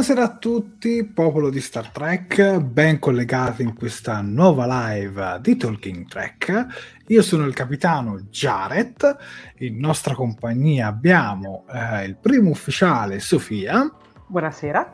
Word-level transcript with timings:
Buonasera 0.00 0.32
a 0.32 0.38
tutti, 0.38 1.04
popolo 1.04 1.50
di 1.50 1.60
Star 1.60 1.90
Trek, 1.90 2.56
ben 2.60 2.98
collegati 2.98 3.60
in 3.60 3.74
questa 3.74 4.22
nuova 4.22 4.64
live 4.88 5.40
di 5.42 5.58
Talking 5.58 6.08
Trek. 6.08 6.66
Io 7.08 7.20
sono 7.20 7.44
il 7.44 7.52
capitano 7.52 8.18
Jared, 8.30 9.16
in 9.58 9.76
nostra 9.78 10.14
compagnia 10.14 10.86
abbiamo 10.86 11.66
eh, 11.70 12.06
il 12.06 12.16
primo 12.16 12.48
ufficiale 12.48 13.20
Sofia. 13.20 13.92
Buonasera. 14.26 14.90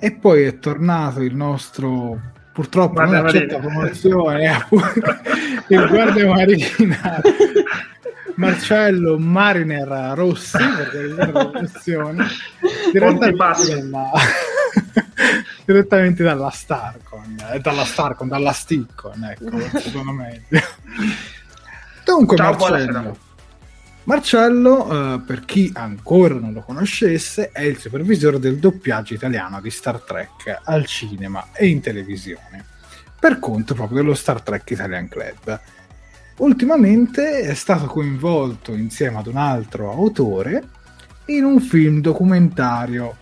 E 0.00 0.12
poi 0.12 0.42
è 0.42 0.58
tornato 0.58 1.22
il 1.22 1.36
nostro, 1.36 2.20
purtroppo 2.52 2.94
Guarda 2.94 3.18
non 3.18 3.26
accetta 3.26 3.60
promozione, 3.60 4.66
il 5.68 5.86
guardia 5.88 6.26
marina 6.26 7.20
Marcello 8.36 9.18
Mariner 9.18 10.12
Rossi, 10.14 10.56
per 10.56 11.14
la 11.14 11.26
promozione, 11.28 12.26
direttamente 12.92 13.36
dalla, 13.36 14.10
direttamente 15.64 16.22
dalla 16.22 16.50
Starcon, 16.50 17.36
eh, 17.52 17.58
dalla 17.60 17.84
Starcon, 17.84 18.28
dalla 18.28 18.52
Sticcon, 18.52 19.24
ecco, 19.24 19.78
secondo 19.78 20.12
me. 20.12 20.44
Dunque, 22.04 22.36
Ciao, 22.36 22.56
Marcello. 22.56 23.30
Marcello, 24.04 25.14
eh, 25.14 25.20
per 25.20 25.44
chi 25.44 25.70
ancora 25.74 26.34
non 26.34 26.52
lo 26.52 26.62
conoscesse, 26.62 27.50
è 27.52 27.62
il 27.62 27.78
supervisore 27.78 28.40
del 28.40 28.58
doppiaggio 28.58 29.14
italiano 29.14 29.60
di 29.60 29.70
Star 29.70 30.00
Trek 30.00 30.60
al 30.64 30.86
cinema 30.86 31.50
e 31.52 31.68
in 31.68 31.80
televisione, 31.80 32.64
per 33.18 33.38
conto 33.38 33.74
proprio 33.74 33.98
dello 33.98 34.14
Star 34.14 34.42
Trek 34.42 34.68
Italian 34.70 35.08
Club. 35.08 35.60
Ultimamente 36.36 37.40
è 37.40 37.54
stato 37.54 37.86
coinvolto 37.86 38.72
insieme 38.74 39.18
ad 39.18 39.26
un 39.26 39.36
altro 39.36 39.90
autore 39.90 40.62
in 41.26 41.44
un 41.44 41.60
film 41.60 42.00
documentario 42.00 43.16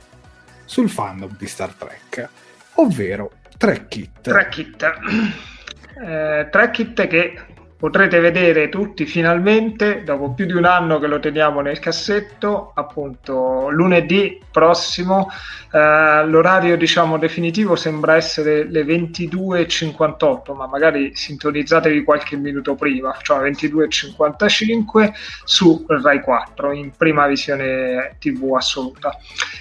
sul 0.65 0.89
fandom 0.89 1.37
di 1.37 1.47
Star 1.47 1.73
Trek, 1.75 2.29
ovvero 2.75 3.33
Trek 3.59 3.97
It. 3.97 4.21
Track 4.23 4.59
It. 4.59 4.93
Eh, 6.03 6.49
Track 6.51 6.79
It 6.79 7.07
che 7.09 7.39
potrete 7.81 8.21
vedere 8.21 8.69
tutti 8.69 9.07
finalmente 9.07 10.05
dopo 10.05 10.33
più 10.33 10.45
di 10.45 10.53
un 10.53 10.67
anno 10.67 10.99
che 10.99 11.07
lo 11.07 11.19
teniamo 11.19 11.63
nel 11.63 11.79
cassetto 11.79 12.73
appunto 12.75 13.71
lunedì 13.71 14.39
prossimo 14.51 15.31
eh, 15.73 16.27
l'orario 16.27 16.77
diciamo 16.77 17.17
definitivo 17.17 17.77
sembra 17.77 18.17
essere 18.17 18.65
le 18.65 18.83
22.58 18.83 20.55
ma 20.55 20.67
magari 20.67 21.17
sintonizzatevi 21.17 22.05
qualche 22.05 22.37
minuto 22.37 22.75
prima 22.75 23.17
cioè 23.23 23.49
22.55 23.51 25.13
su 25.45 25.87
Rai 25.89 26.21
4 26.21 26.73
in 26.73 26.91
prima 26.95 27.27
visione 27.27 28.17
tv 28.19 28.55
assoluta. 28.55 29.17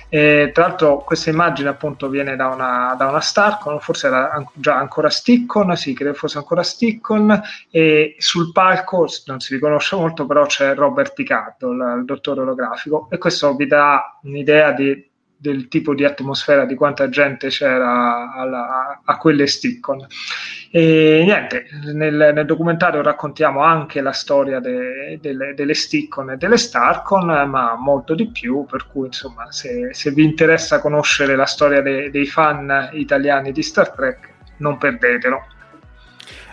E, 0.10 0.52
tra 0.54 0.68
l'altro 0.68 1.04
questa 1.06 1.30
immagine 1.30 1.70
appunto 1.70 2.10
viene 2.10 2.36
da 2.36 2.48
una, 2.48 2.96
da 2.98 3.08
una 3.08 3.22
Starcon 3.22 3.80
forse 3.80 4.08
era 4.08 4.32
an- 4.32 4.48
già 4.54 4.76
ancora 4.76 5.10
Stickon 5.10 5.78
sì 5.78 5.94
credo 5.94 6.16
fosse 6.16 6.40
ancora 6.40 6.64
Stickon 6.64 7.40
e 7.70 8.09
sul 8.18 8.52
palco 8.52 9.08
non 9.26 9.40
si 9.40 9.54
riconosce 9.54 9.96
molto, 9.96 10.26
però 10.26 10.46
c'è 10.46 10.74
Robert 10.76 11.14
Picardo, 11.14 11.72
il, 11.72 11.96
il 12.00 12.06
dottore 12.06 12.42
olografico, 12.42 13.08
e 13.10 13.18
questo 13.18 13.56
vi 13.56 13.68
dà 13.68 14.20
un'idea 14.24 14.72
di 14.72 15.08
del 15.42 15.70
tipo 15.70 15.96
di 15.96 16.04
atmosfera, 16.04 16.66
di 16.66 16.76
quanta 16.76 17.08
gente 17.08 17.48
c'era 17.48 18.34
alla, 18.34 19.02
a 19.06 19.18
quelle 19.18 19.48
Stickon. 19.48 20.06
E 20.70 21.22
niente, 21.24 21.66
nel, 21.94 22.32
nel, 22.34 22.46
documentario 22.46 23.02
raccontiamo 23.02 23.64
anche 23.64 24.02
la 24.02 24.12
storia 24.12 24.60
de, 24.60 25.18
delle, 25.22 25.54
delle 25.54 25.74
Stickon 25.74 26.32
e 26.32 26.38
delle 26.38 26.58
Starcon, 26.58 27.26
ma 27.50 27.76
molto 27.76 28.16
di 28.16 28.30
più, 28.30 28.66
per 28.66 28.88
cui 28.88 29.08
insomma 29.08 29.50
se, 29.52 29.94
se 29.94 30.12
vi 30.12 30.26
interessa 30.26 30.82
conoscere 30.82 31.38
la 31.38 31.46
storia 31.46 31.82
de, 31.82 32.12
dei 32.12 32.26
fan 32.26 32.90
italiani 32.92 33.54
di 33.54 33.64
Star 33.64 33.92
Trek, 33.92 34.34
non 34.58 34.78
perdetelo. 34.78 35.46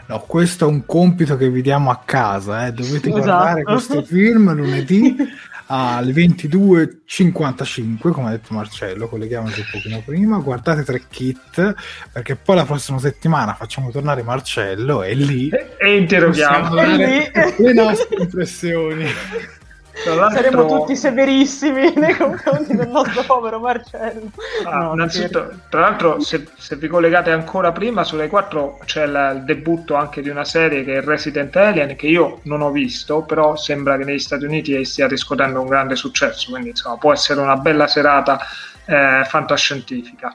No, 0.07 0.21
questo 0.21 0.67
è 0.67 0.69
un 0.69 0.87
compito 0.87 1.37
che 1.37 1.51
vi 1.51 1.63
diamo 1.63 1.91
a 1.91 2.01
casa, 2.05 2.67
eh. 2.67 2.73
dovete 2.73 3.09
esatto. 3.09 3.11
guardare 3.11 3.63
questo 3.65 4.03
film 4.03 4.55
lunedì 4.55 5.17
alle 5.67 6.13
22.55, 6.13 8.11
come 8.11 8.29
ha 8.29 8.31
detto 8.31 8.55
Marcello, 8.55 9.09
colleghiamoci 9.09 9.61
un 9.61 9.67
pochino 9.73 10.03
prima, 10.05 10.39
guardate 10.39 10.85
tre 10.85 11.03
kit, 11.09 11.75
perché 12.13 12.37
poi 12.37 12.57
la 12.57 12.65
prossima 12.65 12.99
settimana 12.99 13.55
facciamo 13.55 13.91
tornare 13.91 14.23
Marcello 14.23 15.03
e 15.03 15.15
lì... 15.15 15.49
E, 15.49 15.75
e 15.79 15.97
interroghiamo 15.97 16.75
le 16.75 17.73
nostre 17.73 18.17
impressioni. 18.21 19.07
Saremo 20.05 20.67
tutti 20.67 20.95
severissimi 20.95 21.95
nei 21.97 22.15
confronti 22.15 22.77
del 22.77 22.89
nostro 22.89 23.23
povero 23.23 23.59
Marcello. 23.59 24.31
Ah, 24.65 24.79
no, 24.79 24.93
innanzitutto, 24.93 25.53
tra 25.69 25.81
l'altro, 25.81 26.21
se, 26.21 26.47
se, 26.57 26.77
vi 26.77 26.87
collegate 26.87 27.31
ancora 27.31 27.73
prima, 27.73 28.05
sulle 28.05 28.29
4 28.29 28.81
c'è 28.85 29.07
la, 29.07 29.31
il 29.31 29.45
debutto 29.45 29.95
anche 29.95 30.21
di 30.21 30.29
una 30.29 30.45
serie 30.45 30.85
che 30.85 30.99
è 30.99 31.01
Resident 31.03 31.55
Alien, 31.57 31.97
che 31.97 32.07
io 32.07 32.41
non 32.43 32.61
ho 32.61 32.71
visto, 32.71 33.23
però 33.23 33.57
sembra 33.57 33.97
che 33.97 34.05
negli 34.05 34.19
Stati 34.19 34.45
Uniti 34.45 34.85
stia 34.85 35.09
riscuotendo 35.09 35.61
un 35.61 35.67
grande 35.67 35.97
successo, 35.97 36.51
quindi 36.51 36.71
insomma 36.71 36.97
può 36.99 37.13
essere 37.13 37.41
una 37.41 37.57
bella 37.57 37.87
serata 37.87 38.39
eh, 38.87 39.25
fantascientifica. 39.25 40.35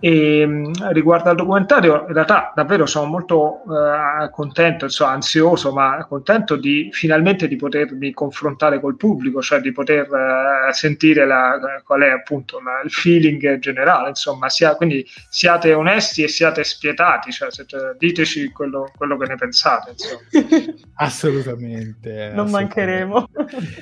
E 0.00 0.46
mm, 0.46 0.72
riguardo 0.90 1.30
al 1.30 1.36
documentario, 1.36 2.04
in 2.06 2.14
realtà 2.14 2.52
davvero 2.54 2.86
sono 2.86 3.06
molto 3.06 3.62
eh, 3.64 4.30
contento, 4.30 4.84
insomma, 4.84 5.10
ansioso, 5.12 5.72
ma 5.72 6.06
contento 6.08 6.54
di 6.54 6.88
finalmente 6.92 7.48
di 7.48 7.56
potermi 7.56 8.12
confrontare 8.12 8.80
col 8.80 8.96
pubblico, 8.96 9.42
cioè 9.42 9.60
di 9.60 9.72
poter 9.72 10.06
eh, 10.06 10.72
sentire 10.72 11.26
la, 11.26 11.80
qual 11.84 12.02
è 12.02 12.10
appunto 12.10 12.60
la, 12.60 12.80
il 12.84 12.92
feeling 12.92 13.58
generale. 13.58 14.10
Insomma, 14.10 14.48
sia, 14.48 14.76
quindi 14.76 15.04
siate 15.28 15.72
onesti 15.74 16.22
e 16.22 16.28
siate 16.28 16.62
spietati, 16.62 17.32
cioè, 17.32 17.50
se, 17.50 17.66
diteci 17.98 18.50
quello, 18.50 18.92
quello, 18.96 19.16
che 19.16 19.26
ne 19.26 19.34
pensate. 19.34 19.94
assolutamente. 20.94 22.30
Non 22.32 22.46
assolutamente. 22.46 22.50
mancheremo. 22.50 23.28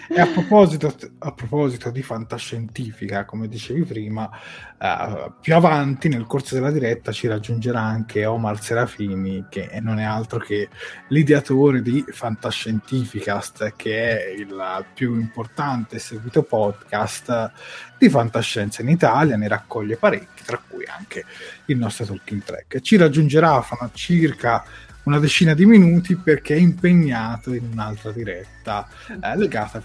E 0.09 0.21
a 0.21 0.27
proposito, 0.29 0.95
a 1.19 1.33
proposito 1.33 1.91
di 1.91 2.03
fantascientifica, 2.03 3.27
come 3.27 3.49
dicevi 3.49 3.83
prima, 3.83 4.06
uh, 4.11 5.33
più 5.41 5.55
avanti 5.55 6.09
nel 6.09 6.27
corso 6.27 6.55
della 6.55 6.71
diretta 6.71 7.13
ci 7.13 7.27
raggiungerà 7.27 7.81
anche 7.81 8.25
Omar 8.27 8.63
Serafini 8.63 9.47
che 9.49 9.69
non 9.81 9.99
è 9.99 10.05
altro 10.05 10.39
che 10.39 10.69
l'ideatore 11.09 11.83
di 11.83 12.05
Fantascientificast 12.09 13.75
che 13.77 14.19
è 14.19 14.29
il 14.31 14.85
più 14.95 15.15
importante 15.19 15.97
e 15.97 15.99
seguito 15.99 16.43
podcast 16.43 17.53
di 17.99 18.09
fantascienza 18.09 18.83
in 18.83 18.89
Italia 18.89 19.37
ne 19.37 19.49
raccoglie 19.49 19.97
parecchi 19.97 20.43
tra 20.45 20.61
cui 20.67 20.85
anche 20.87 21.25
il 21.67 21.77
nostro 21.77 22.05
Talking 22.05 22.43
Track. 22.43 22.81
Ci 22.81 22.97
raggiungerà 22.97 23.61
fra 23.63 23.91
circa 23.93 24.65
una 25.05 25.19
decina 25.19 25.55
di 25.55 25.67
minuti 25.67 26.17
perché 26.17 26.55
è 26.55 26.59
impegnato 26.59 27.55
in 27.55 27.69
un'altra 27.73 28.11
diretta 28.11 28.87
eh, 29.09 29.37
legata 29.37 29.83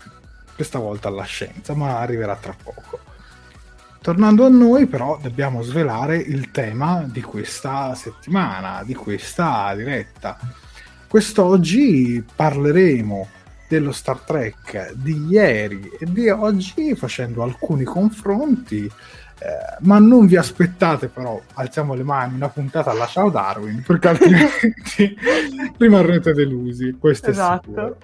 questa 0.55 0.79
volta 0.79 1.07
alla 1.07 1.23
scienza 1.23 1.73
ma 1.73 1.99
arriverà 1.99 2.35
tra 2.35 2.55
poco 2.61 3.10
Tornando 4.01 4.45
a 4.45 4.49
noi, 4.49 4.87
però, 4.87 5.19
dobbiamo 5.21 5.61
svelare 5.61 6.17
il 6.17 6.49
tema 6.49 7.05
di 7.07 7.21
questa 7.21 7.93
settimana, 7.93 8.81
di 8.83 8.95
questa 8.95 9.75
diretta. 9.75 10.39
Quest'oggi 11.07 12.23
parleremo 12.35 13.27
dello 13.67 13.91
Star 13.91 14.17
Trek 14.21 14.93
di 14.93 15.27
ieri 15.29 15.91
e 15.99 16.05
di 16.11 16.29
oggi 16.29 16.95
facendo 16.95 17.43
alcuni 17.43 17.83
confronti. 17.83 18.85
Eh, 18.85 19.77
ma 19.81 19.99
non 19.99 20.25
vi 20.25 20.35
aspettate 20.35 21.07
però, 21.07 21.39
alziamo 21.53 21.93
le 21.93 22.03
mani, 22.03 22.33
una 22.33 22.49
puntata 22.49 22.89
alla 22.89 23.05
Ciao 23.05 23.29
Darwin, 23.29 23.83
perché 23.85 24.07
altrimenti 24.07 25.15
rimarrete 25.77 26.33
delusi. 26.33 26.97
Questo 26.99 27.29
esatto. 27.29 27.55
è 27.55 27.67
sicuro. 27.67 27.97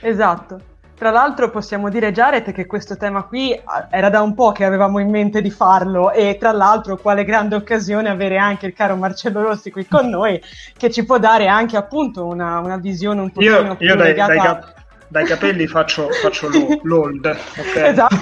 Esatto. 0.00 0.67
Tra 0.98 1.12
l'altro 1.12 1.48
possiamo 1.48 1.90
dire 1.90 2.10
Jared 2.10 2.50
che 2.50 2.66
questo 2.66 2.96
tema 2.96 3.22
qui 3.22 3.56
era 3.88 4.10
da 4.10 4.20
un 4.20 4.34
po' 4.34 4.50
che 4.50 4.64
avevamo 4.64 4.98
in 4.98 5.08
mente 5.10 5.40
di 5.40 5.50
farlo 5.50 6.10
e 6.10 6.36
tra 6.40 6.50
l'altro 6.50 6.96
quale 6.96 7.22
grande 7.22 7.54
occasione 7.54 8.08
avere 8.08 8.36
anche 8.36 8.66
il 8.66 8.72
caro 8.72 8.96
Marcello 8.96 9.42
Rossi 9.42 9.70
qui 9.70 9.86
con 9.86 10.08
noi 10.08 10.42
che 10.76 10.90
ci 10.90 11.04
può 11.04 11.18
dare 11.18 11.46
anche 11.46 11.76
appunto 11.76 12.26
una, 12.26 12.58
una 12.58 12.78
visione 12.78 13.20
un 13.20 13.30
po' 13.30 13.38
più 13.38 13.48
io 13.48 13.94
dai, 13.94 14.08
legata... 14.08 14.32
Dai, 14.32 14.38
cap- 14.38 14.74
dai 15.06 15.24
capelli 15.24 15.68
faccio, 15.68 16.08
faccio 16.10 16.50
l'old. 16.82 17.26
Okay. 17.26 17.90
Esatto. 17.90 18.16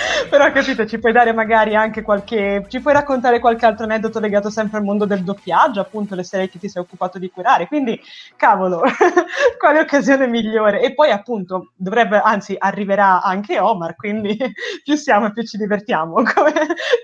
Però 0.28 0.50
capito, 0.52 0.86
ci 0.86 0.98
puoi 0.98 1.12
dare 1.12 1.32
magari 1.32 1.74
anche 1.74 2.02
qualche. 2.02 2.64
ci 2.68 2.80
puoi 2.80 2.94
raccontare 2.94 3.38
qualche 3.38 3.66
altro 3.66 3.84
aneddoto 3.84 4.20
legato 4.20 4.50
sempre 4.50 4.78
al 4.78 4.84
mondo 4.84 5.04
del 5.04 5.22
doppiaggio, 5.22 5.80
appunto 5.80 6.14
le 6.14 6.24
serie 6.24 6.48
che 6.48 6.58
ti 6.58 6.68
sei 6.68 6.82
occupato 6.82 7.18
di 7.18 7.30
curare. 7.30 7.66
Quindi, 7.66 8.00
cavolo, 8.36 8.82
quale 9.58 9.80
occasione 9.80 10.26
migliore? 10.26 10.82
E 10.82 10.94
poi, 10.94 11.10
appunto, 11.10 11.72
dovrebbe, 11.76 12.20
anzi, 12.22 12.54
arriverà 12.58 13.22
anche 13.22 13.58
Omar, 13.58 13.96
quindi 13.96 14.36
più 14.84 14.94
siamo 14.96 15.26
e 15.26 15.32
più 15.32 15.42
ci 15.42 15.56
divertiamo. 15.56 16.14
Come, 16.14 16.52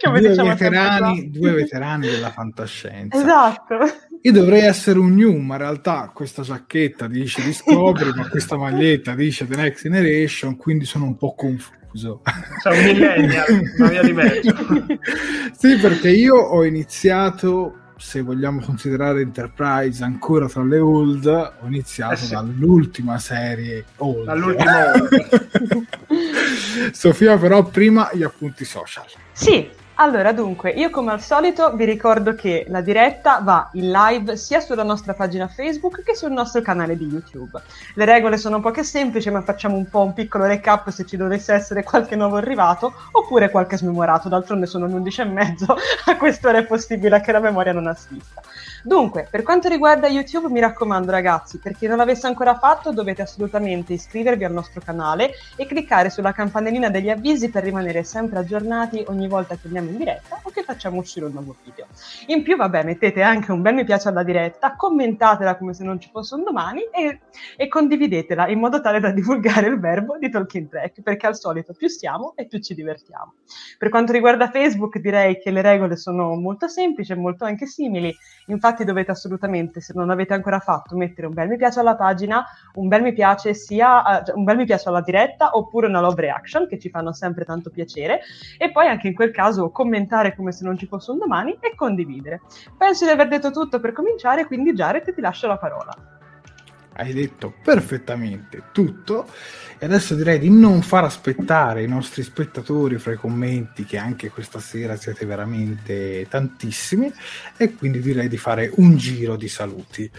come 0.02 0.20
due, 0.20 0.28
diciamo 0.28 0.48
veterani, 0.50 1.30
due 1.30 1.52
veterani 1.52 2.08
della 2.08 2.30
fantascienza. 2.30 3.16
Esatto. 3.16 3.78
Io 4.22 4.32
dovrei 4.32 4.62
essere 4.62 4.98
un 4.98 5.14
new, 5.14 5.36
ma 5.36 5.54
in 5.54 5.60
realtà 5.60 6.10
questa 6.12 6.42
giacchetta 6.42 7.06
dice 7.06 7.42
Discovery, 7.42 8.12
ma 8.14 8.28
questa 8.28 8.56
maglietta 8.56 9.14
dice 9.14 9.46
The 9.46 9.56
Next 9.56 9.82
Generation, 9.82 10.56
quindi 10.56 10.84
sono 10.84 11.04
un 11.04 11.16
po' 11.16 11.34
confuso. 11.34 11.85
Sono 11.92 12.20
un 12.74 12.84
millennial, 12.84 13.46
una 13.78 13.88
via 13.88 14.02
di 14.02 14.12
mezzo. 14.12 14.54
sì, 15.56 15.76
perché 15.78 16.10
io 16.10 16.34
ho 16.34 16.64
iniziato, 16.64 17.92
se 17.96 18.20
vogliamo 18.20 18.60
considerare 18.60 19.20
Enterprise 19.20 20.04
ancora 20.04 20.46
tra 20.46 20.62
le 20.62 20.78
old, 20.78 21.26
ho 21.26 21.66
iniziato 21.66 22.14
eh 22.14 22.16
sì. 22.18 22.32
dall'ultima 22.32 23.18
serie 23.18 23.84
old. 23.96 24.24
Dall'ultima 24.24 24.92
old. 24.94 25.86
Sofia, 26.92 27.38
però, 27.38 27.64
prima 27.64 28.10
gli 28.12 28.22
appunti 28.22 28.64
social. 28.64 29.06
Sì, 29.32 29.68
allora, 29.98 30.32
dunque, 30.32 30.70
io 30.70 30.90
come 30.90 31.12
al 31.12 31.22
solito 31.22 31.74
vi 31.74 31.86
ricordo 31.86 32.34
che 32.34 32.66
la 32.68 32.82
diretta 32.82 33.40
va 33.42 33.70
in 33.72 33.90
live 33.90 34.36
sia 34.36 34.60
sulla 34.60 34.82
nostra 34.82 35.14
pagina 35.14 35.48
Facebook 35.48 36.02
che 36.02 36.14
sul 36.14 36.32
nostro 36.32 36.60
canale 36.60 36.98
di 36.98 37.06
YouTube. 37.06 37.62
Le 37.94 38.04
regole 38.04 38.36
sono 38.36 38.60
poche 38.60 38.84
semplici, 38.84 39.30
ma 39.30 39.40
facciamo 39.40 39.76
un 39.76 39.88
po' 39.88 40.02
un 40.02 40.12
piccolo 40.12 40.44
recap 40.44 40.90
se 40.90 41.06
ci 41.06 41.16
dovesse 41.16 41.54
essere 41.54 41.82
qualche 41.82 42.14
nuovo 42.14 42.36
arrivato 42.36 42.92
oppure 43.12 43.50
qualche 43.50 43.78
smemorato. 43.78 44.28
D'altronde 44.28 44.66
sono 44.66 44.86
le 44.86 44.92
11 44.92 45.20
e 45.20 45.24
mezzo, 45.24 45.76
a 46.04 46.16
quest'ora 46.18 46.58
è 46.58 46.66
possibile 46.66 47.20
che 47.22 47.32
la 47.32 47.40
memoria 47.40 47.72
non 47.72 47.86
assista. 47.86 48.42
Dunque, 48.86 49.26
per 49.28 49.42
quanto 49.42 49.68
riguarda 49.68 50.06
YouTube, 50.06 50.48
mi 50.48 50.60
raccomando 50.60 51.10
ragazzi, 51.10 51.58
per 51.58 51.76
chi 51.76 51.88
non 51.88 51.96
l'avesse 51.96 52.28
ancora 52.28 52.56
fatto, 52.56 52.92
dovete 52.92 53.20
assolutamente 53.20 53.94
iscrivervi 53.94 54.44
al 54.44 54.52
nostro 54.52 54.80
canale 54.80 55.32
e 55.56 55.66
cliccare 55.66 56.08
sulla 56.08 56.30
campanellina 56.30 56.88
degli 56.88 57.10
avvisi 57.10 57.50
per 57.50 57.64
rimanere 57.64 58.04
sempre 58.04 58.38
aggiornati 58.38 59.02
ogni 59.08 59.26
volta 59.26 59.56
che 59.56 59.62
andiamo 59.64 59.90
in 59.90 59.96
diretta 59.96 60.38
o 60.40 60.50
che 60.50 60.62
facciamo 60.62 61.00
uscire 61.00 61.26
un 61.26 61.32
nuovo 61.32 61.56
video. 61.64 61.86
In 62.26 62.44
più, 62.44 62.54
vabbè, 62.54 62.84
mettete 62.84 63.22
anche 63.22 63.50
un 63.50 63.60
bel 63.60 63.74
mi 63.74 63.82
piace 63.82 64.08
alla 64.08 64.22
diretta, 64.22 64.76
commentatela 64.76 65.56
come 65.56 65.74
se 65.74 65.82
non 65.82 65.98
ci 65.98 66.08
fosse 66.12 66.36
un 66.36 66.44
domani 66.44 66.82
e, 66.82 67.22
e 67.56 67.66
condividetela 67.66 68.46
in 68.46 68.60
modo 68.60 68.80
tale 68.80 69.00
da 69.00 69.10
divulgare 69.10 69.66
il 69.66 69.80
verbo 69.80 70.16
di 70.16 70.30
Talking 70.30 70.68
Track, 70.68 71.02
perché 71.02 71.26
al 71.26 71.36
solito 71.36 71.72
più 71.72 71.88
siamo 71.88 72.34
e 72.36 72.46
più 72.46 72.60
ci 72.60 72.72
divertiamo. 72.72 73.34
Per 73.78 73.88
quanto 73.88 74.12
riguarda 74.12 74.48
Facebook, 74.48 74.98
direi 74.98 75.40
che 75.40 75.50
le 75.50 75.60
regole 75.60 75.96
sono 75.96 76.36
molto 76.36 76.68
semplici 76.68 77.10
e 77.10 77.16
molto 77.16 77.44
anche 77.44 77.66
simili. 77.66 78.14
Infatti, 78.46 78.74
infatti 78.76 78.84
dovete 78.84 79.10
assolutamente, 79.10 79.80
se 79.80 79.92
non 79.94 80.06
l'avete 80.06 80.34
ancora 80.34 80.58
fatto, 80.58 80.96
mettere 80.96 81.26
un 81.26 81.32
bel 81.32 81.48
mi 81.48 81.56
piace 81.56 81.80
alla 81.80 81.96
pagina, 81.96 82.44
un 82.74 82.88
bel 82.88 83.00
mi 83.00 83.14
piace 83.14 83.54
sia 83.54 84.22
uh, 84.26 84.38
un 84.38 84.44
bel 84.44 84.56
mi 84.56 84.66
piace 84.66 84.88
alla 84.88 85.00
diretta 85.00 85.56
oppure 85.56 85.86
una 85.86 86.00
love 86.00 86.20
reaction 86.20 86.66
che 86.66 86.78
ci 86.78 86.90
fanno 86.90 87.12
sempre 87.12 87.44
tanto 87.44 87.70
piacere 87.70 88.20
e 88.58 88.70
poi 88.70 88.88
anche 88.88 89.08
in 89.08 89.14
quel 89.14 89.30
caso 89.30 89.70
commentare 89.70 90.34
come 90.34 90.52
se 90.52 90.64
non 90.64 90.76
ci 90.76 90.86
fosse 90.86 91.10
un 91.10 91.18
domani 91.18 91.56
e 91.60 91.74
condividere. 91.74 92.42
Penso 92.76 93.06
di 93.06 93.10
aver 93.10 93.28
detto 93.28 93.50
tutto 93.50 93.80
per 93.80 93.92
cominciare, 93.92 94.46
quindi 94.46 94.72
Jared 94.72 95.14
ti 95.14 95.20
lascio 95.20 95.46
la 95.46 95.56
parola. 95.56 96.15
Hai 96.98 97.12
detto 97.12 97.52
perfettamente 97.62 98.64
tutto. 98.72 99.30
E 99.78 99.84
adesso 99.84 100.14
direi 100.14 100.38
di 100.38 100.48
non 100.48 100.80
far 100.80 101.04
aspettare 101.04 101.82
i 101.82 101.88
nostri 101.88 102.22
spettatori 102.22 102.96
fra 102.98 103.12
i 103.12 103.16
commenti, 103.16 103.84
che 103.84 103.98
anche 103.98 104.30
questa 104.30 104.58
sera 104.58 104.96
siete 104.96 105.26
veramente 105.26 106.26
tantissimi, 106.30 107.12
e 107.58 107.74
quindi 107.74 108.00
direi 108.00 108.28
di 108.28 108.38
fare 108.38 108.70
un 108.76 108.96
giro 108.96 109.36
di 109.36 109.48
saluti. 109.48 110.10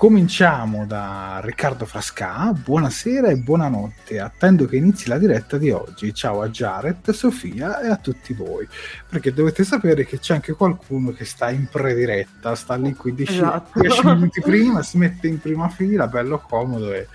Cominciamo 0.00 0.86
da 0.86 1.42
Riccardo 1.44 1.84
Frasca, 1.84 2.54
buonasera 2.54 3.28
e 3.28 3.36
buonanotte, 3.36 4.18
attendo 4.18 4.64
che 4.64 4.76
inizi 4.76 5.10
la 5.10 5.18
diretta 5.18 5.58
di 5.58 5.70
oggi. 5.70 6.14
Ciao 6.14 6.40
a 6.40 6.48
Jared, 6.48 7.10
Sofia 7.10 7.82
e 7.82 7.88
a 7.90 7.96
tutti 7.96 8.32
voi, 8.32 8.66
perché 9.06 9.30
dovete 9.34 9.62
sapere 9.62 10.06
che 10.06 10.18
c'è 10.18 10.32
anche 10.32 10.54
qualcuno 10.54 11.12
che 11.12 11.26
sta 11.26 11.50
in 11.50 11.68
prediretta, 11.70 12.54
sta 12.54 12.76
lì 12.76 12.94
15 12.94 13.30
esatto. 13.30 13.80
minuti 14.04 14.40
prima, 14.40 14.82
si 14.82 14.96
mette 14.96 15.28
in 15.28 15.38
prima 15.38 15.68
fila, 15.68 16.06
bello 16.06 16.38
comodo 16.38 16.94
e 16.94 17.06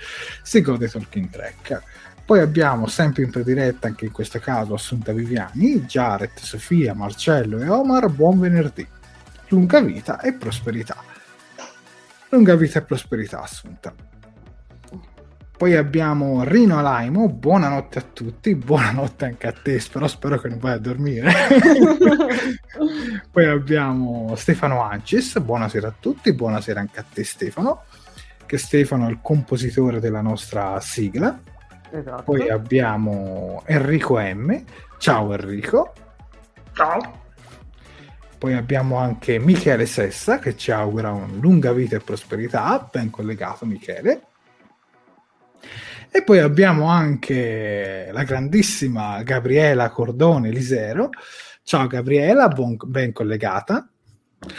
si 0.44 0.62
gode 0.62 0.88
Talking 0.88 1.32
Track. 1.32 1.82
Poi 2.24 2.39
abbiamo 2.39 2.86
sempre 2.86 3.24
in 3.24 3.32
prediretta, 3.32 3.88
anche 3.88 4.06
in 4.06 4.12
questo 4.12 4.38
caso, 4.38 4.75
Assunta 4.75 5.12
Viviani, 5.12 5.82
Jared, 5.86 6.38
Sofia, 6.38 6.94
Marcello 6.94 7.58
e 7.58 7.68
Omar, 7.68 8.10
buon 8.10 8.39
venerdì. 8.39 8.88
Lunga 9.48 9.82
vita 9.82 10.20
e 10.20 10.34
prosperità 10.34 11.13
lunga 12.29 12.55
vita 12.55 12.79
e 12.79 12.84
prosperità 12.84 13.41
assunta. 13.41 13.94
Poi 15.58 15.77
abbiamo 15.77 16.44
Rino 16.44 16.77
Alaimo, 16.77 17.29
buonanotte 17.29 18.00
a 18.00 18.01
tutti, 18.01 18.55
buonanotte 18.55 19.24
anche 19.24 19.48
a 19.48 19.53
te, 19.53 19.82
però 19.89 20.05
spero 20.05 20.38
che 20.38 20.50
non 20.50 20.60
vai 20.60 20.74
a 20.74 20.79
dormire. 20.79 21.32
Poi 23.32 23.46
abbiamo 23.46 24.36
Stefano 24.36 24.84
Ancis, 24.84 25.39
buonasera 25.39 25.88
a 25.88 25.94
tutti, 25.98 26.34
buonasera 26.34 26.82
anche 26.82 27.00
a 27.00 27.05
te 27.10 27.24
Stefano, 27.24 27.84
che 28.46 28.58
Stefano 28.58 29.08
è 29.08 29.12
il 29.12 29.20
compositore 29.22 30.01
della 30.01 30.22
nostra 30.22 30.77
sigla. 30.82 31.39
Esatto. 31.89 32.24
Poi 32.24 32.50
abbiamo 32.50 33.63
Enrico 33.65 34.20
M, 34.20 34.62
ciao 34.98 35.32
Enrico. 35.32 35.94
Ciao. 36.74 37.24
Poi 38.45 38.53
abbiamo 38.53 38.97
anche 38.97 39.39
Michele 39.39 39.87
Sessa 39.87 40.37
che 40.37 40.55
ci 40.55 40.69
augura 40.71 41.09
una 41.09 41.25
lunga 41.39 41.73
vita 41.73 41.95
e 41.95 41.99
prosperità, 41.99 42.87
ben 42.91 43.09
collegato 43.09 43.65
Michele. 43.65 44.21
E 46.11 46.23
poi 46.23 46.37
abbiamo 46.37 46.85
anche 46.85 48.09
la 48.11 48.21
grandissima 48.21 49.23
Gabriela 49.23 49.89
Cordone 49.89 50.51
Lisero. 50.51 51.09
Ciao 51.63 51.87
Gabriela, 51.87 52.47
buon, 52.49 52.77
ben 52.85 53.13
collegata. 53.13 53.89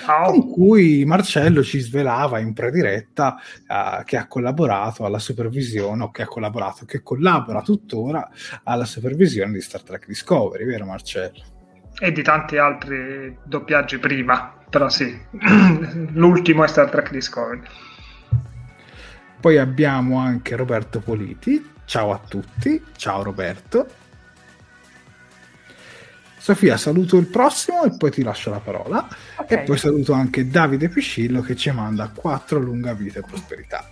Ciao. 0.04 0.32
Con 0.32 0.50
cui 0.50 1.04
Marcello 1.04 1.62
ci 1.62 1.78
svelava 1.78 2.40
in 2.40 2.54
prediretta 2.54 3.36
uh, 3.68 4.02
che 4.02 4.16
ha 4.16 4.26
collaborato 4.26 5.04
alla 5.04 5.20
supervisione, 5.20 6.02
o 6.02 6.10
che 6.10 6.22
ha 6.22 6.26
collaborato, 6.26 6.86
che 6.86 7.04
collabora 7.04 7.62
tuttora 7.62 8.28
alla 8.64 8.84
supervisione 8.84 9.52
di 9.52 9.60
Star 9.60 9.84
Trek 9.84 10.08
Discovery, 10.08 10.64
vero 10.64 10.86
Marcello? 10.86 11.54
E 11.98 12.12
di 12.12 12.22
tanti 12.22 12.58
altri 12.58 13.36
doppiaggi 13.42 13.98
prima, 13.98 14.54
però 14.68 14.88
sì, 14.88 15.18
l'ultimo 16.12 16.64
è 16.64 16.68
Star 16.68 16.90
Trek 16.90 17.10
Discovery. 17.10 17.62
Poi 19.40 19.58
abbiamo 19.58 20.18
anche 20.18 20.56
Roberto 20.56 21.00
Politi, 21.00 21.72
ciao 21.84 22.12
a 22.12 22.18
tutti, 22.18 22.82
ciao 22.96 23.22
Roberto. 23.22 23.86
Sofia, 26.38 26.76
saluto 26.76 27.16
il 27.16 27.26
prossimo 27.26 27.82
e 27.84 27.96
poi 27.96 28.10
ti 28.10 28.22
lascio 28.22 28.50
la 28.50 28.60
parola. 28.60 29.08
Okay. 29.36 29.58
E 29.58 29.62
poi 29.62 29.76
saluto 29.76 30.12
anche 30.12 30.46
Davide 30.48 30.88
Piscillo 30.88 31.40
che 31.40 31.56
ci 31.56 31.70
manda 31.72 32.08
4 32.14 32.60
lunga 32.60 32.92
vita 32.94 33.18
e 33.18 33.22
prosperità. 33.22 33.88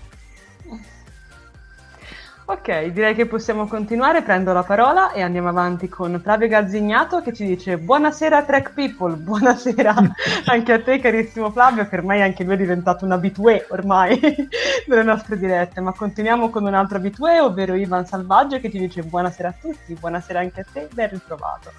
Ok, 2.46 2.88
direi 2.88 3.14
che 3.14 3.24
possiamo 3.24 3.66
continuare, 3.66 4.20
prendo 4.20 4.52
la 4.52 4.62
parola 4.62 5.12
e 5.12 5.22
andiamo 5.22 5.48
avanti 5.48 5.88
con 5.88 6.20
Flavio 6.22 6.46
Gazzignato 6.46 7.22
che 7.22 7.32
ci 7.32 7.46
dice 7.46 7.78
buonasera 7.78 8.42
Track 8.42 8.74
People, 8.74 9.16
buonasera 9.16 9.94
anche 10.44 10.72
a 10.74 10.82
te 10.82 10.98
carissimo 10.98 11.50
Flavio 11.50 11.88
che 11.88 11.96
ormai 11.96 12.20
anche 12.20 12.44
lui 12.44 12.52
è 12.52 12.58
diventato 12.58 13.06
un 13.06 13.12
abitué 13.12 13.66
ormai 13.70 14.20
delle 14.86 15.02
nostre 15.02 15.38
dirette, 15.38 15.80
ma 15.80 15.94
continuiamo 15.94 16.50
con 16.50 16.66
un 16.66 16.74
altro 16.74 16.98
abitué 16.98 17.40
ovvero 17.40 17.76
Ivan 17.76 18.04
Salvaggio 18.04 18.60
che 18.60 18.70
ci 18.70 18.78
dice 18.78 19.02
buonasera 19.02 19.48
a 19.48 19.54
tutti, 19.58 19.94
buonasera 19.94 20.40
anche 20.40 20.60
a 20.60 20.64
te, 20.70 20.88
ben 20.92 21.08
ritrovato. 21.08 21.72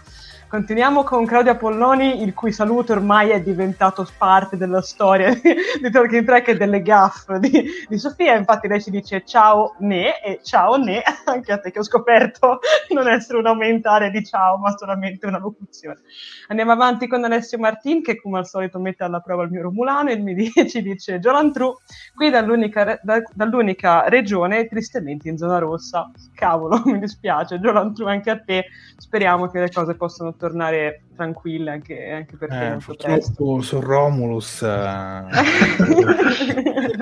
Continuiamo 0.48 1.04
con 1.04 1.26
Claudia 1.26 1.56
Polloni, 1.56 2.22
il 2.22 2.36
cui 2.36 2.52
saluto 2.52 2.94
ormai 2.94 3.32
è 3.32 3.42
diventato 3.42 4.08
parte 4.16 4.58
della 4.58 4.82
storia 4.82 5.34
di 5.34 5.92
Talking 5.92 6.24
Track 6.24 6.50
e 6.50 6.56
delle 6.56 6.84
gaffe 6.84 7.40
di, 7.40 7.66
di, 7.90 7.98
Sofia. 7.98 8.36
Infatti, 8.36 8.68
lei 8.68 8.80
ci 8.80 8.92
dice 8.92 9.24
ciao 9.26 9.76
ne 9.80 10.22
e 10.22 10.42
ciao 10.44 10.78
ne, 10.78 11.02
anche 11.26 11.52
a 11.52 11.58
te 11.58 11.72
che 11.72 11.80
ho 11.80 11.84
scoperto 11.84 12.60
non 12.90 13.10
essere 13.10 13.40
un 13.40 13.48
aumentare 13.48 14.12
di 14.12 14.24
ciao, 14.24 14.58
ma 14.58 14.78
solamente 14.78 15.26
una 15.26 15.40
locuzione. 15.40 16.02
Andiamo 16.48 16.74
avanti 16.74 17.08
con 17.08 17.24
Alessio 17.24 17.58
Martin, 17.58 18.04
che 18.04 18.22
come 18.22 18.38
al 18.38 18.48
solito 18.48 18.80
mette 18.80 19.04
alla 19.04 19.22
prova 19.22 19.44
il 19.44 19.50
mio 19.50 19.64
Romulano 19.64 20.12
e 20.12 20.18
mi 20.18 20.36
dice, 20.36 20.68
ci 20.70 20.84
dice 20.84 21.20
Giolantru, 21.20 21.76
qui 22.14 22.30
dall'unica, 22.30 23.00
da, 23.02 23.20
dall'unica 23.34 24.08
regione 24.10 24.68
tristemente 24.68 25.28
in 25.28 25.38
zona 25.38 25.58
rossa. 25.58 26.12
Cavolo, 26.36 26.84
mi 26.86 27.00
dispiace, 27.00 27.60
Giolantru 27.60 28.06
anche 28.06 28.30
a 28.30 28.40
te. 28.40 28.66
Speriamo 28.96 29.48
che 29.48 29.60
le 29.60 29.72
cose 29.72 29.96
possano 29.96 30.35
tornare 30.38 31.02
tranquille 31.16 31.72
anche, 31.72 32.12
anche 32.12 32.36
per 32.36 32.50
te. 32.50 32.74
Eh, 32.74 32.78
purtroppo 32.78 33.62
su 33.62 33.80
Romulus 33.80 34.62
eh... 34.62 35.24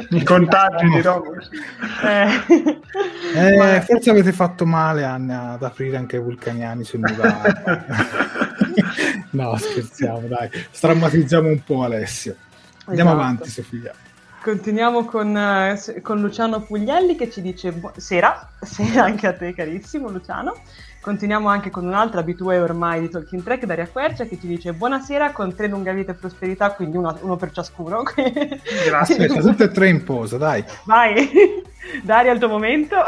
i 0.09 0.23
contagi 0.23 0.87
di 0.89 1.01
Romulus 1.03 1.49
eh. 2.03 2.27
Eh, 3.35 3.57
Ma... 3.57 3.81
forse 3.81 4.09
avete 4.09 4.31
fatto 4.31 4.65
male 4.65 5.03
Anna 5.03 5.51
ad 5.51 5.63
aprire 5.63 5.97
anche 5.97 6.17
i 6.17 6.19
vulcaniani 6.19 6.83
sul 6.83 6.99
Nuvale 6.99 7.53
no 9.31 9.57
scherziamo 9.57 10.27
dai 10.27 10.49
strammatizziamo 10.71 11.47
un 11.47 11.63
po' 11.63 11.83
Alessio 11.83 12.35
andiamo 12.85 13.11
esatto. 13.11 13.23
avanti 13.23 13.49
Sofia 13.49 13.93
Continuiamo 14.43 15.05
con, 15.05 15.33
uh, 15.33 16.01
con, 16.01 16.19
Luciano 16.19 16.59
Puglielli 16.59 17.15
che 17.15 17.31
ci 17.31 17.41
dice 17.41 17.71
bu- 17.71 17.93
sera, 17.95 18.49
sera 18.59 19.05
anche 19.05 19.25
a 19.25 19.31
te 19.31 19.53
carissimo 19.53 20.09
Luciano. 20.09 20.53
Continuiamo 21.03 21.49
anche 21.49 21.69
con 21.69 21.85
un'altra 21.85 22.21
abitué 22.21 22.61
ormai 22.61 23.01
di 23.01 23.09
Talking 23.09 23.43
Track, 23.43 23.65
Daria 23.65 23.89
Quercia, 23.89 24.23
che 24.23 24.39
ci 24.39 24.47
dice 24.47 24.71
buonasera 24.71 25.33
con 25.33 25.53
tre 25.53 25.67
lunga 25.67 25.91
vita 25.91 26.13
e 26.13 26.15
prosperità, 26.15 26.71
quindi 26.71 26.95
uno, 26.95 27.13
uno 27.19 27.35
per 27.35 27.51
ciascuno. 27.51 28.03
Grazie, 28.87 29.27
tutte 29.27 29.65
e 29.65 29.67
tre 29.69 29.89
in 29.89 30.05
posa, 30.05 30.37
dai. 30.37 30.63
Vai, 30.85 31.29
Daria 32.01 32.31
al 32.31 32.39
tuo 32.39 32.47
momento. 32.47 32.95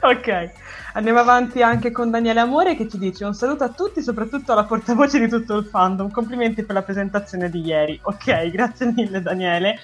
ok, 0.00 0.50
andiamo 0.94 1.18
avanti 1.18 1.60
anche 1.60 1.90
con 1.90 2.10
Daniele 2.10 2.40
Amore 2.40 2.74
che 2.74 2.88
ci 2.88 2.96
dice 2.96 3.26
un 3.26 3.34
saluto 3.34 3.64
a 3.64 3.68
tutti, 3.68 4.00
soprattutto 4.00 4.52
alla 4.52 4.64
portavoce 4.64 5.18
di 5.18 5.28
tutto 5.28 5.58
il 5.58 5.66
fandom. 5.66 6.10
Complimenti 6.10 6.62
per 6.62 6.74
la 6.74 6.82
presentazione 6.82 7.50
di 7.50 7.60
ieri. 7.60 8.00
Ok, 8.02 8.48
grazie 8.48 8.90
mille 8.96 9.20
Daniele. 9.20 9.78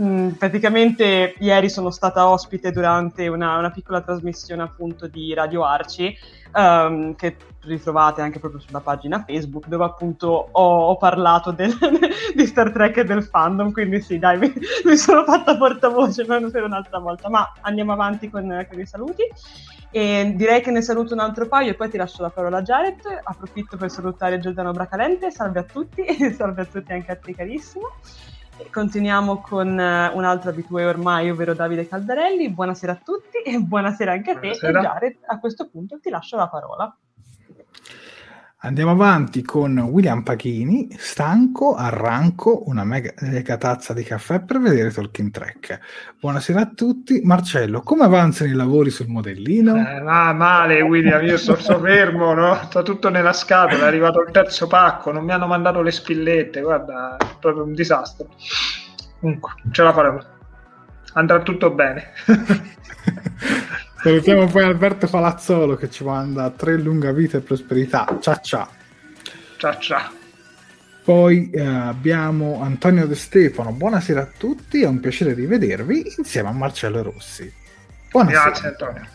Mm, 0.00 0.30
praticamente 0.30 1.34
ieri 1.38 1.68
sono 1.68 1.90
stata 1.90 2.26
ospite 2.26 2.70
durante 2.70 3.28
una, 3.28 3.58
una 3.58 3.70
piccola 3.70 4.00
trasmissione 4.00 4.62
appunto 4.62 5.06
di 5.06 5.34
Radio 5.34 5.64
Arci 5.64 6.16
um, 6.54 7.14
che 7.14 7.36
ritrovate 7.64 8.22
anche 8.22 8.38
proprio 8.38 8.58
sulla 8.62 8.80
pagina 8.80 9.22
Facebook 9.26 9.66
dove 9.66 9.84
appunto 9.84 10.48
ho, 10.50 10.86
ho 10.86 10.96
parlato 10.96 11.50
del, 11.50 11.76
di 12.34 12.46
Star 12.46 12.72
Trek 12.72 12.96
e 12.96 13.04
del 13.04 13.22
fandom 13.22 13.70
quindi 13.70 14.00
sì 14.00 14.18
dai 14.18 14.38
mi, 14.38 14.50
mi 14.86 14.96
sono 14.96 15.24
fatta 15.24 15.58
portavoce 15.58 16.24
per 16.24 16.62
un'altra 16.62 16.98
volta 16.98 17.28
ma 17.28 17.52
andiamo 17.60 17.92
avanti 17.92 18.30
con, 18.30 18.66
con 18.70 18.80
i 18.80 18.86
saluti 18.86 19.24
e 19.90 20.32
direi 20.34 20.62
che 20.62 20.70
ne 20.70 20.80
saluto 20.80 21.12
un 21.12 21.20
altro 21.20 21.46
paio 21.46 21.72
e 21.72 21.74
poi 21.74 21.90
ti 21.90 21.98
lascio 21.98 22.22
la 22.22 22.30
parola 22.30 22.56
a 22.56 22.62
Jared. 22.62 23.02
Approfitto 23.24 23.76
per 23.76 23.90
salutare 23.90 24.38
Giordano 24.38 24.72
Bracalente. 24.72 25.30
Salve 25.30 25.58
a 25.58 25.64
tutti, 25.64 26.00
e 26.00 26.32
salve 26.32 26.62
a 26.62 26.64
tutti 26.64 26.92
anche 26.92 27.12
a 27.12 27.16
te 27.16 27.34
carissimo. 27.34 27.90
Continuiamo 28.70 29.40
con 29.40 29.68
uh, 29.68 30.16
un 30.16 30.24
altro 30.24 30.50
abitué 30.50 30.84
ormai, 30.84 31.30
ovvero 31.30 31.54
Davide 31.54 31.86
Caldarelli. 31.86 32.50
Buonasera 32.50 32.92
a 32.92 33.00
tutti 33.02 33.38
e 33.44 33.58
buonasera 33.58 34.12
anche 34.12 34.30
a 34.30 34.34
buonasera. 34.38 34.72
te. 34.72 34.78
E 34.78 34.82
Jared, 34.82 35.18
a 35.26 35.38
questo 35.38 35.68
punto 35.68 35.98
ti 35.98 36.10
lascio 36.10 36.36
la 36.36 36.48
parola. 36.48 36.96
Andiamo 38.64 38.92
avanti 38.92 39.42
con 39.42 39.76
William 39.76 40.22
Pachini, 40.22 40.86
stanco, 40.96 41.74
arranco, 41.74 42.62
una 42.66 42.84
mega, 42.84 43.56
tazza 43.56 43.92
di 43.92 44.04
caffè 44.04 44.40
per 44.40 44.60
vedere 44.60 44.92
Talking 44.92 45.32
Track. 45.32 45.80
Buonasera 46.20 46.60
a 46.60 46.70
tutti. 46.72 47.22
Marcello, 47.24 47.80
come 47.80 48.04
avanzano 48.04 48.52
i 48.52 48.54
lavori 48.54 48.90
sul 48.90 49.08
modellino? 49.08 49.74
Eh, 49.74 50.00
ma 50.00 50.32
male 50.32 50.80
William, 50.80 51.24
io 51.24 51.38
sto, 51.38 51.56
sto 51.56 51.80
fermo, 51.80 52.34
no? 52.34 52.54
sto 52.66 52.84
tutto 52.84 53.08
nella 53.08 53.32
scatola, 53.32 53.82
è 53.82 53.86
arrivato 53.88 54.20
il 54.20 54.30
terzo 54.30 54.68
pacco, 54.68 55.10
non 55.10 55.24
mi 55.24 55.32
hanno 55.32 55.48
mandato 55.48 55.82
le 55.82 55.90
spillette, 55.90 56.60
guarda, 56.60 57.16
è 57.16 57.26
proprio 57.40 57.64
un 57.64 57.72
disastro. 57.72 58.28
Comunque, 59.18 59.54
ce 59.72 59.82
la 59.82 59.92
faremo. 59.92 60.22
Andrà 61.14 61.42
tutto 61.42 61.72
bene. 61.72 62.12
Salutiamo 64.02 64.46
poi 64.46 64.64
Alberto 64.64 65.06
Palazzolo 65.06 65.76
che 65.76 65.88
ci 65.88 66.02
manda 66.02 66.50
tre 66.50 66.76
lunga 66.76 67.12
vita 67.12 67.36
e 67.36 67.40
prosperità. 67.40 68.18
Ciao 68.20 68.40
ciao. 68.42 68.68
Ciao 69.58 69.78
ciao. 69.78 70.10
Poi 71.04 71.50
eh, 71.50 71.64
abbiamo 71.64 72.60
Antonio 72.60 73.06
De 73.06 73.14
Stefano. 73.14 73.70
Buonasera 73.70 74.22
a 74.22 74.28
tutti, 74.36 74.82
è 74.82 74.88
un 74.88 74.98
piacere 74.98 75.34
rivedervi 75.34 76.14
insieme 76.18 76.48
a 76.48 76.52
Marcello 76.52 77.00
Rossi. 77.02 77.52
Buonasera. 78.10 78.42
Grazie 78.42 78.68
Antonio. 78.68 79.06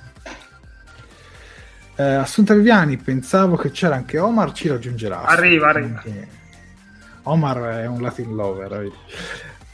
Eh, 1.98 2.04
Assunta 2.04 2.54
Viviani, 2.54 2.96
pensavo 2.96 3.58
che 3.58 3.72
c'era 3.72 3.96
anche 3.96 4.20
Omar, 4.20 4.54
ci 4.54 4.70
raggiungerà. 4.70 5.24
Arriva, 5.24 5.68
arriva. 5.68 6.02
Omar 7.24 7.82
è 7.82 7.88
un 7.88 8.02
Latin 8.02 8.34
lover. 8.34 8.90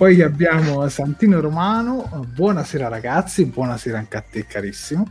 Poi 0.03 0.21
abbiamo 0.21 0.85
Santino 0.89 1.39
Romano, 1.39 2.25
buonasera 2.27 2.89
ragazzi, 2.89 3.45
buonasera 3.45 3.99
anche 3.99 4.17
a 4.17 4.21
te 4.21 4.45
carissimo. 4.45 5.09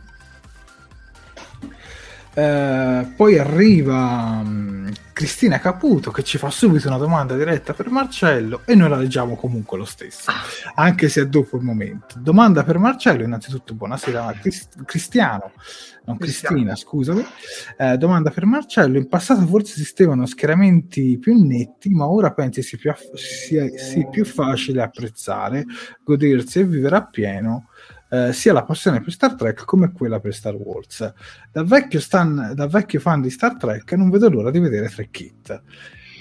Eh, 2.35 3.13
poi 3.15 3.37
arriva 3.37 4.41
um, 4.43 4.91
Cristina 5.13 5.59
Caputo 5.59 6.09
che 6.09 6.23
ci 6.23 6.39
fa 6.39 6.49
subito 6.49 6.87
una 6.87 6.97
domanda 6.97 7.35
diretta 7.37 7.73
per 7.73 7.91
Marcello 7.91 8.61
e 8.65 8.73
noi 8.73 8.89
la 8.89 8.95
leggiamo 8.95 9.35
comunque 9.35 9.77
lo 9.77 9.85
stesso, 9.85 10.31
anche 10.73 11.09
se 11.09 11.21
è 11.21 11.27
dopo 11.27 11.57
il 11.57 11.63
momento. 11.63 12.15
Domanda 12.17 12.63
per 12.63 12.79
Marcello, 12.79 13.23
innanzitutto 13.23 13.75
buonasera 13.75 14.33
Crist- 14.41 14.83
Cristiano, 14.83 15.51
non 16.05 16.17
Cristina, 16.17 16.75
scusami. 16.75 17.23
Eh, 17.77 17.97
domanda 17.97 18.31
per 18.31 18.45
Marcello, 18.45 18.97
in 18.97 19.07
passato 19.07 19.45
forse 19.45 19.73
esistevano 19.73 20.25
schieramenti 20.25 21.19
più 21.19 21.39
netti, 21.39 21.89
ma 21.89 22.07
ora 22.07 22.33
pensi 22.33 22.63
sia 22.63 22.79
più, 22.79 22.89
aff- 22.89 23.13
sia, 23.13 23.67
sia 23.77 24.07
più 24.07 24.25
facile 24.25 24.81
apprezzare, 24.81 25.65
godersi 26.03 26.59
e 26.59 26.65
vivere 26.65 26.95
appieno 26.95 27.67
eh, 28.13 28.31
sia 28.31 28.53
la 28.53 28.63
passione 28.63 29.01
per 29.01 29.11
Star 29.11 29.33
Trek 29.33 29.65
come 29.65 29.91
quella 29.91 30.19
per 30.19 30.35
Star 30.35 30.53
Wars. 30.53 31.13
Da 31.51 31.63
vecchio, 31.63 31.99
stan, 31.99 32.51
da 32.53 32.67
vecchio 32.67 32.99
fan 32.99 33.21
di 33.21 33.31
Star 33.31 33.57
Trek 33.57 33.91
non 33.93 34.11
vedo 34.11 34.29
l'ora 34.29 34.51
di 34.51 34.59
vedere 34.59 34.87
Trek 34.87 35.19
It. 35.19 35.61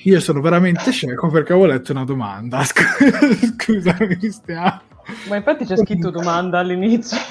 Io 0.05 0.19
sono 0.19 0.41
veramente 0.41 0.91
cieco 0.91 1.29
perché 1.29 1.53
avevo 1.53 1.67
letto 1.67 1.93
una 1.93 2.05
domanda. 2.05 2.65
Scusami, 2.65 4.17
Cristiano. 4.17 4.81
Ma 5.29 5.37
infatti 5.37 5.67
c'è 5.67 5.77
scritto 5.77 6.09
domanda 6.09 6.61
all'inizio. 6.61 7.19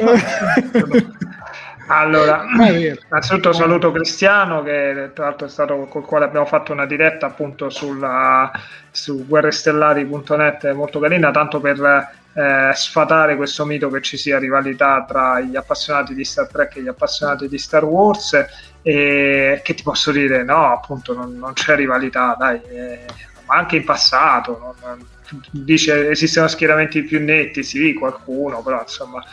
Allora, 1.93 2.45
innanzitutto 2.57 3.51
saluto 3.51 3.91
Cristiano 3.91 4.63
che 4.63 5.12
tra 5.13 5.25
l'altro 5.25 5.48
è 5.48 5.50
stato 5.50 5.75
col 5.88 6.05
quale 6.05 6.24
abbiamo 6.24 6.45
fatto 6.45 6.71
una 6.71 6.86
diretta 6.86 7.25
appunto 7.25 7.69
sulla, 7.69 8.50
su 8.89 9.27
guerrestellari.net 9.27 10.71
molto 10.71 11.00
carina, 11.00 11.31
tanto 11.31 11.60
per 11.60 12.10
eh, 12.33 12.71
sfatare 12.74 13.36
questo 13.36 13.65
mito 13.65 13.89
che 13.89 14.01
ci 14.01 14.15
sia 14.15 14.39
rivalità 14.39 15.03
tra 15.05 15.41
gli 15.41 15.57
appassionati 15.57 16.13
di 16.13 16.24
Star 16.24 16.48
Trek 16.48 16.77
e 16.77 16.83
gli 16.83 16.88
appassionati 16.88 17.50
di 17.50 17.57
Star 17.57 17.83
Wars 17.83 18.45
e 18.81 19.60
che 19.62 19.74
ti 19.74 19.83
posso 19.83 20.12
dire 20.12 20.43
no 20.43 20.71
appunto 20.71 21.13
non, 21.13 21.38
non 21.38 21.51
c'è 21.51 21.75
rivalità 21.75 22.36
dai 22.39 22.62
eh, 22.69 23.05
ma 23.45 23.55
anche 23.55 23.75
in 23.75 23.83
passato 23.83 24.57
non, 24.57 24.75
non, 24.81 25.07
dice 25.51 26.10
esistono 26.10 26.48
schieramenti 26.48 27.03
più 27.03 27.21
netti 27.21 27.63
sì 27.63 27.93
qualcuno 27.93 28.62
però 28.63 28.79
insomma 28.81 29.24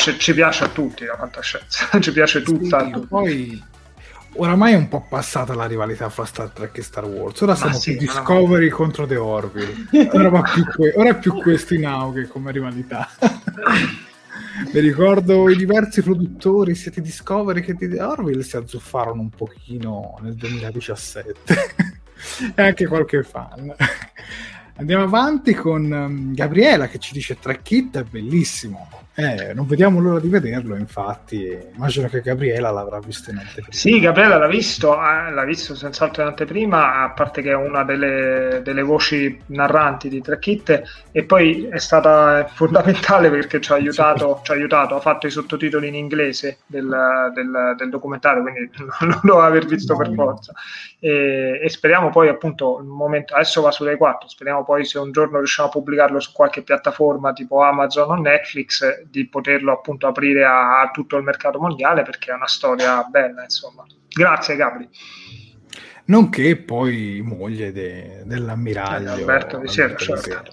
ci, 0.00 0.18
ci 0.18 0.34
piace 0.34 0.64
a 0.64 0.68
tutti 0.68 1.04
la 1.04 1.16
fantascienza 1.16 1.86
ci 2.00 2.12
piace 2.12 2.42
tutta 2.42 2.84
sì, 2.84 3.06
poi 3.06 3.62
oramai 4.34 4.72
è 4.72 4.76
un 4.76 4.88
po' 4.88 5.04
passata 5.08 5.54
la 5.54 5.66
rivalità 5.66 6.08
fra 6.08 6.24
Star 6.24 6.50
Trek 6.50 6.78
e 6.78 6.82
Star 6.82 7.04
Wars. 7.04 7.40
Ora 7.40 7.54
siamo 7.54 7.74
sì, 7.74 7.96
più 7.96 8.06
Discovery 8.06 8.68
no. 8.68 8.76
contro 8.76 9.06
The 9.06 9.16
Orville. 9.16 9.74
Ora, 10.12 10.42
que- 10.74 10.92
ora, 10.96 11.10
è 11.10 11.18
più 11.18 11.34
questo 11.34 11.74
in 11.74 11.84
auge 11.84 12.28
come 12.28 12.52
rivalità. 12.52 13.08
Mi 14.72 14.80
ricordo 14.80 15.48
i 15.48 15.56
diversi 15.56 16.02
produttori, 16.02 16.74
sia 16.74 16.90
di 16.90 17.00
Discovery 17.00 17.60
che 17.60 17.74
di 17.74 17.88
The 17.88 18.00
Orville, 18.02 18.42
si 18.42 18.56
azzuffarono 18.56 19.20
un 19.20 19.30
pochino 19.30 20.16
nel 20.20 20.34
2017. 20.34 21.54
e 22.54 22.62
anche 22.62 22.86
qualche 22.86 23.22
fan. 23.22 23.74
Andiamo 24.76 25.04
avanti 25.04 25.54
con 25.54 25.90
um, 25.90 26.34
Gabriela 26.34 26.88
che 26.88 26.98
ci 26.98 27.12
dice 27.12 27.38
Track 27.38 27.62
Kit 27.62 27.98
è 27.98 28.02
bellissimo. 28.02 28.88
Eh, 29.20 29.52
non 29.54 29.66
vediamo 29.66 30.00
l'ora 30.00 30.18
di 30.18 30.28
vederlo, 30.28 30.76
infatti. 30.76 31.56
Immagino 31.74 32.08
che 32.08 32.22
Gabriela 32.22 32.70
l'avrà 32.70 32.98
visto 33.00 33.30
in 33.30 33.36
anteprima. 33.36 33.68
Sì, 33.70 34.00
Gabriela 34.00 34.38
l'ha 34.38 34.46
visto, 34.48 34.94
eh, 34.94 35.30
l'ha 35.30 35.44
visto 35.44 35.74
senz'altro 35.74 36.22
in 36.22 36.28
anteprima, 36.28 37.02
a 37.02 37.10
parte 37.10 37.42
che 37.42 37.50
è 37.50 37.54
una 37.54 37.84
delle, 37.84 38.60
delle 38.64 38.82
voci 38.82 39.38
narranti 39.46 40.08
di 40.08 40.20
Track 40.20 40.38
Kit 40.40 40.82
e 41.12 41.24
poi 41.24 41.68
è 41.70 41.78
stata 41.78 42.46
fondamentale 42.48 43.30
perché 43.30 43.60
ci 43.60 43.72
ha 43.72 43.74
aiutato, 43.74 44.36
sì. 44.38 44.44
ci 44.44 44.50
ha, 44.52 44.54
aiutato 44.54 44.96
ha 44.96 45.00
fatto 45.00 45.26
i 45.26 45.30
sottotitoli 45.30 45.88
in 45.88 45.94
inglese 45.94 46.60
del, 46.66 47.30
del, 47.34 47.74
del 47.76 47.90
documentario, 47.90 48.42
quindi 48.42 48.70
non 49.00 49.20
lo 49.22 49.40
aver 49.40 49.66
visto 49.66 49.92
no, 49.92 49.98
per 49.98 50.14
forza. 50.14 50.52
E, 50.98 51.60
e, 51.62 51.68
speriamo 51.68 52.08
poi 52.10 52.28
appunto, 52.28 52.78
il 52.80 52.86
momento, 52.86 53.34
adesso 53.34 53.60
va 53.60 53.70
su 53.70 53.84
Rai 53.84 53.96
4, 53.96 54.28
speriamo 54.28 54.64
poi 54.64 54.84
se 54.84 54.98
un 54.98 55.12
giorno 55.12 55.38
riusciamo 55.38 55.68
a 55.68 55.72
pubblicarlo 55.72 56.20
su 56.20 56.32
qualche 56.32 56.62
piattaforma 56.62 57.32
tipo 57.32 57.62
Amazon 57.62 58.10
o 58.10 58.14
Netflix 58.14 59.08
di 59.10 59.26
poterlo 59.28 59.72
appunto 59.72 60.06
aprire 60.06 60.44
a, 60.44 60.80
a, 60.80 60.90
tutto 60.90 61.16
il 61.16 61.24
mercato 61.24 61.58
mondiale 61.58 62.02
perché 62.02 62.30
è 62.30 62.34
una 62.34 62.46
storia 62.46 63.02
bella 63.04 63.42
insomma. 63.42 63.84
Grazie 64.08 64.56
Gabri. 64.56 64.88
Nonché 66.06 66.56
poi 66.56 67.20
moglie 67.24 67.72
de, 67.72 68.22
dell'ammiraglio 68.24 69.10
eh, 69.10 69.20
Alberto 69.20 69.58
di 69.58 69.68
Sierra 69.68 69.96
certo. 69.96 70.52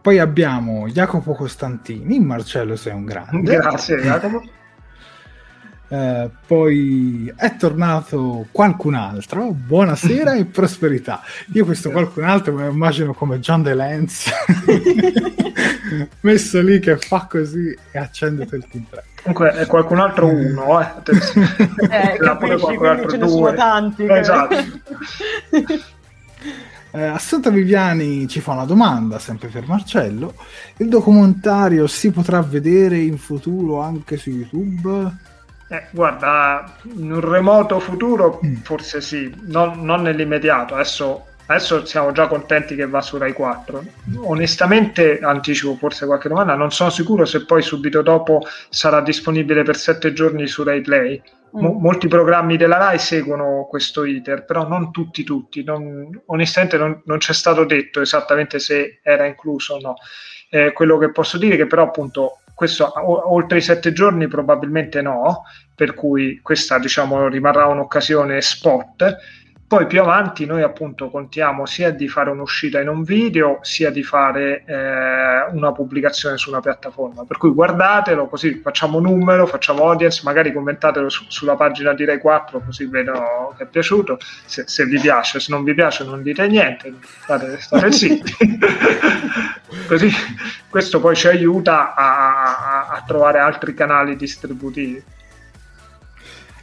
poi 0.00 0.18
abbiamo 0.18 0.88
Jacopo 0.88 1.34
Costantini. 1.34 2.20
Marcello 2.20 2.76
sei 2.76 2.94
un 2.94 3.04
grande. 3.04 3.56
Grazie 3.56 3.96
Jacopo 3.98 4.42
eh, 5.88 6.28
poi 6.46 7.32
è 7.34 7.56
tornato 7.56 8.46
qualcun 8.52 8.94
altro. 8.94 9.50
Buonasera 9.52 10.34
e 10.34 10.44
prosperità. 10.46 11.22
Io 11.52 11.64
questo 11.64 11.90
qualcun 11.90 12.24
altro 12.24 12.52
me 12.52 12.66
lo 12.66 12.72
immagino 12.72 13.14
come 13.14 13.40
John 13.40 13.62
DeLance 13.62 14.30
messo 16.20 16.60
lì 16.60 16.78
che 16.78 16.98
fa 16.98 17.26
così 17.28 17.76
e 17.90 17.98
accende 17.98 18.46
il 18.50 18.66
team 18.70 18.84
3. 18.90 19.04
Comunque 19.22 19.50
è 19.52 19.66
qualcun 19.66 19.98
altro 19.98 20.26
uno, 20.26 20.80
eh. 20.80 20.86
eh 22.14 22.16
capisci, 22.18 22.56
qualcun 22.58 22.86
altro 22.86 23.10
ce 23.10 23.16
ne 23.16 23.28
sono 23.28 23.54
tanti. 23.54 24.06
Esatto. 24.06 24.56
Eh, 26.90 27.02
Assunta 27.02 27.50
Viviani 27.50 28.26
ci 28.28 28.40
fa 28.40 28.52
una 28.52 28.64
domanda, 28.64 29.18
sempre 29.18 29.48
per 29.48 29.66
Marcello. 29.66 30.34
Il 30.76 30.88
documentario 30.88 31.86
si 31.86 32.10
potrà 32.10 32.40
vedere 32.40 32.98
in 32.98 33.18
futuro 33.18 33.80
anche 33.80 34.16
su 34.16 34.30
YouTube? 34.30 35.26
Eh, 35.70 35.86
guarda, 35.90 36.64
in 36.94 37.12
un 37.12 37.20
remoto 37.20 37.78
futuro 37.78 38.40
mm. 38.44 38.54
forse 38.62 39.02
sì, 39.02 39.32
non, 39.46 39.84
non 39.84 40.00
nell'immediato. 40.00 40.74
Adesso, 40.74 41.26
adesso, 41.46 41.84
siamo 41.84 42.10
già 42.12 42.26
contenti 42.26 42.74
che 42.74 42.86
va 42.86 43.02
su 43.02 43.18
Rai 43.18 43.34
4. 43.34 43.84
Onestamente, 44.16 45.18
anticipo 45.20 45.76
forse 45.76 46.06
qualche 46.06 46.28
domanda, 46.28 46.54
non 46.54 46.72
sono 46.72 46.88
sicuro 46.88 47.26
se 47.26 47.44
poi 47.44 47.60
subito 47.60 48.00
dopo 48.00 48.40
sarà 48.70 49.02
disponibile 49.02 49.62
per 49.62 49.76
sette 49.76 50.14
giorni 50.14 50.46
su 50.46 50.62
Rai 50.62 50.80
Play. 50.80 51.22
Mm. 51.54 51.60
Mo- 51.60 51.72
molti 51.74 52.08
programmi 52.08 52.56
della 52.56 52.78
Rai 52.78 52.98
seguono 52.98 53.66
questo 53.68 54.04
iter, 54.04 54.46
però 54.46 54.66
non 54.66 54.90
tutti, 54.90 55.22
tutti. 55.22 55.62
Non, 55.64 56.22
onestamente 56.26 56.78
non, 56.78 57.02
non, 57.04 57.18
c'è 57.18 57.34
stato 57.34 57.66
detto 57.66 58.00
esattamente 58.00 58.58
se 58.58 59.00
era 59.02 59.26
incluso 59.26 59.74
o 59.74 59.80
no. 59.80 59.96
Eh, 60.48 60.72
quello 60.72 60.96
che 60.96 61.10
posso 61.10 61.36
dire 61.36 61.56
è 61.56 61.56
che 61.58 61.66
però 61.66 61.82
appunto 61.82 62.38
questo 62.58 62.92
oltre 63.30 63.58
i 63.58 63.60
sette 63.60 63.92
giorni 63.92 64.26
probabilmente 64.26 65.00
no, 65.00 65.44
per 65.76 65.94
cui 65.94 66.40
questa 66.42 66.80
diciamo 66.80 67.28
rimarrà 67.28 67.66
un'occasione 67.66 68.40
spot. 68.40 69.16
Poi 69.68 69.86
più 69.86 70.00
avanti 70.00 70.46
noi 70.46 70.62
appunto 70.62 71.10
contiamo 71.10 71.66
sia 71.66 71.90
di 71.90 72.08
fare 72.08 72.30
un'uscita 72.30 72.80
in 72.80 72.88
un 72.88 73.02
video 73.02 73.58
sia 73.60 73.90
di 73.90 74.02
fare 74.02 74.64
eh, 74.64 75.42
una 75.52 75.72
pubblicazione 75.72 76.38
su 76.38 76.48
una 76.48 76.60
piattaforma. 76.60 77.24
Per 77.24 77.36
cui 77.36 77.50
guardatelo 77.50 78.28
così 78.28 78.60
facciamo 78.62 78.98
numero, 78.98 79.46
facciamo 79.46 79.82
audience, 79.82 80.22
magari 80.24 80.54
commentatelo 80.54 81.10
su, 81.10 81.26
sulla 81.28 81.54
pagina 81.54 81.92
di 81.92 82.06
Rai 82.06 82.18
4 82.18 82.62
così 82.64 82.86
vedo 82.86 83.52
che 83.58 83.64
è 83.64 83.66
piaciuto. 83.66 84.18
Se, 84.46 84.64
se, 84.66 84.86
vi 84.86 84.98
piace, 84.98 85.38
se 85.38 85.52
non 85.52 85.64
vi 85.64 85.74
piace 85.74 86.02
non 86.02 86.22
dite 86.22 86.48
niente, 86.48 86.94
state, 87.02 87.60
state 87.60 87.92
zitti. 87.92 88.36
così 89.86 90.10
questo 90.70 90.98
poi 90.98 91.14
ci 91.14 91.28
aiuta 91.28 91.92
a, 91.94 92.86
a, 92.86 92.88
a 92.88 93.04
trovare 93.06 93.38
altri 93.38 93.74
canali 93.74 94.16
distributivi. 94.16 95.16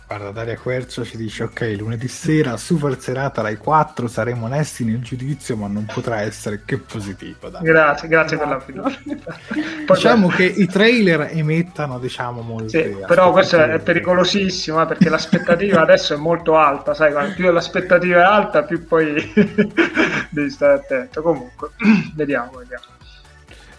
Guarda, 0.07 0.29
Daria 0.29 0.55
Quercio 0.55 1.03
ci 1.03 1.17
dice: 1.17 1.43
Ok, 1.43 1.75
lunedì 1.79 2.07
sera, 2.07 2.57
super 2.57 2.99
serata 2.99 3.41
Rai 3.41 3.57
4. 3.57 4.07
Saremo 4.07 4.45
onesti 4.45 4.85
nel 4.85 5.01
giudizio, 5.01 5.57
ma 5.57 5.67
non 5.67 5.85
potrà 5.91 6.21
essere 6.21 6.61
che 6.63 6.77
positivo. 6.77 7.49
Dai. 7.49 7.63
Grazie, 7.63 8.07
grazie 8.07 8.37
per 8.37 8.47
la 8.47 8.59
fiducia. 8.59 8.99
diciamo 9.89 10.27
che 10.27 10.43
i 10.43 10.67
trailer 10.67 11.29
emettano, 11.31 11.97
diciamo, 11.97 12.41
molto. 12.41 12.69
Sì, 12.69 12.95
però 13.07 13.31
questo 13.31 13.57
è 13.57 13.79
pericolosissimo 13.79 14.79
eh, 14.79 14.85
perché 14.85 15.09
l'aspettativa 15.09 15.81
adesso 15.81 16.13
è 16.13 16.17
molto 16.17 16.55
alta. 16.55 16.93
Sai, 16.93 17.33
più 17.33 17.51
l'aspettativa 17.51 18.19
è 18.19 18.23
alta, 18.23 18.63
più 18.63 18.85
poi 18.85 19.15
devi 20.29 20.49
stare 20.51 20.73
attento. 20.73 21.23
Comunque, 21.23 21.71
vediamo, 22.13 22.51
vediamo. 22.59 22.94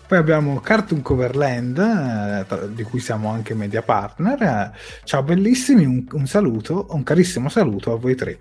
Poi 0.07 0.19
abbiamo 0.19 0.61
Cartoon 0.61 1.03
Coverland, 1.03 1.79
eh, 1.79 2.73
di 2.73 2.85
cui 2.85 3.01
siamo 3.01 3.29
anche 3.29 3.55
media 3.55 3.83
partner. 3.83 4.41
Eh, 4.41 4.71
ciao 5.03 5.25
bellissimi, 5.25 5.85
un, 5.85 6.07
un, 6.13 6.27
saluto, 6.29 6.87
un 6.91 7.03
carissimo 7.03 7.49
saluto 7.49 7.93
a 7.93 7.97
voi 7.97 8.15
tre. 8.15 8.39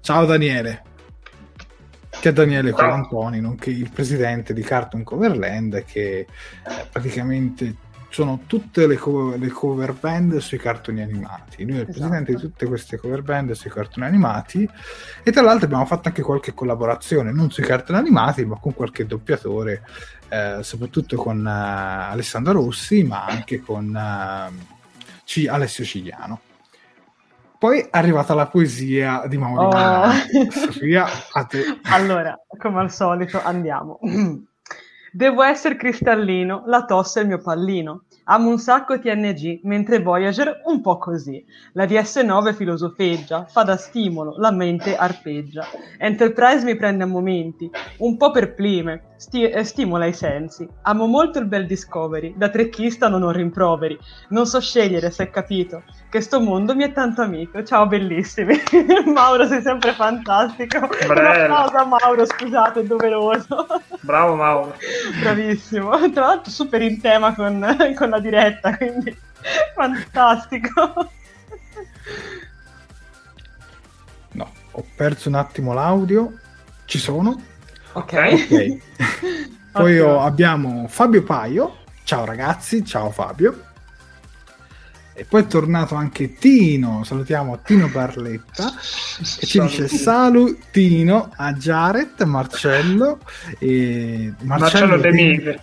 Ciao 0.00 0.24
Daniele. 0.26 0.82
Che 2.08 2.28
è 2.28 2.32
Daniele 2.32 2.72
Colantoni, 2.72 3.40
nonché 3.40 3.70
il 3.70 3.90
presidente 3.90 4.52
di 4.52 4.62
Cartoon 4.62 5.04
Coverland, 5.04 5.84
che 5.84 6.18
eh, 6.18 6.26
praticamente 6.90 7.76
sono 8.08 8.40
tutte 8.46 8.86
le, 8.86 8.96
co- 8.96 9.36
le 9.36 9.48
cover 9.48 9.92
band 9.92 10.38
sui 10.38 10.58
cartoni 10.58 11.02
animati. 11.02 11.64
Lui 11.64 11.76
è 11.76 11.80
il 11.80 11.88
Esatto. 11.88 11.92
presidente 11.92 12.32
di 12.32 12.40
tutte 12.40 12.66
queste 12.66 12.96
cover 12.96 13.22
band 13.22 13.52
sui 13.52 13.70
cartoni 13.70 14.06
animati. 14.06 14.68
E 15.22 15.30
tra 15.30 15.42
l'altro 15.42 15.66
abbiamo 15.66 15.84
fatto 15.84 16.08
anche 16.08 16.22
qualche 16.22 16.54
collaborazione, 16.54 17.30
non 17.30 17.50
sui 17.50 17.62
cartoni 17.64 17.98
animati, 17.98 18.44
ma 18.46 18.58
con 18.58 18.74
qualche 18.74 19.04
doppiatore, 19.04 19.82
eh, 20.28 20.58
soprattutto 20.62 21.16
con 21.16 21.46
eh, 21.46 21.50
Alessandro 21.50 22.52
Rossi, 22.52 23.02
ma 23.02 23.24
anche 23.24 23.60
con 23.60 23.94
eh, 23.94 24.74
C- 25.24 25.46
Alessio 25.48 25.84
Cigliano. 25.84 26.40
Poi 27.58 27.80
è 27.80 27.88
arrivata 27.92 28.34
la 28.34 28.46
poesia 28.48 29.24
di 29.26 29.38
Mauro 29.38 29.68
Oh. 29.68 30.10
Sofia, 30.50 31.06
a 31.32 31.44
te. 31.44 31.64
Allora, 31.84 32.38
come 32.58 32.80
al 32.80 32.92
solito, 32.92 33.42
andiamo. 33.42 33.98
Devo 35.12 35.42
essere 35.42 35.76
cristallino, 35.76 36.64
la 36.66 36.84
tosse 36.84 37.20
è 37.20 37.22
il 37.22 37.28
mio 37.28 37.40
pallino. 37.40 38.04
Amo 38.28 38.48
un 38.48 38.58
sacco 38.58 38.98
TNG, 38.98 39.60
mentre 39.62 40.02
Voyager 40.02 40.62
un 40.64 40.80
po' 40.80 40.98
così. 40.98 41.44
La 41.74 41.86
DS9 41.86 42.54
filosofeggia, 42.54 43.44
fa 43.44 43.62
da 43.62 43.76
stimolo, 43.76 44.34
la 44.38 44.50
mente 44.50 44.96
arpeggia. 44.96 45.64
Enterprise 45.96 46.64
mi 46.64 46.74
prende 46.74 47.04
a 47.04 47.06
momenti, 47.06 47.70
un 47.98 48.16
po' 48.16 48.32
per 48.32 48.54
plime, 48.54 49.14
sti- 49.14 49.48
eh, 49.50 49.62
stimola 49.62 50.06
i 50.06 50.12
sensi. 50.12 50.68
Amo 50.82 51.06
molto 51.06 51.38
il 51.38 51.46
bel 51.46 51.66
Discovery, 51.66 52.34
da 52.36 52.48
trecchista 52.48 53.06
non 53.06 53.22
ho 53.22 53.30
rimproveri. 53.30 53.96
Non 54.30 54.46
so 54.46 54.60
scegliere, 54.60 55.12
se 55.12 55.22
è 55.22 55.30
capito, 55.30 55.84
che 56.16 56.22
sto 56.22 56.40
mondo 56.40 56.74
mi 56.74 56.82
è 56.82 56.92
tanto 56.92 57.20
amico. 57.20 57.62
Ciao 57.62 57.86
bellissimi. 57.86 58.58
Mauro, 59.12 59.46
sei 59.46 59.60
sempre 59.60 59.92
fantastico. 59.92 60.78
Un 60.78 60.88
Bello. 61.06 61.28
applauso 61.28 61.76
a 61.76 61.84
Mauro, 61.84 62.24
scusate, 62.24 62.80
è 62.80 62.84
doveroso. 62.84 63.66
Bravo 64.00 64.34
Mauro. 64.34 64.76
Bravissimo. 65.20 66.10
Tra 66.10 66.26
l'altro 66.26 66.50
super 66.50 66.80
in 66.80 67.00
tema 67.00 67.34
con, 67.34 67.76
con 67.94 68.08
la 68.08 68.18
diretta, 68.18 68.74
quindi 68.76 69.14
fantastico. 69.74 71.10
No, 74.32 74.52
ho 74.70 74.84
perso 74.96 75.28
un 75.28 75.34
attimo 75.34 75.74
l'audio. 75.74 76.32
Ci 76.86 76.98
sono? 76.98 77.38
Ok. 77.92 78.12
Ok. 78.12 78.78
Poi 79.72 79.98
abbiamo 79.98 80.86
Fabio 80.88 81.22
Paio. 81.22 81.76
Ciao 82.04 82.24
ragazzi, 82.24 82.82
ciao 82.86 83.10
Fabio. 83.10 83.65
E 85.18 85.24
poi 85.24 85.42
è 85.42 85.46
tornato 85.46 85.94
anche 85.94 86.34
Tino. 86.34 87.02
Salutiamo 87.02 87.60
Tino 87.64 87.88
Barletta. 87.88 88.70
Che 89.38 89.46
ci 89.46 89.60
dice 89.60 89.88
salutino 89.88 91.32
a 91.36 91.54
Jared, 91.54 92.20
Marcello 92.22 93.20
e 93.58 94.34
Marcello 94.42 94.98
De 94.98 95.10
Tino. 95.10 95.22
Mive. 95.30 95.60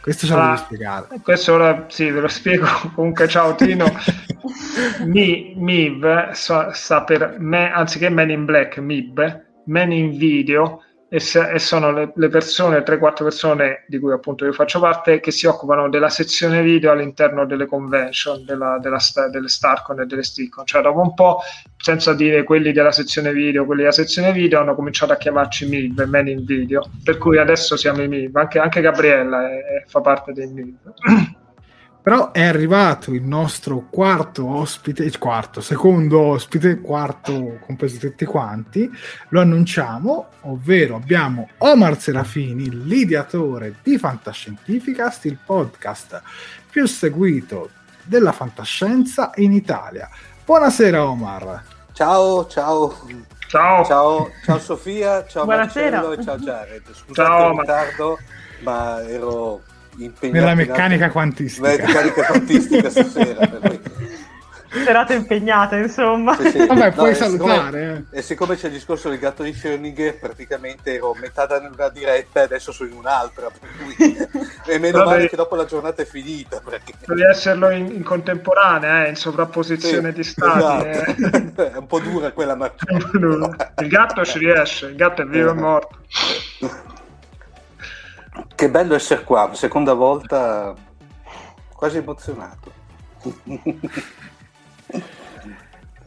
Questo 0.00 0.26
ce 0.26 0.32
lo 0.34 0.40
devi 0.40 0.52
Ah. 0.52 0.56
spiegare. 0.56 1.06
Questo 1.22 1.52
ora 1.54 1.84
sì, 1.88 2.10
ve 2.10 2.20
lo 2.20 2.28
spiego. 2.28 2.66
Comunque, 2.94 3.28
ciao 3.28 3.54
Tino. 3.54 3.86
Mi, 5.06 5.54
MIB 5.56 6.30
so- 6.32 6.70
sta 6.72 7.02
per 7.04 7.36
me, 7.38 7.70
anziché 7.72 8.08
Men 8.08 8.30
in 8.30 8.44
Black, 8.44 8.78
MIB, 8.78 9.42
Men 9.66 9.92
in 9.92 10.16
Video, 10.16 10.82
e, 11.10 11.20
se- 11.20 11.50
e 11.52 11.58
sono 11.58 11.90
le, 11.90 12.12
le 12.14 12.28
persone, 12.28 12.82
3-4 12.82 13.22
persone 13.24 13.84
di 13.86 13.98
cui 13.98 14.12
appunto 14.12 14.44
io 14.44 14.52
faccio 14.52 14.78
parte, 14.78 15.20
che 15.20 15.30
si 15.30 15.46
occupano 15.46 15.88
della 15.88 16.10
sezione 16.10 16.60
video 16.62 16.90
all'interno 16.92 17.46
delle 17.46 17.66
convention, 17.66 18.44
della, 18.44 18.78
della 18.78 18.98
delle 19.30 19.48
Starcon 19.48 20.00
e 20.00 20.06
delle 20.06 20.22
Stickon. 20.22 20.66
Cioè, 20.66 20.82
dopo 20.82 21.00
un 21.00 21.14
po', 21.14 21.40
senza 21.78 22.12
dire 22.14 22.42
quelli 22.42 22.72
della 22.72 22.92
sezione 22.92 23.32
video, 23.32 23.64
quelli 23.64 23.80
della 23.80 23.92
sezione 23.92 24.32
video, 24.32 24.60
hanno 24.60 24.74
cominciato 24.74 25.12
a 25.12 25.16
chiamarci 25.16 25.66
MIB, 25.66 26.02
Men 26.04 26.28
in 26.28 26.44
Video, 26.44 26.82
per 27.02 27.16
cui 27.18 27.38
adesso 27.38 27.76
siamo 27.76 28.02
i 28.02 28.08
MIB. 28.08 28.36
Anche, 28.36 28.58
anche 28.58 28.80
Gabriella 28.82 29.48
è- 29.50 29.64
è- 29.64 29.84
fa 29.86 30.00
parte 30.00 30.32
dei 30.32 30.46
MIB. 30.46 30.76
Però 32.08 32.32
è 32.32 32.42
arrivato 32.42 33.12
il 33.12 33.22
nostro 33.22 33.84
quarto 33.90 34.48
ospite, 34.48 35.04
il 35.04 35.18
quarto, 35.18 35.60
secondo 35.60 36.18
ospite, 36.18 36.80
quarto 36.80 37.58
compreso 37.66 37.98
tutti 37.98 38.24
quanti, 38.24 38.90
lo 39.28 39.42
annunciamo, 39.42 40.28
ovvero 40.44 40.96
abbiamo 40.96 41.50
Omar 41.58 42.00
Serafini, 42.00 42.86
l'ideatore 42.86 43.74
di 43.82 43.98
Fantascientificast, 43.98 45.26
il 45.26 45.36
podcast 45.44 46.22
più 46.70 46.86
seguito 46.86 47.72
della 48.04 48.32
fantascienza 48.32 49.32
in 49.34 49.52
Italia. 49.52 50.08
Buonasera 50.46 51.06
Omar. 51.06 51.62
Ciao, 51.92 52.46
ciao, 52.46 53.06
Ciao. 53.48 53.84
ciao, 53.84 54.30
ciao 54.46 54.58
Sofia, 54.58 55.26
ciao 55.26 55.44
Buonasera. 55.44 56.00
Marcello 56.00 56.18
e 56.18 56.24
ciao 56.24 56.38
Jared. 56.38 56.84
Scusate 56.90 57.12
Ciao, 57.12 57.52
il 57.52 57.58
ritardo, 57.58 58.18
ma 58.62 59.06
ero 59.06 59.60
impegnato 60.04 60.38
Nella 60.38 60.50
in 60.52 60.56
meccanica 60.56 61.04
altre- 61.04 61.10
quantistica. 61.10 61.68
meccanica 61.68 62.24
quantistica 62.26 62.90
stasera. 62.90 63.46
per 63.46 63.80
Serata 64.70 65.14
impegnata, 65.14 65.76
insomma. 65.78 66.36
Sì, 66.36 66.50
sì. 66.50 66.66
Vabbè, 66.66 66.88
No, 66.88 66.92
puoi 66.92 67.10
e 67.10 67.14
siccome- 67.14 67.38
salutare. 67.54 68.06
eh. 68.12 68.18
E 68.18 68.22
siccome 68.22 68.54
c'è 68.54 68.66
il 68.66 68.74
discorso 68.74 69.08
del 69.08 69.18
gatto 69.18 69.42
di 69.42 69.52
Schrödinger, 69.52 70.18
praticamente 70.18 70.92
ero 70.94 71.14
metà 71.18 71.46
da 71.46 71.56
una 71.56 71.88
diretta 71.88 72.40
e 72.40 72.42
adesso 72.44 72.70
sono 72.70 72.90
in 72.90 72.96
un'altra. 72.96 73.48
Cui... 73.48 73.96
e 74.66 74.78
meno 74.78 74.98
Vabbè. 74.98 75.10
male 75.10 75.28
che 75.30 75.36
dopo 75.36 75.56
la 75.56 75.64
giornata 75.64 76.02
è 76.02 76.04
finita. 76.04 76.60
Perché... 76.62 76.92
Devi 77.06 77.22
esserlo 77.22 77.70
in, 77.70 77.86
in 77.86 78.02
contemporanea, 78.02 79.06
eh, 79.06 79.08
in 79.08 79.16
sovrapposizione 79.16 80.10
Sì, 80.10 80.16
di 80.16 80.22
stati. 80.24 80.86
eh. 80.86 81.14
esatto. 81.16 81.62
è 81.72 81.76
un 81.78 81.86
po' 81.86 82.00
dura 82.00 82.32
quella 82.32 82.54
Marcello. 82.54 83.56
Il 83.80 83.88
gatto 83.88 84.22
ci 84.26 84.38
riesce, 84.38 84.86
il 84.88 84.96
gatto 84.96 85.22
è 85.22 85.24
vivo 85.24 85.48
e 85.50 85.54
morto. 85.54 85.96
Che 88.54 88.70
bello 88.70 88.94
essere 88.94 89.24
qua, 89.24 89.50
seconda 89.54 89.94
volta 89.94 90.74
quasi 91.74 91.98
emozionato. 91.98 92.72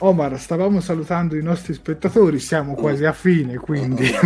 Omar, 0.03 0.39
stavamo 0.39 0.79
salutando 0.81 1.37
i 1.37 1.43
nostri 1.43 1.73
spettatori, 1.73 2.39
siamo 2.39 2.73
quasi 2.73 3.05
a 3.05 3.13
fine, 3.13 3.57
quindi... 3.57 4.09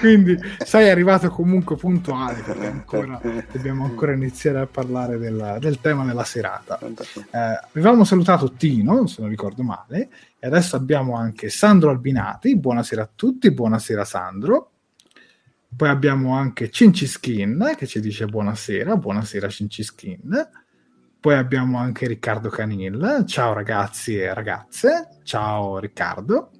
Quindi 0.00 0.36
sei 0.64 0.90
arrivato 0.90 1.30
comunque 1.30 1.76
puntuale 1.76 2.42
perché 2.42 2.66
ancora 2.66 3.20
dobbiamo 3.50 3.84
ancora 3.84 4.12
iniziare 4.12 4.58
a 4.58 4.66
parlare 4.66 5.18
del, 5.18 5.58
del 5.60 5.80
tema 5.80 6.04
della 6.04 6.24
serata. 6.24 6.80
Eh, 6.80 7.60
avevamo 7.72 8.02
salutato 8.04 8.52
Tino, 8.52 9.06
se 9.06 9.20
non 9.20 9.30
ricordo 9.30 9.62
male, 9.62 10.08
e 10.38 10.46
adesso 10.46 10.74
abbiamo 10.74 11.14
anche 11.16 11.48
Sandro 11.48 11.90
Albinati. 11.90 12.56
Buonasera 12.56 13.02
a 13.02 13.08
tutti, 13.14 13.52
buonasera 13.52 14.04
Sandro. 14.04 14.71
Poi 15.82 15.90
abbiamo 15.90 16.36
anche 16.36 16.70
Cinciskin 16.70 17.72
che 17.76 17.88
ci 17.88 17.98
dice 17.98 18.26
buonasera, 18.26 18.94
buonasera 18.94 19.48
Cinciskin. 19.48 20.48
Poi 21.18 21.34
abbiamo 21.34 21.76
anche 21.76 22.06
Riccardo 22.06 22.50
Canil. 22.50 23.24
Ciao 23.26 23.52
ragazzi 23.52 24.16
e 24.16 24.32
ragazze. 24.32 25.08
Ciao 25.24 25.80
Riccardo. 25.80 26.50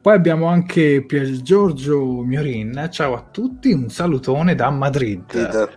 Poi 0.00 0.14
abbiamo 0.14 0.46
anche 0.46 1.04
Pier 1.06 1.26
Giorgio 1.42 2.22
Miorin. 2.22 2.88
Ciao 2.90 3.14
a 3.14 3.28
tutti, 3.30 3.70
un 3.72 3.90
salutone 3.90 4.54
da 4.54 4.70
Madrid. 4.70 5.68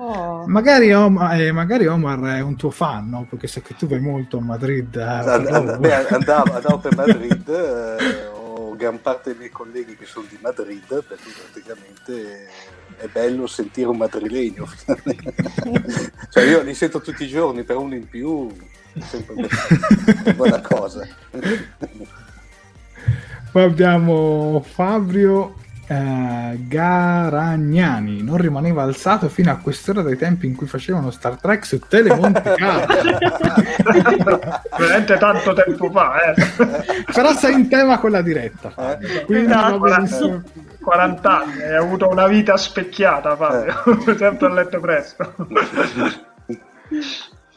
Oh. 0.00 0.46
Magari, 0.46 0.92
Om- 0.94 1.20
eh, 1.32 1.50
magari 1.50 1.88
Omar 1.88 2.20
è 2.36 2.40
un 2.40 2.54
tuo 2.54 2.70
fan, 2.70 3.08
no? 3.08 3.26
Perché 3.28 3.48
so 3.48 3.60
che 3.62 3.74
tu 3.74 3.88
vai 3.88 3.98
molto 3.98 4.36
a 4.38 4.40
Madrid. 4.40 4.94
eh, 4.94 5.02
And- 5.02 5.46
and- 5.48 5.78
beh, 5.80 6.06
andavo, 6.06 6.54
andavo 6.54 6.78
per 6.78 6.94
Madrid, 6.94 7.48
eh, 7.48 7.96
gran 8.78 9.02
parte 9.02 9.30
dei 9.30 9.38
miei 9.38 9.50
colleghi 9.50 9.94
che 9.96 10.06
sono 10.06 10.26
di 10.26 10.38
Madrid, 10.40 10.86
per 10.86 11.18
cui 11.22 11.32
praticamente 11.32 12.48
è 12.96 13.06
bello 13.08 13.46
sentire 13.46 13.88
un 13.88 13.98
madrilegno. 13.98 14.66
cioè 16.30 16.44
io 16.44 16.62
li 16.62 16.72
sento 16.72 17.02
tutti 17.02 17.24
i 17.24 17.28
giorni, 17.28 17.64
per 17.64 17.76
uno 17.76 17.94
in 17.94 18.08
più 18.08 18.50
è 18.94 19.00
sempre 19.00 19.34
una 19.34 20.32
buona 20.34 20.60
cosa. 20.62 21.06
Poi 23.50 23.62
abbiamo 23.62 24.64
Fabio 24.66 25.56
eh, 25.88 26.58
Garagnani. 26.68 28.22
Non 28.22 28.36
rimaneva 28.36 28.82
alzato 28.82 29.28
fino 29.28 29.50
a 29.50 29.56
quest'ora 29.56 30.02
dai 30.02 30.18
tempi 30.18 30.46
in 30.46 30.54
cui 30.54 30.66
facevano 30.66 31.10
Star 31.10 31.40
Trek 31.40 31.64
su 31.64 31.78
Telemonte. 31.78 32.54
Veramente 34.76 35.16
tanto 35.16 35.54
tempo 35.54 35.90
fa, 35.90 36.20
eh. 36.20 36.34
Però 37.12 37.32
sei 37.32 37.54
in 37.54 37.68
tema 37.68 37.98
con 37.98 38.10
la 38.10 38.20
diretta, 38.20 38.68
Fabio. 38.70 39.24
Quindi 39.24 39.52
va 39.52 39.78
benissimo. 39.78 40.42
40 40.82 41.40
anni, 41.42 41.62
hai 41.62 41.76
avuto 41.76 42.08
una 42.08 42.26
vita 42.26 42.56
specchiata, 42.56 43.34
Fabio. 43.34 43.74
Sempre 44.16 44.46
a 44.46 44.50
letto 44.50 44.80
presto. 44.80 45.34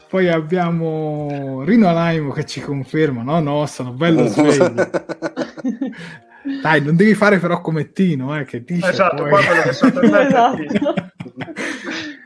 Poi 0.08 0.28
abbiamo 0.28 1.62
Rino 1.64 1.88
Alaimo 1.88 2.32
che 2.32 2.44
ci 2.44 2.60
conferma: 2.60 3.22
no, 3.22 3.40
no, 3.40 3.66
sono 3.66 3.92
bello 3.92 4.26
sveglio. 4.28 4.90
Dai, 6.60 6.82
non 6.82 6.96
devi 6.96 7.14
fare 7.14 7.38
però 7.38 7.60
come 7.60 7.92
Tino, 7.92 8.38
eh, 8.38 8.44
che 8.44 8.64
dice 8.64 8.90
esatto, 8.90 9.24
poi... 9.24 9.42
Esatto. 9.66 10.94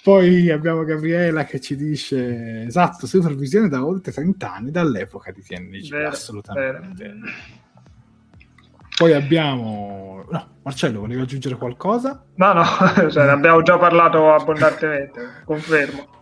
Poi 0.00 0.50
abbiamo 0.50 0.84
Gabriela 0.84 1.44
che 1.44 1.60
ci 1.60 1.76
dice 1.76 2.62
esatto, 2.62 3.06
supervisione 3.06 3.68
da 3.68 3.84
oltre 3.84 4.10
30 4.10 4.54
anni 4.54 4.70
dall'epoca 4.70 5.30
di 5.32 5.42
TNG. 5.42 5.90
Vero, 5.90 6.08
assolutamente. 6.08 7.04
vero. 7.04 7.18
Poi 8.96 9.12
abbiamo... 9.12 10.24
No, 10.30 10.48
Marcello, 10.62 11.00
volevi 11.00 11.20
aggiungere 11.20 11.56
qualcosa? 11.56 12.24
No, 12.36 12.52
no, 12.54 12.64
cioè, 13.10 13.26
ne 13.26 13.30
abbiamo 13.32 13.60
già 13.60 13.76
parlato 13.76 14.32
abbondantemente, 14.32 15.42
confermo. 15.44 16.17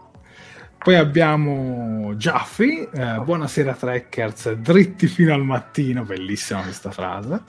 Poi 0.87 0.95
abbiamo 0.95 2.15
Jaffi, 2.15 2.89
eh, 2.95 3.19
buonasera 3.19 3.75
Trekkers, 3.75 4.53
dritti 4.53 5.09
fino 5.09 5.35
al 5.35 5.43
mattino, 5.43 6.05
bellissima 6.05 6.61
questa 6.61 6.93
frase. 6.93 7.41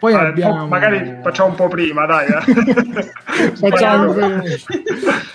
Poi 0.00 0.12
Vabbè, 0.12 0.26
abbiamo... 0.30 0.66
Magari 0.66 1.16
facciamo 1.22 1.50
un 1.50 1.54
po' 1.54 1.68
prima, 1.68 2.06
dai. 2.06 2.26
eh. 2.26 3.12
Facciamo 3.54 4.12
Speriamo. 4.14 4.42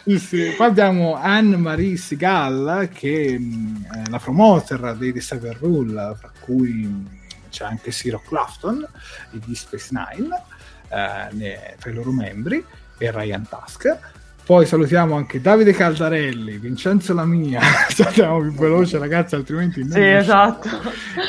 sì, 0.04 0.20
sì. 0.20 0.54
Poi 0.58 0.68
abbiamo 0.68 1.16
Anne-Marie 1.16 1.96
Sigal 1.96 2.90
che 2.92 3.40
mh, 3.40 3.88
è 3.94 4.10
la 4.10 4.20
promoter 4.20 4.94
dei 4.98 5.14
The 5.14 5.22
Seven 5.22 5.56
Rule, 5.58 6.16
fra 6.20 6.32
cui 6.42 7.08
c'è 7.50 7.64
anche 7.64 7.92
Ciro 7.92 8.22
Clafton 8.28 8.86
di 9.32 9.56
Space 9.56 9.92
Nine 9.92 10.44
eh, 10.90 11.76
tra 11.80 11.90
i 11.92 11.94
loro 11.94 12.12
membri 12.12 12.62
e 12.98 13.10
Ryan 13.10 13.48
Tusk. 13.48 14.18
Poi 14.50 14.66
salutiamo 14.66 15.16
anche 15.16 15.40
Davide 15.42 15.74
Caldarelli, 15.74 16.58
Vincenzo 16.58 17.14
Lamia, 17.14 17.62
andiamo 18.04 18.42
più 18.42 18.52
veloce 18.54 18.98
ragazzi 18.98 19.36
altrimenti 19.36 19.88
Sì, 19.88 20.02
esatto. 20.02 20.68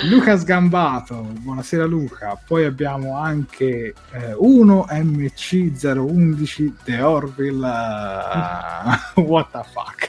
Luca 0.09 0.38
Sgambato, 0.38 1.28
buonasera 1.40 1.85
Luca. 1.85 2.40
Poi 2.42 2.64
abbiamo 2.64 3.18
anche 3.18 3.92
eh, 4.12 4.33
1MC011 4.40 6.72
The 6.83 7.02
Orville. 7.02 7.68
eh, 7.68 7.72
what 9.20 9.50
the 9.50 9.64
fuck. 9.70 10.09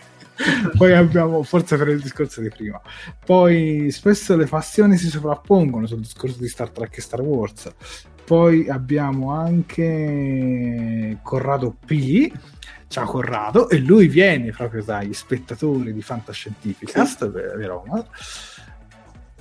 Poi 0.77 0.93
abbiamo, 0.93 1.43
forse 1.43 1.75
per 1.75 1.89
il 1.89 1.99
discorso 1.99 2.39
di 2.39 2.47
prima. 2.47 2.79
Poi 3.25 3.89
spesso 3.91 4.37
le 4.37 4.45
passioni 4.45 4.95
si 4.95 5.09
sovrappongono 5.09 5.85
sul 5.85 5.99
discorso 5.99 6.37
di 6.39 6.47
Star 6.47 6.69
Trek 6.69 6.95
e 6.95 7.01
Star 7.01 7.19
Wars. 7.19 7.69
Poi 8.23 8.69
abbiamo 8.69 9.33
anche 9.33 11.17
Corrado 11.21 11.75
P. 11.85 12.31
Ciao 12.91 13.05
Corrado, 13.05 13.69
e 13.69 13.77
lui 13.77 14.07
viene 14.07 14.51
proprio 14.51 14.83
dagli 14.83 15.13
spettatori 15.13 15.93
di 15.93 16.01
Fantascientificast, 16.01 17.31
vero 17.31 17.85
Omar? 17.87 18.05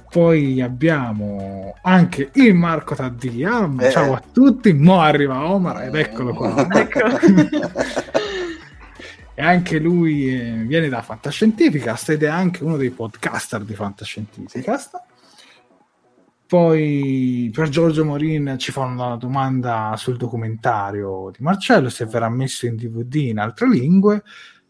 Poi 0.08 0.62
abbiamo 0.62 1.74
anche 1.82 2.30
il 2.34 2.54
Marco 2.54 2.94
Taddia. 2.94 3.68
Eh. 3.80 3.90
Ciao 3.90 4.14
a 4.14 4.22
tutti. 4.32 4.72
Mo 4.72 5.00
arriva 5.00 5.50
Omar 5.50 5.82
ed 5.82 5.96
eccolo 5.96 6.32
qua. 6.32 6.64
Ecco. 6.70 7.00
e 9.34 9.42
anche 9.42 9.80
lui 9.80 10.32
eh, 10.32 10.52
viene 10.64 10.88
da 10.88 11.02
Fantascientificast 11.02 12.10
ed 12.10 12.22
è 12.22 12.28
anche 12.28 12.62
uno 12.62 12.76
dei 12.76 12.90
podcaster 12.90 13.62
di 13.62 13.74
Fantascientificast. 13.74 15.00
Poi 16.50 17.48
per 17.54 17.68
Giorgio 17.68 18.04
Morin 18.04 18.56
ci 18.58 18.72
fa 18.72 18.80
una 18.80 19.14
domanda 19.14 19.94
sul 19.96 20.16
documentario 20.16 21.30
di 21.30 21.44
Marcello 21.44 21.88
se 21.88 22.06
verrà 22.06 22.28
messo 22.28 22.66
in 22.66 22.74
DVD 22.74 23.14
in 23.14 23.38
altre 23.38 23.68
lingue. 23.68 24.24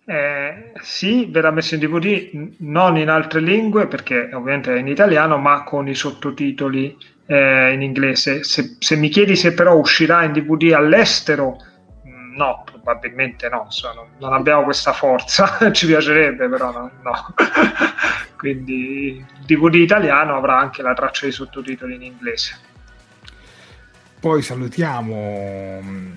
Eh, 0.04 0.72
sì, 0.82 1.24
verrà 1.30 1.50
messo 1.50 1.76
in 1.76 1.80
DVD 1.80 2.52
non 2.58 2.98
in 2.98 3.08
altre 3.08 3.40
lingue 3.40 3.86
perché 3.86 4.28
ovviamente 4.30 4.74
è 4.74 4.78
in 4.78 4.88
italiano, 4.88 5.38
ma 5.38 5.64
con 5.64 5.88
i 5.88 5.94
sottotitoli 5.94 6.98
eh, 7.24 7.72
in 7.72 7.80
inglese. 7.80 8.44
Se, 8.44 8.76
se 8.78 8.96
mi 8.96 9.08
chiedi 9.08 9.34
se 9.34 9.54
però 9.54 9.74
uscirà 9.74 10.22
in 10.24 10.32
DVD 10.32 10.72
all'estero, 10.74 11.56
mh, 12.02 12.36
no, 12.36 12.62
probabilmente 12.82 13.48
no. 13.48 13.62
insomma, 13.66 13.94
non, 13.94 14.06
non 14.18 14.32
abbiamo 14.32 14.62
questa 14.64 14.92
forza. 14.92 15.58
Ci 15.72 15.86
piacerebbe, 15.86 16.48
però 16.48 16.72
no. 16.72 16.90
no. 17.02 17.34
Quindi 18.36 19.16
il 19.16 19.44
DVD 19.44 19.74
italiano 19.74 20.36
avrà 20.36 20.58
anche 20.58 20.82
la 20.82 20.94
traccia 20.94 21.26
di 21.26 21.32
sottotitoli 21.32 21.94
in 21.94 22.02
inglese. 22.02 22.58
Poi 24.18 24.42
salutiamo 24.42 25.80
mm, 25.82 26.12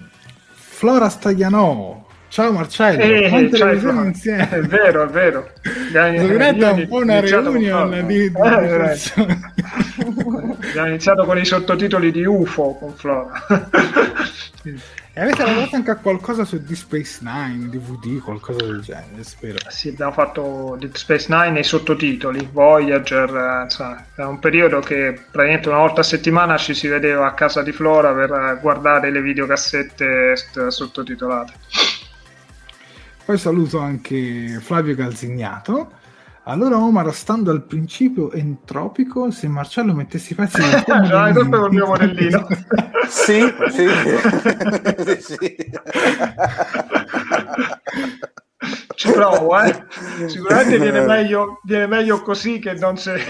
Flora 0.52 1.10
Stagliano. 1.10 2.08
Ciao 2.30 2.52
Marcello, 2.52 3.04
Eh, 3.04 3.30
quante 3.30 3.64
revisioni 3.64 4.02
È 4.02 4.06
insieme. 4.08 4.62
vero, 4.62 5.04
è 5.04 5.08
vero. 5.08 5.52
Diventa 5.92 6.72
un 6.72 6.88
po' 6.88 6.96
una 6.98 7.20
reunion 7.20 7.92
Flora. 7.92 8.02
di, 8.02 8.18
di 8.18 8.32
Eh. 8.36 9.38
Abbiamo 10.70 10.88
iniziato 10.88 11.26
con 11.26 11.38
i 11.38 11.46
sottotitoli 11.46 12.12
di 12.12 12.26
UFO 12.26 12.76
con 12.76 12.94
Flora. 12.96 13.32
E 15.16 15.22
avete 15.22 15.44
lavorato 15.44 15.76
anche 15.76 15.92
a 15.92 15.98
qualcosa 15.98 16.44
su 16.44 16.58
Deep 16.58 16.74
Space 16.76 17.20
Nine, 17.22 17.70
DVD, 17.70 18.20
qualcosa 18.20 18.66
del 18.66 18.82
genere, 18.82 19.24
spero. 19.24 19.60
sì, 19.68 19.90
abbiamo 19.90 20.12
fatto 20.12 20.76
Deep 20.80 20.96
Space 20.96 21.28
Nine 21.30 21.58
e 21.58 21.60
i 21.60 21.64
sottotitoli, 21.64 22.50
Voyager, 22.52 23.30
eh, 23.30 23.64
insomma, 23.66 24.04
è 24.16 24.24
un 24.24 24.40
periodo 24.40 24.80
che 24.80 25.14
praticamente 25.30 25.70
una 25.70 25.78
volta 25.78 26.02
a 26.02 26.04
settimana 26.04 26.58
ci 26.58 26.74
si 26.74 26.88
vedeva 26.88 27.28
a 27.28 27.34
casa 27.36 27.62
di 27.62 27.72
Flora 27.72 28.12
per 28.12 28.32
eh, 28.32 28.58
guardare 28.60 29.12
le 29.12 29.22
videocassette 29.22 30.34
sottotitolate. 30.70 31.54
Poi 33.24 33.38
saluto 33.38 33.78
anche 33.78 34.58
Flavio 34.62 34.96
Calzignato. 34.96 36.02
Allora 36.46 36.78
Omar, 36.78 37.14
stando 37.14 37.52
al 37.52 37.64
principio 37.64 38.32
entropico, 38.34 39.32
se 39.32 39.48
Marcello 39.48 39.94
mettesse 39.94 40.34
i 40.34 40.36
pezzi 40.36 40.60
tuo 40.84 41.06
Ce 41.06 41.12
l'hai 41.14 41.32
modellino- 41.32 41.44
tutto 41.44 41.60
col 41.60 41.72
mio 41.72 41.86
modellino. 41.88 42.48
Sì, 43.08 43.42
sì, 43.72 43.88
sì, 45.18 45.36
sì. 45.38 45.56
Ci 48.96 49.12
provo, 49.12 49.60
eh. 49.62 49.84
Sicuramente 50.28 50.80
viene 50.80 51.06
meglio, 51.06 51.60
viene 51.64 51.88
meglio 51.88 52.22
così 52.22 52.60
che 52.60 52.74
non 52.74 52.98
se, 52.98 53.18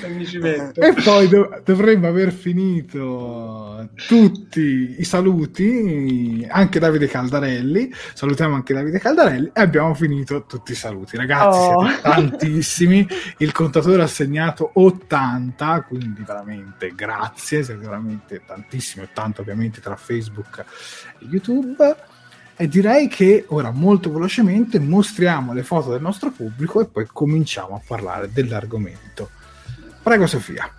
se 0.00 0.08
mi 0.08 0.26
ci 0.26 0.38
metto. 0.38 0.80
E 0.80 0.94
poi 1.04 1.28
dov- 1.28 1.62
dovremmo 1.62 2.08
aver 2.08 2.32
finito 2.32 3.88
tutti 4.06 4.96
i 4.98 5.04
saluti, 5.04 6.46
anche 6.50 6.78
Davide 6.78 7.06
Caldarelli. 7.06 7.92
Salutiamo 8.14 8.54
anche 8.54 8.74
Davide 8.74 8.98
Caldarelli 8.98 9.50
e 9.52 9.60
abbiamo 9.60 9.94
finito 9.94 10.44
tutti 10.46 10.72
i 10.72 10.76
saluti. 10.76 11.16
Ragazzi, 11.16 11.58
Oh. 11.72 11.84
siete 11.86 12.00
tantissimi. 12.02 13.06
Il 13.38 13.52
contatore 13.52 14.02
ha 14.02 14.06
segnato 14.06 14.70
80, 14.74 15.82
quindi 15.82 16.22
veramente 16.26 16.92
grazie, 16.94 17.62
siete 17.62 17.80
veramente 17.80 18.42
tantissimi, 18.46 19.04
80 19.04 19.40
ovviamente 19.42 19.80
tra 19.80 19.96
Facebook 19.96 20.64
e 21.18 21.26
YouTube. 21.30 21.96
E 22.60 22.68
direi 22.68 23.08
che 23.08 23.46
ora 23.48 23.70
molto 23.70 24.12
velocemente 24.12 24.78
mostriamo 24.78 25.54
le 25.54 25.62
foto 25.62 25.92
del 25.92 26.02
nostro 26.02 26.30
pubblico 26.30 26.82
e 26.82 26.84
poi 26.84 27.06
cominciamo 27.10 27.74
a 27.74 27.80
parlare 27.82 28.30
dell'argomento. 28.30 29.30
Prego 30.02 30.26
Sofia. 30.26 30.70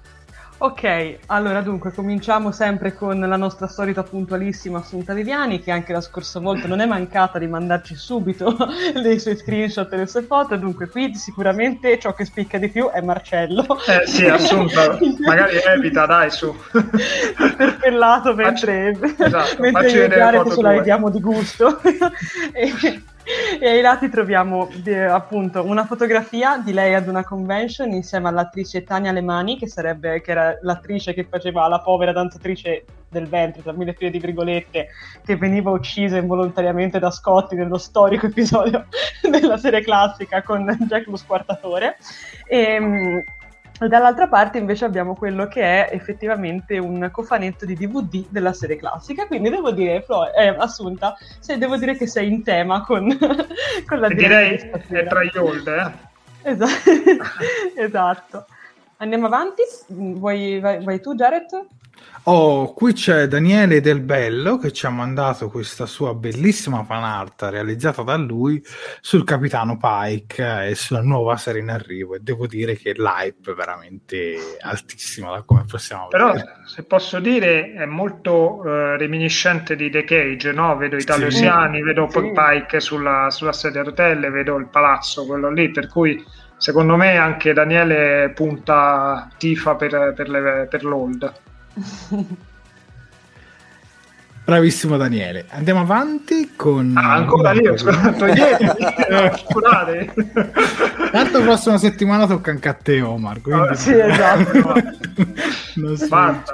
Ok, 0.63 1.17
allora 1.25 1.61
dunque 1.61 1.91
cominciamo 1.91 2.51
sempre 2.51 2.93
con 2.93 3.19
la 3.19 3.35
nostra 3.35 3.67
solita 3.67 4.03
puntualissima 4.03 4.77
Assunta 4.77 5.11
Viviani 5.11 5.59
che 5.59 5.71
anche 5.71 5.91
la 5.91 6.01
scorsa 6.01 6.39
volta 6.39 6.67
non 6.67 6.81
è 6.81 6.85
mancata 6.85 7.39
di 7.39 7.47
mandarci 7.47 7.95
subito 7.95 8.55
dei 9.01 9.19
suoi 9.19 9.37
screenshot 9.37 9.91
e 9.91 9.97
le 9.97 10.05
sue 10.05 10.21
foto, 10.21 10.55
dunque 10.57 10.87
qui 10.87 11.15
sicuramente 11.15 11.97
ciò 11.97 12.13
che 12.13 12.25
spicca 12.25 12.59
di 12.59 12.69
più 12.69 12.91
è 12.91 13.01
Marcello. 13.01 13.65
Eh 13.87 14.05
sì, 14.05 14.27
assunta, 14.27 14.99
magari 15.25 15.57
evita, 15.65 16.05
dai, 16.05 16.29
su. 16.29 16.55
Perpellato 17.57 18.35
mentre, 18.35 18.95
esatto, 19.17 19.61
mentre 19.63 19.81
facci 19.81 19.95
io 19.95 20.03
e 20.03 20.37
foto 20.37 20.55
ce 20.57 20.61
la 20.61 20.71
vediamo 20.73 21.09
di 21.09 21.21
gusto. 21.21 21.81
e, 22.53 23.01
e 23.59 23.67
ai 23.67 23.81
lati 23.81 24.09
troviamo 24.09 24.69
eh, 24.85 24.99
appunto 24.99 25.63
una 25.65 25.85
fotografia 25.85 26.57
di 26.57 26.73
lei 26.73 26.93
ad 26.93 27.07
una 27.07 27.23
convention 27.23 27.91
insieme 27.91 28.29
all'attrice 28.29 28.83
Tania 28.83 29.11
Lemani, 29.11 29.57
che 29.57 29.67
sarebbe 29.67 30.21
che 30.21 30.31
era 30.31 30.57
l'attrice 30.61 31.13
che 31.13 31.25
faceva 31.29 31.67
la 31.67 31.79
povera 31.79 32.11
danzatrice 32.11 32.85
del 33.09 33.27
ventre, 33.27 33.61
tra 33.61 33.73
mille 33.73 33.93
file 33.93 34.09
di 34.09 34.19
virgolette, 34.19 34.87
che 35.25 35.35
veniva 35.35 35.69
uccisa 35.71 36.17
involontariamente 36.17 36.97
da 36.97 37.11
Scotty 37.11 37.55
nello 37.55 37.77
storico 37.77 38.27
episodio 38.27 38.85
della 39.29 39.57
serie 39.57 39.81
classica 39.81 40.41
con 40.41 40.65
Jack 40.87 41.07
lo 41.07 41.17
squartatore. 41.17 41.97
E, 42.47 42.79
mm, 42.79 43.17
e 43.83 43.87
dall'altra 43.87 44.27
parte 44.27 44.59
invece 44.59 44.85
abbiamo 44.85 45.15
quello 45.15 45.47
che 45.47 45.61
è 45.61 45.89
effettivamente 45.91 46.77
un 46.77 47.09
cofanetto 47.11 47.65
di 47.65 47.75
DVD 47.75 48.25
della 48.29 48.53
serie 48.53 48.75
classica, 48.75 49.25
quindi 49.25 49.49
devo 49.49 49.71
dire, 49.71 50.03
Flo, 50.03 50.31
eh, 50.31 50.49
Assunta, 50.49 51.17
se 51.39 51.57
devo 51.57 51.77
dire 51.77 51.97
che 51.97 52.05
sei 52.05 52.31
in 52.31 52.43
tema 52.43 52.81
con, 52.83 53.07
con 53.87 53.99
la 53.99 54.07
direi 54.09 54.55
di 54.87 54.95
è 54.95 55.07
tra 55.07 55.23
gli 55.23 55.35
old, 55.35 55.67
eh. 55.67 55.91
Esa- 56.43 56.67
esatto. 57.75 58.45
Andiamo 58.97 59.25
avanti, 59.25 59.63
vuoi, 59.87 60.59
vai, 60.59 60.83
vai 60.83 61.01
tu 61.01 61.15
Jared? 61.15 61.47
Oh, 62.25 62.73
qui 62.75 62.93
c'è 62.93 63.27
Daniele 63.27 63.81
Del 63.81 63.99
Bello 63.99 64.59
che 64.59 64.71
ci 64.71 64.85
ha 64.85 64.91
mandato 64.91 65.49
questa 65.49 65.87
sua 65.87 66.13
bellissima 66.13 66.83
fan 66.83 67.03
art 67.03 67.41
realizzata 67.49 68.03
da 68.03 68.15
lui 68.15 68.63
sul 68.99 69.23
Capitano 69.23 69.77
Pike 69.77 70.67
e 70.67 70.75
sulla 70.75 71.01
nuova 71.01 71.35
serie 71.37 71.61
in 71.61 71.69
arrivo 71.69 72.13
e 72.13 72.19
devo 72.19 72.45
dire 72.45 72.75
che 72.75 72.93
l'hype 72.93 73.51
è 73.51 73.55
veramente 73.55 74.35
altissima 74.61 75.31
da 75.31 75.41
come 75.41 75.65
possiamo 75.67 76.09
Però, 76.09 76.33
vedere. 76.33 76.57
se 76.67 76.83
posso 76.83 77.19
dire, 77.19 77.73
è 77.73 77.85
molto 77.85 78.63
eh, 78.65 78.97
reminiscente 78.97 79.75
di 79.75 79.89
The 79.89 80.03
Cage, 80.03 80.51
no? 80.51 80.77
Vedo 80.77 80.97
i 80.97 81.03
talosiani, 81.03 81.81
vedo 81.81 82.07
Sì. 82.07 82.19
poi 82.19 82.31
Pike 82.33 82.79
sulla, 82.79 83.31
sulla 83.31 83.53
sedia 83.53 83.81
a 83.81 83.85
rotelle, 83.85 84.29
vedo 84.29 84.57
il 84.57 84.67
palazzo, 84.67 85.25
quello 85.25 85.49
lì, 85.49 85.71
per 85.71 85.87
cui 85.87 86.23
secondo 86.57 86.95
me 86.97 87.17
anche 87.17 87.51
Daniele 87.53 88.31
punta 88.35 89.27
tifa 89.39 89.73
per, 89.75 90.13
per, 90.15 90.29
le, 90.29 90.67
per 90.69 90.83
l'old. 90.83 91.33
Bravissimo 94.43 94.97
Daniele. 94.97 95.45
Andiamo 95.49 95.81
avanti 95.81 96.53
con... 96.55 96.93
Ah, 96.97 97.13
ancora 97.13 97.53
io, 97.53 97.75
togliete, 97.75 98.75
scusate. 99.47 100.13
Tanto 101.11 101.41
prossima 101.41 101.77
settimana 101.77 102.25
tocca 102.25 102.51
anche 102.51 102.67
a 102.67 102.73
te 102.73 103.01
Omar. 103.01 103.39
Quindi... 103.39 103.61
Oh, 103.61 103.73
sì, 103.75 103.93
esatto. 103.93 104.73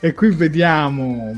e 0.00 0.14
qui 0.14 0.30
vediamo 0.30 1.32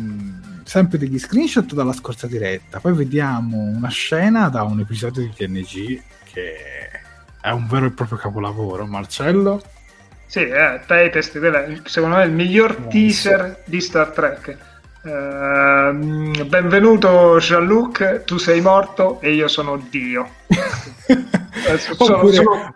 sempre 0.62 0.98
degli 0.98 1.18
screenshot 1.18 1.74
dalla 1.74 1.92
scorsa 1.92 2.26
diretta, 2.26 2.80
poi 2.80 2.92
vediamo 2.94 3.58
una 3.58 3.88
scena 3.88 4.48
da 4.48 4.62
un 4.62 4.80
episodio 4.80 5.22
di 5.22 5.32
TNG 5.32 6.02
che 6.24 6.54
è 7.40 7.50
un 7.50 7.66
vero 7.66 7.86
e 7.86 7.90
proprio 7.90 8.18
capolavoro. 8.18 8.86
Marcello? 8.86 9.62
Sì, 10.26 10.40
eh, 10.40 10.80
te 10.86 11.10
testi, 11.10 11.38
secondo 11.84 12.16
me 12.16 12.22
è 12.22 12.26
il 12.26 12.32
miglior 12.32 12.78
no, 12.78 12.88
teaser 12.88 13.62
di 13.64 13.80
Star 13.80 14.10
Trek 14.10 14.74
Uh, 15.06 16.44
benvenuto 16.46 17.38
Jean-Luc, 17.38 18.24
tu 18.24 18.38
sei 18.38 18.60
morto 18.60 19.20
e 19.20 19.34
io 19.34 19.46
sono 19.46 19.76
Dio. 19.88 20.28
sono, 21.94 22.16
oppure, 22.16 22.32
sono 22.32 22.74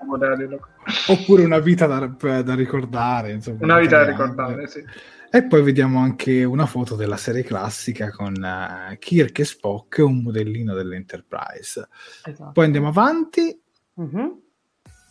oppure, 1.08 1.44
una 1.44 1.58
vita 1.58 1.86
da, 1.86 2.06
da 2.42 2.54
ricordare. 2.54 3.32
Insomma, 3.32 3.58
una 3.62 3.78
vita 3.80 4.04
da 4.04 4.10
ricordare, 4.10 4.68
sì. 4.68 4.84
E 5.28 5.44
poi 5.44 5.62
vediamo 5.62 5.98
anche 5.98 6.44
una 6.44 6.66
foto 6.66 6.94
della 6.94 7.16
serie 7.16 7.42
classica 7.42 8.12
con 8.12 8.34
uh, 8.34 8.96
Kirk 8.96 9.40
e 9.40 9.44
Spock, 9.44 9.98
un 9.98 10.22
modellino 10.22 10.72
dell'Enterprise. 10.72 11.88
Esatto. 12.22 12.52
Poi 12.52 12.64
andiamo 12.64 12.88
avanti. 12.88 13.60
Mm-hmm 14.00 14.28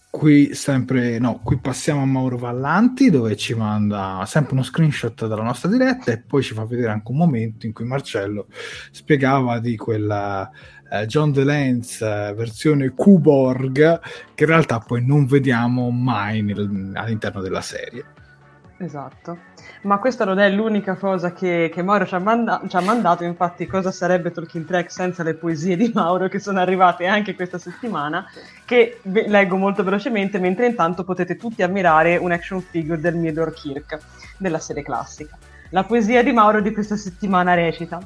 qui 0.10 0.54
sempre 0.56 1.19
no, 1.19 1.39
qui 1.43 1.58
passiamo 1.60 2.02
a 2.02 2.06
Mauro 2.06 2.38
Vallanti 2.38 3.10
dove 3.10 3.36
ci 3.36 3.54
manda 3.54 4.24
sempre 4.26 4.54
uno 4.54 4.63
screenshot 4.63 5.28
della 5.28 5.43
nostra 5.43 5.69
diretta 5.69 6.12
e 6.12 6.19
poi 6.19 6.41
ci 6.41 6.54
fa 6.54 6.65
vedere 6.65 6.91
anche 6.91 7.12
un 7.12 7.17
momento 7.17 7.65
in 7.65 7.74
cui 7.74 7.86
Marcello 7.86 8.48
spiegava 8.91 9.60
di 9.60 9.78
quella 9.78 10.50
eh, 10.91 11.06
John 11.06 11.32
DeLance 11.32 12.04
eh, 12.04 12.34
versione 12.34 12.89
Kuborg 12.89 14.00
che 14.34 14.43
in 14.43 14.50
realtà 14.50 14.80
poi 14.80 15.06
non 15.06 15.26
vediamo 15.26 15.91
mai 15.91 16.41
nel, 16.41 16.91
all'interno 16.95 17.41
della 17.41 17.62
serie. 17.62 18.06
Esatto 18.80 19.49
ma 19.82 19.98
questa 19.98 20.26
non 20.26 20.39
è 20.39 20.50
l'unica 20.50 20.96
cosa 20.96 21.32
che, 21.32 21.70
che 21.74 21.82
Mauro 21.82 22.06
ci 22.06 22.15
ha, 22.15 22.20
manda- 22.20 22.62
ci 22.68 22.76
ha, 22.76 22.82
mandato, 22.82 23.24
infatti 23.24 23.65
cosa 23.65 23.92
sarebbe 23.92 24.32
Talking 24.32 24.65
Track 24.65 24.92
senza 24.92 25.24
le 25.24 25.36
poesie 25.36 25.78
di 25.78 25.92
Mauro 25.94 26.28
che 26.28 26.39
sono 26.39 26.60
arrivate 26.60 27.06
anche 27.06 27.36
questa 27.36 27.58
settimana, 27.58 28.26
che 28.65 29.00
leggo 29.04 29.56
molto 29.56 29.84
velocemente, 29.84 30.39
mentre 30.39 30.65
intanto 30.65 31.04
potete 31.04 31.38
tutti 31.38 31.63
ammirare 31.63 32.18
un 32.18 32.32
action 32.32 32.62
figure 32.62 33.00
del 33.00 33.15
Midor 33.15 33.54
Kirk, 33.54 33.98
della 34.38 34.60
serie 34.60 34.84
classica. 34.84 35.38
La 35.70 35.84
poesia 35.84 36.24
di 36.24 36.32
Mauro 36.32 36.62
di 36.62 36.74
questa 36.74 36.98
settimana 36.98 37.54
recita 37.54 38.00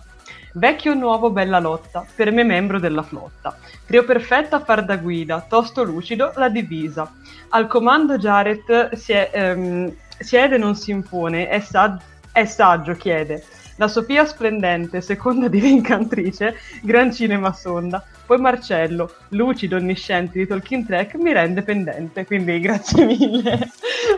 Vecchio 0.55 0.91
o 0.91 0.95
nuovo, 0.95 1.31
bella 1.31 1.59
lotta, 1.59 2.05
per 2.15 2.31
me 2.31 2.43
membro 2.43 2.79
della 2.79 3.01
flotta. 3.01 3.57
Trio 3.87 4.03
perfetto 4.03 4.55
a 4.55 4.59
far 4.59 4.85
da 4.85 4.97
guida, 4.97 5.43
tosto 5.47 5.83
lucido, 5.83 6.31
la 6.35 6.47
divisa. 6.47 7.11
Al 7.49 7.65
comando 7.65 8.19
Jared 8.19 8.93
si 8.93 9.13
è, 9.13 9.31
ehm, 9.33 9.91
siede 10.19 10.57
non 10.57 10.75
si 10.75 10.91
impone, 10.91 11.47
è, 11.47 11.59
sag- 11.59 11.99
è 12.31 12.45
saggio, 12.45 12.93
chiede. 12.93 13.43
La 13.77 13.87
Sofia 13.87 14.25
splendente, 14.25 15.01
seconda 15.01 15.47
di 15.47 15.59
l'incantrice, 15.59 16.55
gran 16.81 17.11
cinema 17.11 17.53
sonda. 17.53 18.03
Poi 18.25 18.37
Marcello, 18.37 19.11
lucido, 19.29 19.77
onnisciente 19.77 20.37
di 20.37 20.47
Talking 20.47 20.85
Track, 20.85 21.15
mi 21.15 21.33
rende 21.33 21.63
pendente. 21.63 22.25
Quindi 22.25 22.59
grazie 22.61 23.05
mille, 23.05 23.71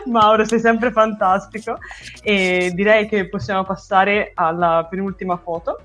Mauro, 0.06 0.44
sei 0.44 0.60
sempre 0.60 0.92
fantastico. 0.92 1.78
E 2.22 2.70
direi 2.74 3.08
che 3.08 3.28
possiamo 3.28 3.64
passare 3.64 4.32
alla 4.34 4.86
penultima 4.88 5.36
foto. 5.38 5.80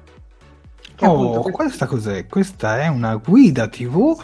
Oh, 1.00 1.42
questa 1.50 1.88
cos'è? 1.88 2.28
Questa 2.28 2.80
è 2.80 2.88
una 2.88 3.16
guida 3.16 3.68
TV 3.68 4.16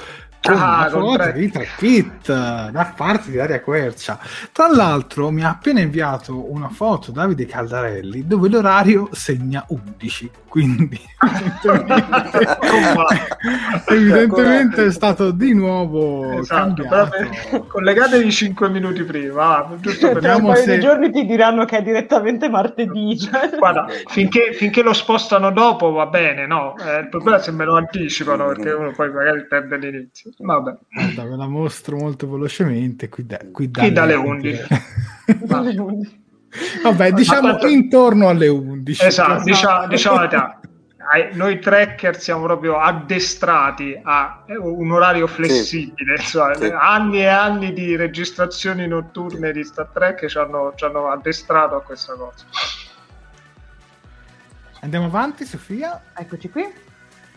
ah, 0.51 0.89
con 0.89 1.15
foto 1.15 1.31
di 1.31 1.49
tre 1.49 1.67
kit 1.77 2.27
da 2.27 2.93
parte 2.95 3.31
di 3.31 3.39
Aria 3.39 3.61
Quercia. 3.61 4.19
Tra 4.51 4.67
l'altro, 4.67 5.31
mi 5.31 5.43
ha 5.43 5.49
appena 5.49 5.79
inviato 5.79 6.51
una 6.51 6.69
foto 6.69 7.11
Davide 7.11 7.45
Caldarelli 7.45 8.25
dove 8.25 8.49
l'orario 8.49 9.09
segna 9.11 9.65
11. 9.67 10.31
Quindi, 10.57 10.99
evidentemente, 13.89 14.85
è 14.85 14.91
stato 14.91 15.31
di 15.31 15.53
nuovo 15.53 16.39
esatto, 16.39 16.83
cambiato. 16.83 17.65
Collegatevi 17.67 18.31
5 18.31 18.69
minuti 18.69 19.03
prima, 19.03 19.69
giusto 19.79 20.13
per 20.13 20.35
un 20.35 20.45
paio 20.47 20.63
se... 20.63 20.75
di 20.75 20.79
giorni 20.79 21.11
ti 21.11 21.25
diranno 21.25 21.65
che 21.65 21.77
è 21.77 21.83
direttamente 21.83 22.49
martedì. 22.49 23.19
Cioè. 23.19 23.49
Guarda, 23.59 23.87
finché, 24.07 24.53
finché, 24.53 24.81
lo 24.81 24.93
spostano 24.93 25.51
dopo 25.51 25.91
va 25.91 26.05
bene, 26.05 26.47
no? 26.47 26.75
Eh, 26.77 27.01
il 27.01 27.09
problema 27.09 27.37
è 27.37 27.41
se 27.41 27.51
me 27.51 27.65
lo 27.65 27.75
anticipano 27.75 28.47
perché 28.47 28.71
uno 28.71 28.91
poi 28.91 29.11
magari 29.11 29.45
perde 29.45 29.77
l'inizio. 29.77 30.31
Vabbè. 30.37 30.77
Guarda, 30.89 31.23
ve 31.23 31.35
la 31.35 31.47
mostro 31.47 31.97
molto 31.97 32.29
velocemente. 32.29 33.09
Qui, 33.09 33.25
da, 33.25 33.39
qui, 33.51 33.71
qui 33.71 33.91
dalle 33.91 34.13
11. 34.13 34.61
Vabbè, 36.83 37.11
diciamo 37.11 37.53
ma, 37.53 37.67
intorno 37.67 38.29
alle 38.29 38.47
11. 38.47 39.05
Esatto, 39.05 39.43
diciamo, 39.43 39.87
diciamo 39.87 40.27
noi 41.33 41.59
tracker 41.59 42.19
siamo 42.19 42.43
proprio 42.43 42.77
addestrati 42.77 43.97
a 44.01 44.43
un 44.47 44.91
orario 44.91 45.27
flessibile. 45.27 46.17
Sì. 46.17 46.23
Insomma, 46.23 46.55
sì. 46.55 46.65
Anni 46.65 47.19
e 47.19 47.27
anni 47.27 47.73
di 47.73 47.95
registrazioni 47.95 48.87
notturne 48.87 49.51
di 49.51 49.63
Star 49.63 49.87
Trek 49.93 50.25
ci 50.27 50.37
hanno, 50.37 50.73
ci 50.75 50.83
hanno 50.83 51.09
addestrato 51.09 51.75
a 51.75 51.81
questa 51.81 52.13
cosa. 52.13 52.45
Andiamo 54.81 55.05
avanti, 55.05 55.45
Sofia. 55.45 56.01
Eccoci 56.13 56.49
qui. 56.49 56.86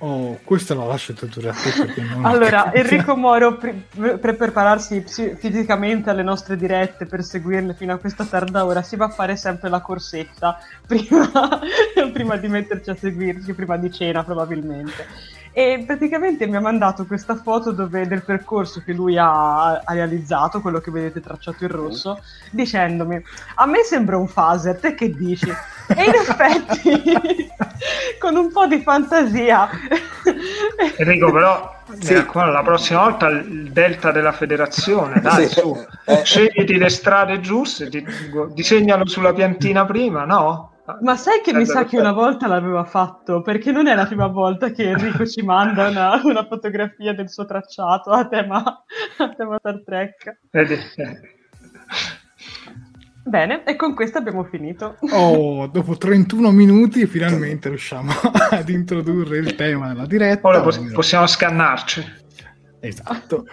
Oh, 0.02 0.38
questa 0.44 0.74
la 0.74 0.86
lascio 0.86 1.12
tuttora 1.12 1.50
a 1.50 1.52
te 1.52 2.02
Allora, 2.22 2.72
Enrico 2.72 3.16
Moro, 3.16 3.58
per, 3.58 3.74
per 4.18 4.36
prepararsi 4.36 5.04
fisicamente 5.06 6.08
alle 6.08 6.22
nostre 6.22 6.56
dirette, 6.56 7.04
per 7.04 7.22
seguirle 7.22 7.74
fino 7.74 7.92
a 7.92 7.98
questa 7.98 8.24
tarda 8.24 8.64
ora, 8.64 8.80
si 8.80 8.96
va 8.96 9.06
a 9.06 9.10
fare 9.10 9.36
sempre 9.36 9.68
la 9.68 9.80
corsetta 9.80 10.58
prima, 10.86 11.60
prima 12.12 12.36
di 12.36 12.48
metterci 12.48 12.88
a 12.88 12.96
seguirci, 12.96 13.52
prima 13.52 13.76
di 13.76 13.92
cena 13.92 14.24
probabilmente 14.24 15.38
e 15.52 15.82
praticamente 15.84 16.46
mi 16.46 16.56
ha 16.56 16.60
mandato 16.60 17.06
questa 17.06 17.34
foto 17.34 17.72
dove, 17.72 18.06
del 18.06 18.22
percorso 18.22 18.82
che 18.84 18.92
lui 18.92 19.18
ha, 19.18 19.72
ha, 19.78 19.92
realizzato, 19.92 20.60
quello 20.60 20.80
che 20.80 20.90
vedete 20.90 21.20
tracciato 21.20 21.64
in 21.64 21.70
rosso, 21.70 22.22
dicendomi 22.50 23.22
a 23.56 23.66
me 23.66 23.82
sembra 23.82 24.16
un 24.16 24.30
phaser, 24.32 24.78
te 24.78 24.94
che 24.94 25.10
dici? 25.10 25.50
E 25.88 26.04
in 26.04 26.14
effetti, 26.14 27.48
con 28.20 28.36
un 28.36 28.52
po' 28.52 28.66
di 28.66 28.80
fantasia... 28.80 29.68
Enrico 30.96 31.32
però, 31.32 31.82
sì. 31.98 32.14
la 32.14 32.62
prossima 32.62 33.00
volta 33.00 33.26
il 33.28 33.72
delta 33.72 34.12
della 34.12 34.32
federazione, 34.32 35.20
dai 35.20 35.48
sì. 35.48 35.60
su, 35.60 35.86
eh. 36.04 36.24
scegliti 36.24 36.78
le 36.78 36.88
strade 36.88 37.40
giuste, 37.40 37.88
ti, 37.88 38.04
disegnalo 38.52 39.06
sulla 39.06 39.32
piantina 39.32 39.84
prima, 39.84 40.24
no? 40.24 40.69
Ma 41.00 41.16
sai 41.16 41.40
che 41.42 41.52
mi 41.52 41.64
sa 41.64 41.84
che 41.84 41.98
una 41.98 42.12
volta 42.12 42.46
l'aveva 42.46 42.84
fatto, 42.84 43.42
perché 43.42 43.72
non 43.72 43.86
è 43.86 43.94
la 43.94 44.06
prima 44.06 44.26
volta 44.26 44.70
che 44.70 44.84
Enrico 44.90 45.26
ci 45.26 45.42
manda 45.42 45.88
una, 45.88 46.20
una 46.24 46.46
fotografia 46.46 47.14
del 47.14 47.28
suo 47.28 47.44
tracciato 47.44 48.10
a 48.10 48.26
tema, 48.26 48.84
a 49.18 49.28
tema 49.34 49.58
Star 49.58 49.82
Trek. 49.84 50.40
Bene, 53.22 53.64
e 53.64 53.76
con 53.76 53.94
questo 53.94 54.18
abbiamo 54.18 54.44
finito. 54.44 54.96
Oh, 55.12 55.66
dopo 55.66 55.96
31 55.96 56.50
minuti 56.50 57.06
finalmente 57.06 57.68
riusciamo 57.68 58.10
ad 58.50 58.68
introdurre 58.68 59.38
il 59.38 59.54
tema 59.54 59.88
della 59.88 60.06
diretta. 60.06 60.48
Ora 60.48 60.60
possiamo 60.62 61.26
scannarci. 61.26 62.04
Esatto. 62.80 63.46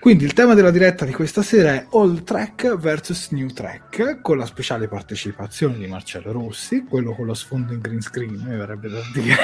Quindi 0.00 0.24
il 0.24 0.32
tema 0.32 0.54
della 0.54 0.70
diretta 0.70 1.04
di 1.04 1.12
questa 1.12 1.42
sera 1.42 1.74
è 1.74 1.86
Old 1.90 2.24
Track 2.24 2.74
vs 2.74 3.32
New 3.32 3.48
Track, 3.48 4.22
con 4.22 4.38
la 4.38 4.46
speciale 4.46 4.88
partecipazione 4.88 5.76
di 5.76 5.86
Marcello 5.86 6.32
Rossi, 6.32 6.84
quello 6.84 7.12
con 7.14 7.26
lo 7.26 7.34
sfondo 7.34 7.74
in 7.74 7.80
green 7.80 8.00
screen, 8.00 8.42
mi 8.42 8.56
verrebbe 8.56 8.88
da 8.88 9.00
dire, 9.12 9.36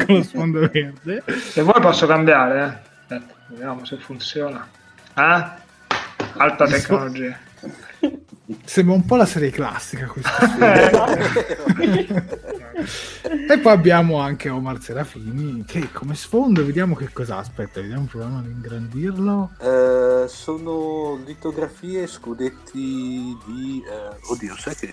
con 0.06 0.16
lo 0.16 0.22
sfondo 0.22 0.60
verde. 0.60 1.22
E 1.26 1.62
poi 1.62 1.80
posso 1.82 2.06
cambiare, 2.06 2.82
eh? 3.08 3.14
Eh, 3.14 3.22
vediamo 3.48 3.84
se 3.84 3.98
funziona. 3.98 4.66
Eh? 5.16 5.44
Alta 6.36 6.66
tecnologia. 6.66 7.38
Sembra 8.64 8.94
un 8.94 9.06
po' 9.06 9.16
la 9.16 9.24
serie 9.24 9.50
classica 9.50 10.06
questa. 10.06 10.36
e 13.48 13.58
poi 13.58 13.72
abbiamo 13.72 14.18
anche 14.18 14.50
Omar 14.50 14.82
Serafini 14.82 15.64
che 15.64 15.90
come 15.90 16.14
sfondo 16.14 16.62
vediamo 16.62 16.94
che 16.94 17.10
cosa 17.10 17.38
aspetta, 17.38 17.80
vediamo 17.80 18.04
proviamo 18.04 18.40
ad 18.40 18.46
ingrandirlo. 18.46 19.52
Uh, 19.58 20.26
sono 20.26 21.18
litografie 21.24 22.06
scudetti 22.06 23.34
di 23.46 23.82
uh, 23.82 24.30
oddio, 24.30 24.54
sai 24.58 24.74
che 24.74 24.92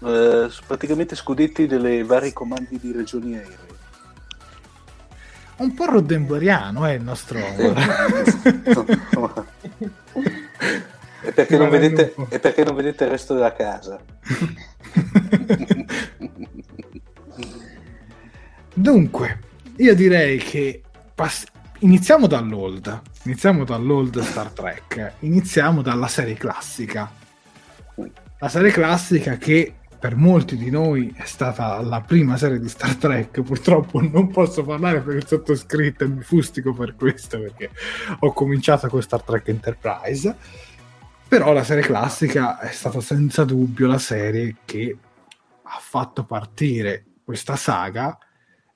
uh, 0.00 0.50
praticamente 0.66 1.16
scudetti 1.16 1.66
delle 1.66 2.04
varie 2.04 2.34
comandi 2.34 2.78
di 2.78 2.92
regioni 2.92 3.34
aeree. 3.34 3.76
un 5.56 5.72
po' 5.72 5.86
roddenboriano 5.86 6.84
è 6.84 6.92
il 6.92 7.02
nostro 7.02 7.38
è 11.20 11.32
perché, 11.32 11.56
non 11.56 11.68
vedete, 11.68 12.14
è 12.28 12.38
perché 12.38 12.64
non 12.64 12.74
vedete 12.74 13.04
il 13.04 13.10
resto 13.10 13.34
della 13.34 13.52
casa 13.52 14.00
dunque 18.72 19.40
io 19.76 19.94
direi 19.94 20.38
che 20.38 20.82
pass- 21.14 21.46
iniziamo 21.80 22.26
dall'old 22.26 23.00
iniziamo 23.24 23.64
dall'old 23.64 24.20
Star 24.20 24.50
Trek 24.50 25.14
iniziamo 25.20 25.82
dalla 25.82 26.08
serie 26.08 26.34
classica 26.34 27.10
la 28.40 28.48
serie 28.48 28.70
classica 28.70 29.36
che 29.36 29.74
per 29.98 30.14
molti 30.14 30.56
di 30.56 30.70
noi 30.70 31.12
è 31.16 31.24
stata 31.24 31.80
la 31.82 32.00
prima 32.00 32.36
serie 32.36 32.60
di 32.60 32.68
Star 32.68 32.94
Trek. 32.94 33.42
Purtroppo 33.42 34.00
non 34.00 34.28
posso 34.28 34.64
parlare 34.64 35.00
per 35.00 35.16
il 35.16 35.26
sottoscritto 35.26 36.04
e 36.04 36.08
mi 36.08 36.22
fustico 36.22 36.72
per 36.72 36.94
questo 36.94 37.40
perché 37.40 37.70
ho 38.20 38.32
cominciato 38.32 38.88
con 38.88 39.02
Star 39.02 39.22
Trek 39.22 39.48
Enterprise. 39.48 40.36
Però 41.28 41.52
la 41.52 41.62
serie 41.62 41.82
classica 41.82 42.58
è 42.58 42.72
stata 42.72 43.02
senza 43.02 43.44
dubbio 43.44 43.86
la 43.86 43.98
serie 43.98 44.56
che 44.64 44.96
ha 45.62 45.78
fatto 45.78 46.24
partire 46.24 47.04
questa 47.22 47.54
saga 47.54 48.16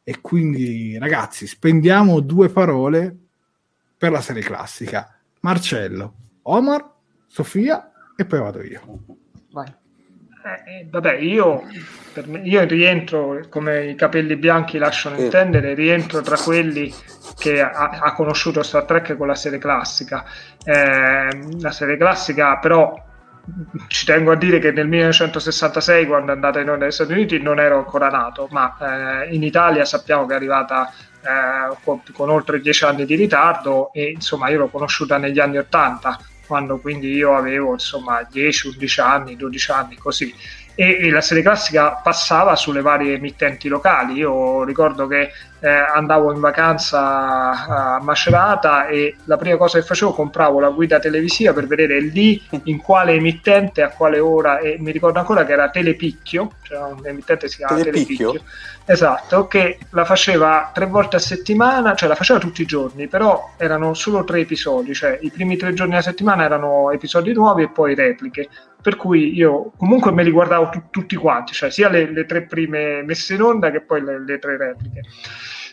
e 0.05 0.21
quindi 0.21 0.99
ragazzi 0.99 1.47
spendiamo 1.47 2.21
due 2.21 2.51
parole 2.51 3.17
per 3.97 4.13
la 4.13 4.21
serie 4.21 4.43
classica. 4.43 5.19
Marcello, 5.41 6.15
Omar, 6.43 6.93
Sofia 7.27 7.91
e 8.15 8.27
poi 8.27 8.39
vado 8.41 8.63
io. 8.63 9.05
Vai. 9.51 9.81
Eh, 10.45 10.79
eh, 10.79 10.87
vabbè, 10.91 11.15
io, 11.19 11.63
me, 12.27 12.41
io, 12.41 12.65
rientro, 12.65 13.41
come 13.49 13.87
i 13.87 13.95
capelli 13.95 14.35
bianchi 14.37 14.79
lasciano 14.79 15.17
intendere, 15.17 15.75
rientro 15.75 16.21
tra 16.21 16.37
quelli 16.37 16.93
che 17.39 17.61
ha, 17.61 17.91
ha 17.91 18.13
conosciuto 18.13 18.63
Star 18.65 18.85
Trek 18.85 19.17
con 19.17 19.29
la 19.29 19.37
serie 19.37 19.59
classica. 19.59 20.25
Eh, 20.65 21.29
la 21.61 21.71
serie 21.71 21.97
classica, 21.97 22.59
però, 22.59 22.93
ci 23.87 24.05
tengo 24.05 24.33
a 24.33 24.37
dire 24.37 24.59
che 24.59 24.73
nel 24.73 24.89
1966, 24.89 26.07
quando 26.07 26.33
è 26.33 26.35
andata 26.35 26.61
in 26.61 26.71
onda 26.71 26.85
negli 26.85 26.93
Stati 26.93 27.13
Uniti, 27.13 27.41
non 27.41 27.61
ero 27.61 27.79
ancora 27.79 28.09
nato, 28.09 28.49
ma 28.51 29.25
eh, 29.25 29.35
in 29.35 29.45
Italia 29.45 29.85
sappiamo 29.85 30.27
che 30.27 30.33
è 30.33 30.37
arrivata 30.37 30.93
eh, 31.23 31.77
con, 31.85 32.03
con, 32.13 32.31
oltre 32.31 32.61
dieci 32.61 32.85
anni 32.85 33.05
di 33.05 33.15
ritardo 33.15 33.93
e 33.93 34.11
insomma 34.11 34.49
io 34.49 34.59
l'ho 34.59 34.69
conosciuta 34.69 35.19
negli 35.19 35.39
anni 35.39 35.59
80 35.59 36.19
quando 36.47 36.79
quindi 36.79 37.13
io 37.13 37.35
avevo 37.35 37.73
insomma 37.73 38.23
10, 38.23 38.69
11 38.69 39.01
anni, 39.01 39.37
12 39.37 39.71
anni 39.71 39.97
così 39.97 40.35
e, 40.75 40.99
e, 41.07 41.11
la 41.11 41.21
serie 41.21 41.43
classica 41.43 42.01
passava 42.03 42.57
sulle 42.57 42.81
varie 42.81 43.15
emittenti 43.15 43.69
locali. 43.69 44.15
Io 44.15 44.65
ricordo 44.65 45.07
che 45.07 45.31
eh, 45.61 45.69
andavo 45.69 46.33
in 46.33 46.41
vacanza 46.41 47.51
a 47.51 48.01
Macerata 48.03 48.87
e 48.87 49.17
la 49.25 49.37
prima 49.37 49.57
cosa 49.57 49.79
che 49.79 49.85
facevo 49.85 50.13
compravo 50.13 50.59
la 50.59 50.71
guida 50.71 50.99
televisiva 50.99 51.53
per 51.53 51.67
vedere 51.67 52.01
lì 52.01 52.43
in 52.65 52.79
quale 52.79 53.13
emittente, 53.13 53.83
a 53.83 53.91
quale 53.91 54.19
ora 54.19 54.59
e 54.59 54.77
mi 54.81 54.91
ricordo 54.91 55.19
ancora 55.21 55.45
che 55.45 55.53
era 55.53 55.71
Telepicchio, 55.71 56.53
cioè 56.63 56.79
un 56.79 57.07
emittente 57.07 57.49
si 57.49 57.59
chiama 57.59 57.77
Telepicchio. 57.77 58.33
Telepicchio. 58.33 58.71
Esatto, 58.85 59.47
che 59.47 59.79
la 59.91 60.05
faceva 60.05 60.71
tre 60.75 60.87
volte 60.87 61.17
a 61.17 61.21
settimana, 61.21 61.95
cioè 61.95 62.09
la 62.09 62.17
faceva 62.17 62.41
tutti 62.41 62.63
i 62.63 62.67
giorni, 62.67 63.07
però 63.07 63.53
erano 63.57 63.95
solo 63.95 64.25
tre 64.25 64.41
episodi, 64.41 64.93
cioè 64.93 65.17
i 65.23 65.31
primi 65.31 65.57
tre 65.57 65.73
giorni 65.73 65.93
alla 65.93 66.03
settimana 66.03 66.43
erano 66.45 66.91
episodi 66.91 67.33
nuovi 67.33 67.63
e 67.63 67.69
poi 67.69 67.95
repliche 67.95 68.49
per 68.83 68.97
cui 68.97 69.33
io 69.35 69.73
comunque 69.77 70.13
me 70.13 70.25
li 70.25 70.31
guardavo 70.31 70.69
t- 70.69 70.91
tutti 70.91 71.17
quanti, 71.17 71.53
cioè 71.53 71.71
sia 71.71 71.89
le, 71.89 72.11
le, 72.11 72.27
tre 72.27 72.43
prime 72.43 73.03
messe 73.03 73.35
in 73.35 73.43
onda 73.43 73.71
che 73.71 73.81
poi 73.81 74.03
le, 74.03 74.23
le 74.23 74.39
tre 74.39 74.57
repliche. 74.57 75.03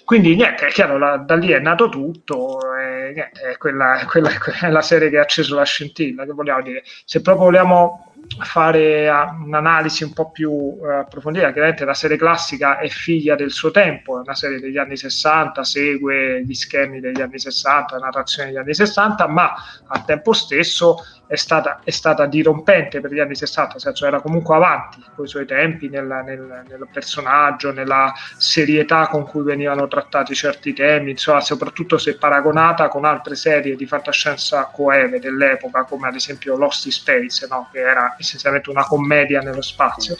Quindi 0.05 0.35
niente, 0.35 0.67
è 0.67 0.69
chiaro, 0.69 0.97
la, 0.97 1.17
da 1.17 1.35
lì 1.35 1.49
è 1.51 1.59
nato 1.59 1.89
tutto, 1.89 2.59
e, 2.75 3.11
niente, 3.13 3.41
è 3.41 3.57
quella, 3.57 4.03
quella, 4.07 4.29
è 4.61 4.69
la 4.69 4.81
serie 4.81 5.09
che 5.09 5.17
ha 5.17 5.21
acceso 5.21 5.55
la 5.55 5.63
scintilla, 5.63 6.25
che 6.25 6.31
vogliamo 6.31 6.61
dire. 6.61 6.83
Se 7.05 7.21
proprio 7.21 7.45
vogliamo 7.45 8.13
fare 8.37 9.09
un'analisi 9.09 10.03
un 10.03 10.13
po' 10.13 10.29
più 10.31 10.51
uh, 10.51 10.85
approfondita, 11.01 11.51
chiaramente 11.51 11.85
la 11.85 11.93
serie 11.93 12.17
classica 12.17 12.77
è 12.77 12.87
figlia 12.87 13.35
del 13.35 13.51
suo 13.51 13.71
tempo, 13.71 14.17
è 14.17 14.21
una 14.21 14.35
serie 14.35 14.59
degli 14.59 14.77
anni 14.77 14.97
60, 14.97 15.63
segue 15.63 16.43
gli 16.43 16.53
schemi 16.53 16.99
degli 16.99 17.21
anni 17.21 17.39
60, 17.39 17.97
la 17.97 18.05
narrazione 18.05 18.49
degli 18.49 18.57
anni 18.57 18.73
60, 18.73 19.27
ma 19.27 19.53
al 19.87 20.05
tempo 20.05 20.33
stesso 20.33 21.03
è 21.29 21.35
stata, 21.35 21.81
è 21.83 21.91
stata 21.91 22.25
dirompente 22.25 22.99
per 23.01 23.13
gli 23.13 23.19
anni 23.19 23.35
60, 23.35 23.73
nel 23.73 23.81
senso 23.81 24.07
era 24.07 24.19
comunque 24.19 24.55
avanti 24.55 24.99
con 25.13 25.25
i 25.25 25.27
suoi 25.27 25.45
tempi 25.45 25.87
nel, 25.87 26.07
nel, 26.25 26.63
nel, 26.67 26.87
personaggio, 26.91 27.71
nella 27.71 28.11
serietà 28.35 29.05
con 29.09 29.27
cui 29.27 29.43
venivano 29.43 29.87
trattati 29.87 30.33
certi 30.33 30.73
temi, 30.73 31.11
insomma, 31.11 31.39
soprattutto 31.39 31.99
se 31.99 32.17
paragonata 32.17 32.87
con 32.87 33.05
altre 33.05 33.35
serie 33.35 33.75
di 33.75 33.85
fantascienza 33.85 34.71
coeve 34.73 35.19
dell'epoca, 35.19 35.83
come 35.83 36.07
ad 36.07 36.15
esempio 36.15 36.57
Lost 36.57 36.87
in 36.87 36.93
Space, 36.93 37.45
no? 37.47 37.69
che 37.71 37.77
era 37.77 38.15
essenzialmente 38.17 38.71
una 38.71 38.85
commedia 38.85 39.41
nello 39.41 39.61
spazio. 39.61 40.17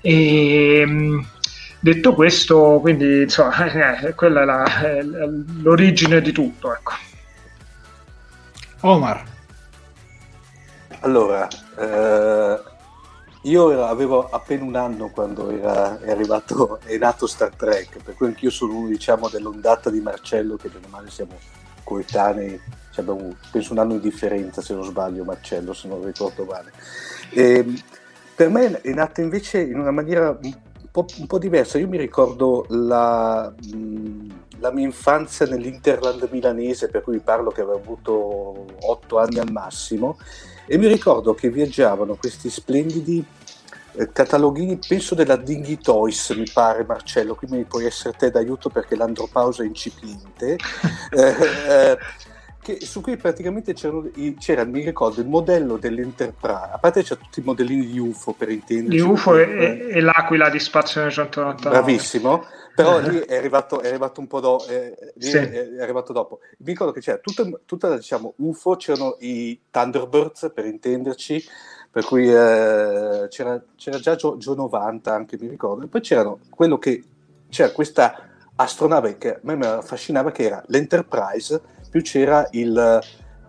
E, 0.00 0.80
ehm, 0.80 1.26
detto 1.78 2.12
questo, 2.12 2.78
quindi 2.80 3.22
insomma, 3.22 4.00
eh, 4.00 4.14
quella 4.14 4.42
è, 4.42 4.44
la, 4.44 4.64
è 4.80 5.02
l'origine 5.62 6.20
di 6.20 6.32
tutto. 6.32 6.74
Ecco. 6.74 6.92
Omar. 8.80 9.38
Allora, 11.00 11.48
eh, 11.78 12.60
io 13.42 13.70
era, 13.70 13.88
avevo 13.88 14.28
appena 14.28 14.64
un 14.64 14.76
anno 14.76 15.08
quando 15.08 15.50
era, 15.50 15.98
è 15.98 16.10
arrivato, 16.10 16.78
è 16.84 16.98
nato 16.98 17.26
Star 17.26 17.54
Trek, 17.54 18.02
per 18.02 18.14
cui 18.14 18.26
anch'io 18.26 18.50
sono 18.50 18.74
uno 18.74 18.88
diciamo, 18.88 19.28
dell'ondata 19.28 19.88
di 19.88 20.00
Marcello, 20.00 20.56
che 20.56 20.68
bene 20.68 20.88
male 20.88 21.10
siamo 21.10 21.38
coetanei, 21.82 22.60
cioè 22.92 23.04
abbiamo 23.04 23.34
penso 23.50 23.72
un 23.72 23.78
anno 23.78 23.94
di 23.94 24.00
differenza 24.00 24.60
se 24.60 24.74
non 24.74 24.84
sbaglio 24.84 25.24
Marcello, 25.24 25.72
se 25.72 25.88
non 25.88 26.04
ricordo 26.04 26.44
male. 26.44 26.70
E, 27.30 27.64
per 28.34 28.50
me 28.50 28.80
è 28.82 28.92
nata 28.92 29.22
invece 29.22 29.60
in 29.62 29.78
una 29.78 29.90
maniera 29.90 30.38
un 30.38 30.54
po', 30.90 31.06
un 31.18 31.26
po 31.26 31.38
diversa, 31.38 31.78
io 31.78 31.88
mi 31.88 31.98
ricordo 31.98 32.66
la... 32.68 33.52
La 34.62 34.70
mia 34.72 34.84
infanzia 34.84 35.46
nell'Interland 35.46 36.28
milanese, 36.30 36.88
per 36.88 37.00
cui 37.00 37.18
parlo 37.20 37.50
che 37.50 37.62
avevo 37.62 37.78
avuto 37.78 38.66
otto 38.80 39.18
anni 39.18 39.38
al 39.38 39.50
massimo, 39.50 40.18
e 40.72 40.78
mi 40.78 40.86
ricordo 40.86 41.34
che 41.34 41.50
viaggiavano 41.50 42.14
questi 42.14 42.48
splendidi 42.48 43.26
eh, 43.94 44.12
cataloghini, 44.12 44.78
penso 44.86 45.16
della 45.16 45.34
Dinghy 45.34 45.78
Toys, 45.78 46.30
mi 46.30 46.48
pare 46.48 46.84
Marcello, 46.84 47.34
qui 47.34 47.48
mi 47.50 47.64
puoi 47.64 47.86
essere 47.86 48.14
te 48.16 48.30
d'aiuto 48.30 48.68
perché 48.68 48.94
l'andropausa 48.94 49.64
è 49.64 49.66
incipiente. 49.66 50.56
eh, 51.10 51.34
eh, 51.68 51.98
che, 52.62 52.78
su 52.82 53.00
cui 53.00 53.16
praticamente 53.16 53.74
c'era, 53.74 54.64
mi 54.64 54.84
ricordo, 54.84 55.20
il 55.20 55.26
modello 55.26 55.76
dell'Enterprise, 55.76 56.68
a 56.70 56.78
parte 56.78 57.02
c'è 57.02 57.18
tutti 57.18 57.40
i 57.40 57.42
modellini 57.42 57.86
di 57.86 57.98
UFO 57.98 58.32
per 58.32 58.50
intenderci. 58.50 58.96
Di 58.96 59.00
UFO 59.00 59.38
e, 59.38 59.88
e, 59.90 60.00
l'Aquila 60.00 60.50
di 60.50 60.60
Spazio 60.60 61.10
199. 61.10 61.68
Bravissimo, 61.68 62.46
però 62.74 62.98
lì 62.98 63.18
è 63.20 63.36
arrivato, 63.36 63.80
è 63.80 63.88
arrivato 63.88 64.20
un 64.20 64.26
po' 64.26 64.40
do, 64.40 64.66
eh, 64.66 65.12
sì. 65.18 65.36
è, 65.36 65.80
arrivato 65.80 66.12
dopo. 66.12 66.40
Mi 66.58 66.66
ricordo 66.66 66.92
che 66.92 67.00
c'era 67.00 67.18
tutta, 67.18 67.48
tutta 67.64 67.96
diciamo, 67.96 68.34
UFO, 68.36 68.76
c'erano 68.76 69.16
i 69.20 69.58
Thunderbirds 69.70 70.50
per 70.54 70.64
intenderci, 70.66 71.44
per 71.90 72.04
cui 72.04 72.28
eh, 72.28 73.26
c'era, 73.28 73.62
c'era, 73.76 73.98
già 73.98 74.14
Gio, 74.14 74.36
Gio 74.36 74.54
90 74.54 75.12
anche 75.12 75.36
mi 75.38 75.48
ricordo, 75.48 75.84
e 75.84 75.88
poi 75.88 76.00
c'erano 76.00 76.38
quello 76.48 76.78
che 76.78 77.02
c'era 77.48 77.72
questa 77.72 78.28
astronave 78.54 79.18
che 79.18 79.34
a 79.34 79.38
me 79.42 79.56
mi 79.56 79.66
affascinava 79.66 80.30
che 80.30 80.44
era 80.44 80.62
l'Enterprise 80.66 81.60
più 81.90 82.02
c'era 82.02 82.46
il 82.52 83.00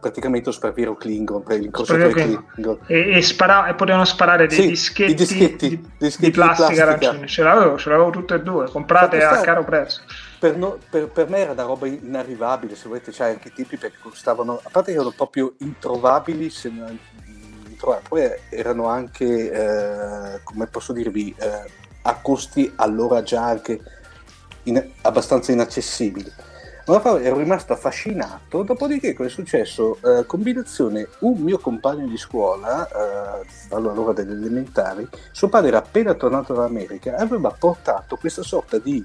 praticamente 0.01 0.47
lo 0.47 0.51
sparviero 0.51 0.95
Klingon, 0.95 1.43
l'incrociatore 1.47 2.11
Klingon. 2.11 2.79
E, 2.87 3.17
e, 3.17 3.21
spara- 3.21 3.67
e 3.67 3.75
potevano 3.75 4.03
sparare 4.03 4.47
dei 4.47 4.57
sì, 4.57 4.67
dischetti, 4.67 5.13
dischetti, 5.13 5.69
di, 5.69 5.89
dischetti 5.97 6.25
di, 6.25 6.31
plastica, 6.31 6.81
arancione. 6.81 7.27
Ce 7.27 7.43
l'avevo, 7.43 7.77
ce 7.77 7.89
l'avevo 7.89 8.09
tutte 8.09 8.35
e 8.35 8.41
due, 8.41 8.69
comprate 8.69 9.23
a 9.23 9.39
caro 9.39 9.63
prezzo. 9.63 10.01
Per, 10.39 10.57
no, 10.57 10.77
per, 10.89 11.07
per, 11.07 11.29
me 11.29 11.37
era 11.37 11.51
una 11.51 11.63
roba 11.63 11.87
inarrivabile, 11.87 12.75
se 12.75 12.87
volete, 12.87 13.11
c'è 13.11 13.29
anche 13.29 13.49
i 13.49 13.53
tipi 13.53 13.77
perché 13.77 13.97
costavano, 14.01 14.59
a 14.61 14.69
parte 14.69 14.91
che 14.91 14.97
erano 14.97 15.13
proprio 15.15 15.53
introvabili, 15.59 16.49
se 16.49 16.69
non, 16.69 16.97
introvabili 17.69 18.07
poi 18.09 18.29
erano 18.49 18.87
anche, 18.87 19.51
eh, 19.51 20.39
come 20.43 20.65
posso 20.65 20.91
dirvi, 20.91 21.33
eh, 21.37 21.69
a 22.01 22.15
costi 22.15 22.71
allora 22.77 23.21
già 23.21 23.45
anche 23.45 23.79
in, 24.63 24.83
abbastanza 25.01 25.51
inaccessibili 25.51 26.49
ero 26.85 27.37
rimasto 27.37 27.73
affascinato, 27.73 28.63
dopodiché 28.63 29.13
cosa 29.13 29.29
è 29.29 29.31
successo? 29.31 29.97
Eh, 30.03 30.25
combinazione, 30.25 31.07
un 31.19 31.37
mio 31.39 31.59
compagno 31.59 32.07
di 32.07 32.17
scuola, 32.17 32.87
eh, 32.87 33.45
all'ora 33.69 34.13
delle 34.13 34.33
elementari, 34.33 35.07
suo 35.31 35.49
padre 35.49 35.69
era 35.69 35.77
appena 35.77 36.13
tornato 36.13 36.53
dall'America 36.53 37.15
aveva 37.17 37.55
portato 37.57 38.17
questa 38.17 38.43
sorta 38.43 38.77
di 38.79 39.03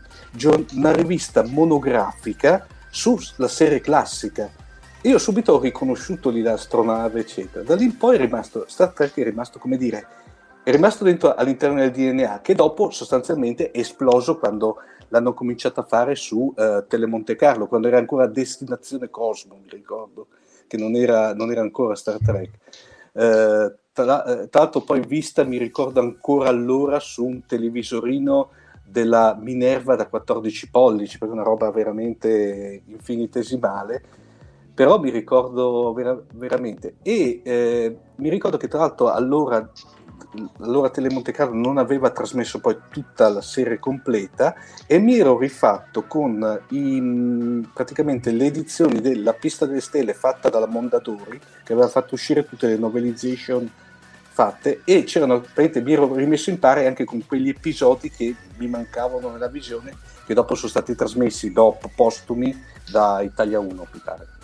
una 0.74 0.92
rivista 0.92 1.44
monografica 1.44 2.66
sulla 2.88 3.48
serie 3.48 3.80
classica. 3.80 4.48
Io 5.02 5.18
subito 5.18 5.52
ho 5.52 5.60
riconosciuto 5.60 6.30
lì 6.30 6.42
l'astronave, 6.42 7.20
eccetera. 7.20 7.62
Da 7.62 7.76
lì 7.76 7.84
in 7.84 7.96
poi 7.96 8.16
è 8.16 8.18
rimasto, 8.18 8.64
Star 8.66 8.92
Trek 8.92 9.14
è 9.14 9.22
rimasto, 9.22 9.58
come 9.58 9.76
dire, 9.76 10.06
è 10.64 10.72
rimasto 10.72 11.04
dentro 11.04 11.32
all'interno 11.34 11.78
del 11.78 11.92
DNA, 11.92 12.40
che 12.42 12.54
dopo 12.56 12.90
sostanzialmente 12.90 13.70
è 13.70 13.78
esploso 13.78 14.36
quando 14.36 14.78
l'hanno 15.08 15.34
cominciato 15.34 15.80
a 15.80 15.84
fare 15.84 16.14
su 16.14 16.52
uh, 16.54 16.86
Telemonte 16.86 17.36
Carlo, 17.36 17.66
quando 17.66 17.88
era 17.88 17.98
ancora 17.98 18.26
Destinazione 18.26 19.10
Cosmo, 19.10 19.58
mi 19.62 19.68
ricordo, 19.68 20.28
che 20.66 20.76
non 20.76 20.94
era, 20.94 21.34
non 21.34 21.50
era 21.50 21.60
ancora 21.60 21.94
Star 21.94 22.18
Trek. 22.22 22.50
Uh, 23.12 23.74
tra, 23.92 24.22
uh, 24.26 24.48
tra, 24.48 24.60
l'altro 24.60 24.80
poi 24.80 25.00
vista, 25.00 25.44
mi 25.44 25.58
ricordo 25.58 26.00
ancora 26.00 26.48
allora, 26.48 27.00
su 27.00 27.24
un 27.24 27.44
televisorino 27.46 28.50
della 28.84 29.36
Minerva 29.40 29.96
da 29.96 30.06
14 30.06 30.70
pollici, 30.70 31.18
per 31.18 31.30
una 31.30 31.42
roba 31.42 31.70
veramente 31.70 32.82
infinitesimale, 32.86 34.02
però 34.72 35.00
mi 35.00 35.10
ricordo 35.10 35.92
vera- 35.92 36.20
veramente. 36.34 36.96
E 37.02 37.40
eh, 37.42 37.96
mi 38.16 38.28
ricordo 38.28 38.56
che 38.56 38.68
tra 38.68 38.80
l'altro 38.80 39.10
allora 39.10 39.70
allora 40.60 40.90
Telemonte 40.90 41.32
Carlo 41.32 41.54
non 41.54 41.78
aveva 41.78 42.10
trasmesso 42.10 42.60
poi 42.60 42.76
tutta 42.90 43.28
la 43.28 43.40
serie 43.40 43.78
completa 43.78 44.54
e 44.86 44.98
mi 44.98 45.18
ero 45.18 45.38
rifatto 45.38 46.04
con 46.04 46.62
i, 46.70 47.68
praticamente 47.72 48.30
le 48.30 48.46
edizioni 48.46 49.00
della 49.00 49.32
Pista 49.32 49.66
delle 49.66 49.80
Stelle 49.80 50.14
fatta 50.14 50.48
dalla 50.48 50.66
Mondadori 50.66 51.40
che 51.64 51.72
aveva 51.72 51.88
fatto 51.88 52.14
uscire 52.14 52.46
tutte 52.46 52.66
le 52.66 52.76
novelization 52.76 53.70
fatte 54.36 54.82
e 54.84 55.04
c'erano, 55.04 55.44
mi 55.56 55.92
ero 55.92 56.14
rimesso 56.14 56.50
in 56.50 56.58
pari 56.58 56.86
anche 56.86 57.04
con 57.04 57.24
quegli 57.26 57.48
episodi 57.48 58.10
che 58.10 58.34
mi 58.58 58.68
mancavano 58.68 59.30
nella 59.30 59.48
visione 59.48 59.96
che 60.26 60.34
dopo 60.34 60.54
sono 60.54 60.68
stati 60.68 60.94
trasmessi 60.94 61.52
dopo 61.52 61.90
postumi 61.94 62.54
da 62.90 63.22
Italia 63.22 63.60
1 63.60 63.86
più 63.90 64.02
tardi. 64.02 64.35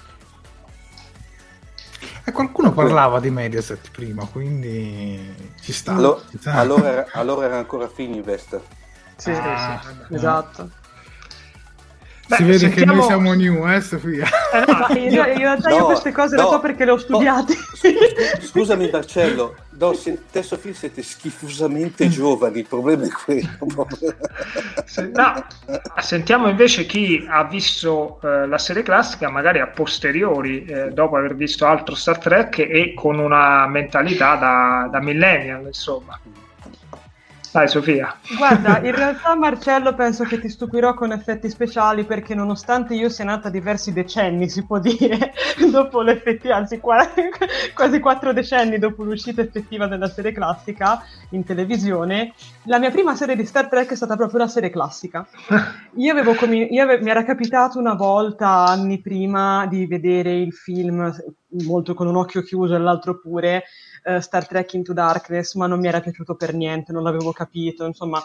E 2.24 2.30
qualcuno 2.32 2.72
parlava 2.72 3.18
di 3.18 3.30
Mediaset 3.30 3.90
prima, 3.90 4.24
quindi 4.26 5.52
ci 5.60 5.72
sta. 5.72 5.94
Sta. 6.38 6.52
allora, 6.52 6.88
era, 6.88 7.06
allora 7.12 7.46
era 7.46 7.58
ancora 7.58 7.88
Fininvest. 7.88 8.60
Sì, 9.16 9.30
Ah, 9.30 9.80
sì, 10.08 10.14
esatto. 10.14 10.70
Si 12.22 12.28
Beh, 12.28 12.44
vede 12.44 12.58
sentiamo- 12.58 12.92
che 12.92 12.98
noi 12.98 13.06
siamo 13.06 13.32
new, 13.34 13.68
eh, 13.68 13.80
Sofia? 13.80 14.26
Eh, 14.52 14.64
no, 14.66 14.96
in, 14.96 15.04
in 15.12 15.38
realtà 15.38 15.70
io 15.70 15.78
No, 15.78 15.84
queste 15.86 16.12
cose 16.12 16.36
no. 16.36 16.42
le 16.44 16.48
so 16.50 16.60
perché 16.60 16.84
le 16.84 16.90
ho 16.92 16.96
studiate. 16.98 17.54
Scusami 18.40 18.88
Marcello, 18.90 19.56
no, 19.70 19.92
se- 19.94 20.18
te 20.30 20.38
e 20.38 20.42
Sofia 20.42 20.72
siete 20.72 21.02
schifosamente 21.02 22.08
giovani, 22.08 22.58
il 22.60 22.66
problema 22.66 23.04
è 23.04 23.08
quello. 23.10 23.86
No, 25.14 25.46
sentiamo 26.00 26.48
invece 26.48 26.84
chi 26.86 27.24
ha 27.28 27.44
visto 27.44 28.20
eh, 28.22 28.46
la 28.46 28.58
serie 28.58 28.82
classica, 28.82 29.30
magari 29.30 29.58
a 29.60 29.66
posteriori, 29.68 30.64
eh, 30.64 30.90
dopo 30.90 31.16
aver 31.16 31.34
visto 31.34 31.64
altro 31.66 31.94
Star 31.94 32.18
Trek 32.18 32.58
e 32.58 32.92
con 32.94 33.18
una 33.18 33.66
mentalità 33.68 34.34
da, 34.36 34.88
da 34.90 35.00
millennial, 35.00 35.64
insomma. 35.66 36.18
Dai, 37.52 37.68
Sofia. 37.68 38.16
Guarda, 38.38 38.80
in 38.82 38.94
realtà 38.94 39.36
Marcello 39.36 39.94
penso 39.94 40.24
che 40.24 40.40
ti 40.40 40.48
stupirò 40.48 40.94
con 40.94 41.12
effetti 41.12 41.50
speciali 41.50 42.04
perché 42.04 42.34
nonostante 42.34 42.94
io 42.94 43.10
sia 43.10 43.26
nata 43.26 43.50
diversi 43.50 43.92
decenni, 43.92 44.48
si 44.48 44.64
può 44.64 44.78
dire, 44.78 45.34
dopo 45.70 46.00
l'effetti, 46.00 46.50
anzi 46.50 46.80
qua- 46.80 47.06
quasi 47.74 48.00
quattro 48.00 48.32
decenni 48.32 48.78
dopo 48.78 49.04
l'uscita 49.04 49.42
effettiva 49.42 49.86
della 49.86 50.08
serie 50.08 50.32
classica 50.32 51.04
in 51.30 51.44
televisione, 51.44 52.32
la 52.64 52.78
mia 52.78 52.90
prima 52.90 53.14
serie 53.14 53.36
di 53.36 53.44
Star 53.44 53.68
Trek 53.68 53.90
è 53.90 53.96
stata 53.96 54.16
proprio 54.16 54.38
la 54.38 54.48
serie 54.48 54.70
classica. 54.70 55.26
Io, 55.96 56.10
avevo 56.10 56.34
comi- 56.34 56.72
io 56.72 56.82
ave- 56.84 57.02
mi 57.02 57.10
era 57.10 57.22
capitato 57.22 57.78
una 57.78 57.94
volta, 57.94 58.64
anni 58.64 59.02
prima, 59.02 59.66
di 59.66 59.86
vedere 59.86 60.32
il 60.32 60.54
film 60.54 61.12
molto 61.66 61.92
con 61.92 62.06
un 62.06 62.16
occhio 62.16 62.40
chiuso 62.40 62.74
e 62.74 62.78
l'altro 62.78 63.20
pure, 63.20 63.64
eh, 64.02 64.20
Star 64.20 64.46
Trek 64.46 64.74
Into 64.74 64.92
Darkness, 64.92 65.54
ma 65.54 65.66
non 65.66 65.80
mi 65.80 65.88
era 65.88 66.00
piaciuto 66.00 66.34
per 66.34 66.54
niente, 66.54 66.92
non 66.92 67.02
l'avevo 67.02 67.32
capito, 67.32 67.84
insomma, 67.84 68.22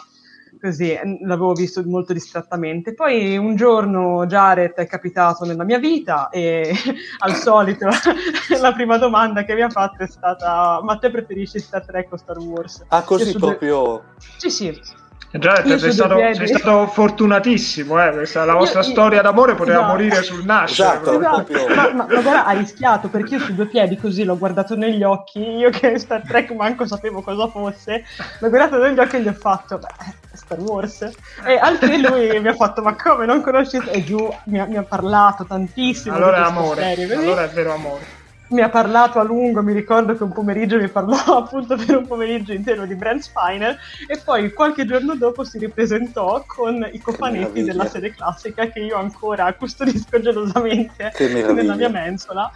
così, 0.60 0.98
l'avevo 1.22 1.52
visto 1.52 1.82
molto 1.84 2.12
distrattamente. 2.12 2.94
Poi 2.94 3.36
un 3.36 3.56
giorno 3.56 4.26
Jared 4.26 4.72
è 4.72 4.86
capitato 4.86 5.44
nella 5.44 5.64
mia 5.64 5.78
vita 5.78 6.28
e 6.30 6.72
al 7.18 7.34
solito 7.34 7.88
la 8.60 8.72
prima 8.72 8.98
domanda 8.98 9.44
che 9.44 9.54
mi 9.54 9.62
ha 9.62 9.70
fatto 9.70 10.02
è 10.02 10.06
stata 10.06 10.80
ma 10.82 10.96
te 10.98 11.10
preferisci 11.10 11.58
Star 11.58 11.84
Trek 11.84 12.12
o 12.12 12.16
Star 12.16 12.38
Wars? 12.38 12.84
Ah, 12.88 13.02
così 13.02 13.32
due- 13.32 13.40
proprio... 13.40 14.04
Sì, 14.36 14.50
sì. 14.50 14.97
Già, 15.30 15.62
sei 15.62 15.78
sei 15.78 16.46
stato 16.46 16.86
fortunatissimo, 16.86 18.02
eh, 18.02 18.10
questa- 18.12 18.46
la 18.46 18.54
vostra 18.54 18.80
Io- 18.80 18.86
io- 18.86 18.92
storia 18.92 19.20
d'amore 19.20 19.54
poteva 19.54 19.78
Esatto. 19.80 19.92
morire 19.92 20.22
sul 20.22 20.44
nascere. 20.44 20.88
Esatto. 20.88 21.18
proprio. 21.18 21.56
Esatto. 21.68 21.74
Ma, 21.74 21.82
ma- 21.92 22.06
ma 22.08 22.20
guarda, 22.22 22.44
ha 22.46 22.52
rischiato 22.52 23.08
perché 23.08 23.34
io 23.34 23.40
su 23.40 23.54
due 23.54 23.66
piedi 23.66 23.98
così 23.98 24.24
l'ho 24.24 24.38
guardato 24.38 24.74
negli 24.74 25.02
occhi. 25.02 25.40
Io 25.40 25.68
che 25.68 25.98
Star 25.98 26.22
Trek 26.26 26.52
manco 26.52 26.86
sapevo 26.86 27.20
cosa 27.20 27.46
fosse, 27.48 28.04
l'ho 28.38 28.48
guardato 28.48 28.78
negli 28.82 28.98
occhi 28.98 29.16
e 29.16 29.20
gli 29.20 29.28
ho 29.28 29.34
fatto, 29.34 29.76
beh, 29.78 30.14
Star 30.32 30.58
Wars. 30.60 31.02
E 31.44 31.58
al 31.58 31.78
che 31.78 31.98
lui 31.98 32.40
mi 32.40 32.48
ha 32.48 32.54
fatto, 32.54 32.80
ma 32.80 32.94
come 32.96 33.26
non 33.26 33.42
conosci? 33.42 33.76
E 33.90 34.02
giù 34.02 34.26
mi 34.44 34.58
ha, 34.58 34.64
mi 34.64 34.76
ha 34.78 34.82
parlato 34.82 35.44
tantissimo. 35.44 36.16
di 36.16 36.22
Allora 36.22 36.38
è 36.38 36.48
amore, 36.48 36.80
serie, 36.82 37.14
allora 37.14 37.44
è 37.44 37.48
vero 37.50 37.74
amore. 37.74 38.16
Mi 38.50 38.62
ha 38.62 38.70
parlato 38.70 39.18
a 39.18 39.22
lungo, 39.24 39.62
mi 39.62 39.74
ricordo 39.74 40.16
che 40.16 40.22
un 40.22 40.32
pomeriggio 40.32 40.78
mi 40.78 40.88
parlò 40.88 41.16
appunto 41.44 41.76
per 41.76 41.96
un 41.98 42.06
pomeriggio 42.06 42.54
intero 42.54 42.86
di 42.86 42.94
Brand 42.94 43.20
Spiner 43.20 43.78
e 44.06 44.18
poi 44.24 44.52
qualche 44.54 44.86
giorno 44.86 45.14
dopo 45.16 45.44
si 45.44 45.58
ripresentò 45.58 46.42
con 46.46 46.88
i 46.90 46.98
cofanetti 46.98 47.62
della 47.62 47.84
serie 47.86 48.14
classica 48.14 48.68
che 48.68 48.80
io 48.80 48.96
ancora 48.96 49.52
custodisco 49.52 50.18
gelosamente 50.20 51.12
nella 51.52 51.74
mia 51.74 51.90
mensola. 51.90 52.50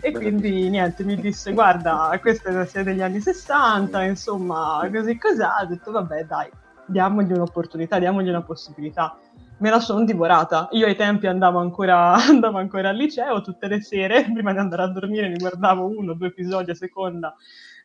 E 0.00 0.12
quindi 0.12 0.68
niente 0.68 1.02
mi 1.02 1.16
disse 1.16 1.52
guarda 1.54 2.16
questa 2.20 2.50
è 2.50 2.52
la 2.52 2.66
serie 2.66 2.92
degli 2.92 3.00
anni 3.00 3.20
60 3.20 4.02
insomma 4.02 4.86
così 4.92 5.16
così 5.16 5.40
ho 5.40 5.66
detto 5.66 5.90
vabbè 5.92 6.24
dai 6.26 6.50
diamogli 6.84 7.32
un'opportunità 7.32 7.98
diamogli 7.98 8.28
una 8.28 8.42
possibilità 8.42 9.16
me 9.58 9.70
la 9.70 9.80
sono 9.80 10.04
divorata 10.04 10.68
io 10.72 10.86
ai 10.86 10.96
tempi 10.96 11.26
andavo 11.26 11.58
ancora, 11.58 12.14
andavo 12.28 12.58
ancora 12.58 12.90
al 12.90 12.96
liceo 12.96 13.40
tutte 13.40 13.68
le 13.68 13.80
sere 13.82 14.24
prima 14.32 14.52
di 14.52 14.58
andare 14.58 14.82
a 14.82 14.88
dormire 14.88 15.28
mi 15.28 15.36
guardavo 15.36 15.86
uno 15.86 16.12
o 16.12 16.14
due 16.14 16.28
episodi 16.28 16.70
a 16.70 16.74
seconda 16.74 17.34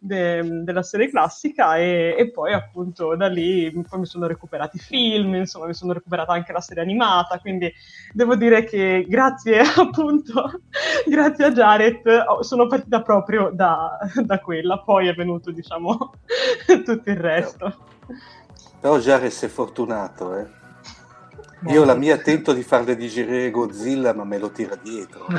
de- 0.04 0.64
della 0.64 0.84
serie 0.84 1.10
classica 1.10 1.78
e, 1.78 2.16
e 2.18 2.30
poi 2.30 2.54
appunto 2.54 3.16
da 3.16 3.28
lì 3.28 3.72
poi 3.88 4.00
mi 4.00 4.06
sono 4.06 4.28
recuperati 4.28 4.76
i 4.76 4.80
film, 4.80 5.36
insomma 5.36 5.68
mi 5.68 5.74
sono 5.74 5.94
recuperata 5.94 6.34
anche 6.34 6.52
la 6.52 6.60
serie 6.60 6.84
animata, 6.84 7.40
quindi 7.40 7.72
devo 8.12 8.36
dire 8.36 8.66
che 8.66 9.06
grazie 9.08 9.62
appunto, 9.78 10.60
grazie 11.06 11.46
a 11.46 11.52
Jared 11.52 12.02
oh, 12.28 12.44
sono 12.44 12.68
partita 12.68 13.02
proprio 13.02 13.50
da, 13.54 13.98
da 14.24 14.40
quella, 14.40 14.80
poi 14.80 15.08
è 15.08 15.14
venuto 15.14 15.52
diciamo 15.52 16.14
tutto 16.86 17.10
il 17.10 17.18
resto. 17.18 17.86
Però 18.82 19.00
Jared 19.00 19.32
sei 19.32 19.48
fortunato, 19.48 20.36
eh. 20.36 20.63
Io 21.68 21.86
la 21.86 21.96
mia 21.96 22.18
tento 22.18 22.54
di 22.54 22.64
farle 22.64 22.96
digerire 22.96 23.50
Godzilla, 23.52 24.14
ma 24.14 24.24
me 24.24 24.38
lo 24.38 24.52
tira 24.52 24.76
dietro. 24.82 25.26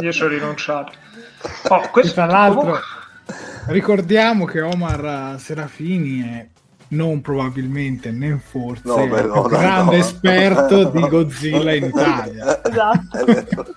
Io 0.00 0.12
ci 0.12 0.22
ho 0.22 0.28
rinunciato. 0.28 0.92
Oh, 1.68 1.88
questo, 1.90 2.14
Tra 2.14 2.26
l'altro, 2.26 2.60
comunque- 2.60 2.82
ricordiamo 3.68 4.44
che 4.44 4.60
Omar 4.60 5.36
Serafini 5.38 6.22
è 6.22 6.46
non 6.92 7.20
probabilmente 7.20 8.10
né 8.10 8.40
forse 8.44 8.82
No, 8.84 9.06
beh, 9.06 9.22
no, 9.22 9.34
no, 9.34 9.42
grande 9.42 9.96
no. 9.98 10.02
esperto 10.02 10.84
di 10.90 11.08
Godzilla 11.08 11.72
in 11.72 11.84
Italia. 11.84 12.60
Esatto. 12.70 13.72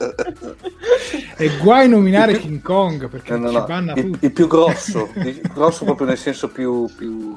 E 1.38 1.57
guai 1.57 1.88
nominare 1.89 2.38
King 2.39 2.61
Kong 2.61 3.07
perché 3.09 3.36
no, 3.38 3.49
ci 3.49 3.55
no, 3.55 3.66
banna 3.66 3.93
il, 3.93 4.03
tutti. 4.11 4.26
il 4.26 4.32
più 4.32 4.47
grosso, 4.47 5.09
il 5.16 5.41
grosso 5.53 5.84
proprio 5.86 6.07
nel 6.07 6.18
senso 6.18 6.47
più, 6.47 6.89
più, 6.95 7.36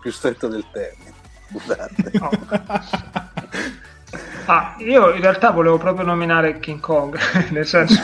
più 0.00 0.10
stretto 0.10 0.48
del 0.48 0.64
termine. 0.72 1.07
Scusate. 1.52 2.20
oh. 2.20 3.80
Ah, 4.50 4.74
io 4.78 5.12
in 5.12 5.20
realtà 5.20 5.50
volevo 5.50 5.76
proprio 5.76 6.06
nominare 6.06 6.58
King 6.58 6.80
Kong, 6.80 7.18
nel 7.52 7.66
senso... 7.66 8.00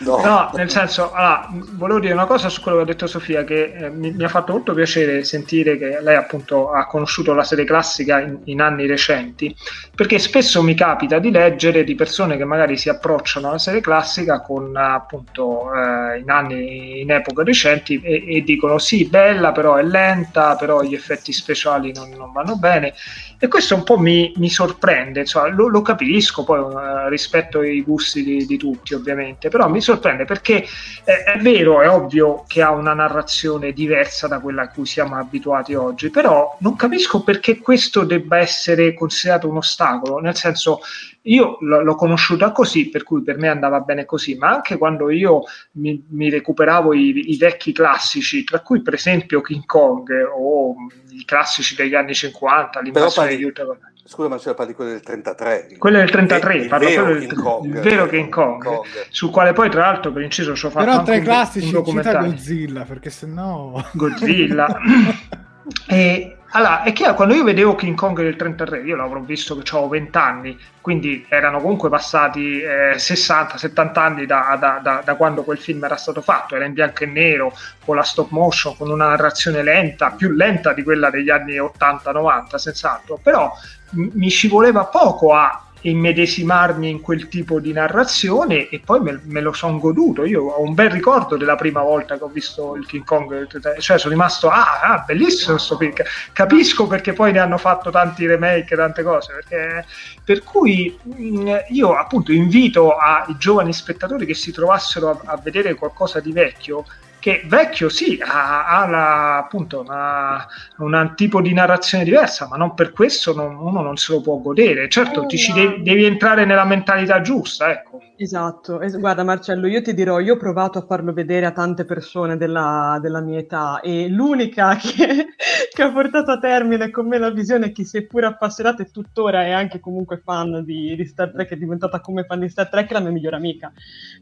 No. 0.00 0.20
No, 0.20 0.50
nel 0.54 0.68
senso, 0.68 1.12
allora, 1.12 1.48
volevo 1.74 2.00
dire 2.00 2.12
una 2.12 2.26
cosa 2.26 2.48
su 2.48 2.60
quello 2.60 2.78
che 2.78 2.82
ha 2.82 2.86
detto 2.86 3.06
Sofia, 3.06 3.44
che 3.44 3.72
eh, 3.72 3.90
mi, 3.90 4.10
mi 4.10 4.24
ha 4.24 4.28
fatto 4.28 4.52
molto 4.52 4.74
piacere 4.74 5.22
sentire 5.22 5.78
che 5.78 6.00
lei 6.00 6.16
appunto 6.16 6.72
ha 6.72 6.86
conosciuto 6.86 7.34
la 7.34 7.44
serie 7.44 7.64
classica 7.64 8.20
in, 8.20 8.38
in 8.44 8.60
anni 8.60 8.86
recenti, 8.86 9.54
perché 9.94 10.18
spesso 10.18 10.60
mi 10.62 10.74
capita 10.74 11.20
di 11.20 11.30
leggere 11.30 11.84
di 11.84 11.94
persone 11.94 12.36
che 12.36 12.44
magari 12.44 12.76
si 12.76 12.88
approcciano 12.88 13.48
alla 13.48 13.58
serie 13.58 13.80
classica 13.80 14.40
con 14.40 14.76
appunto 14.76 15.72
eh, 15.72 16.18
in 16.18 16.30
anni, 16.30 17.00
in 17.00 17.12
epoche 17.12 17.44
recenti 17.44 18.00
e, 18.00 18.24
e 18.36 18.42
dicono 18.42 18.78
sì, 18.78 19.06
bella, 19.06 19.52
però 19.52 19.76
è 19.76 19.84
lenta, 19.84 20.56
però 20.56 20.82
gli 20.82 20.94
effetti 20.94 21.32
speciali 21.32 21.92
non, 21.92 22.10
non 22.10 22.32
vanno 22.32 22.56
bene. 22.56 22.92
E 23.38 23.48
questo 23.48 23.74
un 23.74 23.82
po' 23.82 23.98
mi, 23.98 24.32
mi 24.36 24.48
sorprende 24.48 25.11
sorprende, 25.12 25.20
insomma, 25.20 25.48
lo, 25.48 25.68
lo 25.68 25.82
capisco, 25.82 26.44
poi 26.44 26.60
uh, 26.60 27.08
rispetto 27.08 27.62
i 27.62 27.82
gusti 27.82 28.22
di, 28.22 28.46
di, 28.46 28.56
tutti 28.56 28.94
ovviamente, 28.94 29.48
però 29.48 29.68
mi 29.68 29.80
sorprende 29.80 30.24
perché 30.24 30.64
eh, 31.04 31.24
è 31.24 31.38
vero, 31.38 31.82
è 31.82 31.88
ovvio 31.88 32.44
che 32.46 32.62
ha 32.62 32.70
una 32.70 32.94
narrazione 32.94 33.72
diversa 33.72 34.26
da 34.26 34.40
quella 34.40 34.62
a 34.62 34.68
cui 34.68 34.86
siamo 34.86 35.16
abituati 35.16 35.74
oggi, 35.74 36.10
però 36.10 36.56
non 36.60 36.76
capisco 36.76 37.22
perché 37.22 37.58
questo 37.58 38.04
debba 38.04 38.38
essere 38.38 38.94
considerato 38.94 39.48
un 39.48 39.58
ostacolo, 39.58 40.18
nel 40.18 40.36
senso 40.36 40.80
io 41.22 41.58
l- 41.60 41.82
l'ho 41.84 41.94
conosciuta 41.94 42.50
così, 42.52 42.88
per 42.88 43.04
cui 43.04 43.22
per 43.22 43.38
me 43.38 43.48
andava 43.48 43.80
bene 43.80 44.04
così, 44.04 44.34
ma 44.34 44.48
anche 44.48 44.76
quando 44.76 45.10
io 45.10 45.42
mi, 45.72 46.04
mi 46.10 46.30
recuperavo 46.30 46.92
i, 46.94 47.30
i, 47.32 47.36
vecchi 47.36 47.72
classici, 47.72 48.42
tra 48.44 48.60
cui 48.60 48.82
per 48.82 48.94
esempio 48.94 49.40
King 49.40 49.64
Kong 49.64 50.08
o 50.34 50.74
i 51.10 51.24
classici 51.24 51.74
degli 51.74 51.94
anni 51.94 52.14
50, 52.14 52.80
l'invasione 52.80 53.28
degli 53.28 53.44
Utah. 53.44 53.76
Scusa, 54.04 54.28
ma 54.28 54.36
c'era 54.36 54.54
parli 54.54 54.74
quello 54.74 54.90
del 54.90 55.00
33. 55.00 55.76
Quello 55.78 55.98
del 55.98 56.10
33, 56.10 56.54
il, 56.56 56.68
parlo 56.68 56.88
vero, 56.88 57.04
King 57.04 57.18
del, 57.20 57.38
Kong, 57.38 57.64
il 57.64 57.80
vero 57.80 58.06
King 58.06 58.28
Kong, 58.28 58.62
Kong, 58.62 58.84
sul 59.10 59.30
quale 59.30 59.52
poi 59.52 59.70
tra 59.70 59.82
l'altro 59.82 60.12
per 60.12 60.22
inciso 60.22 60.56
ci 60.56 60.66
ho 60.66 60.70
fatto 60.70 60.84
Però 60.84 61.02
tra 61.02 61.14
i 61.14 61.22
classici 61.22 61.74
un 61.74 61.84
cita 61.84 62.16
Godzilla, 62.16 62.82
perché 62.82 63.10
sennò... 63.10 63.80
Godzilla. 63.92 64.76
e 65.86 66.36
allora, 66.54 66.82
è 66.82 66.92
chiaro, 66.92 67.14
quando 67.14 67.34
io 67.34 67.44
vedevo 67.44 67.74
King 67.74 67.96
Kong 67.96 68.20
del 68.20 68.36
33, 68.36 68.82
io 68.82 68.94
l'avrò 68.94 69.20
visto 69.20 69.56
che 69.56 69.68
avevo 69.70 69.88
20 69.88 70.18
anni, 70.18 70.58
quindi 70.82 71.24
erano 71.28 71.60
comunque 71.60 71.88
passati 71.88 72.60
eh, 72.60 72.94
60-70 72.96 73.98
anni 73.98 74.26
da, 74.26 74.56
da, 74.60 74.78
da, 74.82 75.02
da, 75.02 75.14
quando 75.14 75.44
quel 75.44 75.58
film 75.58 75.82
era 75.84 75.96
stato 75.96 76.20
fatto, 76.20 76.54
era 76.54 76.66
in 76.66 76.74
bianco 76.74 77.04
e 77.04 77.06
nero, 77.06 77.54
con 77.82 77.96
la 77.96 78.02
stop 78.02 78.30
motion, 78.30 78.76
con 78.76 78.90
una 78.90 79.08
narrazione 79.08 79.62
lenta, 79.62 80.10
più 80.10 80.30
lenta 80.30 80.74
di 80.74 80.82
quella 80.82 81.08
degli 81.08 81.30
anni 81.30 81.56
80-90, 81.56 82.56
senz'altro, 82.56 83.18
però 83.22 83.50
m- 83.92 84.10
mi 84.12 84.28
ci 84.28 84.48
voleva 84.48 84.84
poco 84.84 85.32
a 85.34 85.71
immedesimarmi 85.82 86.88
in 86.88 87.00
quel 87.00 87.28
tipo 87.28 87.60
di 87.60 87.72
narrazione 87.72 88.68
e 88.68 88.80
poi 88.84 89.00
me, 89.00 89.20
me 89.24 89.40
lo 89.40 89.52
sono 89.52 89.78
goduto. 89.78 90.24
Io 90.24 90.44
ho 90.44 90.62
un 90.62 90.74
bel 90.74 90.90
ricordo 90.90 91.36
della 91.36 91.56
prima 91.56 91.82
volta 91.82 92.16
che 92.16 92.24
ho 92.24 92.28
visto 92.28 92.76
il 92.76 92.86
King 92.86 93.04
Kong, 93.04 93.46
cioè 93.78 93.98
sono 93.98 94.12
rimasto, 94.12 94.48
ah, 94.48 94.80
ah 94.82 95.04
bellissimo 95.06 95.54
questo 95.56 95.76
film. 95.76 95.92
Capisco 96.32 96.86
perché 96.86 97.12
poi 97.12 97.32
ne 97.32 97.40
hanno 97.40 97.58
fatto 97.58 97.90
tanti 97.90 98.26
remake, 98.26 98.76
tante 98.76 99.02
cose. 99.02 99.32
Perché, 99.34 99.84
per 100.24 100.42
cui 100.42 100.96
mm, 101.06 101.54
io 101.70 101.94
appunto 101.94 102.32
invito 102.32 102.96
ai 102.96 103.36
giovani 103.38 103.72
spettatori 103.72 104.26
che 104.26 104.34
si 104.34 104.52
trovassero 104.52 105.10
a, 105.10 105.20
a 105.24 105.40
vedere 105.42 105.74
qualcosa 105.74 106.20
di 106.20 106.32
vecchio 106.32 106.84
che 107.22 107.42
vecchio 107.44 107.88
sì, 107.88 108.18
ha, 108.20 108.66
ha 108.66 108.88
la, 108.88 109.38
appunto 109.38 109.78
una, 109.78 110.44
un 110.78 111.12
tipo 111.14 111.40
di 111.40 111.52
narrazione 111.52 112.02
diversa, 112.02 112.48
ma 112.48 112.56
non 112.56 112.74
per 112.74 112.90
questo 112.90 113.32
non, 113.32 113.54
uno 113.54 113.80
non 113.80 113.96
se 113.96 114.12
lo 114.12 114.20
può 114.20 114.38
godere. 114.38 114.88
Certo, 114.88 115.26
ti 115.26 115.38
ci 115.38 115.52
devi, 115.52 115.82
devi, 115.82 116.04
entrare 116.04 116.44
nella 116.44 116.64
mentalità 116.64 117.20
giusta, 117.20 117.70
ecco. 117.70 118.02
Esatto, 118.22 118.80
es- 118.80 118.96
guarda 118.96 119.24
Marcello, 119.24 119.66
io 119.66 119.82
ti 119.82 119.94
dirò, 119.94 120.20
io 120.20 120.34
ho 120.34 120.36
provato 120.36 120.78
a 120.78 120.82
farlo 120.86 121.12
vedere 121.12 121.44
a 121.44 121.50
tante 121.50 121.84
persone 121.84 122.36
della, 122.36 123.00
della 123.02 123.20
mia 123.20 123.40
età 123.40 123.80
e 123.80 124.08
l'unica 124.08 124.76
che, 124.80 125.34
che, 125.68 125.82
ha 125.82 125.90
portato 125.90 126.30
a 126.30 126.38
termine 126.38 126.90
con 126.90 127.08
me 127.08 127.18
la 127.18 127.30
visione 127.30 127.66
è 127.66 127.72
chi 127.72 127.84
si 127.84 127.96
è 127.96 128.02
pure 128.02 128.26
appassionata 128.26 128.84
e 128.84 128.92
tuttora 128.92 129.42
è 129.42 129.50
anche 129.50 129.80
comunque 129.80 130.22
fan 130.24 130.62
di, 130.64 130.94
di, 130.94 131.04
Star 131.04 131.32
Trek, 131.32 131.50
è 131.50 131.56
diventata 131.56 131.98
come 131.98 132.22
fan 132.22 132.38
di 132.38 132.48
Star 132.48 132.68
Trek 132.68 132.92
la 132.92 133.00
mia 133.00 133.10
migliore 133.10 133.34
amica, 133.34 133.72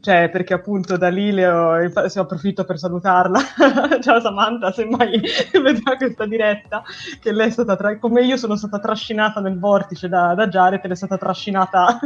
cioè 0.01 0.31
perché 0.31 0.55
appunto 0.55 0.97
da 0.97 1.09
lì 1.09 1.31
le 1.31 1.47
ho, 1.47 2.07
se 2.09 2.19
approfitto 2.19 2.65
per 2.65 2.79
salutarla, 2.79 3.39
ciao 4.01 4.19
Samantha, 4.19 4.71
se 4.71 4.85
mai 4.85 5.21
vedrà 5.61 5.95
questa 5.95 6.25
diretta, 6.25 6.81
che 7.19 7.31
lei 7.31 7.49
è 7.49 7.51
stata, 7.51 7.75
tra- 7.75 7.99
come 7.99 8.23
io 8.23 8.37
sono 8.37 8.55
stata 8.55 8.79
trascinata 8.79 9.41
nel 9.41 9.59
vortice 9.59 10.09
da, 10.09 10.33
da 10.33 10.47
Jared, 10.47 10.81
è 10.81 10.95
stata 10.95 11.19
trascinata 11.19 11.99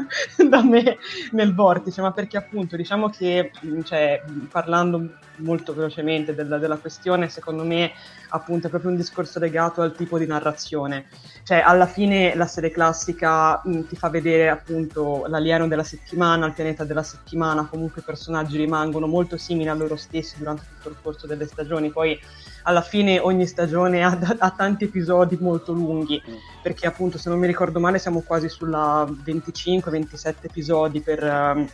da 0.49 0.61
me 0.61 0.97
nel 1.31 1.55
vortice 1.55 1.83
vortice, 1.85 2.01
ma 2.01 2.11
perché 2.11 2.37
appunto 2.37 2.75
diciamo 2.75 3.09
che, 3.09 3.51
cioè, 3.83 4.21
parlando 4.49 5.13
molto 5.37 5.73
velocemente 5.73 6.33
della, 6.33 6.57
della, 6.57 6.77
questione, 6.77 7.29
secondo 7.29 7.63
me 7.63 7.91
appunto 8.29 8.67
è 8.67 8.69
proprio 8.69 8.91
un 8.91 8.97
discorso 8.97 9.39
legato 9.39 9.81
al 9.81 9.95
tipo 9.95 10.17
di 10.17 10.25
narrazione. 10.25 11.05
Cioè, 11.43 11.59
alla 11.59 11.85
fine 11.85 12.35
la 12.35 12.47
serie 12.47 12.71
classica 12.71 13.61
mh, 13.63 13.81
ti 13.81 13.95
fa 13.95 14.09
vedere 14.09 14.49
appunto 14.49 15.25
l'alieno 15.27 15.67
della 15.67 15.83
settimana, 15.83 16.45
il 16.45 16.53
pianeta 16.53 16.83
della 16.83 17.03
settimana, 17.03 17.67
comunque 17.67 18.01
i 18.01 18.05
personaggi 18.05 18.57
rimangono 18.57 19.07
molto 19.07 19.37
simili 19.37 19.69
a 19.69 19.73
loro 19.73 19.95
stessi 19.95 20.37
durante 20.37 20.63
tutto 20.75 20.89
il 20.89 20.95
corso 21.01 21.27
delle 21.27 21.45
stagioni, 21.45 21.91
poi 21.91 22.19
alla 22.63 22.81
fine 22.81 23.19
ogni 23.19 23.47
stagione 23.47 24.01
ha, 24.03 24.17
ha, 24.37 24.51
tanti 24.51 24.85
episodi 24.85 25.37
molto 25.39 25.71
lunghi, 25.71 26.21
mm. 26.27 26.33
perché 26.61 26.87
appunto 26.87 27.17
se 27.17 27.29
non 27.29 27.39
mi 27.39 27.47
ricordo 27.47 27.79
male 27.79 27.99
siamo 27.99 28.21
quasi 28.21 28.49
sulla 28.49 29.05
25-27 29.05 30.35
episodi 30.41 31.01
per, 31.01 31.23
um, 31.23 31.67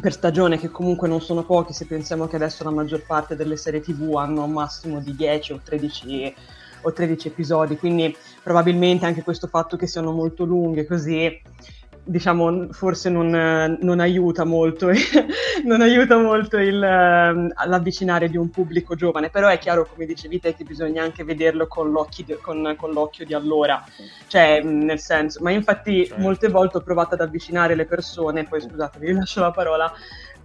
per, 0.00 0.12
stagione, 0.12 0.58
che 0.58 0.70
comunque 0.70 1.08
non 1.08 1.20
sono 1.20 1.44
pochi 1.44 1.72
se 1.72 1.86
pensiamo 1.86 2.26
che 2.26 2.36
adesso 2.36 2.64
la 2.64 2.70
maggior 2.70 3.04
parte 3.04 3.36
delle 3.36 3.56
serie 3.56 3.80
tv 3.80 4.16
hanno 4.16 4.44
un 4.44 4.52
massimo 4.52 5.00
di 5.00 5.14
10 5.14 5.52
o 5.52 5.60
13, 5.62 6.34
o 6.82 6.92
13 6.92 7.28
episodi, 7.28 7.76
quindi 7.76 8.14
probabilmente 8.42 9.06
anche 9.06 9.22
questo 9.22 9.46
fatto 9.46 9.76
che 9.76 9.86
siano 9.86 10.12
molto 10.12 10.44
lunghe 10.44 10.86
così 10.86 11.40
diciamo, 12.04 12.68
forse 12.70 13.08
non, 13.08 13.78
non, 13.80 14.00
aiuta 14.00 14.44
molto, 14.44 14.90
non 15.64 15.80
aiuta 15.80 16.18
molto 16.18 16.58
il, 16.58 16.76
uh, 16.76 17.68
l'avvicinare 17.68 18.28
di 18.28 18.36
un 18.36 18.50
pubblico 18.50 18.94
giovane, 18.94 19.30
però 19.30 19.48
è 19.48 19.58
chiaro, 19.58 19.86
come 19.86 20.04
dicevi 20.04 20.38
te, 20.38 20.54
che 20.54 20.64
bisogna 20.64 21.02
anche 21.02 21.24
vederlo 21.24 21.66
con, 21.66 21.92
di, 22.14 22.36
con, 22.40 22.74
con 22.76 22.92
l'occhio 22.92 23.24
di 23.24 23.32
allora, 23.32 23.82
cioè 24.26 24.62
nel 24.62 25.00
senso, 25.00 25.42
ma 25.42 25.50
infatti 25.50 26.06
cioè. 26.06 26.18
molte 26.18 26.48
volte 26.48 26.76
ho 26.76 26.82
provato 26.82 27.14
ad 27.14 27.20
avvicinare 27.20 27.74
le 27.74 27.86
persone, 27.86 28.44
poi 28.44 28.60
scusate, 28.60 28.98
vi 28.98 29.12
lascio 29.12 29.40
la 29.40 29.50
parola, 29.50 29.92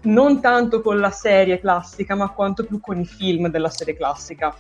non 0.02 0.40
tanto 0.40 0.82
con 0.82 0.98
la 1.00 1.12
serie 1.12 1.60
classica, 1.60 2.16
ma 2.16 2.30
quanto 2.30 2.64
più 2.64 2.80
con 2.80 3.00
i 3.00 3.06
film 3.06 3.50
della 3.50 3.70
serie 3.70 3.98
classica 3.98 4.56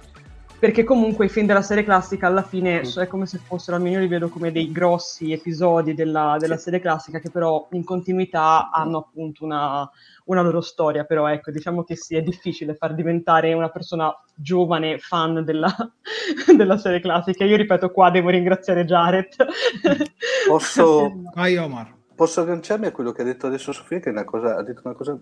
perché 0.60 0.84
comunque 0.84 1.26
i 1.26 1.30
film 1.30 1.48
della 1.48 1.62
serie 1.62 1.86
classica 1.86 2.28
alla 2.28 2.44
fine 2.44 2.82
mm. 2.82 3.00
è 3.00 3.08
come 3.08 3.26
se 3.26 3.38
fossero, 3.38 3.78
almeno 3.78 3.96
io 3.96 4.02
li 4.02 4.08
vedo 4.08 4.28
come 4.28 4.52
dei 4.52 4.72
grossi 4.72 5.32
episodi 5.32 5.94
della, 5.94 6.36
della 6.38 6.58
sì. 6.58 6.64
serie 6.64 6.82
classica 6.82 7.20
che 7.20 7.32
però 7.32 7.68
in 7.72 7.86
continuità 7.86 8.70
hanno 8.70 8.98
appunto 8.98 9.46
una, 9.46 9.90
una, 10.26 10.42
loro 10.42 10.60
storia, 10.60 11.06
però 11.06 11.28
ecco, 11.28 11.52
diciamo 11.52 11.84
che 11.84 11.96
sì, 11.96 12.16
è 12.16 12.22
difficile 12.22 12.76
far 12.76 12.94
diventare 12.94 13.54
una 13.54 13.70
persona 13.70 14.14
giovane 14.36 14.98
fan 15.00 15.46
della, 15.46 15.74
della 16.56 16.78
serie 16.78 17.00
classica. 17.00 17.46
Io 17.46 17.56
ripeto 17.56 17.90
qua 17.92 18.10
devo 18.10 18.30
ringraziare 18.30 18.84
Jared. 18.84 19.30
Posso... 20.46 21.22
Vai 21.34 21.56
Omar. 21.56 21.96
Posso 22.14 22.42
agganciarmi 22.42 22.86
a 22.86 22.92
quello 22.92 23.14
che 23.14 23.22
ha 23.22 23.26
detto 23.26 23.48
adesso 23.48 23.72
Sofia, 23.72 24.00
che 24.00 24.10
è 24.10 24.12
una 24.12 24.26
cosa, 24.26 24.58
ha 24.58 24.64
detto 24.64 24.82
una 24.84 24.94
cosa 24.94 25.18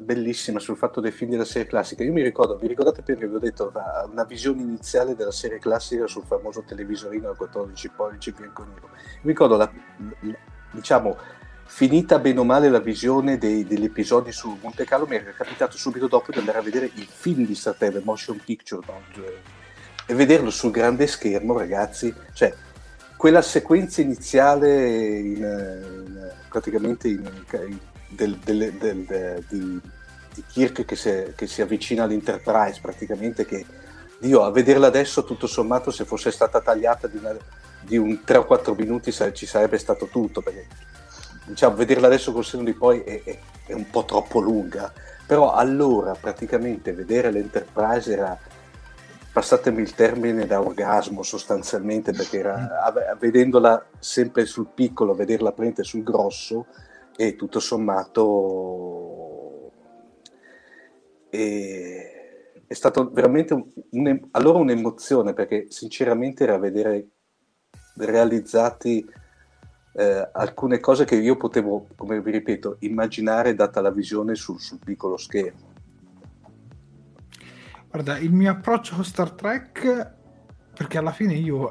bellissima 0.00 0.58
sul 0.58 0.76
fatto 0.76 1.00
dei 1.00 1.12
film 1.12 1.30
della 1.30 1.44
serie 1.44 1.68
classica. 1.68 2.02
Io 2.02 2.12
mi 2.12 2.22
ricordo, 2.22 2.56
vi 2.56 2.66
ricordate 2.66 3.02
che 3.02 3.14
vi 3.14 3.34
ho 3.34 3.38
detto 3.38 3.72
una 4.10 4.24
visione 4.24 4.62
iniziale 4.62 5.14
della 5.14 5.30
serie 5.30 5.58
classica 5.58 6.06
sul 6.06 6.24
famoso 6.24 6.62
televisorino 6.66 7.30
a 7.30 7.36
14 7.36 7.90
pollici 7.90 8.32
bianco 8.32 8.64
nero. 8.64 8.88
Mi 9.22 9.30
ricordo, 9.30 9.56
la, 9.56 9.70
diciamo, 10.70 11.16
finita 11.64 12.18
bene 12.18 12.40
o 12.40 12.44
male 12.44 12.70
la 12.70 12.80
visione 12.80 13.36
dei, 13.36 13.64
degli 13.64 13.84
episodi 13.84 14.32
su 14.32 14.58
Monte 14.62 14.84
Carlo, 14.84 15.06
mi 15.06 15.16
era 15.16 15.32
capitato 15.32 15.76
subito 15.76 16.08
dopo 16.08 16.32
di 16.32 16.38
andare 16.38 16.58
a 16.58 16.62
vedere 16.62 16.90
il 16.94 17.06
film 17.06 17.44
di 17.44 17.54
Star 17.54 17.74
Trek, 17.74 18.02
Motion 18.02 18.40
Picture, 18.42 18.84
no? 18.86 19.02
e 20.06 20.14
vederlo 20.14 20.50
sul 20.50 20.72
grande 20.72 21.06
schermo, 21.06 21.56
ragazzi, 21.56 22.12
cioè 22.32 22.52
quella 23.16 23.42
sequenza 23.42 24.00
iniziale 24.00 25.18
in, 25.18 25.36
in, 25.36 26.32
praticamente 26.48 27.06
in, 27.08 27.30
in 27.68 27.78
del, 28.10 28.36
del, 28.36 28.72
del, 28.74 29.44
di, 29.48 29.80
di, 30.34 30.44
Kirk 30.46 30.84
che 30.84 30.96
si, 30.96 31.32
che 31.34 31.46
si, 31.46 31.62
avvicina 31.62 32.04
all'Enterprise 32.04 32.80
praticamente 32.80 33.44
che 33.44 33.64
Dio 34.18 34.42
a 34.42 34.50
vederla 34.50 34.88
adesso 34.88 35.24
tutto 35.24 35.46
sommato 35.46 35.90
se 35.90 36.04
fosse 36.04 36.30
stata 36.30 36.60
tagliata 36.60 37.06
di, 37.06 37.16
una, 37.16 37.34
di 37.80 37.96
un 37.96 38.22
3 38.22 38.38
o 38.38 38.44
4 38.44 38.74
minuti 38.74 39.12
ci 39.12 39.46
sarebbe 39.46 39.78
stato 39.78 40.06
tutto 40.06 40.42
perché 40.42 40.66
diciamo 41.46 41.76
vederla 41.76 42.06
adesso 42.06 42.32
col 42.32 42.44
senno 42.44 42.64
di 42.64 42.74
poi 42.74 43.00
è, 43.00 43.22
è, 43.22 43.38
è 43.66 43.72
un 43.72 43.88
po' 43.88 44.04
troppo 44.04 44.40
lunga. 44.40 44.92
Però 45.26 45.52
allora 45.52 46.14
praticamente 46.14 46.92
vedere 46.92 47.30
l'Enterprise 47.30 48.12
era 48.12 48.36
passatemi 49.32 49.80
il 49.80 49.94
termine 49.94 50.44
da 50.44 50.60
orgasmo 50.60 51.22
sostanzialmente 51.22 52.12
perché 52.12 52.40
era 52.40 52.92
vedendola 53.18 53.86
sempre 53.98 54.44
sul 54.44 54.66
piccolo 54.74 55.14
vederla 55.14 55.52
prendere 55.52 55.84
sul 55.84 56.02
grosso 56.02 56.66
e 57.20 57.36
tutto 57.36 57.60
sommato 57.60 59.10
è, 61.28 62.62
è 62.66 62.72
stato 62.72 63.10
veramente 63.10 63.52
un, 63.52 63.66
un, 63.90 64.28
allora 64.30 64.56
un'emozione 64.56 65.34
perché 65.34 65.66
sinceramente 65.68 66.44
era 66.44 66.56
vedere 66.56 67.08
realizzati 67.96 69.06
eh, 69.92 70.30
alcune 70.32 70.80
cose 70.80 71.04
che 71.04 71.16
io 71.16 71.36
potevo, 71.36 71.88
come 71.94 72.22
vi 72.22 72.30
ripeto, 72.30 72.76
immaginare 72.80 73.54
data 73.54 73.82
la 73.82 73.90
visione 73.90 74.34
sul, 74.34 74.58
sul 74.58 74.78
piccolo 74.82 75.18
schermo. 75.18 75.68
Guarda, 77.90 78.16
il 78.16 78.32
mio 78.32 78.50
approccio 78.50 78.94
con 78.94 79.04
Star 79.04 79.32
Trek, 79.32 80.14
perché 80.72 80.96
alla 80.96 81.12
fine 81.12 81.34
io 81.34 81.68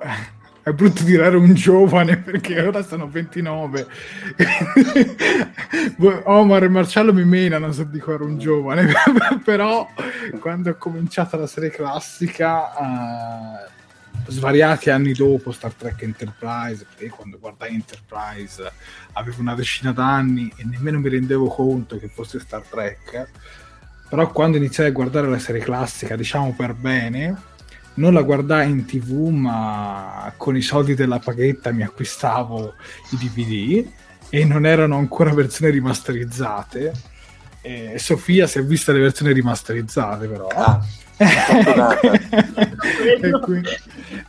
è 0.61 0.71
brutto 0.71 1.05
ero 1.05 1.39
un 1.39 1.53
giovane 1.53 2.17
perché 2.17 2.61
ora 2.61 2.83
sono 2.83 3.09
29. 3.09 3.87
Omar 6.25 6.63
e 6.63 6.67
Marcello 6.67 7.13
mi 7.13 7.23
menano 7.23 7.71
se 7.71 7.89
dico 7.89 8.13
ero 8.13 8.25
un 8.25 8.37
giovane, 8.37 8.91
però 9.43 9.87
quando 10.39 10.71
ho 10.71 10.75
cominciato 10.75 11.37
la 11.37 11.47
serie 11.47 11.69
classica, 11.69 12.71
uh, 12.77 14.31
svariati 14.31 14.89
anni 14.89 15.13
dopo 15.13 15.51
Star 15.51 15.73
Trek 15.73 16.01
Enterprise, 16.01 16.85
perché 16.85 17.09
quando 17.09 17.39
guardai 17.39 17.73
Enterprise 17.73 18.71
avevo 19.13 19.41
una 19.41 19.55
decina 19.55 19.91
d'anni 19.91 20.51
e 20.57 20.65
nemmeno 20.65 20.99
mi 20.99 21.09
rendevo 21.09 21.47
conto 21.47 21.97
che 21.97 22.09
fosse 22.09 22.39
Star 22.39 22.61
Trek, 22.61 23.27
però 24.09 24.31
quando 24.31 24.57
iniziai 24.57 24.87
a 24.87 24.91
guardare 24.91 25.27
la 25.27 25.39
serie 25.39 25.61
classica, 25.61 26.15
diciamo 26.15 26.53
per 26.55 26.73
bene, 26.73 27.47
non 27.95 28.13
la 28.13 28.21
guardai 28.21 28.69
in 28.69 28.85
tv, 28.85 29.27
ma 29.27 30.31
con 30.37 30.55
i 30.55 30.61
soldi 30.61 30.95
della 30.95 31.19
paghetta 31.19 31.71
mi 31.71 31.83
acquistavo 31.83 32.73
i 33.11 33.17
DVD 33.17 33.85
e 34.29 34.45
non 34.45 34.65
erano 34.65 34.97
ancora 34.97 35.33
versioni 35.33 35.71
rimasterizzate. 35.71 36.93
E 37.61 37.95
Sofia 37.97 38.47
si 38.47 38.59
è 38.59 38.63
vista 38.63 38.93
le 38.93 38.99
versioni 38.99 39.33
rimasterizzate, 39.33 40.27
però. 40.27 40.47
Ah, 40.47 40.79
quindi... 43.43 43.69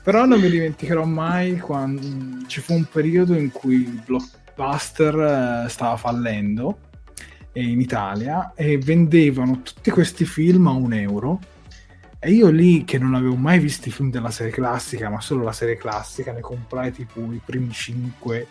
però 0.03 0.25
non 0.25 0.41
mi 0.41 0.51
dimenticherò 0.51 1.05
mai 1.05 1.59
quando 1.59 2.49
ci 2.49 2.61
fu 2.61 2.75
un 2.75 2.85
periodo 2.91 3.35
in 3.35 3.53
cui 3.53 3.75
il 3.77 4.03
blockbuster 4.05 5.65
eh, 5.65 5.69
stava 5.69 5.97
fallendo 5.97 6.79
in 7.53 7.81
Italia 7.81 8.53
e 8.55 8.79
vendevano 8.79 9.63
tutti 9.63 9.91
questi 9.91 10.25
film 10.25 10.67
a 10.67 10.73
un 10.73 10.93
euro 10.93 11.39
e 12.23 12.31
io 12.33 12.51
lì, 12.51 12.85
che 12.85 12.99
non 12.99 13.15
avevo 13.15 13.35
mai 13.35 13.59
visto 13.59 13.89
i 13.89 13.93
film 13.93 14.11
della 14.11 14.31
serie 14.31 14.53
classica, 14.53 15.09
ma 15.09 15.21
solo 15.21 15.43
la 15.43 15.53
serie 15.53 15.77
classica, 15.77 16.33
ne 16.33 16.41
comprai 16.41 16.93
tipo 16.93 17.21
i 17.33 17.41
primi 17.43 17.73
5, 17.73 18.47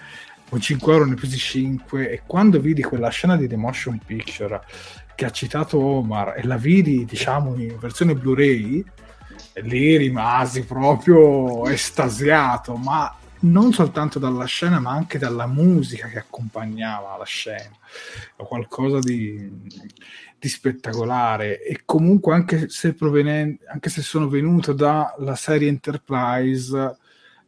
con 0.49 0.59
5 0.59 0.91
euro 0.91 1.05
ne 1.05 1.13
presi 1.13 1.37
5, 1.37 2.09
e 2.09 2.21
quando 2.25 2.59
vidi 2.59 2.81
quella 2.81 3.09
scena 3.09 3.37
di 3.37 3.47
The 3.47 3.55
Motion 3.55 3.99
Picture 4.03 4.61
che 5.15 5.25
ha 5.25 5.29
citato 5.29 5.77
Omar, 5.79 6.33
e 6.37 6.43
la 6.45 6.57
vidi, 6.57 7.05
diciamo, 7.05 7.55
in 7.55 7.77
versione 7.77 8.15
Blu-ray, 8.15 8.83
lì 9.61 9.97
rimasi 9.97 10.63
proprio 10.63 11.65
estasiato, 11.67 12.75
ma 12.75 13.15
non 13.41 13.71
soltanto 13.71 14.17
dalla 14.17 14.45
scena, 14.45 14.79
ma 14.79 14.91
anche 14.91 15.17
dalla 15.17 15.45
musica 15.45 16.07
che 16.07 16.17
accompagnava 16.17 17.17
la 17.17 17.25
scena. 17.25 17.71
Qualcosa 18.35 18.99
di 18.99 19.49
di 20.39 20.47
spettacolare 20.47 21.61
e 21.61 21.81
comunque 21.83 22.33
anche 22.33 22.69
se, 22.69 22.93
provenendo, 22.93 23.59
anche 23.71 23.89
se 23.89 24.01
sono 24.01 24.29
venuto 24.29 24.73
dalla 24.73 25.35
serie 25.35 25.67
Enterprise 25.67 26.97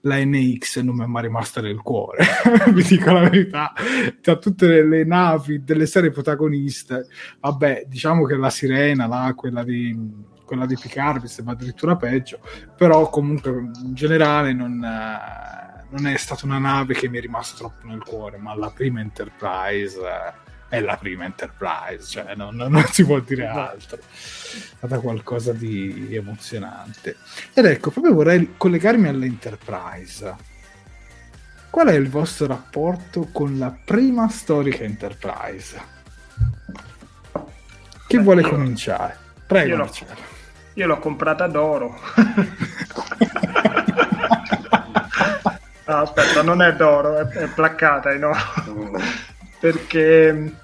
la 0.02 0.18
NX 0.18 0.80
non 0.80 0.96
mi 0.96 1.04
è 1.04 1.08
mai 1.08 1.24
rimasta 1.24 1.62
nel 1.62 1.80
cuore 1.82 2.26
vi 2.74 2.84
dico 2.84 3.12
la 3.12 3.30
verità. 3.30 3.72
Tra 4.20 4.36
tutte 4.38 4.68
le, 4.68 4.84
le, 4.84 5.04
navi 5.04 5.64
delle 5.64 5.86
serie 5.86 6.10
protagoniste 6.10 7.08
vabbè 7.40 7.86
diciamo 7.88 8.26
che 8.26 8.36
la 8.36 8.50
sirena 8.50 9.08
là, 9.08 9.34
quella 9.36 9.64
di 9.64 10.30
quella 10.44 10.66
di 10.66 10.76
Picard 10.78 11.24
sembra 11.26 11.54
addirittura 11.54 11.96
peggio 11.96 12.40
però 12.76 13.10
comunque 13.10 13.52
in 13.52 13.94
generale 13.94 14.52
non, 14.52 14.84
eh, 14.84 15.86
non 15.92 16.08
è 16.08 16.18
stata 16.18 16.46
una 16.46 16.58
nave 16.58 16.94
che 16.94 17.08
mi 17.08 17.20
è 17.20 17.22
rimasta 17.22 17.56
troppo 17.56 17.88
nel 17.88 18.04
cuore 18.04 18.38
ma 18.38 18.54
la 18.54 18.70
prima 18.70 19.00
Enterprise 19.00 19.98
eh, 19.98 20.51
è 20.72 20.80
la 20.80 20.96
prima 20.96 21.26
Enterprise, 21.26 22.08
cioè 22.08 22.34
non, 22.34 22.56
non, 22.56 22.86
si 22.92 23.04
può 23.04 23.20
dire 23.20 23.46
altro. 23.46 23.98
È 23.98 24.06
stata 24.78 25.00
qualcosa 25.00 25.52
di 25.52 26.16
emozionante. 26.16 27.18
Ed 27.54 27.66
ecco, 27.66 27.92
proprio 27.92 28.14
vorrei 28.14 28.54
collegarmi 28.56 29.10
all'Enterprise. 29.10 30.34
Qual 31.70 31.88
è 31.88 31.94
il 31.94 32.08
vostro 32.08 32.48
rapporto 32.48 33.28
con 33.34 33.58
la 33.58 33.76
prima 33.84 34.30
storica 34.30 34.86
Enterprise? 34.86 35.78
Chi 38.08 38.16
Beh, 38.16 38.24
vuole 38.24 38.42
io, 38.42 38.50
cominciare? 38.50 39.18
Prego, 39.46 39.68
io 39.68 39.76
l'ho, 39.76 39.92
io 40.76 40.88
l'ho 40.88 41.00
comprata 41.00 41.48
d'oro. 41.48 42.00
no, 45.86 45.96
aspetta, 45.98 46.42
non 46.44 46.62
è 46.62 46.74
d'oro, 46.78 47.18
è, 47.18 47.26
è 47.28 47.48
placcata 47.48 48.14
in 48.14 48.24
oro. 48.24 48.98
Perché 49.60 50.60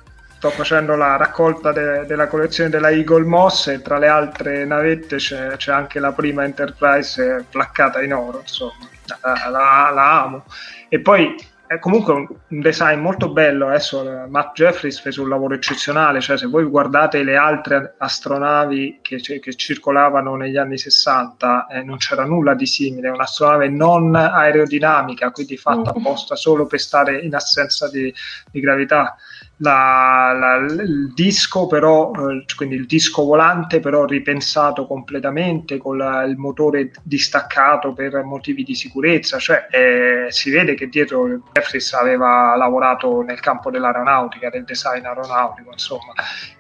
sto 0.48 0.52
facendo 0.52 0.96
la 0.96 1.18
raccolta 1.18 1.74
de- 1.74 2.06
della 2.06 2.28
collezione 2.28 2.70
della 2.70 2.90
Eagle 2.90 3.26
Moss 3.26 3.68
e 3.68 3.82
tra 3.82 3.98
le 3.98 4.08
altre 4.08 4.66
navette 4.66 5.18
c'è, 5.18 5.58
c'è 5.58 5.72
anche 5.72 6.00
la 6.00 6.14
prima 6.14 6.44
Enterprise 6.44 7.46
placcata 7.50 8.02
in 8.02 8.14
oro, 8.14 8.40
insomma, 8.40 8.88
la, 9.22 9.50
la, 9.50 9.92
la 9.94 10.24
amo. 10.24 10.46
E 10.88 11.02
poi 11.02 11.36
è 11.66 11.80
comunque 11.80 12.14
un, 12.14 12.28
un, 12.48 12.62
design 12.62 13.00
molto 13.00 13.30
bello. 13.30 13.68
Adesso 13.68 14.24
eh, 14.24 14.28
Matt 14.28 14.56
Jeffries 14.56 15.02
fece 15.02 15.20
un 15.20 15.28
lavoro 15.28 15.54
eccezionale. 15.54 16.22
Cioè, 16.22 16.38
se 16.38 16.46
voi 16.46 16.64
guardate 16.64 17.24
le 17.24 17.36
altre 17.36 17.96
astronavi 17.98 19.00
che, 19.02 19.18
che 19.18 19.54
circolavano 19.54 20.38
negli 20.38 20.56
anni 20.56 20.78
60, 20.78 21.68
eh, 21.68 21.84
non 21.84 21.98
c'era 21.98 22.24
nulla 22.24 22.54
di 22.54 22.66
simile. 22.66 23.10
Un'astronave 23.10 23.68
non 23.68 24.16
aerodinamica, 24.16 25.32
quindi 25.32 25.58
fatta 25.58 25.90
apposta 25.90 26.38
solo 26.38 26.66
per 26.68 26.80
stare 26.80 27.20
in 27.20 27.36
assenza 27.36 27.90
di, 27.90 28.14
di 28.50 28.60
gravità 28.62 29.18
la, 29.58 30.36
la, 30.38 30.56
il 30.84 31.14
disco 31.14 31.66
però, 31.68 32.12
eh, 32.12 32.46
quindi 32.56 32.76
il 32.76 32.86
disco 32.86 33.24
volante 33.24 33.80
però 33.80 34.06
ripensato 34.06 34.86
completamente 34.86 35.78
con 35.78 35.98
la, 35.98 36.24
il 36.24 36.38
motore 36.38 36.92
distaccato 37.02 37.94
per 37.94 38.24
motivi 38.24 38.64
di 38.64 38.76
sicurezza, 38.76 39.40
cioè 39.40 39.68
eh, 39.72 40.28
si 40.30 40.52
vede 40.52 40.76
che 40.76 40.88
dietro 40.88 41.42
Jeffries 41.54 41.94
aveva 41.94 42.56
lavorato 42.56 43.22
nel 43.22 43.40
campo 43.40 43.72
dell'aeronautica, 43.72 44.50
del 44.50 44.64
design 44.64 45.06
aeronautico, 45.06 45.72
insomma, 45.72 46.14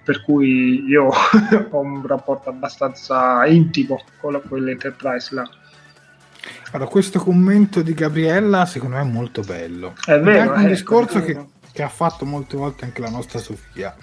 per 0.03 0.23
cui 0.23 0.83
io 0.85 1.09
ho 1.69 1.79
un 1.79 2.05
rapporto 2.05 2.49
abbastanza 2.49 3.45
intimo 3.45 4.01
con 4.19 4.41
quell'Enterprise 4.47 5.35
là. 5.35 5.47
Allora, 6.71 6.89
questo 6.89 7.19
commento 7.19 7.81
di 7.81 7.93
Gabriella 7.93 8.65
secondo 8.65 8.95
me 8.95 9.01
è 9.01 9.05
molto 9.05 9.41
bello. 9.41 9.93
È 10.05 10.19
vero. 10.19 10.53
È 10.53 10.57
un 10.57 10.67
discorso 10.67 11.21
che 11.21 11.37
che 11.77 11.83
ha 11.83 11.89
fatto 11.89 12.25
molte 12.25 12.57
volte 12.57 12.85
anche 12.85 13.01
la 13.01 13.09
nostra 13.11 13.37
Sofia. 13.37 13.95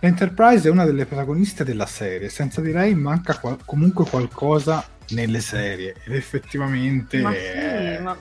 L'Enterprise 0.00 0.66
è 0.66 0.70
una 0.70 0.86
delle 0.86 1.04
protagoniste 1.04 1.62
della 1.62 1.84
serie, 1.84 2.30
senza 2.30 2.62
di 2.62 2.72
lei 2.72 2.94
manca 2.94 3.38
qual- 3.38 3.58
comunque 3.66 4.06
qualcosa 4.06 4.82
nelle 5.10 5.40
serie 5.40 5.96
ed 6.06 6.14
effettivamente... 6.14 7.20
Ma 7.20 7.32
sì, 7.34 8.02
ma, 8.02 8.16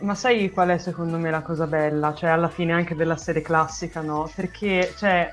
ma, 0.00 0.14
sai 0.14 0.50
qual 0.50 0.70
è 0.70 0.78
secondo 0.78 1.18
me 1.18 1.30
la 1.30 1.42
cosa 1.42 1.66
bella? 1.66 2.14
Cioè 2.14 2.30
alla 2.30 2.48
fine 2.48 2.72
anche 2.72 2.94
della 2.94 3.18
serie 3.18 3.42
classica, 3.42 4.00
no? 4.00 4.32
Perché, 4.34 4.94
cioè, 4.96 5.30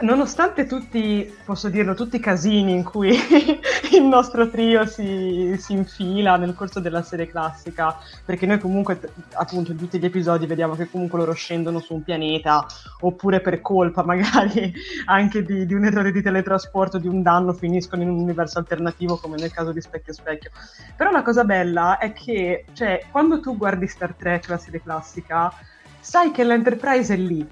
nonostante 0.00 0.66
tutti, 0.66 1.32
posso 1.44 1.68
dirlo, 1.68 1.94
tutti 1.94 2.16
i 2.16 2.20
casini 2.20 2.72
in 2.72 2.82
cui 2.82 3.16
il 3.92 4.02
nostro 4.02 4.48
trio 4.48 4.86
si, 4.86 5.56
si, 5.58 5.72
infila 5.72 6.36
nel 6.36 6.54
corso 6.54 6.80
della 6.80 7.02
serie 7.02 7.28
classica, 7.28 7.96
perché 8.24 8.46
noi 8.46 8.58
comunque, 8.58 9.00
appunto, 9.34 9.70
in 9.70 9.78
tutti 9.78 9.98
gli 9.98 10.04
episodi 10.04 10.46
vediamo 10.46 10.74
che 10.74 10.90
comunque 10.90 11.18
loro 11.18 11.32
scendono 11.32 11.78
su 11.78 11.94
un 11.94 12.02
pianeta, 12.02 12.66
oppure 13.00 13.40
per 13.40 13.60
colpa 13.60 14.02
magari 14.06 14.72
anche 15.06 15.44
di, 15.44 15.64
di 15.64 15.74
un 15.74 15.84
errore 15.84 16.10
di 16.10 16.22
teletrasporto, 16.22 16.98
di 16.98 17.08
un 17.08 17.22
danno, 17.22 17.52
finiscono 17.52 18.02
in 18.02 18.10
un 18.10 18.18
universo 18.18 18.58
alternativo, 18.58 19.16
come 19.16 19.36
nel 19.36 19.52
caso 19.52 19.72
di 19.72 19.80
Specchio 19.80 20.12
Specchio. 20.12 20.50
Però 20.96 21.10
la 21.10 21.22
cosa 21.22 21.44
bella 21.44 21.98
è 21.98 22.12
che, 22.12 22.64
cioè, 22.72 23.04
quando 23.10 23.40
tu 23.40 23.56
guardi 23.56 23.86
Star 23.86 24.14
Trek, 24.14 24.48
la 24.48 24.58
serie 24.58 24.82
classica, 24.82 25.52
sai 26.00 26.32
che 26.32 26.44
l'Enterprise 26.44 27.14
è 27.14 27.16
lì, 27.16 27.46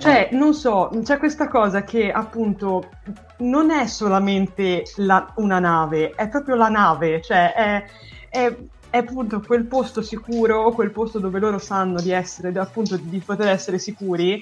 cioè, 0.00 0.28
non 0.30 0.54
so, 0.54 0.90
c'è 1.02 1.18
questa 1.18 1.48
cosa 1.48 1.82
che 1.82 2.12
appunto 2.12 2.88
non 3.38 3.72
è 3.72 3.88
solamente 3.88 4.84
la, 4.98 5.32
una 5.38 5.58
nave, 5.58 6.10
è 6.10 6.28
proprio 6.28 6.54
la 6.54 6.68
nave, 6.68 7.20
cioè 7.20 7.52
è, 7.52 7.84
è, 8.30 8.56
è, 8.90 8.96
appunto 8.96 9.40
quel 9.40 9.66
posto 9.66 10.00
sicuro, 10.00 10.70
quel 10.70 10.92
posto 10.92 11.18
dove 11.18 11.40
loro 11.40 11.58
sanno 11.58 12.00
di 12.00 12.12
essere, 12.12 12.56
appunto 12.60 12.96
di 12.96 13.18
poter 13.18 13.48
essere 13.48 13.80
sicuri, 13.80 14.40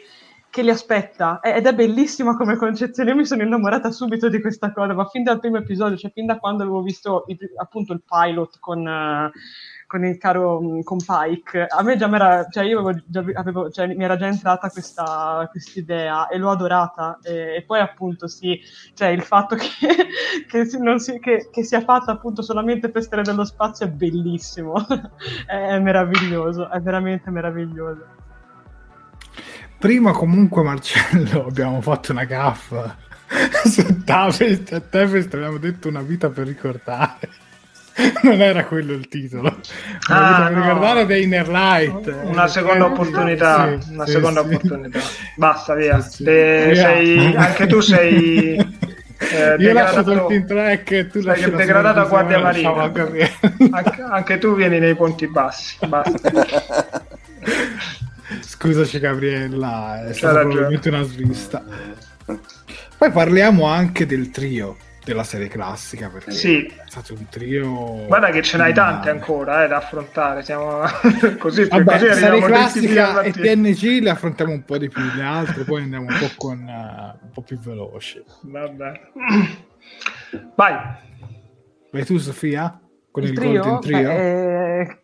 che 0.50 0.60
li 0.62 0.68
aspetta. 0.68 1.40
Ed 1.40 1.66
è 1.66 1.74
bellissima 1.74 2.36
come 2.36 2.56
concezione, 2.56 3.10
io 3.10 3.16
mi 3.16 3.24
sono 3.24 3.42
innamorata 3.42 3.90
subito 3.90 4.28
di 4.28 4.42
questa 4.42 4.72
cosa, 4.72 4.92
ma 4.92 5.06
fin 5.06 5.22
dal 5.22 5.40
primo 5.40 5.56
episodio, 5.56 5.96
cioè 5.96 6.12
fin 6.12 6.26
da 6.26 6.38
quando 6.38 6.64
avevo 6.64 6.82
visto 6.82 7.24
appunto 7.56 7.94
il 7.94 8.02
pilot 8.06 8.58
con... 8.60 8.80
Uh, 8.80 9.30
con 9.86 10.04
il 10.04 10.18
caro 10.18 10.60
mm, 10.60 10.80
con 10.80 10.98
Pike, 10.98 11.66
a 11.68 11.82
me 11.82 11.96
già 11.96 12.08
mi 12.08 12.16
era, 12.16 12.46
cioè 12.50 12.64
io 12.64 12.80
avevo, 12.80 13.00
già, 13.06 13.24
avevo, 13.34 13.70
cioè, 13.70 13.86
mi 13.86 14.02
era 14.02 14.16
già 14.16 14.26
entrata 14.26 14.68
questa 14.68 15.48
idea 15.74 16.26
e 16.28 16.38
l'ho 16.38 16.50
adorata. 16.50 17.18
E, 17.22 17.56
e, 17.56 17.62
poi 17.62 17.80
appunto 17.80 18.26
sì, 18.26 18.60
cioè 18.94 19.08
il 19.08 19.22
fatto 19.22 19.54
che, 19.56 19.66
che, 20.48 20.64
si, 20.64 20.78
si, 20.96 21.18
che, 21.20 21.48
che, 21.50 21.64
sia 21.64 21.80
fatta 21.80 22.12
appunto 22.12 22.42
solamente 22.42 22.90
per 22.90 23.02
stare 23.02 23.22
dello 23.22 23.44
spazio 23.44 23.86
è 23.86 23.88
bellissimo, 23.88 24.84
è, 25.46 25.54
è 25.54 25.78
meraviglioso, 25.78 26.68
è 26.68 26.80
veramente 26.80 27.30
meraviglioso. 27.30 28.04
Prima 29.78 30.10
comunque 30.12 30.62
Marcello 30.62 31.46
abbiamo 31.48 31.80
fatto 31.80 32.10
una 32.10 32.24
gaffa 32.24 32.96
su 33.64 34.02
Tavest, 34.04 34.72
a 34.72 34.80
Tavest 34.80 35.34
abbiamo 35.34 35.58
detto 35.58 35.88
una 35.88 36.00
vita 36.00 36.28
per 36.30 36.46
ricordare 36.46 37.44
non 38.22 38.40
era 38.42 38.64
quello 38.66 38.92
il 38.92 39.08
titolo. 39.08 39.58
Ah, 40.10 40.48
no. 40.50 40.60
ricordare 40.60 41.06
dei 41.06 41.22
Inner 41.24 41.48
Light. 41.48 42.14
Una 42.24 42.46
seconda 42.46 42.84
Eh, 42.86 42.88
opportunità, 42.88 43.80
sì, 43.80 43.92
una 43.92 44.04
sì, 44.06 44.12
seconda 44.12 44.40
sì. 44.46 44.54
opportunità. 44.54 45.00
Basta, 45.36 45.74
via. 45.74 45.98
Te- 45.98 46.70
Via. 46.72 46.74
sei- 46.74 47.34
anche 47.36 47.66
tu 47.66 47.80
sei 47.80 48.56
eh, 49.18 49.56
Io 49.58 49.72
lascio 49.72 50.02
degradato- 50.02 50.12
Talking 50.14 50.46
Track 50.46 50.90
e 50.90 51.06
tu 51.08 51.20
lasci 51.22 51.50
degradato 51.50 52.00
a 52.00 52.04
guardia 52.04 52.38
marina. 52.38 52.82
anche, 53.70 54.02
anche 54.02 54.38
tu 54.38 54.54
vieni 54.54 54.78
nei 54.78 54.94
ponti 54.94 55.26
bassi. 55.28 55.76
Basta. 55.86 56.30
Scusaci 58.40 58.98
Gabriella, 58.98 60.04
è 60.06 60.12
stata 60.12 60.40
probabilmente 60.40 60.88
una 60.88 61.02
svista. 61.02 61.62
Poi 62.98 63.10
parliamo 63.10 63.66
anche 63.66 64.04
del 64.06 64.30
trio 64.30 64.76
della 65.06 65.22
serie 65.22 65.46
classica, 65.46 66.08
perché 66.08 66.32
Sì. 66.32 66.66
è 66.66 66.82
stato 66.86 67.14
un 67.14 67.28
trio... 67.28 68.06
Guarda 68.06 68.30
che 68.30 68.42
ce 68.42 68.56
n'hai 68.56 68.74
tante 68.74 69.08
ancora 69.08 69.62
eh, 69.64 69.68
da 69.68 69.76
affrontare. 69.76 70.42
Siamo 70.42 70.80
così, 71.38 71.64
Vabbè, 71.64 71.84
così 71.98 72.12
serie 72.12 72.40
classica 72.42 73.20
e. 73.22 73.30
TNG 73.30 74.02
le 74.02 74.10
affrontiamo 74.10 74.50
un 74.52 74.64
po' 74.64 74.78
di 74.78 74.88
più 74.88 75.02
le 75.14 75.22
altre, 75.22 75.62
poi 75.62 75.82
andiamo 75.82 76.06
un 76.08 76.18
po' 76.18 76.30
con 76.36 76.58
eh, 76.68 77.18
un 77.22 77.30
po' 77.32 77.42
più 77.42 77.56
veloci. 77.60 78.20
Vabbè. 78.42 79.00
Vai. 80.56 80.74
Vai 81.92 82.04
tu 82.04 82.18
Sofia? 82.18 82.80
Con 83.12 83.22
il, 83.22 83.28
Il 83.28 83.34
trio? 83.36 83.62
Golden 83.62 83.80
Trio? 83.80 84.08
Beh, 84.08 84.80
eh, 84.80 85.00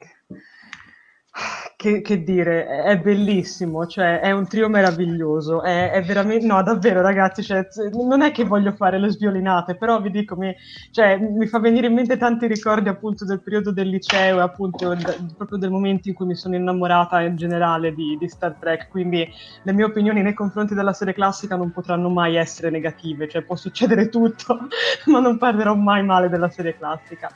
Che, 1.82 2.00
che 2.00 2.22
dire, 2.22 2.66
è 2.84 2.96
bellissimo, 2.96 3.86
cioè 3.88 4.20
è 4.20 4.30
un 4.30 4.46
trio 4.46 4.68
meraviglioso, 4.68 5.62
è, 5.62 5.90
è 5.90 6.04
veramente, 6.04 6.46
no 6.46 6.62
davvero 6.62 7.00
ragazzi, 7.02 7.42
cioè, 7.42 7.66
non 8.06 8.22
è 8.22 8.30
che 8.30 8.44
voglio 8.44 8.70
fare 8.70 9.00
le 9.00 9.10
sviolinate, 9.10 9.74
però 9.76 10.00
vi 10.00 10.10
dico, 10.10 10.36
mi, 10.36 10.54
cioè, 10.92 11.16
mi 11.18 11.44
fa 11.48 11.58
venire 11.58 11.88
in 11.88 11.94
mente 11.94 12.16
tanti 12.16 12.46
ricordi 12.46 12.88
appunto 12.88 13.24
del 13.24 13.42
periodo 13.42 13.72
del 13.72 13.88
liceo 13.88 14.38
e 14.38 14.42
appunto 14.42 14.94
d- 14.94 15.34
proprio 15.34 15.58
del 15.58 15.70
momento 15.72 16.08
in 16.08 16.14
cui 16.14 16.26
mi 16.26 16.36
sono 16.36 16.54
innamorata 16.54 17.20
in 17.22 17.34
generale 17.34 17.92
di, 17.92 18.16
di 18.16 18.28
Star 18.28 18.54
Trek, 18.60 18.86
quindi 18.88 19.28
le 19.62 19.72
mie 19.72 19.84
opinioni 19.84 20.22
nei 20.22 20.34
confronti 20.34 20.74
della 20.74 20.92
serie 20.92 21.14
classica 21.14 21.56
non 21.56 21.72
potranno 21.72 22.08
mai 22.10 22.36
essere 22.36 22.70
negative, 22.70 23.28
cioè 23.28 23.42
può 23.42 23.56
succedere 23.56 24.06
tutto, 24.08 24.68
ma 25.06 25.18
non 25.18 25.36
parlerò 25.36 25.74
mai 25.74 26.04
male 26.04 26.28
della 26.28 26.48
serie 26.48 26.76
classica 26.76 27.28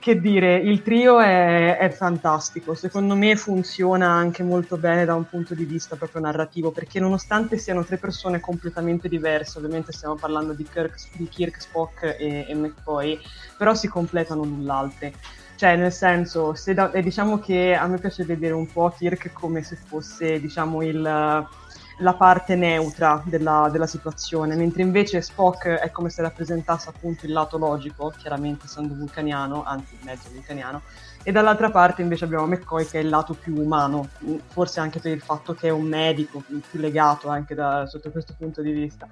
che 0.00 0.18
dire, 0.18 0.56
il 0.56 0.82
trio 0.82 1.20
è, 1.20 1.76
è 1.76 1.90
fantastico, 1.90 2.74
secondo 2.74 3.14
me 3.14 3.36
funziona 3.36 4.08
anche 4.08 4.42
molto 4.42 4.78
bene 4.78 5.04
da 5.04 5.14
un 5.14 5.28
punto 5.28 5.54
di 5.54 5.66
vista 5.66 5.94
proprio 5.96 6.22
narrativo, 6.22 6.70
perché 6.70 6.98
nonostante 6.98 7.58
siano 7.58 7.84
tre 7.84 7.98
persone 7.98 8.40
completamente 8.40 9.08
diverse, 9.08 9.58
ovviamente 9.58 9.92
stiamo 9.92 10.14
parlando 10.14 10.54
di 10.54 10.64
Kirk, 10.64 10.94
di 11.12 11.28
Kirk 11.28 11.60
Spock 11.60 12.16
e, 12.18 12.46
e 12.48 12.54
McCoy, 12.54 13.18
però 13.58 13.74
si 13.74 13.88
completano 13.88 14.42
l'un 14.42 14.64
l'altro. 14.64 15.10
Cioè, 15.54 15.76
nel 15.76 15.92
senso, 15.92 16.54
se 16.54 16.72
da- 16.72 16.90
diciamo 17.02 17.38
che 17.38 17.74
a 17.74 17.86
me 17.86 17.98
piace 17.98 18.24
vedere 18.24 18.54
un 18.54 18.66
po' 18.72 18.94
Kirk 18.96 19.30
come 19.34 19.62
se 19.62 19.76
fosse, 19.76 20.40
diciamo, 20.40 20.82
il, 20.82 21.46
la 22.00 22.14
parte 22.14 22.56
neutra 22.56 23.22
della, 23.24 23.68
della 23.70 23.86
situazione, 23.86 24.56
mentre 24.56 24.82
invece 24.82 25.20
Spock 25.20 25.68
è 25.68 25.90
come 25.90 26.10
se 26.10 26.22
rappresentasse 26.22 26.88
appunto 26.88 27.26
il 27.26 27.32
lato 27.32 27.58
logico, 27.58 28.12
chiaramente 28.16 28.66
essendo 28.66 28.94
vulcaniano, 28.94 29.62
anzi 29.64 29.98
mezzo 30.02 30.28
vulcaniano, 30.32 30.82
e 31.22 31.32
dall'altra 31.32 31.70
parte 31.70 32.02
invece 32.02 32.24
abbiamo 32.24 32.46
McCoy 32.46 32.86
che 32.86 32.98
è 32.98 33.02
il 33.02 33.10
lato 33.10 33.34
più 33.34 33.54
umano, 33.60 34.08
forse 34.48 34.80
anche 34.80 35.00
per 35.00 35.12
il 35.12 35.20
fatto 35.20 35.54
che 35.54 35.68
è 35.68 35.70
un 35.70 35.84
medico, 35.84 36.42
più 36.46 36.80
legato 36.80 37.28
anche 37.28 37.54
da- 37.54 37.86
sotto 37.86 38.10
questo 38.10 38.34
punto 38.36 38.62
di 38.62 38.72
vista. 38.72 39.06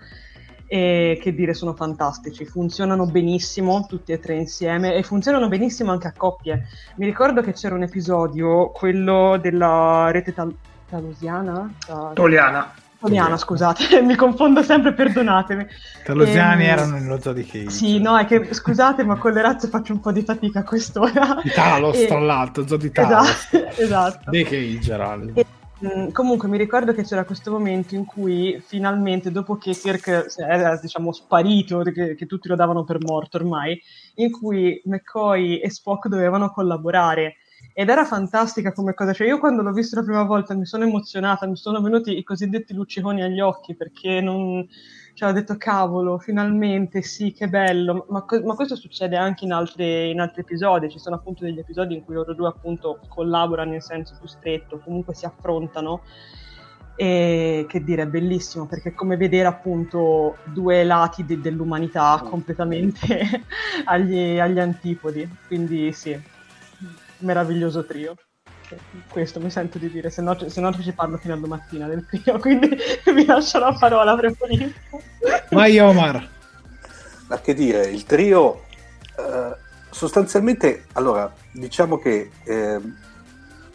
E 0.70 1.18
che 1.22 1.34
dire, 1.34 1.54
sono 1.54 1.72
fantastici, 1.72 2.44
funzionano 2.44 3.06
benissimo 3.06 3.86
tutti 3.88 4.12
e 4.12 4.18
tre 4.18 4.34
insieme 4.34 4.94
e 4.94 5.02
funzionano 5.02 5.48
benissimo 5.48 5.92
anche 5.92 6.08
a 6.08 6.12
coppie. 6.14 6.66
Mi 6.96 7.06
ricordo 7.06 7.40
che 7.40 7.54
c'era 7.54 7.74
un 7.74 7.84
episodio, 7.84 8.70
quello 8.70 9.38
della 9.40 10.10
rete 10.10 10.34
tal- 10.34 10.54
talosiana? 10.88 11.72
Ta- 11.86 12.10
Toliana. 12.14 12.72
Toliana, 13.00 13.36
scusate, 13.36 14.00
mi 14.02 14.16
confondo 14.16 14.60
sempre, 14.62 14.92
perdonatemi. 14.92 15.64
Talosiani 16.04 16.64
Ehm, 16.64 16.70
erano 16.70 16.98
nello 16.98 17.20
zoo 17.20 17.32
di 17.32 17.44
Cage. 17.46 17.70
Sì, 17.70 18.00
no, 18.00 18.18
è 18.18 18.24
che 18.26 18.52
scusate, 18.52 19.04
ma 19.04 19.16
con 19.16 19.30
le 19.32 19.40
razze 19.40 19.68
faccio 19.68 19.92
un 19.92 20.00
po' 20.00 20.10
di 20.10 20.22
fatica 20.22 20.60
a 20.60 20.64
quest'ora. 20.64 21.38
Di 21.40 21.50
Talos, 21.50 21.96
E- 21.96 22.06
tra 22.06 22.18
l'altro, 22.18 22.66
zoo 22.66 22.76
di 22.76 22.90
Talos. 22.90 23.52
Esatto, 23.52 23.70
esatto. 23.80 24.30
Dei 24.30 24.42
Cage 24.42 24.92
era 24.92 25.16
E, 25.34 25.46
mh, 25.78 26.10
comunque 26.10 26.48
mi 26.48 26.58
ricordo 26.58 26.92
che 26.92 27.04
c'era 27.04 27.24
questo 27.24 27.52
momento 27.52 27.94
in 27.94 28.04
cui 28.04 28.60
finalmente, 28.66 29.30
dopo 29.30 29.56
che 29.58 29.76
Kirk 29.76 30.26
era 30.36 30.76
diciamo 30.76 31.12
sparito, 31.12 31.82
che, 31.82 32.16
che 32.16 32.26
tutti 32.26 32.48
lo 32.48 32.56
davano 32.56 32.82
per 32.82 32.98
morto 33.00 33.36
ormai, 33.36 33.80
in 34.16 34.32
cui 34.32 34.82
McCoy 34.86 35.58
e 35.58 35.70
Spock 35.70 36.08
dovevano 36.08 36.50
collaborare. 36.50 37.36
Ed 37.78 37.88
era 37.90 38.04
fantastica 38.04 38.72
come 38.72 38.92
cosa, 38.92 39.12
cioè 39.12 39.28
io 39.28 39.38
quando 39.38 39.62
l'ho 39.62 39.70
visto 39.70 39.94
la 39.94 40.02
prima 40.02 40.24
volta 40.24 40.52
mi 40.52 40.66
sono 40.66 40.82
emozionata, 40.82 41.46
mi 41.46 41.54
sono 41.54 41.80
venuti 41.80 42.18
i 42.18 42.24
cosiddetti 42.24 42.74
lucciconi 42.74 43.22
agli 43.22 43.38
occhi 43.38 43.76
perché 43.76 44.20
non, 44.20 44.66
cioè 45.14 45.28
ho 45.28 45.32
detto 45.32 45.56
cavolo, 45.56 46.18
finalmente 46.18 47.02
sì, 47.02 47.32
che 47.32 47.48
bello, 47.48 48.04
ma, 48.08 48.24
ma 48.42 48.54
questo 48.56 48.74
succede 48.74 49.16
anche 49.16 49.44
in, 49.44 49.52
altre- 49.52 50.08
in 50.08 50.18
altri 50.18 50.40
episodi, 50.40 50.90
ci 50.90 50.98
sono 50.98 51.14
appunto 51.14 51.44
degli 51.44 51.60
episodi 51.60 51.94
in 51.94 52.02
cui 52.02 52.14
loro 52.14 52.34
due 52.34 52.48
appunto 52.48 52.98
collaborano 53.06 53.74
in 53.74 53.80
senso 53.80 54.16
più 54.18 54.26
stretto, 54.26 54.80
comunque 54.80 55.14
si 55.14 55.26
affrontano. 55.26 56.02
E 56.96 57.64
che 57.68 57.84
dire, 57.84 58.02
è 58.02 58.06
bellissimo 58.08 58.66
perché 58.66 58.88
è 58.88 58.94
come 58.94 59.16
vedere 59.16 59.46
appunto 59.46 60.38
due 60.52 60.82
lati 60.82 61.24
de- 61.24 61.40
dell'umanità 61.40 62.20
completamente 62.28 63.46
agli, 63.86 64.36
agli 64.40 64.58
antipodi, 64.58 65.28
quindi 65.46 65.92
sì, 65.92 66.20
meraviglioso 67.18 67.84
trio. 67.84 68.14
Questo 69.08 69.40
mi 69.40 69.50
sento 69.50 69.78
di 69.78 69.90
dire, 69.90 70.10
se 70.10 70.20
no, 70.20 70.36
se 70.48 70.60
no 70.60 70.72
ci 70.74 70.92
parlo 70.92 71.16
fino 71.16 71.34
a 71.34 71.38
domattina 71.38 71.86
del 71.86 72.06
trio, 72.06 72.36
quindi 72.40 72.76
vi 73.14 73.24
lascio 73.24 73.58
la 73.58 73.74
parola, 73.78 74.14
preferisco. 74.16 75.02
Vai 75.50 75.78
Omar. 75.78 76.28
Ma 77.28 77.40
che 77.40 77.54
dire, 77.54 77.86
il 77.86 78.04
trio 78.04 78.64
eh, 79.16 79.56
sostanzialmente, 79.90 80.86
allora, 80.92 81.32
diciamo 81.52 81.98
che 81.98 82.30
eh, 82.44 82.80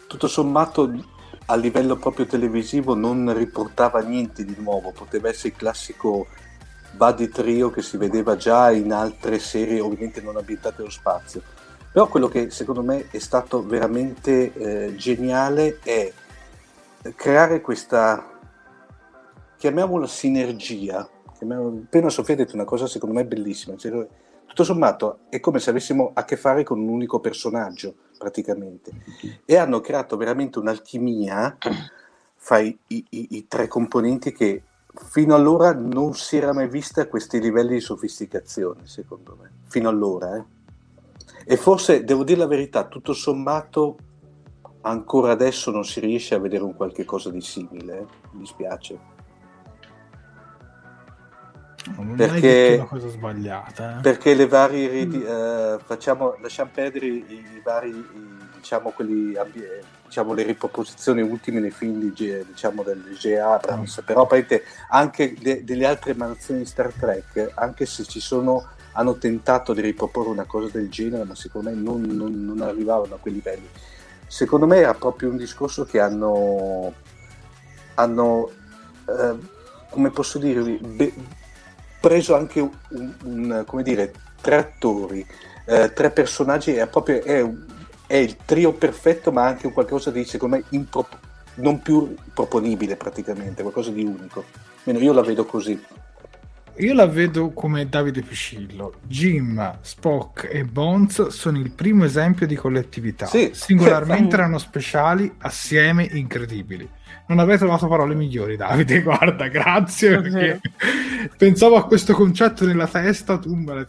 tutto 0.06 0.26
sommato 0.26 1.12
a 1.46 1.56
livello 1.56 1.96
proprio 1.96 2.26
televisivo 2.26 2.94
non 2.94 3.36
riportava 3.36 4.00
niente 4.00 4.44
di 4.44 4.56
nuovo, 4.58 4.92
poteva 4.92 5.28
essere 5.28 5.48
il 5.48 5.56
classico 5.56 6.26
buddy 6.92 7.28
trio 7.28 7.70
che 7.70 7.82
si 7.82 7.96
vedeva 7.96 8.36
già 8.36 8.70
in 8.70 8.92
altre 8.92 9.38
serie, 9.38 9.80
ovviamente 9.80 10.20
non 10.20 10.36
ambientate 10.36 10.80
allo 10.80 10.90
spazio. 10.90 11.42
Però 11.94 12.08
quello 12.08 12.26
che 12.26 12.50
secondo 12.50 12.82
me 12.82 13.08
è 13.08 13.20
stato 13.20 13.64
veramente 13.64 14.52
eh, 14.52 14.96
geniale 14.96 15.78
è 15.84 16.12
creare 17.14 17.60
questa, 17.60 18.36
chiamiamola 19.56 20.04
sinergia. 20.04 21.08
Appena 21.38 22.08
Sofia 22.08 22.34
ha 22.34 22.38
detto 22.38 22.56
una 22.56 22.64
cosa 22.64 22.88
secondo 22.88 23.14
me 23.14 23.24
bellissima. 23.24 23.76
cioè, 23.76 24.08
tutto 24.44 24.64
sommato 24.64 25.20
è 25.28 25.38
come 25.38 25.60
se 25.60 25.70
avessimo 25.70 26.10
a 26.14 26.24
che 26.24 26.36
fare 26.36 26.64
con 26.64 26.80
un 26.80 26.88
unico 26.88 27.20
personaggio, 27.20 27.94
praticamente. 28.18 28.90
E 29.44 29.56
hanno 29.56 29.80
creato 29.80 30.16
veramente 30.16 30.58
un'alchimia 30.58 31.58
fra 32.34 32.58
i- 32.58 32.76
i- 32.88 33.04
i 33.10 33.46
tre 33.46 33.68
componenti 33.68 34.32
che 34.32 34.64
fino 35.10 35.36
allora 35.36 35.72
non 35.72 36.14
si 36.14 36.38
era 36.38 36.52
mai 36.52 36.66
vista 36.68 37.02
a 37.02 37.06
questi 37.06 37.38
livelli 37.38 37.74
di 37.74 37.80
sofisticazione, 37.80 38.80
secondo 38.86 39.38
me. 39.40 39.48
Fino 39.68 39.88
allora, 39.88 40.38
eh. 40.38 40.53
E 41.46 41.56
forse, 41.56 42.04
devo 42.04 42.24
dire 42.24 42.38
la 42.38 42.46
verità, 42.46 42.84
tutto 42.86 43.12
sommato 43.12 43.96
ancora 44.82 45.32
adesso 45.32 45.70
non 45.70 45.84
si 45.84 46.00
riesce 46.00 46.34
a 46.34 46.38
vedere 46.38 46.62
un 46.64 46.74
qualche 46.74 47.04
cosa 47.04 47.30
di 47.30 47.40
simile, 47.40 47.98
eh. 47.98 48.06
mi 48.32 48.40
dispiace. 48.40 49.12
Non 51.96 52.14
Perché- 52.16 52.76
una 52.78 52.88
cosa 52.88 53.08
sbagliata. 53.08 53.98
eh. 53.98 54.00
Perché 54.00 54.34
le 54.34 54.46
varie 54.46 54.88
reti, 54.88 55.22
eh, 55.22 55.76
facciamo, 55.84 56.36
lasciamo 56.40 56.70
perdere 56.72 57.06
i, 57.06 57.24
i 57.28 57.60
vari, 57.62 57.90
i- 57.90 58.06
diciamo, 58.56 58.88
quelli, 58.90 59.34
eh, 59.34 59.82
diciamo, 60.06 60.32
le 60.32 60.44
riproposizioni 60.44 61.20
ultime 61.20 61.60
nei 61.60 61.70
film 61.70 61.98
di, 62.00 62.44
diciamo, 62.46 62.82
del 62.82 63.02
J. 63.18 63.34
Abrams, 63.36 64.02
però 64.04 64.26
praticamente 64.26 64.66
anche 64.88 65.34
de- 65.38 65.62
delle 65.62 65.84
altre 65.84 66.12
emanazioni 66.12 66.60
di 66.60 66.66
Star 66.66 66.90
Trek, 66.90 67.52
anche 67.54 67.84
se 67.84 68.04
ci 68.04 68.20
sono, 68.20 68.66
hanno 68.94 69.16
tentato 69.16 69.72
di 69.72 69.80
riproporre 69.80 70.28
una 70.30 70.44
cosa 70.44 70.68
del 70.72 70.88
genere, 70.88 71.24
ma 71.24 71.34
secondo 71.34 71.70
me 71.70 71.76
non, 71.76 72.00
non- 72.02 72.44
non 72.44 72.60
arrivavano 72.62 73.14
a 73.14 73.18
quei 73.18 73.34
livelli. 73.34 73.68
Secondo 74.26 74.66
me 74.66 74.78
era 74.78 74.94
proprio 74.94 75.30
un 75.30 75.36
discorso 75.36 75.84
che 75.84 76.00
hanno, 76.00 76.92
hanno 77.94 78.50
eh, 79.06 79.36
come 79.90 80.10
posso 80.10 80.38
dirvi, 80.38 80.78
be- 80.82 81.12
preso 82.00 82.34
anche 82.34 82.60
un, 82.60 82.70
un- 83.24 83.64
come 83.66 83.82
dire, 83.82 84.12
tre 84.40 84.56
attori, 84.56 85.26
eh, 85.66 85.92
tre 85.92 86.10
personaggi, 86.10 86.72
è 86.74 86.86
proprio 86.86 87.22
è, 87.22 87.48
è 88.06 88.16
il 88.16 88.36
trio 88.44 88.72
perfetto, 88.72 89.32
ma 89.32 89.44
anche 89.44 89.70
qualcosa 89.72 90.10
di, 90.10 90.24
secondo 90.24 90.56
me, 90.56 90.64
impro- 90.70 91.08
non 91.56 91.80
più 91.80 92.14
proponibile 92.32 92.96
praticamente, 92.96 93.62
qualcosa 93.62 93.90
di 93.90 94.04
unico. 94.04 94.44
Almeno 94.84 95.04
io 95.04 95.12
la 95.12 95.22
vedo 95.22 95.44
così. 95.46 95.80
Io 96.78 96.92
la 96.92 97.06
vedo 97.06 97.52
come 97.52 97.88
Davide 97.88 98.22
Piscillo. 98.22 98.94
Jim, 99.06 99.78
Spock 99.80 100.48
e 100.50 100.64
Bones 100.64 101.28
sono 101.28 101.58
il 101.58 101.70
primo 101.70 102.04
esempio 102.04 102.46
di 102.46 102.56
collettività. 102.56 103.26
Sì. 103.26 103.50
Singolarmente 103.52 104.34
erano 104.34 104.58
speciali, 104.58 105.32
assieme 105.38 106.02
incredibili. 106.04 106.88
Non 107.26 107.38
avrei 107.38 107.58
trovato 107.58 107.86
parole 107.86 108.14
migliori, 108.14 108.56
Davide. 108.56 109.00
Guarda, 109.02 109.46
grazie. 109.46 110.20
Perché 110.20 110.60
pensavo 111.36 111.76
a 111.76 111.86
questo 111.86 112.12
concetto 112.12 112.66
nella 112.66 112.88
testa, 112.88 113.38
tu 113.38 113.54
me 113.54 113.74
l'hai, 113.74 113.86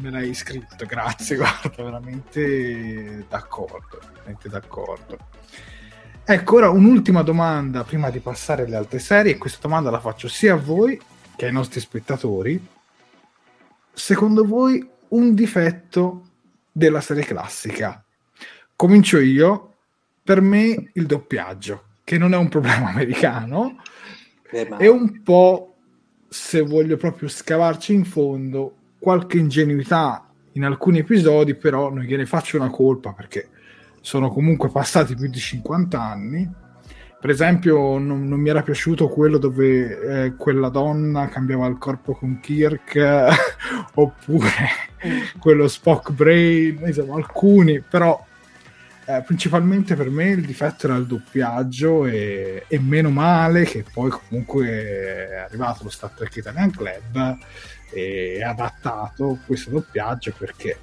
me 0.00 0.10
l'hai 0.10 0.34
scritto. 0.34 0.84
Grazie, 0.86 1.36
guarda, 1.36 1.82
veramente 1.82 3.24
d'accordo. 3.28 3.98
Veramente 4.12 4.48
d'accordo. 4.50 5.18
Ecco, 6.22 6.56
ora 6.56 6.68
un'ultima 6.68 7.22
domanda 7.22 7.82
prima 7.84 8.10
di 8.10 8.18
passare 8.18 8.64
alle 8.64 8.76
altre 8.76 8.98
serie. 8.98 9.32
E 9.32 9.38
questa 9.38 9.58
domanda 9.62 9.90
la 9.90 10.00
faccio 10.00 10.28
sia 10.28 10.52
a 10.52 10.56
voi 10.56 11.00
che 11.36 11.46
ai 11.46 11.52
nostri 11.52 11.80
spettatori. 11.80 12.64
Secondo 13.92 14.44
voi 14.44 14.86
un 15.08 15.34
difetto 15.34 16.28
della 16.72 17.00
serie 17.00 17.24
classica? 17.24 18.04
Comincio 18.74 19.18
io. 19.18 19.72
Per 20.22 20.40
me 20.40 20.90
il 20.94 21.06
doppiaggio, 21.06 21.84
che 22.02 22.18
non 22.18 22.34
è 22.34 22.36
un 22.36 22.48
problema 22.48 22.88
americano, 22.90 23.80
Eh, 24.50 24.66
ma- 24.68 24.76
è 24.78 24.88
un 24.88 25.22
po', 25.22 25.76
se 26.28 26.62
voglio 26.62 26.96
proprio 26.96 27.28
scavarci 27.28 27.92
in 27.94 28.04
fondo, 28.04 28.74
qualche 28.98 29.38
ingenuità 29.38 30.28
in 30.52 30.64
alcuni 30.64 30.98
episodi, 30.98 31.54
però 31.54 31.90
non 31.90 32.02
gliene 32.02 32.26
faccio 32.26 32.56
una 32.56 32.70
colpa 32.70 33.12
perché 33.12 33.50
sono 34.00 34.30
comunque 34.30 34.70
passati 34.70 35.14
più 35.14 35.28
di 35.28 35.38
50 35.38 36.00
anni. 36.00 36.50
Per 37.26 37.34
esempio, 37.34 37.98
non, 37.98 38.28
non 38.28 38.38
mi 38.38 38.50
era 38.50 38.62
piaciuto 38.62 39.08
quello 39.08 39.38
dove 39.38 40.26
eh, 40.26 40.36
quella 40.36 40.68
donna 40.68 41.28
cambiava 41.28 41.66
il 41.66 41.76
corpo 41.76 42.14
con 42.14 42.38
Kirk, 42.38 42.94
oppure 43.94 44.68
quello 45.36 45.66
Spock 45.66 46.12
Brain, 46.12 46.80
insomma, 46.86 47.16
alcuni, 47.16 47.80
però 47.80 48.24
eh, 49.06 49.24
principalmente 49.26 49.96
per 49.96 50.08
me 50.08 50.28
il 50.28 50.46
difetto 50.46 50.86
era 50.86 50.94
il 50.94 51.06
doppiaggio 51.06 52.06
e, 52.06 52.64
e 52.68 52.78
meno 52.78 53.10
male 53.10 53.64
che 53.64 53.84
poi 53.92 54.08
comunque 54.10 54.68
è 54.68 55.36
arrivato 55.48 55.82
lo 55.82 55.90
Star 55.90 56.10
Trek 56.10 56.36
Italian 56.36 56.70
Club 56.70 57.38
e 57.92 58.40
ha 58.40 58.50
adattato 58.50 59.40
questo 59.44 59.70
doppiaggio 59.70 60.32
perché 60.38 60.78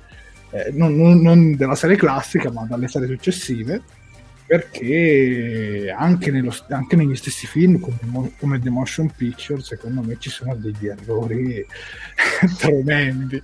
eh, 0.49 0.71
non, 0.73 0.93
non- 0.93 1.21
non 1.21 1.55
della 1.55 1.75
serie 1.75 1.95
classica 1.95 2.51
ma 2.51 2.65
dalle 2.65 2.89
serie 2.89 3.07
successive 3.07 4.01
perché 4.53 5.91
anche, 5.97 6.29
nello- 6.29 6.53
anche 6.69 6.95
negli 6.95 7.15
stessi 7.15 7.47
film 7.47 7.79
come, 7.79 8.31
come 8.37 8.59
The 8.59 8.69
Motion 8.69 9.09
Picture 9.09 9.63
secondo 9.63 10.03
me 10.03 10.17
ci 10.19 10.29
sono 10.29 10.55
degli 10.55 10.85
errori 10.85 11.65
tremendi. 12.59 13.41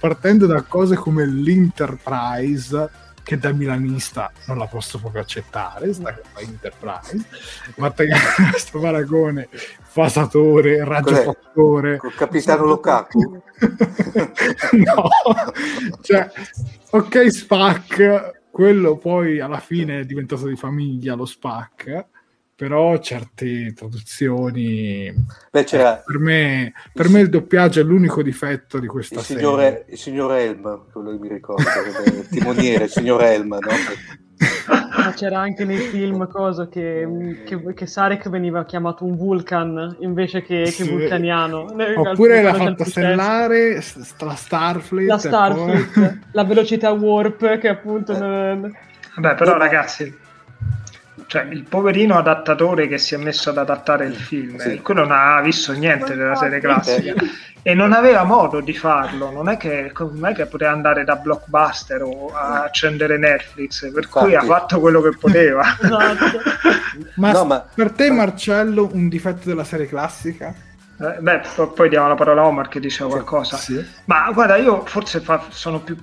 Partendo 0.00 0.46
da 0.46 0.62
cose 0.62 0.96
come 0.96 1.24
l'Enterprise 1.26 2.90
che 3.22 3.38
da 3.38 3.52
milanista 3.52 4.32
non 4.46 4.58
la 4.58 4.66
posso 4.66 4.98
proprio 4.98 5.20
accettare 5.20 5.92
sta 5.92 6.18
Enterprise 6.38 7.22
ma 7.76 7.92
questo 7.92 8.80
paragone 8.80 9.50
fasatore 9.82 10.82
radiofattore 10.82 11.98
Col 11.98 12.14
capitano 12.14 12.64
Lukaku? 12.64 13.42
no 14.72 15.10
cioè 16.00 16.30
ok 16.90 17.30
Spac 17.30 18.36
quello 18.58 18.96
poi 18.96 19.38
alla 19.38 19.60
fine 19.60 20.00
è 20.00 20.04
diventato 20.04 20.48
di 20.48 20.56
famiglia 20.56 21.14
lo 21.14 21.26
Spac 21.26 22.06
però 22.56 22.98
certe 22.98 23.72
traduzioni 23.72 25.14
Beh, 25.52 25.62
c'era 25.62 26.02
per 26.04 26.18
me, 26.18 26.72
per 26.92 27.08
me 27.08 27.20
il 27.20 27.28
doppiaggio 27.28 27.78
è 27.78 27.84
l'unico 27.84 28.20
difetto 28.20 28.80
di 28.80 28.88
questa 28.88 29.20
il 29.20 29.24
serie 29.24 29.42
signore, 29.42 29.84
il 29.88 29.96
signor 29.96 30.34
Elm, 30.34 30.86
quello 30.90 31.12
che 31.12 31.18
mi 31.18 31.28
ricordo, 31.28 31.62
il 31.62 32.26
timoniere, 32.28 32.84
il 32.86 32.90
signor 32.90 33.22
Elm, 33.22 33.46
no? 33.60 33.60
Ma 34.96 35.12
c'era 35.14 35.38
anche 35.40 35.64
nei 35.64 35.76
film 35.78 36.26
cosa 36.28 36.68
che, 36.68 37.42
che, 37.44 37.74
che 37.74 37.86
Sarek 37.86 38.28
veniva 38.28 38.64
chiamato 38.64 39.04
un 39.04 39.16
Vulcan 39.16 39.96
invece 40.00 40.42
che, 40.42 40.62
che 40.62 40.70
Sì. 40.70 40.88
vulcaniano. 40.90 41.60
oppure 41.62 42.42
l'ha 42.42 42.50
Alcune 42.50 42.64
fatta 42.70 42.74
cose 42.76 42.90
stellare 42.90 43.80
st- 43.80 44.22
la 44.22 44.34
Starfleet 44.34 45.08
La 45.08 45.18
Starfleet, 45.18 45.92
poi- 45.92 46.18
la 46.32 46.44
velocità 46.44 46.90
warp 46.92 47.58
che 47.58 47.68
appunto 47.68 48.12
Eh. 48.14 48.18
non- 48.18 48.76
Vabbè, 49.16 49.34
però 49.34 49.56
ragazzi, 49.56 50.16
cioè, 51.28 51.42
il 51.50 51.62
poverino 51.62 52.16
adattatore 52.16 52.88
che 52.88 52.96
si 52.98 53.14
è 53.14 53.18
messo 53.18 53.50
ad 53.50 53.58
adattare 53.58 54.06
il 54.06 54.14
film, 54.16 54.56
Sì. 54.58 54.72
eh, 54.72 54.80
quello 54.82 55.02
non 55.02 55.12
ha 55.12 55.40
visto 55.42 55.72
niente 55.72 56.16
della 56.16 56.34
serie 56.34 56.58
classica 56.58 57.12
Eh. 57.12 57.26
e 57.62 57.74
non 57.74 57.92
aveva 57.92 58.24
modo 58.24 58.60
di 58.60 58.72
farlo. 58.74 59.30
Non 59.30 59.50
è 59.50 59.58
che, 59.58 59.92
non 59.98 60.24
è 60.26 60.32
che 60.34 60.46
poteva 60.46 60.70
andare 60.72 61.04
da 61.04 61.16
blockbuster 61.16 62.02
o 62.02 62.28
a 62.34 62.62
accendere 62.64 63.18
Netflix, 63.18 63.92
per 63.92 64.08
cui 64.08 64.34
ha 64.34 64.40
Infatti. 64.40 64.46
fatto 64.46 64.80
quello 64.80 65.02
che 65.02 65.10
poteva. 65.18 65.62
Esatto. 65.80 66.38
ma, 67.16 67.30
No, 67.32 67.44
ma- 67.44 67.64
per 67.74 67.92
te 67.92 68.08
ma- 68.08 68.16
Marcello 68.24 68.88
un 68.92 69.08
difetto 69.08 69.48
della 69.48 69.64
serie 69.64 69.86
classica? 69.86 70.54
Eh, 71.00 71.16
Beh, 71.20 71.42
po- 71.54 71.68
poi 71.72 71.88
diamo 71.90 72.08
la 72.08 72.14
parola 72.14 72.40
a 72.40 72.46
Omar 72.46 72.68
che 72.68 72.80
diceva 72.80 73.10
qualcosa. 73.10 73.56
Sì. 73.58 73.84
Ma 74.06 74.30
guarda, 74.32 74.56
io 74.56 74.84
forse 74.86 75.20
fa- 75.20 75.44
sono, 75.50 75.78
più, 75.80 75.94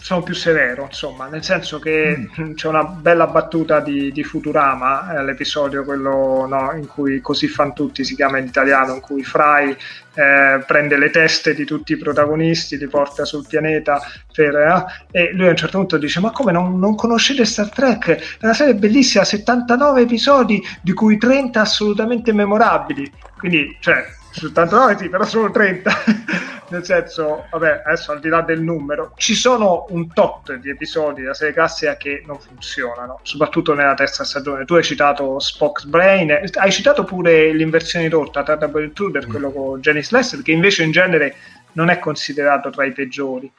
sono 0.00 0.22
più 0.22 0.34
severo, 0.34 0.84
insomma, 0.84 1.26
nel 1.28 1.44
senso 1.44 1.78
che 1.78 2.28
Mm. 2.40 2.54
c'è 2.54 2.68
una 2.68 2.84
bella 2.84 3.26
battuta 3.26 3.80
di, 3.80 4.10
di 4.12 4.24
Futurama, 4.24 5.14
eh, 5.18 5.24
l'episodio 5.24 5.84
quello 5.84 6.46
no, 6.48 6.72
in 6.76 6.86
cui 6.86 7.20
Così 7.20 7.48
fan 7.48 7.74
tutti 7.74 8.02
si 8.04 8.14
chiama 8.14 8.38
in 8.38 8.46
italiano, 8.46 8.94
in 8.94 9.00
cui 9.00 9.22
Fry 9.22 9.76
eh, 10.14 10.62
prende 10.66 10.96
le 10.96 11.10
teste 11.10 11.54
di 11.54 11.64
tutti 11.64 11.92
i 11.92 11.96
protagonisti, 11.96 12.76
li 12.78 12.88
porta 12.88 13.24
sul 13.24 13.46
pianeta 13.46 14.00
per, 14.32 14.54
eh, 14.56 14.84
e 15.10 15.32
lui 15.34 15.46
a 15.46 15.50
un 15.50 15.56
certo 15.56 15.78
punto 15.78 15.98
dice 15.98 16.18
ma 16.20 16.30
come 16.30 16.52
non, 16.52 16.78
non 16.78 16.94
conoscete 16.96 17.44
Star 17.44 17.68
Trek? 17.70 18.08
È 18.38 18.44
una 18.44 18.54
serie 18.54 18.74
bellissima, 18.74 19.24
79 19.24 20.00
episodi 20.02 20.60
di 20.82 20.92
cui 20.92 21.18
30 21.18 21.60
assolutamente 21.60 22.32
memorabili. 22.32 23.10
Quindi, 23.38 23.76
cioè, 23.80 24.04
79 24.30 24.96
sì, 24.98 25.08
però 25.08 25.24
solo 25.24 25.50
30. 25.50 25.90
Nel 26.70 26.84
senso, 26.84 27.46
vabbè, 27.50 27.82
adesso 27.84 28.12
al 28.12 28.20
di 28.20 28.28
là 28.28 28.42
del 28.42 28.62
numero, 28.62 29.12
ci 29.16 29.34
sono 29.34 29.86
un 29.88 30.12
tot 30.12 30.54
di 30.54 30.70
episodi 30.70 31.22
della 31.22 31.34
serie 31.34 31.52
classica 31.52 31.96
che 31.96 32.22
non 32.24 32.38
funzionano, 32.38 33.18
soprattutto 33.22 33.74
nella 33.74 33.94
terza 33.94 34.22
stagione. 34.22 34.64
Tu 34.64 34.74
hai 34.74 34.84
citato 34.84 35.40
Spock's 35.40 35.84
Brain, 35.84 36.30
hai 36.54 36.70
citato 36.70 37.02
pure 37.02 37.52
l'inversione 37.52 38.08
rotta, 38.08 38.44
Terrible 38.44 38.84
Intruder, 38.84 39.26
quello 39.26 39.50
con 39.50 39.80
Janice 39.80 40.14
Lester, 40.14 40.42
che 40.42 40.52
invece 40.52 40.84
in 40.84 40.92
genere 40.92 41.34
non 41.72 41.90
è 41.90 41.98
considerato 41.98 42.70
tra 42.70 42.84
i 42.84 42.92
peggiori. 42.92 43.50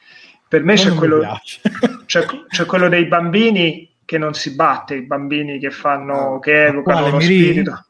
Per 0.48 0.62
me 0.64 0.74
c'è 0.74 0.94
quello, 0.94 1.38
c'è, 2.06 2.24
c'è 2.48 2.64
quello 2.64 2.88
dei 2.88 3.04
bambini 3.04 3.90
che 4.06 4.18
non 4.18 4.34
si 4.34 4.54
batte, 4.54 4.94
i 4.94 5.02
bambini 5.02 5.58
che 5.58 5.70
fanno, 5.70 6.38
che 6.38 6.66
evocano 6.66 7.00
quale, 7.00 7.10
lo 7.10 7.16
Miri? 7.18 7.50
spirito. 7.50 7.84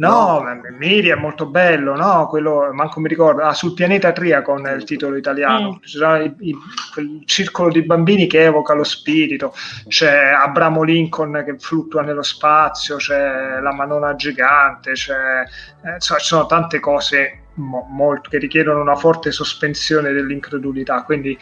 No, 0.00 0.42
Miri 0.78 1.08
è 1.08 1.14
molto 1.14 1.44
bello, 1.44 1.94
no? 1.94 2.26
Quello, 2.28 2.70
manco 2.72 3.00
mi 3.00 3.08
ricordo. 3.08 3.42
Ah, 3.42 3.52
sul 3.52 3.74
pianeta 3.74 4.12
Triacon 4.12 4.66
è 4.66 4.72
il 4.72 4.84
titolo 4.84 5.14
italiano. 5.16 5.72
Mm. 5.72 5.82
Ci 5.82 5.98
sono 5.98 6.16
i- 6.22 6.34
i- 6.38 6.56
quel 6.94 7.20
circolo 7.26 7.70
di 7.70 7.82
bambini 7.82 8.26
che 8.26 8.44
evoca 8.44 8.72
lo 8.72 8.82
spirito. 8.82 9.52
C'è 9.88 10.28
Abramo 10.30 10.82
Lincoln 10.82 11.42
che 11.44 11.56
fluttua 11.58 12.00
nello 12.00 12.22
spazio, 12.22 12.96
c'è 12.96 13.60
la 13.60 13.74
manona 13.74 14.14
gigante, 14.14 14.92
c'è, 14.92 15.42
eh, 15.84 15.92
insomma, 15.94 16.18
ci 16.20 16.26
sono 16.26 16.46
tante 16.46 16.80
cose 16.80 17.40
mo- 17.56 17.86
molto, 17.90 18.30
che 18.30 18.38
richiedono 18.38 18.80
una 18.80 18.96
forte 18.96 19.30
sospensione 19.32 20.12
dell'incredulità. 20.12 21.02
Quindi 21.02 21.36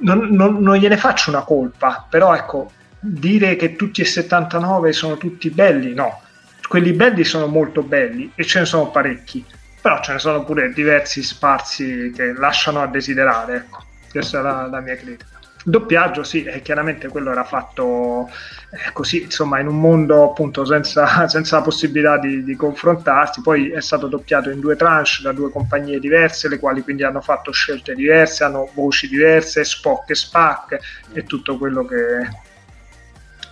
non, 0.00 0.28
non- 0.30 0.58
non 0.60 0.76
gliene 0.76 0.98
faccio 0.98 1.30
una 1.30 1.42
colpa, 1.42 2.06
però 2.06 2.34
ecco, 2.34 2.70
dire 3.00 3.56
che 3.56 3.76
tutti 3.76 4.02
e 4.02 4.04
79 4.04 4.92
sono 4.92 5.16
tutti 5.16 5.48
belli, 5.48 5.94
no 5.94 6.20
quelli 6.68 6.92
belli 6.92 7.24
sono 7.24 7.46
molto 7.46 7.82
belli 7.82 8.32
e 8.34 8.44
ce 8.44 8.60
ne 8.60 8.64
sono 8.64 8.90
parecchi, 8.90 9.44
però 9.80 10.00
ce 10.00 10.12
ne 10.12 10.18
sono 10.18 10.44
pure 10.44 10.72
diversi 10.72 11.22
sparsi 11.22 12.12
che 12.14 12.32
lasciano 12.32 12.80
a 12.82 12.86
desiderare. 12.86 13.56
Ecco. 13.56 13.84
Questa 14.10 14.38
è 14.38 14.42
la, 14.42 14.66
la 14.66 14.80
mia 14.80 14.96
critica. 14.96 15.34
Doppiaggio, 15.64 16.22
sì, 16.22 16.44
eh, 16.44 16.62
chiaramente 16.62 17.08
quello 17.08 17.32
era 17.32 17.42
fatto 17.42 18.28
eh, 18.70 18.92
così, 18.92 19.22
insomma, 19.22 19.58
in 19.58 19.66
un 19.66 19.80
mondo 19.80 20.30
appunto 20.30 20.64
senza, 20.64 21.26
senza 21.28 21.56
la 21.56 21.62
possibilità 21.62 22.18
di, 22.18 22.44
di 22.44 22.54
confrontarsi. 22.54 23.42
Poi 23.42 23.70
è 23.70 23.80
stato 23.80 24.06
doppiato 24.06 24.50
in 24.50 24.60
due 24.60 24.76
tranche 24.76 25.22
da 25.22 25.32
due 25.32 25.50
compagnie 25.50 25.98
diverse, 25.98 26.48
le 26.48 26.58
quali 26.58 26.82
quindi 26.82 27.02
hanno 27.02 27.20
fatto 27.20 27.50
scelte 27.50 27.94
diverse, 27.94 28.44
hanno 28.44 28.70
voci 28.74 29.08
diverse, 29.08 29.64
Spock 29.64 30.10
e 30.10 30.14
Spack 30.14 30.78
e 31.12 31.24
tutto 31.24 31.58
quello 31.58 31.84
che, 31.84 32.28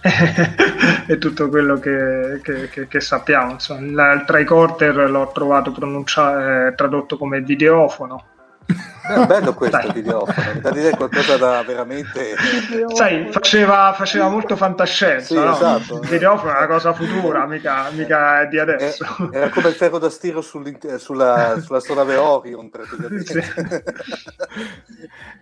e 1.07 1.18
tutto 1.18 1.49
quello 1.49 1.78
che, 1.78 2.41
che- 2.43 2.68
che- 2.68 2.89
che 2.89 3.01
sappiamo. 3.01 3.53
Insomma, 3.53 4.12
il, 4.12 4.18
il 4.20 4.24
tricorder 4.26 5.11
l'ho 5.11 5.30
trovato 5.32 5.72
pronuncia- 5.72 6.66
eh, 6.68 6.74
tradotto 6.74 7.16
come 7.18 7.41
videofono. 7.41 8.26
È 8.66 9.26
bello 9.26 9.53
questo 9.53 9.93
videofono, 9.93 10.59
da 10.62 10.70
dire 10.70 10.89
qualcosa 10.97 11.37
da 11.37 11.62
veramente... 11.62 12.35
Sai, 12.95 13.28
faceva, 13.30 13.93
faceva 13.95 14.30
molto 14.30 14.57
fantascienza, 14.57 15.26
Sì, 15.26 15.35
no? 15.35 15.53
esatto. 15.53 16.01
Il 16.03 16.09
videofono 16.09 16.55
è 16.55 16.57
una 16.57 16.66
cosa 16.66 16.95
futura, 16.95 17.45
mica, 17.47 17.91
mica 17.93 18.41
è 18.41 18.47
di 18.49 18.59
adesso. 18.59 19.05
Eh, 19.30 19.37
Era 19.37 19.49
come 19.51 19.68
il 19.68 19.74
ferro 19.74 19.99
da 19.99 20.09
stiro 20.09 20.41
sull'int- 20.41 20.95
sulla, 20.97 21.61
sulla 21.61 21.82
nave 21.95 22.16
Orion, 22.16 22.70
praticamente. 22.72 23.85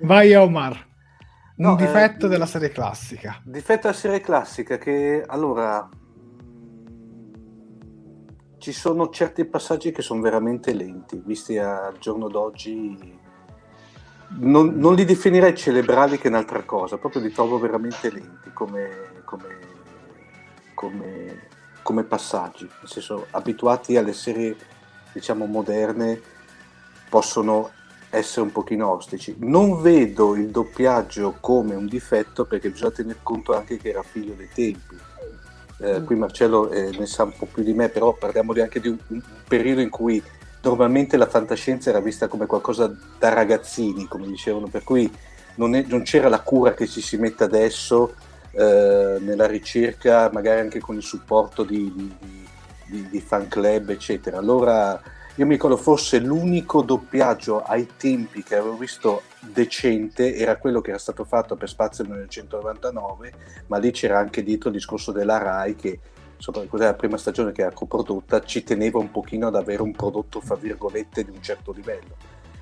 Vai 0.00 0.34
Omar. 0.34 0.90
Un 1.54 1.66
No, 1.66 1.76
difetto 1.76 2.26
eh, 2.26 2.28
della 2.28 2.46
serie 2.46 2.70
classica. 2.70 3.40
Difetto 3.44 3.82
della 3.88 3.98
serie 3.98 4.20
classica 4.20 4.78
che 4.78 5.22
allora 5.26 5.88
ci 8.58 8.72
sono 8.72 9.10
certi 9.10 9.44
passaggi 9.44 9.90
che 9.90 10.02
sono 10.02 10.20
veramente 10.20 10.72
lenti, 10.72 11.20
visti 11.24 11.58
al 11.58 11.98
giorno 11.98 12.28
d'oggi. 12.28 13.20
Non, 14.38 14.76
non 14.76 14.94
li 14.94 15.04
definirei 15.04 15.54
celebrali 15.54 16.16
che 16.16 16.28
un'altra 16.28 16.62
cosa, 16.62 16.96
proprio 16.96 17.20
li 17.20 17.32
trovo 17.32 17.58
veramente 17.58 18.10
lenti 18.10 18.50
come, 18.52 19.22
come- 19.24 19.58
come- 20.74 21.48
come 21.82 22.04
passaggi. 22.04 22.64
Nel 22.64 22.88
senso, 22.88 23.26
abituati 23.30 23.96
alle 23.98 24.14
serie, 24.14 24.56
diciamo, 25.12 25.44
moderne, 25.44 26.18
possono 27.10 27.72
essere 28.12 28.42
un 28.42 28.52
pochino 28.52 28.90
ostici. 28.90 29.34
Non 29.38 29.80
vedo 29.80 30.34
il 30.36 30.48
doppiaggio 30.48 31.36
come 31.40 31.74
un 31.74 31.86
difetto 31.86 32.44
perché 32.44 32.68
bisogna 32.70 32.90
tener 32.90 33.16
conto 33.22 33.54
anche 33.56 33.78
che 33.78 33.88
era 33.88 34.02
figlio 34.02 34.34
dei 34.36 34.48
tempi. 34.52 34.96
Eh, 35.78 36.02
Qui 36.04 36.14
Marcello 36.14 36.70
eh, 36.70 36.90
ne 36.96 37.06
sa 37.06 37.24
un 37.24 37.32
po' 37.36 37.46
più 37.46 37.62
di 37.62 37.72
me, 37.72 37.88
però 37.88 38.12
parliamo 38.12 38.52
di- 38.52 38.60
anche 38.60 38.80
di 38.80 38.88
un, 38.88 38.98
un 39.08 39.22
periodo 39.48 39.80
in 39.80 39.88
cui 39.88 40.22
normalmente 40.60 41.16
la 41.16 41.26
fantascienza 41.26 41.88
era 41.88 42.00
vista 42.00 42.28
come 42.28 42.46
qualcosa 42.46 42.94
da 43.18 43.30
ragazzini, 43.32 44.06
come 44.06 44.26
dicevano, 44.26 44.68
per 44.68 44.84
cui 44.84 45.10
non, 45.54 45.74
è- 45.74 45.84
non 45.88 46.02
c'era 46.02 46.28
la 46.28 46.40
cura 46.40 46.74
che 46.74 46.86
ci 46.86 47.00
si 47.00 47.16
mette 47.16 47.44
adesso 47.44 48.14
eh, 48.52 49.16
nella 49.20 49.46
ricerca, 49.46 50.28
magari 50.32 50.60
anche 50.60 50.80
con 50.80 50.96
il 50.96 51.02
supporto 51.02 51.64
di- 51.64 51.90
di- 51.96 52.46
di- 52.86 53.08
di 53.08 53.20
fan 53.20 53.48
club, 53.48 53.88
eccetera. 53.88 54.36
Allora 54.36 55.00
io 55.36 55.46
mi 55.46 55.52
ricordo 55.52 55.78
forse 55.78 56.18
l'unico 56.18 56.82
doppiaggio 56.82 57.62
ai 57.62 57.88
tempi 57.96 58.42
che 58.42 58.56
avevo 58.56 58.76
visto 58.76 59.22
decente 59.40 60.34
era 60.36 60.58
quello 60.58 60.82
che 60.82 60.90
era 60.90 60.98
stato 60.98 61.24
fatto 61.24 61.56
per 61.56 61.70
Spazio 61.70 62.04
1999, 62.04 63.32
ma 63.68 63.78
lì 63.78 63.90
c'era 63.92 64.18
anche 64.18 64.42
dietro 64.42 64.68
il 64.68 64.74
discorso 64.74 65.10
della 65.10 65.38
RAI 65.38 65.74
che 65.74 66.00
cos'è 66.68 66.84
la 66.84 66.94
prima 66.94 67.16
stagione 67.16 67.52
che 67.52 67.62
era 67.62 67.72
coprodotta, 67.72 68.42
ci 68.42 68.62
teneva 68.62 68.98
un 68.98 69.10
pochino 69.10 69.46
ad 69.46 69.54
avere 69.54 69.80
un 69.80 69.92
prodotto, 69.92 70.40
fra 70.40 70.56
virgolette, 70.56 71.24
di 71.24 71.30
un 71.30 71.42
certo 71.42 71.72
livello. 71.72 72.16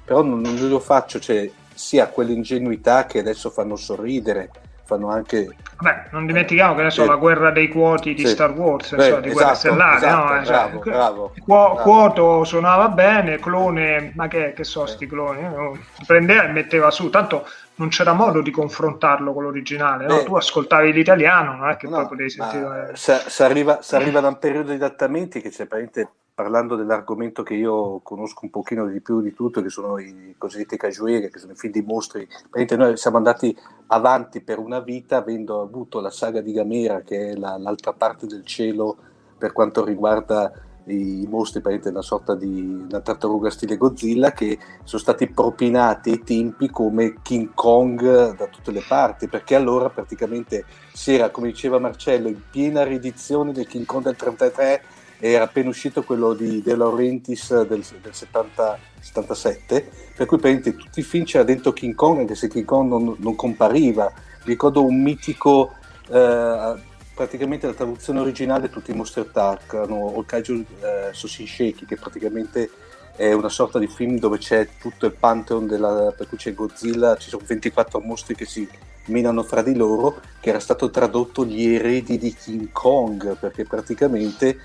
Però 0.04 0.22
non, 0.22 0.40
non 0.40 0.68
lo 0.68 0.80
faccio, 0.80 1.18
cioè, 1.18 1.50
sia 1.74 2.08
quell'ingenuità 2.08 3.06
che 3.06 3.18
adesso 3.18 3.50
fanno 3.50 3.76
sorridere, 3.76 4.50
fanno 4.90 5.10
anche... 5.10 5.48
Vabbè, 5.78 6.08
non 6.10 6.26
dimentichiamo 6.26 6.74
che 6.74 6.80
adesso 6.80 7.02
Sì. 7.02 7.08
la 7.08 7.14
guerra 7.16 7.50
dei 7.52 7.68
quoti 7.68 8.14
di 8.14 8.26
Sì. 8.26 8.32
Star 8.32 8.50
Wars, 8.50 8.94
Beh, 8.94 9.02
insomma, 9.04 9.20
di 9.20 9.30
guerra 9.30 9.52
esatto, 9.52 9.58
stellare, 9.58 9.96
esatto, 9.96 10.32
no? 10.32 10.44
Cioè, 10.44 10.46
bravo, 10.46 10.78
bravo, 10.80 11.32
Quo- 11.44 11.72
bravo. 11.74 11.82
Quoto 11.82 12.44
suonava 12.44 12.88
bene, 12.88 13.38
clone, 13.38 14.12
ma 14.14 14.28
che, 14.28 14.52
che 14.52 14.64
so 14.64 14.84
sti 14.84 15.06
cloni? 15.06 15.42
no? 15.42 15.78
Prendeva 16.06 16.44
e 16.44 16.48
metteva 16.48 16.90
su, 16.90 17.08
tanto 17.08 17.46
non 17.76 17.88
c'era 17.88 18.12
modo 18.12 18.42
di 18.42 18.50
confrontarlo 18.50 19.32
con 19.32 19.44
l'originale, 19.44 20.06
no? 20.06 20.16
Beh. 20.18 20.24
tu 20.24 20.34
ascoltavi 20.34 20.92
l'italiano, 20.92 21.56
non 21.56 21.70
è 21.70 21.76
che 21.76 21.86
No, 21.86 21.96
poi 21.96 22.08
potevi 22.08 22.30
sentire... 22.30 22.90
se, 22.94 23.22
se 23.26 23.44
arriva, 23.44 23.80
arriva 23.92 24.20
da 24.20 24.28
un 24.28 24.38
periodo 24.38 24.68
di 24.70 24.76
adattamenti 24.76 25.40
che 25.40 25.48
c'è 25.48 25.64
praticamente 25.66 26.12
parlando 26.40 26.74
dell'argomento 26.74 27.42
che 27.42 27.52
io 27.52 28.00
conosco 28.02 28.40
un 28.44 28.50
pochino 28.50 28.86
di 28.86 29.02
più 29.02 29.20
di 29.20 29.34
tutto, 29.34 29.60
che 29.60 29.68
sono 29.68 29.98
i 29.98 30.34
cosiddetti 30.38 30.78
casueri, 30.78 31.28
che 31.28 31.38
sono 31.38 31.52
i 31.52 31.54
film 31.54 31.70
di 31.70 31.82
mostri. 31.82 32.26
Noi 32.78 32.96
siamo 32.96 33.18
andati 33.18 33.54
avanti 33.88 34.40
per 34.40 34.58
una 34.58 34.80
vita 34.80 35.18
avendo 35.18 35.60
avuto 35.60 36.00
la 36.00 36.08
saga 36.08 36.40
di 36.40 36.52
Gamera, 36.52 37.02
che 37.02 37.32
è 37.32 37.34
la- 37.34 37.58
l'altra 37.58 37.92
parte 37.92 38.26
del 38.26 38.46
cielo 38.46 38.96
per 39.36 39.52
quanto 39.52 39.84
riguarda 39.84 40.50
i 40.86 41.26
mostri, 41.28 41.60
una 41.84 42.00
sorta 42.00 42.34
di 42.34 42.86
una 42.88 43.00
tartaruga 43.00 43.50
stile 43.50 43.76
Godzilla, 43.76 44.32
che 44.32 44.58
sono 44.84 45.02
stati 45.02 45.28
propinati 45.28 46.08
ai 46.08 46.22
tempi 46.22 46.70
come 46.70 47.16
King 47.20 47.50
Kong 47.52 48.34
da 48.34 48.46
tutte 48.46 48.70
le 48.70 48.82
parti, 48.88 49.28
perché 49.28 49.54
allora 49.54 49.90
praticamente 49.90 50.64
si 50.94 51.14
era, 51.14 51.28
come 51.28 51.48
diceva 51.48 51.78
Marcello, 51.78 52.28
in 52.28 52.40
piena 52.50 52.82
riedizione 52.82 53.52
del 53.52 53.66
King 53.66 53.84
Kong 53.84 54.04
del 54.04 54.16
33 54.16 54.82
era 55.20 55.44
appena 55.44 55.68
uscito 55.68 56.02
quello 56.02 56.32
di 56.32 56.62
De 56.62 56.74
Laurentiis 56.74 57.62
del, 57.62 57.84
del 58.00 58.14
70 58.14 58.78
77, 59.00 59.90
per 60.14 60.26
cui 60.26 60.38
praticamente 60.38 60.76
tutti 60.76 61.00
i 61.00 61.02
film 61.02 61.24
c'era 61.24 61.44
dentro 61.44 61.72
King 61.72 61.94
Kong, 61.94 62.20
anche 62.20 62.34
se 62.34 62.48
King 62.48 62.64
Kong 62.64 62.88
non, 62.88 63.16
non 63.18 63.34
compariva. 63.34 64.12
Ricordo 64.44 64.84
un 64.84 65.02
mitico, 65.02 65.74
eh, 66.08 66.74
praticamente 67.14 67.66
la 67.66 67.74
traduzione 67.74 68.20
originale 68.20 68.70
tutti 68.70 68.90
i 68.90 68.94
mostri 68.94 69.22
attaccano, 69.22 69.94
o 69.94 70.22
Kaiju 70.24 70.64
eh, 70.80 71.08
Sosin 71.12 71.46
Sheki, 71.46 71.86
che 71.86 71.96
praticamente 71.96 72.70
è 73.16 73.32
una 73.32 73.48
sorta 73.48 73.78
di 73.78 73.86
film 73.86 74.18
dove 74.18 74.38
c'è 74.38 74.68
tutto 74.78 75.06
il 75.06 75.12
pantheon 75.12 75.66
della, 75.66 76.12
per 76.16 76.28
cui 76.28 76.38
c'è 76.38 76.54
Godzilla, 76.54 77.16
ci 77.16 77.28
sono 77.28 77.42
24 77.44 78.00
mostri 78.00 78.34
che 78.34 78.46
si 78.46 78.68
minano 79.06 79.42
fra 79.42 79.62
di 79.62 79.74
loro, 79.74 80.20
che 80.40 80.50
era 80.50 80.60
stato 80.60 80.90
tradotto 80.90 81.44
gli 81.44 81.66
eredi 81.66 82.16
di 82.16 82.34
King 82.34 82.68
Kong, 82.70 83.36
perché 83.38 83.64
praticamente 83.64 84.58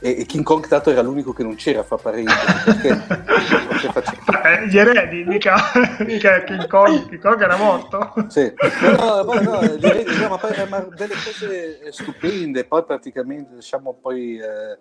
e, 0.00 0.24
King 0.24 0.44
Kong 0.44 0.66
tanto 0.66 0.90
era 0.90 1.02
l'unico 1.02 1.32
che 1.32 1.42
non 1.42 1.54
c'era 1.56 1.82
fa 1.82 1.96
parente 1.96 2.32
perché, 2.64 4.18
Eh, 4.44 4.68
gli 4.68 4.78
eredi, 4.78 5.24
mica, 5.24 5.56
mica 6.00 6.42
King 6.44 6.66
Kong, 6.66 7.08
King 7.08 7.20
Kong 7.20 7.40
era 7.40 7.56
morto. 7.56 8.12
Sì. 8.28 8.52
No, 8.96 9.22
no, 9.22 9.40
no, 9.40 9.62
gli 9.62 9.84
eredi, 9.84 10.16
no, 10.18 10.28
ma 10.28 10.38
poi 10.38 10.68
ma 10.68 10.80
delle 10.80 11.14
cose 11.14 11.92
stupende, 11.92 12.64
poi 12.64 12.84
praticamente 12.84 13.54
lasciamo 13.56 13.98
poi, 14.00 14.38
eh, 14.38 14.78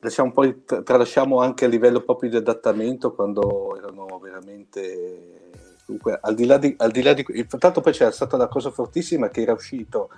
lasciamo 0.00 0.32
poi 0.32 0.64
tra- 0.64 0.82
tralasciamo 0.82 1.40
anche 1.40 1.64
a 1.64 1.68
livello 1.68 2.02
proprio 2.02 2.30
di 2.30 2.36
adattamento 2.36 3.14
quando 3.14 3.76
erano 3.76 4.18
veramente 4.22 5.44
comunque 5.86 6.18
al 6.20 6.34
di 6.34 6.46
là 6.46 6.58
di, 6.58 6.74
al 6.78 6.90
di, 6.90 7.02
là 7.02 7.12
di 7.12 7.24
tanto 7.58 7.80
poi 7.80 7.92
c'era 7.92 8.10
stata 8.10 8.36
la 8.36 8.48
cosa 8.48 8.70
fortissima 8.70 9.28
che 9.28 9.42
era 9.42 9.52
uscito 9.52 10.10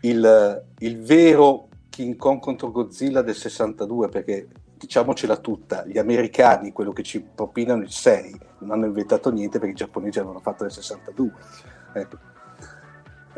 il, 0.00 0.64
il 0.78 1.02
vero 1.02 1.68
King 1.96 2.16
Kong 2.16 2.40
contro 2.40 2.70
Godzilla 2.70 3.22
del 3.22 3.34
62 3.34 4.10
perché 4.10 4.46
diciamocela 4.76 5.38
tutta 5.38 5.86
gli 5.86 5.96
americani 5.96 6.70
quello 6.70 6.92
che 6.92 7.02
ci 7.02 7.20
propinano 7.22 7.80
il 7.80 7.90
6 7.90 8.38
non 8.58 8.72
hanno 8.72 8.84
inventato 8.84 9.32
niente 9.32 9.58
perché 9.58 9.72
i 9.72 9.76
giapponesi 9.76 10.18
avevano 10.18 10.40
fatto 10.40 10.64
nel 10.64 10.72
62 10.72 11.32
ecco. 11.94 12.18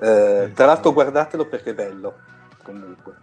Eh, 0.00 0.50
tra 0.52 0.66
l'altro 0.66 0.92
guardatelo 0.92 1.46
perché 1.46 1.70
è 1.70 1.74
bello 1.74 2.16
comunque 2.64 3.14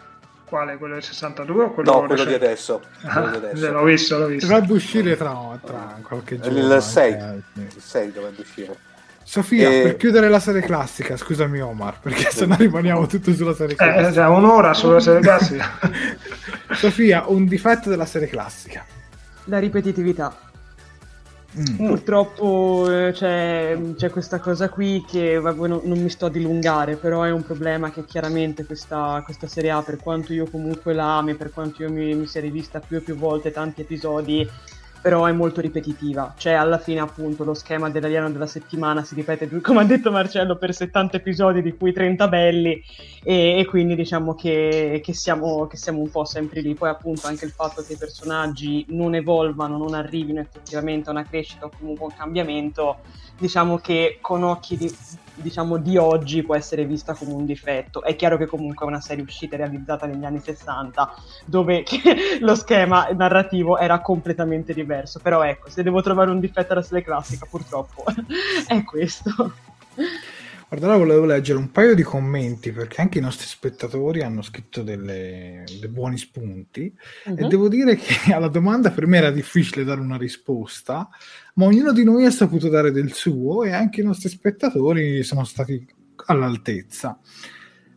Quale? 0.45 0.77
Quello 0.77 0.93
del 0.93 1.03
62 1.03 1.63
o 1.65 1.71
quello 1.73 1.91
no 1.91 2.05
quello 2.05 2.23
di 2.23 2.33
adesso, 2.33 2.81
quello 3.01 3.29
di 3.31 3.35
Ah, 3.35 3.37
adesso. 3.39 3.71
l'ho 3.71 3.83
visto, 3.83 4.17
l'ho 4.17 4.27
visto. 4.27 4.47
Dovrebbe 4.47 4.73
uscire 4.73 5.17
tra, 5.17 5.59
tra 5.61 5.99
qualche 6.01 6.39
giorno. 6.39 6.75
il 6.75 6.81
6 6.81 7.13
anche, 7.13 7.43
sì. 7.55 7.59
il 7.61 7.81
6 7.81 8.11
dovrebbe 8.13 8.41
uscire 8.41 8.77
Sofia, 9.27 9.69
Eh, 9.69 9.81
per 9.81 9.97
chiudere 9.97 10.29
la 10.29 10.39
serie 10.39 10.61
classica, 10.61 11.17
scusami 11.17 11.59
Omar, 11.59 11.99
perché 11.99 12.29
sennò 12.29 12.55
rimaniamo 12.55 13.07
tutto 13.07 13.33
sulla 13.33 13.55
serie 13.55 13.73
Eh, 13.73 13.77
classica. 13.77 14.11
cioè, 14.13 14.27
un'ora 14.27 14.73
sulla 14.75 14.99
serie 14.99 15.19
classica. 15.25 15.79
Sofia, 16.73 17.23
un 17.27 17.45
difetto 17.45 17.89
della 17.89 18.05
serie 18.05 18.27
classica. 18.27 18.85
La 19.45 19.57
ripetitività. 19.57 20.37
Mm. 21.57 21.75
Purtroppo 21.77 22.85
eh, 22.91 23.11
c'è, 23.13 23.77
c'è 23.95 24.09
questa 24.09 24.39
cosa 24.39 24.67
qui 24.69 25.03
che 25.09 25.39
vabbè, 25.39 25.67
non, 25.67 25.79
non 25.85 25.97
mi 26.01 26.09
sto 26.09 26.25
a 26.25 26.29
dilungare, 26.29 26.97
però 26.97 27.23
è 27.23 27.31
un 27.31 27.43
problema 27.43 27.91
che 27.91 28.03
chiaramente 28.05 28.65
questa, 28.65 29.21
questa 29.23 29.47
serie 29.47 29.71
A, 29.71 29.81
per 29.81 29.95
quanto 29.97 30.33
io 30.33 30.47
comunque 30.49 30.93
la 30.93 31.17
ami, 31.17 31.33
per 31.35 31.51
quanto 31.51 31.81
io 31.83 31.89
mi, 31.89 32.13
mi 32.13 32.27
sia 32.27 32.41
rivista 32.41 32.79
più 32.81 32.97
e 32.97 33.01
più 33.01 33.15
volte 33.15 33.51
tanti 33.51 33.81
episodi, 33.81 34.47
però 35.05 35.25
è 35.25 35.31
molto 35.31 35.61
ripetitiva. 35.61 36.33
Cioè 36.35 36.53
alla 36.53 36.79
fine 36.79 36.99
appunto 36.99 37.43
lo 37.43 37.53
schema 37.53 37.91
dell'alieno 37.91 38.31
della 38.31 38.47
settimana 38.47 39.03
si 39.03 39.13
ripete, 39.13 39.47
come 39.61 39.81
ha 39.81 39.83
detto 39.83 40.09
Marcello, 40.09 40.55
per 40.55 40.73
70 40.73 41.17
episodi 41.17 41.61
di 41.61 41.77
cui 41.77 41.93
30 41.93 42.27
belli 42.27 42.83
e, 43.23 43.59
e 43.59 43.65
quindi 43.65 43.93
diciamo 43.93 44.33
che, 44.33 45.01
che 45.03 45.13
siamo, 45.13 45.67
che 45.67 45.77
siamo 45.77 45.99
un 45.99 46.09
po' 46.09 46.25
sempre 46.25 46.61
lì. 46.61 46.73
Poi 46.73 46.89
appunto 46.89 47.27
anche 47.27 47.45
il 47.45 47.51
fatto 47.51 47.83
che 47.83 47.93
i 47.93 47.97
personaggi 47.97 48.83
non 48.89 49.13
evolvano, 49.13 49.77
non 49.77 49.93
arrivino 49.93 50.39
effettivamente 50.39 51.09
a 51.09 51.11
una 51.11 51.23
crescita 51.23 51.67
o 51.67 51.71
comunque 51.77 52.05
a 52.05 52.07
un 52.09 52.15
cambiamento, 52.17 52.97
diciamo 53.37 53.77
che 53.77 54.17
con 54.19 54.41
occhi 54.41 54.75
di, 54.75 54.91
diciamo, 55.35 55.77
di 55.77 55.97
oggi 55.97 56.43
può 56.43 56.55
essere 56.55 56.85
vista 56.85 57.13
come 57.13 57.33
un 57.33 57.45
difetto. 57.45 58.03
È 58.03 58.15
chiaro 58.15 58.37
che 58.37 58.45
comunque 58.45 58.85
è 58.85 58.89
una 58.89 59.01
serie 59.01 59.23
uscita 59.23 59.55
e 59.55 59.59
realizzata 59.59 60.05
negli 60.05 60.23
anni 60.23 60.39
60 60.39 61.13
dove 61.45 61.83
lo 62.39 62.55
schema 62.55 63.07
narrativo 63.13 63.77
era 63.77 63.99
completamente 64.01 64.73
diverso, 64.73 65.19
però 65.21 65.43
ecco, 65.43 65.69
se 65.69 65.83
devo 65.83 66.01
trovare 66.01 66.31
un 66.31 66.39
difetto 66.39 66.73
alla 66.73 66.81
serie 66.81 67.03
classica 67.03 67.45
purtroppo 67.49 68.03
è 68.67 68.83
questo. 68.83 69.53
Guarda, 70.67 70.87
ora 70.87 70.97
volevo 70.97 71.25
leggere 71.25 71.59
un 71.59 71.69
paio 71.71 71.93
di 71.93 72.01
commenti 72.01 72.71
perché 72.71 72.99
anche 72.99 73.19
i 73.19 73.21
nostri 73.21 73.45
spettatori 73.45 74.23
hanno 74.23 74.41
scritto 74.41 74.81
delle, 74.81 75.63
dei 75.79 75.89
buoni 75.89 76.17
spunti 76.17 76.91
uh-huh. 77.25 77.35
e 77.37 77.43
Mhm. 77.43 77.47
devo 77.47 77.67
dire 77.69 77.95
che 77.95 78.33
alla 78.33 78.47
domanda 78.47 78.89
per 78.89 79.05
me 79.05 79.17
era 79.17 79.29
difficile 79.29 79.83
dare 79.83 80.01
una 80.01 80.17
risposta, 80.17 81.07
ma 81.55 81.65
ognuno 81.65 81.91
di 81.91 82.03
noi 82.03 82.25
ha 82.25 82.31
saputo 82.31 82.67
dare 82.67 82.91
del 82.91 83.13
suo 83.13 83.63
e 83.63 83.73
anche 83.73 84.01
i 84.01 84.03
nostri 84.03 84.27
spettatori 84.27 85.21
sono 85.23 85.43
stati 85.43 85.85
all'altezza. 86.25 87.19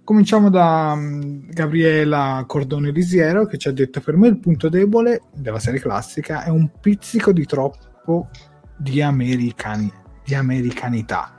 Cominciamo 0.04 0.50
da 0.50 0.94
mm, 0.94 1.48
Gabriela 1.50 2.44
Cordone 2.46 2.90
Lisiero 2.90 3.46
che 3.46 3.56
ci 3.56 3.68
ha 3.68 3.72
detto 3.72 4.00
per 4.00 4.16
me 4.16 4.28
il 4.28 4.38
punto 4.38 4.68
debole 4.68 5.22
della 5.34 5.58
serie 5.58 5.80
classica 5.80 6.44
è 6.44 6.50
un 6.50 6.70
pizzico 6.80 7.32
di 7.32 7.44
troppo 7.46 8.28
di, 8.76 9.00
americani- 9.02 9.92
di 10.24 10.34
americanità. 10.34 11.37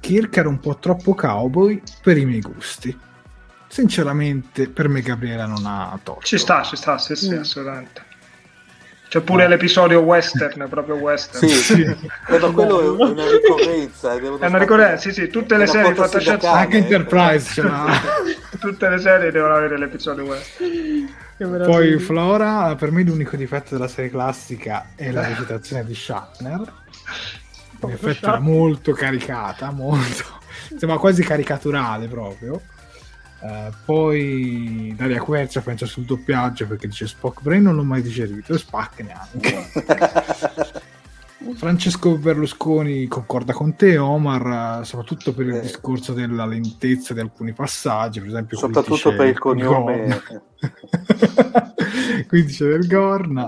Kirk 0.00 0.36
era 0.36 0.48
un 0.48 0.60
po' 0.60 0.76
troppo 0.78 1.14
cowboy 1.14 1.80
per 2.02 2.16
i 2.16 2.24
miei 2.24 2.40
gusti. 2.40 2.96
Sinceramente, 3.66 4.68
per 4.68 4.88
me 4.88 5.02
Gabriela 5.02 5.46
non 5.46 5.64
ha 5.66 5.98
torto. 6.02 6.24
Ci 6.24 6.38
sta, 6.38 6.62
ci 6.62 6.76
sta, 6.76 6.96
sì, 6.98 7.14
sì, 7.14 7.34
Mm. 7.34 7.38
assolutamente. 7.40 8.06
C'è 9.08 9.20
pure 9.22 9.48
l'episodio 9.48 10.00
western, 10.00 10.66
proprio 10.68 10.96
western. 10.96 11.48
Sì, 11.48 11.54
sì. 11.54 11.96
Ma 12.28 12.38
quello 12.50 12.80
è 12.82 12.88
una 13.10 13.24
ricorrenza. 13.30 14.12
È 14.14 14.46
una 14.46 14.58
ricorrenza, 14.58 15.08
sì, 15.08 15.12
sì, 15.12 15.28
tutte 15.28 15.56
le 15.56 15.66
serie 15.66 15.94
fantascienza- 15.94 16.52
Anche 16.52 16.76
eh. 16.76 16.80
Enterprise 16.80 17.52
ce 17.54 17.62
l'ha. 17.62 17.86
Tutte 18.60 18.88
le 18.88 18.98
serie 18.98 19.30
devono 19.30 19.54
avere 19.54 19.78
l'episodio 19.78 20.24
western. 20.24 21.14
Poi. 21.36 21.98
Flora, 22.00 22.74
per 22.74 22.90
me 22.90 23.02
l'unico 23.04 23.36
difetto 23.36 23.76
della 23.76 23.86
serie 23.88 24.10
classica 24.10 24.88
è 24.96 25.10
la 25.12 25.24
recitazione 25.28 25.84
di 25.84 25.94
Shatner. 25.94 26.72
In 27.82 27.90
effetti 27.90 28.24
era 28.24 28.38
molto 28.40 28.92
caricata, 28.92 29.70
molto. 29.70 30.24
Sembra 30.76 30.98
quasi 30.98 31.22
caricaturale 31.22 32.08
proprio. 32.08 32.60
Eh, 33.40 33.70
poi 33.84 34.92
Daria 34.96 35.20
Quercia 35.20 35.60
pensa 35.60 35.86
sul 35.86 36.04
doppiaggio 36.04 36.66
perché 36.66 36.88
dice 36.88 37.06
Spock 37.06 37.40
Brain 37.40 37.62
non 37.62 37.76
l'ho 37.76 37.84
mai 37.84 38.02
digerito 38.02 38.52
e 38.52 38.58
Spack 38.58 39.00
neanche. 39.00 39.70
Francesco 41.54 42.16
Berlusconi 42.18 43.06
concorda 43.06 43.52
con 43.52 43.76
te, 43.76 43.96
Omar, 43.96 44.80
eh, 44.80 44.84
soprattutto 44.84 45.32
per 45.32 45.46
il 45.46 45.54
Eh. 45.54 45.60
discorso 45.60 46.12
della 46.12 46.44
lentezza 46.44 47.14
di 47.14 47.20
alcuni 47.20 47.52
passaggi, 47.52 48.18
per 48.18 48.28
esempio 48.28 48.58
Soprattutto 48.58 49.14
per 49.14 49.28
il 49.28 49.38
cognome. 49.38 50.20
Gorn. 50.20 50.22
qui 52.26 52.44
dice 52.44 52.66
del 52.66 52.86
Gorn 52.88 53.46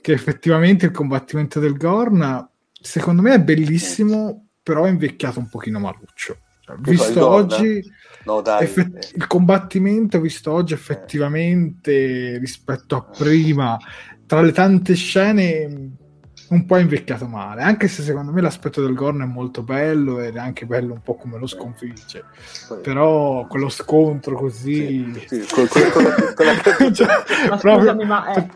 che 0.00 0.12
effettivamente 0.12 0.86
il 0.86 0.92
combattimento 0.92 1.58
del 1.58 1.76
Gorn 1.76 2.48
secondo 2.80 3.22
me 3.22 3.34
è 3.34 3.40
bellissimo, 3.40 4.48
però 4.62 4.84
è 4.84 4.88
invecchiato 4.90 5.38
un 5.38 5.48
pochino 5.48 5.78
maluccio. 5.78 6.38
Cioè, 6.60 6.76
visto 6.80 7.26
oggi 7.28 7.82
No, 8.24 8.42
dai. 8.42 8.64
Effett- 8.64 9.04
eh, 9.04 9.08
il 9.16 9.26
combattimento 9.26 10.20
visto 10.20 10.52
oggi 10.52 10.74
effettivamente 10.74 12.36
rispetto 12.38 12.96
a 12.96 13.02
prima 13.02 13.78
tra 14.26 14.42
le 14.42 14.52
tante 14.52 14.94
scene 14.94 15.90
un 16.50 16.64
po' 16.66 16.76
invecchiato 16.76 17.26
male. 17.26 17.62
Anche 17.62 17.88
se 17.88 18.02
secondo 18.02 18.32
me 18.32 18.40
l'aspetto 18.42 18.82
del 18.82 18.94
Gorn 18.94 19.22
è 19.22 19.26
molto 19.26 19.62
bello 19.62 20.20
ed 20.20 20.36
è 20.36 20.38
anche 20.38 20.66
bello 20.66 20.92
un 20.94 21.00
po' 21.02 21.14
come 21.16 21.38
lo 21.38 21.46
sconfigge. 21.46 22.24
Poi- 22.68 22.80
però 22.82 23.46
quello 23.46 23.68
scontro 23.70 24.36
così 24.36 25.10
sì, 25.26 25.46
con- 25.50 25.66
con- 25.68 25.92
con 25.92 26.02
la- 26.04 26.32
con 26.34 26.46
la- 26.46 26.92
Cioè, 26.92 27.06
Ma 27.48 27.56
proprio- 27.56 27.78
scusami, 27.92 28.04
ma, 28.04 28.32
è- 28.32 28.46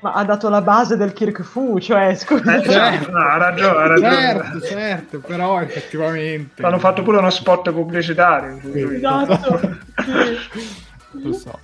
ma 0.00 0.12
ha 0.12 0.24
dato 0.24 0.48
la 0.48 0.62
base 0.62 0.96
del 0.96 1.12
Kirk 1.12 1.42
Fu, 1.42 1.78
cioè, 1.80 2.14
scusa. 2.18 2.56
Eh, 2.56 2.62
Certo. 2.70 3.10
no, 3.10 3.18
ha 3.18 3.36
ragione, 3.36 3.78
ha 3.82 3.86
ragione. 3.86 4.10
certo 4.14 4.60
certo 4.60 5.18
però 5.20 5.60
effettivamente 5.60 6.62
Hanno 6.62 6.78
fatto 6.78 7.02
pure 7.02 7.18
uno 7.18 7.30
spot 7.30 7.72
pubblicitario. 7.72 8.60
Sì. 8.62 8.80
Esatto. 8.94 9.78
lo 11.12 11.32
so. 11.32 11.58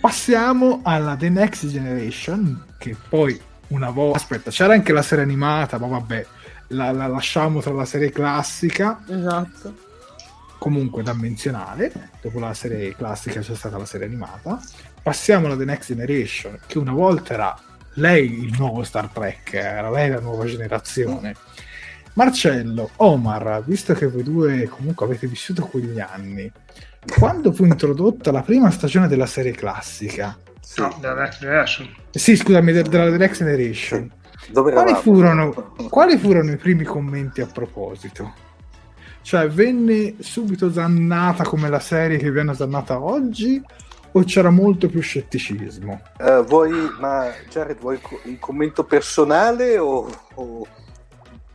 Passiamo 0.00 0.80
alla 0.82 1.14
The 1.16 1.28
Next 1.28 1.66
Generation, 1.66 2.64
che 2.78 2.96
poi 3.08 3.40
una 3.68 3.90
volta... 3.90 4.16
Aspetta, 4.18 4.50
c'era 4.50 4.72
anche 4.72 4.92
la 4.92 5.02
serie 5.02 5.22
animata, 5.24 5.78
ma 5.78 5.86
vabbè, 5.86 6.26
la, 6.68 6.90
la 6.90 7.06
lasciamo 7.06 7.60
tra 7.60 7.72
la 7.72 7.84
serie 7.84 8.10
classica, 8.10 9.00
Esatto. 9.08 9.74
comunque 10.58 11.02
da 11.04 11.14
menzionare. 11.14 11.92
Dopo 12.20 12.40
la 12.40 12.52
serie 12.54 12.94
classica 12.96 13.40
c'è 13.40 13.54
stata 13.54 13.78
la 13.78 13.84
serie 13.86 14.06
animata. 14.06 14.60
Passiamo 15.06 15.46
alla 15.46 15.56
The 15.56 15.64
Next 15.64 15.94
Generation, 15.94 16.58
che 16.66 16.78
una 16.78 16.90
volta 16.90 17.34
era 17.34 17.56
lei 17.94 18.42
il 18.42 18.56
nuovo 18.58 18.82
Star 18.82 19.06
Trek, 19.06 19.52
era 19.54 19.88
lei 19.88 20.10
la 20.10 20.18
nuova 20.18 20.46
generazione. 20.46 21.36
Marcello, 22.14 22.90
Omar, 22.96 23.62
visto 23.64 23.94
che 23.94 24.08
voi 24.08 24.24
due 24.24 24.66
comunque 24.66 25.06
avete 25.06 25.28
vissuto 25.28 25.64
quegli 25.64 26.00
anni, 26.00 26.50
quando 27.20 27.52
fu 27.52 27.66
introdotta 27.66 28.32
la 28.32 28.42
prima 28.42 28.68
stagione 28.70 29.06
della 29.06 29.26
serie 29.26 29.52
classica? 29.52 30.36
sì. 30.60 30.80
No, 30.80 30.96
della 31.00 31.14
Next 31.14 31.38
Generation. 31.38 31.88
Sì, 32.10 32.34
scusami, 32.34 32.72
de- 32.72 32.82
della 32.82 33.08
The 33.08 33.16
Next 33.16 33.44
Generation. 33.44 34.10
Dove 34.48 34.72
Quali 34.72 34.94
furono, 34.94 35.72
quali 35.88 36.18
furono 36.18 36.50
i 36.50 36.56
primi 36.56 36.82
commenti 36.82 37.40
a 37.40 37.46
proposito? 37.46 38.34
Cioè, 39.22 39.48
venne 39.48 40.16
subito 40.18 40.72
zannata 40.72 41.44
come 41.44 41.68
la 41.68 41.78
serie 41.78 42.18
che 42.18 42.32
viene 42.32 42.54
zannata 42.54 43.00
oggi? 43.00 43.62
O 44.16 44.24
c'era 44.24 44.48
molto 44.48 44.88
più 44.88 45.02
scetticismo? 45.02 46.00
Eh, 46.18 46.42
vuoi, 46.42 46.70
ma 46.98 47.28
Jared, 47.50 47.78
vuoi 47.78 48.00
un 48.24 48.38
commento 48.38 48.82
personale 48.84 49.76
o, 49.76 50.08
o- 50.36 50.66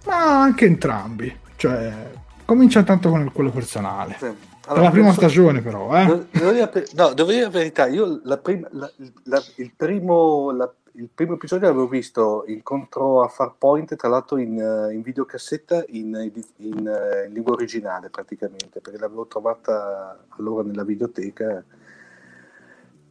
Ma 0.05 0.41
anche 0.43 0.65
entrambi. 0.65 1.35
Cioè, 1.55 2.11
comincia 2.45 2.83
tanto 2.83 3.09
con 3.09 3.31
quello 3.33 3.49
personale. 3.49 4.15
sì. 4.19 4.49
Alla 4.67 4.91
prima 4.91 5.05
non 5.07 5.15
so- 5.15 5.21
stagione, 5.21 5.61
però, 5.61 5.91
eh? 5.97 6.05
No, 6.05 6.25
devo 6.29 6.51
dire, 6.51 6.67
per- 6.67 6.85
no, 6.93 7.13
devo 7.13 7.31
dire 7.31 7.41
la 7.41 7.49
verità, 7.49 7.87
io 7.87 8.21
la 8.25 8.37
prima- 8.37 8.67
la- 8.73 8.91
la- 9.23 9.43
il, 9.55 9.73
primo, 9.75 10.51
la- 10.51 10.71
il 10.93 11.09
primo 11.13 11.33
episodio 11.33 11.67
l'avevo 11.67 11.87
visto 11.87 12.43
incontro 12.45 13.23
a 13.23 13.27
Farpoint, 13.27 13.95
tra 13.95 14.07
l'altro 14.07 14.37
in, 14.37 14.59
eh, 14.59 14.93
in 14.93 15.01
videocassetta 15.01 15.83
in, 15.87 16.31
in, 16.57 16.87
eh, 16.87 17.25
in 17.25 17.33
lingua 17.33 17.53
originale 17.53 18.09
praticamente, 18.11 18.81
perché 18.81 18.99
l'avevo 18.99 19.25
trovata 19.25 20.15
allora 20.37 20.61
nella 20.63 20.83
videoteca 20.83 21.63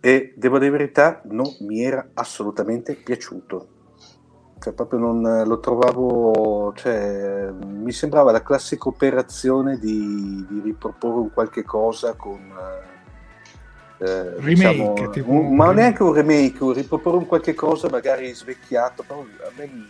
e 0.01 0.33
devo 0.37 0.59
dire 0.59 0.71
la 0.71 0.77
verità, 0.79 1.21
non 1.25 1.47
mi 1.61 1.83
era 1.83 2.09
assolutamente 2.15 2.95
piaciuto. 2.95 3.69
Cioè, 4.59 4.73
proprio 4.75 4.99
non 4.99 5.43
lo 5.47 5.59
trovavo, 5.59 6.73
cioè, 6.77 7.51
mi 7.51 7.93
sembrava 7.93 8.31
la 8.31 8.43
classica 8.43 8.89
operazione 8.89 9.79
di, 9.79 10.45
di 10.49 10.61
riproporre 10.61 11.19
un 11.21 11.33
qualche 11.33 11.63
cosa 11.63 12.13
con 12.13 12.39
eh, 13.99 14.05
eh, 14.05 14.23
Remake, 14.37 14.49
diciamo, 14.55 15.11
tipo 15.11 15.31
un- 15.31 15.57
ma 15.57 15.73
neanche 15.73 16.03
un 16.03 16.13
remake, 16.13 16.63
un 16.63 16.73
riproporre 16.75 17.17
un 17.17 17.27
qualche 17.27 17.55
cosa 17.55 17.89
magari 17.89 18.35
svecchiato, 18.35 19.03
però 19.07 19.21
a 19.21 19.51
me 19.57 19.89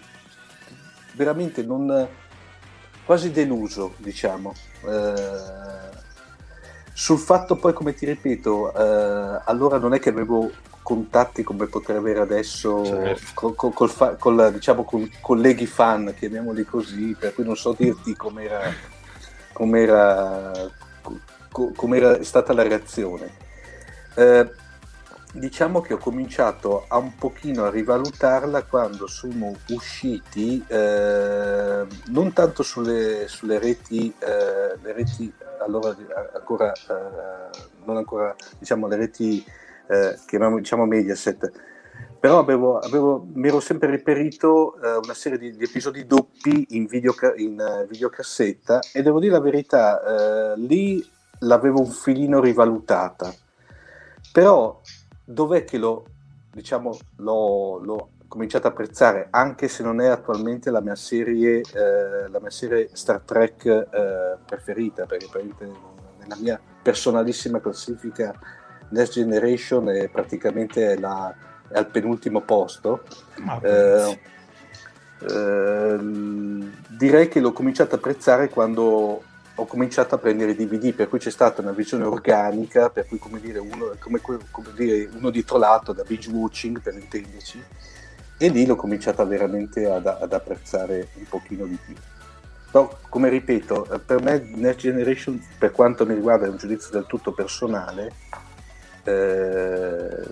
veramente 1.15 1.65
non 1.65 2.09
quasi 3.05 3.33
deluso, 3.33 3.95
diciamo. 3.97 4.55
Eh, 4.85 5.90
sul 7.01 7.17
fatto 7.19 7.57
poi, 7.57 7.73
come 7.73 7.95
ti 7.95 8.05
ripeto, 8.05 8.75
eh, 8.75 9.41
allora 9.47 9.79
non 9.79 9.95
è 9.95 9.99
che 9.99 10.11
avevo 10.11 10.51
contatti 10.83 11.43
come 11.43 11.65
potrei 11.67 11.97
avere 11.97 12.21
adesso 12.21 12.85
Certo. 12.85 13.31
co- 13.33 13.53
co- 13.55 13.71
col 13.71 13.89
fa- 13.89 14.17
col, 14.17 14.53
diciamo, 14.53 14.85
con 14.85 15.11
colleghi 15.23 15.65
fan, 15.65 16.13
chiamiamoli 16.15 16.63
così, 16.67 17.17
per 17.19 17.33
cui 17.33 17.43
non 17.43 17.57
so 17.57 17.75
dirti 17.75 18.15
com'era, 18.15 18.71
com'era, 19.55 20.53
co- 21.51 21.73
com'era 21.75 22.23
stata 22.23 22.53
la 22.53 22.65
reazione. 22.65 23.33
Eh, 24.15 24.53
diciamo 25.33 25.81
che 25.81 25.95
ho 25.95 25.99
cominciato 25.99 26.85
a 26.87 26.99
un 26.99 27.17
pochino 27.17 27.65
a 27.65 27.71
rivalutarla 27.71 28.65
quando 28.65 29.07
sono 29.07 29.55
usciti 29.69 30.63
eh, 30.67 31.87
non 32.09 32.33
tanto 32.35 32.63
sulle, 32.63 33.27
sulle 33.27 33.59
reti, 33.59 34.13
eh, 34.19 34.77
reti 34.83 35.33
allora 35.61 35.91
eh, 35.91 36.31
ancora 36.35 36.73
eh, 36.73 37.51
non 37.85 37.97
ancora 37.97 38.35
diciamo 38.59 38.87
le 38.87 38.97
reti 38.97 39.45
eh, 39.87 40.19
chiamiamo 40.27 40.57
diciamo 40.59 40.87
Mediaset. 40.87 41.69
Però 42.21 42.39
avevo, 42.39 42.79
avevo, 42.79 43.27
mi 43.33 43.49
ero 43.49 43.61
sempre 43.61 43.89
riperito 43.89 44.79
eh, 44.79 44.97
una 44.97 45.15
serie 45.15 45.39
di, 45.39 45.57
di 45.57 45.65
episodi 45.65 46.07
doppi 46.07 46.67
in, 46.71 46.85
videoca- 46.85 47.35
in 47.35 47.59
eh, 47.59 47.87
videocassetta 47.87 48.81
e 48.93 49.01
devo 49.01 49.21
dire 49.21 49.33
la 49.33 49.41
verità 49.41 50.53
eh, 50.53 50.59
lì 50.59 51.03
l'avevo 51.41 51.81
un 51.81 51.91
filino 51.91 52.41
rivalutata. 52.41 53.33
Però 54.33 54.81
dov'è 55.25 55.65
che 55.65 55.79
l'ho, 55.79 56.05
diciamo, 56.53 56.97
l'ho, 57.17 57.79
l'ho 57.79 58.09
cominciato 58.31 58.69
a 58.69 58.71
apprezzare, 58.71 59.27
anche 59.31 59.67
se 59.67 59.83
non 59.83 60.01
è 60.01 60.07
attualmente 60.07 60.71
la 60.71 60.81
mia 60.81 60.95
serie, 60.95 61.63
eh, 61.63 62.29
la 62.29 62.39
mia 62.39 62.51
serie 62.51 62.89
Star 62.93 63.19
Trek 63.25 63.65
eh, 63.67 64.37
preferita, 64.47 65.05
perché 65.05 65.27
praticamente 65.29 65.79
nella 66.21 66.37
mia 66.37 66.61
personalissima 66.81 67.61
classifica 67.61 68.33
Next 68.91 69.15
Generation 69.15 69.89
è 69.89 70.09
praticamente 70.09 70.97
la, 70.97 71.35
è 71.69 71.77
al 71.77 71.89
penultimo 71.89 72.41
posto. 72.43 73.03
Ah, 73.47 73.59
Eh, 73.63 74.21
eh, 75.29 75.99
direi 76.89 77.27
che 77.27 77.41
l'ho 77.41 77.53
cominciato 77.53 77.97
a 77.97 77.99
apprezzare 77.99 78.49
quando 78.49 79.23
ho 79.57 79.67
cominciato 79.67 80.15
a 80.15 80.19
prendere 80.19 80.55
DVD, 80.55 80.95
per 80.95 81.09
cui 81.09 81.19
c'è 81.19 81.31
stata 81.31 81.63
una 81.63 81.73
visione 81.73 82.05
organica, 82.05 82.91
per 82.91 83.09
cui 83.09 83.19
come 83.19 83.41
dire 83.41 83.59
uno, 83.59 83.93
come, 83.99 84.21
come 84.21 84.71
dire, 84.77 85.11
uno 85.13 85.31
dietro 85.31 85.59
l'altro 85.59 85.93
da 85.93 86.05
binge 86.05 86.31
watching 86.31 86.81
per 86.81 86.95
intenderci, 86.95 87.63
e 88.43 88.49
lì 88.49 88.65
l'ho 88.65 88.75
cominciata 88.75 89.23
veramente 89.25 89.85
ad, 89.85 90.07
ad 90.07 90.33
apprezzare 90.33 91.09
un 91.13 91.25
pochino 91.29 91.67
di 91.67 91.79
più. 91.85 91.95
Però, 92.71 92.91
come 93.11 93.29
ripeto, 93.29 94.01
per 94.07 94.23
me 94.23 94.39
Next 94.55 94.81
Generation, 94.81 95.39
per 95.59 95.73
quanto 95.73 96.07
mi 96.07 96.15
riguarda, 96.15 96.47
è 96.47 96.49
un 96.49 96.57
giudizio 96.57 96.91
del 96.91 97.05
tutto 97.07 97.33
personale, 97.33 98.13
eh, 99.05 100.23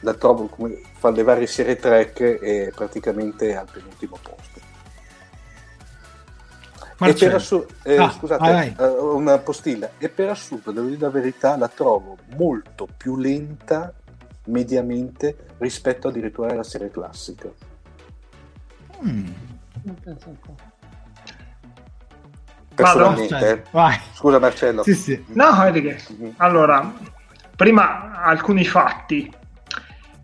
la 0.00 0.14
trovo 0.14 0.46
come 0.46 0.80
fa 0.94 1.10
le 1.10 1.22
varie 1.22 1.46
serie 1.46 1.76
track 1.76 2.20
e 2.20 2.72
praticamente 2.74 3.54
al 3.56 3.68
penultimo 3.70 4.18
posto. 4.22 4.60
E 7.04 7.12
per 7.12 7.34
assurdo, 7.34 7.74
eh, 7.82 7.96
ah, 7.96 8.10
scusate, 8.10 8.74
eh, 8.78 8.86
una 8.86 9.36
postilla. 9.36 9.90
E 9.98 10.08
per 10.08 10.30
assurdo, 10.30 10.70
devo 10.70 10.86
dire 10.86 11.00
la 11.00 11.10
verità, 11.10 11.58
la 11.58 11.68
trovo 11.68 12.16
molto 12.36 12.88
più 12.96 13.18
lenta 13.18 13.92
mediamente 14.46 15.54
rispetto 15.58 16.08
addirittura 16.08 16.52
alla 16.52 16.62
serie 16.62 16.90
classica. 16.90 17.48
Mm. 19.04 19.28
Personalmente, 22.74 23.64
Vai. 23.70 23.98
scusa 24.14 24.38
Marcello. 24.38 24.82
Sì, 24.82 24.94
sì. 24.94 25.24
No, 25.28 25.62
vedi 25.62 25.82
che. 25.82 25.98
Allora, 26.36 26.92
prima 27.54 28.22
alcuni 28.22 28.64
fatti. 28.64 29.32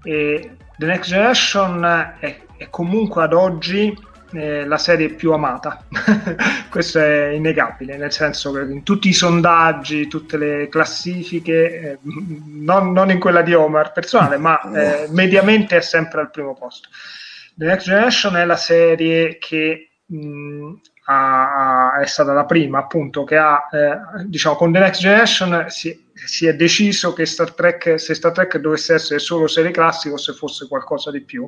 Eh, 0.02 0.56
The 0.76 0.86
Next 0.86 1.10
Generation 1.10 2.16
è, 2.20 2.44
è 2.56 2.70
comunque 2.70 3.24
ad 3.24 3.32
oggi 3.32 3.96
eh, 4.32 4.64
la 4.64 4.78
serie 4.78 5.10
più 5.10 5.32
amata. 5.32 5.84
Questo 6.68 6.98
è 6.98 7.28
innegabile, 7.28 7.96
nel 7.96 8.12
senso 8.12 8.52
che 8.52 8.60
in 8.60 8.82
tutti 8.82 9.08
i 9.08 9.12
sondaggi, 9.14 10.08
tutte 10.08 10.36
le 10.36 10.68
classifiche, 10.68 11.80
eh, 11.80 11.98
non, 12.02 12.92
non, 12.92 13.10
in 13.10 13.18
quella 13.18 13.42
di 13.42 13.54
Omar 13.54 13.92
personale, 13.92 14.36
ma 14.36 14.60
eh, 14.72 15.06
mediamente 15.12 15.76
è 15.76 15.80
sempre 15.80 16.20
al 16.20 16.30
primo 16.30 16.54
posto. 16.54 16.88
The 17.54 17.66
Next 17.66 17.86
Generation 17.86 18.36
è 18.36 18.44
la 18.44 18.56
serie 18.56 19.38
che 19.38 19.90
mh, 20.06 20.74
ha, 21.06 21.98
è 22.00 22.06
stata 22.06 22.32
la 22.32 22.44
prima, 22.44 22.78
appunto, 22.78 23.24
che 23.24 23.36
ha, 23.36 23.68
eh, 23.72 24.24
diciamo, 24.26 24.56
con 24.56 24.72
The 24.72 24.78
Next 24.78 25.00
Generation 25.00 25.64
si, 25.68 26.07
si, 26.24 26.46
è 26.46 26.54
deciso 26.54 27.12
che 27.12 27.26
Star 27.26 27.52
Trek, 27.52 27.98
se 27.98 28.14
Star 28.14 28.32
Trek 28.32 28.58
dovesse 28.58 28.94
essere 28.94 29.18
solo 29.18 29.46
serie 29.46 29.70
classica 29.70 30.14
o 30.14 30.18
se 30.18 30.32
fosse 30.32 30.66
qualcosa 30.68 31.10
di 31.10 31.22
più 31.22 31.44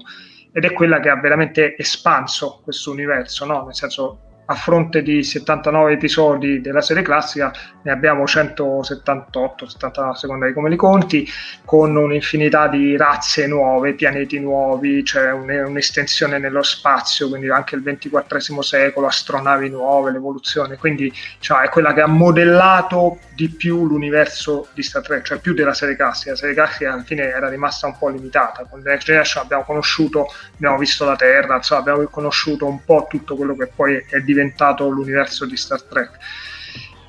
ed 0.52 0.64
è 0.64 0.72
quella 0.72 1.01
che 1.01 1.09
ha 1.09 1.20
veramente 1.20 1.76
espanso 1.76 2.60
questo 2.62 2.90
universo, 2.90 3.44
no? 3.44 3.64
nel 3.64 3.74
senso 3.74 4.30
a 4.51 4.55
fronte 4.55 5.02
di 5.02 5.22
79 5.22 5.93
episodi 5.93 6.60
della 6.60 6.81
serie 6.81 7.05
classica 7.05 7.52
ne 7.82 7.90
abbiamo 7.93 8.27
178, 8.27 9.68
79 9.68 10.16
secondo 10.16 10.47
di 10.47 10.52
come 10.52 10.68
li 10.68 10.77
conti, 10.77 11.27
con 11.64 11.94
un'infinità 11.94 12.66
di 12.66 12.97
razze 12.97 13.47
nuove, 13.47 13.94
pianeti 13.94 14.40
nuovi, 14.40 15.05
cioè 15.05 15.31
un'estensione 15.31 16.39
nello 16.39 16.64
spazio, 16.64 17.28
quindi 17.28 17.48
anche 17.48 17.77
il 17.77 17.82
XXIV 17.82 18.59
secolo, 18.59 19.06
astronavi 19.06 19.68
nuove, 19.68 20.10
l'evoluzione, 20.10 20.77
quindi 20.77 21.12
cioè, 21.39 21.62
è 21.62 21.68
quella 21.68 21.93
che 21.94 22.01
ha 22.01 22.09
modellato 22.09 23.18
di 23.36 23.48
più 23.48 23.86
l'universo 23.86 24.66
di 24.74 24.82
Star 24.82 25.02
Trek, 25.02 25.24
cioè 25.24 25.39
più 25.39 25.55
della 25.55 25.72
serie 25.72 25.97
classica. 25.97 26.32
La 26.32 26.36
serie 26.36 26.55
classica 26.55 26.93
alla 26.93 27.05
fine 27.05 27.22
era 27.22 27.48
rimasta 27.48 27.86
un 27.86 27.97
po' 27.97 28.09
limitata. 28.09 28.66
Con 28.68 28.82
The 28.82 28.90
Next 28.90 29.06
Generation 29.06 29.44
abbiamo 29.44 29.62
conosciuto, 29.62 30.27
abbiamo 30.55 30.77
visto 30.77 31.05
la 31.05 31.16
Terra, 31.16 31.56
insomma, 31.56 31.81
abbiamo 31.81 32.05
conosciuto 32.09 32.66
un 32.66 32.85
po' 32.85 33.06
tutto 33.09 33.36
quello 33.36 33.56
che 33.56 33.68
poi 33.74 34.05
è 34.09 34.20
diventato 34.20 34.39
l'universo 34.88 35.46
di 35.46 35.56
Star 35.56 35.82
Trek. 35.82 36.18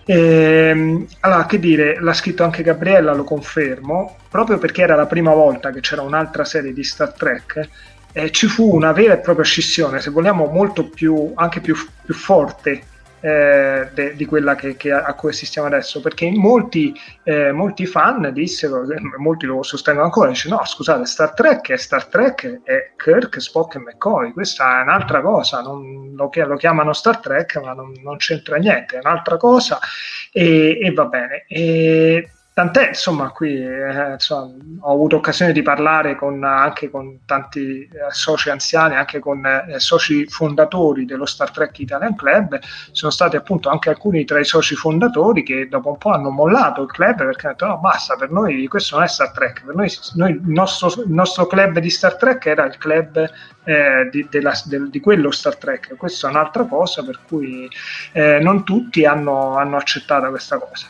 E, 0.06 0.16
ehm, 0.16 1.08
allora, 1.22 1.46
che 1.46 1.60
dire, 1.60 2.00
l'ha 2.00 2.14
scritto 2.14 2.44
anche 2.44 2.64
Gabriella, 2.64 3.14
lo 3.14 3.24
confermo, 3.24 4.18
proprio 4.30 4.58
perché 4.58 4.82
era 4.82 4.96
la 4.96 5.06
prima 5.06 5.34
volta 5.34 5.72
che 5.72 5.80
c'era 5.80 6.02
un'altra 6.02 6.44
serie 6.44 6.74
di 6.74 6.84
Star 6.84 7.14
Trek. 7.14 7.70
Eh, 8.14 8.32
ci 8.32 8.48
fu 8.48 8.76
una 8.76 8.92
vera 8.92 9.14
e 9.14 9.20
propria 9.20 9.46
scissione, 9.46 10.02
se 10.02 10.10
vogliamo, 10.10 10.48
molto 10.48 10.90
più, 10.90 11.32
anche 11.36 11.62
più, 11.62 11.76
più 12.04 12.14
forte 12.14 12.84
eh, 13.22 13.90
de, 13.94 14.16
di 14.16 14.26
quella 14.26 14.56
che, 14.56 14.76
che, 14.76 14.92
a 14.92 15.14
cui 15.14 15.30
assistiamo 15.30 15.68
adesso, 15.68 16.02
perché 16.02 16.30
molti, 16.32 16.94
eh, 17.24 17.52
molti 17.52 17.86
fan 17.86 18.32
dissero, 18.34 18.84
eh, 18.90 19.00
molti 19.18 19.46
lo 19.46 19.64
sostengono 19.64 20.06
ancora, 20.06 20.30
dice 20.30 20.50
no 20.50 20.66
scusate 20.66 21.06
Star 21.06 21.34
Trek 21.34 21.72
è 21.72 21.78
Star 21.78 22.06
Trek 22.08 22.62
è 22.64 22.94
Kirk, 22.98 23.40
Spock 23.40 23.76
e 23.76 23.80
McCoy, 23.80 24.34
questa 24.34 24.80
è 24.80 24.82
un'altra 24.82 25.22
cosa, 25.22 25.62
non, 25.62 26.14
lo, 26.16 26.30
lo, 26.34 26.56
chiamano 26.58 26.94
Star 26.94 27.20
Trek 27.20 27.58
ma 27.58 27.74
non, 27.74 27.94
non, 28.04 28.18
c'entra 28.18 28.58
niente, 28.58 28.98
è 28.98 29.00
un'altra 29.04 29.38
cosa 29.38 29.80
e, 30.32 30.80
e 30.82 30.92
va 30.92 31.06
bene. 31.06 31.46
E, 31.48 32.30
Tant'è, 32.62 32.90
insomma, 32.90 33.32
qui 33.32 33.56
eh, 33.56 34.12
insomma, 34.12 34.54
ho 34.82 34.94
avuto 34.94 35.16
occasione 35.16 35.52
di 35.52 35.64
parlare 35.64 36.16
con, 36.16 36.44
anche 36.44 36.92
con 36.92 37.22
tanti 37.26 37.82
eh, 37.82 37.90
soci 38.10 38.52
anziani, 38.52 38.94
anche 38.94 39.18
con 39.18 39.44
eh, 39.44 39.80
soci 39.80 40.28
fondatori 40.28 41.06
dello 41.06 41.26
Star 41.26 41.50
Trek 41.50 41.80
Italian 41.80 42.16
Club. 42.16 42.60
Sono 42.92 43.12
stati 43.12 43.36
appunto 43.36 43.70
anche 43.70 43.90
alcuni 43.90 44.26
tra 44.26 44.38
i 44.38 44.46
soci 44.46 44.76
fondatori 44.76 45.42
che 45.42 45.68
dopo 45.70 45.90
un 45.90 45.98
po' 45.98 46.12
hanno 46.12 46.30
mollato 46.30 46.84
il 46.84 46.92
club 46.92 47.16
perché 47.16 47.48
hanno 47.48 47.56
detto 47.58 47.66
no, 47.66 47.80
basta, 47.80 48.16
per 48.16 48.30
noi 48.30 48.68
questo 48.68 48.96
non 48.96 49.06
è 49.06 49.08
Star 49.08 49.32
Trek, 49.32 49.66
per 49.66 49.74
noi, 49.74 49.92
noi 50.14 50.30
il, 50.30 50.42
nostro, 50.44 51.02
il, 51.02 51.12
nostro, 51.12 51.48
club 51.48 51.80
di 51.80 51.90
Star 51.90 52.16
Trek 52.16 52.46
era 52.46 52.66
il 52.66 52.78
club 52.78 53.28
eh, 53.64 54.08
di, 54.12 54.28
della, 54.30 54.54
del, 54.66 54.92
di, 54.92 55.00
quello 55.00 55.32
Star 55.32 55.56
Trek. 55.56 55.96
Questa 55.98 56.28
è 56.28 56.30
un'altra 56.30 56.66
cosa 56.66 57.04
per 57.04 57.22
cui 57.28 57.68
eh, 58.12 58.38
non 58.40 58.64
tutti 58.64 59.04
hanno, 59.04 59.56
hanno 59.58 59.78
accettato 59.78 60.30
questa 60.30 60.60
cosa. 60.60 60.86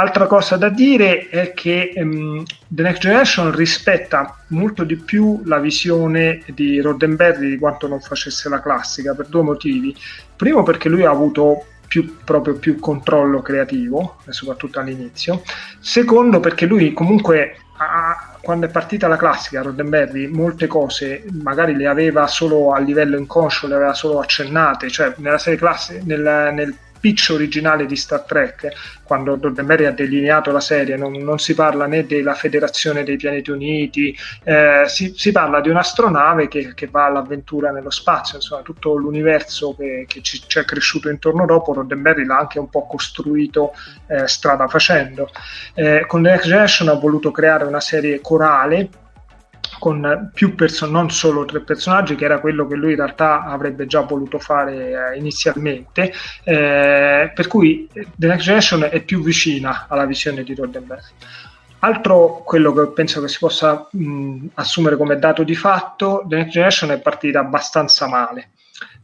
Altra 0.00 0.26
cosa 0.26 0.56
da 0.56 0.70
dire 0.70 1.28
è 1.28 1.52
che 1.52 1.92
um, 1.96 2.42
The 2.68 2.82
Next 2.82 3.02
Generation 3.02 3.54
rispetta 3.54 4.34
molto 4.46 4.82
di 4.82 4.96
più 4.96 5.42
la 5.44 5.58
visione 5.58 6.42
di 6.54 6.80
Roddenberry 6.80 7.50
di 7.50 7.58
quanto 7.58 7.86
non 7.86 8.00
facesse 8.00 8.48
la 8.48 8.62
classica 8.62 9.14
per 9.14 9.26
due 9.26 9.42
motivi. 9.42 9.94
Primo 10.34 10.62
perché 10.62 10.88
lui 10.88 11.04
ha 11.04 11.10
avuto 11.10 11.66
più, 11.86 12.16
proprio 12.24 12.54
più 12.54 12.78
controllo 12.78 13.42
creativo, 13.42 14.16
soprattutto 14.30 14.80
all'inizio. 14.80 15.42
Secondo 15.80 16.40
perché 16.40 16.64
lui 16.64 16.94
comunque 16.94 17.56
ha, 17.76 18.38
quando 18.40 18.64
è 18.64 18.70
partita 18.70 19.06
la 19.06 19.18
classica 19.18 19.60
Roddenberry 19.60 20.28
molte 20.28 20.66
cose 20.66 21.24
magari 21.42 21.76
le 21.76 21.86
aveva 21.86 22.26
solo 22.26 22.72
a 22.72 22.78
livello 22.78 23.18
inconscio, 23.18 23.66
le 23.66 23.74
aveva 23.74 23.92
solo 23.92 24.18
accennate, 24.20 24.88
cioè 24.88 25.12
nella 25.18 25.36
serie 25.36 25.58
classica, 25.58 26.00
nel, 26.04 26.54
nel 26.54 26.74
pitch 27.00 27.30
originale 27.30 27.86
di 27.86 27.96
Star 27.96 28.22
Trek, 28.22 28.68
quando 29.02 29.36
Roddenberry 29.40 29.86
ha 29.86 29.92
delineato 29.92 30.52
la 30.52 30.60
serie, 30.60 30.96
non, 30.96 31.12
non, 31.12 31.38
si 31.38 31.54
parla 31.54 31.86
né 31.86 32.06
della 32.06 32.34
Federazione 32.34 33.02
dei 33.02 33.16
Pianeti 33.16 33.50
Uniti, 33.50 34.16
eh, 34.44 34.84
si, 34.86 35.14
si, 35.16 35.32
parla 35.32 35.60
di 35.60 35.68
un'astronave 35.68 36.46
che, 36.46 36.74
che, 36.74 36.86
va 36.86 37.06
all'avventura 37.06 37.70
nello 37.72 37.90
spazio, 37.90 38.36
insomma 38.36 38.62
tutto 38.62 38.94
l'universo 38.94 39.74
che, 39.74 40.04
che 40.06 40.22
ci, 40.22 40.40
ci, 40.46 40.58
è 40.58 40.64
cresciuto 40.64 41.08
intorno 41.08 41.46
dopo, 41.46 41.72
Roddenberry 41.72 42.24
l'ha 42.24 42.38
anche 42.38 42.58
un 42.58 42.68
po' 42.68 42.86
costruito 42.86 43.72
eh, 44.06 44.28
strada 44.28 44.68
facendo. 44.68 45.28
Eh, 45.74 46.04
con 46.06 46.22
The 46.22 46.30
Next 46.30 46.46
Generation 46.46 46.88
ha 46.88 46.94
voluto 46.94 47.30
creare 47.30 47.64
una 47.64 47.80
serie 47.80 48.20
corale 48.20 48.88
con 49.80 50.30
più 50.32 50.54
person- 50.54 50.92
non 50.92 51.10
solo 51.10 51.44
tre 51.44 51.60
personaggi, 51.60 52.14
che 52.14 52.26
era 52.26 52.38
quello 52.38 52.68
che 52.68 52.76
lui 52.76 52.90
in 52.90 52.96
realtà 52.98 53.44
avrebbe 53.44 53.86
già 53.86 54.02
voluto 54.02 54.38
fare 54.38 55.14
eh, 55.14 55.18
inizialmente, 55.18 56.12
eh, 56.44 57.32
per 57.34 57.46
cui 57.48 57.88
The 57.92 58.26
Next 58.28 58.44
Generation 58.44 58.86
è 58.88 59.00
più 59.00 59.22
vicina 59.22 59.86
alla 59.88 60.04
visione 60.04 60.44
di 60.44 60.54
Roddenberry. 60.54 61.02
Altro 61.80 62.42
quello 62.44 62.74
che 62.74 62.88
penso 62.88 63.22
che 63.22 63.28
si 63.28 63.38
possa 63.38 63.88
mh, 63.90 64.48
assumere 64.54 64.96
come 64.96 65.18
dato 65.18 65.42
di 65.42 65.54
fatto, 65.54 66.24
The 66.28 66.36
Next 66.36 66.52
Generation 66.52 66.90
è 66.90 67.00
partita 67.00 67.40
abbastanza 67.40 68.06
male 68.06 68.50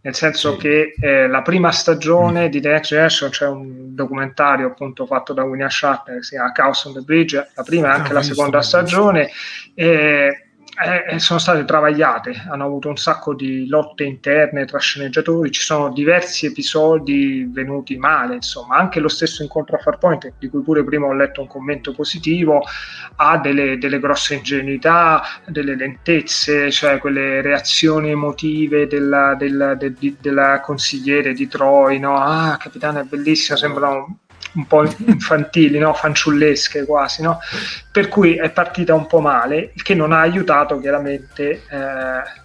nel 0.06 0.14
senso 0.14 0.52
sì. 0.52 0.58
che 0.58 0.94
eh, 1.00 1.26
la 1.26 1.42
prima 1.42 1.72
stagione 1.72 2.46
mm. 2.46 2.50
di 2.50 2.60
The 2.60 2.68
Next 2.68 2.90
Generation 2.90 3.30
c'è 3.30 3.48
un 3.48 3.92
documentario 3.92 4.68
appunto 4.68 5.04
fatto 5.04 5.32
da 5.32 5.42
William 5.42 5.68
Shatner 5.68 6.18
che 6.18 6.22
si 6.22 6.30
chiama 6.36 6.52
Chaos 6.52 6.84
on 6.84 6.92
the 6.92 7.00
Bridge, 7.00 7.50
la 7.54 7.62
prima 7.64 7.88
e 7.88 7.90
anche 7.90 8.10
ah, 8.12 8.14
la 8.14 8.22
seconda 8.22 8.62
stagione, 8.62 9.28
eh, 9.74 10.45
eh, 10.78 11.18
sono 11.18 11.38
state 11.38 11.64
travagliate, 11.64 12.44
hanno 12.50 12.64
avuto 12.64 12.88
un 12.88 12.96
sacco 12.96 13.34
di 13.34 13.66
lotte 13.66 14.04
interne 14.04 14.66
tra 14.66 14.78
sceneggiatori, 14.78 15.50
ci 15.50 15.62
sono 15.62 15.90
diversi 15.90 16.46
episodi 16.46 17.48
venuti 17.50 17.96
male, 17.96 18.34
insomma, 18.34 18.76
anche 18.76 19.00
lo 19.00 19.08
stesso 19.08 19.42
incontro 19.42 19.76
a 19.76 19.78
Farpoint, 19.78 20.34
di 20.38 20.48
cui 20.48 20.62
pure 20.62 20.84
prima 20.84 21.06
ho 21.06 21.14
letto 21.14 21.40
un 21.40 21.46
commento 21.46 21.92
positivo, 21.92 22.62
ha 23.16 23.38
delle, 23.38 23.78
delle 23.78 23.98
grosse 23.98 24.34
ingenuità, 24.34 25.22
delle 25.46 25.74
lentezze, 25.74 26.70
cioè 26.70 26.98
quelle 26.98 27.40
reazioni 27.40 28.10
emotive 28.10 28.86
della, 28.86 29.34
della, 29.34 29.74
de, 29.74 29.94
de, 29.94 30.14
della 30.20 30.60
consigliere 30.60 31.32
di 31.32 31.48
Troy, 31.48 31.98
no? 31.98 32.16
ah, 32.18 32.56
capitano 32.58 33.00
è 33.00 33.04
bellissimo, 33.04 33.56
sembrano 33.56 34.04
un 34.04 34.14
po' 34.64 34.84
infantili, 34.84 35.78
no? 35.78 35.92
fanciullesche 35.92 36.86
quasi, 36.86 37.22
no? 37.22 37.40
per 37.90 38.08
cui 38.08 38.36
è 38.36 38.50
partita 38.50 38.94
un 38.94 39.06
po' 39.06 39.20
male, 39.20 39.72
il 39.74 39.82
che 39.82 39.94
non 39.94 40.12
ha 40.12 40.20
aiutato 40.20 40.80
chiaramente 40.80 41.62
eh, 41.68 42.44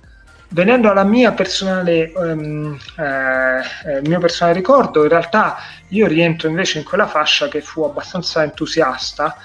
venendo 0.50 0.90
alla 0.90 1.04
mia 1.04 1.32
personale, 1.32 2.12
um, 2.16 2.78
eh, 2.98 4.02
mio 4.02 4.20
personale 4.20 4.56
ricordo, 4.56 5.04
in 5.04 5.10
realtà 5.10 5.58
io 5.90 6.08
rientro 6.08 6.50
invece 6.50 6.80
in 6.80 6.84
quella 6.84 7.08
fascia 7.08 7.48
che 7.48 7.62
fu 7.62 7.84
abbastanza 7.84 8.44
entusiasta 8.44 9.36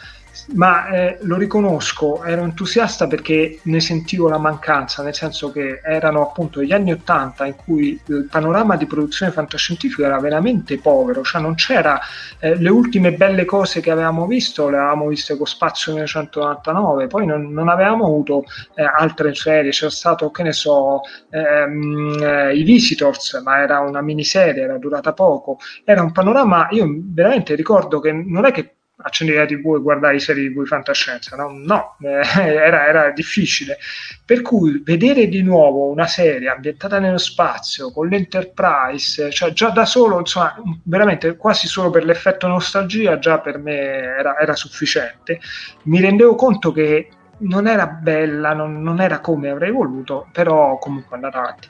ma 0.55 0.89
eh, 0.89 1.19
lo 1.23 1.37
riconosco, 1.37 2.23
ero 2.25 2.43
entusiasta 2.43 3.07
perché 3.07 3.59
ne 3.63 3.81
sentivo 3.81 4.29
la 4.29 4.39
mancanza, 4.39 5.03
nel 5.03 5.15
senso 5.15 5.51
che 5.51 5.81
erano 5.83 6.23
appunto 6.23 6.63
gli 6.63 6.73
anni 6.73 6.93
Ottanta 6.93 7.47
in 7.47 7.57
cui 7.57 8.01
il 8.07 8.29
panorama 8.31 8.77
di 8.77 8.87
produzione 8.87 9.33
fantascientifica 9.33 10.07
era 10.07 10.21
veramente 10.21 10.79
povero, 10.79 11.23
cioè 11.23 11.41
non 11.41 11.55
c'era 11.55 11.99
eh, 12.39 12.57
le 12.57 12.71
ultime 12.71 13.13
belle 13.13 13.45
cose 13.45 13.81
che 13.81 13.91
avevamo 13.91 14.27
visto, 14.27 14.69
le 14.69 14.77
avevamo 14.77 15.09
viste 15.09 15.37
con 15.37 15.47
Spazio 15.47 15.93
1999, 15.93 17.07
poi 17.09 17.27
non, 17.27 17.53
non 17.53 17.69
avevamo 17.69 18.07
avuto 18.07 18.45
eh, 18.75 18.85
altre 18.85 19.35
serie, 19.35 19.71
c'era 19.71 19.91
stato, 19.91 20.31
che 20.31 20.43
ne 20.43 20.53
so, 20.53 21.01
ehm, 21.31 22.19
eh, 22.23 22.55
i 22.57 22.63
Visitors, 22.63 23.41
ma 23.43 23.61
era 23.61 23.81
una 23.81 24.01
miniserie, 24.01 24.63
era 24.63 24.79
durata 24.79 25.13
poco, 25.13 25.59
era 25.85 26.03
un 26.03 26.13
panorama, 26.13 26.69
io 26.71 26.87
veramente 26.89 27.55
ricordo 27.55 28.01
che 28.01 28.13
non 28.13 28.45
è 28.45 28.53
che 28.53 28.76
accendi 28.99 29.35
la 29.35 29.45
tv 29.45 29.75
e 29.77 29.81
guardare 29.81 30.17
i 30.17 30.21
serie 30.21 30.49
tv 30.49 30.61
di 30.61 30.67
fantascienza 30.67 31.37
no, 31.37 31.51
no 31.51 31.97
eh, 32.01 32.27
era, 32.39 32.87
era, 32.87 33.11
difficile. 33.11 33.79
Per 34.25 34.43
cui 34.43 34.81
vedere 34.85 35.29
di 35.29 35.43
nuovo 35.43 35.91
una 35.91 36.07
serie 36.07 36.49
ambientata 36.49 36.99
nello 36.99 37.19
spazio 37.19 37.93
con 37.93 38.09
l'Enterprise 38.09 39.31
cioè 39.31 39.53
già 39.53 39.69
da 39.71 39.85
solo 39.85 40.19
insomma 40.19 40.55
veramente 40.85 41.37
quasi 41.37 41.69
solo 41.69 41.91
per 41.91 42.05
l'effetto 42.05 42.47
nostalgia 42.47 43.19
già 43.19 43.39
per 43.39 43.59
me 43.59 43.77
era, 43.77 44.39
era 44.39 44.55
sufficiente. 44.55 45.41
Mi 45.85 46.01
rendevo 46.01 46.35
conto 46.35 46.73
che 46.73 47.09
non 47.39 47.67
era 47.67 47.87
bella 47.87 48.55
non, 48.55 48.83
non 48.83 49.01
era 49.01 49.21
come 49.21 49.51
avrei 49.51 49.71
voluto 49.71 50.29
però 50.33 50.79
comunque 50.79 51.17
andata 51.17 51.39
avanti. 51.39 51.69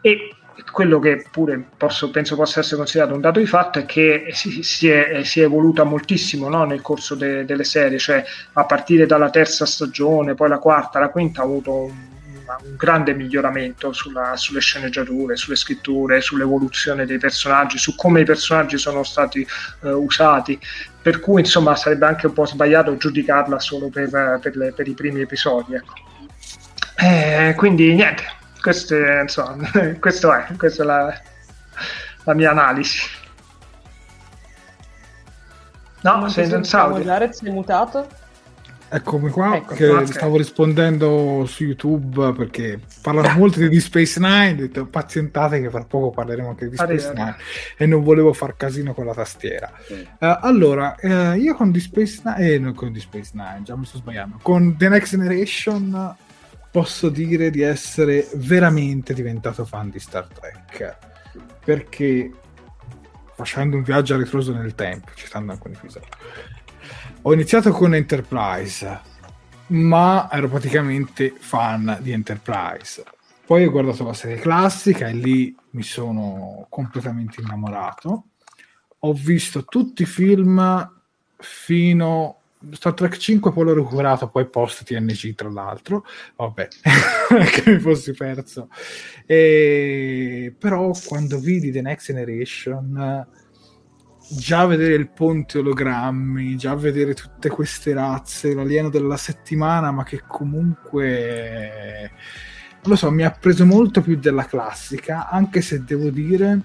E 0.00 0.33
quello 0.70 0.98
che 0.98 1.26
pure 1.30 1.62
posso, 1.76 2.10
penso 2.10 2.36
possa 2.36 2.60
essere 2.60 2.76
considerato 2.76 3.14
un 3.14 3.20
dato 3.20 3.38
di 3.38 3.46
fatto 3.46 3.78
è 3.78 3.86
che 3.86 4.28
si, 4.32 4.62
si, 4.62 4.88
è, 4.88 5.22
si 5.24 5.40
è, 5.40 5.44
evoluta 5.44 5.84
moltissimo 5.84 6.48
no? 6.48 6.64
nel 6.64 6.80
corso 6.80 7.14
de, 7.14 7.44
delle 7.44 7.64
serie, 7.64 7.98
cioè 7.98 8.24
a 8.52 8.64
partire 8.64 9.06
dalla 9.06 9.30
terza 9.30 9.66
stagione, 9.66 10.34
poi 10.34 10.48
la 10.48 10.58
quarta, 10.58 10.98
la 10.98 11.08
quinta 11.08 11.40
ha 11.40 11.44
avuto 11.44 11.72
un, 11.72 11.92
un 12.62 12.76
grande 12.76 13.14
miglioramento 13.14 13.92
sulla, 13.92 14.36
sulle 14.36 14.60
sceneggiature, 14.60 15.36
sulle 15.36 15.56
scritture, 15.56 16.20
sull'evoluzione 16.20 17.06
dei 17.06 17.18
personaggi, 17.18 17.78
su 17.78 17.94
come 17.94 18.20
i 18.20 18.24
personaggi 18.24 18.78
sono 18.78 19.02
stati 19.02 19.46
uh, 19.80 19.88
usati. 19.88 20.58
Per 21.00 21.20
cui 21.20 21.40
insomma 21.40 21.76
sarebbe 21.76 22.06
anche 22.06 22.26
un 22.26 22.32
po' 22.32 22.46
sbagliato 22.46 22.96
giudicarla 22.96 23.58
solo 23.58 23.88
per, 23.88 24.38
per, 24.40 24.56
le, 24.56 24.72
per 24.72 24.88
i 24.88 24.94
primi 24.94 25.20
episodi. 25.20 25.74
Ecco. 25.74 25.92
Eh, 26.96 27.54
quindi 27.56 27.92
niente, 27.94 28.24
queste, 28.64 29.18
insomma, 29.20 29.68
questo 30.00 30.32
è, 30.32 30.46
questa 30.56 30.82
è 30.82 30.86
la, 30.86 31.20
la 32.24 32.34
mia 32.34 32.50
analisi. 32.50 32.98
No, 36.00 36.28
sei 36.30 36.46
senza 36.46 36.84
audio. 36.84 37.04
Jared, 37.04 37.32
sei 37.32 37.50
mutato? 37.50 38.08
Eccomi 38.88 39.28
qua, 39.28 39.56
ecco, 39.56 39.74
che 39.74 39.88
okay. 39.88 40.06
stavo 40.06 40.36
rispondendo 40.38 41.44
su 41.46 41.64
YouTube 41.64 42.32
perché 42.32 42.80
parlano 43.02 43.28
molto 43.36 43.66
di 43.66 43.80
Space 43.80 44.18
Nine, 44.18 44.52
ho 44.52 44.56
detto 44.56 44.86
pazientate 44.86 45.60
che 45.60 45.68
fra 45.68 45.84
poco 45.84 46.10
parleremo 46.10 46.50
anche 46.50 46.68
di 46.68 46.76
Space 46.76 47.12
Nine 47.12 47.36
e 47.76 47.84
non 47.84 48.02
volevo 48.02 48.32
far 48.32 48.56
casino 48.56 48.94
con 48.94 49.04
la 49.04 49.14
tastiera. 49.14 49.70
Mm. 49.92 50.00
Uh, 50.00 50.38
allora, 50.40 50.94
uh, 51.02 51.34
io 51.34 51.54
con 51.54 51.70
Deep 51.70 51.84
Space 51.84 52.22
Nine, 52.24 52.48
eh, 52.48 52.58
non 52.58 52.72
con 52.72 52.92
Deep 52.92 53.04
Space 53.04 53.30
Nine, 53.34 53.60
già 53.62 53.76
mi 53.76 53.84
sto 53.84 53.98
sbagliando, 53.98 54.38
con 54.40 54.74
The 54.78 54.88
Next 54.88 55.10
Generation 55.10 56.16
posso 56.74 57.08
dire 57.08 57.50
di 57.50 57.60
essere 57.60 58.28
veramente 58.34 59.14
diventato 59.14 59.64
fan 59.64 59.90
di 59.90 60.00
Star 60.00 60.26
Trek 60.26 60.98
perché 61.64 62.32
facendo 63.36 63.76
un 63.76 63.84
viaggio 63.84 64.14
a 64.14 64.18
ritroso 64.18 64.52
nel 64.52 64.74
tempo, 64.74 65.12
citando 65.14 65.52
alcuni 65.52 65.76
episodi, 65.76 66.06
ho 67.22 67.32
iniziato 67.32 67.70
con 67.70 67.94
Enterprise, 67.94 69.00
ma 69.68 70.28
ero 70.32 70.48
praticamente 70.48 71.32
fan 71.38 71.98
di 72.00 72.10
Enterprise. 72.10 73.04
Poi 73.46 73.64
ho 73.64 73.70
guardato 73.70 74.02
la 74.02 74.12
serie 74.12 74.38
classica 74.38 75.06
e 75.06 75.12
lì 75.12 75.56
mi 75.70 75.84
sono 75.84 76.66
completamente 76.68 77.40
innamorato. 77.40 78.24
Ho 78.98 79.12
visto 79.12 79.64
tutti 79.64 80.02
i 80.02 80.06
film 80.06 80.90
fino 81.36 82.40
Star 82.72 82.94
Trek 82.94 83.16
5 83.16 83.52
poi 83.52 83.64
l'ho 83.64 83.74
recuperato 83.74 84.28
poi 84.28 84.48
post 84.48 84.84
TNG 84.84 85.34
tra 85.34 85.50
l'altro. 85.50 86.04
Vabbè 86.36 86.68
che 87.52 87.70
mi 87.70 87.78
fossi 87.78 88.12
perso. 88.12 88.68
E... 89.26 90.54
però 90.58 90.92
quando 91.06 91.38
vidi 91.38 91.70
The 91.70 91.82
Next 91.82 92.06
Generation 92.06 93.26
già 94.30 94.64
vedere 94.66 94.94
il 94.94 95.10
ponte 95.10 95.58
ologrammi 95.58 96.56
già 96.56 96.74
vedere 96.74 97.14
tutte 97.14 97.50
queste 97.50 97.92
razze 97.92 98.54
l'alieno 98.54 98.88
della 98.88 99.18
settimana 99.18 99.90
ma 99.90 100.02
che 100.02 100.22
comunque 100.26 102.10
lo 102.82 102.96
so 102.96 103.10
mi 103.10 103.22
ha 103.22 103.30
preso 103.30 103.66
molto 103.66 104.00
più 104.00 104.16
della 104.16 104.46
classica 104.46 105.28
anche 105.28 105.60
se 105.60 105.84
devo 105.84 106.08
dire 106.08 106.60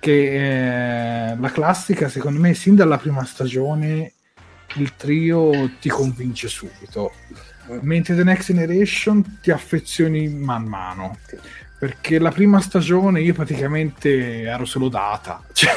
che 0.00 1.32
eh, 1.32 1.36
la 1.36 1.50
classica 1.50 2.08
secondo 2.08 2.40
me 2.40 2.54
sin 2.54 2.74
dalla 2.74 2.98
prima 2.98 3.24
stagione 3.24 4.12
il 4.76 4.94
trio 4.96 5.70
ti 5.80 5.88
convince 5.88 6.48
subito, 6.48 7.12
mentre 7.80 8.14
The 8.14 8.24
Next 8.24 8.52
Generation 8.52 9.38
ti 9.40 9.50
affezioni 9.50 10.28
man 10.28 10.64
mano. 10.64 11.18
Perché 11.78 12.18
la 12.18 12.30
prima 12.30 12.58
stagione 12.62 13.20
io 13.20 13.34
praticamente 13.34 14.42
ero 14.44 14.64
solo 14.64 14.88
data, 14.88 15.42
cioè, 15.52 15.72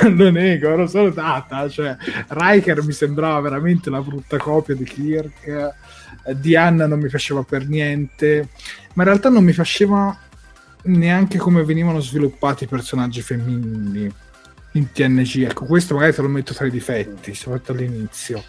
non 0.00 0.16
lo 0.16 0.30
nego, 0.30 0.70
ero 0.70 0.86
solo 0.86 1.10
data. 1.10 1.68
Cioè, 1.68 1.94
Riker 2.28 2.82
mi 2.82 2.92
sembrava 2.92 3.38
veramente 3.40 3.90
la 3.90 4.00
brutta 4.00 4.38
copia 4.38 4.74
di 4.74 4.84
Kirk, 4.84 5.74
Diana 6.36 6.86
non 6.86 7.00
mi 7.00 7.08
piaceva 7.08 7.42
per 7.42 7.68
niente, 7.68 8.48
ma 8.94 9.02
in 9.02 9.08
realtà 9.10 9.28
non 9.28 9.44
mi 9.44 9.52
piaceva 9.52 10.16
neanche 10.84 11.36
come 11.36 11.64
venivano 11.64 12.00
sviluppati 12.00 12.64
i 12.64 12.68
personaggi 12.68 13.20
femminili 13.20 14.10
in 14.72 14.92
TNG. 14.92 15.44
Ecco, 15.48 15.64
questo 15.64 15.94
magari 15.94 16.14
te 16.14 16.22
lo 16.22 16.28
metto 16.28 16.54
tra 16.54 16.66
i 16.66 16.70
difetti, 16.70 17.34
soprattutto 17.34 17.72
all'inizio. 17.72 18.42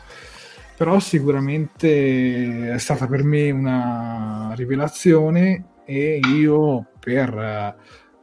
Però 0.75 0.99
sicuramente 0.99 2.71
è 2.73 2.77
stata 2.77 3.07
per 3.07 3.23
me 3.23 3.51
una 3.51 4.53
rivelazione 4.55 5.65
e 5.85 6.19
io 6.23 6.85
per 6.99 7.37
eh, 7.37 7.75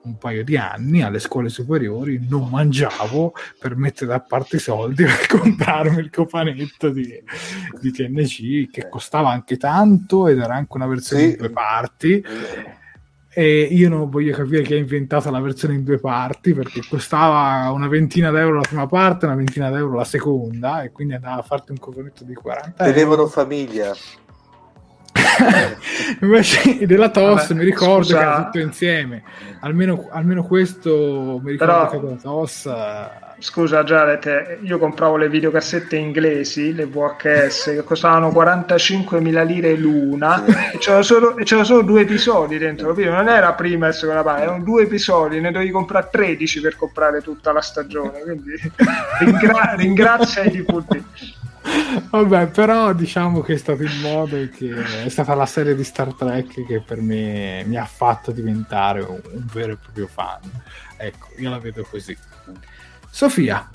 un 0.04 0.16
paio 0.16 0.44
di 0.44 0.56
anni 0.56 1.02
alle 1.02 1.18
scuole 1.18 1.48
superiori 1.48 2.24
non 2.28 2.48
mangiavo 2.48 3.32
per 3.58 3.76
mettere 3.76 4.06
da 4.06 4.20
parte 4.20 4.56
i 4.56 4.60
soldi 4.60 5.04
per 5.04 5.26
comprarmi 5.26 5.98
il 5.98 6.10
cofanetto 6.10 6.88
di, 6.90 7.12
di 7.80 7.90
TNG 7.90 8.70
che 8.70 8.88
costava 8.88 9.30
anche 9.30 9.56
tanto 9.56 10.28
ed 10.28 10.38
era 10.38 10.54
anche 10.54 10.76
una 10.76 10.86
versione 10.86 11.22
sì. 11.22 11.30
in 11.30 11.36
due 11.36 11.50
parti 11.50 12.24
e 13.38 13.68
io 13.70 13.90
non 13.90 14.08
voglio 14.08 14.34
capire 14.34 14.62
chi 14.62 14.72
ha 14.72 14.78
inventato 14.78 15.30
la 15.30 15.40
versione 15.40 15.74
in 15.74 15.84
due 15.84 15.98
parti 15.98 16.54
perché 16.54 16.80
costava 16.88 17.70
una 17.70 17.86
ventina 17.86 18.30
d'euro 18.30 18.54
la 18.54 18.62
prima 18.62 18.86
parte 18.86 19.26
e 19.26 19.28
una 19.28 19.36
ventina 19.36 19.68
d'euro 19.68 19.96
la 19.96 20.04
seconda 20.04 20.80
e 20.80 20.90
quindi 20.90 21.12
andava 21.12 21.40
a 21.40 21.42
farti 21.42 21.72
un 21.72 21.78
cofanetto 21.78 22.24
di 22.24 22.32
40 22.32 22.82
tenevano 22.82 23.26
famiglia. 23.26 23.94
Invece 26.22 26.86
della 26.86 27.10
TOS 27.10 27.48
Vabbè, 27.48 27.54
mi 27.58 27.64
ricordo 27.64 28.04
scusa. 28.04 28.16
che 28.16 28.22
era 28.22 28.44
tutto 28.44 28.58
insieme. 28.58 29.22
Almeno, 29.60 30.08
almeno 30.12 30.42
questo 30.42 31.38
mi 31.42 31.50
ricordo 31.50 31.72
Però... 31.74 31.90
che 31.90 32.00
della 32.00 32.16
TOS 32.16 32.70
Scusa 33.38 33.84
Jared, 33.84 34.58
io 34.62 34.78
compravo 34.78 35.16
le 35.16 35.28
videocassette 35.28 35.96
inglesi, 35.96 36.72
le 36.72 36.86
VHS, 36.86 37.64
che 37.64 37.84
costavano 37.84 38.30
45.000 38.30 39.44
lire 39.44 39.74
l'una 39.74 40.44
e 40.72 40.78
c'erano 40.78 41.02
solo, 41.02 41.34
solo, 41.44 41.82
due 41.82 42.00
episodi 42.00 42.56
dentro, 42.56 42.88
capito? 42.88 43.10
Non 43.10 43.28
era 43.28 43.52
prima 43.52 43.88
e 43.88 43.92
seconda 43.92 44.22
parte, 44.22 44.42
erano 44.42 44.64
due 44.64 44.84
episodi, 44.84 45.40
ne 45.40 45.50
dovevi 45.50 45.70
comprare 45.70 46.08
13 46.10 46.60
per 46.62 46.76
comprare 46.76 47.20
tutta 47.20 47.52
la 47.52 47.60
stagione, 47.60 48.20
quindi 48.22 48.52
ringra- 49.20 49.74
ringrazia 49.76 50.42
i 50.42 50.50
DVD. 50.50 51.02
Vabbè, 52.10 52.46
però 52.46 52.92
diciamo 52.92 53.42
che 53.42 53.54
è 53.54 53.56
stato 53.56 53.82
il 53.82 54.00
modo 54.00 54.36
che 54.56 54.72
è 55.04 55.08
stata 55.08 55.34
la 55.34 55.46
serie 55.46 55.74
di 55.74 55.84
Star 55.84 56.14
Trek 56.14 56.64
che 56.64 56.80
per 56.80 57.00
me 57.00 57.64
mi 57.66 57.76
ha 57.76 57.84
fatto 57.84 58.30
diventare 58.30 59.00
un, 59.00 59.20
un 59.30 59.46
vero 59.52 59.72
e 59.72 59.76
proprio 59.76 60.06
fan. 60.06 60.40
Ecco, 60.96 61.28
io 61.36 61.50
la 61.50 61.58
vedo 61.58 61.84
così. 61.88 62.16
Sofia, 63.16 63.66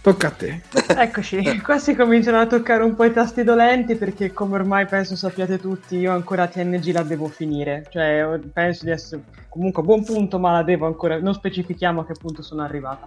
tocca 0.00 0.28
a 0.28 0.30
te. 0.30 0.62
Eccoci, 0.96 1.60
qua 1.60 1.76
si 1.76 1.94
cominciano 1.94 2.40
a 2.40 2.46
toccare 2.46 2.82
un 2.82 2.94
po' 2.94 3.04
i 3.04 3.12
tasti 3.12 3.42
dolenti 3.42 3.94
perché 3.94 4.32
come 4.32 4.54
ormai 4.54 4.86
penso 4.86 5.16
sappiate 5.16 5.58
tutti, 5.58 5.96
io 5.96 6.12
ancora 6.12 6.46
TNG 6.46 6.90
la 6.90 7.02
devo 7.02 7.26
finire. 7.26 7.84
Cioè, 7.90 8.40
penso 8.54 8.86
di 8.86 8.90
essere 8.90 9.22
comunque 9.50 9.82
a 9.82 9.84
buon 9.84 10.02
punto, 10.02 10.38
ma 10.38 10.52
la 10.52 10.62
devo 10.62 10.86
ancora, 10.86 11.20
non 11.20 11.34
specifichiamo 11.34 12.00
a 12.00 12.06
che 12.06 12.14
punto 12.18 12.40
sono 12.40 12.62
arrivata. 12.62 13.06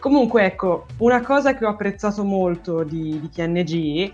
Comunque, 0.00 0.44
ecco, 0.44 0.86
una 0.96 1.20
cosa 1.20 1.54
che 1.54 1.64
ho 1.64 1.68
apprezzato 1.68 2.24
molto 2.24 2.82
di, 2.82 3.20
di 3.20 3.30
TNG 3.30 4.12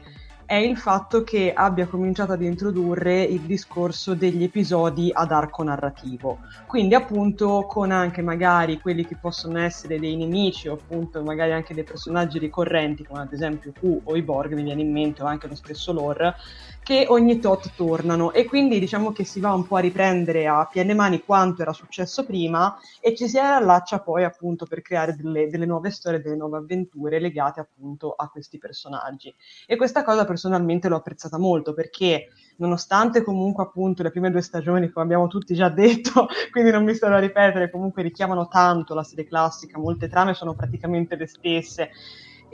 è 0.52 0.56
il 0.56 0.76
fatto 0.76 1.24
che 1.24 1.50
abbia 1.50 1.86
cominciato 1.86 2.32
ad 2.32 2.42
introdurre 2.42 3.22
il 3.22 3.40
discorso 3.40 4.12
degli 4.12 4.42
episodi 4.42 5.10
ad 5.10 5.32
arco 5.32 5.62
narrativo. 5.62 6.40
Quindi 6.66 6.94
appunto 6.94 7.64
con 7.66 7.90
anche 7.90 8.20
magari 8.20 8.78
quelli 8.78 9.06
che 9.06 9.16
possono 9.16 9.58
essere 9.60 9.98
dei 9.98 10.14
nemici 10.14 10.68
o 10.68 10.74
appunto 10.74 11.22
magari 11.22 11.52
anche 11.52 11.72
dei 11.72 11.84
personaggi 11.84 12.38
ricorrenti 12.38 13.02
come 13.02 13.22
ad 13.22 13.32
esempio 13.32 13.72
Q 13.72 14.00
o 14.04 14.14
i 14.14 14.20
Borg, 14.20 14.52
mi 14.52 14.62
viene 14.62 14.82
in 14.82 14.92
mente 14.92 15.22
o 15.22 15.26
anche 15.26 15.48
lo 15.48 15.54
stesso 15.54 15.90
lore, 15.90 16.34
che 16.92 17.06
ogni 17.08 17.38
tot 17.38 17.70
tornano 17.74 18.32
e 18.32 18.44
quindi 18.44 18.78
diciamo 18.78 19.12
che 19.12 19.24
si 19.24 19.40
va 19.40 19.54
un 19.54 19.66
po' 19.66 19.76
a 19.76 19.80
riprendere 19.80 20.46
a 20.46 20.68
piene 20.70 20.92
mani 20.92 21.22
quanto 21.24 21.62
era 21.62 21.72
successo 21.72 22.26
prima 22.26 22.76
e 23.00 23.14
ci 23.14 23.28
si 23.28 23.38
allaccia 23.38 24.00
poi 24.00 24.24
appunto 24.24 24.66
per 24.66 24.82
creare 24.82 25.16
delle, 25.16 25.48
delle 25.48 25.64
nuove 25.64 25.90
storie, 25.90 26.20
delle 26.20 26.36
nuove 26.36 26.58
avventure 26.58 27.18
legate 27.18 27.60
appunto 27.60 28.12
a 28.12 28.28
questi 28.28 28.58
personaggi. 28.58 29.34
E 29.66 29.76
questa 29.76 30.04
cosa 30.04 30.26
personalmente 30.26 30.88
l'ho 30.88 30.96
apprezzata 30.96 31.38
molto 31.38 31.72
perché 31.72 32.28
nonostante 32.58 33.22
comunque 33.22 33.62
appunto 33.62 34.02
le 34.02 34.10
prime 34.10 34.30
due 34.30 34.42
stagioni, 34.42 34.90
come 34.90 35.06
abbiamo 35.06 35.28
tutti 35.28 35.54
già 35.54 35.70
detto, 35.70 36.28
quindi 36.52 36.72
non 36.72 36.84
mi 36.84 36.92
starò 36.92 37.16
a 37.16 37.20
ripetere, 37.20 37.70
comunque 37.70 38.02
richiamano 38.02 38.48
tanto 38.48 38.92
la 38.92 39.02
serie 39.02 39.24
classica, 39.24 39.78
molte 39.78 40.10
trame 40.10 40.34
sono 40.34 40.52
praticamente 40.52 41.16
le 41.16 41.26
stesse 41.26 41.88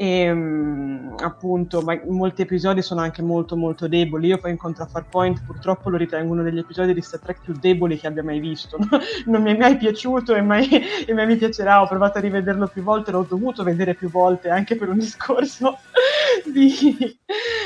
e 0.01 0.31
um, 0.31 1.17
appunto 1.19 1.83
ma, 1.83 2.01
molti 2.07 2.43
episodi 2.43 2.83
sono 2.83 3.01
anche 3.01 3.21
molto 3.21 3.57
molto 3.57 3.89
deboli. 3.89 4.29
Io 4.29 4.39
poi 4.39 4.53
in 4.53 4.57
Contrafar 4.57 5.09
Point 5.09 5.43
purtroppo 5.45 5.91
lo 5.91 5.97
ritengo 5.97 6.35
uno 6.35 6.45
degli 6.45 6.59
episodi 6.59 6.95
di 6.95 7.03
Star 7.03 7.19
Trek 7.19 7.41
più 7.41 7.53
deboli 7.59 7.99
che 7.99 8.07
abbia 8.07 8.23
mai 8.23 8.39
visto. 8.39 8.79
Non 9.27 9.43
mi 9.43 9.53
è 9.53 9.57
mai 9.57 9.77
piaciuto 9.77 10.37
e 10.37 10.41
mai, 10.41 10.69
e 11.05 11.13
mai 11.13 11.27
mi 11.27 11.35
piacerà. 11.35 11.83
Ho 11.83 11.89
provato 11.89 12.19
a 12.19 12.21
rivederlo 12.21 12.69
più 12.69 12.83
volte 12.83 13.11
l'ho 13.11 13.27
dovuto 13.29 13.65
vedere 13.65 13.95
più 13.95 14.09
volte 14.09 14.51
anche 14.51 14.77
per 14.77 14.89
un 14.89 14.99
discorso 14.99 15.79
di, 16.47 17.19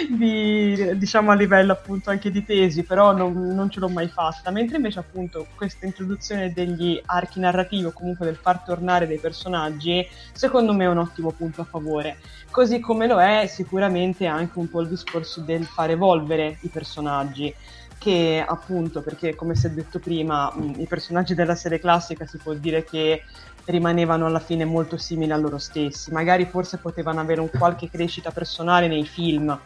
di, 0.08 0.96
diciamo 0.96 1.32
a 1.32 1.34
livello 1.34 1.72
appunto 1.72 2.08
anche 2.08 2.30
di 2.30 2.44
tesi 2.44 2.82
però 2.82 3.14
non, 3.14 3.54
non 3.54 3.68
ce 3.68 3.78
l'ho 3.78 3.88
mai 3.90 4.08
fatta. 4.08 4.50
Mentre 4.50 4.76
invece 4.76 5.00
appunto 5.00 5.46
questa 5.54 5.84
introduzione 5.84 6.50
degli 6.54 6.98
archi 7.04 7.40
narrativi 7.40 7.84
o 7.84 7.92
comunque 7.92 8.24
del 8.24 8.36
far 8.36 8.62
tornare 8.62 9.06
dei 9.06 9.18
personaggi 9.18 10.06
secondo 10.32 10.72
me 10.72 10.84
è 10.84 10.88
un 10.88 10.98
ottimo 10.98 11.30
punto 11.32 11.60
a 11.60 11.64
favore 11.64 12.16
così 12.52 12.78
come 12.78 13.08
lo 13.08 13.20
è 13.20 13.46
sicuramente 13.48 14.26
anche 14.26 14.58
un 14.58 14.68
po' 14.68 14.82
il 14.82 14.88
discorso 14.88 15.40
del 15.40 15.64
far 15.64 15.90
evolvere 15.90 16.58
i 16.60 16.68
personaggi 16.68 17.52
che 17.98 18.44
appunto 18.46 19.00
perché 19.00 19.34
come 19.34 19.56
si 19.56 19.66
è 19.66 19.70
detto 19.70 19.98
prima 19.98 20.52
mh, 20.54 20.74
i 20.78 20.86
personaggi 20.86 21.34
della 21.34 21.56
serie 21.56 21.80
classica 21.80 22.26
si 22.26 22.38
può 22.38 22.52
dire 22.52 22.84
che 22.84 23.22
rimanevano 23.64 24.26
alla 24.26 24.38
fine 24.38 24.64
molto 24.64 24.96
simili 24.96 25.32
a 25.32 25.36
loro 25.36 25.58
stessi 25.58 26.12
magari 26.12 26.44
forse 26.44 26.76
potevano 26.76 27.20
avere 27.20 27.40
un 27.40 27.50
qualche 27.50 27.88
crescita 27.88 28.30
personale 28.30 28.86
nei 28.86 29.06
film 29.06 29.58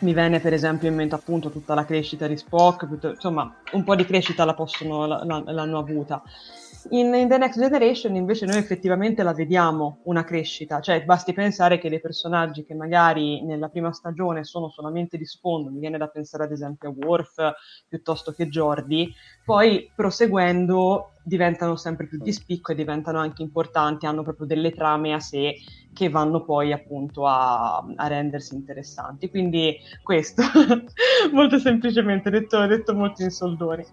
mi 0.00 0.12
viene 0.12 0.40
per 0.40 0.52
esempio 0.52 0.88
in 0.88 0.94
mente 0.94 1.14
appunto 1.14 1.50
tutta 1.50 1.74
la 1.74 1.86
crescita 1.86 2.26
di 2.26 2.36
Spock, 2.36 2.86
insomma 3.02 3.50
un 3.72 3.82
po' 3.82 3.94
di 3.94 4.04
crescita 4.04 4.44
la 4.44 4.52
possono, 4.52 5.06
l'hanno 5.06 5.78
avuta. 5.78 6.22
In, 6.90 7.12
in, 7.14 7.28
The 7.28 7.38
Next 7.38 7.58
Generation 7.58 8.14
invece 8.14 8.46
noi 8.46 8.58
effettivamente 8.58 9.22
la 9.22 9.32
vediamo 9.32 10.00
una 10.04 10.24
crescita, 10.24 10.80
cioè 10.80 11.04
basti 11.04 11.32
pensare 11.32 11.78
che 11.78 11.88
dei 11.88 12.00
personaggi 12.00 12.64
che 12.64 12.74
magari 12.74 13.44
nella 13.44 13.68
prima 13.68 13.92
stagione 13.92 14.44
sono 14.44 14.68
solamente 14.68 15.16
di 15.16 15.24
sfondo, 15.24 15.70
mi 15.70 15.80
viene 15.80 15.98
da 15.98 16.08
pensare 16.08 16.44
ad 16.44 16.52
esempio 16.52 16.90
a 16.90 16.94
Worf 16.96 17.52
piuttosto 17.88 18.32
che 18.32 18.48
Jordi, 18.48 19.12
poi 19.44 19.90
proseguendo 19.94 21.12
diventano 21.24 21.74
sempre 21.74 22.06
più 22.06 22.18
di 22.18 22.32
spicco 22.32 22.70
e 22.70 22.76
diventano 22.76 23.18
anche 23.18 23.42
importanti, 23.42 24.06
hanno 24.06 24.22
proprio 24.22 24.46
delle 24.46 24.70
trame 24.70 25.12
a 25.12 25.18
sé 25.18 25.54
che 25.92 26.08
vanno 26.08 26.44
poi 26.44 26.72
appunto 26.72 27.26
a, 27.26 27.78
a 27.78 28.06
rendersi 28.06 28.54
interessanti. 28.54 29.28
Quindi 29.28 29.76
questo, 30.02 30.42
molto 31.32 31.58
semplicemente, 31.58 32.30
detto, 32.30 32.64
detto 32.66 32.94
molto 32.94 33.22
in 33.22 33.30
soldoni. 33.30 33.84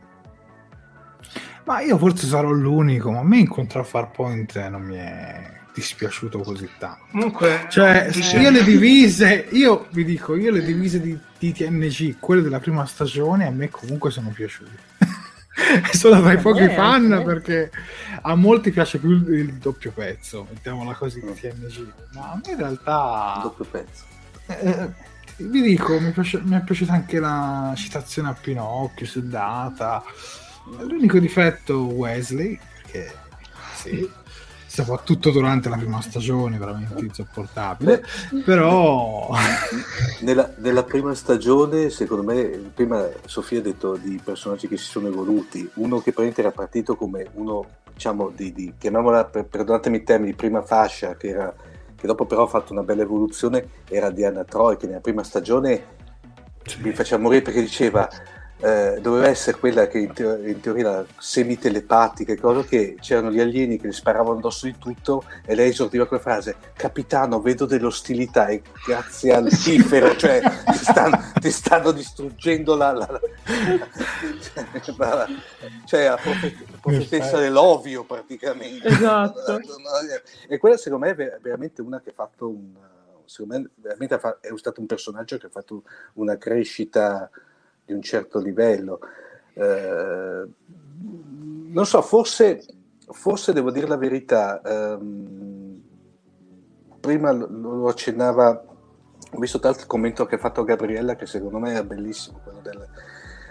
Ma 1.65 1.81
io 1.81 1.97
forse 1.97 2.27
sarò 2.27 2.51
l'unico, 2.51 3.11
ma 3.11 3.19
a 3.19 3.23
me 3.23 3.37
incontrare 3.37 3.85
Farpoint 3.85 4.67
non 4.67 4.81
mi 4.81 4.97
è 4.97 5.61
dispiaciuto 5.73 6.39
così 6.39 6.69
tanto. 6.77 7.05
Comunque, 7.11 7.65
cioè, 7.69 8.09
io 8.35 8.49
le 8.49 8.63
divise, 8.63 9.47
io 9.51 9.87
vi 9.91 10.05
dico, 10.05 10.35
io 10.35 10.51
le 10.51 10.63
divise 10.63 11.01
di, 11.01 11.17
di 11.39 11.51
TNG, 11.51 12.19
quelle 12.19 12.41
della 12.41 12.59
prima 12.59 12.85
stagione, 12.85 13.47
a 13.47 13.51
me 13.51 13.69
comunque 13.69 14.11
sono 14.11 14.29
piaciute. 14.29 14.91
sono 15.93 16.21
tra 16.21 16.33
i 16.33 16.37
pochi 16.37 16.67
fan 16.69 17.11
eh. 17.11 17.23
perché 17.23 17.71
a 18.21 18.35
molti 18.35 18.71
piace 18.71 18.99
più 18.99 19.11
il, 19.11 19.33
il 19.33 19.53
doppio 19.53 19.91
pezzo, 19.91 20.47
mettiamola 20.49 20.93
così, 20.93 21.21
di 21.21 21.33
TNG, 21.33 21.91
ma 22.13 22.31
a 22.31 22.41
me 22.43 22.51
in 22.51 22.57
realtà... 22.57 23.39
Doppio 23.41 23.65
pezzo. 23.65 24.03
Eh, 24.47 25.11
vi 25.37 25.61
dico, 25.61 25.99
mi, 25.99 26.11
piace, 26.11 26.39
mi, 26.43 26.55
è 26.55 26.61
piaciuta 26.61 26.93
anche 26.93 27.19
la 27.19 27.73
citazione 27.75 28.29
a 28.29 28.33
Pinocchio 28.39 29.05
su 29.05 29.27
Data 29.27 30.03
L'unico 30.79 31.19
difetto 31.19 31.81
Wesley, 31.83 32.57
che 32.89 33.11
sì, 33.75 34.09
soprattutto 34.65 35.29
durante 35.29 35.69
la 35.69 35.77
prima 35.77 36.01
stagione, 36.01 36.57
veramente 36.57 37.03
insopportabile. 37.03 38.03
Però 38.43 39.29
nella, 40.21 40.51
nella, 40.57 40.83
prima 40.83 41.13
stagione, 41.13 41.91
secondo 41.91 42.23
me, 42.23 42.71
prima 42.73 43.07
Sofia 43.25 43.59
ha 43.59 43.61
detto 43.61 43.95
di 43.97 44.19
personaggi 44.23 44.67
che 44.67 44.77
si 44.77 44.85
sono 44.85 45.09
evoluti. 45.09 45.69
Uno 45.75 45.97
che 45.97 46.11
praticamente 46.11 46.41
era 46.41 46.51
partito 46.51 46.95
come 46.95 47.27
uno, 47.33 47.65
diciamo, 47.93 48.31
di, 48.35 48.51
di 48.51 48.73
chiamiamola, 48.77 49.25
perdonatemi 49.25 49.97
i 49.97 50.03
termini, 50.03 50.31
di 50.31 50.37
prima 50.37 50.63
fascia, 50.63 51.15
che, 51.15 51.27
era, 51.27 51.53
che 51.95 52.07
dopo 52.07 52.25
però 52.25 52.43
ha 52.43 52.47
fatto 52.47 52.73
una 52.73 52.83
bella 52.83 53.03
evoluzione, 53.03 53.67
era 53.87 54.09
Diana 54.09 54.43
Troy, 54.43 54.77
che 54.77 54.87
nella 54.87 55.01
prima 55.01 55.23
stagione 55.23 55.85
sì. 56.63 56.81
mi 56.81 56.93
faceva 56.93 57.21
morire 57.21 57.43
perché 57.43 57.61
diceva 57.61 58.09
eh, 58.63 58.99
doveva 59.01 59.27
essere 59.27 59.57
quella 59.57 59.87
che 59.87 59.97
in, 59.99 60.13
teo- 60.13 60.37
in 60.37 60.61
teoria 60.61 60.89
era 60.89 61.05
semitelepatica, 61.17 62.33
cosa 62.37 62.65
che 62.65 62.95
c'erano 63.01 63.29
gli 63.29 63.41
alieni 63.41 63.77
che 63.77 63.87
le 63.87 63.93
sparavano 63.93 64.37
addosso 64.37 64.67
di 64.67 64.77
tutto 64.77 65.25
e 65.45 65.53
lei 65.53 65.71
esordiva 65.71 66.07
quella 66.07 66.23
frase 66.23 66.55
capitano 66.73 67.41
vedo 67.41 67.65
dell'ostilità 67.65 68.47
e 68.47 68.61
grazie 68.85 69.33
al 69.33 69.51
cifero 69.51 70.15
cioè 70.15 70.41
ti 70.41 70.77
stanno, 70.77 71.31
ti 71.41 71.51
stanno 71.51 71.91
distruggendo 71.91 72.75
la, 72.75 72.93
la, 72.93 73.09
la 73.09 73.19
cioè 75.85 76.07
la 76.07 76.17
profetessa 76.79 77.37
dell'ovio 77.37 78.05
praticamente. 78.05 78.87
Esatto. 78.87 79.59
E 80.47 80.57
quella 80.57 80.77
secondo 80.77 81.05
me 81.05 81.11
è 81.11 81.39
veramente 81.41 81.81
una 81.81 81.99
che 81.99 82.11
ha 82.11 82.13
fatto 82.13 82.47
un 82.47 82.71
secondo 83.25 83.57
me 83.57 83.69
veramente 83.75 84.15
è 84.41 84.51
stato 84.55 84.79
un 84.79 84.85
personaggio 84.85 85.37
che 85.37 85.47
ha 85.47 85.49
fatto 85.49 85.83
una 86.13 86.37
crescita 86.37 87.29
di 87.85 87.93
un 87.93 88.01
certo 88.01 88.39
livello. 88.39 88.99
Eh, 89.53 90.47
non 91.73 91.85
so, 91.85 92.01
forse, 92.01 92.63
forse, 93.07 93.53
devo 93.53 93.71
dire 93.71 93.87
la 93.87 93.97
verità, 93.97 94.61
ehm, 94.61 95.81
prima 96.99 97.31
lo, 97.31 97.87
accennava, 97.87 98.49
ho 99.31 99.39
visto 99.39 99.59
l'altro 99.61 99.81
il 99.81 99.87
commento 99.87 100.25
che 100.25 100.35
ha 100.35 100.39
fatto 100.39 100.63
Gabriella 100.63 101.15
che 101.15 101.25
secondo 101.25 101.59
me 101.59 101.77
è 101.77 101.83
bellissimo, 101.83 102.39
quello 102.43 102.61
del, 102.61 102.87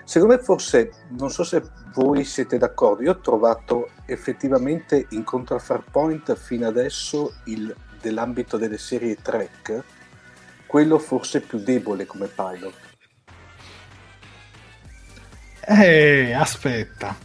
Secondo 0.04 0.34
me 0.34 0.42
forse, 0.42 0.90
non 1.10 1.30
so 1.30 1.44
se 1.44 1.62
voi 1.94 2.24
siete 2.24 2.58
d'accordo, 2.58 3.02
io 3.02 3.12
ho 3.12 3.20
trovato 3.20 3.90
effettivamente 4.06 5.06
in 5.10 5.22
Contrafar 5.22 5.84
Point 5.90 6.34
fino 6.34 6.66
adesso 6.66 7.34
il, 7.44 7.74
dell'ambito 8.00 8.56
delle 8.56 8.78
serie 8.78 9.16
track 9.16 9.82
quello 10.66 10.98
forse 10.98 11.40
più 11.40 11.58
debole 11.58 12.04
come 12.04 12.26
pilot. 12.26 12.91
Eh, 15.66 16.32
aspetta, 16.32 17.16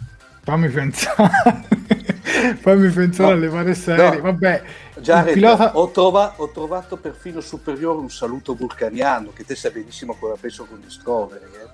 fammi 0.44 0.70
pensare. 0.70 1.66
fammi 2.60 2.90
pensare 2.90 3.30
no, 3.30 3.36
alle 3.36 3.48
varie 3.48 3.74
serie. 3.74 4.16
No. 4.16 4.22
Vabbè, 4.22 4.64
Jared, 5.00 5.34
pilota... 5.34 5.76
ho, 5.78 5.90
trova, 5.92 6.34
ho, 6.38 6.50
trovato 6.50 6.98
perfino 6.98 7.42
superiore 7.42 8.00
un 8.00 8.10
saluto 8.10 8.54
vulcaniano, 8.54 9.32
che 9.34 9.44
te 9.44 9.56
sai 9.56 9.72
benissimo 9.72 10.16
cosa 10.16 10.36
penso 10.40 10.66
con 10.66 10.80
Discovery. 10.82 11.44
Eh? 11.44 11.70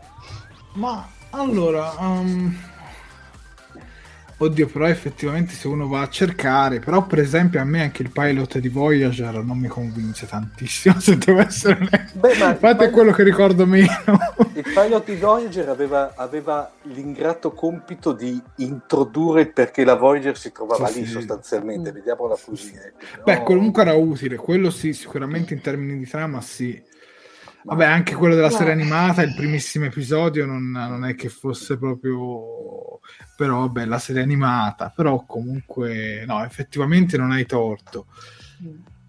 Ma 0.73 1.07
allora, 1.31 1.93
um, 1.99 2.55
Oddio, 4.43 4.67
però 4.67 4.87
effettivamente 4.87 5.53
se 5.53 5.67
uno 5.67 5.87
va 5.87 6.01
a 6.01 6.09
cercare, 6.09 6.79
però 6.79 7.05
per 7.05 7.19
esempio 7.19 7.61
a 7.61 7.63
me 7.63 7.81
anche 7.81 8.01
il 8.01 8.11
pilot 8.11 8.57
di 8.57 8.67
Voyager 8.67 9.41
non 9.43 9.57
mi 9.57 9.67
convince 9.67 10.27
tantissimo, 10.27 10.99
se 11.01 11.17
devo 11.17 11.39
essere 11.39 12.11
Beh, 12.13 12.35
ma 12.37 12.49
Infatti 12.49 12.59
pilot... 12.59 12.81
è 12.81 12.89
quello 12.89 13.11
che 13.11 13.23
ricordo 13.23 13.65
meno. 13.65 13.87
Il 14.53 14.63
pilot 14.63 15.05
di 15.05 15.15
Voyager 15.15 15.69
aveva, 15.69 16.13
aveva 16.15 16.69
l'ingrato 16.83 17.53
compito 17.53 18.11
di 18.11 18.41
introdurre 18.57 19.45
perché 19.45 19.85
la 19.85 19.95
Voyager 19.95 20.37
si 20.37 20.51
trovava 20.51 20.87
sì, 20.87 20.99
lì 20.99 21.05
sì. 21.05 21.11
sostanzialmente, 21.13 21.91
vediamola 21.91 22.35
così. 22.43 22.73
Ecco. 22.73 23.23
Beh, 23.23 23.43
comunque 23.43 23.83
era 23.83 23.93
utile, 23.93 24.35
quello 24.35 24.69
sì, 24.69 24.93
sicuramente 24.93 25.53
in 25.53 25.61
termini 25.61 25.97
di 25.97 26.07
trama 26.07 26.41
sì. 26.41 26.91
Vabbè, 27.65 27.85
anche 27.85 28.15
quello 28.15 28.35
della 28.35 28.49
serie 28.49 28.73
animata, 28.73 29.21
il 29.21 29.33
primissimo 29.33 29.85
episodio 29.85 30.45
non, 30.45 30.69
non, 30.69 31.05
è 31.05 31.15
che 31.15 31.29
fosse 31.29 31.77
proprio... 31.77 32.99
Però 33.35 33.59
vabbè, 33.61 33.85
la 33.85 33.99
serie 33.99 34.21
animata, 34.21 34.91
però 34.95 35.23
comunque 35.25 36.23
no, 36.25 36.43
effettivamente 36.43 37.17
non 37.17 37.31
hai 37.31 37.45
torto. 37.45 38.07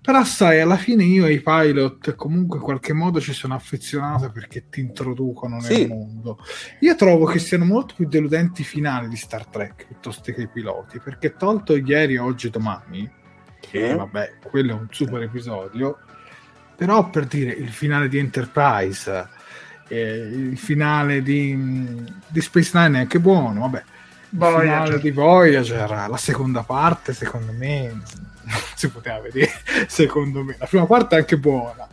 Però 0.00 0.22
sai, 0.24 0.60
alla 0.60 0.76
fine 0.76 1.02
io 1.04 1.24
ai 1.24 1.40
pilot 1.40 2.14
comunque 2.14 2.58
in 2.58 2.64
qualche 2.64 2.92
modo 2.92 3.20
ci 3.20 3.32
sono 3.32 3.54
affezionato 3.54 4.30
perché 4.30 4.68
ti 4.68 4.80
introducono 4.80 5.56
nel 5.56 5.64
Sì. 5.64 5.86
mondo. 5.86 6.38
Io 6.80 6.94
trovo 6.94 7.24
che 7.24 7.38
siano 7.38 7.64
molto 7.64 7.94
più 7.96 8.06
deludenti 8.06 8.60
i 8.60 8.64
finali 8.64 9.08
di 9.08 9.16
Star 9.16 9.46
Trek 9.46 9.86
piuttosto 9.86 10.30
che 10.32 10.42
i 10.42 10.48
piloti, 10.48 11.00
perché 11.00 11.36
tolto 11.36 11.74
ieri, 11.74 12.18
oggi, 12.18 12.50
domani, 12.50 13.10
che 13.60 13.94
Mm. 13.94 13.96
vabbè, 13.96 14.38
quello 14.42 14.72
è 14.72 14.74
un 14.74 14.88
super 14.90 15.22
episodio, 15.22 15.98
però 16.76 17.08
per 17.08 17.26
dire 17.26 17.52
il 17.52 17.70
finale 17.70 18.08
di 18.08 18.18
Enterprise, 18.18 19.28
eh, 19.88 20.16
il 20.16 20.58
finale 20.58 21.22
di, 21.22 22.04
di 22.26 22.40
Space 22.40 22.70
Nine 22.74 22.98
è 22.98 23.00
anche 23.02 23.20
buono, 23.20 23.60
vabbè. 23.60 23.82
Il 24.30 24.38
Voyager. 24.38 24.62
finale 24.62 25.00
di 25.00 25.10
Voyager, 25.10 25.90
la 26.08 26.16
seconda 26.16 26.62
parte, 26.62 27.12
secondo 27.12 27.52
me, 27.52 27.88
non 27.88 28.02
si 28.74 28.88
poteva 28.88 29.20
vedere. 29.20 29.50
Secondo 29.86 30.42
me, 30.42 30.56
la 30.58 30.66
prima 30.66 30.86
parte 30.86 31.16
è 31.16 31.18
anche 31.18 31.38
buona. 31.38 31.86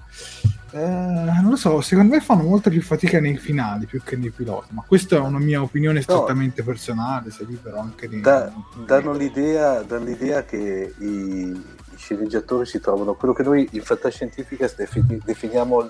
Eh, 0.73 0.77
non 0.79 1.49
lo 1.49 1.55
so, 1.57 1.81
secondo 1.81 2.15
me 2.15 2.21
fanno 2.21 2.43
molta 2.43 2.69
più 2.69 2.81
fatica 2.81 3.19
nei 3.19 3.35
finali 3.37 3.85
più 3.85 4.01
che 4.01 4.15
nei 4.15 4.29
piloti, 4.29 4.67
ma 4.69 4.83
questa 4.87 5.17
è 5.17 5.19
una 5.19 5.37
mia 5.37 5.61
opinione 5.61 6.01
strettamente 6.01 6.63
personale. 6.63 7.29
Sei 7.29 7.45
libero 7.45 7.79
anche 7.79 8.07
di. 8.07 8.21
Da- 8.21 8.51
danno, 8.85 9.11
l'idea, 9.11 9.81
danno 9.81 10.05
l'idea 10.05 10.45
che 10.45 10.93
i 10.97 11.61
sceneggiatori 12.01 12.65
si 12.65 12.79
trovano. 12.79 13.13
Quello 13.13 13.33
che 13.33 13.43
noi 13.43 13.67
in 13.71 13.83
fantascientifica 13.83 14.69
defini- 14.75 15.21
definiamo 15.23 15.89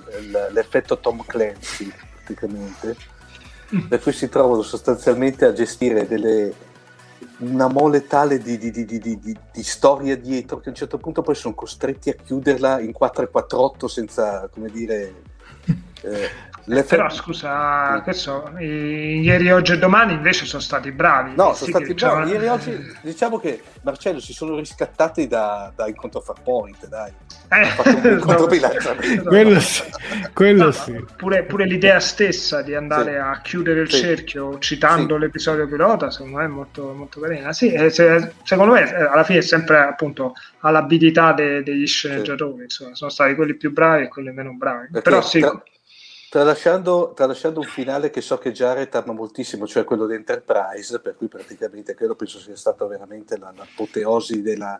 l'effetto 0.51 0.99
Tom 0.99 1.23
Clancy 1.25 1.91
praticamente. 2.23 2.95
Per 3.87 4.01
cui 4.01 4.11
si 4.11 4.27
trovano 4.27 4.63
sostanzialmente 4.63 5.45
a 5.45 5.53
gestire 5.53 6.05
delle, 6.05 6.53
una 7.37 7.67
mole 7.67 8.05
tale 8.05 8.37
di, 8.37 8.57
di, 8.57 8.69
di, 8.69 8.85
di, 8.85 8.99
di, 8.99 9.19
di- 9.19 9.37
di 9.51 9.63
storia 9.63 10.17
dietro 10.17 10.59
che 10.59 10.67
a 10.67 10.71
un 10.71 10.75
certo 10.75 10.97
punto 10.97 11.21
poi 11.21 11.35
sono 11.35 11.53
costretti 11.53 12.09
a 12.09 12.13
chiuderla 12.13 12.81
in 12.81 12.91
448 12.91 13.87
senza 13.87 14.49
come 14.51 14.69
dire 14.69 15.13
eh, 16.01 16.29
l'effetto- 16.65 16.95
Però 17.01 17.09
scusa, 17.09 18.01
che 18.03 18.13
so, 18.13 18.51
i- 18.59 19.19
ieri, 19.21 19.51
oggi 19.51 19.73
e 19.73 19.77
domani 19.77 20.13
invece 20.13 20.45
sono 20.45 20.61
stati 20.61 20.91
bravi. 20.91 21.33
No, 21.35 21.51
Sì 21.53 21.59
sono 21.65 21.69
stati 21.71 21.85
dicevano- 21.93 22.19
bravi. 22.25 22.31
Ieri 22.33 22.47
oggi 22.47 22.77
diciamo 23.01 23.39
che 23.39 23.61
Marcello 23.81 24.19
si 24.19 24.33
sono 24.33 24.55
riscattati 24.57 25.27
da, 25.27 25.71
da 25.75 25.87
incontro 25.87 26.19
a 26.19 26.23
Farpoint, 26.23 26.87
dai. 26.87 27.11
Eh, 27.49 27.65
fatto 27.65 27.89
un. 27.89 28.19
Quello 29.27 29.59
sì, 29.59 29.83
quello 30.33 30.65
No, 30.65 30.71
sì. 30.71 31.05
Pure, 31.17 31.43
pure 31.43 31.65
l'idea 31.65 31.99
stessa 31.99 32.61
di 32.61 32.73
andare 32.75 33.11
Sì. 33.11 33.17
a 33.17 33.39
chiudere 33.41 33.81
il 33.81 33.91
Sì. 33.91 33.99
cerchio 33.99 34.57
citando 34.59 35.15
Sì. 35.15 35.19
l'episodio 35.21 35.67
pilota, 35.67 36.09
secondo 36.11 36.37
me 36.37 36.45
è 36.45 36.47
molto, 36.47 36.93
molto 36.93 37.19
carina. 37.19 37.51
Sì, 37.53 37.71
e 37.73 37.89
se- 37.89 38.31
secondo 38.43 38.73
me 38.73 38.89
eh, 38.89 39.03
alla 39.03 39.23
fine 39.23 39.39
è 39.39 39.41
sempre 39.41 39.79
appunto 39.79 40.33
all'abilità 40.61 41.33
de- 41.33 41.61
degli 41.63 41.85
sceneggiatori, 41.87 42.63
insomma, 42.63 42.95
sono 42.95 43.09
stati 43.09 43.35
quelli 43.35 43.55
più 43.55 43.71
bravi 43.73 44.03
e 44.03 44.07
quelli 44.07 44.31
meno 44.31 44.53
bravi. 44.53 44.87
Perché 44.91 45.09
Però 45.09 45.21
sì, 45.21 45.39
tra- 45.39 45.61
tralasciando, 46.31 47.11
tralasciando 47.13 47.59
un 47.59 47.65
finale 47.65 48.09
che 48.09 48.21
so 48.21 48.37
che 48.37 48.53
Jared 48.53 48.95
ama 48.95 49.11
moltissimo, 49.11 49.67
cioè 49.67 49.83
quello 49.83 50.07
di 50.07 50.15
Enterprise, 50.15 50.97
per 51.01 51.17
cui 51.17 51.27
praticamente 51.27 51.93
quello 51.93 52.15
penso 52.15 52.39
sia 52.39 52.55
stata 52.55 52.85
veramente 52.87 53.37
la- 53.37 53.51
l'apoteosi 53.53 54.41
della, 54.41 54.79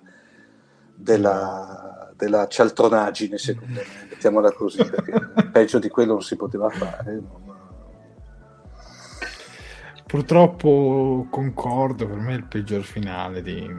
della, 0.96 2.10
della 2.16 2.48
cialtronaggine, 2.48 3.38
secondo 3.38 3.74
me, 3.74 3.84
mettiamola 4.10 4.54
così, 4.54 4.82
perché 4.86 5.12
peggio 5.52 5.78
di 5.78 5.90
quello 5.90 6.14
non 6.14 6.22
si 6.22 6.38
poteva 6.38 6.70
fare. 6.70 7.12
non- 7.16 7.60
Purtroppo 10.08 11.28
concordo, 11.30 12.08
per 12.08 12.16
me 12.16 12.36
il 12.36 12.46
peggior 12.46 12.84
finale 12.84 13.42
di, 13.42 13.70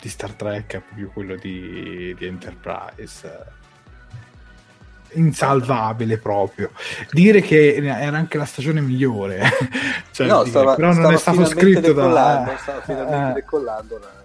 di 0.00 0.08
Star 0.08 0.32
Trek 0.32 0.76
è 0.76 0.80
proprio 0.80 1.10
quello 1.10 1.36
di, 1.36 2.14
di 2.16 2.24
Enterprise. 2.24 3.56
Insalvabile 5.12 6.18
proprio. 6.18 6.70
Dire 7.10 7.40
che 7.40 7.76
era 7.76 8.16
anche 8.16 8.36
la 8.38 8.44
stagione 8.44 8.80
migliore, 8.80 9.40
cioè, 10.12 10.26
No, 10.26 10.38
dire, 10.42 10.50
stava, 10.50 10.74
però 10.74 10.92
non 10.92 11.12
è 11.12 11.16
stato 11.16 11.44
scritto 11.46 11.92
da... 11.92 12.56
stava 12.58 12.80
finalmente 12.84 13.30
eh, 13.30 13.32
decollando 13.42 13.98
la- 13.98 14.04
la- 14.06 14.16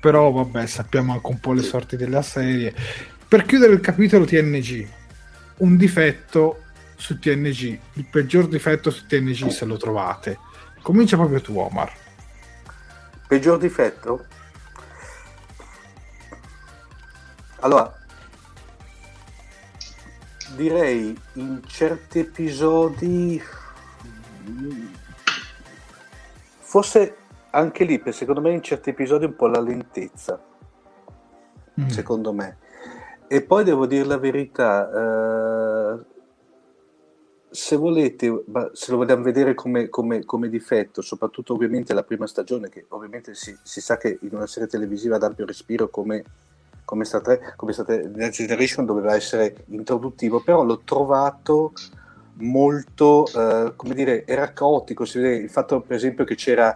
però 0.00 0.30
vabbè, 0.30 0.66
sappiamo 0.66 1.12
anche 1.12 1.26
un 1.26 1.38
po' 1.40 1.52
le 1.52 1.62
sorti 1.62 1.96
della 1.96 2.22
serie. 2.22 2.74
Per 3.26 3.44
chiudere 3.44 3.72
il 3.72 3.80
capitolo 3.80 4.24
TNG, 4.24 4.86
un 5.58 5.76
difetto 5.76 6.62
su 6.96 7.18
TNG, 7.18 7.78
il 7.94 8.04
peggior 8.10 8.46
difetto 8.48 8.90
su 8.90 9.06
TNG 9.06 9.48
se 9.48 9.64
lo 9.64 9.76
trovate. 9.76 10.38
Comincia 10.82 11.16
proprio 11.16 11.40
tu, 11.40 11.58
Omar. 11.58 11.92
Peggior 13.26 13.58
difetto? 13.58 14.24
Allora, 17.60 17.97
direi 20.58 21.16
in 21.34 21.62
certi 21.64 22.18
episodi, 22.18 23.40
forse 26.58 27.14
anche 27.50 27.84
lì, 27.84 28.00
per- 28.00 28.12
secondo 28.12 28.40
me 28.40 28.50
in 28.52 28.62
certi 28.62 28.90
episodi 28.90 29.24
un 29.24 29.36
po' 29.36 29.46
la 29.46 29.60
lentezza, 29.60 30.42
Mm. 31.80 31.86
secondo 31.86 32.32
me. 32.32 32.56
E 33.28 33.42
poi 33.42 33.62
devo 33.62 33.86
dire 33.86 34.04
la 34.04 34.18
verità, 34.18 34.90
eh, 34.90 35.98
se 37.50 37.76
volete, 37.76 38.44
se 38.72 38.90
lo 38.90 38.96
vogliamo 38.96 39.22
vedere 39.22 39.54
come, 39.54 39.88
come- 39.88 40.24
come 40.24 40.48
difetto, 40.48 41.02
soprattutto 41.02 41.54
ovviamente 41.54 41.94
la 41.94 42.02
prima 42.02 42.26
stagione, 42.26 42.68
che 42.68 42.86
ovviamente 42.88 43.34
si, 43.34 43.56
si 43.62 43.80
sa 43.80 43.96
che 43.96 44.18
in 44.22 44.30
una 44.34 44.46
serie 44.46 44.68
televisiva 44.68 45.16
ad 45.16 45.22
ampio 45.22 45.46
respiro 45.46 45.88
come, 45.88 46.24
come 46.88 47.04
Star 47.04 47.20
Trek, 47.20 47.52
come 47.54 47.74
Star 47.74 47.86
Next 47.86 48.38
Generation 48.38 48.86
doveva 48.86 49.14
essere 49.14 49.64
introduttivo, 49.66 50.40
però 50.40 50.64
l'ho 50.64 50.80
trovato 50.84 51.72
molto, 52.36 53.26
eh, 53.26 53.74
come 53.76 53.94
dire, 53.94 54.24
era 54.24 54.54
caotico, 54.54 55.04
si 55.04 55.18
vede 55.18 55.36
il 55.42 55.50
fatto 55.50 55.82
per 55.82 55.96
esempio 55.96 56.24
che 56.24 56.34
c'era 56.34 56.74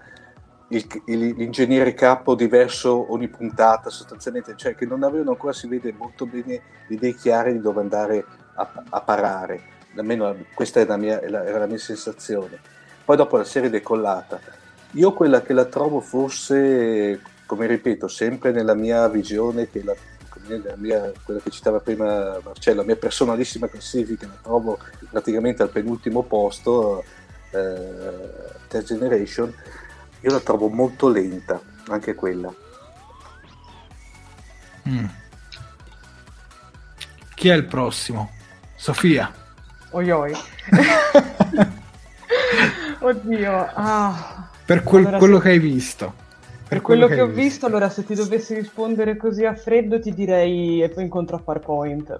il- 0.68 0.86
il- 1.06 1.34
l'ingegnere 1.34 1.94
capo 1.94 2.34
diverso 2.34 3.10
ogni 3.10 3.28
puntata 3.28 3.88
sostanzialmente, 3.88 4.52
cioè 4.54 4.74
che 4.74 4.84
non 4.84 5.02
avevano 5.02 5.30
ancora, 5.30 5.54
si 5.54 5.66
vede 5.66 5.94
molto 5.96 6.26
bene 6.26 6.60
le 6.88 6.94
idee 6.94 7.14
chiare 7.14 7.52
di 7.52 7.60
dove 7.60 7.80
andare 7.80 8.22
a, 8.56 8.70
a 8.90 9.00
parare, 9.00 9.60
almeno 9.96 10.36
questa 10.52 10.80
è 10.80 10.84
la 10.84 10.98
mia, 10.98 11.22
era 11.22 11.58
la 11.58 11.66
mia 11.66 11.78
sensazione. 11.78 12.58
Poi 13.02 13.16
dopo 13.16 13.38
la 13.38 13.44
serie 13.44 13.70
decollata, 13.70 14.38
io 14.92 15.14
quella 15.14 15.40
che 15.40 15.54
la 15.54 15.64
trovo 15.64 16.00
forse, 16.00 17.18
come 17.46 17.66
ripeto, 17.66 18.08
sempre 18.08 18.50
nella 18.52 18.74
mia 18.74 19.08
visione, 19.08 19.68
che 19.70 19.82
la, 19.84 19.94
mia- 20.76 21.12
quella 21.24 21.40
che 21.40 21.50
citava 21.50 21.80
prima 21.80 22.38
Marcello, 22.42 22.80
la 22.80 22.86
mia 22.86 22.96
personalissima 22.96 23.68
classifica, 23.68 24.26
la 24.26 24.38
trovo 24.42 24.78
praticamente 25.10 25.62
al 25.62 25.70
penultimo 25.70 26.22
posto, 26.22 27.04
eh, 27.50 28.30
Third 28.68 28.84
Generation, 28.86 29.54
io 30.20 30.30
la 30.30 30.40
trovo 30.40 30.68
molto 30.68 31.08
lenta, 31.08 31.60
anche 31.88 32.14
quella. 32.14 32.52
Mm. 34.88 35.04
Chi 37.34 37.48
è 37.48 37.54
il 37.54 37.64
prossimo? 37.66 38.30
Sofia. 38.76 39.32
Oi 39.90 40.10
oi. 40.10 40.32
Oddio. 43.00 43.70
Ah. 43.74 44.48
Per 44.64 44.82
quel- 44.82 45.02
Allora, 45.02 45.18
quello 45.18 45.36
se- 45.38 45.42
che 45.42 45.48
hai 45.50 45.58
visto. 45.58 46.14
Per 46.72 46.80
quello 46.80 47.06
che 47.06 47.20
ho 47.20 47.26
visto, 47.26 47.66
allora 47.66 47.88
se 47.90 48.04
ti 48.04 48.14
dovessi 48.14 48.54
rispondere 48.54 49.16
così 49.16 49.44
a 49.44 49.54
freddo 49.54 50.00
ti 50.00 50.12
direi 50.14 50.82
e 50.82 50.88
poi 50.88 51.04
incontro 51.04 51.36
a 51.36 51.38
Farpoint. 51.38 52.18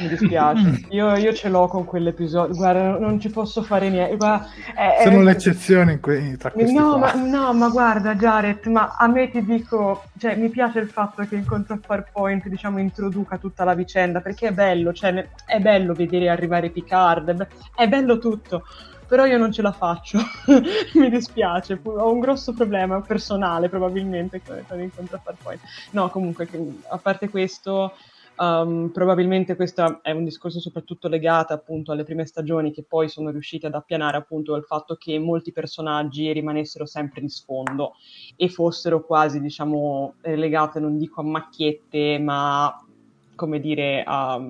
Mi 0.00 0.08
dispiace. 0.08 0.86
Io, 0.90 1.14
io 1.16 1.32
ce 1.32 1.48
l'ho 1.48 1.68
con 1.68 1.84
quell'episodio. 1.84 2.54
Guarda, 2.54 2.98
non 2.98 3.20
ci 3.20 3.30
posso 3.30 3.62
fare 3.62 3.88
niente. 3.90 4.16
Guarda, 4.16 4.46
è- 4.74 4.96
è- 4.98 5.04
Sono 5.04 5.22
l'eccezione 5.22 5.92
in 5.92 6.00
que- 6.00 6.36
tra 6.38 6.50
questi 6.50 6.74
No 6.74 6.98
ma, 6.98 7.12
no, 7.14 7.52
ma 7.54 7.68
guarda 7.68 8.14
Jared, 8.14 8.64
ma 8.66 8.96
a 8.98 9.06
me 9.06 9.30
ti 9.30 9.44
dico, 9.44 10.04
cioè 10.18 10.36
mi 10.36 10.48
piace 10.48 10.80
il 10.80 10.88
fatto 10.88 11.22
che 11.24 11.36
Incontro 11.36 11.74
a 11.74 11.78
Farpoint, 11.80 12.48
diciamo, 12.48 12.78
introduca 12.78 13.38
tutta 13.38 13.64
la 13.64 13.74
vicenda, 13.74 14.20
perché 14.20 14.48
è 14.48 14.52
bello, 14.52 14.92
cioè 14.92 15.28
è 15.46 15.60
bello 15.60 15.92
vedere 15.94 16.28
arrivare 16.28 16.70
Picard, 16.70 17.30
è, 17.76 17.82
è 17.82 17.88
bello 17.88 18.18
tutto, 18.18 18.64
però 19.06 19.24
io 19.26 19.38
non 19.38 19.52
ce 19.52 19.62
la 19.62 19.72
faccio, 19.72 20.18
mi 20.94 21.10
dispiace, 21.10 21.80
ho 21.82 22.12
un 22.12 22.20
grosso 22.20 22.52
problema 22.52 23.00
personale 23.00 23.68
probabilmente 23.68 24.40
con, 24.44 24.62
con 24.66 24.80
Incontro 24.80 25.16
a 25.16 25.20
Farpoint. 25.20 25.60
No, 25.90 26.08
comunque, 26.10 26.48
a 26.88 26.98
parte 26.98 27.28
questo... 27.28 27.92
Um, 28.36 28.90
probabilmente 28.92 29.54
questo 29.54 30.02
è 30.02 30.10
un 30.10 30.24
discorso 30.24 30.58
soprattutto 30.58 31.06
legato 31.06 31.52
appunto 31.52 31.92
alle 31.92 32.02
prime 32.02 32.26
stagioni 32.26 32.72
che 32.72 32.82
poi 32.82 33.08
sono 33.08 33.30
riusciti 33.30 33.66
ad 33.66 33.74
appianare 33.74 34.16
appunto 34.16 34.56
il 34.56 34.64
fatto 34.64 34.96
che 34.96 35.20
molti 35.20 35.52
personaggi 35.52 36.32
rimanessero 36.32 36.84
sempre 36.84 37.20
di 37.20 37.28
sfondo 37.28 37.92
e 38.34 38.48
fossero 38.48 39.04
quasi 39.04 39.40
diciamo 39.40 40.14
relegate 40.22 40.80
non 40.80 40.98
dico 40.98 41.20
a 41.20 41.24
macchiette 41.24 42.18
ma 42.18 42.84
come 43.36 43.60
dire 43.60 44.02
a, 44.04 44.40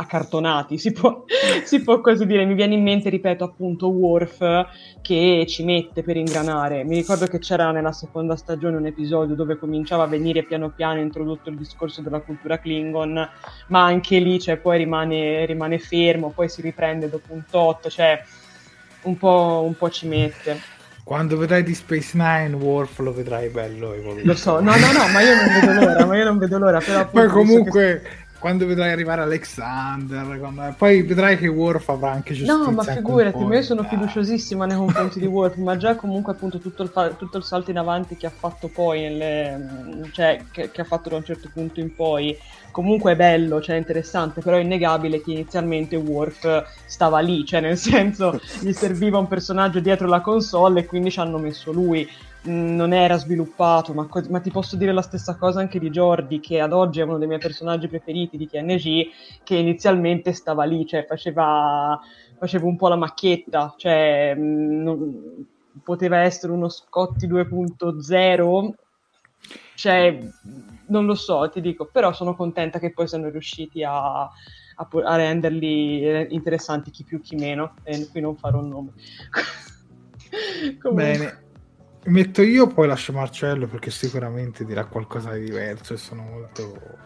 accartonati, 0.00 0.78
si 0.78 0.92
può, 0.92 1.24
si 1.64 1.82
può 1.82 2.00
così 2.00 2.26
dire. 2.26 2.44
Mi 2.44 2.54
viene 2.54 2.74
in 2.74 2.82
mente, 2.82 3.08
ripeto, 3.08 3.44
appunto, 3.44 3.88
Worf 3.88 4.66
che 5.00 5.44
ci 5.46 5.64
mette 5.64 6.02
per 6.02 6.16
ingranare. 6.16 6.84
Mi 6.84 6.96
ricordo 6.96 7.26
che 7.26 7.38
c'era 7.38 7.70
nella 7.70 7.92
seconda 7.92 8.36
stagione 8.36 8.76
un 8.76 8.86
episodio 8.86 9.34
dove 9.34 9.58
cominciava 9.58 10.04
a 10.04 10.08
venire 10.08 10.44
piano 10.44 10.70
piano 10.70 11.00
introdotto 11.00 11.50
il 11.50 11.56
discorso 11.56 12.02
della 12.02 12.20
cultura 12.20 12.58
Klingon, 12.58 13.28
ma 13.68 13.84
anche 13.84 14.18
lì 14.18 14.40
cioè, 14.40 14.56
poi 14.56 14.78
rimane, 14.78 15.44
rimane 15.46 15.78
fermo, 15.78 16.30
poi 16.30 16.48
si 16.48 16.62
riprende 16.62 17.08
dopo 17.08 17.32
un 17.32 17.44
tot, 17.50 17.88
cioè 17.88 18.22
un 19.02 19.16
po', 19.16 19.62
un 19.64 19.76
po 19.76 19.90
ci 19.90 20.06
mette. 20.06 20.78
Quando 21.10 21.36
vedrai 21.36 21.64
di 21.64 21.74
Space 21.74 22.12
Nine, 22.14 22.54
Worf 22.54 23.00
lo 23.00 23.12
vedrai 23.12 23.48
bello 23.48 23.94
evoluto. 23.94 24.24
Lo 24.24 24.34
so, 24.36 24.60
no, 24.60 24.76
no, 24.76 24.92
no, 24.92 25.08
ma 25.08 25.20
io 25.20 25.34
non 25.34 25.60
vedo 25.60 25.72
l'ora, 25.72 26.06
ma 26.06 26.16
io 26.16 26.24
non 26.24 26.38
vedo 26.38 26.58
l'ora. 26.58 26.78
Però 26.78 27.08
Poi 27.08 27.26
comunque, 27.26 28.00
che... 28.00 28.19
quando 28.40 28.66
vedrai 28.66 28.90
arrivare 28.90 29.20
Alexander, 29.20 30.38
quando... 30.38 30.74
poi 30.76 31.02
vedrai 31.02 31.36
che 31.36 31.46
Worf 31.46 31.90
avrà 31.90 32.12
anche 32.12 32.32
giustizia. 32.32 32.56
No, 32.56 32.70
ma 32.70 32.82
figurati, 32.82 33.44
ma 33.44 33.54
io 33.54 33.62
sono 33.62 33.84
fiduciosissima 33.84 34.64
nei 34.64 34.78
confronti 34.78 35.20
di 35.20 35.26
Worf, 35.28 35.56
ma 35.56 35.76
già 35.76 35.94
comunque 35.94 36.32
appunto 36.32 36.58
tutto 36.58 36.82
il, 36.82 36.88
fa... 36.88 37.10
tutto 37.10 37.36
il, 37.36 37.44
salto 37.44 37.70
in 37.70 37.76
avanti 37.76 38.16
che 38.16 38.26
ha 38.26 38.32
fatto 38.34 38.68
poi, 38.68 39.02
nelle... 39.02 40.08
cioè 40.12 40.40
che, 40.50 40.70
che 40.70 40.80
ha 40.80 40.84
fatto 40.84 41.10
da 41.10 41.16
un 41.16 41.24
certo 41.24 41.50
punto 41.52 41.80
in 41.80 41.94
poi, 41.94 42.36
comunque 42.70 43.12
è 43.12 43.16
bello, 43.16 43.60
cioè 43.60 43.76
è 43.76 43.78
interessante, 43.78 44.40
però 44.40 44.56
è 44.56 44.60
innegabile 44.60 45.22
che 45.22 45.32
inizialmente 45.32 45.96
Worf 45.96 46.64
stava 46.86 47.20
lì, 47.20 47.44
cioè 47.44 47.60
nel 47.60 47.76
senso 47.76 48.40
gli 48.60 48.72
serviva 48.72 49.18
un 49.18 49.28
personaggio 49.28 49.80
dietro 49.80 50.08
la 50.08 50.20
console 50.20 50.80
e 50.80 50.86
quindi 50.86 51.10
ci 51.10 51.20
hanno 51.20 51.38
messo 51.38 51.72
lui. 51.72 52.08
Non 52.42 52.94
era 52.94 53.18
sviluppato, 53.18 53.92
ma, 53.92 54.06
co- 54.06 54.24
ma, 54.30 54.40
ti 54.40 54.50
posso 54.50 54.76
dire 54.76 54.92
la 54.92 55.02
stessa 55.02 55.36
cosa 55.36 55.60
anche 55.60 55.78
di 55.78 55.90
Jordi, 55.90 56.40
che 56.40 56.60
ad 56.60 56.72
oggi 56.72 57.00
è 57.00 57.04
uno 57.04 57.18
dei 57.18 57.28
miei 57.28 57.38
personaggi 57.38 57.86
preferiti 57.86 58.38
di 58.38 58.48
TNG, 58.48 59.42
che 59.44 59.56
inizialmente 59.56 60.32
stava 60.32 60.64
lì, 60.64 60.86
cioè 60.86 61.04
faceva, 61.04 62.00
faceva 62.38 62.66
un 62.66 62.76
po' 62.76 62.88
la 62.88 62.96
macchietta, 62.96 63.74
cioè 63.76 64.34
mh, 64.34 64.40
mm, 64.40 64.82
non, 64.82 65.46
poteva 65.82 66.18
essere 66.18 66.52
uno 66.52 66.70
Scotti 66.70 67.26
2.0, 67.26 68.70
cioè 69.74 70.18
non 70.86 71.04
lo 71.06 71.14
so, 71.14 71.48
ti 71.50 71.60
dico, 71.60 71.90
però 71.92 72.12
sono 72.12 72.34
contenta 72.34 72.78
che 72.78 72.92
poi 72.92 73.06
siano 73.06 73.28
riusciti 73.28 73.82
a, 73.84 74.22
a, 74.22 74.30
a 75.04 75.16
renderli 75.16 76.32
interessanti 76.32 76.90
chi 76.90 77.04
più 77.04 77.20
chi 77.20 77.36
meno, 77.36 77.74
e 77.82 78.08
qui 78.10 78.20
non 78.20 78.36
farò 78.36 78.60
un 78.60 78.68
nome. 78.68 78.92
Bene, 80.92 81.49
metto 82.04 82.42
io, 82.42 82.66
poi 82.66 82.86
lascio 82.86 83.12
Marcello 83.12 83.66
perché 83.66 83.90
sicuramente 83.90 84.64
dirà 84.64 84.84
qualcosa 84.84 85.32
di 85.32 85.44
diverso 85.44 85.94
e 85.94 85.96
sono 85.96 86.22
molto... 86.22 86.98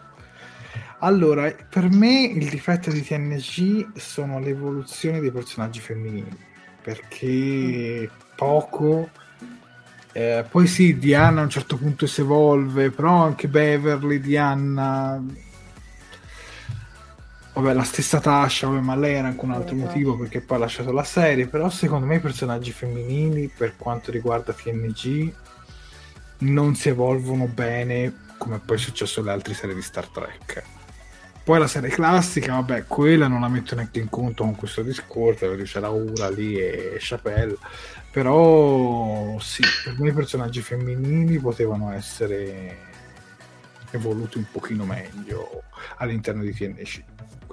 Allora, 0.99 1.53
per 1.69 1.89
me 1.89 2.23
il 2.23 2.49
difetto 2.49 2.89
di 2.89 3.03
TNG 3.03 3.97
sono 3.97 4.39
le 4.39 4.49
evoluzioni 4.49 5.19
dei 5.19 5.31
personaggi 5.31 5.79
femminili, 5.79 6.37
perché 6.81 8.09
poco 8.35 9.09
eh, 10.17 10.45
poi 10.49 10.65
sì, 10.65 10.97
Diana 10.97 11.41
a 11.41 11.43
un 11.43 11.49
certo 11.49 11.75
punto 11.75 12.07
si 12.07 12.21
evolve, 12.21 12.89
però 12.89 13.23
anche 13.23 13.49
Beverly, 13.49 14.21
Diana... 14.21 15.21
Vabbè, 17.55 17.73
la 17.73 17.83
stessa 17.83 18.19
Tasha, 18.19 18.67
vabbè, 18.67 18.81
ma 18.81 18.95
lei 18.95 19.15
era 19.15 19.27
anche 19.27 19.45
un 19.45 19.51
altro 19.51 19.75
esatto. 19.75 19.87
motivo 19.87 20.17
perché 20.17 20.41
poi 20.41 20.57
ha 20.57 20.59
lasciato 20.59 20.91
la 20.91 21.03
serie, 21.03 21.47
però 21.47 21.69
secondo 21.69 22.05
me 22.05 22.15
i 22.15 22.19
personaggi 22.19 22.71
femminili, 22.71 23.49
per 23.55 23.75
quanto 23.77 24.11
riguarda 24.11 24.51
TNG, 24.51 25.33
non 26.39 26.75
si 26.75 26.89
evolvono 26.89 27.45
bene 27.45 28.23
come 28.37 28.59
poi 28.59 28.75
è 28.75 28.79
successo 28.79 29.21
alle 29.21 29.31
altre 29.31 29.53
serie 29.53 29.73
di 29.73 29.81
Star 29.81 30.07
Trek. 30.07 30.63
Poi 31.43 31.59
la 31.59 31.67
serie 31.67 31.89
classica, 31.89 32.53
vabbè, 32.53 32.85
quella 32.87 33.27
non 33.27 33.41
la 33.41 33.47
metto 33.47 33.75
neanche 33.75 33.99
in 33.99 34.09
conto 34.09 34.43
con 34.43 34.55
questo 34.55 34.81
discorso, 34.81 35.47
perché 35.47 35.63
c'era 35.63 35.89
Ura 35.89 36.29
lì 36.29 36.57
e 36.57 36.97
Chappelle 36.99 37.57
però 38.15 39.37
sì, 39.41 39.61
per 39.83 39.99
me 39.99 40.07
i 40.07 40.13
personaggi 40.13 40.61
femminili 40.61 41.37
potevano 41.37 41.91
essere 41.91 42.77
evoluti 43.91 44.37
un 44.37 44.45
pochino 44.49 44.85
meglio 44.85 45.63
all'interno 45.97 46.41
di 46.41 46.53
TNC. 46.53 47.03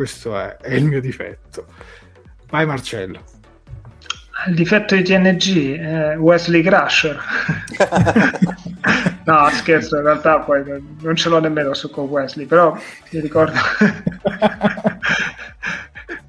Questo 0.02 0.36
è, 0.36 0.56
è 0.56 0.74
il 0.74 0.84
mio 0.84 1.00
difetto. 1.00 1.66
Vai 2.50 2.66
Marcello. 2.66 3.22
Il 4.48 4.56
difetto 4.56 4.96
di 4.96 5.04
TNG 5.04 5.78
è 5.78 6.18
Wesley 6.18 6.60
Crusher. 6.60 7.16
no, 9.24 9.48
scherzo, 9.50 9.98
in 9.98 10.02
realtà 10.02 10.40
poi 10.40 10.64
non 11.02 11.14
ce 11.14 11.28
l'ho 11.28 11.38
nemmeno 11.38 11.72
su 11.72 11.88
con 11.88 12.06
Wesley, 12.06 12.46
però 12.46 12.76
mi 13.10 13.20
ricordo 13.20 13.54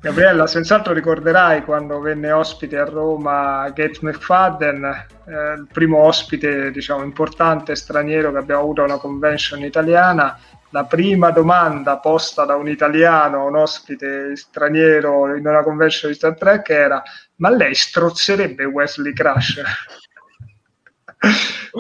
Gabriella, 0.03 0.47
senz'altro 0.47 0.91
ricorderai 0.91 1.63
quando 1.63 2.01
venne 2.01 2.30
ospite 2.30 2.77
a 2.77 2.84
Roma 2.84 3.69
Gates 3.69 3.99
McFadden, 3.99 4.84
eh, 4.84 5.53
il 5.53 5.67
primo 5.71 5.99
ospite 5.99 6.71
diciamo, 6.71 7.03
importante 7.03 7.73
straniero 7.73 8.30
che 8.34 8.38
abbiamo 8.39 8.63
avuto 8.63 8.81
a 8.81 8.84
una 8.84 8.97
convention 8.97 9.61
italiana. 9.61 10.38
La 10.71 10.84
prima 10.84 11.31
domanda 11.31 11.99
posta 11.99 12.43
da 12.43 12.55
un 12.55 12.67
italiano 12.67 13.43
a 13.43 13.45
un 13.45 13.55
ospite 13.55 14.35
straniero 14.35 15.38
in 15.38 15.47
una 15.47 15.63
convention 15.63 16.11
di 16.11 16.17
Star 16.17 16.35
Trek 16.35 16.67
era: 16.67 17.01
Ma 17.35 17.49
lei 17.49 17.73
strozzerebbe 17.73 18.65
Wesley 18.65 19.13
Crusher? 19.13 19.65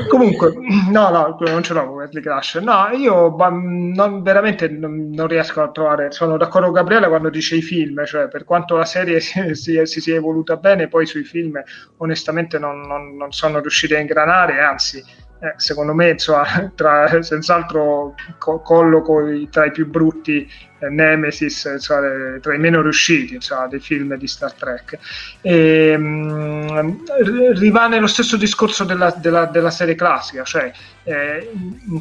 Comunque, 0.07 0.53
no, 0.89 1.09
no, 1.09 1.37
non 1.39 1.63
ce 1.63 1.73
l'ho 1.73 1.85
con 1.85 1.95
Wesley 1.95 2.23
Crash. 2.23 2.55
No, 2.55 2.87
io 2.93 3.29
ma, 3.31 3.49
non, 3.49 4.23
veramente 4.23 4.67
non, 4.69 5.09
non, 5.11 5.27
riesco 5.27 5.61
a 5.61 5.69
trovare. 5.69 6.11
Sono 6.11 6.37
d'accordo 6.37 6.67
con 6.67 6.75
Gabriele 6.75 7.07
quando 7.07 7.29
dice 7.29 7.57
i 7.57 7.61
film, 7.61 8.03
cioè 8.05 8.27
per 8.27 8.43
quanto 8.45 8.75
la 8.77 8.85
serie 8.85 9.19
si, 9.21 9.53
si, 9.53 9.85
si 9.85 10.01
sia 10.01 10.15
evoluta 10.15 10.55
bene, 10.55 10.87
poi 10.87 11.05
sui 11.05 11.23
film 11.23 11.61
onestamente 11.97 12.57
non, 12.57 12.81
non 12.87 13.31
sono 13.31 13.59
riusciti 13.59 13.93
a 13.93 13.99
ingranare, 13.99 14.61
anzi, 14.61 14.97
eh, 15.43 15.53
secondo 15.57 15.93
me, 15.93 16.11
insomma, 16.11 16.45
tra, 16.73 17.21
senz'altro 17.21 18.15
co- 18.39 18.61
colloco 18.61 19.21
tra 19.49 19.65
i 19.65 19.71
più 19.71 19.87
brutti 19.89 20.47
Nemesis, 20.89 21.65
insomma, 21.65 22.37
tra 22.41 22.53
i 22.53 22.59
meno 22.59 22.81
riusciti 22.81 23.35
insomma, 23.35 23.67
dei 23.67 23.79
film 23.79 24.15
di 24.15 24.27
Star 24.27 24.53
Trek. 24.53 24.97
E, 25.41 25.97
mh, 25.97 27.53
rimane 27.55 27.99
lo 27.99 28.07
stesso 28.07 28.37
discorso 28.37 28.83
della, 28.83 29.13
della, 29.17 29.45
della 29.45 29.71
serie 29.71 29.95
classica, 29.95 30.43
cioè 30.43 30.71
eh, 31.03 31.51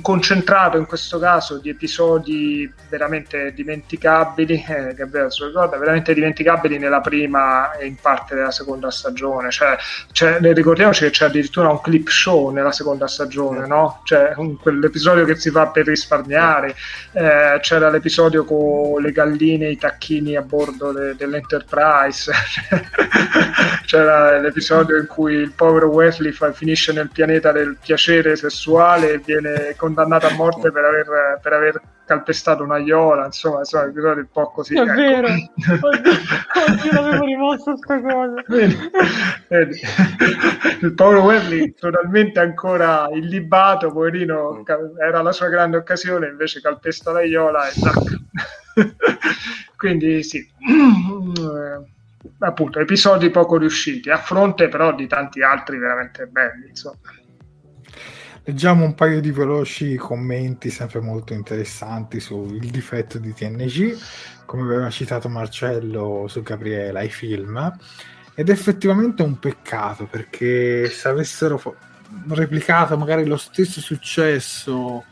concentrato 0.01 0.77
in 0.77 0.87
questo 0.87 1.19
caso 1.19 1.59
di 1.59 1.69
episodi 1.69 2.73
veramente 2.89 3.53
dimenticabili, 3.53 4.65
eh, 4.69 4.95
Gabriele 4.95 5.31
si 5.31 5.45
ricorda, 5.45 5.77
veramente 5.77 6.15
dimenticabili 6.15 6.79
nella 6.79 7.01
prima 7.01 7.73
e 7.73 7.87
in 7.87 7.97
parte 8.01 8.35
della 8.35 8.51
seconda 8.51 8.91
stagione. 8.91 9.51
Cioè, 9.51 9.77
cioè, 10.13 10.39
ricordiamoci 10.41 11.05
che 11.05 11.11
c'è 11.11 11.27
addirittura 11.27 11.71
un 11.71 11.81
clip 11.81 12.09
show 12.09 12.51
nella 12.51 12.73
seconda 12.73 13.09
stagione, 13.09 13.67
no? 13.67 14.03
Cioè, 14.05 14.35
un, 14.37 14.57
quell'episodio 14.57 15.25
che 15.25 15.35
si 15.35 15.51
fa 15.51 15.67
per 15.69 15.87
risparmiare, 15.87 16.75
eh, 17.13 17.59
c'era 17.61 17.91
l'episodio 17.91 18.45
con 18.45 18.72
le 18.99 19.13
galline 19.13 19.67
e 19.67 19.71
i 19.73 19.77
tacchini 19.77 20.37
a 20.37 20.43
bordo 20.43 20.93
de- 20.93 21.15
dell'Enterprise. 21.17 22.33
C'era 23.87 24.39
l'episodio 24.39 24.99
in 24.99 25.07
cui 25.07 25.35
il 25.35 25.53
povero 25.53 25.89
Wesley 25.89 26.33
fa- 26.33 26.53
finisce 26.53 26.93
nel 26.93 27.11
pianeta 27.11 27.53
del 27.53 27.77
piacere 27.83 28.37
sessuale 28.37 29.13
e 29.13 29.19
viene 29.19 29.75
condannato 29.77 30.27
a 30.27 30.35
morte 30.35 30.71
per 30.71 30.85
aver, 30.85 31.39
per 31.43 31.53
aver 31.53 31.81
calpestato 32.05 32.63
una 32.63 32.79
iola, 32.79 33.27
insomma, 33.27 33.61
insomma 33.61 33.85
episodi 33.85 34.21
un 34.21 34.29
po' 34.31 34.51
così. 34.51 34.75
È 34.75 34.81
ecco. 34.81 34.93
vero, 34.93 35.29
oddio, 35.81 36.13
oddio 36.69 37.01
avevo 37.01 37.25
rimosso 37.25 37.73
questa 37.73 38.01
cosa. 38.01 38.43
Vedi, 38.47 38.91
vedi. 39.49 39.81
Il 40.81 40.95
povero 40.95 41.23
Wesley 41.23 41.75
totalmente 41.75 42.41
ancora 42.41 43.09
illibato, 43.13 43.91
poverino, 43.91 44.63
era 45.01 45.23
la 45.23 45.33
sua 45.33 45.49
grande 45.49 45.77
occasione, 45.77 46.29
invece 46.29 46.61
calpesta 46.61 47.13
la 47.13 47.23
iola 47.23 47.69
e 47.69 47.73
tac. 47.81 48.21
Quindi 49.77 50.23
sì, 50.23 50.39
eh, 50.39 51.91
appunto, 52.39 52.79
episodi 52.79 53.31
poco 53.31 53.59
riusciti, 53.59 54.11
a 54.11 54.19
fronte 54.19 54.69
però 54.69 54.95
di 54.95 55.07
tanti 55.07 55.43
altri 55.43 55.79
veramente 55.79 56.27
belli, 56.27 56.69
insomma. 56.69 57.01
Leggiamo 58.45 58.85
un 58.85 58.95
paio 58.95 59.21
di 59.21 59.31
veloci 59.31 59.95
commenti 59.95 60.69
sempre 60.71 61.01
molto 61.01 61.33
interessanti 61.33 62.19
sul 62.19 62.59
difetto 62.59 63.19
di 63.19 63.33
TNG, 63.33 63.97
come 64.47 64.63
aveva 64.63 64.91
citato 64.91 65.29
Marcello 65.29 66.27
su 66.29 66.43
Gabriela, 66.43 67.03
i 67.03 67.09
film. 67.09 67.73
Ed 68.35 68.49
è 68.49 68.53
effettivamente 68.53 69.23
un 69.23 69.39
peccato 69.39 70.07
perché 70.07 70.89
se 70.89 71.07
avessero 71.07 71.61
replicato 72.29 72.97
magari 72.99 73.27
lo 73.27 73.37
stesso 73.37 73.81
successo 73.81 75.05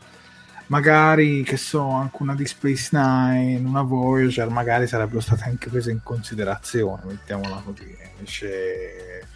magari 0.71 1.43
che 1.43 1.57
so 1.57 1.89
anche 1.89 2.17
una 2.19 2.33
di 2.33 2.45
Space 2.45 2.89
Nine 2.93 3.59
una 3.59 3.81
Voyager 3.81 4.49
magari 4.49 4.87
sarebbero 4.87 5.19
state 5.19 5.43
anche 5.43 5.69
prese 5.69 5.91
in 5.91 5.99
considerazione 6.01 7.01
mettiamola 7.05 7.61
così 7.65 7.93
invece 8.13 9.27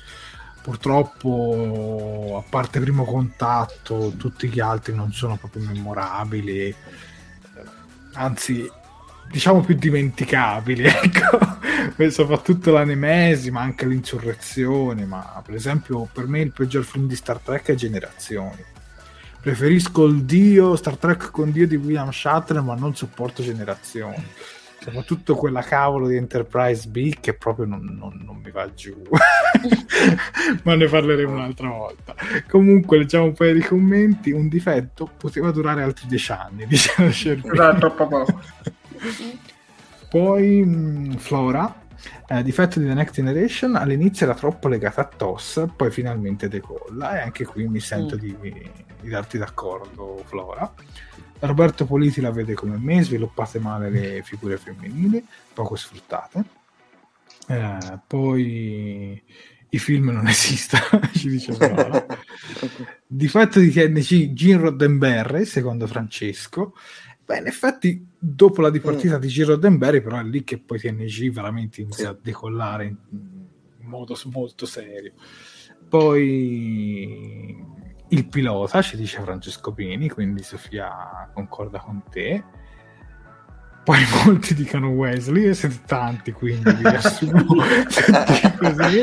purtroppo 0.62 2.42
a 2.42 2.50
parte 2.50 2.80
primo 2.80 3.04
contatto 3.04 4.14
tutti 4.16 4.48
gli 4.48 4.62
altri 4.62 4.96
non 4.96 5.12
sono 5.12 5.36
proprio 5.36 5.66
memorabili 5.66 6.74
anzi 8.14 8.72
diciamo 9.30 9.62
più 9.62 9.76
dimenticabili, 9.76 10.84
ecco. 10.88 12.10
soprattutto 12.10 12.72
la 12.72 12.84
Nemesi, 12.84 13.50
ma 13.52 13.62
anche 13.62 13.86
l'insurrezione, 13.88 15.04
ma 15.06 15.42
per 15.44 15.56
esempio 15.56 16.08
per 16.14 16.28
me 16.28 16.42
il 16.42 16.52
peggior 16.52 16.84
film 16.84 17.08
di 17.08 17.16
Star 17.16 17.40
Trek 17.40 17.70
è 17.70 17.76
Generazioni. 17.76 18.64
Preferisco 19.46 20.06
il 20.06 20.24
Dio, 20.24 20.76
Star 20.76 20.98
Trek 20.98 21.30
con 21.30 21.52
Dio 21.52 21.68
di 21.68 21.76
William 21.76 22.10
Shatner, 22.10 22.64
ma 22.64 22.74
non 22.74 22.96
sopporto 22.96 23.44
Generazioni. 23.44 24.26
Soprattutto 24.82 25.36
quella 25.36 25.62
cavolo 25.62 26.08
di 26.08 26.16
Enterprise 26.16 26.88
B 26.88 27.14
che 27.20 27.36
proprio 27.36 27.68
non, 27.68 27.84
non, 27.84 28.20
non 28.26 28.42
mi 28.44 28.50
va 28.50 28.74
giù. 28.74 28.96
Ma 30.64 30.74
ne 30.74 30.88
parleremo 30.88 31.34
un'altra 31.34 31.70
volta. 31.70 32.16
Comunque 32.50 32.98
leggiamo 32.98 33.26
un 33.26 33.34
paio 33.34 33.54
di 33.54 33.62
commenti. 33.62 34.32
Un 34.32 34.48
difetto 34.48 35.12
poteva 35.16 35.52
durare 35.52 35.84
altri 35.84 36.08
dieci 36.08 36.32
anni 36.32 36.66
diciamo 36.66 37.12
troppo 37.78 38.08
poco 38.08 38.42
poi 40.10 40.64
mh, 40.64 41.10
mm, 41.10 41.12
Flora 41.18 41.84
eh, 42.28 42.44
difetto 42.44 42.80
di 42.80 42.86
The 42.86 42.94
Next 42.94 43.16
Generation 43.16 43.76
all'inizio 43.76 44.26
era 44.26 44.36
troppo 44.36 44.68
legata 44.68 45.02
a 45.02 45.06
TOS 45.06 45.66
poi 45.76 45.92
finalmente 45.92 46.48
decolla 46.48 47.18
e 47.18 47.22
anche 47.22 47.46
qui 47.46 47.68
mi 47.68 47.80
sento 47.80 48.16
mm. 48.16 48.20
di, 48.20 48.38
di 49.02 49.10
darti 49.10 49.38
d'accordo 49.38 50.24
Flora 50.26 50.74
Roberto 51.40 51.86
Politi 51.86 52.22
la 52.22 52.32
vede 52.32 52.54
come 52.54 52.78
me, 52.78 53.04
sviluppate 53.04 53.60
male 53.60 53.90
le 53.90 54.22
figure 54.24 54.58
femminili, 54.58 55.26
poco 55.54 55.76
sfruttate. 55.76 56.44
Eh, 57.48 58.00
poi 58.08 59.22
i 59.70 59.80
film 59.80 60.10
non 60.10 60.28
esistono, 60.28 61.02
ci 61.14 61.30
dice 61.30 61.54
Viola. 61.54 62.06
Difetto 63.06 63.60
di 63.60 63.72
TNG, 63.72 64.34
Gene 64.34 64.62
Roddenberry, 64.62 65.46
secondo 65.46 65.88
Francesco. 65.88 66.74
Beh, 67.26 67.40
in 67.40 67.48
effetti, 67.48 68.08
dopo 68.18 68.62
la 68.62 68.70
dipartita 68.70 69.18
mm. 69.18 69.20
di 69.20 69.28
Gene 69.28 69.50
Roddenberry, 69.50 70.02
però 70.02 70.20
è 70.20 70.24
lì 70.24 70.44
che 70.44 70.60
poi 70.60 70.80
TNG 70.80 71.32
veramente 71.32 71.82
inizia 71.82 72.06
sì. 72.06 72.12
a 72.12 72.18
decollare 72.22 72.86
in, 72.86 72.96
in 73.80 73.88
modo 73.88 74.16
molto 74.32 74.66
serio. 74.68 75.14
Poi 75.90 77.64
il 78.10 78.28
pilota, 78.28 78.82
ci 78.84 78.96
dice 78.96 79.22
Francesco 79.22 79.74
Pini, 79.74 80.08
quindi 80.10 80.44
Sofia 80.44 81.30
concorda 81.34 81.80
con 81.80 82.04
te. 82.10 82.44
Poi 83.86 84.00
molti 84.26 84.56
dicono 84.56 84.90
Wesley, 84.90 85.46
e 85.46 85.54
siete 85.54 85.82
tanti, 85.86 86.32
quindi 86.32 86.74
vi 86.74 86.90
riassumo 86.90 87.46
così. 88.58 89.00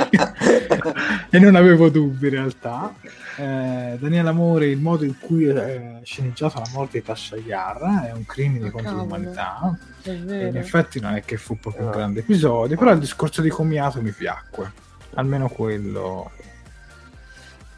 e 1.31 1.39
non 1.39 1.55
avevo 1.55 1.89
dubbi 1.89 2.27
in 2.27 2.33
realtà. 2.35 2.93
Eh, 3.37 3.97
Daniele 4.01 4.29
Amore, 4.29 4.67
il 4.67 4.81
modo 4.81 5.05
in 5.05 5.17
cui 5.21 5.47
è 5.47 6.01
sceneggiata 6.03 6.59
la 6.59 6.69
morte 6.73 6.99
di 6.99 7.05
Tasha 7.05 7.37
Yar 7.37 8.09
è 8.09 8.13
un 8.13 8.27
crimine 8.27 8.67
oh, 8.67 8.71
contro 8.73 8.91
cavolo. 8.91 9.05
l'umanità. 9.05 9.79
in 10.03 10.57
effetti 10.57 10.99
non 10.99 11.15
è 11.15 11.25
che 11.25 11.37
fu 11.37 11.57
proprio 11.57 11.85
un 11.85 11.93
grande 11.93 12.21
episodio, 12.21 12.77
però 12.77 12.91
il 12.91 12.99
discorso 12.99 13.41
di 13.41 13.51
Comiato 13.51 14.03
mi 14.03 14.11
piacque. 14.11 14.73
Almeno 15.15 15.49
quello 15.49 16.29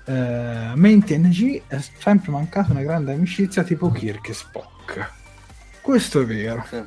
ma 0.06 0.88
in 0.88 1.02
TNG 1.02 1.62
è 1.66 1.78
sempre 1.98 2.30
mancata 2.30 2.72
una 2.72 2.82
grande 2.82 3.12
amicizia 3.12 3.62
tipo 3.62 3.90
Kirk 3.90 4.28
e 4.28 4.34
Spock. 4.34 5.22
Questo 5.84 6.22
è 6.22 6.24
vero. 6.24 6.64
Sì. 6.66 6.82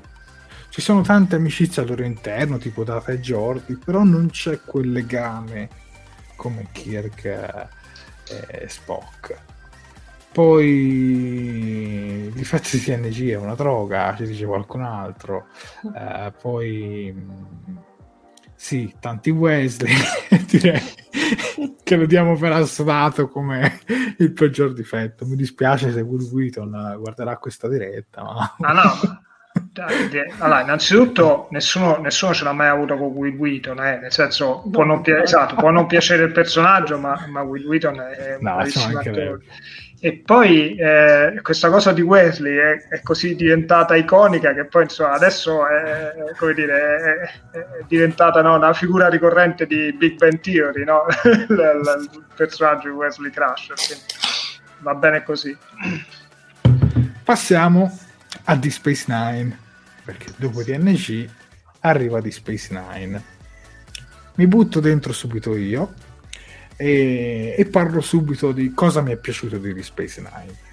Ci 0.70 0.82
sono 0.82 1.04
tante 1.04 1.36
amicizie 1.36 1.84
al 1.84 1.88
loro 1.88 2.04
interno, 2.04 2.58
tipo 2.58 2.84
Data 2.84 3.12
e 3.12 3.20
Jordi, 3.20 3.76
però 3.76 4.04
non 4.04 4.32
c'è 4.32 4.60
quel 4.62 4.92
legame 4.92 5.70
come 6.36 6.70
Kirk 6.72 7.26
e 7.26 8.66
Spock. 8.68 9.40
Poi 10.32 10.72
difetto 12.34 12.70
di 12.72 12.82
TNG 12.82 13.30
è 13.30 13.38
una 13.38 13.54
droga, 13.54 14.16
ci 14.18 14.26
dice 14.26 14.48
qualcun 14.48 14.82
altro. 14.82 15.46
Uh, 15.84 16.34
poi 16.42 17.14
sì, 18.58 18.94
tanti 19.00 19.30
Wesley, 19.30 19.94
direi 20.50 20.82
che 21.84 21.96
lo 21.96 22.08
diamo 22.08 22.36
per 22.36 22.52
assodato 22.52 23.28
come 23.28 23.80
il 24.18 24.34
peggior 24.34 24.74
difetto. 24.74 25.26
Mi 25.26 25.36
dispiace 25.36 25.92
se 25.92 26.02
Will 26.02 26.28
Wheaton 26.30 26.98
guarderà 27.00 27.38
questa 27.38 27.70
diretta, 27.70 28.24
ma... 28.24 28.56
Ah, 28.60 28.74
no, 28.74 29.26
allora, 30.40 30.62
innanzitutto 30.62 31.48
nessuno, 31.52 31.98
nessuno, 31.98 32.34
ce 32.34 32.44
l'ha 32.44 32.52
mai 32.52 32.68
avuto 32.68 32.98
con 32.98 33.08
Will 33.10 33.36
Wheaton, 33.36 33.80
eh? 33.80 34.00
nel 34.00 34.12
senso 34.12 34.64
può 34.72 34.84
non, 34.84 35.02
pi- 35.02 35.12
esatto, 35.12 35.56
può 35.56 35.70
non, 35.70 35.86
piacere 35.86 36.24
il 36.24 36.32
personaggio, 36.32 36.98
ma, 36.98 37.26
ma 37.28 37.42
Will 37.42 37.66
Wheaton 37.66 38.00
è 38.00 38.38
un 38.40 38.42
no. 38.42 39.40
E 40.00 40.22
poi 40.24 40.76
eh, 40.76 41.40
questa 41.42 41.72
cosa 41.72 41.92
di 41.92 42.02
Wesley 42.02 42.56
è, 42.56 42.88
è, 42.88 43.02
così 43.02 43.36
diventata 43.36 43.96
iconica 43.96 44.54
che 44.54 44.66
poi 44.66 44.84
insomma, 44.84 45.14
adesso 45.14 45.66
è, 45.66 46.14
dire, 46.54 46.98
è, 47.52 47.58
è 47.58 47.84
diventata 47.88 48.44
no, 48.44 48.56
una 48.56 48.74
figura 48.74 49.10
ricorrente 49.10 49.66
di 49.66 49.92
Big 49.94 50.18
Bang 50.18 50.40
Theory, 50.40 50.84
no? 50.84 51.06
il, 51.26 51.48
il, 51.50 52.26
personaggio 52.36 52.90
di 52.90 52.94
Wesley 52.94 53.32
Crusher. 53.32 53.76
Va 54.80 54.94
bene 54.94 55.24
così. 55.24 55.58
Passiamo 57.24 57.98
a 58.44 58.56
Deep 58.56 58.74
Space 58.74 59.06
Nine, 59.08 59.58
perché 60.06 60.32
dopo 60.36 60.64
TNG 60.64 61.28
arriva 61.80 62.22
Deep 62.22 62.34
Space 62.34 62.72
Nine. 62.72 63.24
Mi 64.36 64.46
butto 64.46 64.80
dentro 64.80 65.12
subito 65.12 65.56
io 65.56 65.92
e, 66.78 67.56
e, 67.58 67.66
parlo 67.66 68.02
subito 68.02 68.52
di 68.52 68.72
cosa 68.74 69.02
mi 69.02 69.12
è 69.12 69.18
piaciuto 69.18 69.58
di 69.58 69.84
Space 69.84 70.22
Nine. 70.22 70.66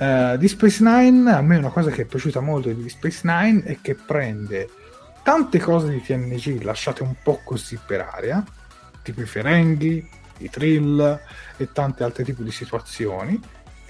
Uh, 0.00 0.36
Deep 0.36 0.50
Space 0.50 0.82
Nine, 0.82 1.30
a 1.30 1.40
me 1.40 1.56
una 1.56 1.68
cosa 1.68 1.90
che 1.90 2.02
è 2.02 2.04
piaciuta 2.04 2.40
molto 2.40 2.70
di 2.70 2.88
Space 2.88 3.20
Nine 3.22 3.62
è 3.62 3.78
che 3.80 3.94
prende 3.94 4.68
tante 5.22 5.58
cose 5.58 5.90
di 5.90 6.02
TNG 6.02 6.62
lasciate 6.62 7.02
un 7.02 7.14
po' 7.22 7.40
così 7.44 7.78
per 7.84 8.08
aria, 8.12 8.44
tipo 9.02 9.20
i 9.20 9.26
Ferenghi, 9.26 10.08
i 10.38 10.50
Trill 10.50 11.20
e 11.56 11.72
tanti 11.72 12.02
altri 12.02 12.24
tipi 12.24 12.42
di 12.42 12.50
situazioni, 12.50 13.40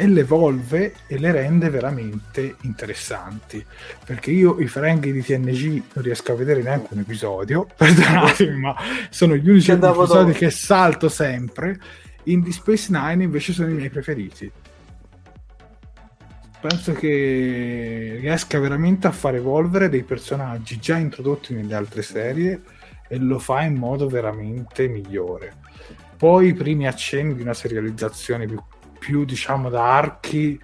e 0.01 0.07
le 0.07 0.21
evolve 0.21 0.95
e 1.07 1.19
le 1.19 1.31
rende 1.31 1.69
veramente 1.69 2.57
interessanti. 2.63 3.63
Perché 4.03 4.31
io 4.31 4.59
i 4.59 4.67
Ferenghi 4.67 5.13
di 5.13 5.23
TNG 5.23 5.83
non 5.93 6.03
riesco 6.03 6.33
a 6.33 6.37
vedere 6.37 6.63
neanche 6.63 6.95
un 6.95 7.01
episodio, 7.01 7.67
perdonatemi, 7.77 8.59
ma 8.59 8.75
sono 9.11 9.37
gli 9.37 9.47
unici 9.47 9.73
episodi 9.73 10.31
dopo. 10.31 10.39
che 10.39 10.49
salto 10.49 11.11
sempre. 11.11 11.79
In 12.25 12.41
Deep 12.41 12.55
Space 12.55 12.87
Nine 12.91 13.25
invece 13.25 13.53
sono 13.53 13.69
i 13.69 13.75
miei 13.75 13.91
preferiti. 13.91 14.51
Penso 16.63 16.95
che 16.95 18.17
riesca 18.21 18.59
veramente 18.59 19.07
a 19.07 19.13
far 19.13 19.35
evolvere 19.35 19.91
dei 19.91 20.03
personaggi 20.03 20.79
già 20.79 20.97
introdotti 20.97 21.53
nelle 21.53 21.75
altre 21.75 22.01
serie 22.01 22.63
e 23.07 23.19
lo 23.19 23.39
fa 23.39 23.65
in 23.65 23.75
modo 23.75 24.09
veramente 24.09 24.89
migliore. 24.89 25.57
Poi 26.17 26.49
i 26.49 26.55
primi 26.55 26.87
accenni 26.87 27.35
di 27.35 27.43
una 27.43 27.55
serializzazione 27.55 28.47
più 28.47 28.59
più 29.01 29.25
diciamo 29.25 29.71
da 29.71 29.97
archi 29.97 30.61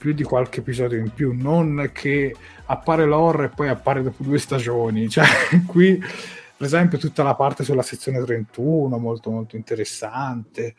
più 0.00 0.14
di 0.14 0.22
qualche 0.22 0.60
episodio 0.60 0.98
in 0.98 1.12
più, 1.12 1.34
non 1.36 1.90
che 1.92 2.34
appare 2.64 3.04
l'horror 3.04 3.44
e 3.44 3.48
poi 3.50 3.68
appare 3.68 4.02
dopo 4.02 4.22
due 4.22 4.38
stagioni. 4.38 5.10
Cioè, 5.10 5.26
qui, 5.66 5.98
per 5.98 6.66
esempio, 6.66 6.96
tutta 6.96 7.22
la 7.22 7.34
parte 7.34 7.64
sulla 7.64 7.82
sezione 7.82 8.24
31, 8.24 8.96
molto 8.96 9.30
molto 9.30 9.56
interessante. 9.56 10.74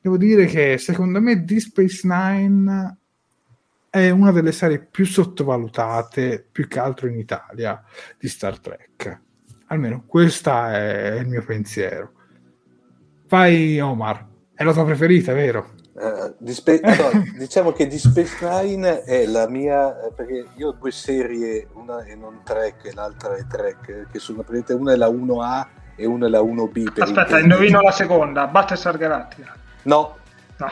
Devo 0.00 0.16
dire 0.16 0.46
che 0.46 0.78
secondo 0.78 1.20
me 1.20 1.44
Deep 1.44 1.60
Space 1.60 2.06
Nine 2.06 2.96
è 3.90 4.08
una 4.10 4.30
delle 4.30 4.52
serie 4.52 4.78
più 4.78 5.04
sottovalutate, 5.04 6.46
più 6.50 6.68
che 6.68 6.78
altro 6.78 7.08
in 7.08 7.18
Italia, 7.18 7.82
di 8.16 8.28
Star 8.28 8.60
Trek. 8.60 9.20
Almeno 9.66 10.04
questo 10.06 10.50
è 10.66 11.16
il 11.18 11.26
mio 11.26 11.44
pensiero. 11.44 12.12
Vai 13.26 13.80
Omar, 13.80 14.26
è 14.54 14.62
la 14.62 14.72
tua 14.72 14.84
preferita, 14.84 15.32
vero? 15.32 15.78
Uh, 15.92 16.32
di 16.38 16.54
Spe- 16.54 16.80
no, 16.82 17.24
diciamo 17.36 17.72
che 17.72 17.88
di 17.88 17.98
Space 17.98 18.36
Nine 18.40 19.02
è 19.02 19.26
la 19.26 19.48
mia 19.48 20.06
eh, 20.06 20.12
perché 20.12 20.46
io 20.54 20.68
ho 20.68 20.72
due 20.72 20.92
serie 20.92 21.66
una 21.72 22.04
è 22.04 22.14
non 22.14 22.42
track 22.44 22.84
e 22.84 22.94
l'altra 22.94 23.34
è 23.34 23.44
track 23.44 24.06
che 24.08 24.18
sono 24.20 24.42
praticamente 24.42 24.72
una 24.74 24.92
è 24.92 24.96
la 24.96 25.08
1A 25.08 25.66
e 25.96 26.06
una 26.06 26.26
è 26.26 26.30
la 26.30 26.38
1B 26.42 26.92
aspetta 26.96 27.40
indovino 27.40 27.80
la 27.80 27.90
seconda 27.90 28.46
Battlestar 28.46 28.96
Galactica. 28.96 29.56
No. 29.82 30.16
No. 30.58 30.70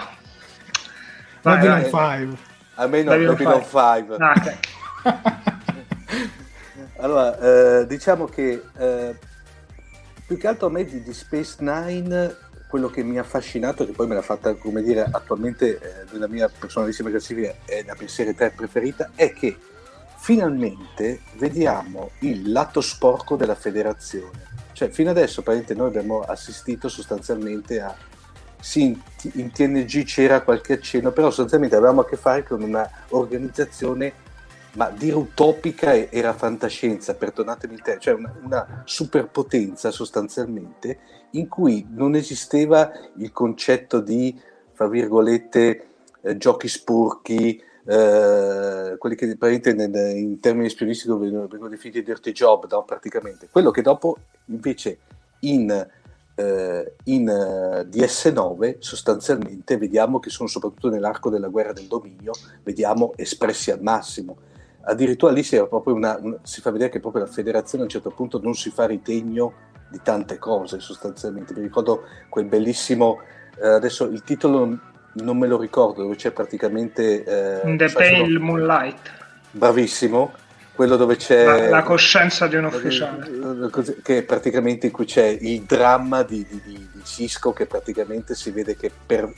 Babylon 1.42 1.82
5 1.82 2.38
a 2.74 2.86
me 2.86 3.02
no 3.02 3.10
Babylon 3.10 3.36
5 3.36 4.16
ah, 4.18 4.34
okay. 4.36 4.58
allora 7.00 7.38
eh, 7.80 7.86
diciamo 7.88 8.26
che 8.26 8.62
eh, 8.76 9.18
più 10.28 10.38
che 10.38 10.46
altro 10.46 10.68
a 10.68 10.70
me 10.70 10.84
di, 10.84 11.02
di 11.02 11.12
Space 11.12 11.56
Nine 11.58 12.36
quello 12.68 12.88
che 12.88 13.02
mi 13.02 13.18
ha 13.18 13.22
affascinato, 13.22 13.84
che 13.86 13.92
poi 13.92 14.06
me 14.06 14.14
l'ha 14.14 14.22
fatta, 14.22 14.54
come 14.54 14.82
dire, 14.82 15.08
attualmente 15.10 15.78
eh, 15.78 16.04
nella 16.12 16.28
mia 16.28 16.48
personalissima 16.48 17.08
classifica 17.08 17.54
è 17.64 17.82
la 17.84 17.96
serie 18.04 18.34
3 18.34 18.52
preferita, 18.54 19.10
è 19.14 19.32
che 19.32 19.56
finalmente 20.18 21.22
vediamo 21.36 22.10
il 22.20 22.52
lato 22.52 22.80
sporco 22.80 23.36
della 23.36 23.54
federazione. 23.54 24.46
Cioè, 24.72 24.90
fino 24.90 25.10
adesso 25.10 25.42
praticamente 25.42 25.74
noi 25.74 25.88
abbiamo 25.88 26.20
assistito 26.20 26.88
sostanzialmente 26.88 27.80
a... 27.80 27.96
Sì, 28.60 29.00
in 29.34 29.52
TNG 29.52 30.04
c'era 30.04 30.42
qualche 30.42 30.74
accenno, 30.74 31.12
però 31.12 31.28
sostanzialmente 31.28 31.76
avevamo 31.76 32.02
a 32.02 32.06
che 32.06 32.16
fare 32.16 32.42
con 32.42 32.60
una 32.62 32.88
organizzazione 33.10 34.12
ma 34.78 34.90
dire 34.90 35.16
utopica 35.16 35.92
era 36.08 36.32
fantascienza, 36.34 37.16
perdonatemi 37.16 37.74
il 37.74 37.82
termine, 37.82 38.00
cioè 38.00 38.14
una, 38.14 38.34
una 38.44 38.82
superpotenza 38.84 39.90
sostanzialmente 39.90 40.98
in 41.32 41.48
cui 41.48 41.84
non 41.90 42.14
esisteva 42.14 42.92
il 43.16 43.32
concetto 43.32 43.98
di, 44.00 44.40
fra 44.72 44.86
virgolette, 44.86 45.86
eh, 46.20 46.36
giochi 46.36 46.68
sporchi, 46.68 47.60
eh, 47.86 48.94
quelli 48.98 49.16
che 49.16 49.36
nel, 49.74 50.16
in 50.16 50.38
termini 50.38 50.68
spionistici 50.68 51.12
vengono, 51.12 51.68
definiti 51.68 52.04
dirty 52.04 52.30
job, 52.30 52.70
no? 52.70 52.84
praticamente. 52.84 53.48
Quello 53.50 53.72
che 53.72 53.82
dopo 53.82 54.16
invece 54.46 54.98
in 55.40 55.86
eh, 56.36 56.94
in 57.04 57.28
eh, 57.28 57.88
DS9 57.88 58.76
sostanzialmente 58.78 59.76
vediamo 59.76 60.20
che 60.20 60.30
sono 60.30 60.48
soprattutto 60.48 60.88
nell'arco 60.88 61.30
della 61.30 61.48
guerra 61.48 61.72
del 61.72 61.88
dominio, 61.88 62.30
vediamo 62.62 63.12
espressi 63.16 63.72
al 63.72 63.82
massimo. 63.82 64.46
Addirittura 64.88 65.32
lì 65.32 65.42
si, 65.42 65.56
una, 65.56 66.18
una, 66.20 66.38
si, 66.42 66.62
fa 66.62 66.70
vedere 66.70 66.90
che 66.90 66.98
proprio 66.98 67.24
la 67.24 67.30
federazione 67.30 67.82
a 67.82 67.86
un 67.86 67.90
certo 67.90 68.10
punto 68.10 68.40
non 68.42 68.54
si 68.54 68.70
fa 68.70 68.86
ritegno 68.86 69.52
di 69.90 70.00
tante 70.02 70.38
cose 70.38 70.80
sostanzialmente. 70.80 71.52
Mi 71.54 71.60
ricordo 71.60 72.04
quel 72.30 72.46
bellissimo, 72.46 73.20
eh, 73.62 73.68
adesso 73.68 74.04
il 74.04 74.22
titolo 74.22 74.78
non 75.12 75.36
me 75.36 75.46
lo 75.46 75.58
ricordo, 75.58 76.02
dove 76.02 76.16
c'è 76.16 76.30
praticamente... 76.30 77.22
Eh, 77.22 77.76
The 77.76 77.90
Pale 77.90 78.16
sono... 78.16 78.40
Moonlight. 78.40 79.12
Bravissimo, 79.50 80.32
quello 80.74 80.96
dove 80.96 81.16
c'è 81.16 81.44
la, 81.44 81.68
la, 81.68 81.82
coscienza 81.82 82.46
di 82.46 82.56
un 82.56 82.64
ufficiale 82.64 83.70
che 84.02 84.22
praticamente 84.22 84.86
in 84.86 84.92
cui 84.92 85.06
c'è 85.06 85.26
il 85.26 85.62
dramma 85.62 86.22
di, 86.22 86.46
di, 86.48 86.62
di, 86.64 86.88
di 86.92 87.00
Cisco 87.04 87.52
che 87.52 87.66
praticamente 87.66 88.34
si 88.34 88.50
vede 88.52 88.76
che 88.76 88.90
per 89.04 89.30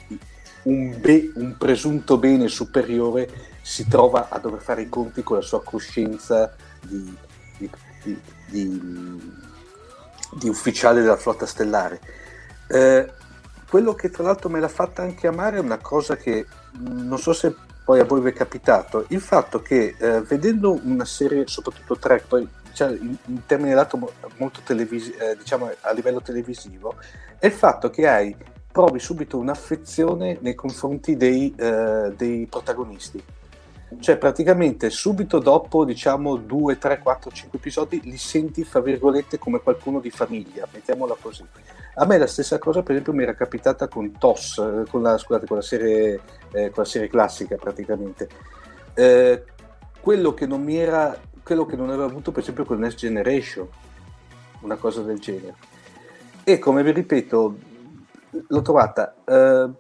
un, 0.65 1.01
be, 1.01 1.33
un, 1.35 1.57
presunto 1.57 2.19
bene 2.19 2.49
superiore 2.49 3.29
si 3.63 3.87
trova 3.89 4.29
a 4.29 4.39
dover 4.39 4.61
fare 4.61 4.83
i 4.83 4.89
conti 4.89 5.23
con 5.23 5.37
la 5.37 5.43
sua 5.43 5.63
coscienza 5.63 6.55
di, 6.81 7.17
di 10.33 10.49
ufficiale 10.49 11.01
della 11.01 11.17
flotta 11.17 11.47
stellare. 11.47 12.01
Eh, 12.69 13.13
quello 13.69 13.95
che 13.95 14.11
tra 14.11 14.23
l'altro 14.25 14.49
me 14.49 14.61
l'ha 14.61 14.69
fatta 14.69 15.03
anche 15.03 15.27
amare 15.27 15.57
è 15.57 15.61
una 15.61 15.79
cosa 15.79 16.17
che 16.17 16.47
non 16.79 17.19
so 17.19 17.33
se 17.33 17.55
poi 17.85 18.01
a 18.01 18.05
voi 18.05 18.21
vi 18.21 18.31
è 18.31 18.33
capitato, 18.33 19.07
il 19.09 19.21
fatto 19.21 19.61
che 19.63 19.97
eh, 19.99 20.21
vedendo 20.21 20.79
una 20.85 21.05
serie, 21.05 21.47
soprattutto 21.47 21.97
track, 21.97 22.27
poi 22.27 22.49
cioè, 22.73 22.91
in, 22.91 23.17
in, 23.27 23.47
termini 23.47 23.73
lato 23.73 24.13
molto 24.37 24.61
televisivo, 24.65 25.19
eh, 25.19 25.37
diciamo 25.37 25.71
a 25.81 25.93
livello 25.93 26.21
televisivo, 26.21 26.95
è 27.39 27.47
il 27.47 27.53
fatto 27.53 27.91
che 27.91 28.07
hai, 28.07 28.37
provi 28.71 28.99
subito 28.99 29.37
un'affezione 29.39 30.39
nei 30.41 30.55
confronti 30.55 31.17
dei, 31.17 31.53
eh, 31.57 32.13
dei 32.17 32.47
protagonisti. 32.47 33.23
Cioè 33.99 34.19
praticamente 34.19 34.89
subito 34.89 35.41
dopo 35.41 35.85
diciamo 35.85 36.37
2, 36.37 36.79
3, 36.79 37.01
4, 37.01 37.31
5 37.31 37.59
episodi 37.59 38.01
li 38.05 38.17
senti 38.17 38.63
fra 38.63 38.81
virgolette 38.81 39.39
come 39.39 39.61
qualcuno 39.61 39.99
di 39.99 40.11
famiglia, 40.11 40.69
mettiamola 40.73 41.17
così. 41.21 41.45
A 41.95 42.07
me 42.07 42.17
la 42.17 42.29
stessa 42.29 42.59
cosa, 42.59 42.83
per 42.83 42.93
esempio, 42.93 43.13
mi 43.13 43.25
era 43.25 43.35
capitata 43.35 43.89
con 43.89 44.17
TOS, 44.17 44.59
eh, 44.59 44.89
con 44.89 45.03
la, 45.03 45.19
scusate, 45.19 45.47
con 45.47 45.57
la, 45.57 45.63
serie, 45.63 46.21
eh, 46.53 46.71
con 46.71 46.85
la 46.85 46.85
serie 46.85 47.09
classica 47.09 47.57
praticamente. 47.57 48.29
Eh, 48.95 49.45
quello 50.01 50.33
che 50.33 50.47
non 50.47 50.63
mi 50.63 50.77
era, 50.77 51.19
quello 51.43 51.67
che 51.67 51.75
non 51.75 51.89
avevo 51.89 52.05
avuto, 52.05 52.31
per 52.31 52.43
esempio, 52.43 52.65
con 52.65 52.79
Next 52.79 52.99
Generation, 52.99 53.69
una 54.61 54.77
cosa 54.77 55.03
del 55.03 55.19
genere. 55.19 55.57
E 56.45 56.59
come 56.61 56.85
vi 56.85 56.93
ripeto, 56.93 57.57
l'ho 58.31 58.63
trovata. 58.63 59.15
Eh, 59.25 59.71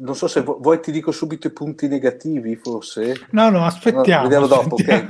non 0.00 0.14
so 0.14 0.28
se 0.28 0.42
vuoi 0.42 0.80
ti 0.80 0.92
dico 0.92 1.10
subito 1.10 1.48
i 1.48 1.52
punti 1.52 1.88
negativi, 1.88 2.54
forse? 2.56 3.26
No, 3.30 3.50
no, 3.50 3.64
aspettiamo. 3.64 4.22
No, 4.22 4.28
vediamo 4.28 4.46
dopo, 4.46 4.74
ok. 4.74 5.04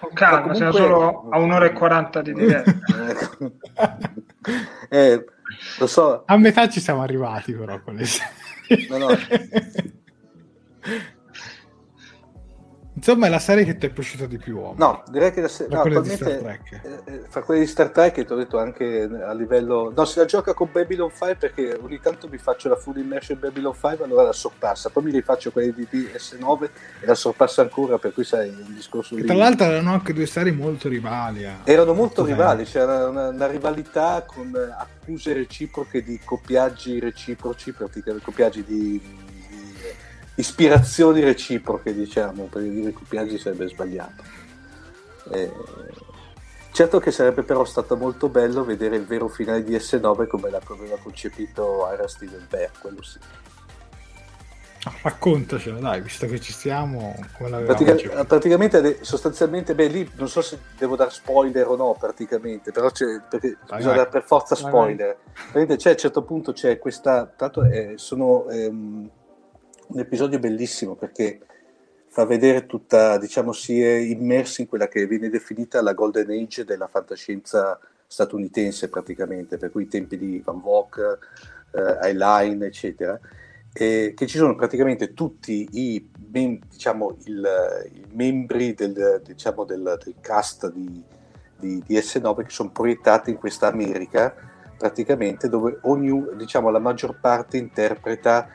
Con 0.00 0.12
calma, 0.12 0.42
comunque... 0.42 0.56
siamo 0.56 0.72
solo 0.72 1.28
a 1.30 1.38
un'ora 1.38 1.66
e 1.66 1.72
quaranta 1.72 2.20
di 2.20 2.34
diretta. 2.34 2.74
eh, 4.90 5.24
lo 5.78 5.86
so. 5.86 6.24
A 6.26 6.36
metà 6.36 6.68
ci 6.68 6.80
siamo 6.80 7.02
arrivati 7.02 7.54
però 7.54 7.80
con 7.80 7.94
le 7.94 8.04
no, 8.88 8.98
no. 8.98 9.08
Insomma, 12.96 13.26
è 13.26 13.28
la 13.28 13.40
serie 13.40 13.64
che 13.64 13.76
ti 13.76 13.86
è 13.86 13.90
piaciuta 13.90 14.26
di 14.26 14.38
più. 14.38 14.56
Uomo. 14.56 14.74
No, 14.76 15.02
direi 15.10 15.32
che 15.32 15.40
la 15.40 15.48
serie. 15.48 15.74
No, 15.74 15.82
attualmente, 15.82 16.60
eh, 16.70 17.00
eh, 17.04 17.22
fra 17.28 17.42
quelli 17.42 17.62
di 17.62 17.66
Star 17.66 17.90
Trek, 17.90 18.24
ti 18.24 18.32
ho 18.32 18.36
detto 18.36 18.58
anche 18.58 19.02
a 19.02 19.32
livello. 19.32 19.92
No, 19.94 20.04
se 20.04 20.20
la 20.20 20.26
gioca 20.26 20.54
con 20.54 20.68
Babylon 20.70 21.10
5 21.10 21.34
perché 21.36 21.76
ogni 21.82 21.98
tanto 22.00 22.28
mi 22.28 22.38
faccio 22.38 22.68
la 22.68 22.76
full 22.76 22.96
immersion 22.96 23.38
Babylon 23.38 23.72
5, 23.72 24.04
allora 24.04 24.22
la 24.22 24.32
sorpassa. 24.32 24.90
Poi 24.90 25.02
mi 25.02 25.10
rifaccio 25.10 25.50
quelli 25.50 25.72
di 25.72 25.88
PS9 25.90 26.68
e 27.00 27.06
la 27.06 27.14
sorpassa 27.16 27.62
ancora, 27.62 27.98
per 27.98 28.12
cui 28.12 28.24
sai 28.24 28.48
il 28.48 28.74
discorso 28.74 29.16
lì. 29.16 29.24
Tra 29.24 29.34
l'altro 29.34 29.66
erano 29.66 29.92
anche 29.92 30.12
due 30.12 30.26
serie 30.26 30.52
molto 30.52 30.88
rivali. 30.88 31.44
Eh. 31.44 31.54
Erano 31.64 31.94
molto 31.94 32.24
rivali, 32.24 32.64
c'era 32.64 33.08
una, 33.08 33.28
una, 33.28 33.46
rivalità 33.46 34.24
con 34.24 34.52
accuse 34.54 35.32
reciproche 35.32 36.02
di 36.04 36.20
copiaggi 36.24 37.00
reciproci, 37.00 37.72
praticamente 37.72 38.24
copiaggi 38.24 38.64
di 38.64 39.00
ispirazioni 40.36 41.20
reciproche, 41.20 41.94
diciamo, 41.94 42.44
perché 42.44 42.70
dire 42.70 42.92
copiaggi 42.92 43.38
sarebbe 43.38 43.68
sbagliato. 43.68 44.22
Eh, 45.30 45.52
certo 46.72 46.98
che 46.98 47.10
sarebbe 47.10 47.42
però 47.42 47.64
stato 47.64 47.96
molto 47.96 48.28
bello 48.28 48.64
vedere 48.64 48.96
il 48.96 49.06
vero 49.06 49.28
finale 49.28 49.62
di 49.62 49.74
S9 49.74 50.26
come 50.26 50.50
l'aveva 50.50 50.98
concepito 51.02 51.88
Ira 51.92 52.08
Steven 52.08 52.46
Bear, 52.48 52.70
quello 52.80 53.02
sì. 53.02 53.18
Raccontacelo, 55.02 55.78
dai, 55.78 56.02
visto 56.02 56.26
che 56.26 56.38
ci 56.38 56.52
stiamo. 56.52 57.14
Pratica- 57.38 58.24
praticamente, 58.24 58.98
sostanzialmente, 59.02 59.74
beh, 59.74 59.86
lì 59.86 60.10
non 60.16 60.28
so 60.28 60.42
se 60.42 60.58
devo 60.76 60.94
dare 60.94 61.10
spoiler 61.10 61.66
o 61.68 61.76
no, 61.76 61.96
praticamente, 61.98 62.70
però 62.70 62.90
c'è, 62.90 63.22
perché 63.26 63.56
vai, 63.66 63.78
bisogna 63.78 63.96
dare 63.96 64.10
per 64.10 64.24
forza 64.24 64.54
spoiler. 64.54 65.16
Vai, 65.52 65.64
vai. 65.64 65.76
C'è, 65.78 65.88
a 65.88 65.92
un 65.92 65.98
certo 65.98 66.22
punto 66.22 66.52
c'è 66.52 66.78
questa. 66.78 67.32
Tanto 67.34 67.62
eh, 67.64 67.94
sono. 67.96 68.46
Ehm, 68.50 69.10
un 69.88 69.98
episodio 69.98 70.38
bellissimo 70.38 70.94
perché 70.94 71.40
fa 72.08 72.24
vedere 72.24 72.66
tutta, 72.66 73.18
diciamo, 73.18 73.52
si 73.52 73.82
è 73.82 73.94
immerso 73.94 74.60
in 74.60 74.68
quella 74.68 74.86
che 74.86 75.06
viene 75.06 75.28
definita 75.28 75.82
la 75.82 75.94
golden 75.94 76.30
age 76.30 76.64
della 76.64 76.86
fantascienza 76.86 77.78
statunitense 78.06 78.88
praticamente, 78.88 79.56
per 79.56 79.72
cui 79.72 79.82
i 79.82 79.88
tempi 79.88 80.16
di 80.16 80.40
Van 80.44 80.60
Vogt, 80.60 81.18
eh, 81.72 82.06
Eyeline, 82.06 82.66
eccetera, 82.66 83.18
che 83.72 84.14
ci 84.16 84.38
sono 84.38 84.54
praticamente 84.54 85.12
tutti 85.12 85.66
i, 85.72 86.08
mem- 86.30 86.60
diciamo, 86.70 87.16
il, 87.24 87.44
i 87.92 88.06
membri 88.12 88.74
del, 88.74 89.20
diciamo, 89.24 89.64
del, 89.64 89.98
del 90.04 90.14
cast 90.20 90.70
di, 90.70 91.02
di, 91.58 91.82
di, 91.84 91.96
S9 91.96 92.44
che 92.44 92.50
sono 92.50 92.70
proiettati 92.70 93.30
in 93.30 93.36
questa 93.36 93.66
America 93.66 94.32
praticamente 94.78 95.48
dove 95.48 95.78
ognuno, 95.82 96.30
diciamo, 96.36 96.70
la 96.70 96.78
maggior 96.78 97.18
parte 97.18 97.56
interpreta 97.56 98.48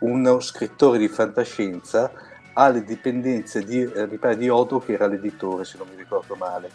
uno 0.00 0.40
scrittore 0.40 0.98
di 0.98 1.08
fantascienza 1.08 2.10
alle 2.52 2.82
dipendenze 2.82 3.64
di, 3.64 3.82
eh, 3.82 4.36
di 4.36 4.48
Odo 4.48 4.80
che 4.80 4.94
era 4.94 5.06
l'editore 5.06 5.64
se 5.64 5.78
non 5.78 5.88
mi 5.88 5.96
ricordo 5.96 6.34
male. 6.34 6.70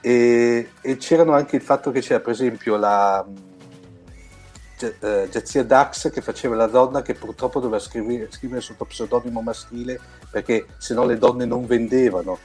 E, 0.00 0.70
e 0.80 0.96
c'erano 0.96 1.32
anche 1.32 1.56
il 1.56 1.62
fatto 1.62 1.90
che 1.90 2.00
c'era 2.00 2.20
per 2.20 2.32
esempio 2.32 2.76
la 2.76 3.26
uh, 3.26 5.28
Jazia 5.28 5.64
Dax 5.64 6.10
che 6.10 6.22
faceva 6.22 6.54
la 6.54 6.66
donna 6.66 7.02
che 7.02 7.14
purtroppo 7.14 7.60
doveva 7.60 7.78
scrivere, 7.78 8.28
scrivere 8.30 8.60
sotto 8.60 8.84
pseudonimo 8.84 9.42
maschile 9.42 10.00
perché 10.30 10.66
se 10.78 10.94
no 10.94 11.04
le 11.04 11.18
donne 11.18 11.44
non 11.44 11.66
vendevano. 11.66 12.38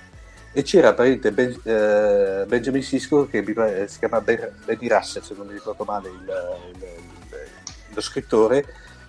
E 0.52 0.64
c'era 0.64 0.94
ben, 0.94 1.20
uh, 1.22 2.48
Benjamin 2.48 2.84
Sisko 2.84 3.28
che 3.28 3.44
si 3.88 4.00
chiama 4.00 4.22
ben, 4.22 4.54
Benny 4.64 4.88
Russell 4.88 5.22
se 5.22 5.34
non 5.36 5.48
mi 5.48 5.54
ricordo 5.54 5.84
male 5.84 6.08
il, 6.08 6.72
il, 6.74 6.84
il, 6.84 7.94
lo 7.94 8.02
scrittore 8.02 8.66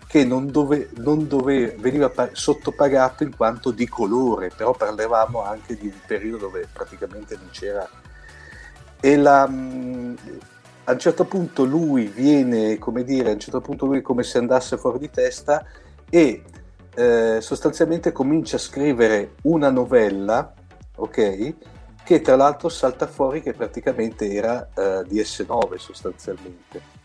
che 0.06 0.24
non 0.24 0.50
dove, 0.50 0.90
non 0.96 1.26
dove, 1.26 1.74
veniva 1.78 2.10
sottopagato 2.32 3.24
in 3.24 3.34
quanto 3.34 3.70
di 3.70 3.88
colore, 3.88 4.50
però 4.54 4.72
parlavamo 4.72 5.42
anche 5.42 5.76
di 5.76 5.88
un 5.88 6.00
periodo 6.06 6.46
dove 6.46 6.68
praticamente 6.72 7.36
non 7.36 7.48
c'era. 7.50 7.88
E 9.00 9.16
la, 9.16 9.46
mm, 9.48 10.14
a 10.84 10.92
un 10.92 10.98
certo 10.98 11.24
punto 11.24 11.64
lui 11.64 12.06
viene, 12.06 12.78
come 12.78 13.02
dire, 13.02 13.30
a 13.30 13.32
un 13.32 13.40
certo 13.40 13.60
punto 13.60 13.86
lui 13.86 14.00
come 14.00 14.22
se 14.22 14.38
andasse 14.38 14.76
fuori 14.76 15.00
di 15.00 15.10
testa 15.10 15.64
e 16.08 16.42
eh, 16.94 17.38
sostanzialmente 17.40 18.12
comincia 18.12 18.56
a 18.56 18.60
scrivere 18.60 19.34
una 19.42 19.70
novella, 19.70 20.54
ok? 20.96 21.54
Che 22.04 22.20
tra 22.20 22.36
l'altro 22.36 22.68
salta 22.68 23.08
fuori 23.08 23.42
che 23.42 23.52
praticamente 23.52 24.30
era 24.30 24.68
eh, 24.72 25.04
di 25.08 25.20
S9 25.20 25.76
sostanzialmente 25.76 26.95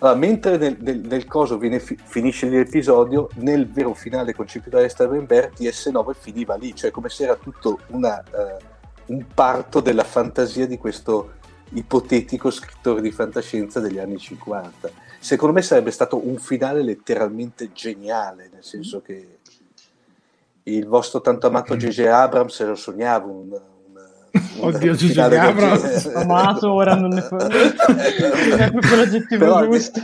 allora, 0.00 0.18
mentre 0.18 0.56
nel, 0.56 0.76
nel, 0.80 1.00
nel 1.00 1.26
coso 1.26 1.58
viene, 1.58 1.78
finisce 1.78 2.48
l'episodio, 2.48 3.28
nel 3.36 3.70
vero 3.70 3.92
finale 3.92 4.34
concepito 4.34 4.78
da 4.78 4.88
Steven 4.88 5.26
Bear, 5.26 5.50
TS9 5.54 6.14
finiva 6.18 6.54
lì, 6.56 6.74
cioè 6.74 6.90
come 6.90 7.10
se 7.10 7.24
era 7.24 7.36
tutto 7.36 7.80
una, 7.88 8.22
uh, 8.32 9.12
un 9.12 9.26
parto 9.32 9.80
della 9.80 10.04
fantasia 10.04 10.66
di 10.66 10.78
questo 10.78 11.34
ipotetico 11.72 12.50
scrittore 12.50 13.02
di 13.02 13.10
fantascienza 13.10 13.78
degli 13.78 13.98
anni 13.98 14.18
50. 14.18 14.90
Secondo 15.18 15.54
me 15.54 15.62
sarebbe 15.62 15.90
stato 15.90 16.26
un 16.26 16.38
finale 16.38 16.82
letteralmente 16.82 17.70
geniale, 17.72 18.48
nel 18.50 18.64
senso 18.64 19.02
che 19.02 19.38
il 20.62 20.86
vostro 20.86 21.20
tanto 21.20 21.46
amato 21.46 21.76
J.J. 21.76 22.00
Abrams 22.06 22.64
lo 22.64 22.74
sognavo 22.74 23.30
un, 23.30 23.60
Oddio, 24.60 24.94
J.J. 24.94 25.18
Abrams 25.18 26.06
amato 26.14 26.72
ora 26.72 26.94
non 26.94 27.10
ne, 27.10 27.26
non 27.30 27.50
è 27.50 28.70
proprio 28.70 28.96
l'aggettivo 28.96 29.44
Però, 29.44 29.64
giusto 29.64 30.02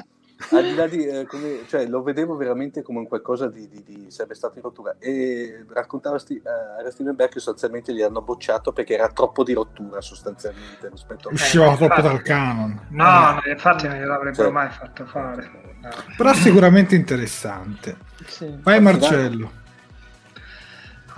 al 0.50 0.62
di 0.62 0.74
là 0.74 0.86
di 0.86 1.06
eh, 1.06 1.26
come, 1.26 1.60
cioè, 1.66 1.86
lo 1.86 2.02
vedevo 2.02 2.36
veramente 2.36 2.82
come 2.82 2.98
un 2.98 3.08
qualcosa 3.08 3.48
di, 3.48 3.68
di, 3.68 3.82
di 3.82 4.10
sarebbe 4.10 4.34
stato 4.34 4.56
in 4.56 4.62
rottura 4.62 4.96
e 4.98 5.64
raccontava 5.72 6.18
sti, 6.18 6.42
uh, 6.44 6.86
a 6.86 6.90
Stevenberg 6.90 7.32
che 7.32 7.38
sostanzialmente 7.38 7.94
gli 7.94 8.02
hanno 8.02 8.20
bocciato 8.20 8.72
perché 8.72 8.94
era 8.94 9.08
troppo 9.08 9.42
di 9.42 9.54
rottura 9.54 10.00
sostanzialmente 10.02 10.88
rispetto 10.90 11.28
a 11.28 11.32
usciva 11.32 11.72
eh, 11.72 11.76
troppo 11.76 12.00
dal 12.02 12.20
canon 12.20 12.86
no, 12.90 13.42
eh. 13.44 13.50
infatti 13.52 13.88
non 13.88 13.96
gliel'avrebbero 13.96 14.42
cioè, 14.42 14.52
mai 14.52 14.68
fatto 14.68 15.06
fare 15.06 15.50
no. 15.80 15.88
però 16.16 16.34
sicuramente 16.34 16.94
interessante 16.94 17.96
sì. 18.26 18.58
vai 18.60 18.80
Marcello 18.80 19.64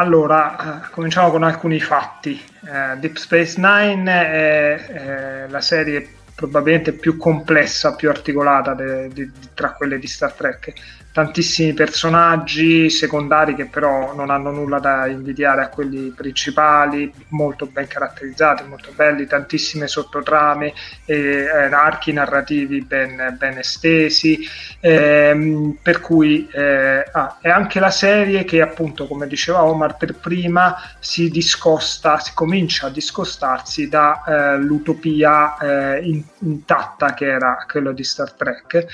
allora, 0.00 0.84
eh, 0.84 0.90
cominciamo 0.90 1.30
con 1.30 1.42
alcuni 1.42 1.80
fatti. 1.80 2.40
Eh, 2.64 2.96
Deep 2.98 3.16
Space 3.16 3.60
Nine 3.60 4.10
è, 4.12 4.86
è 4.86 5.46
la 5.48 5.60
serie 5.60 6.16
probabilmente 6.34 6.92
più 6.92 7.16
complessa, 7.16 7.96
più 7.96 8.08
articolata 8.08 8.74
de, 8.74 9.08
de, 9.08 9.30
de, 9.32 9.48
tra 9.54 9.72
quelle 9.72 9.98
di 9.98 10.06
Star 10.06 10.32
Trek 10.32 10.72
tantissimi 11.12 11.72
personaggi 11.72 12.90
secondari 12.90 13.54
che 13.54 13.66
però 13.66 14.14
non 14.14 14.30
hanno 14.30 14.50
nulla 14.50 14.78
da 14.78 15.06
invidiare 15.06 15.62
a 15.62 15.68
quelli 15.68 16.12
principali, 16.14 17.12
molto 17.28 17.66
ben 17.66 17.86
caratterizzati, 17.86 18.64
molto 18.64 18.92
belli, 18.94 19.26
tantissime 19.26 19.88
sottotrame, 19.88 20.72
eh, 21.06 21.48
archi 21.48 22.12
narrativi 22.12 22.82
ben, 22.82 23.36
ben 23.38 23.58
estesi, 23.58 24.46
ehm, 24.80 25.78
per 25.82 26.00
cui 26.00 26.48
eh, 26.52 27.04
ah, 27.10 27.38
è 27.40 27.48
anche 27.48 27.80
la 27.80 27.90
serie 27.90 28.44
che 28.44 28.60
appunto, 28.60 29.06
come 29.06 29.26
diceva 29.26 29.64
Omar 29.64 29.96
per 29.96 30.14
prima, 30.14 30.76
si 31.00 31.30
discosta, 31.30 32.18
si 32.18 32.32
comincia 32.34 32.86
a 32.86 32.90
discostarsi 32.90 33.88
dall'utopia 33.88 35.56
eh, 35.58 35.96
eh, 35.96 36.00
in, 36.02 36.22
intatta 36.40 37.14
che 37.14 37.26
era 37.26 37.64
quello 37.68 37.92
di 37.92 38.04
Star 38.04 38.32
Trek. 38.32 38.86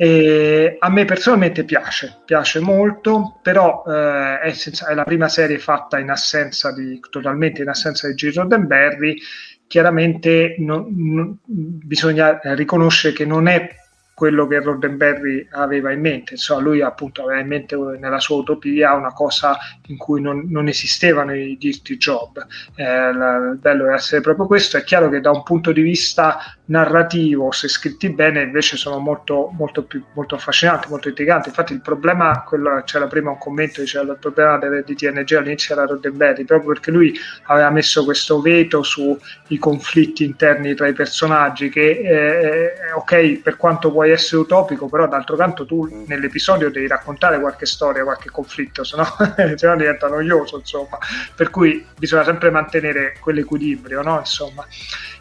E 0.00 0.76
a 0.78 0.90
me 0.90 1.04
personalmente 1.04 1.64
piace, 1.64 2.20
piace 2.24 2.60
molto, 2.60 3.40
però 3.42 3.82
eh, 3.84 4.38
è, 4.38 4.52
senza, 4.52 4.86
è, 4.86 4.94
la 4.94 5.02
prima 5.02 5.28
serie 5.28 5.58
fatta 5.58 5.98
in 5.98 6.08
assenza 6.08 6.72
di, 6.72 7.00
totalmente 7.10 7.62
in 7.62 7.68
assenza 7.68 8.06
di 8.06 8.14
G. 8.14 8.32
Roddenberry. 8.32 9.18
Chiaramente 9.66 10.54
non, 10.58 10.86
non, 10.94 11.38
bisogna 11.44 12.38
riconoscere 12.54 13.12
che 13.12 13.26
non 13.26 13.48
è 13.48 13.74
quello 14.18 14.46
che 14.46 14.60
Roddenberry 14.60 15.48
aveva 15.50 15.92
in 15.92 16.00
mente. 16.00 16.34
Insomma, 16.34 16.60
lui 16.60 16.80
appunto 16.80 17.22
aveva 17.22 17.40
in 17.40 17.46
mente 17.46 17.76
nella 17.76 18.18
sua 18.18 18.36
utopia 18.36 18.94
una 18.94 19.12
cosa 19.12 19.56
in 19.86 19.96
cui 19.96 20.20
non, 20.20 20.46
non 20.48 20.66
esistevano 20.68 21.34
i 21.34 21.56
dirty 21.56 21.96
job. 21.96 22.44
Eh, 22.74 22.84
il 22.84 23.58
bello 23.60 23.84
deve 23.84 23.94
essere 23.94 24.20
proprio 24.20 24.46
questo. 24.46 24.76
È 24.76 24.82
chiaro 24.82 25.08
che 25.08 25.20
da 25.20 25.30
un 25.30 25.44
punto 25.44 25.70
di 25.70 25.82
vista 25.82 26.57
narrativo, 26.68 27.50
se 27.50 27.68
scritti 27.68 28.10
bene, 28.10 28.42
invece 28.42 28.76
sono 28.76 28.98
molto, 28.98 29.50
molto 29.52 29.84
più 29.84 30.02
molto 30.14 30.34
affascinanti, 30.34 30.88
molto 30.88 31.08
intriganti. 31.08 31.48
Infatti, 31.48 31.72
il 31.72 31.80
problema, 31.80 32.42
quello, 32.46 32.82
c'era 32.84 33.06
prima 33.06 33.30
un 33.30 33.38
commento, 33.38 33.80
diceva 33.80 34.12
il 34.12 34.18
problema 34.18 34.58
delle, 34.58 34.82
di 34.84 34.94
TNG 34.94 35.32
all'inizio 35.32 35.74
era 35.74 35.86
Roddenberry, 35.86 36.44
proprio 36.44 36.72
perché 36.72 36.90
lui 36.90 37.18
aveva 37.44 37.70
messo 37.70 38.04
questo 38.04 38.40
veto 38.40 38.82
sui 38.82 39.58
conflitti 39.58 40.24
interni 40.24 40.74
tra 40.74 40.88
i 40.88 40.92
personaggi, 40.92 41.68
che 41.68 41.90
eh, 41.90 42.92
ok, 42.94 43.40
per 43.40 43.56
quanto 43.56 43.90
puoi 43.90 44.10
essere 44.10 44.42
utopico, 44.42 44.88
però 44.88 45.08
d'altro 45.08 45.36
canto 45.36 45.64
tu 45.64 46.04
nell'episodio 46.06 46.70
devi 46.70 46.86
raccontare 46.86 47.40
qualche 47.40 47.66
storia, 47.66 48.02
qualche 48.02 48.30
conflitto, 48.30 48.84
se 48.84 48.96
no 48.96 49.06
diventa 49.76 50.08
noioso, 50.08 50.58
insomma. 50.58 50.98
Per 51.34 51.50
cui 51.50 51.84
bisogna 51.98 52.24
sempre 52.24 52.50
mantenere 52.50 53.16
quell'equilibrio, 53.20 54.02
no? 54.02 54.18
Insomma. 54.18 54.66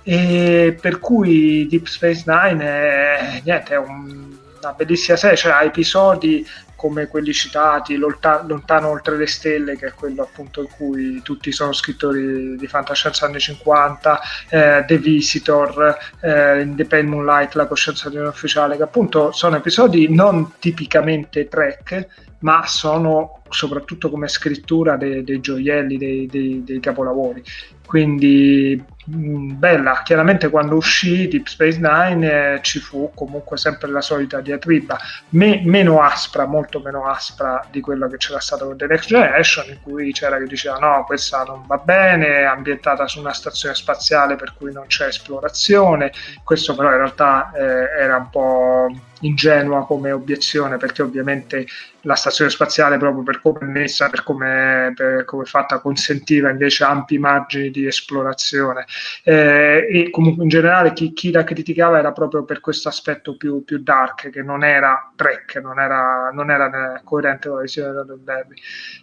E 0.09 0.77
per 0.79 0.99
cui 0.99 1.67
Deep 1.67 1.85
Space 1.85 2.23
Nine 2.25 2.63
è, 2.63 3.41
niente, 3.43 3.73
è 3.73 3.77
un, 3.77 4.37
una 4.61 4.71
bellissima 4.71 5.17
serie, 5.17 5.35
cioè 5.35 5.51
ha 5.51 5.63
episodi 5.63 6.47
come 6.77 7.07
quelli 7.07 7.33
citati, 7.33 7.97
Lontano 7.97 8.87
oltre 8.87 9.17
le 9.17 9.27
stelle, 9.27 9.75
che 9.75 9.87
è 9.87 9.93
quello 9.93 10.21
appunto 10.21 10.61
in 10.61 10.69
cui 10.69 11.21
tutti 11.23 11.51
sono 11.51 11.73
scrittori 11.73 12.55
di 12.55 12.67
fantascienza 12.67 13.25
anni 13.25 13.39
50, 13.39 14.21
eh, 14.47 14.85
The 14.87 14.97
Visitor, 14.97 15.97
eh, 16.21 16.61
In 16.61 16.77
the 16.77 16.85
Pale 16.85 17.03
Moonlight, 17.03 17.55
La 17.55 17.67
coscienza 17.67 18.09
di 18.09 18.15
un 18.15 18.27
ufficiale, 18.27 18.77
che 18.77 18.83
appunto 18.83 19.33
sono 19.33 19.57
episodi 19.57 20.07
non 20.13 20.53
tipicamente 20.57 21.49
track, 21.49 22.07
ma 22.39 22.65
sono 22.65 23.41
soprattutto 23.49 24.09
come 24.09 24.29
scrittura 24.29 24.95
dei, 24.95 25.21
dei 25.25 25.41
gioielli, 25.41 25.97
dei, 25.97 26.27
dei, 26.27 26.63
dei 26.63 26.79
capolavori. 26.79 27.43
Quindi 27.85 28.95
bella, 29.09 30.01
chiaramente 30.03 30.49
quando 30.49 30.75
uscì 30.75 31.29
Deep 31.29 31.47
Space 31.47 31.79
Nine 31.79 32.55
eh, 32.55 32.61
ci 32.61 32.79
fu 32.79 33.11
comunque 33.15 33.55
sempre 33.57 33.89
la 33.89 34.01
solita 34.01 34.41
diatriba, 34.41 34.97
Me, 35.29 35.61
meno 35.63 36.01
aspra, 36.01 36.45
molto 36.45 36.81
meno 36.81 37.07
aspra 37.07 37.65
di 37.71 37.79
quello 37.79 38.07
che 38.09 38.17
c'era 38.17 38.41
stato 38.41 38.65
con 38.65 38.75
The 38.75 38.87
Next 38.87 39.07
Generation, 39.07 39.69
in 39.69 39.81
cui 39.81 40.11
c'era 40.11 40.37
chi 40.37 40.45
diceva 40.45 40.77
no, 40.77 41.05
questa 41.05 41.43
non 41.43 41.65
va 41.65 41.77
bene, 41.77 42.39
è 42.39 42.43
ambientata 42.43 43.07
su 43.07 43.19
una 43.19 43.33
stazione 43.33 43.75
spaziale 43.75 44.35
per 44.35 44.53
cui 44.57 44.73
non 44.73 44.87
c'è 44.87 45.07
esplorazione, 45.07 46.11
questo 46.43 46.75
però 46.75 46.89
in 46.89 46.97
realtà 46.97 47.51
eh, 47.55 48.01
era 48.01 48.17
un 48.17 48.29
po' 48.29 48.91
ingenua 49.21 49.85
come 49.85 50.11
obiezione 50.11 50.77
perché 50.77 51.01
ovviamente 51.01 51.65
la 52.07 52.15
stazione 52.15 52.49
spaziale 52.49 52.97
proprio 52.97 53.21
per 53.21 53.41
come 53.41 53.59
è 53.59 53.65
messa, 53.65 54.09
per 54.09 54.23
come, 54.23 54.93
è 54.95 55.23
fatta, 55.43 55.79
consentiva 55.79 56.49
invece 56.49 56.85
ampi 56.85 57.17
margini 57.17 57.69
di 57.69 57.85
esplorazione 57.85 58.85
eh, 59.23 59.85
e 59.91 60.09
comunque 60.09 60.43
in 60.43 60.49
generale 60.49 60.93
chi, 60.93 61.11
chi, 61.11 61.31
la 61.31 61.43
criticava 61.43 61.99
era 61.99 62.13
proprio 62.13 62.45
per 62.45 62.61
questo 62.61 62.87
aspetto 62.87 63.35
più, 63.35 63.63
più 63.63 63.83
dark 63.83 64.29
che 64.29 64.41
non 64.41 64.63
era 64.63 65.11
Trek, 65.15 65.57
non 65.57 65.79
era, 65.79 66.29
non 66.31 66.49
era 66.49 67.01
coerente 67.03 67.49
con 67.49 67.57
la 67.57 67.63
visione 67.63 67.89
di 67.89 67.97
Roddenberry. 67.97 68.55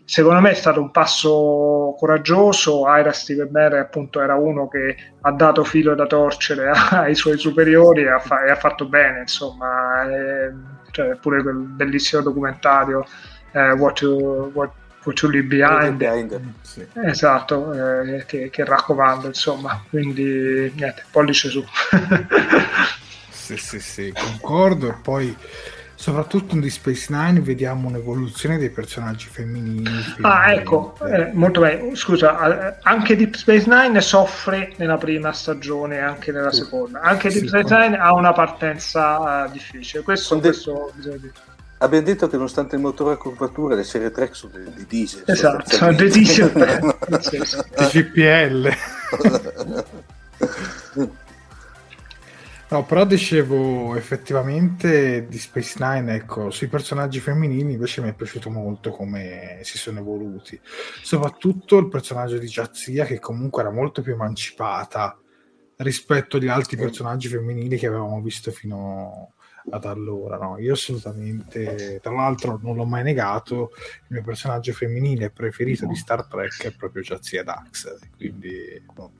Secondo 0.05 0.41
me 0.41 0.51
è 0.51 0.55
stato 0.55 0.81
un 0.81 0.91
passo 0.91 1.95
coraggioso, 1.99 2.85
Ira 2.87 3.13
Steven 3.13 3.49
Merry 3.51 3.79
appunto 3.79 4.21
era 4.21 4.35
uno 4.35 4.67
che 4.69 4.97
ha 5.21 5.31
dato 5.33 5.63
filo 5.63 5.95
da 5.95 6.07
torcere 6.07 6.71
ai 6.91 7.15
suoi 7.15 7.37
superiori 7.37 8.03
e 8.03 8.09
ha, 8.09 8.19
fa- 8.19 8.45
e 8.45 8.51
ha 8.51 8.57
fatto 8.57 8.87
bene, 8.87 9.21
insomma, 9.21 10.09
e, 10.09 10.53
cioè, 10.95 11.17
pure 11.17 11.43
quel 11.43 11.57
bellissimo 11.57 12.23
documentario 12.23 13.05
eh, 13.51 13.73
What, 13.73 13.99
to, 13.99 14.51
What, 14.55 14.71
What 15.03 15.17
to 15.17 15.29
Leave 15.29 15.49
Behind, 15.49 15.97
behind 15.97 16.41
sì. 16.61 16.87
esatto, 17.05 17.73
eh, 17.73 18.25
che, 18.27 18.49
che, 18.49 18.65
raccomando, 18.65 19.27
insomma, 19.27 19.83
quindi 19.91 20.73
niente, 20.77 21.05
pollice 21.11 21.49
su. 21.49 21.65
sì, 23.29 23.57
sì, 23.57 23.81
sì, 23.81 24.13
concordo 24.15 24.89
e 24.89 24.95
poi 25.03 25.37
soprattutto 26.05 26.55
in 26.55 26.61
The 26.61 26.69
Space 26.69 27.07
Nine 27.09 27.41
vediamo 27.41 27.89
un'evoluzione 27.89 28.59
dei 28.59 28.69
personaggi 28.69 29.27
femminili. 29.27 29.91
Ah, 30.21 30.53
ecco, 30.53 30.95
eh, 31.03 31.31
molto 31.33 31.61
bene. 31.61 31.97
Scusa, 31.97 32.77
anche 32.83 33.17
Deep 33.17 33.33
Space 33.33 33.67
Nine 33.67 34.03
soffre 34.03 34.75
nella 34.77 34.99
prima 34.99 35.33
stagione 35.33 35.97
e 35.97 36.01
anche 36.01 36.31
nella 36.31 36.53
sì. 36.53 36.61
seconda. 36.61 37.01
Anche 37.01 37.31
Deep 37.31 37.45
sì, 37.45 37.49
Space 37.49 37.75
con... 37.75 37.79
Nine 37.79 37.97
ha 37.97 38.13
una 38.13 38.35
partenza 38.35 39.47
uh, 39.47 39.51
difficile. 39.51 40.03
Questo, 40.03 40.39
questo 40.39 40.93
bisogna 40.95 41.17
dire. 41.17 41.33
Abbiamo 41.79 42.05
detto 42.05 42.29
che 42.29 42.37
nonostante 42.37 42.77
il 42.77 42.83
motore 42.83 43.15
a 43.15 43.17
curvatura 43.17 43.75
le 43.75 43.85
serie 43.85 44.11
Trek 44.11 44.37
sono 44.37 44.53
di 44.59 44.85
diesel. 44.87 45.23
Esatto, 45.25 45.71
sono 45.71 45.95
di 45.95 46.11
diesel. 46.11 46.53
GPL. 47.91 48.75
No, 52.75 52.85
però 52.85 53.07
dicevo 53.07 53.95
effettivamente 53.95 55.29
di 55.29 55.39
Space 55.39 55.77
Nine, 55.79 56.17
ecco, 56.17 56.51
sui 56.51 56.67
personaggi 56.67 57.21
femminili 57.21 57.75
invece 57.75 58.03
mi 58.03 58.09
è 58.09 58.15
piaciuto 58.15 58.51
molto 58.51 58.91
come 58.91 59.61
si 59.63 59.79
sono 59.79 60.01
evoluti. 60.01 60.61
Soprattutto 61.01 61.79
il 61.79 61.89
personaggio 61.89 62.37
di 62.37 62.49
Jazia, 62.49 63.05
che 63.05 63.21
comunque 63.21 63.63
era 63.63 63.71
molto 63.71 64.03
più 64.03 64.15
emancipata 64.15 65.17
rispetto 65.77 66.37
agli 66.37 66.49
altri 66.49 66.77
personaggi 66.77 67.29
femminili 67.29 67.79
che 67.79 67.87
avevamo 67.87 68.21
visto 68.21 68.51
fino 68.51 69.35
ad 69.71 69.85
allora. 69.85 70.37
No? 70.37 70.59
Io 70.59 70.73
assolutamente, 70.73 72.01
tra 72.03 72.13
l'altro, 72.13 72.59
non 72.61 72.75
l'ho 72.75 72.87
mai 72.87 73.05
negato. 73.05 73.71
Il 73.77 74.17
mio 74.17 74.23
personaggio 74.23 74.73
femminile 74.73 75.31
preferito 75.31 75.87
di 75.87 75.95
Star 75.95 76.27
Trek 76.27 76.65
è 76.65 76.75
proprio 76.75 77.03
Jazia 77.03 77.45
Dax. 77.45 78.11
Quindi. 78.17 78.83
No 78.97 79.13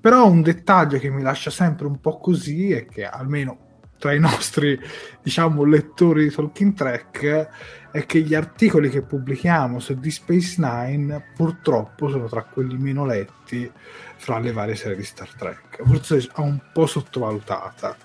però 0.00 0.28
un 0.28 0.42
dettaglio 0.42 0.98
che 0.98 1.10
mi 1.10 1.22
lascia 1.22 1.50
sempre 1.50 1.86
un 1.86 2.00
po' 2.00 2.18
così 2.18 2.72
è 2.72 2.86
che 2.86 3.04
almeno 3.04 3.66
tra 3.98 4.12
i 4.12 4.20
nostri 4.20 4.78
diciamo 5.22 5.64
lettori 5.64 6.24
di 6.24 6.34
Talking 6.34 6.74
Track 6.74 7.48
è 7.90 8.06
che 8.06 8.20
gli 8.20 8.34
articoli 8.34 8.90
che 8.90 9.02
pubblichiamo 9.02 9.80
su 9.80 9.98
The 9.98 10.10
Space 10.10 10.54
Nine 10.58 11.32
purtroppo 11.34 12.08
sono 12.08 12.28
tra 12.28 12.44
quelli 12.44 12.76
meno 12.76 13.04
letti 13.04 13.70
fra 14.16 14.38
le 14.38 14.52
varie 14.52 14.76
serie 14.76 14.96
di 14.96 15.04
Star 15.04 15.30
Trek. 15.36 15.82
Forse 15.84 16.18
è 16.18 16.40
un 16.40 16.58
po' 16.72 16.86
sottovalutata. 16.86 17.96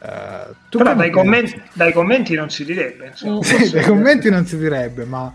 Uh, 0.00 0.54
Però 0.76 0.94
dai 0.94 1.10
commenti, 1.10 1.60
dai 1.72 1.92
commenti, 1.92 2.34
non 2.36 2.50
si 2.50 2.64
direbbe 2.64 3.10
sì, 3.18 3.70
dai 3.72 3.82
commenti 3.82 4.30
non 4.30 4.46
si 4.46 4.56
direbbe 4.56 5.04
ma 5.04 5.32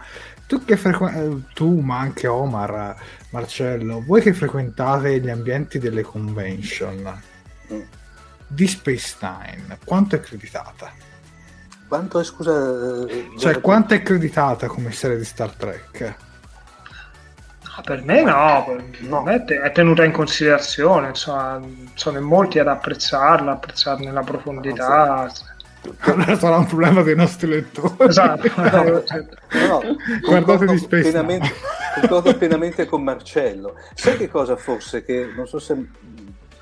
tu 0.48 0.64
che 0.64 0.78
frequ- 0.78 1.14
eh, 1.14 1.54
tu, 1.54 1.80
ma 1.80 2.00
anche 2.00 2.28
Omar, 2.28 2.95
Marcello, 3.34 4.03
voi 4.05 4.22
che 4.22 4.31
frequentate 4.31 5.19
gli 5.19 5.30
ambienti 5.30 5.80
delle 5.80 6.03
convention 6.03 7.19
Mm. 7.73 7.81
di 8.45 8.68
Space 8.68 9.15
Nine, 9.22 9.80
quanto 9.84 10.15
è 10.15 10.19
accreditata? 10.19 10.91
Quanto 11.88 12.19
è, 12.19 12.23
scusa? 12.23 12.51
eh, 13.07 13.07
Cioè, 13.07 13.39
guarda- 13.39 13.60
quanto 13.61 13.93
è 13.95 13.97
accreditata 13.97 14.68
come 14.68 14.91
serie 14.91 15.18
di 15.18 15.26
Star 15.26 15.49
Trek? 15.51 16.15
Ah, 17.76 17.81
Per 17.81 18.03
me 18.03 18.22
no, 18.22 18.64
per 18.68 19.01
No. 19.01 19.23
me 19.23 19.34
è 19.35 19.43
te- 19.45 19.60
è 19.60 19.72
tenuta 19.72 20.03
in 20.03 20.11
considerazione, 20.11 21.07
insomma, 21.07 21.60
sono 21.95 22.19
in 22.19 22.23
molti 22.23 22.60
ad 22.60 22.68
apprezzarla, 22.68 23.53
apprezzarne 23.53 24.11
la 24.11 24.22
profondità. 24.22 24.85
Allora 24.85 25.31
sarà 26.38 26.57
un 26.57 26.65
problema 26.65 27.01
dei 27.01 27.15
nostri 27.15 27.47
lettori. 27.47 27.93
Esatto. 27.99 28.47
No, 29.53 29.81
no, 29.81 29.95
Guardate 30.22 30.65
concordo 30.65 30.72
di 30.72 30.77
Space 30.80 31.01
pienamente, 31.03 31.51
concordo 31.99 32.38
pienamente 32.38 32.85
con 32.88 33.03
Marcello. 33.03 33.76
Sai 33.93 34.18
che 34.18 34.27
cosa 34.30 34.55
forse 34.55 35.03
che 35.03 35.31
non 35.35 35.45
so 35.47 35.60
se 35.60 35.76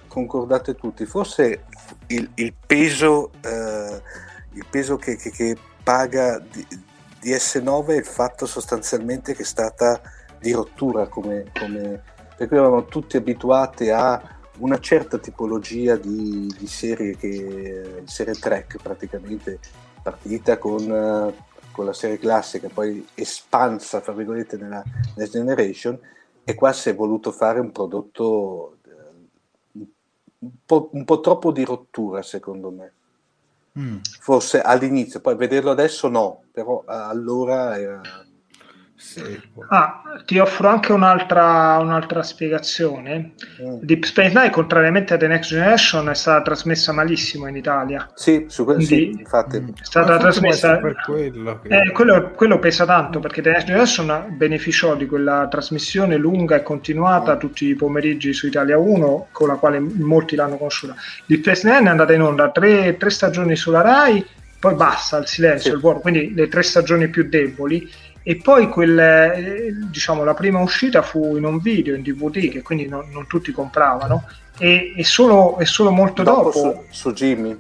concordate 0.07 0.76
tutti, 0.76 1.06
forse 1.06 1.64
il, 2.07 2.30
il 2.35 2.53
peso, 2.65 3.31
eh, 3.41 4.02
il 4.53 4.65
peso 4.69 4.98
che, 4.98 5.15
che- 5.15 5.31
che 5.31 5.56
paga 5.84 6.38
di, 6.39 6.65
di 7.22 7.31
S9 7.31 7.88
è 7.88 7.95
il 7.95 8.06
fatto 8.06 8.45
sostanzialmente 8.45 9.34
che 9.34 9.43
è 9.43 9.45
stata 9.45 10.02
di 10.39 10.52
rottura, 10.52 11.07
come, 11.07 11.45
come- 11.57 12.02
per 12.35 12.48
cui 12.49 12.57
eravamo 12.57 12.85
tutti 12.85 13.15
abituati 13.15 13.89
a 13.89 14.22
una 14.57 14.80
certa 14.80 15.18
tipologia 15.18 15.95
di, 15.95 16.53
di 16.57 16.68
serie 16.68 17.15
che 17.15 18.03
serie 18.06 18.34
track 18.34 18.82
praticamente 18.82 19.60
partita 20.02 20.57
con, 20.57 20.82
eh, 20.82 21.34
con 21.72 21.86
la 21.86 21.94
serie 21.94 22.18
classica 22.18 22.69
poi 22.72 23.06
espansa 23.14 24.02
fra 24.02 24.14
virgolette 24.14 24.57
nella 24.57 24.84
Next 25.15 25.34
Generation 25.34 25.98
e 26.44 26.56
qua 26.56 26.73
si 26.73 26.90
è 26.90 26.95
voluto 26.95 27.32
fare 27.32 27.60
un 27.60 27.72
prodotto 27.72 28.78
eh, 28.84 29.88
un 30.40 30.52
po', 30.65 30.90
un 30.94 31.06
po' 31.06 31.19
troppo 31.19 31.52
di 31.52 31.64
rottura 31.64 32.22
secondo 32.22 32.69
me 32.69 32.94
Mm. 33.80 33.99
forse 34.19 34.60
all'inizio 34.60 35.22
poi 35.22 35.38
vederlo 35.38 35.72
adesso 35.72 36.10
no 36.10 36.44
però 36.52 36.82
eh, 36.82 36.94
allora 36.94 37.80
era 37.80 38.02
Sì. 39.03 39.40
Ah, 39.69 40.03
ti 40.26 40.38
offro 40.38 40.69
anche 40.69 40.91
un'altra, 40.94 41.78
un'altra 41.80 42.22
spiegazione. 42.23 43.34
Mm. 43.61 43.80
Deep 43.82 44.03
Space 44.03 44.30
Nine, 44.34 44.52
contrariamente 44.52 45.15
a 45.15 45.18
The 45.18 45.28
Next 45.28 45.49
Generation, 45.49 46.07
è 46.10 46.14
stata 46.14 46.41
trasmessa 46.44 46.94
malissimo 46.94 47.48
in 47.48 47.56
Italia. 47.56 48.10
sì, 48.14 48.45
su 48.48 48.64
que- 48.64 48.80
sì, 48.82 49.10
infatti 49.10 49.60
Mm. 49.60 49.68
È 49.69 49.72
stata 49.82 50.18
trasmessa. 50.18 50.78
per 50.78 50.95
quello 51.03 51.60
che- 51.61 51.68
Eh, 51.82 51.91
quello, 51.91 52.32
quello 52.32 52.60
pesa 52.60 52.86
tanto 52.86 53.19
perché 53.19 53.41
The 53.41 53.49
Next 53.52 53.65
Generation 53.65 54.36
beneficiò 54.38 54.95
di 54.95 55.07
quella 55.07 55.48
trasmissione 55.49 56.15
lunga 56.18 56.56
e 56.56 56.64
continuata 56.64 57.36
tutti 57.38 57.65
i 57.65 57.76
pomeriggi 57.76 58.32
su 58.34 58.48
Italia 58.48 58.78
1, 58.78 59.28
con 59.32 59.48
la 59.48 59.56
quale 59.56 59.80
molti 59.80 60.36
l'hanno 60.36 60.57
conosciuta. 60.57 60.95
Deep 61.26 61.41
Space 61.41 61.68
Nine 61.68 61.88
è 61.88 61.90
andata 61.91 62.14
in 62.14 62.22
onda 62.22 62.49
tre, 62.52 62.95
tre 62.98 63.10
stagioni 63.10 63.56
sulla 63.56 63.82
Rai, 63.82 64.23
poi 64.60 64.76
basta 64.76 65.18
il 65.18 65.28
silenzio, 65.28 65.72
Sì. 65.72 65.76
il 65.76 65.82
vuoto, 65.82 65.99
quindi 65.99 66.34
le 66.36 66.48
tre 66.48 66.61
stagioni 66.61 67.07
più 67.10 67.28
deboli. 67.28 67.90
E 68.23 68.35
poi 68.38 68.69
quel, 68.69 68.98
eh, 68.99 69.73
diciamo, 69.89 70.23
la 70.23 70.34
prima 70.34 70.60
uscita 70.60 71.02
fu 71.02 71.35
in 71.38 71.45
un 71.45 71.60
video, 71.60 71.95
in 71.95 72.03
DVD, 72.03 72.49
che 72.49 72.61
quindi 72.61 72.88
non, 72.88 73.10
non 73.11 73.27
tutti 73.27 73.52
compravano. 73.52 74.26
E, 74.57 74.93
e 74.95 75.03
solo, 75.03 75.57
e 75.60 75.65
solo 75.65 75.91
molto 75.91 76.23
dopo 76.23 76.52
dopo, 76.52 76.52
su, 76.52 76.84
su 76.89 77.14
Jimmy 77.14 77.57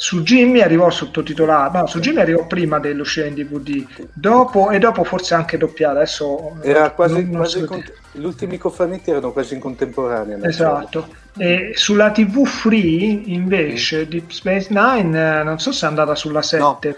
su 0.00 0.22
Jimmy 0.22 0.62
arrivò 0.62 0.88
sottotitolato, 0.88 1.76
no, 1.76 1.86
su 1.86 2.00
Jimmy 2.00 2.20
arrivò 2.20 2.46
prima 2.46 2.78
dell'uscita 2.78 3.26
in 3.26 3.34
DVD, 3.34 3.84
dopo, 4.14 4.70
e 4.70 4.78
dopo 4.78 5.04
forse 5.04 5.34
anche 5.34 5.58
doppiata. 5.58 5.96
Adesso 5.96 6.56
era 6.62 6.90
quasi, 6.92 7.12
non- 7.12 7.24
non 7.24 7.36
quasi 7.36 7.64
cont- 7.64 7.92
gli 8.12 8.24
ultimi 8.24 8.56
cofannetti 8.56 9.10
erano 9.10 9.30
quasi 9.30 9.52
in 9.52 9.60
contemporanea 9.60 10.38
Esatto. 10.42 11.06
E 11.36 11.72
sulla 11.74 12.10
TV 12.12 12.46
free 12.46 13.24
invece 13.26 14.08
Deep 14.08 14.30
Space 14.30 14.68
Nine, 14.70 15.40
eh, 15.40 15.42
non 15.42 15.58
so 15.58 15.70
se 15.70 15.84
è 15.84 15.88
andata 15.90 16.14
sulla 16.14 16.40
7. 16.40 16.96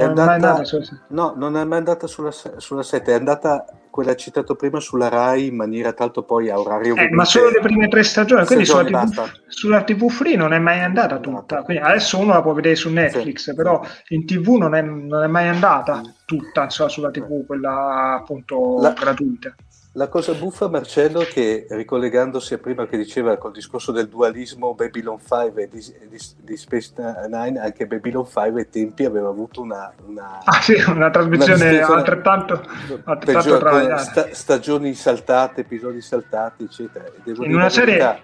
mai 0.00 0.08
andata- 0.08 0.32
andata 0.32 0.64
sulla 0.64 0.84
7. 0.84 1.00
No, 1.08 1.34
non 1.36 1.56
è 1.56 1.64
mai 1.64 1.78
andata 1.78 2.06
sulla, 2.06 2.30
sulla 2.30 2.82
7, 2.82 3.12
è 3.12 3.14
andata 3.14 3.64
quella 3.90 4.16
citato 4.16 4.56
prima 4.56 4.80
sulla 4.80 5.08
Rai 5.08 5.46
in 5.46 5.56
maniera 5.56 5.92
tanto 5.92 6.24
poi 6.24 6.50
a 6.50 6.58
orario 6.58 6.96
Eh, 6.96 7.10
ma 7.10 7.24
solo 7.24 7.48
le 7.50 7.60
prime 7.60 7.86
tre 7.88 8.02
stagioni, 8.02 8.44
quindi 8.44 8.64
sulla 8.64 8.82
TV, 8.84 9.30
sulla 9.46 9.82
TV 9.84 10.08
free 10.10 10.36
non 10.36 10.52
è 10.52 10.58
mai 10.58 10.80
andata 10.80 11.18
tutta. 11.18 11.62
Quindi 11.62 11.82
adesso 11.82 12.18
uno 12.18 12.32
la 12.32 12.42
può 12.42 12.52
vedere 12.54 12.74
su 12.74 12.90
Netflix, 12.90 13.44
Sì. 13.50 13.54
però 13.54 13.80
in 14.08 14.26
TV 14.26 14.56
non 14.56 14.74
è, 14.74 14.82
non 14.82 15.22
è 15.22 15.26
mai 15.28 15.46
andata 15.48 16.02
tutta 16.24 16.64
insomma, 16.64 16.88
sulla 16.88 17.10
TV, 17.10 17.46
quella 17.46 18.16
appunto 18.20 18.78
La- 18.80 18.92
gratuita. 18.92 19.54
La 19.96 20.08
cosa 20.08 20.32
buffa, 20.32 20.68
Marcello, 20.68 21.20
che 21.20 21.66
ricollegandosi 21.70 22.54
a 22.54 22.58
prima 22.58 22.84
che 22.88 22.96
diceva 22.96 23.36
col 23.36 23.52
discorso 23.52 23.92
del 23.92 24.08
dualismo 24.08 24.74
Babylon 24.74 25.18
5 25.20 25.62
e 25.62 25.68
di, 25.68 25.78
di- 26.08 26.18
di 26.42 26.56
Space 26.56 26.92
Nine, 27.28 27.60
anche 27.60 27.86
Babylon 27.86 28.24
5 28.26 28.60
ai 28.62 28.68
tempi 28.68 29.04
aveva 29.04 29.28
avuto 29.28 29.60
una, 29.60 29.92
una, 30.06 30.40
Ah 30.42 30.60
sì, 30.60 30.74
una 30.88 31.10
trasmissione 31.10 31.76
Una 31.78 31.94
altrettanto, 31.94 32.60
altrettanto 33.04 33.58
travagliata. 33.58 33.98
sta- 33.98 34.28
stagioni 34.34 34.94
saltate, 34.94 35.60
episodi 35.60 36.00
saltati, 36.00 36.64
eccetera. 36.64 37.04
Devo 37.22 37.44
In 37.44 37.54
una 37.54 37.68
serie 37.68 37.96
verità, 37.96 38.18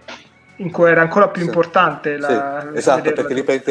in 0.57 0.73
cui 0.73 0.91
era 0.91 1.03
ancora 1.03 1.29
più 1.29 1.43
Sì. 1.43 1.47
importante 1.47 2.15
Sì, 2.17 2.21
la, 2.21 2.73
esatto, 2.75 2.97
vederla. 3.03 3.23
perché 3.23 3.35
ripeto, 3.35 3.71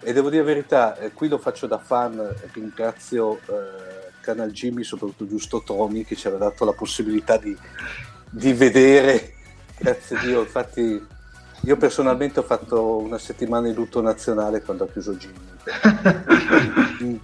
e 0.00 0.12
devo 0.14 0.30
dire 0.30 0.40
la 0.42 0.48
verità, 0.48 0.96
eh, 0.96 1.12
qui 1.12 1.28
lo 1.28 1.36
faccio 1.36 1.66
da 1.66 1.76
fan, 1.76 2.26
ringrazio 2.54 3.38
eh, 3.48 3.93
Canal 4.24 4.50
Jimmy, 4.50 4.82
soprattutto 4.82 5.26
giusto 5.28 5.62
Tony, 5.64 6.04
che 6.04 6.16
ci 6.16 6.26
aveva 6.26 6.46
dato 6.48 6.64
la 6.64 6.72
possibilità 6.72 7.36
di, 7.36 7.56
di 8.30 8.52
vedere, 8.54 9.34
grazie 9.78 10.16
a 10.16 10.20
Dio, 10.20 10.40
infatti 10.40 11.12
io 11.66 11.76
personalmente 11.76 12.40
ho 12.40 12.42
fatto 12.42 12.96
una 12.98 13.18
settimana 13.18 13.68
di 13.68 13.74
lutto 13.74 14.00
nazionale 14.02 14.60
quando 14.62 14.84
ha 14.84 14.88
chiuso 14.88 15.14
Jimmy. 15.14 15.52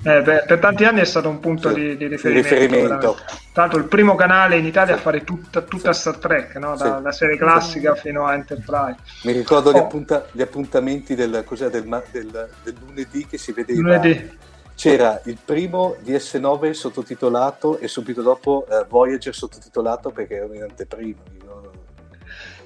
Eh, 0.03 0.23
beh, 0.23 0.45
per 0.47 0.59
tanti 0.59 0.85
anni 0.85 1.01
è 1.01 1.05
stato 1.05 1.29
un 1.29 1.41
punto 1.41 1.69
Sì, 1.69 1.75
di, 1.75 1.97
di 1.97 2.07
riferimento. 2.09 2.49
riferimento. 2.59 3.15
Tra 3.53 3.63
l'altro 3.63 3.79
il 3.79 3.87
primo 3.87 4.15
canale 4.15 4.57
in 4.59 4.67
Italia 4.67 4.95
a 4.95 4.99
fare 4.99 5.25
tutta, 5.25 5.63
tutta 5.63 5.93
Star 5.93 6.17
Trek, 6.17 6.57
no? 6.57 6.75
da, 6.77 6.97
Sì. 6.97 7.03
da 7.03 7.13
serie 7.13 7.37
classica 7.39 7.95
fino 7.95 8.27
a 8.27 8.35
Enterprise. 8.35 8.97
Mi 9.25 9.33
ricordo 9.33 9.73
gli, 9.73 9.77
Oh. 9.77 9.85
appunta- 9.85 10.27
gli 10.33 10.43
appuntamenti 10.43 11.15
del, 11.15 11.45
del, 11.49 11.71
del- 12.11 12.49
del 12.65 12.75
lunedì 12.85 13.27
che 13.27 13.39
si 13.39 13.53
vedeva. 13.53 13.81
Lunedì. 13.81 14.39
C'era 14.81 15.21
il 15.27 15.37
primo 15.45 15.97
DS9 16.03 16.71
sottotitolato 16.71 17.77
e 17.81 17.87
subito 17.87 18.23
dopo 18.23 18.65
eh, 18.67 18.87
Voyager 18.89 19.35
sottotitolato 19.35 20.09
perché 20.09 20.37
erano 20.37 20.55
in 20.55 20.63
anteprima. 20.63 21.19
io- 21.45 21.71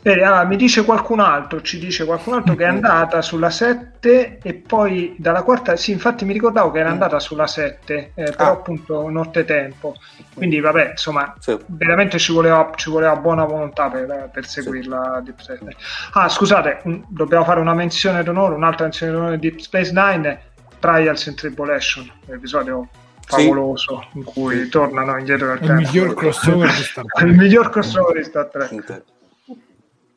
Vedi, 0.01 0.20
ah, 0.20 0.45
mi 0.45 0.55
dice 0.55 0.85
qualcun 0.85 1.19
altro, 1.19 1.61
ci 1.61 1.77
dice 1.81 2.05
qualcun 2.05 2.35
altro 2.35 2.55
che 2.55 2.62
è 2.62 2.69
andata 2.69 3.20
sulla 3.20 3.51
7 3.51 4.39
e 4.41 4.55
poi 4.55 5.16
dalla 5.19 5.43
quarta, 5.43 5.74
sì, 5.74 5.91
infatti 5.91 6.24
mi 6.24 6.32
ricordavo 6.35 6.70
che 6.70 6.78
era 6.78 6.91
andata 6.91 7.19
sulla 7.19 7.49
7, 7.49 8.12
eh, 8.15 8.31
però 8.31 8.45
Ah. 8.45 8.51
appunto 8.53 9.09
nottetempo. 9.09 9.97
Quindi 10.35 10.61
vabbè, 10.61 10.91
insomma, 10.91 11.35
Sì. 11.41 11.59
veramente 11.66 12.20
ci 12.20 12.32
voleva, 12.32 12.70
ci 12.77 12.91
voleva 12.91 13.16
buona 13.16 13.45
volontà 13.45 13.89
per, 13.91 14.28
per 14.32 14.47
seguirla 14.47 15.20
Deep 15.24 15.41
Space 15.41 15.59
Nine. 15.62 15.77
Ah, 16.12 16.28
scusate, 16.28 16.82
un- 16.85 17.03
dobbiamo 17.09 17.43
fare 17.45 17.59
una 17.59 17.74
menzione 17.74 18.23
d'onore, 18.23 18.55
un'altra 18.55 18.85
menzione 18.85 19.11
d'onore 19.11 19.39
di 19.41 19.49
Deep 19.49 19.59
Space 19.59 19.91
Nine, 19.93 20.53
Trials 20.85 21.27
and 21.28 21.36
Tribulation, 21.36 22.11
un 22.27 22.35
episodio 22.35 22.89
Sì. 23.27 23.43
favoloso 23.47 24.06
in 24.12 24.23
cui 24.24 24.69
tornano 24.69 25.16
indietro 25.16 25.47
nel 25.47 25.59
È 25.59 25.62
il 25.62 25.66
tempo. 25.69 25.81
miglior 25.82 26.15
crossover 26.15 26.69
di 26.74 26.82
Star 26.82 27.05
il 27.09 27.11
Trek. 27.15 27.32
miglior 27.35 27.70
crossover 27.70 28.16
di 28.19 28.24
Star 28.24 28.48
Trek. 28.51 29.02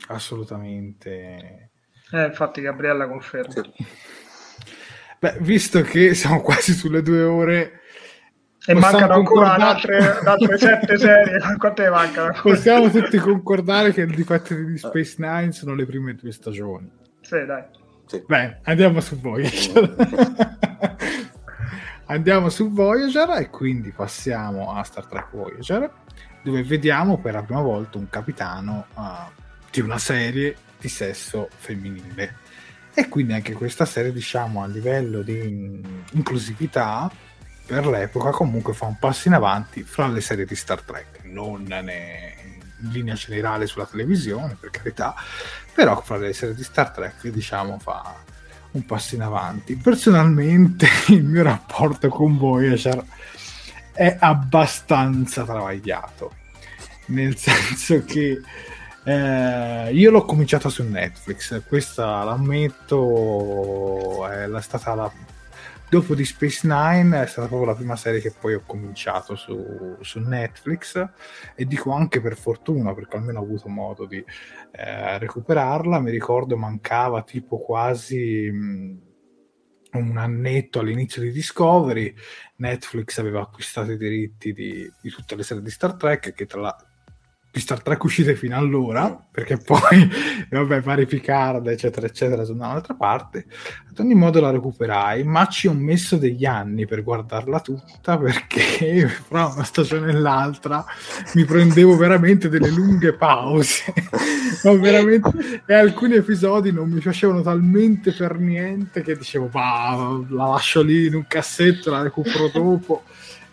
Assolutamente. 0.08 1.70
Eh, 2.12 2.26
infatti 2.26 2.60
Gabriella 2.62 3.08
conferma. 3.08 3.52
Sì. 3.54 3.86
Beh, 5.20 5.38
visto 5.40 5.82
che 5.82 6.14
siamo 6.14 6.42
quasi 6.42 6.74
sulle 6.74 7.02
due 7.02 7.24
ore, 7.24 7.80
E 8.66 8.74
mancano 8.74 9.14
ancora 9.14 9.54
altre, 9.56 9.98
altre 10.20 10.58
sette 10.58 10.98
serie. 11.00 11.40
Quante 11.58 11.90
mancano? 11.90 12.28
ancora? 12.34 12.54
possiamo 12.56 12.90
tutti 12.90 13.18
concordare 13.18 13.94
che 13.94 14.02
il 14.02 14.14
difetto 14.14 14.54
di 14.54 14.78
Space 14.78 15.16
Nine 15.20 15.54
sono 15.54 15.74
le 15.76 15.86
prime 15.86 16.14
due 16.16 16.32
stagioni. 16.34 16.92
Sì, 17.22 17.46
dai. 17.46 17.64
Sì. 18.08 18.24
Beh, 18.26 18.60
andiamo 18.64 19.02
su 19.02 19.20
Voyager. 19.20 19.96
andiamo 22.06 22.50
su 22.50 22.72
Voyager 22.72 23.30
e 23.40 23.50
quindi 23.50 23.92
passiamo 23.92 24.74
a 24.74 24.84
Star 24.84 25.06
Trek 25.06 25.28
Voyager, 25.32 25.92
dove 26.42 26.64
vediamo 26.64 27.18
per 27.18 27.34
la 27.34 27.44
prima 27.44 27.62
volta 27.62 27.98
un 27.98 28.10
capitano 28.10 28.86
uh, 28.94 29.02
di 29.70 29.82
una 29.82 29.98
serie 29.98 30.56
di 30.80 30.88
sesso 30.88 31.50
femminile. 31.56 32.36
E 32.94 33.10
quindi 33.10 33.34
anche 33.34 33.54
questa 33.54 33.86
serie, 33.86 34.12
diciamo, 34.12 34.64
a 34.64 34.68
livello 34.68 35.22
di 35.22 35.38
in- 35.38 36.04
inclusività, 36.14 37.12
per 37.66 37.86
l'epoca 37.86 38.30
comunque 38.32 38.74
fa 38.74 38.86
un 38.86 38.98
passo 38.98 39.28
in 39.28 39.34
avanti 39.34 39.84
fra 39.84 40.08
le 40.08 40.22
serie 40.22 40.46
di 40.46 40.56
Star 40.56 40.82
Trek, 40.82 41.24
non 41.26 41.64
ne- 41.64 42.57
in 42.82 42.92
linea 42.92 43.16
generale 43.16 43.68
sulla 43.68 43.86
televisione, 43.86 44.58
per 44.60 44.70
carità, 44.70 45.16
però 45.74 46.02
fra 46.02 46.18
le 46.18 46.34
serie 46.34 46.56
di 46.56 46.64
Star 46.64 46.92
Trek 46.92 47.28
diciamo 47.28 47.80
fa 47.80 48.16
un 48.72 48.86
passo 48.86 49.16
in 49.16 49.22
avanti 49.22 49.76
personalmente 49.76 50.88
il 51.10 51.24
mio 51.24 51.44
rapporto 51.44 52.10
con 52.10 52.38
Voyager 52.38 53.04
è 53.94 54.18
abbastanza 54.20 55.44
travagliato. 55.44 56.34
Nel 57.08 57.36
senso 57.38 58.04
che 58.06 58.42
eh, 59.04 59.94
io 59.94 60.12
l'ho 60.12 60.26
cominciato 60.26 60.70
su 60.70 60.84
Netflix, 60.84 61.64
questa 61.66 62.24
l'ammetto, 62.24 64.28
è 64.28 64.48
stata 64.62 64.94
la, 64.94 65.12
dopo 65.90 66.16
di 66.16 66.26
Space 66.26 66.68
Nine 66.68 67.24
è 67.24 67.28
stata 67.28 67.48
proprio 67.48 67.70
la 67.70 67.76
prima 67.76 67.96
serie 67.96 68.20
che 68.20 68.34
poi 68.38 68.56
ho 68.56 68.64
cominciato 68.66 69.36
su, 69.36 69.98
su 70.02 70.20
Netflix 70.20 71.10
e 71.56 71.66
dico 71.66 71.92
anche 71.92 72.22
per 72.22 72.36
fortuna 72.36 72.94
perché 72.94 73.18
almeno 73.18 73.40
ho 73.40 73.44
avuto 73.44 73.70
modo 73.70 74.06
di 74.06 74.24
eh, 74.72 75.18
recuperarla, 75.18 76.00
mi 76.00 76.12
ricordo 76.12 76.58
mancava 76.58 77.24
tipo 77.24 77.60
quasi... 77.60 78.50
Mh, 78.52 79.06
un 79.90 80.18
annetto 80.18 80.80
all'inizio 80.80 81.22
di 81.22 81.32
Discovery, 81.32 82.14
Netflix 82.58 83.18
aveva 83.20 83.42
acquistato 83.42 83.92
i 83.92 83.98
diritti 83.98 84.54
di, 84.54 84.92
di 85.02 85.10
tutte 85.10 85.36
le 85.36 85.44
serie 85.44 85.64
di 85.64 85.70
Star 85.70 85.96
Trek, 85.96 86.34
che 86.34 86.46
tra, 86.46 86.62
la, 86.62 86.87
di 87.58 87.64
Star 87.64 87.82
Trek 87.82 88.04
uscite 88.04 88.36
fino 88.36 88.56
allora, 88.56 89.20
perché 89.32 89.58
poi, 89.58 90.10
vabbè, 90.50 90.82
vari 90.82 91.08
Picard, 91.08 91.66
eccetera, 91.68 92.06
eccetera, 92.06 92.44
sono 92.44 92.60
da 92.60 92.68
un'altra 92.68 92.94
parte. 92.94 93.46
Ad 93.90 94.00
ogni 94.00 94.14
modo 94.14 94.40
la 94.40 94.52
recuperai, 94.52 95.24
ma 95.24 95.48
ci 95.48 95.68
ho 95.68 95.74
messo 95.74 96.18
degli 96.18 96.46
anni 96.46 96.86
per 96.86 97.04
guardarla 97.04 97.60
tutta, 97.60 98.18
perché 98.18 99.08
fra 99.10 99.48
una 99.48 99.64
stagione 99.64 100.12
e 100.12 100.14
l'altra 100.14 100.86
mi 101.34 101.46
prendevo 101.46 101.98
veramente 101.98 102.48
delle 102.48 102.70
lunghe 102.70 103.14
pause. 103.14 103.92
veramente... 104.80 105.64
E 105.66 105.74
alcuni 105.74 106.14
episodi 106.14 106.72
non 106.72 106.90
mi 106.90 107.00
piacevano 107.00 107.42
talmente 107.42 108.14
per 108.14 108.38
niente 108.38 109.02
che 109.02 109.18
dicevo, 109.18 109.48
bah, 109.48 110.24
la 110.30 110.48
lascio 110.48 110.84
lì 110.84 111.08
in 111.08 111.16
un 111.16 111.26
cassetto, 111.28 111.90
la 111.90 112.04
recupero 112.04 112.50
dopo. 112.54 113.04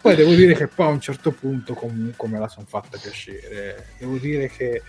Poi 0.04 0.16
devo 0.16 0.34
dire 0.34 0.52
che 0.52 0.66
poi 0.66 0.88
a 0.88 0.90
un 0.90 1.00
certo 1.00 1.30
punto 1.30 1.72
comunque 1.72 2.28
me 2.28 2.38
la 2.38 2.46
sono 2.46 2.66
fatta 2.68 2.98
piacere. 2.98 3.86
Devo 3.98 4.18
dire 4.18 4.50
che 4.50 4.74
eh, 4.74 4.82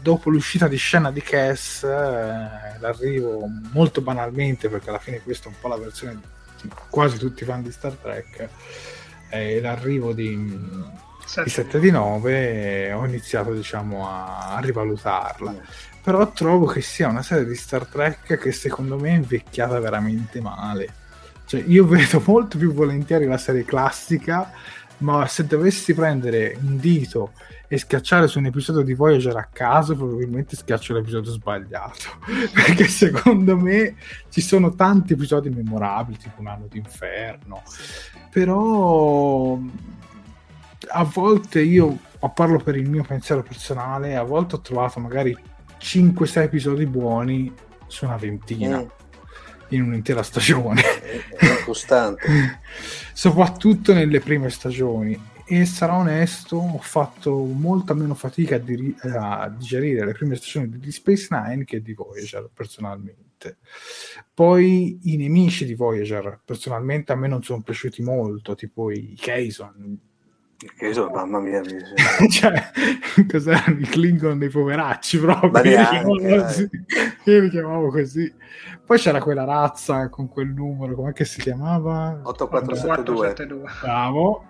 dopo 0.00 0.30
l'uscita 0.30 0.68
di 0.68 0.78
scena 0.78 1.12
di 1.12 1.20
Cass, 1.20 1.82
eh, 1.82 2.78
l'arrivo 2.78 3.44
molto 3.72 4.00
banalmente, 4.00 4.70
perché 4.70 4.88
alla 4.88 4.98
fine 4.98 5.20
questa 5.20 5.50
è 5.50 5.52
un 5.52 5.56
po' 5.60 5.68
la 5.68 5.76
versione 5.76 6.18
di 6.62 6.70
quasi 6.88 7.18
tutti 7.18 7.42
i 7.42 7.46
fan 7.46 7.62
di 7.62 7.70
Star 7.70 7.92
Trek, 7.92 8.48
eh, 9.28 9.60
l'arrivo 9.60 10.14
di, 10.14 10.58
7. 11.26 11.42
di 11.42 11.50
7 11.50 11.78
di 11.78 11.90
9 11.90 12.92
ho 12.94 13.04
iniziato 13.04 13.52
diciamo 13.52 14.08
a, 14.08 14.54
a 14.54 14.60
rivalutarla. 14.60 15.50
Mm. 15.50 15.58
Però 16.02 16.32
trovo 16.32 16.64
che 16.64 16.80
sia 16.80 17.08
una 17.08 17.22
serie 17.22 17.44
di 17.44 17.54
Star 17.54 17.84
Trek 17.84 18.38
che 18.38 18.50
secondo 18.50 18.98
me 18.98 19.10
è 19.10 19.16
invecchiata 19.16 19.78
veramente 19.78 20.40
male 20.40 21.00
cioè, 21.44 21.62
io 21.66 21.84
vedo 21.86 22.22
molto 22.24 22.58
più 22.58 22.72
volentieri 22.72 23.26
la 23.26 23.38
serie 23.38 23.64
classica, 23.64 24.50
ma 24.98 25.26
se 25.26 25.46
dovessi 25.46 25.94
prendere 25.94 26.56
un 26.60 26.76
dito 26.78 27.32
e 27.68 27.78
schiacciare 27.78 28.28
su 28.28 28.38
un 28.38 28.46
episodio 28.46 28.82
di 28.82 28.92
Voyager 28.92 29.34
a 29.36 29.48
caso, 29.50 29.96
probabilmente 29.96 30.56
schiaccio 30.56 30.92
l'episodio 30.92 31.32
sbagliato. 31.32 32.18
Perché 32.52 32.86
secondo 32.86 33.56
me 33.56 33.96
ci 34.28 34.42
sono 34.42 34.74
tanti 34.74 35.14
episodi 35.14 35.48
memorabili, 35.48 36.18
tipo 36.18 36.40
Un 36.40 36.48
anno 36.48 36.66
d'inferno. 36.68 37.62
Però 38.30 39.58
a 40.88 41.04
volte 41.04 41.62
io, 41.62 41.98
parlo 42.34 42.58
per 42.58 42.76
il 42.76 42.90
mio 42.90 43.04
pensiero 43.04 43.42
personale, 43.42 44.16
a 44.16 44.22
volte 44.22 44.56
ho 44.56 44.60
trovato 44.60 45.00
magari 45.00 45.36
5-6 45.80 46.42
episodi 46.42 46.86
buoni 46.86 47.52
su 47.86 48.04
una 48.04 48.16
ventina. 48.16 48.80
Mm 48.80 49.01
in 49.76 49.82
un'intera 49.82 50.22
stagione. 50.22 50.82
È 51.36 51.62
costante. 51.64 52.60
Soprattutto 53.12 53.92
nelle 53.92 54.20
prime 54.20 54.50
stagioni. 54.50 55.30
E 55.44 55.64
sarò 55.66 55.98
onesto, 55.98 56.56
ho 56.56 56.78
fatto 56.78 57.44
molta 57.44 57.94
meno 57.94 58.14
fatica 58.14 58.56
a, 58.56 58.58
diri- 58.58 58.96
a 59.02 59.52
digerire 59.54 60.06
le 60.06 60.12
prime 60.12 60.36
stagioni 60.36 60.78
di 60.78 60.92
Space 60.92 61.26
Nine 61.30 61.64
che 61.64 61.82
di 61.82 61.92
Voyager, 61.92 62.48
personalmente. 62.52 63.58
Poi 64.32 65.00
i 65.02 65.16
nemici 65.16 65.66
di 65.66 65.74
Voyager, 65.74 66.40
personalmente, 66.44 67.12
a 67.12 67.16
me 67.16 67.28
non 67.28 67.42
sono 67.42 67.60
piaciuti 67.60 68.02
molto, 68.02 68.54
tipo 68.54 68.90
i 68.90 69.14
Kazon, 69.18 69.98
che 70.76 70.92
so, 70.92 71.08
mamma 71.10 71.40
mia, 71.40 71.60
cioè, 72.30 72.70
cos'erano 73.28 73.78
i 73.78 73.84
Klingon 73.84 74.38
dei 74.38 74.48
poveracci 74.48 75.18
proprio? 75.18 75.62
Io, 75.62 76.68
io 77.24 77.40
li 77.40 77.50
chiamavo 77.50 77.90
così. 77.90 78.32
Poi 78.84 78.98
c'era 78.98 79.20
quella 79.20 79.44
razza 79.44 80.08
con 80.08 80.28
quel 80.28 80.48
numero, 80.48 80.94
com'è 80.94 81.12
che 81.12 81.24
si 81.24 81.40
chiamava? 81.40 82.20
8472. 82.22 83.70
Bravo. 83.80 84.46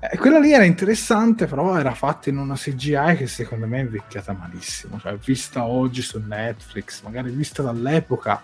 Eh, 0.00 0.16
quella 0.16 0.38
lì 0.38 0.52
era 0.52 0.64
interessante, 0.64 1.46
però 1.46 1.76
era 1.78 1.92
fatta 1.92 2.30
in 2.30 2.38
una 2.38 2.54
CGI 2.54 3.16
che 3.16 3.26
secondo 3.26 3.66
me 3.66 3.78
è 3.78 3.82
invecchiata 3.82 4.32
malissimo. 4.32 4.98
Cioè, 4.98 5.16
vista 5.16 5.64
oggi 5.64 6.02
su 6.02 6.22
Netflix, 6.24 7.02
magari 7.02 7.30
vista 7.30 7.62
dall'epoca, 7.62 8.42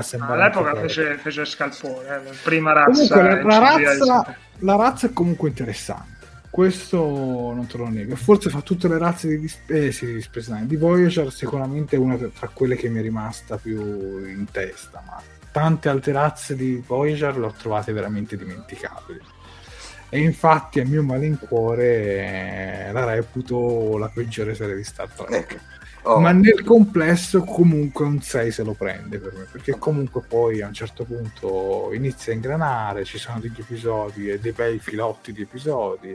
sembrare. 0.00 0.42
All'epoca 0.42 0.74
fece, 0.74 1.16
fece 1.16 1.44
scalpore, 1.44 2.22
eh, 2.26 2.34
prima 2.42 2.72
razza. 2.72 3.14
Comunque, 3.14 3.42
la, 3.44 3.58
razza, 3.58 4.36
la 4.58 4.76
razza 4.76 5.06
è 5.06 5.12
comunque 5.12 5.48
interessante 5.48 6.13
questo 6.54 6.98
non 7.52 7.66
te 7.66 7.76
lo 7.78 7.88
nego. 7.88 8.14
Forse 8.14 8.48
fa 8.48 8.60
tutte 8.60 8.86
le 8.86 8.96
razze 8.96 9.40
di, 9.40 9.52
eh, 9.66 9.90
sì, 9.90 10.06
di 10.06 10.22
Space 10.22 10.52
Nine. 10.52 10.68
Di 10.68 10.76
Voyager 10.76 11.32
sicuramente 11.32 11.96
è 11.96 11.98
una 11.98 12.16
tra 12.16 12.46
quelle 12.46 12.76
che 12.76 12.88
mi 12.88 13.00
è 13.00 13.02
rimasta 13.02 13.56
più 13.56 14.24
in 14.24 14.46
testa, 14.52 15.02
ma 15.04 15.20
tante 15.50 15.88
altre 15.88 16.12
razze 16.12 16.54
di 16.54 16.80
Voyager 16.86 17.36
le 17.38 17.46
ho 17.46 17.54
trovate 17.58 17.92
veramente 17.92 18.36
dimenticabili. 18.36 19.20
E 20.08 20.20
infatti 20.20 20.78
a 20.78 20.84
mio 20.84 21.02
malincuore 21.02 22.86
eh, 22.86 22.92
la 22.92 23.04
reputo 23.04 23.98
la 23.98 24.08
peggiore 24.08 24.54
serie 24.54 24.76
di 24.76 24.84
Star 24.84 25.08
Trek. 25.08 25.58
Oh. 26.06 26.20
Ma 26.20 26.32
nel 26.32 26.62
complesso 26.64 27.42
comunque 27.44 28.04
un 28.04 28.20
6 28.20 28.50
se 28.50 28.62
lo 28.62 28.74
prende 28.74 29.18
per 29.18 29.32
me, 29.32 29.46
perché 29.50 29.78
comunque 29.78 30.22
poi 30.28 30.60
a 30.60 30.66
un 30.66 30.74
certo 30.74 31.04
punto 31.04 31.90
inizia 31.94 32.32
a 32.32 32.36
ingranare, 32.36 33.04
ci 33.04 33.16
sono 33.16 33.40
degli 33.40 33.58
episodi 33.58 34.28
e 34.28 34.38
dei 34.38 34.52
bei 34.52 34.78
filotti 34.78 35.32
di 35.32 35.40
episodi, 35.40 36.14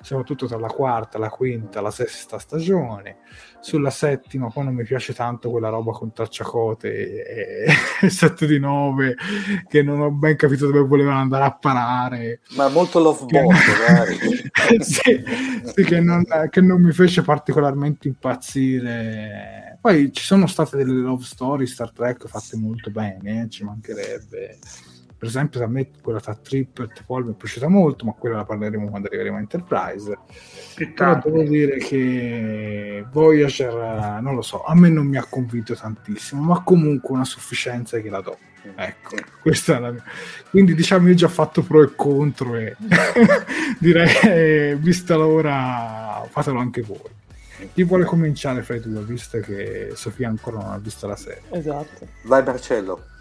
soprattutto 0.00 0.46
tra 0.46 0.56
la 0.56 0.68
quarta, 0.68 1.18
la 1.18 1.28
quinta, 1.28 1.82
la 1.82 1.90
sesta 1.90 2.38
stagione. 2.38 3.18
Sulla 3.60 3.90
settima 3.90 4.48
poi 4.48 4.64
non 4.64 4.74
mi 4.74 4.84
piace 4.84 5.12
tanto 5.12 5.50
quella 5.50 5.70
roba 5.70 5.90
con 5.90 6.12
tracciacote 6.12 7.24
e 7.26 8.08
7 8.08 8.46
di 8.46 8.60
9 8.60 9.16
che 9.68 9.82
non 9.82 10.00
ho 10.00 10.10
ben 10.12 10.36
capito 10.36 10.66
dove 10.66 10.80
volevano 10.80 11.18
andare 11.18 11.44
a 11.44 11.50
parare. 11.52 12.40
Ma 12.50 12.68
molto 12.68 13.00
love 13.00 13.24
bomb, 13.26 13.52
sì, 14.80 15.24
sì 15.64 15.84
che, 15.84 16.00
non, 16.00 16.24
che 16.48 16.60
non 16.60 16.80
mi 16.80 16.92
fece 16.92 17.22
particolarmente 17.22 18.06
impazzire. 18.08 19.25
Poi 19.80 20.12
ci 20.12 20.24
sono 20.24 20.46
state 20.46 20.76
delle 20.76 21.00
love 21.00 21.22
story 21.22 21.66
Star 21.66 21.92
Trek 21.92 22.26
fatte 22.26 22.56
molto 22.56 22.90
bene, 22.90 23.44
eh, 23.44 23.48
ci 23.48 23.62
mancherebbe. 23.62 24.58
Per 25.18 25.28
esempio 25.28 25.62
a 25.64 25.66
me 25.66 25.90
quella 26.02 26.20
tra 26.20 26.34
Trip 26.34 26.78
e 26.80 27.02
Paul 27.06 27.24
mi 27.24 27.32
è 27.32 27.36
piaciuta 27.36 27.68
molto 27.68 28.04
ma 28.04 28.12
quella 28.12 28.36
la 28.36 28.44
parleremo 28.44 28.88
quando 28.88 29.06
arriveremo 29.06 29.36
a 29.36 29.40
Enterprise. 29.40 30.18
Però 30.94 31.18
devo 31.24 31.42
dire 31.44 31.78
che 31.78 33.06
Voyager 33.10 34.20
non 34.20 34.34
lo 34.34 34.42
so 34.42 34.62
a 34.62 34.74
me 34.74 34.90
non 34.90 35.06
mi 35.06 35.16
ha 35.16 35.24
convinto 35.24 35.74
tantissimo 35.74 36.42
ma 36.42 36.62
comunque 36.62 37.14
una 37.14 37.24
sufficienza 37.24 37.98
che 38.00 38.10
la 38.10 38.20
do. 38.20 38.36
Ecco 38.74 39.16
questa 39.40 39.76
è 39.76 39.80
la 39.80 39.92
mia. 39.92 40.02
Quindi 40.50 40.74
diciamo 40.74 41.06
io 41.06 41.14
ho 41.14 41.16
già 41.16 41.28
fatto 41.28 41.62
pro 41.62 41.82
e 41.82 41.94
contro 41.94 42.56
e 42.56 42.76
direi 43.80 44.76
vista 44.76 45.14
l'ora 45.14 46.26
fatelo 46.28 46.58
anche 46.58 46.82
voi 46.82 47.24
chi 47.72 47.82
vuole 47.84 48.04
cominciare 48.04 48.62
fra 48.62 48.76
i 48.76 48.80
due 48.80 49.02
visto 49.02 49.38
che 49.40 49.92
Sofia 49.94 50.28
ancora 50.28 50.58
non 50.58 50.72
ha 50.72 50.78
visto 50.78 51.06
la 51.06 51.16
serie 51.16 51.42
esatto 51.50 52.06
vai 52.22 52.42
Marcello 52.42 53.14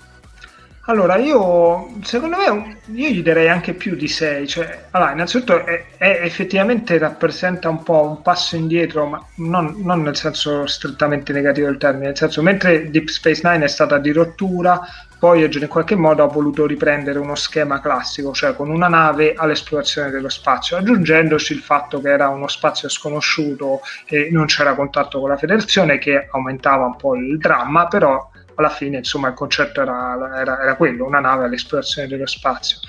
allora, 0.87 1.15
io 1.15 1.95
secondo 2.03 2.37
me 2.37 2.77
io 2.93 3.09
gli 3.09 3.23
darei 3.23 3.49
anche 3.49 3.73
più 3.73 3.95
di 3.95 4.07
6. 4.07 4.47
Cioè, 4.47 4.85
allora, 4.91 5.13
innanzitutto 5.13 5.65
è, 5.65 5.83
è, 5.97 6.19
effettivamente 6.21 6.95
rappresenta 6.99 7.69
un 7.69 7.81
po' 7.81 8.03
un 8.03 8.21
passo 8.21 8.55
indietro, 8.55 9.07
ma 9.07 9.25
non, 9.37 9.77
non, 9.79 10.03
nel 10.03 10.15
senso 10.15 10.67
strettamente 10.67 11.33
negativo 11.33 11.65
del 11.67 11.77
termine, 11.77 12.07
nel 12.07 12.17
senso 12.17 12.43
mentre 12.43 12.91
Deep 12.91 13.07
Space 13.07 13.41
Nine 13.43 13.65
è 13.65 13.67
stata 13.67 13.97
di 13.97 14.11
rottura, 14.11 14.79
Voyager 15.25 15.63
in 15.63 15.67
qualche 15.67 15.95
modo 15.95 16.21
ha 16.23 16.27
voluto 16.27 16.67
riprendere 16.67 17.17
uno 17.17 17.33
schema 17.33 17.81
classico, 17.81 18.31
cioè 18.31 18.55
con 18.55 18.69
una 18.69 18.87
nave 18.87 19.33
all'esplorazione 19.35 20.11
dello 20.11 20.29
spazio, 20.29 20.77
aggiungendoci 20.77 21.53
il 21.53 21.61
fatto 21.61 21.99
che 21.99 22.09
era 22.09 22.29
uno 22.29 22.47
spazio 22.47 22.89
sconosciuto 22.89 23.81
e 24.05 24.29
non 24.31 24.45
c'era 24.45 24.75
contatto 24.75 25.19
con 25.19 25.29
la 25.29 25.37
federazione 25.37 25.97
che 25.97 26.27
aumentava 26.29 26.85
un 26.85 26.95
po' 26.95 27.15
il 27.15 27.39
dramma, 27.39 27.87
però 27.87 28.29
alla 28.55 28.69
fine 28.69 28.97
insomma 28.97 29.29
il 29.29 29.33
concetto 29.33 29.81
era, 29.81 30.17
era, 30.39 30.61
era 30.61 30.75
quello, 30.75 31.05
una 31.05 31.19
nave 31.19 31.45
all'esplorazione 31.45 32.07
dello 32.07 32.27
spazio. 32.27 32.79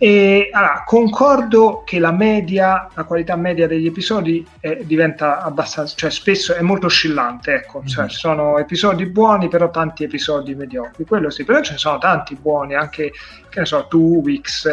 E, 0.00 0.48
allora, 0.52 0.84
concordo 0.86 1.82
che 1.84 1.98
la 1.98 2.12
media, 2.12 2.88
la 2.94 3.02
qualità 3.02 3.34
media 3.34 3.66
degli 3.66 3.86
episodi 3.86 4.46
eh, 4.60 4.84
diventa 4.84 5.42
abbastanza, 5.42 5.96
cioè 5.96 6.10
spesso 6.10 6.54
è 6.54 6.60
molto 6.60 6.86
oscillante, 6.86 7.52
ecco, 7.54 7.82
cioè, 7.84 8.04
mm-hmm. 8.04 8.12
sono 8.12 8.58
episodi 8.58 9.06
buoni 9.06 9.48
però 9.48 9.70
tanti 9.70 10.04
episodi 10.04 10.54
mediocri, 10.54 11.04
quello 11.04 11.30
sì, 11.30 11.42
però 11.44 11.60
ce 11.62 11.72
ne 11.72 11.78
sono 11.78 11.98
tanti 11.98 12.36
buoni, 12.36 12.76
anche 12.76 13.10
che 13.48 13.60
ne 13.60 13.66
so, 13.66 13.86
Tuvix, 13.88 14.66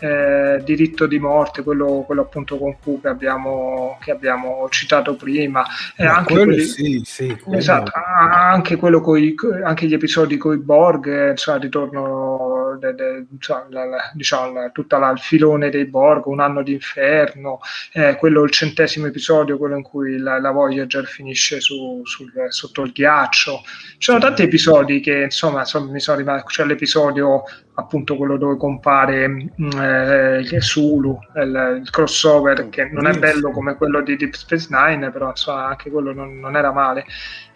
eh, 0.00 0.60
Diritto 0.64 1.06
di 1.06 1.18
morte, 1.18 1.62
quello, 1.62 2.02
quello 2.06 2.22
appunto 2.22 2.56
con 2.58 2.78
Q 2.78 3.00
che 3.00 3.08
abbiamo, 3.08 3.98
che 4.00 4.10
abbiamo 4.10 4.66
citato 4.70 5.14
prima. 5.14 5.64
Eh, 5.96 6.06
anche, 6.06 6.34
quelli, 6.34 6.60
sì, 6.60 7.02
sì, 7.04 7.36
esatto, 7.52 7.92
anche, 7.94 8.76
quello 8.76 9.00
coi, 9.00 9.34
anche 9.64 9.86
gli 9.86 9.94
episodi 9.94 10.36
con 10.36 10.54
i 10.54 10.58
Borg, 10.58 11.06
eh, 11.06 11.30
insomma, 11.30 11.58
ritorno, 11.58 12.76
de, 12.78 12.94
de, 12.94 13.26
insomma, 13.30 13.66
la, 13.70 13.84
la, 13.84 14.10
diciamo, 14.12 14.70
tutta 14.72 14.98
la, 14.98 15.10
il 15.10 15.18
filone 15.18 15.70
dei 15.70 15.86
Borg, 15.86 16.26
Un 16.26 16.40
anno 16.40 16.62
d'inferno, 16.62 17.60
eh, 17.92 18.16
quello 18.16 18.42
il 18.44 18.50
centesimo 18.50 19.06
episodio, 19.06 19.58
quello 19.58 19.76
in 19.76 19.82
cui 19.82 20.18
la, 20.18 20.38
la 20.40 20.50
Voyager 20.50 21.06
finisce 21.06 21.60
su, 21.60 22.02
sul, 22.04 22.32
sotto 22.48 22.82
il 22.82 22.92
ghiaccio. 22.92 23.62
Ci 23.64 23.96
sono 23.98 24.18
tanti 24.18 24.42
episodi 24.42 25.00
che 25.00 25.22
insomma, 25.22 25.60
insomma 25.60 25.92
mi 25.92 26.00
sono 26.00 26.18
rimasti, 26.18 26.52
c'è 26.52 26.64
l'episodio 26.64 27.44
appunto 27.78 28.16
quello 28.16 28.36
dove 28.36 28.56
compare 28.56 29.28
mm, 29.28 29.70
eh, 29.80 30.60
Sulu, 30.60 31.16
il, 31.36 31.80
il, 31.82 31.90
crossover 31.90 32.68
che 32.68 32.88
non 32.90 33.06
è 33.06 33.16
bello 33.16 33.52
come 33.52 33.76
quello 33.76 34.00
di 34.02 34.16
Deep 34.16 34.34
Space 34.34 34.66
Nine, 34.68 35.10
però 35.10 35.28
insomma, 35.30 35.66
anche 35.66 35.88
quello 35.88 36.12
non, 36.12 36.38
non 36.40 36.56
era 36.56 36.72
male. 36.72 37.04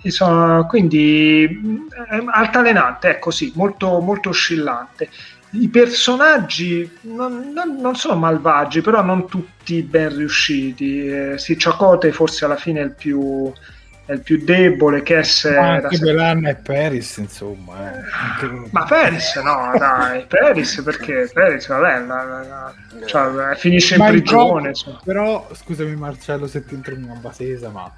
Insomma, 0.02 0.64
quindi 0.68 1.44
è 1.44 2.20
mm, 2.20 2.28
altalenante, 2.30 3.16
è 3.16 3.18
così, 3.18 3.52
molto, 3.56 3.98
molto 3.98 4.28
oscillante. 4.28 5.08
I 5.54 5.68
personaggi 5.68 6.88
non, 7.02 7.50
non, 7.52 7.78
non, 7.80 7.96
sono 7.96 8.18
malvagi, 8.18 8.80
però 8.80 9.02
non 9.02 9.26
tutti 9.26 9.82
ben 9.82 10.16
riusciti. 10.16 11.06
Eh, 11.08 11.38
sì, 11.38 11.56
Chakotay 11.56 12.12
forse 12.12 12.44
alla 12.44 12.56
fine 12.56 12.80
è 12.80 12.84
il 12.84 12.94
più, 12.94 13.52
è 14.04 14.12
il 14.12 14.20
più 14.20 14.42
debole 14.44 15.02
che 15.02 15.18
essere 15.18 15.56
anche 15.56 15.98
Belan 15.98 16.44
e 16.46 16.56
Peris 16.56 17.18
insomma 17.18 17.92
eh. 17.92 18.00
anche... 18.12 18.68
ma 18.70 18.84
Peris 18.84 19.36
no 19.36 19.72
dai 19.78 20.24
Peris 20.26 20.82
perché 20.82 21.30
Peris 21.32 21.68
vabbè 21.68 22.06
la, 22.06 22.24
la, 22.24 22.42
la, 22.42 22.74
cioè, 23.06 23.54
finisce 23.54 23.94
in 23.94 24.04
prigione 24.04 24.72
però 25.04 25.48
scusami 25.52 25.94
Marcello 25.94 26.48
se 26.48 26.64
ti 26.64 26.74
entro 26.74 26.94
in 26.94 27.06
gamba 27.06 27.30
tesa 27.30 27.68
ma 27.68 27.90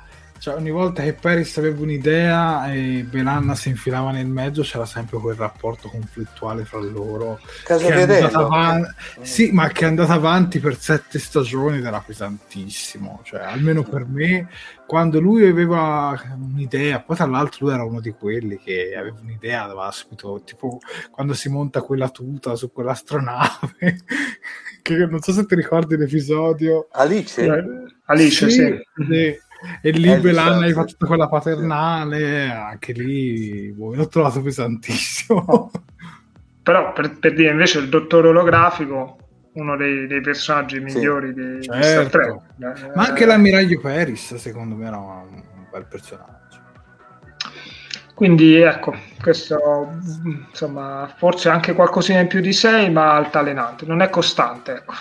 cioè, 0.45 0.57
ogni 0.57 0.71
volta 0.71 1.03
che 1.03 1.15
Paris 1.15 1.57
aveva 1.57 1.81
un'idea 1.81 2.71
e 2.71 3.07
Belanna 3.09 3.55
si 3.55 3.71
infilava 3.71 4.11
nel 4.11 4.27
mezzo, 4.27 4.61
c'era 4.61 4.85
sempre 4.85 5.19
quel 5.19 5.37
rapporto 5.37 5.89
conflittuale 5.89 6.67
fra 6.67 6.81
loro. 6.81 7.41
Casa 7.63 7.89
che 7.89 8.21
avanti, 8.21 8.91
sì, 9.23 9.53
ma 9.53 9.69
che 9.69 9.87
è 9.87 9.89
andata 9.89 10.13
avanti 10.13 10.59
per 10.59 10.77
sette 10.79 11.19
stagioni 11.19 11.79
ed 11.79 11.87
era 11.87 11.99
pesantissimo. 12.05 13.23
Cioè, 13.25 13.41
almeno 13.41 13.85
per 13.85 14.05
me, 14.05 14.51
quando 14.87 15.19
lui 15.19 15.47
aveva 15.47 16.15
un'idea, 16.37 17.01
poi 17.01 17.17
tra 17.17 17.25
l'altro 17.25 17.65
lui 17.65 17.75
era 17.75 17.85
uno 17.85 18.01
di 18.01 18.11
quelli 18.11 18.59
che 18.59 18.95
aveva 18.95 19.17
un'idea, 19.23 19.63
aveva 19.63 19.91
subito, 19.93 20.43
tipo 20.45 20.79
quando 21.11 21.33
si 21.33 21.49
monta 21.49 21.81
quella 21.81 22.11
tuta 22.11 22.55
su 22.55 22.71
quell'astronave. 22.71 23.97
che 24.83 25.07
non 25.07 25.23
so 25.23 25.33
se 25.33 25.47
ti 25.47 25.55
ricordi 25.55 25.97
l'episodio. 25.97 26.89
Alice? 26.91 27.43
Eh, 27.43 27.65
Alice, 28.05 28.51
sì. 28.51 28.61
sì. 28.61 29.05
sì 29.09 29.44
e 29.81 29.91
lì 29.91 30.11
eh, 30.11 30.19
Belan 30.19 30.63
hai 30.63 30.73
fatto 30.73 30.93
tutta 30.93 31.07
quella 31.07 31.29
paternale, 31.29 32.51
anche 32.51 32.93
lì 32.93 33.73
boh, 33.73 33.95
l'ho 33.95 34.09
trovato 34.09 34.41
pesantissimo. 34.43 35.71
Però 36.63 36.93
per, 36.93 37.19
per, 37.19 37.35
dire 37.35 37.51
invece 37.51 37.79
il 37.79 37.89
dottore 37.89 38.29
olografico, 38.29 39.19
uno 39.53 39.77
dei, 39.77 40.07
dei 40.07 40.23
personaggi 40.23 40.81
migliori 40.81 41.29
sì, 41.29 41.35
di, 41.35 41.63
certo. 41.63 42.09
Star 42.09 42.09
Trek. 42.09 42.95
Ma 42.95 43.05
anche 43.05 43.27
l'ammiraglio 43.27 43.81
Paris, 43.81 44.35
secondo 44.37 44.75
me, 44.75 44.87
era 44.87 44.97
un 44.97 45.43
bel 45.71 45.87
personaggio. 45.87 46.63
Quindi 48.15 48.55
ecco, 48.57 48.95
questo 49.21 49.93
insomma, 50.49 51.13
forse 51.17 51.49
anche 51.49 51.73
qualcosina 51.75 52.21
in 52.21 52.29
più 52.29 52.41
di 52.41 52.53
6, 52.53 52.91
ma 52.91 53.15
altalenante, 53.15 53.85
non 53.85 54.01
è 54.01 54.09
costante. 54.09 54.77
Ecco. 54.77 54.95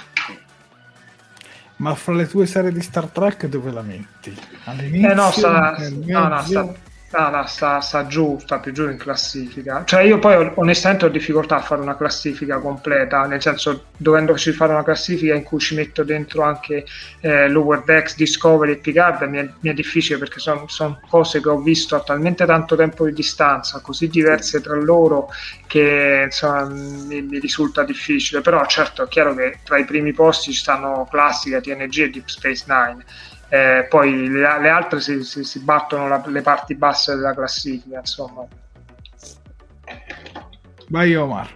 Ma 1.78 1.96
fra 1.96 2.14
le 2.14 2.28
tue 2.28 2.46
serie 2.46 2.72
di 2.72 2.82
Star 2.82 3.08
Trek 3.08 3.48
dove 3.48 3.72
la 3.72 3.82
metti? 3.82 4.36
All'inizio? 4.66 5.10
Eh 5.10 5.14
no, 5.14 5.32
sta, 5.32 5.76
no, 6.06 6.28
no, 6.28 6.42
sta, 6.44 6.74
No, 7.16 7.30
no, 7.30 7.46
sta, 7.46 7.80
sta, 7.80 8.08
giù, 8.08 8.40
sta 8.40 8.58
più 8.58 8.72
giù 8.72 8.90
in 8.90 8.98
classifica. 8.98 9.84
Cioè, 9.86 10.02
io 10.02 10.18
poi 10.18 10.52
onestamente 10.56 11.06
ho 11.06 11.10
difficoltà 11.10 11.58
a 11.58 11.62
fare 11.62 11.80
una 11.80 11.96
classifica 11.96 12.58
completa, 12.58 13.28
nel 13.28 13.40
senso, 13.40 13.90
dovendoci 13.96 14.52
fare 14.52 14.74
una 14.74 14.84
classifica 14.84 15.36
in 15.36 15.44
cui 15.44 15.60
ci 15.60 15.76
metto 15.76 16.04
dentro 16.04 16.42
anche 16.42 16.86
eh, 17.20 17.48
Lower 17.50 17.84
Decks, 17.84 18.16
Discovery 18.16 18.72
e 18.72 18.78
Picard, 18.78 19.22
mi 19.30 19.38
è, 19.38 19.48
mi 19.60 19.70
è 19.70 19.74
difficile 19.74 20.18
perché 20.18 20.40
sono 20.40 20.68
son 20.68 21.00
cose 21.08 21.40
che 21.40 21.50
ho 21.50 21.60
visto 21.60 21.96
a 21.96 22.02
talmente 22.02 22.48
tanto 22.48 22.76
tempo 22.76 23.06
di 23.06 23.14
distanza, 23.14 23.80
così 23.80 24.08
diverse 24.08 24.60
tra 24.60 24.76
loro, 24.76 25.30
che 25.68 26.22
insomma 26.26 26.66
mi, 26.66 27.22
mi 27.22 27.38
risulta 27.38 27.84
difficile. 27.84 28.42
Però, 28.42 28.66
certo, 28.66 29.04
è 29.04 29.08
chiaro 29.08 29.36
che 29.36 29.60
tra 29.64 29.78
i 29.78 29.86
primi 29.86 30.14
posti 30.14 30.52
ci 30.52 30.58
stanno 30.58 31.08
classica, 31.12 31.62
TNG 31.62 31.98
e 32.00 32.10
Deep 32.10 32.28
Space 32.28 32.64
Nine 32.66 33.06
eh, 33.54 33.86
poi 33.88 34.30
le, 34.30 34.60
le 34.62 34.70
altre 34.70 35.00
si, 35.00 35.24
si, 35.24 35.44
si 35.44 35.60
battono 35.60 36.08
la, 36.08 36.24
le 36.26 36.42
parti 36.42 36.74
basse 36.74 37.14
della 37.14 37.36
classifica, 37.36 38.00
insomma. 38.00 38.48
Vai 40.88 41.16
Omar. 41.16 41.54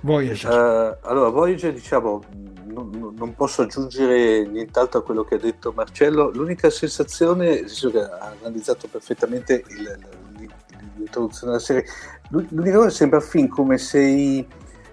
Voyager. 0.00 0.50
Uh, 0.50 1.06
allora, 1.06 1.28
Voyager, 1.28 1.74
diciamo, 1.74 2.22
non, 2.64 3.12
non, 3.18 3.34
posso 3.34 3.60
aggiungere 3.60 4.46
nient'altro 4.46 5.00
a 5.00 5.02
quello 5.02 5.22
che 5.24 5.34
ha 5.34 5.38
detto 5.38 5.72
Marcello. 5.76 6.30
L'unica 6.30 6.70
sensazione, 6.70 7.68
senso 7.68 7.90
che 7.90 8.00
ha 8.00 8.34
analizzato 8.40 8.88
perfettamente 8.88 9.62
il, 9.68 9.98
l'introduzione 10.96 11.52
della 11.52 11.62
serie, 11.62 11.84
l'unica 12.30 12.78
cosa 12.78 12.88
sembra 12.88 13.20
fin 13.20 13.46
come 13.46 13.76
se 13.76 14.00
i, 14.00 14.46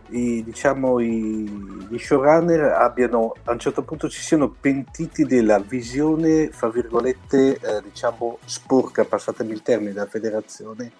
i, 0.09 0.43
diciamo, 0.43 0.99
i, 0.99 1.87
gli 1.89 1.97
showrunner 1.97 2.73
abbiano 2.73 3.33
a 3.43 3.51
un 3.51 3.59
certo 3.59 3.83
punto 3.83 4.09
si 4.09 4.21
siano 4.21 4.49
pentiti 4.49 5.25
della 5.25 5.59
visione, 5.59 6.49
fra 6.49 6.69
virgolette, 6.69 7.59
eh, 7.59 7.81
diciamo 7.83 8.39
sporca, 8.45 9.05
passatemi 9.05 9.51
il 9.51 9.61
termine, 9.61 9.93
della 9.93 10.05
federazione 10.05 10.91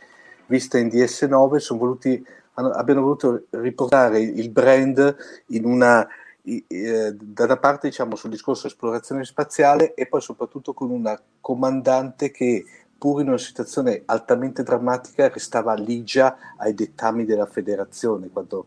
vista 0.48 0.78
in 0.78 0.88
DS9, 0.88 1.58
sono 1.58 1.80
voluti, 1.80 2.26
hanno, 2.54 2.70
abbiano 2.70 3.02
voluto 3.02 3.46
riportare 3.52 4.20
il 4.20 4.50
brand 4.50 5.16
in 5.48 5.66
una 5.66 6.08
eh, 6.44 7.14
da 7.14 7.44
una 7.44 7.58
parte 7.58 7.90
diciamo 7.90 8.16
sul 8.16 8.30
discorso 8.30 8.68
esplorazione 8.68 9.26
spaziale 9.26 9.94
e 9.94 10.08
poi 10.08 10.22
soprattutto 10.22 10.74
con 10.74 10.92
una 10.92 11.22
comandante 11.42 12.32
che 12.32 12.64
pur 12.98 13.20
in 13.20 13.28
una 13.28 13.38
situazione 13.38 14.04
altamente 14.06 14.64
drammatica 14.64 15.28
restava 15.28 15.74
ligia 15.74 16.56
ai 16.56 16.74
dettami 16.74 17.26
della 17.26 17.46
federazione 17.48 18.30
quando 18.30 18.66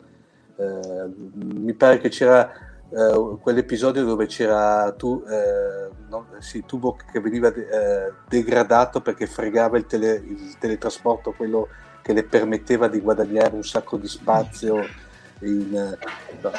mi 1.34 1.72
pare 1.74 1.98
che 1.98 2.08
c'era 2.08 2.50
eh, 2.92 3.38
quell'episodio 3.40 4.04
dove 4.04 4.26
c'era 4.26 4.92
tu, 4.92 5.22
eh, 5.28 5.88
no, 6.08 6.26
sì, 6.40 6.64
Tuvok 6.66 7.10
che 7.12 7.20
veniva 7.20 7.50
de- 7.50 8.12
degradato 8.28 9.00
perché 9.00 9.26
fregava 9.28 9.78
il, 9.78 9.86
tele- 9.86 10.22
il, 10.26 10.56
teletrasporto, 10.58 11.32
quello 11.32 11.68
che 12.02 12.12
le 12.12 12.24
permetteva 12.24 12.88
di 12.88 13.00
guadagnare 13.00 13.54
un 13.54 13.62
sacco 13.62 13.96
di 13.96 14.08
spazio. 14.08 14.84
In, 15.42 15.96
no. 16.40 16.50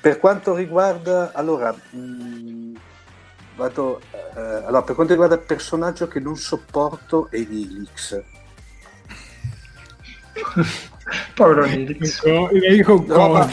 Per 0.00 0.18
quanto 0.18 0.54
riguarda, 0.54 1.32
allora, 1.32 1.72
mh, 1.72 1.96
mm, 1.96 2.74
vado, 3.56 4.00
eh, 4.10 4.40
allora, 4.40 4.82
per 4.82 4.94
quanto 4.94 5.12
riguarda 5.12 5.36
il 5.36 5.42
personaggio 5.42 6.06
che 6.06 6.20
non 6.20 6.36
sopporto 6.36 7.28
è 7.30 7.38
Nilix. 7.38 8.22
Povero 11.34 11.64
Nilix. 11.66 12.22
Roba, 13.06 13.48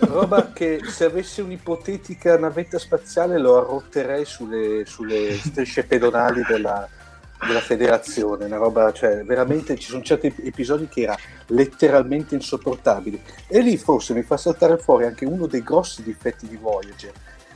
roba 0.00 0.52
che 0.52 0.80
se 0.84 1.04
avessi 1.04 1.40
un'ipotetica 1.40 2.38
navetta 2.38 2.78
spaziale 2.78 3.38
lo 3.38 3.58
arrotterei 3.58 4.24
sulle, 4.24 4.84
sulle 4.84 5.36
strisce 5.38 5.84
pedonali 5.84 6.42
della, 6.46 6.88
della 7.46 7.60
federazione, 7.60 8.44
una 8.46 8.56
roba, 8.56 8.92
cioè 8.92 9.24
veramente 9.24 9.76
ci 9.76 9.88
sono 9.88 10.02
certi 10.02 10.34
episodi 10.42 10.88
che 10.88 11.02
era 11.02 11.16
letteralmente 11.46 12.34
insopportabile 12.34 13.20
e 13.46 13.60
lì 13.60 13.76
forse 13.76 14.14
mi 14.14 14.22
fa 14.22 14.36
saltare 14.36 14.78
fuori 14.78 15.04
anche 15.04 15.24
uno 15.24 15.46
dei 15.46 15.62
grossi 15.62 16.02
difetti 16.02 16.48
di 16.48 16.56
Voyager. 16.56 17.12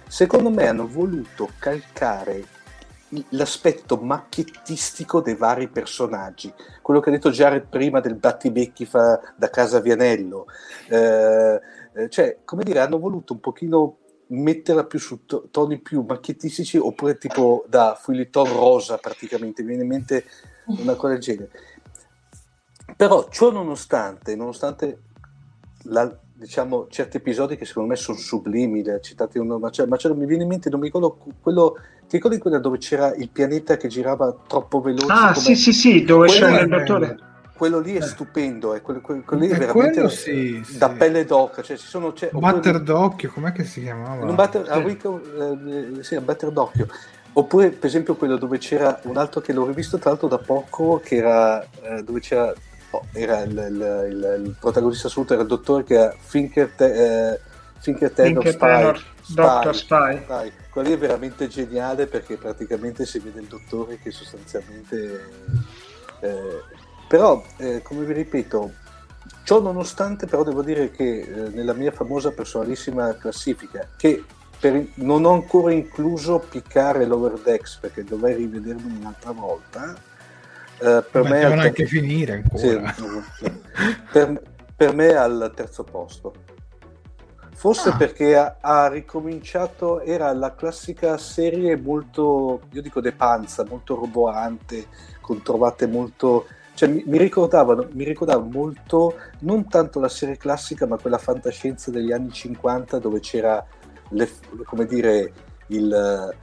Secondo 0.08 0.50
me 0.50 0.68
hanno 0.68 0.86
voluto 0.86 1.50
calcare 1.58 2.44
l'aspetto 3.30 3.96
macchiettistico 3.96 5.20
dei 5.20 5.34
vari 5.34 5.68
personaggi, 5.68 6.52
quello 6.82 7.00
che 7.00 7.10
ha 7.10 7.12
detto 7.12 7.30
Jared 7.30 7.66
prima 7.68 8.00
del 8.00 8.16
battibecchi 8.16 8.84
fa, 8.84 9.20
da 9.36 9.50
casa 9.50 9.80
Vianello, 9.80 10.46
eh, 10.88 11.60
eh, 11.94 12.08
cioè 12.08 12.38
come 12.44 12.64
dire 12.64 12.80
hanno 12.80 12.98
voluto 12.98 13.32
un 13.32 13.40
pochino 13.40 13.98
metterla 14.28 14.84
più 14.84 14.98
su 14.98 15.24
to- 15.24 15.48
toni 15.50 15.78
più 15.78 16.04
macchiettistici 16.06 16.78
oppure 16.78 17.16
tipo 17.16 17.64
da 17.68 17.96
Fulliton 18.00 18.52
rosa 18.52 18.98
praticamente, 18.98 19.62
mi 19.62 19.68
viene 19.68 19.82
in 19.82 19.88
mente 19.88 20.24
una 20.66 20.94
cosa 20.94 21.12
del 21.12 21.22
genere. 21.22 21.50
Però 22.96 23.28
ciò 23.28 23.50
nonostante, 23.50 24.34
nonostante 24.36 25.00
la, 25.84 26.12
diciamo, 26.38 26.86
certi 26.90 27.16
episodi 27.16 27.56
che 27.56 27.64
secondo 27.64 27.88
me 27.88 27.96
sono 27.96 28.18
sublimi, 28.18 28.84
citati 29.00 29.38
uno, 29.38 29.58
ma, 29.58 29.70
cioè, 29.70 29.86
ma 29.86 29.96
cioè, 29.96 30.12
mi 30.12 30.26
viene 30.26 30.42
in 30.42 30.48
mente, 30.48 30.68
non 30.68 30.80
mi 30.80 30.86
ricordo 30.86 31.18
quello, 31.40 31.78
ti 32.06 32.16
ricordi 32.16 32.38
quella 32.38 32.58
dove 32.58 32.78
c'era 32.78 33.14
il 33.14 33.30
pianeta 33.30 33.76
che 33.76 33.88
girava 33.88 34.34
troppo 34.46 34.80
veloce? 34.80 35.06
Ah, 35.08 35.32
come... 35.32 35.44
sì, 35.44 35.56
sì, 35.56 35.72
sì, 35.72 36.04
dove 36.04 36.28
Quello 36.28 36.46
è 36.46 36.60
il 36.62 36.68
dottore. 36.68 37.18
Quello 37.56 37.78
lì 37.78 37.94
è 37.94 38.02
stupendo, 38.02 38.74
è 38.74 38.82
quello, 38.82 39.00
quello- 39.00 39.22
quello 39.24 39.42
lì 39.44 39.48
è 39.48 39.54
Eh, 39.54 39.58
veramente 39.58 39.92
quello 39.92 40.08
sì, 40.10 40.62
da 40.76 40.90
sì. 40.90 40.94
pelle 40.96 41.24
d'oca. 41.24 41.62
Cioè, 41.62 41.78
ci 41.78 41.86
sono, 41.86 42.12
c'è, 42.12 42.28
Batter 42.30 42.80
d'occhio, 42.82 43.30
com'è 43.32 43.52
che 43.52 43.64
si 43.64 43.80
chiamava? 43.80 44.26
non 44.26 44.34
batter, 44.34 44.82
Week 44.84 45.02
of- 45.04 45.96
eh, 45.98 46.02
sì, 46.02 46.18
batter 46.20 46.50
d'occhio. 46.50 46.86
Oppure, 47.32 47.70
per 47.70 47.86
esempio, 47.86 48.14
quello 48.14 48.36
dove 48.36 48.58
c'era 48.58 49.00
un 49.04 49.16
altro 49.16 49.40
che 49.40 49.54
l'ho 49.54 49.64
rivisto 49.66 49.96
tra 49.96 50.10
l'altro 50.10 50.28
da 50.28 50.36
poco, 50.36 51.00
che 51.02 51.16
era 51.16 51.62
eh, 51.62 52.02
dove 52.02 52.20
c'era 52.20 52.52
era 53.12 53.40
il, 53.42 53.50
il- 53.52 54.06
il- 54.10 54.44
il 54.46 54.56
protagonista 54.58 55.06
assoluto, 55.08 55.32
era 55.34 55.42
il 55.42 55.48
dottore 55.48 55.84
che 55.84 55.94
era 55.94 56.14
Finker, 56.18 56.70
te, 56.76 57.32
eh, 57.32 57.40
Finker 57.78 58.10
Tenor 58.10 58.42
Finché 58.42 58.52
Spy. 58.52 58.66
Tenor, 58.66 59.04
Doctor 59.28 59.76
Spy. 59.76 60.16
Spy. 60.22 60.52
Quello 60.70 60.92
è 60.92 60.98
veramente 60.98 61.48
geniale 61.48 62.06
perché 62.06 62.36
praticamente 62.36 63.06
si 63.06 63.18
vede 63.18 63.40
il 63.40 63.46
dottore 63.46 63.98
che 63.98 64.10
sostanzialmente... 64.10 65.30
eh, 66.20 66.62
però, 67.08 67.42
eh, 67.58 67.82
come 67.82 68.04
vi 68.04 68.12
ripeto, 68.14 68.72
ciò 69.44 69.60
nonostante 69.60 70.26
però 70.26 70.42
devo 70.42 70.62
dire 70.62 70.90
che 70.90 71.20
eh, 71.20 71.48
nella 71.50 71.72
mia 71.72 71.92
famosa 71.92 72.32
personalissima 72.32 73.14
classifica, 73.16 73.88
che 73.96 74.24
per- 74.58 74.86
non 74.94 75.24
ho 75.24 75.32
ancora 75.32 75.72
incluso 75.72 76.38
Picard 76.38 77.00
e 77.02 77.06
Lower 77.06 77.38
Decks 77.38 77.76
perché 77.80 78.02
dovrei 78.04 78.34
rivedermi 78.34 78.96
un'altra 78.98 79.30
volta, 79.32 79.94
eh, 80.78 81.04
per, 81.10 81.22
Ma 81.22 81.28
me 81.30 81.38
devono 81.40 81.60
anche 81.62 81.86
finire 81.86 82.32
ancora. 82.34 82.94
sì, 82.94 83.52
per, 84.12 84.42
per 84.74 84.94
me 84.94 85.08
è 85.08 85.14
al 85.14 85.52
terzo 85.54 85.84
posto. 85.84 86.34
Forse 87.54 87.88
Ah. 87.88 87.96
perché 87.96 88.36
ha, 88.36 88.56
ha 88.60 88.86
ricominciato, 88.88 90.00
era 90.02 90.30
la 90.34 90.54
classica 90.54 91.16
serie 91.16 91.76
molto, 91.76 92.60
io 92.72 92.82
dico 92.82 93.00
de 93.00 93.12
panza, 93.12 93.64
molto 93.68 93.94
roboante, 93.94 94.86
con 95.20 95.42
trovate 95.42 95.86
molto... 95.86 96.46
Cioè 96.74 96.90
mi, 96.90 97.02
mi 97.06 97.16
ricordavano, 97.16 97.88
mi 97.92 98.04
ricordava 98.04 98.42
molto, 98.44 99.16
non 99.40 99.66
tanto 99.68 99.98
la 100.00 100.10
serie 100.10 100.36
classica, 100.36 100.86
ma 100.86 100.98
quella 100.98 101.16
fantascienza 101.16 101.90
degli 101.90 102.12
anni 102.12 102.30
50 102.30 102.98
dove 102.98 103.20
c'era, 103.20 103.64
le- 104.10 104.28
come 104.66 104.84
dire, 104.84 105.32
il, 105.68 106.34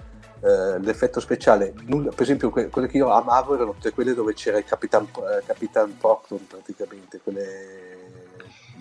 eh, 0.43 0.77
l'effetto 0.79 1.21
speciale. 1.21 1.73
Nulla- 1.85 2.09
per 2.09 2.23
esempio, 2.23 2.49
que- 2.49 2.67
quelle 2.69 2.87
che 2.87 2.97
io 2.97 3.09
amavo 3.09 3.55
erano 3.55 3.71
tutte 3.71 3.91
quelle 3.93 4.13
dove 4.13 4.33
c'era 4.33 4.57
il 4.57 4.65
Capitan, 4.65 5.05
eh, 5.05 5.43
Capitan 5.45 5.95
Procton 5.97 6.45
praticamente, 6.47 7.21
quelle 7.23 7.97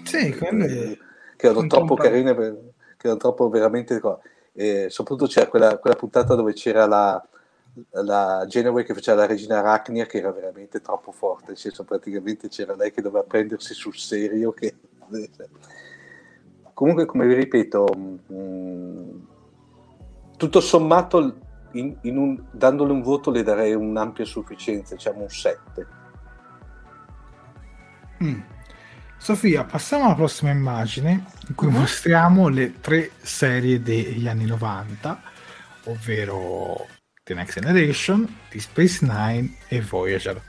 Sì, 0.02 0.36
quelle- 0.36 0.98
che 1.36 1.47
erano 1.47 1.66
troppo 1.68 1.94
carine, 1.94 2.34
per- 2.34 2.59
che 2.97 3.06
erano 3.06 3.20
troppo 3.20 3.48
veramente. 3.48 4.01
E 4.55 4.86
soprattutto 4.90 5.30
c'era 5.30 5.47
quella, 5.48 5.78
quella 5.78 5.97
puntata 5.97 6.34
dove 6.34 6.52
c'era 6.52 6.86
la, 6.86 7.24
la 7.90 8.44
Genoway 8.47 8.84
che 8.84 8.93
faceva 8.94 9.20
la 9.20 9.26
regina 9.26 9.59
Arachnia, 9.60 10.05
che 10.06 10.18
era 10.18 10.32
veramente 10.32 10.80
troppo 10.80 11.12
forte. 11.12 11.44
Nel 11.48 11.59
senso, 11.59 11.84
praticamente 11.84 12.48
c'era 12.48 12.74
lei 12.74 12.90
che 12.90 13.02
doveva 13.02 13.24
prendersi 13.24 13.72
sul 13.72 13.97
serio. 13.97 14.52
Che... 14.52 14.74
Comunque, 16.74 17.06
come 17.06 17.26
vi 17.26 17.34
ripeto, 17.34 17.84
mh, 18.26 19.26
tutto 20.36 20.60
sommato, 20.60 21.36
in- 21.73 21.97
in 22.03 22.16
un- 22.16 22.43
dandole 22.51 22.93
un 22.93 23.03
voto, 23.03 23.31
le 23.31 23.43
darei 23.43 23.74
un'ampia 23.74 24.24
sufficienza, 24.24 24.94
diciamo 24.94 25.23
un 25.23 25.28
7. 25.28 25.86
Mm. 28.23 28.40
Sofia, 29.16 29.65
passiamo 29.65 30.05
alla 30.05 30.15
prossima 30.15 30.51
immagine 30.51 31.24
in 31.49 31.55
cui 31.55 31.69
Mhm. 31.69 31.74
mostriamo 31.77 32.49
le 32.49 32.81
tre 32.81 33.12
serie 33.20 33.81
degli 33.81 34.27
anni 34.27 34.47
90, 34.47 35.20
ovvero 35.85 36.86
The 37.23 37.35
Next 37.35 37.61
Generation, 37.61 38.27
The 38.49 38.59
Space 38.59 39.05
Nine 39.07 39.57
e 39.69 39.81
Voyager. 39.81 40.40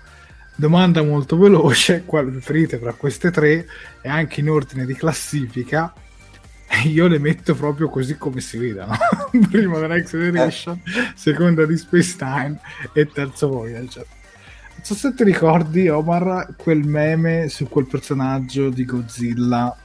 Domanda 0.55 1.03
molto 1.03 1.37
veloce, 1.37 2.03
quale 2.05 2.29
preferite 2.31 2.79
tra 2.79 2.93
queste 2.93 3.31
tre 3.31 3.65
e 4.01 4.09
anche 4.09 4.39
in 4.39 4.49
ordine 4.49 4.85
di 4.85 4.93
classifica. 4.95 5.93
Io 6.85 7.07
le 7.07 7.19
metto 7.19 7.53
proprio 7.55 7.89
così 7.89 8.17
come 8.17 8.41
si 8.41 8.57
vedono. 8.57 8.95
Prima 9.49 9.79
The 9.79 9.87
Next 9.87 10.11
Generation, 10.17 10.81
seconda 11.15 11.65
di 11.65 11.77
Space 11.77 12.15
Nine 12.19 12.59
e 12.93 13.05
terzo 13.07 13.47
Voyager. 13.49 14.05
Non 14.75 14.83
so 14.85 14.95
se 14.95 15.13
ti 15.13 15.23
ricordi, 15.23 15.87
Omar, 15.87 16.55
quel 16.57 16.79
meme 16.85 17.47
su 17.47 17.69
quel 17.69 17.85
personaggio 17.87 18.69
di 18.69 18.83
Godzilla, 18.85 19.75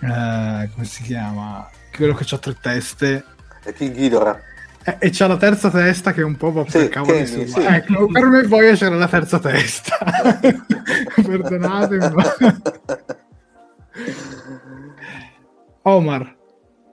eh, 0.00 0.70
come 0.72 0.84
si 0.84 1.02
chiama? 1.02 1.68
Quello 1.94 2.14
che 2.14 2.26
ha 2.34 2.38
tre 2.38 2.56
teste. 2.60 3.24
E 3.64 3.72
King 3.72 3.94
Ghidorah. 3.94 4.40
Eh, 4.84 4.96
e 4.98 5.10
c'ha 5.12 5.26
la 5.26 5.36
terza 5.36 5.68
testa 5.68 6.12
che 6.12 6.22
un 6.22 6.36
po' 6.36 6.52
va 6.52 6.62
per 6.62 6.82
Sì, 6.84 6.88
cavolo 6.88 7.18
di 7.18 7.24
Kenny, 7.24 7.46
su. 7.48 7.60
sì. 7.60 7.66
Ecco, 7.66 8.06
per 8.06 8.24
me 8.26 8.42
poi 8.46 8.74
c'era 8.76 8.94
la 8.96 9.08
terza 9.08 9.38
testa. 9.38 9.98
Perdonatemi. 11.22 12.14
ma- 12.14 12.34
Omar, 15.82 16.36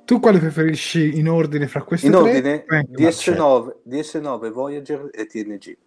tu 0.06 0.20
quale 0.20 0.40
preferisci 0.40 1.18
in 1.18 1.28
ordine 1.28 1.68
fra 1.68 1.84
queste 1.84 2.08
In 2.08 2.14
tre? 2.14 2.22
ordine 2.22 2.66
Marcello. 2.98 3.82
DS9, 3.86 3.90
DS9, 3.90 4.52
Voyager 4.52 5.10
e 5.12 5.26
TNG. 5.26 5.78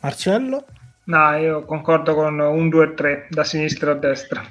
Marcello? 0.00 0.64
No, 1.04 1.36
io 1.36 1.64
concordo 1.64 2.14
con 2.14 2.38
un 2.38 2.68
2 2.68 2.84
e 2.84 2.94
3, 2.94 3.26
da 3.30 3.44
sinistra 3.44 3.92
a 3.92 3.94
destra. 3.94 4.42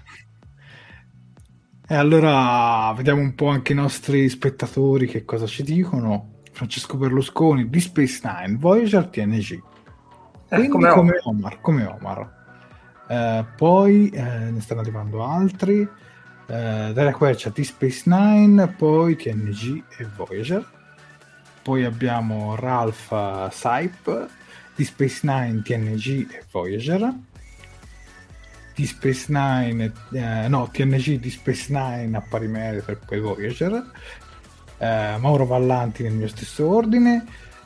E 1.88 1.94
allora 1.94 2.92
vediamo 2.96 3.22
un 3.22 3.36
po' 3.36 3.48
anche 3.48 3.74
i 3.74 3.76
nostri 3.76 4.28
spettatori 4.28 5.06
che 5.06 5.24
cosa 5.24 5.46
ci 5.46 5.62
dicono. 5.62 6.42
Francesco 6.52 6.98
Berlusconi 6.98 7.70
di 7.70 7.80
Space 7.80 8.22
Nine, 8.24 8.58
Voyager 8.58 9.08
TNG. 9.08 9.62
Quindi 10.48 10.68
come 10.70 10.90
come. 10.90 11.20
Omar. 11.24 11.62
come 11.62 11.86
Omar. 11.86 12.35
Eh, 13.08 13.46
poi 13.56 14.10
eh, 14.10 14.22
ne 14.22 14.62
stanno 14.62 14.82
arrivando 14.82 15.24
altri. 15.24 15.82
Eh, 15.82 15.88
Daria 16.94 17.14
Quercia 17.14 17.50
di 17.50 17.64
Space 17.64 18.04
Nine, 18.06 18.68
poi 18.68 19.16
TNG 19.16 19.84
e 19.98 20.08
Voyager. 20.16 20.66
Poi 21.62 21.84
abbiamo 21.84 22.56
Ralph 22.56 23.50
Saip 23.52 24.28
di 24.76 24.84
Space 24.84 25.22
Nine, 25.24 25.62
TNG 25.62 26.28
e 26.32 26.44
Voyager. 26.52 27.14
Di 28.76 28.86
Space 28.86 29.26
Nine, 29.30 29.92
eh, 30.12 30.48
no, 30.48 30.70
TNG 30.72 31.20
di 31.20 31.30
Space 31.30 31.72
Nine 31.72 32.18
a 32.18 32.22
pari 32.22 32.48
merito 32.48 32.92
e 32.92 32.96
poi 32.98 33.20
Voyager. 33.20 33.92
Mauro 34.78 35.46
Vallanti 35.46 36.04
nel 36.04 36.12
mio 36.12 36.28
stesso 36.28 36.68
ordine 36.68 37.26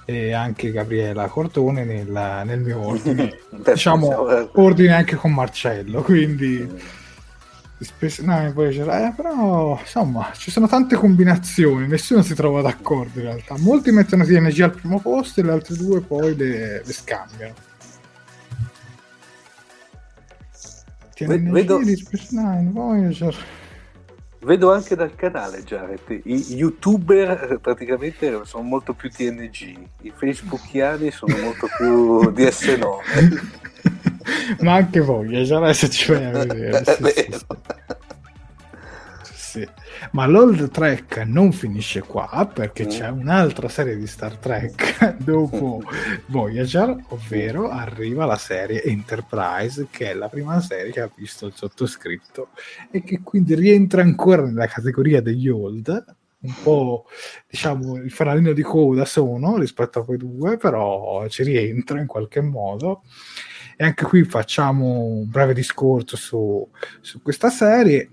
e 0.10 0.34
anche 0.34 0.72
Gabriela 0.72 1.28
Cortone 1.28 1.84
nel, 1.84 2.42
nel 2.44 2.60
mio 2.60 2.84
ordine. 2.84 3.38
Diciamo 3.64 4.50
ordine 4.60 4.94
anche 4.94 5.16
con 5.16 5.32
Marcello, 5.32 6.02
quindi 6.02 6.68
di 7.78 7.86
Space 7.86 8.24
Nine 8.24 8.52
Voyager, 8.52 8.90
eh, 8.90 9.14
però 9.16 9.78
insomma 9.80 10.32
ci 10.36 10.50
sono 10.50 10.68
tante 10.68 10.96
combinazioni, 10.96 11.88
nessuno 11.88 12.24
si 12.24 12.34
trova 12.34 12.64
d'accordo 12.64 13.20
in 13.20 13.26
realtà. 13.26 13.56
Molti 13.60 13.92
mettono 13.92 14.26
TNG 14.26 14.60
al 14.62 14.72
primo 14.72 15.00
posto 15.00 15.42
e 15.42 15.44
le 15.44 15.52
altre 15.52 15.76
due 15.76 16.02
poi 16.02 16.36
le, 16.36 16.82
le 16.84 16.92
scambiano. 16.92 17.54
TNG 21.14 21.52
vedo- 21.52 21.82
Space 21.84 22.28
Nine 22.32 22.72
Voyager. 22.72 23.36
Vedo 24.42 24.72
anche 24.72 24.96
dal 24.96 25.14
canale 25.16 25.64
Jared, 25.64 26.22
i 26.24 26.56
youtuber 26.56 27.50
eh, 27.52 27.60
praticamente 27.60 28.40
sono 28.46 28.64
molto 28.64 28.94
più 28.94 29.10
TNG, 29.10 29.78
i 30.02 30.14
facebookiani 30.16 31.12
sono 31.12 31.36
molto 31.38 31.68
più 31.76 32.22
DS9. 32.32 33.42
Ma 34.62 34.76
anche 34.76 35.02
Voyager, 35.02 35.62
adesso 35.62 35.90
ci 35.90 36.14
vai 36.14 36.24
a 36.26 36.32
vedere. 36.32 36.86
Sì, 36.86 36.94
sì, 37.04 37.28
sì. 37.32 37.38
Sì. 39.50 39.68
Ma 40.12 40.28
l'Old 40.28 40.70
Trek 40.70 41.24
non 41.26 41.52
finisce 41.52 42.02
qua 42.02 42.48
perché 42.54 42.86
c'è 42.86 43.08
un'altra 43.10 43.68
serie 43.68 43.98
di 43.98 44.06
Star 44.06 44.38
Trek 44.38 45.16
dopo 45.18 45.82
Voyager, 46.28 46.96
ovvero 47.08 47.68
arriva 47.68 48.26
la 48.26 48.36
serie 48.36 48.84
Enterprise, 48.84 49.88
che 49.90 50.12
è 50.12 50.14
la 50.14 50.30
prima 50.30 50.62
serie 50.62 50.92
che 50.92 51.02
ha 51.02 51.10
visto 51.16 51.48
il 51.48 51.54
sottoscritto 51.56 52.50
e 52.92 53.02
che 53.02 53.22
quindi 53.24 53.56
rientra 53.56 54.04
ancora 54.04 54.44
nella 54.44 54.68
categoria 54.68 55.20
degli 55.20 55.50
old, 55.50 56.06
un 56.42 56.54
po' 56.62 57.06
diciamo 57.50 57.96
il 57.96 58.12
fanalino 58.12 58.54
di 58.54 58.62
coda 58.62 59.04
sono 59.04 59.58
rispetto 59.58 59.98
a 59.98 60.06
quei 60.06 60.20
due, 60.20 60.58
però 60.58 61.28
ci 61.28 61.42
rientra 61.42 62.00
in 62.00 62.06
qualche 62.06 62.42
modo. 62.42 63.02
E 63.76 63.84
anche 63.84 64.06
qui 64.06 64.26
facciamo 64.26 65.06
un 65.06 65.28
breve 65.28 65.56
discorso 65.56 66.18
su, 66.18 66.70
su 67.02 67.20
questa 67.24 67.50
serie. 67.50 68.10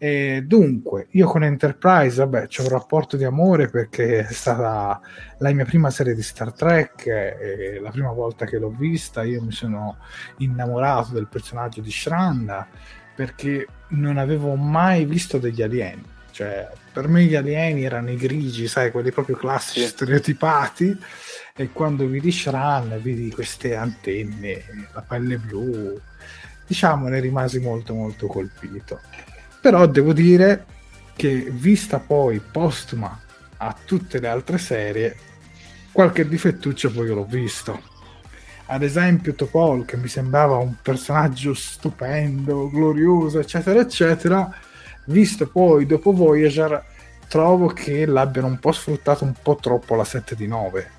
E 0.00 0.44
dunque, 0.46 1.08
io 1.10 1.26
con 1.26 1.42
Enterprise, 1.42 2.18
vabbè, 2.18 2.46
c'è 2.46 2.62
un 2.62 2.68
rapporto 2.68 3.16
di 3.16 3.24
amore 3.24 3.68
perché 3.68 4.20
è 4.26 4.32
stata 4.32 5.00
la 5.38 5.52
mia 5.52 5.64
prima 5.64 5.90
serie 5.90 6.14
di 6.14 6.22
Star 6.22 6.52
Trek 6.52 7.06
e 7.06 7.80
la 7.82 7.90
prima 7.90 8.12
volta 8.12 8.46
che 8.46 8.58
l'ho 8.58 8.70
vista 8.70 9.24
io 9.24 9.42
mi 9.42 9.50
sono 9.50 9.96
innamorato 10.36 11.12
del 11.12 11.26
personaggio 11.26 11.80
di 11.80 11.90
Shran 11.90 12.66
perché 13.16 13.66
non 13.88 14.18
avevo 14.18 14.54
mai 14.54 15.04
visto 15.04 15.38
degli 15.38 15.62
alieni. 15.62 16.04
Cioè, 16.30 16.68
per 16.92 17.08
me 17.08 17.24
gli 17.24 17.34
alieni 17.34 17.82
erano 17.82 18.12
i 18.12 18.16
grigi, 18.16 18.68
sai, 18.68 18.92
quelli 18.92 19.10
proprio 19.10 19.34
classici, 19.34 19.84
stereotipati. 19.84 20.96
E 21.56 21.72
quando 21.72 22.06
vidi 22.06 22.30
Shran, 22.30 23.00
vidi 23.02 23.32
queste 23.32 23.74
antenne, 23.74 24.62
la 24.92 25.00
pelle 25.02 25.38
blu, 25.38 26.00
diciamo, 26.64 27.08
ne 27.08 27.18
rimasi 27.18 27.58
molto 27.58 27.94
molto 27.94 28.28
colpito. 28.28 29.00
Però 29.60 29.86
devo 29.86 30.12
dire 30.12 30.64
che 31.14 31.48
vista 31.50 31.98
poi 31.98 32.40
postuma 32.40 33.20
a 33.58 33.76
tutte 33.84 34.20
le 34.20 34.28
altre 34.28 34.58
serie, 34.58 35.16
qualche 35.90 36.28
difettuccio 36.28 36.92
poi 36.92 37.08
l'ho 37.08 37.24
visto. 37.24 37.96
Ad 38.66 38.82
esempio 38.82 39.34
Topol, 39.34 39.84
che 39.84 39.96
mi 39.96 40.08
sembrava 40.08 40.56
un 40.56 40.76
personaggio 40.80 41.54
stupendo, 41.54 42.68
glorioso, 42.70 43.40
eccetera, 43.40 43.80
eccetera, 43.80 44.54
visto 45.06 45.48
poi 45.48 45.86
dopo 45.86 46.12
Voyager, 46.12 46.84
trovo 47.28 47.68
che 47.68 48.06
l'abbiano 48.06 48.46
un 48.46 48.58
po' 48.58 48.72
sfruttato 48.72 49.24
un 49.24 49.34
po' 49.42 49.56
troppo 49.56 49.94
la 49.96 50.04
7 50.04 50.36
di 50.36 50.46
9. 50.46 50.90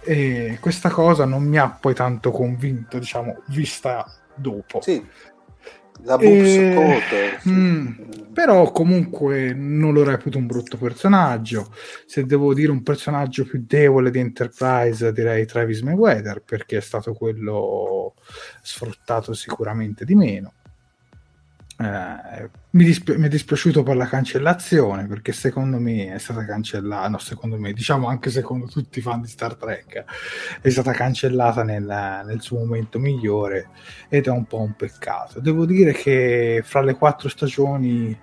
E 0.00 0.58
questa 0.60 0.90
cosa 0.90 1.24
non 1.24 1.42
mi 1.42 1.58
ha 1.58 1.68
poi 1.68 1.94
tanto 1.94 2.30
convinto, 2.30 2.98
diciamo, 2.98 3.42
vista 3.48 4.06
dopo. 4.34 4.80
Sì, 4.80 5.04
la 6.02 6.16
Books 6.18 6.48
E- 6.56 6.72
Code. 6.74 7.38
sì. 7.40 7.50
Mm, 7.50 7.88
però 8.32 8.70
comunque 8.72 9.52
non 9.54 9.92
lo 9.94 10.02
reputo 10.02 10.38
un 10.38 10.46
brutto 10.46 10.76
personaggio. 10.76 11.72
Se 12.04 12.24
devo 12.26 12.52
dire 12.52 12.72
un 12.72 12.82
personaggio 12.82 13.44
più 13.44 13.62
debole 13.66 14.10
di 14.10 14.18
Enterprise, 14.18 15.12
direi 15.12 15.46
Travis 15.46 15.80
Mayweather, 15.82 16.42
perché 16.42 16.78
è 16.78 16.80
stato 16.80 17.12
quello 17.14 18.14
sfruttato 18.60 19.32
sicuramente 19.34 20.04
di 20.04 20.14
meno. 20.16 20.52
Eh, 21.84 22.50
mi, 22.70 22.84
dispi- 22.84 23.16
mi 23.16 23.26
è 23.26 23.28
dispiaciuto 23.28 23.82
per 23.82 23.96
la 23.96 24.06
cancellazione 24.06 25.06
perché 25.06 25.32
secondo 25.32 25.78
me 25.78 26.12
è 26.12 26.18
stata 26.18 26.44
cancellata, 26.44 27.08
no, 27.08 27.18
secondo 27.18 27.56
me, 27.58 27.72
diciamo 27.72 28.08
anche 28.08 28.30
secondo 28.30 28.66
tutti 28.66 28.98
i 28.98 29.02
fan 29.02 29.20
di 29.20 29.28
Star 29.28 29.54
Trek, 29.56 30.04
è 30.60 30.68
stata 30.70 30.92
cancellata 30.92 31.62
nel, 31.62 31.84
nel 31.84 32.40
suo 32.40 32.58
momento 32.58 32.98
migliore 32.98 33.68
ed 34.08 34.26
è 34.26 34.30
un 34.30 34.44
po' 34.46 34.60
un 34.60 34.74
peccato. 34.74 35.40
Devo 35.40 35.66
dire 35.66 35.92
che 35.92 36.62
fra 36.64 36.80
le 36.80 36.94
quattro 36.94 37.28
stagioni 37.28 38.18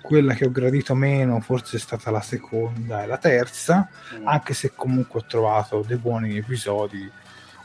quella 0.00 0.34
che 0.34 0.44
ho 0.44 0.52
gradito 0.52 0.94
meno 0.94 1.40
forse 1.40 1.78
è 1.78 1.80
stata 1.80 2.12
la 2.12 2.20
seconda 2.20 3.02
e 3.02 3.06
la 3.06 3.18
terza, 3.18 3.88
Mm. 4.20 4.28
anche 4.28 4.54
se 4.54 4.72
comunque 4.76 5.18
ho 5.20 5.24
trovato 5.26 5.84
dei 5.84 5.96
buoni 5.96 6.36
episodi 6.36 7.10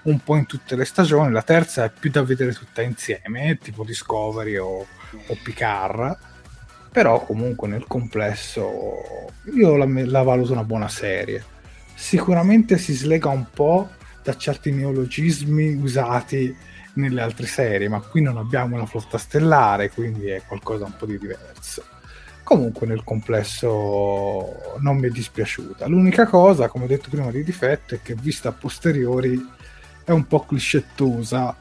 un 0.04 0.20
po' 0.20 0.36
in 0.36 0.46
tutte 0.46 0.76
le 0.76 0.86
stagioni. 0.86 1.32
La 1.32 1.44
terza 1.44 1.86
è 1.86 1.92
più 1.92 2.10
da 2.10 2.24
vedere 2.24 2.54
tutta 2.54 2.82
insieme, 2.82 3.58
tipo 3.62 3.84
Discovery 3.84 4.58
o, 4.58 4.86
o 5.28 5.38
Picard. 5.44 6.18
Però 6.92 7.24
comunque 7.26 7.68
nel 7.68 7.86
complesso 7.88 9.30
io 9.56 9.76
la, 9.78 9.86
la 9.88 10.24
valuto 10.24 10.52
una 10.52 10.64
buona 10.64 10.90
serie. 10.90 11.44
Sicuramente 11.94 12.78
si 12.78 12.94
slega 12.94 13.30
un 13.30 13.46
po' 13.54 13.90
da 14.24 14.36
certi 14.36 14.72
neologismi 14.72 15.74
usati 15.74 16.56
nelle 16.94 17.22
altre 17.22 17.48
serie, 17.48 17.88
ma 17.88 18.02
qui 18.02 18.22
non 18.22 18.38
abbiamo 18.38 18.76
una 18.76 18.86
flotta 18.86 19.18
stellare, 19.18 19.90
quindi 19.92 20.28
è 20.28 20.44
qualcosa 20.46 20.86
un 20.86 20.96
po' 20.98 21.06
di 21.06 21.18
diverso. 21.18 21.84
Comunque 22.44 22.86
nel 22.86 23.04
complesso 23.06 24.78
non 24.80 24.98
mi 24.98 25.08
è 25.08 25.10
dispiaciuta. 25.10 25.88
L'unica 25.88 26.26
cosa, 26.26 26.68
come 26.68 26.84
ho 26.84 26.88
detto 26.88 27.10
prima 27.10 27.32
di 27.32 27.44
difetto, 27.44 27.96
è 27.96 28.00
che 28.02 28.16
vista 28.16 28.50
a 28.50 28.52
posteriori 28.52 29.40
è 30.04 30.12
un 30.12 30.26
po' 30.26 30.42
cliscettosa 30.42 31.56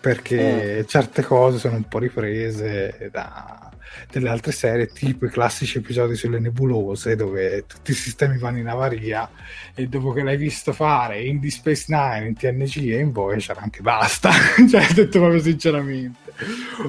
perché 0.00 0.84
certe 0.88 1.22
cose 1.22 1.58
sono 1.58 1.76
un 1.76 1.86
po' 1.86 1.98
riprese 1.98 3.08
da 3.12 3.72
delle 4.10 4.28
altre 4.28 4.52
serie, 4.52 4.86
tipo 4.88 5.26
i 5.26 5.30
classici 5.30 5.78
episodi 5.78 6.16
sulle 6.16 6.38
nebulose, 6.38 7.16
dove 7.16 7.64
tutti 7.66 7.92
i 7.92 7.94
sistemi 7.94 8.38
vanno 8.38 8.58
in 8.58 8.68
avaria 8.68 9.28
e 9.74 9.86
dopo 9.86 10.12
che 10.12 10.22
l'hai 10.22 10.36
visto 10.36 10.72
fare 10.72 11.22
in 11.22 11.40
Deep 11.40 11.52
Space 11.52 11.84
Nine, 11.88 12.28
in 12.28 12.34
TNG 12.34 12.90
e 12.90 12.98
in 12.98 13.12
Voyager 13.12 13.56
anche 13.58 13.80
basta, 13.80 14.30
cioè 14.68 14.86
detto 14.92 15.18
proprio 15.18 15.40
sinceramente. 15.40 16.21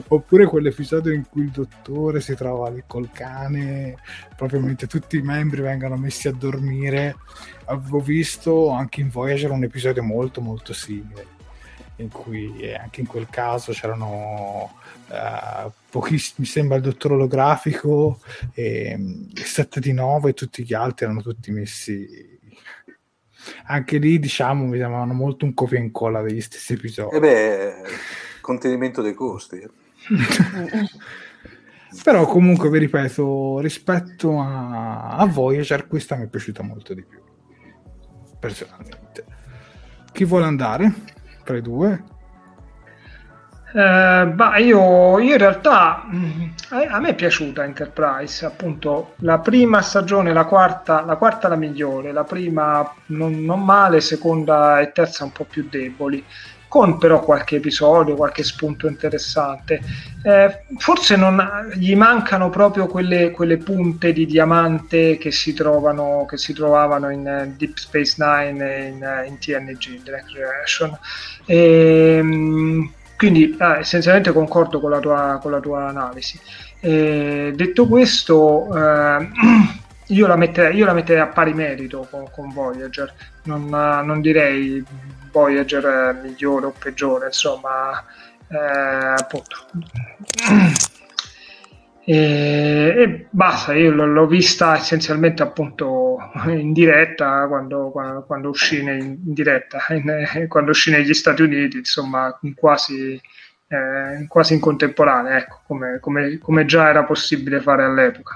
Oppure 0.07 0.45
quell'episodio 0.45 1.13
in 1.13 1.25
cui 1.29 1.43
il 1.43 1.49
dottore 1.49 2.21
si 2.21 2.35
trova 2.35 2.69
lì 2.69 2.83
col 2.87 3.09
cane, 3.11 3.97
proprio 4.35 4.59
mentre 4.59 4.87
tutti 4.87 5.17
i 5.17 5.21
membri 5.21 5.61
vengono 5.61 5.95
messi 5.95 6.27
a 6.27 6.31
dormire. 6.31 7.15
Avevo 7.65 7.99
visto 7.99 8.69
anche 8.69 9.01
in 9.01 9.09
Voyager 9.09 9.51
un 9.51 9.63
episodio 9.63 10.03
molto 10.03 10.41
molto 10.41 10.73
simile 10.73 11.41
in 11.97 12.09
cui 12.09 12.59
eh, 12.59 12.75
anche 12.75 13.01
in 13.01 13.07
quel 13.07 13.27
caso 13.29 13.71
c'erano 13.71 14.71
eh, 15.09 15.71
pochissimi, 15.89 16.37
mi 16.39 16.45
sembra 16.45 16.77
il 16.77 16.83
dottor 16.83 17.13
olografico 17.13 18.19
e 18.53 18.95
mm, 18.97 19.23
il 19.35 19.45
7 19.45 19.79
di 19.79 19.93
9 19.93 20.31
e 20.31 20.33
tutti 20.33 20.63
gli 20.63 20.73
altri 20.73 21.05
erano 21.05 21.21
tutti 21.21 21.51
messi 21.51 22.39
anche 23.65 23.97
lì 23.97 24.19
diciamo 24.19 24.65
mi 24.65 24.77
sembravano 24.77 25.13
molto 25.13 25.45
un 25.45 25.53
copia 25.53 25.77
e 25.77 25.81
incolla 25.81 26.21
degli 26.21 26.41
stessi 26.41 26.73
episodi 26.73 27.15
E 27.15 27.19
beh, 27.19 27.73
contenimento 28.43 29.01
dei 29.01 29.13
costi. 29.13 29.59
eh. 29.61 29.69
però 32.03 32.25
comunque 32.25 32.69
vi 32.69 32.79
ripeto 32.79 33.59
rispetto 33.59 34.39
a, 34.39 35.15
a 35.15 35.25
Voyager 35.25 35.87
questa 35.87 36.15
mi 36.15 36.25
è 36.25 36.27
piaciuta 36.27 36.63
molto 36.63 36.93
di 36.93 37.05
più 37.05 37.21
personalmente 38.39 39.25
chi 40.11 40.25
vuole 40.25 40.45
andare 40.45 40.93
tra 41.43 41.57
i 41.57 41.61
due 41.61 42.03
Eh, 43.75 44.27
bah, 44.35 44.57
io, 44.57 45.17
io 45.17 45.31
in 45.31 45.37
realtà 45.37 46.05
mh, 46.07 46.53
a, 46.69 46.77
a 46.95 46.99
me 46.99 47.09
è 47.09 47.15
piaciuta 47.15 47.63
Enterprise, 47.63 48.45
appunto 48.45 49.15
la 49.19 49.39
prima 49.39 49.81
stagione, 49.81 50.31
la 50.31 50.45
quarta, 50.45 51.03
la 51.03 51.15
quarta 51.15 51.47
la 51.47 51.55
migliore, 51.55 52.11
la 52.11 52.23
prima 52.23 52.87
non, 53.07 53.43
non 53.43 53.63
male, 53.63 53.99
seconda 53.99 54.79
e 54.79 54.91
terza 54.91 55.23
un 55.23 55.31
po' 55.31 55.45
più 55.45 55.67
deboli, 55.69 56.23
con 56.73 56.97
però 56.97 57.19
qualche 57.19 57.57
episodio, 57.57 58.15
qualche 58.15 58.41
spunto 58.41 58.87
interessante. 58.87 59.79
Eh, 60.23 60.63
forse 60.77 61.15
non, 61.15 61.69
gli 61.75 61.95
mancano 61.95 62.49
proprio 62.49 62.87
quelle, 62.87 63.29
quelle 63.29 63.57
punte 63.57 64.11
di 64.11 64.25
diamante 64.25 65.19
che 65.19 65.29
si, 65.29 65.53
trovano, 65.53 66.25
che 66.27 66.37
si 66.37 66.51
trovavano 66.51 67.11
in 67.11 67.27
eh, 67.27 67.53
Deep 67.55 67.77
Space 67.77 68.15
Nine 68.17 68.75
e 68.75 68.87
in, 68.87 69.03
eh, 69.03 69.27
in 69.27 69.37
TNG, 69.37 70.01
The 70.01 70.11
Next 70.13 70.31
Generation. 70.31 70.97
Ehm, 71.45 72.91
quindi 73.17 73.55
ah, 73.59 73.77
essenzialmente 73.77 74.31
concordo 74.31 74.79
con 74.79 74.89
la 74.89 74.99
tua, 74.99 75.37
con 75.39 75.51
la 75.51 75.59
tua 75.59 75.89
analisi. 75.89 76.39
Eh, 76.79 77.53
detto 77.55 77.85
questo, 77.85 78.75
eh, 78.75 79.29
io, 80.07 80.25
la 80.25 80.37
metterei, 80.37 80.75
io 80.75 80.85
la 80.85 80.93
metterei 80.93 81.21
a 81.21 81.27
pari 81.27 81.53
merito 81.53 82.07
con, 82.09 82.25
con 82.31 82.51
Voyager, 82.51 83.13
non, 83.43 83.69
non 83.69 84.21
direi 84.21 84.83
Voyager 85.33 86.19
migliore 86.21 86.67
o 86.67 86.73
peggiore, 86.77 87.25
insomma, 87.25 88.03
eh, 88.47 88.55
appunto. 89.17 89.65
E, 92.05 92.93
e 92.97 93.27
basta, 93.29 93.73
io 93.73 93.91
l'ho 93.91 94.27
vista 94.27 94.75
essenzialmente 94.75 95.41
appunto 95.41 96.17
in 96.47 96.73
diretta 96.73 97.47
quando, 97.47 97.91
quando, 97.91 98.23
quando 98.23 98.49
uscì 98.49 98.79
in 98.81 99.17
diretta, 99.33 99.79
in- 99.95 100.45
quando 100.49 100.71
uscì 100.71 100.91
negli 100.91 101.13
Stati 101.13 101.41
Uniti, 101.41 101.77
insomma, 101.77 102.37
quasi, 102.55 103.19
eh, 103.67 104.25
quasi 104.27 104.53
in 104.53 104.59
contemporanea, 104.59 105.37
ecco, 105.37 105.61
come, 105.65 105.99
come- 106.01 106.37
come 106.39 106.65
già 106.65 106.89
era 106.89 107.03
possibile 107.05 107.61
fare 107.61 107.85
all'epoca. 107.85 108.35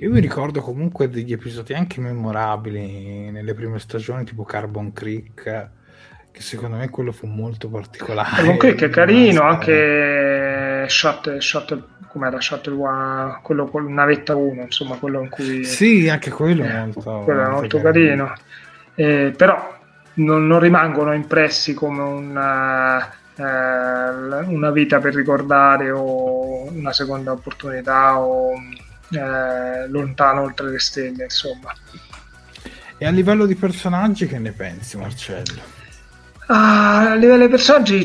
Io 0.00 0.12
mi 0.12 0.20
ricordo 0.20 0.60
comunque 0.60 1.08
degli 1.08 1.32
episodi 1.32 1.74
anche 1.74 2.00
memorabili 2.00 3.30
nelle 3.32 3.52
prime 3.52 3.80
stagioni, 3.80 4.22
tipo 4.22 4.44
Carbon 4.44 4.92
Creek, 4.92 5.42
che 6.30 6.40
secondo 6.40 6.76
me 6.76 6.88
quello 6.88 7.10
fu 7.10 7.26
molto 7.26 7.68
particolare. 7.68 8.36
Carbon 8.36 8.56
Creek 8.58 8.82
è 8.84 8.90
carino, 8.90 9.42
anche 9.42 10.84
Shuttle, 10.88 11.40
Shuttle, 11.40 11.82
com'era? 12.06 12.40
Shuttle 12.40 12.74
One, 12.74 13.40
quello 13.42 13.66
con 13.66 13.92
navetta 13.92 14.36
1, 14.36 14.62
insomma, 14.62 14.94
quello 14.98 15.20
in 15.20 15.30
cui... 15.30 15.64
Sì, 15.64 16.08
anche 16.08 16.30
quello 16.30 16.62
è 16.62 16.78
molto, 16.78 17.22
quello 17.24 17.42
è 17.42 17.48
molto 17.48 17.80
carino, 17.80 18.34
Eh, 18.94 19.34
però 19.36 19.80
non, 20.14 20.46
non 20.46 20.60
rimangono 20.60 21.12
impressi 21.12 21.74
come 21.74 22.02
una, 22.02 23.04
eh, 23.34 24.44
una 24.46 24.70
vita 24.70 25.00
per 25.00 25.12
ricordare 25.12 25.90
o 25.90 26.70
una 26.70 26.92
seconda 26.92 27.32
opportunità 27.32 28.20
o 28.20 28.52
eh, 29.10 29.88
lontano 29.88 30.42
oltre 30.42 30.70
le 30.70 30.78
stelle, 30.78 31.24
insomma. 31.24 31.72
E 32.96 33.06
a 33.06 33.10
livello 33.10 33.46
di 33.46 33.54
personaggi 33.54 34.26
che 34.26 34.38
ne 34.38 34.52
pensi, 34.52 34.96
Marcello? 34.96 35.76
Ah, 36.50 37.10
a 37.10 37.14
livello 37.14 37.40
dei 37.40 37.48
personaggi 37.48 38.02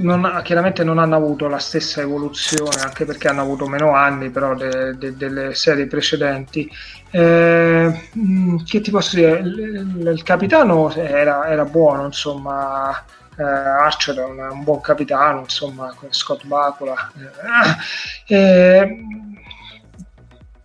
non, 0.00 0.40
chiaramente 0.42 0.82
non 0.82 0.98
hanno 0.98 1.14
avuto 1.14 1.46
la 1.46 1.58
stessa 1.58 2.00
evoluzione, 2.00 2.80
anche 2.82 3.04
perché 3.04 3.28
hanno 3.28 3.42
avuto 3.42 3.68
meno 3.68 3.94
anni 3.94 4.28
però 4.30 4.56
de, 4.56 4.98
de, 4.98 5.16
delle 5.16 5.54
serie 5.54 5.86
precedenti. 5.86 6.68
Eh, 7.10 8.08
mm, 8.18 8.56
che 8.64 8.80
ti 8.80 8.90
posso 8.90 9.14
dire? 9.14 9.38
Il, 9.38 10.10
il 10.12 10.22
capitano 10.24 10.92
era, 10.92 11.48
era, 11.48 11.64
buono, 11.64 12.06
insomma. 12.06 13.04
Eh, 13.38 13.42
Archer 13.42 14.16
è 14.16 14.24
un, 14.24 14.38
un, 14.38 14.64
buon 14.64 14.80
capitano, 14.80 15.40
insomma, 15.40 15.94
con 15.96 16.12
Scott 16.12 16.44
Bakula. 16.44 17.12
Eh, 18.26 18.34
eh 18.34 18.98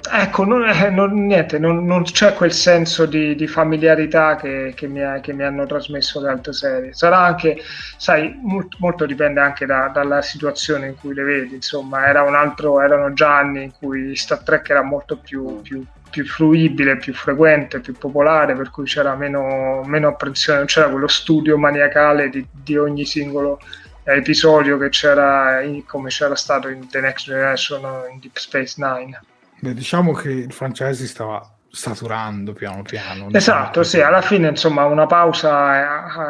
Ecco, 0.09 0.45
non, 0.45 0.67
eh, 0.67 0.89
non, 0.89 1.25
niente, 1.27 1.59
non, 1.59 1.85
non, 1.85 2.03
c'è 2.03 2.33
quel 2.33 2.51
senso 2.51 3.05
di, 3.05 3.35
di 3.35 3.47
familiarità 3.47 4.35
che, 4.35 4.73
che, 4.75 4.87
mi 4.87 5.01
ha, 5.03 5.19
che, 5.19 5.31
mi 5.31 5.43
hanno 5.43 5.65
trasmesso 5.67 6.19
le 6.21 6.29
altre 6.29 6.53
serie. 6.53 6.93
Sarà 6.93 7.19
anche, 7.19 7.61
sai, 7.97 8.37
molto, 8.41 8.77
molto 8.79 9.05
dipende 9.05 9.39
anche 9.41 9.65
da, 9.65 9.89
dalla 9.93 10.21
situazione 10.21 10.87
in 10.87 10.95
cui 10.97 11.13
le 11.13 11.23
vedi. 11.23 11.55
Insomma, 11.55 12.07
era 12.07 12.21
altro, 12.37 12.81
erano 12.81 13.13
già 13.13 13.37
anni 13.37 13.63
in 13.63 13.71
cui 13.71 14.15
Star 14.15 14.39
Trek 14.39 14.69
era 14.69 14.81
molto 14.81 15.17
più, 15.17 15.61
più, 15.61 15.85
più 16.09 16.25
fruibile, 16.25 16.97
più 16.97 17.13
frequente, 17.13 17.79
più 17.79 17.93
popolare, 17.93 18.55
per 18.55 18.71
cui 18.71 18.85
c'era 18.85 19.15
meno, 19.15 19.83
meno 19.85 20.07
apprensione, 20.07 20.59
non 20.59 20.67
c'era 20.67 20.89
quello 20.89 21.07
studio 21.07 21.57
maniacale 21.57 22.29
di, 22.29 22.45
di 22.51 22.75
ogni 22.75 23.05
singolo 23.05 23.59
episodio 24.03 24.77
che 24.77 24.89
c'era 24.89 25.61
in, 25.61 25.85
come 25.85 26.09
c'era 26.09 26.35
stato 26.35 26.67
in 26.69 26.89
The 26.89 27.01
Next 27.01 27.25
Generation 27.25 27.81
in 28.11 28.19
Deep 28.19 28.37
Space 28.37 28.75
Nine. 28.77 29.19
Beh, 29.61 29.75
diciamo 29.75 30.11
che 30.11 30.31
il 30.31 30.51
franchise 30.51 31.05
stava 31.05 31.39
saturando 31.69 32.51
piano 32.53 32.81
piano. 32.81 33.27
Esatto, 33.31 33.83
sì, 33.83 34.01
alla 34.01 34.21
fine 34.21 34.49
insomma 34.49 34.85
una 34.85 35.05
pausa 35.05 35.75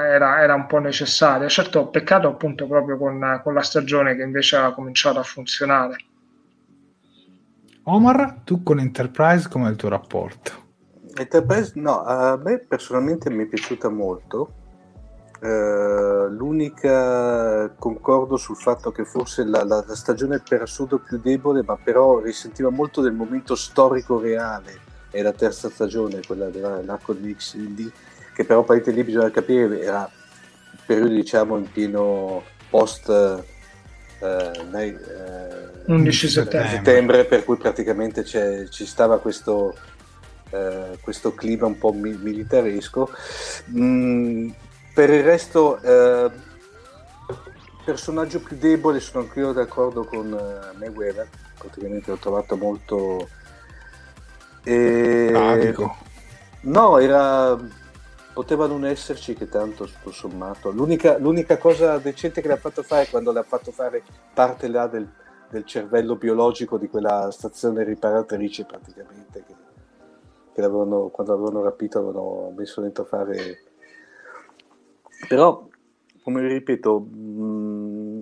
era, 0.06 0.42
era, 0.42 0.54
un 0.54 0.68
po' 0.68 0.80
necessaria. 0.80 1.48
Certo, 1.48 1.88
peccato 1.88 2.28
appunto 2.28 2.68
proprio 2.68 2.98
con, 2.98 3.40
con, 3.42 3.54
la 3.54 3.62
stagione 3.62 4.18
che 4.18 4.24
invece 4.24 4.58
ha 4.58 4.74
cominciato 4.74 5.20
a 5.20 5.24
funzionare. 5.24 5.96
Omar, 7.84 8.42
tu 8.44 8.64
con 8.64 8.80
Enterprise 8.80 9.48
come 9.48 9.68
è 9.68 9.72
il 9.72 9.78
tuo 9.78 9.90
rapporto? 9.90 10.52
Enterprise, 11.16 11.72
no, 11.76 12.04
a 12.04 12.38
me 12.38 12.60
personalmente 12.60 13.30
mi 13.30 13.46
è 13.46 13.48
piaciuta 13.48 13.90
molto 13.90 14.56
Uh, 15.42 16.28
l'unica 16.30 17.74
concordo 17.80 18.38
sul 18.38 18.58
fatto 18.58 18.92
che 18.92 19.06
forse 19.06 19.44
la, 19.44 19.64
la, 19.64 19.84
la, 19.88 19.96
stagione 19.96 20.40
per 20.48 20.62
assurdo 20.62 21.00
più 21.00 21.20
debole, 21.20 21.64
ma 21.66 21.80
però 21.84 22.20
risentiva 22.20 22.70
molto 22.70 23.02
del 23.02 23.14
momento 23.14 23.56
storico 23.56 24.20
reale, 24.20 24.80
è 25.10 25.20
la 25.24 25.32
terza 25.32 25.72
stagione, 25.72 26.20
quella 26.28 26.50
dell'arco 26.50 27.14
di 27.14 27.34
XD, 27.36 27.92
che 28.36 28.46
però 28.46 28.62
parete 28.62 28.92
lì 28.92 29.04
bisogna 29.04 29.32
capire, 29.32 29.82
era 29.82 30.08
il 30.74 30.80
periodo 30.86 31.12
diciamo 31.16 31.58
in 31.58 31.72
pieno 31.72 32.44
post 32.70 33.08
uh, 33.08 34.70
nei, 34.70 34.92
uh, 34.94 35.92
11 35.92 36.28
settembre. 36.28 36.70
settembre. 36.70 37.26
per 37.26 37.44
cui 37.46 37.58
praticamente 37.58 38.24
ci 38.24 38.86
stava 38.86 39.18
questo, 39.18 39.76
questo 41.02 41.34
clima 41.34 41.66
un 41.66 41.80
po' 41.80 41.94
mi- 41.94 42.16
militaresco. 42.22 43.10
Mm, 43.76 44.52
per 44.94 45.10
il 45.10 45.24
resto, 45.24 45.80
eh, 45.82 46.32
personaggio 47.84 48.42
più 48.42 48.58
debole, 48.58 49.00
sono 49.00 49.24
anch'io 49.24 49.52
d'accordo 49.54 50.04
con 50.04 50.34
eh, 50.34 50.78
Mayweather. 50.78 51.28
Praticamente 51.58 52.12
l'ho 52.12 52.18
trovato 52.18 52.56
molto. 52.58 53.28
E... 54.64 55.30
No, 56.62 56.98
era. 56.98 57.58
Poteva 58.34 58.66
non 58.66 58.86
esserci 58.86 59.34
che 59.34 59.50
tanto 59.50 59.86
tutto 59.86 60.12
sommato. 60.12 60.72
L'unica, 60.72 61.18
l'unica 61.18 61.58
cosa 61.58 61.98
decente 61.98 62.42
che 62.42 62.48
l'ha 62.48 62.56
fatto 62.56 62.82
fare 62.82 63.04
è 63.04 63.10
quando 63.10 63.34
le 63.34 63.40
ha 63.40 63.44
fatto 63.44 63.72
fare 63.72 64.04
parte 64.34 64.70
là 64.70 64.88
del, 64.88 65.06
del 65.50 65.66
cervello 65.66 66.16
biologico 66.16 66.78
di 66.78 66.88
quella 66.88 67.30
stazione 67.30 67.84
riparatrice 67.84 68.64
praticamente 68.64 69.44
che, 69.46 69.54
che 70.54 70.62
l'avevano, 70.62 71.10
quando 71.10 71.34
l'avevano 71.34 71.62
rapito 71.62 72.00
avevano 72.00 72.54
messo 72.56 72.80
dentro 72.80 73.04
a 73.04 73.08
fare 73.08 73.71
però, 75.28 75.68
come 76.24 76.48
ripeto, 76.48 77.00
mh, 77.00 77.42
mm, 77.42 78.22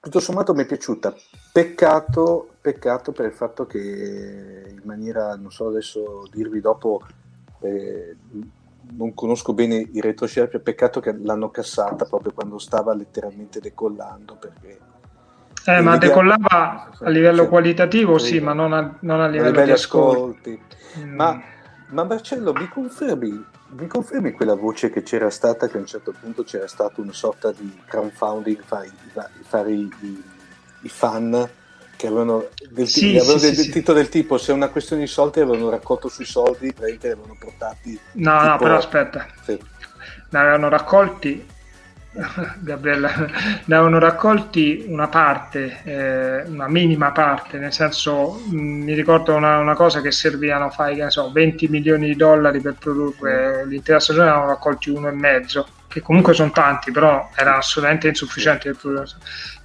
tutto 0.00 0.20
sommato 0.20 0.54
mi 0.54 0.62
è 0.62 0.66
piaciuta. 0.66 1.14
Peccato, 1.52 2.56
peccato 2.60 3.12
per 3.12 3.26
il 3.26 3.32
fatto 3.32 3.66
che 3.66 4.66
in 4.68 4.82
maniera, 4.84 5.34
non 5.36 5.50
so 5.50 5.68
adesso 5.68 6.28
dirvi 6.30 6.60
dopo, 6.60 7.00
eh, 7.60 8.16
non 8.96 9.14
conosco 9.14 9.54
bene 9.54 9.76
il 9.76 10.02
retroscena, 10.02 10.46
peccato 10.46 11.00
che 11.00 11.16
l'hanno 11.22 11.50
cassata 11.50 12.04
proprio 12.04 12.32
quando 12.32 12.58
stava 12.58 12.94
letteralmente 12.94 13.60
decollando 13.60 14.36
perché... 14.36 14.78
Eh, 15.66 15.80
ma 15.80 15.96
decollava 15.96 16.90
a 17.00 17.08
livello 17.08 17.44
sì, 17.44 17.48
qualitativo, 17.48 18.18
sì, 18.18 18.38
ma 18.38 18.52
non 18.52 18.74
a, 18.74 18.98
non 19.00 19.22
a 19.22 19.28
livello 19.28 19.64
di 19.64 19.70
ascolti. 19.70 20.50
ascolti. 20.50 21.06
Mm. 21.06 21.14
Ma, 21.14 21.40
ma 21.88 22.04
Marcello, 22.04 22.52
mi 22.52 22.68
confermi 22.68 23.44
mi 23.68 23.86
confermi 23.86 24.32
quella 24.32 24.54
voce 24.54 24.90
che 24.90 25.02
c'era 25.02 25.30
stata 25.30 25.68
che 25.68 25.76
a 25.76 25.80
un 25.80 25.86
certo 25.86 26.14
punto 26.18 26.44
c'era 26.44 26.66
stata 26.66 27.00
una 27.00 27.12
sorta 27.12 27.50
di 27.50 27.80
crowdfunding 27.86 28.62
fare, 28.64 28.92
fare 29.42 29.72
i, 29.72 29.90
i, 30.00 30.22
i, 30.82 30.88
fan 30.88 31.48
che 31.96 32.06
avevano 32.06 32.48
del, 32.70 32.86
sì, 32.86 33.16
avevano 33.16 33.38
sì, 33.38 33.46
del, 33.46 33.56
sì, 33.56 33.70
titolo 33.70 33.98
del 33.98 34.08
tipo 34.08 34.38
se 34.38 34.52
è 34.52 34.54
una 34.54 34.68
questione 34.68 35.02
di 35.02 35.08
soldi 35.08 35.40
avevano 35.40 35.70
raccolto 35.70 36.08
sui 36.08 36.24
soldi 36.24 36.72
praticamente 36.72 37.06
li 37.06 37.12
avevano 37.14 37.36
portati 37.38 37.98
no 38.12 38.38
tipo, 38.38 38.48
no 38.48 38.56
però 38.58 38.76
aspetta 38.76 39.26
sì. 39.42 39.58
ne 40.30 40.38
avevano 40.38 40.68
raccolti 40.68 41.52
Gabriella, 42.60 43.10
ne 43.64 43.74
avevano 43.74 43.98
raccolti 43.98 44.84
una 44.88 45.08
parte, 45.08 45.80
eh, 45.82 46.42
una 46.46 46.68
minima 46.68 47.10
parte, 47.10 47.58
nel 47.58 47.72
senso 47.72 48.40
mh, 48.46 48.56
mm, 48.56 48.82
mi 48.82 48.94
ricordo 48.94 49.34
una, 49.34 49.58
una, 49.58 49.74
cosa 49.74 50.00
che 50.00 50.12
servivano 50.12 50.70
fai, 50.70 50.94
che 50.96 51.10
so, 51.10 51.32
20 51.32 51.68
milioni 51.68 52.06
di 52.06 52.16
dollari 52.16 52.60
per 52.60 52.76
produrre 52.78 53.66
l'intera 53.66 53.98
stagione, 53.98 54.26
ne 54.26 54.32
avevano 54.32 54.52
raccolti 54.52 54.90
uno 54.90 55.08
e 55.08 55.12
mezzo, 55.12 55.66
che 55.88 56.00
comunque 56.02 56.34
sono 56.34 56.50
tanti, 56.50 56.92
però 56.92 57.30
era 57.34 57.56
assolutamente 57.56 58.08
insufficiente 58.08 58.70
per 58.70 58.80
produrre. 58.80 59.08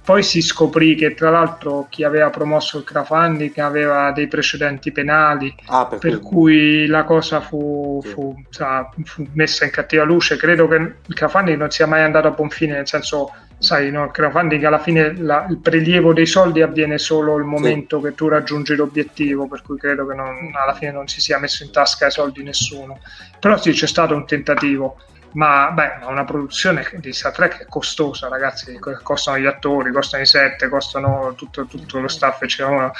Poi 0.02 0.22
si 0.22 0.40
scoprì 0.40 0.94
che 0.94 1.14
tra 1.14 1.30
l'altro 1.30 1.86
chi 1.90 2.04
aveva 2.04 2.30
promosso 2.30 2.78
il 2.78 2.84
crowdfunding 2.84 3.56
aveva 3.58 4.10
dei 4.12 4.28
precedenti 4.28 4.92
penali, 4.92 5.54
ah, 5.66 5.86
per, 5.86 5.98
per 5.98 6.20
cui 6.20 6.86
la 6.86 7.04
cosa 7.04 7.40
fu, 7.40 8.00
sì. 8.02 8.08
fu, 8.08 8.34
sa, 8.48 8.90
fu, 9.04 9.26
messa 9.34 9.64
in 9.64 9.70
cattiva 9.70 10.02
luce. 10.04 10.36
Credo 10.36 10.66
che 10.68 10.74
il 11.06 11.14
crowdfunding 11.14 11.58
non 11.58 11.70
sia 11.70 11.86
mai 11.86 12.02
andato 12.02 12.28
a 12.28 12.30
buon 12.30 12.48
fine, 12.48 12.72
nel 12.72 12.88
senso, 12.88 13.30
sai, 13.58 13.90
no, 13.90 14.04
il 14.04 14.10
crowdfunding 14.10 14.64
alla 14.64 14.78
fine 14.78 15.14
la, 15.16 15.46
il 15.50 15.58
prelievo 15.58 16.14
dei 16.14 16.26
soldi 16.26 16.62
avviene 16.62 16.96
solo 16.96 17.36
il 17.36 17.44
momento 17.44 17.98
sì. 17.98 18.04
che 18.06 18.14
tu 18.14 18.28
raggiungi 18.28 18.74
l'obiettivo, 18.74 19.46
per 19.46 19.60
cui 19.62 19.76
credo 19.76 20.06
che 20.06 20.14
non, 20.14 20.50
alla 20.54 20.74
fine 20.74 20.92
non 20.92 21.08
si 21.08 21.20
sia 21.20 21.38
messo 21.38 21.62
in 21.62 21.70
tasca 21.70 22.06
i 22.06 22.10
soldi 22.10 22.42
nessuno. 22.42 23.00
Però 23.38 23.56
sì, 23.58 23.72
c'è 23.72 23.86
stato 23.86 24.14
un 24.14 24.26
tentativo 24.26 24.96
ma 25.32 25.70
beh, 25.70 26.04
una 26.06 26.24
produzione 26.24 26.88
di 26.94 27.12
Star 27.12 27.32
Trek 27.32 27.58
è 27.58 27.66
costosa, 27.66 28.28
ragazzi, 28.28 28.78
costano 29.02 29.38
gli 29.38 29.46
attori, 29.46 29.92
costano 29.92 30.22
i 30.22 30.26
set, 30.26 30.68
costano 30.68 31.34
tutto, 31.36 31.66
tutto 31.66 32.00
lo 32.00 32.08
staff, 32.08 32.42
eccetera. 32.42 32.90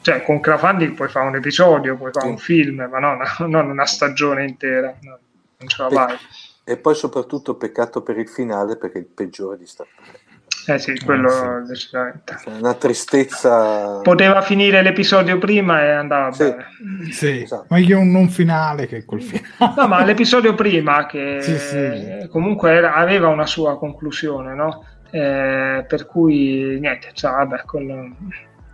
Cioè, 0.00 0.22
con 0.22 0.40
crowdfunding 0.40 0.94
puoi 0.94 1.08
fare 1.08 1.28
un 1.28 1.36
episodio, 1.36 1.96
puoi 1.96 2.12
fare 2.12 2.26
sì. 2.26 2.32
un 2.32 2.38
film, 2.38 2.88
ma 2.90 2.98
non, 2.98 3.18
non 3.50 3.70
una 3.70 3.86
stagione 3.86 4.44
intera, 4.44 4.94
no, 5.00 5.18
non 5.58 5.68
ce 5.68 5.82
la 5.82 5.88
fai. 5.88 6.18
E, 6.64 6.72
e 6.72 6.76
poi 6.76 6.94
soprattutto 6.94 7.54
peccato 7.54 8.02
per 8.02 8.18
il 8.18 8.28
finale 8.28 8.76
perché 8.76 8.98
è 8.98 9.00
il 9.00 9.06
peggiore 9.06 9.56
di 9.56 9.66
Star 9.66 9.86
Trek. 9.94 10.31
Eh 10.66 10.78
sì, 10.78 10.98
quello 11.04 11.28
eh, 11.28 11.64
sì. 11.64 11.72
decisamente. 11.72 12.36
Una 12.46 12.74
tristezza. 12.74 14.00
Poteva 14.00 14.40
finire 14.42 14.82
l'episodio 14.82 15.38
prima 15.38 15.82
e 15.82 15.90
andava 15.90 16.30
sì. 16.32 16.44
bene. 16.44 16.66
Sì, 17.10 17.42
esatto. 17.42 17.66
ma 17.68 17.78
io 17.78 17.98
un 17.98 18.10
non 18.10 18.28
finale 18.28 18.86
che 18.86 19.04
col 19.04 19.22
finale. 19.22 19.74
No, 19.76 19.88
ma 19.88 20.04
l'episodio 20.04 20.54
prima 20.54 21.06
che 21.06 21.38
sì, 21.42 22.28
comunque 22.28 22.70
era, 22.70 22.94
aveva 22.94 23.28
una 23.28 23.46
sua 23.46 23.76
conclusione, 23.76 24.54
no? 24.54 24.84
Eh, 25.10 25.84
per 25.86 26.06
cui 26.06 26.78
niente, 26.80 27.10
cioè, 27.12 27.32
vabbè, 27.32 27.62
con 27.64 28.16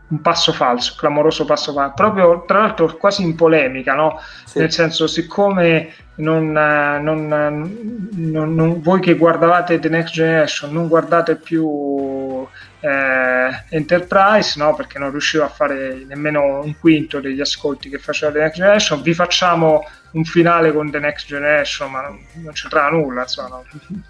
un 0.09 0.21
passo 0.23 0.53
falso, 0.53 0.95
clamoroso 0.97 1.45
passo 1.45 1.73
falso, 1.73 1.95
proprio 1.95 2.45
tra 2.47 2.61
l'altro 2.61 2.97
quasi 2.97 3.23
in 3.23 3.35
polemica, 3.35 3.95
no? 3.95 4.21
Sì. 4.45 4.59
Nel 4.59 4.73
senso, 4.73 5.07
siccome 5.07 5.93
non, 6.17 6.51
non, 6.51 7.27
non, 7.27 8.55
non, 8.55 8.81
voi 8.81 9.01
che 9.01 9.15
guardavate 9.15 9.79
The 9.79 9.89
Next 9.89 10.15
Generation 10.15 10.73
non 10.73 10.89
guardate 10.89 11.37
più 11.37 12.47
eh, 12.81 13.65
Enterprise, 13.69 14.59
no? 14.59 14.75
Perché 14.75 14.99
non 14.99 15.11
riuscivo 15.11 15.45
a 15.45 15.49
fare 15.49 16.05
nemmeno 16.07 16.61
un 16.63 16.75
quinto 16.79 17.21
degli 17.21 17.41
ascolti 17.41 17.91
che 17.91 17.99
faceva 17.99 18.33
The 18.33 18.41
Next 18.41 18.57
Generation, 18.57 19.03
vi 19.03 19.13
facciamo 19.15 19.85
un 20.13 20.25
finale 20.25 20.73
con 20.73 20.91
The 20.91 21.01
Next 21.01 21.27
Generation, 21.27 21.91
ma 21.91 22.01
non, 22.01 22.19
non 22.43 22.53
c'entrava 22.53 22.89
nulla, 22.91 23.23
insomma, 23.23 23.49
no? 23.49 23.65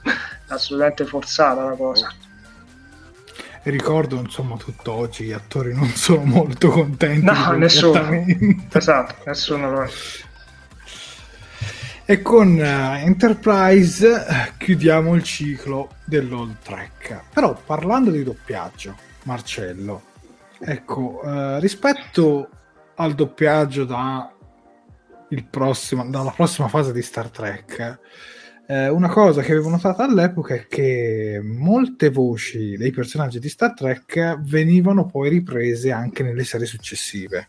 assolutamente 0.48 1.04
forzata 1.04 1.64
la 1.64 1.74
cosa 1.74 2.08
ricordo 3.70 4.16
insomma 4.16 4.56
tutt'oggi 4.56 5.24
gli 5.24 5.32
attori 5.32 5.74
non 5.74 5.88
sono 5.88 6.24
molto 6.24 6.70
contenti 6.70 7.24
no 7.24 7.52
nessuno. 7.52 8.24
esatto 8.72 9.14
nessuno 9.26 9.70
lo 9.70 9.82
è. 9.82 9.90
E 12.10 12.22
con 12.22 12.54
uh, 12.56 13.04
Enterprise 13.04 14.06
uh, 14.06 14.56
chiudiamo 14.56 15.14
il 15.14 15.22
ciclo 15.22 15.90
dell'Old 16.04 16.56
Track. 16.62 17.24
Però 17.34 17.54
parlando 17.66 18.10
di 18.10 18.22
doppiaggio, 18.22 18.96
Marcello, 19.24 20.04
ecco, 20.58 21.20
uh, 21.22 21.58
rispetto 21.58 22.48
al 22.94 23.14
doppiaggio 23.14 23.84
da 23.84 24.32
prossimo, 25.50 26.08
dalla 26.08 26.30
prossima 26.30 26.68
fase 26.68 26.92
di 26.92 27.02
Star 27.02 27.28
Trek, 27.28 27.98
eh, 28.70 28.88
una 28.88 29.08
cosa 29.08 29.40
che 29.40 29.52
avevo 29.52 29.70
notato 29.70 30.02
all'epoca 30.02 30.54
è 30.54 30.66
che 30.66 31.40
molte 31.42 32.10
voci 32.10 32.76
dei 32.76 32.90
personaggi 32.90 33.38
di 33.38 33.48
Star 33.48 33.72
Trek 33.72 34.40
venivano 34.42 35.06
poi 35.06 35.30
riprese 35.30 35.90
anche 35.90 36.22
nelle 36.22 36.44
serie 36.44 36.66
successive 36.66 37.48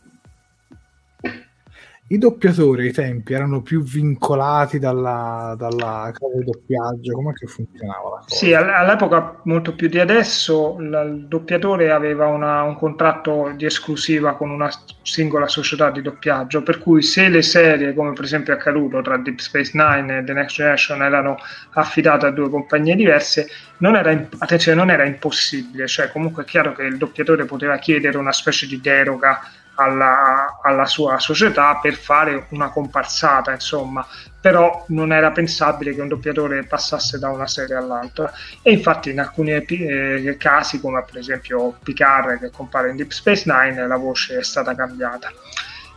i 2.12 2.18
doppiatori 2.18 2.88
ai 2.88 2.92
tempi 2.92 3.34
erano 3.34 3.62
più 3.62 3.84
vincolati 3.84 4.80
dalla, 4.80 5.54
dalla 5.56 6.12
casa 6.12 6.38
di 6.38 6.44
doppiaggio, 6.44 7.14
come 7.14 7.34
che 7.34 7.46
funzionava 7.46 8.10
la 8.10 8.16
cosa? 8.22 8.36
Sì, 8.36 8.54
all'epoca 8.54 9.40
molto 9.44 9.76
più 9.76 9.90
di 9.90 10.00
adesso 10.00 10.76
il 10.80 11.26
doppiatore 11.28 11.92
aveva 11.92 12.26
una, 12.26 12.64
un 12.64 12.76
contratto 12.78 13.54
di 13.56 13.66
esclusiva 13.66 14.36
con 14.36 14.50
una 14.50 14.72
singola 15.04 15.48
società 15.48 15.92
di 15.92 16.02
doppiaggio, 16.02 16.64
per 16.64 16.80
cui 16.80 17.04
se 17.04 17.30
le 17.30 17.44
serie, 17.44 17.94
come 17.94 18.14
per 18.14 18.24
esempio 18.24 18.54
è 18.54 18.58
accaduto 18.58 19.02
tra 19.02 19.18
Deep 19.18 19.38
Space 19.38 19.72
Nine 19.76 20.18
e 20.18 20.24
The 20.24 20.34
Next 20.34 20.56
Generation, 20.56 21.04
erano 21.04 21.38
affidate 21.74 22.26
a 22.26 22.32
due 22.32 22.50
compagnie 22.50 22.96
diverse, 22.96 23.48
non 23.78 23.96
era, 23.96 24.10
attenzione, 24.40 24.78
non 24.78 24.90
era 24.90 25.06
impossibile, 25.06 25.86
cioè 25.86 26.10
comunque 26.10 26.42
è 26.42 26.46
chiaro 26.48 26.74
che 26.74 26.84
il 26.84 26.98
doppiatore 26.98 27.46
poteva 27.46 27.78
chiedere 27.78 28.18
una 28.18 28.32
specie 28.32 28.66
di 28.66 28.82
deroga 28.82 29.42
alla, 29.80 30.60
alla, 30.62 30.86
sua 30.86 31.20
società 31.20 31.80
per 31.82 31.94
fare 31.96 32.48
una 32.50 32.70
comparsata, 32.70 33.52
insomma, 33.52 34.06
però 34.42 34.86
non 34.90 35.14
era 35.14 35.32
pensabile 35.32 35.96
che 35.96 36.02
un 36.02 36.10
doppiatore 36.10 36.64
passasse 36.64 37.18
da 37.18 37.30
una 37.30 37.48
serie 37.48 37.76
all'altra. 37.76 38.32
E 38.62 38.72
infatti 38.72 39.12
in 39.12 39.20
alcuni 39.20 39.52
eh, 39.52 40.36
casi, 40.38 40.80
come 40.82 41.04
per 41.04 41.18
esempio 41.18 41.78
Picard 41.82 42.40
che 42.40 42.52
compare 42.52 42.90
in 42.90 42.98
Deep 42.98 43.12
Space 43.12 43.44
Nine, 43.46 43.88
la 43.88 43.98
voce 43.98 44.40
è 44.40 44.44
stata 44.44 44.76
cambiata. 44.76 45.32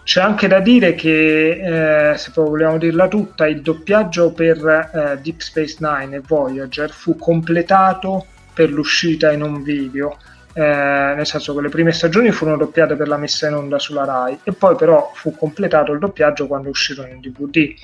C'è 0.05 0.21
anche 0.21 0.49
da 0.49 0.61
dire 0.61 0.95
che, 0.95 2.13
eh, 2.13 2.19
se 2.19 2.31
vogliamo 2.35 2.79
dirla 2.79 3.09
tutta, 3.09 3.47
il 3.47 3.63
doppiaggio 3.63 4.33
per 4.33 4.57
eh, 4.59 5.19
Deep 5.21 5.41
Space 5.41 5.77
Nine 5.79 6.17
e 6.17 6.23
Voyager 6.25 6.91
fu 6.91 7.17
completato 7.17 8.27
per 8.53 8.71
l'uscita 8.71 9.33
in 9.33 9.43
un 9.43 9.63
video 9.63 10.19
eh, 10.55 11.15
nel 11.17 11.27
senso 11.27 11.55
che 11.55 11.63
le 11.63 11.69
prime 11.69 11.93
stagioni 11.93 12.31
furono 12.31 12.59
doppiate 12.59 12.95
per 12.95 13.09
la 13.09 13.17
messa 13.17 13.49
in 13.49 13.55
onda 13.55 13.79
sulla 13.79 14.05
Rai 14.05 14.39
e 14.43 14.53
poi 14.53 14.77
però 14.77 15.11
fu 15.15 15.35
completato 15.35 15.93
il 15.93 15.99
doppiaggio 15.99 16.47
quando 16.47 16.69
uscirono 16.69 17.09
in 17.09 17.21
DVD 17.21 17.75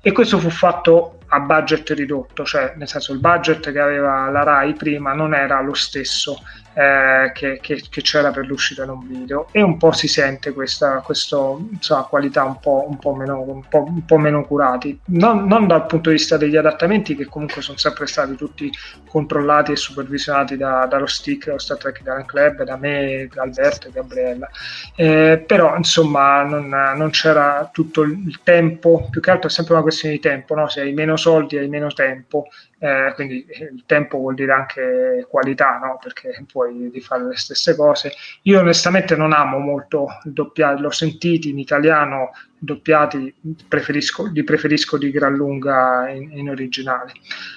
e 0.00 0.12
questo 0.12 0.38
fu 0.38 0.50
fatto 0.50 1.18
a 1.28 1.40
budget 1.40 1.90
ridotto, 1.90 2.44
cioè 2.44 2.74
nel 2.76 2.88
senso 2.88 3.12
il 3.12 3.18
budget 3.18 3.72
che 3.72 3.80
aveva 3.80 4.28
la 4.30 4.42
Rai 4.42 4.74
prima 4.74 5.12
non 5.12 5.34
era 5.34 5.60
lo 5.60 5.74
stesso 5.74 6.40
eh, 6.76 7.32
che, 7.32 7.58
che, 7.62 7.82
che, 7.88 8.02
c'era 8.02 8.30
per 8.30 8.44
l'uscita 8.44 8.84
in 8.84 8.90
un 8.90 9.06
video. 9.08 9.48
E 9.50 9.62
un 9.62 9.78
po' 9.78 9.92
si 9.92 10.08
sente 10.08 10.52
questa 10.52 11.00
questo, 11.00 11.66
insomma, 11.72 12.02
qualità 12.02 12.44
un 12.44 12.58
po', 12.60 12.84
un, 12.86 12.98
po 12.98 13.14
meno, 13.14 13.40
un, 13.40 13.62
po', 13.66 13.84
un 13.84 14.04
po' 14.04 14.18
meno 14.18 14.44
curati, 14.44 15.00
non, 15.06 15.46
non, 15.46 15.66
dal 15.66 15.86
punto 15.86 16.10
di 16.10 16.16
vista 16.16 16.36
degli 16.36 16.54
adattamenti 16.54 17.16
che 17.16 17.24
comunque 17.24 17.62
sono 17.62 17.78
sempre 17.78 18.06
stati 18.06 18.34
tutti 18.34 18.70
controllati 19.08 19.72
e 19.72 19.76
supervisionati 19.76 20.58
da, 20.58 20.84
dallo 20.84 21.06
stick, 21.06 21.46
lo 21.46 21.58
Star 21.58 21.78
Trek 21.78 22.02
Talent 22.02 22.26
Club, 22.26 22.62
da 22.64 22.76
me, 22.76 23.26
Alberto 23.36 23.88
e 23.88 23.92
Gabriella, 23.92 24.50
eh, 24.96 25.42
però 25.46 25.76
insomma 25.78 26.42
non, 26.42 26.68
non, 26.68 27.08
c'era 27.08 27.70
tutto 27.72 28.02
il 28.02 28.40
tempo, 28.42 29.08
più 29.10 29.22
che 29.22 29.30
altro 29.30 29.48
è 29.48 29.50
sempre 29.50 29.72
una 29.72 29.82
questione 29.82 30.16
di 30.16 30.20
tempo, 30.20 30.54
no? 30.54 30.68
se 30.68 30.82
hai 30.82 30.92
meno 30.92 31.16
soldi 31.16 31.56
hai 31.56 31.68
meno 31.68 31.88
tempo 31.88 32.48
eh, 32.78 33.12
quindi 33.14 33.46
il 33.48 33.84
tempo 33.86 34.18
vuol 34.18 34.34
dire 34.34 34.52
anche 34.52 35.26
qualità, 35.28 35.78
no? 35.78 35.98
perché 36.02 36.44
puoi 36.50 36.92
fare 37.00 37.26
le 37.26 37.36
stesse 37.36 37.74
cose. 37.74 38.12
Io 38.42 38.60
onestamente 38.60 39.16
non 39.16 39.32
amo 39.32 39.58
molto 39.58 40.06
il 40.24 40.32
doppiaggio, 40.32 40.82
l'ho 40.82 40.90
sentito 40.90 41.48
in 41.48 41.58
italiano 41.58 42.32
doppiati, 42.58 43.34
preferisco, 43.66 44.26
li 44.26 44.44
preferisco 44.44 44.98
di 44.98 45.10
gran 45.10 45.34
lunga 45.34 46.08
in, 46.10 46.36
in, 46.36 46.50
originale. 46.50 47.12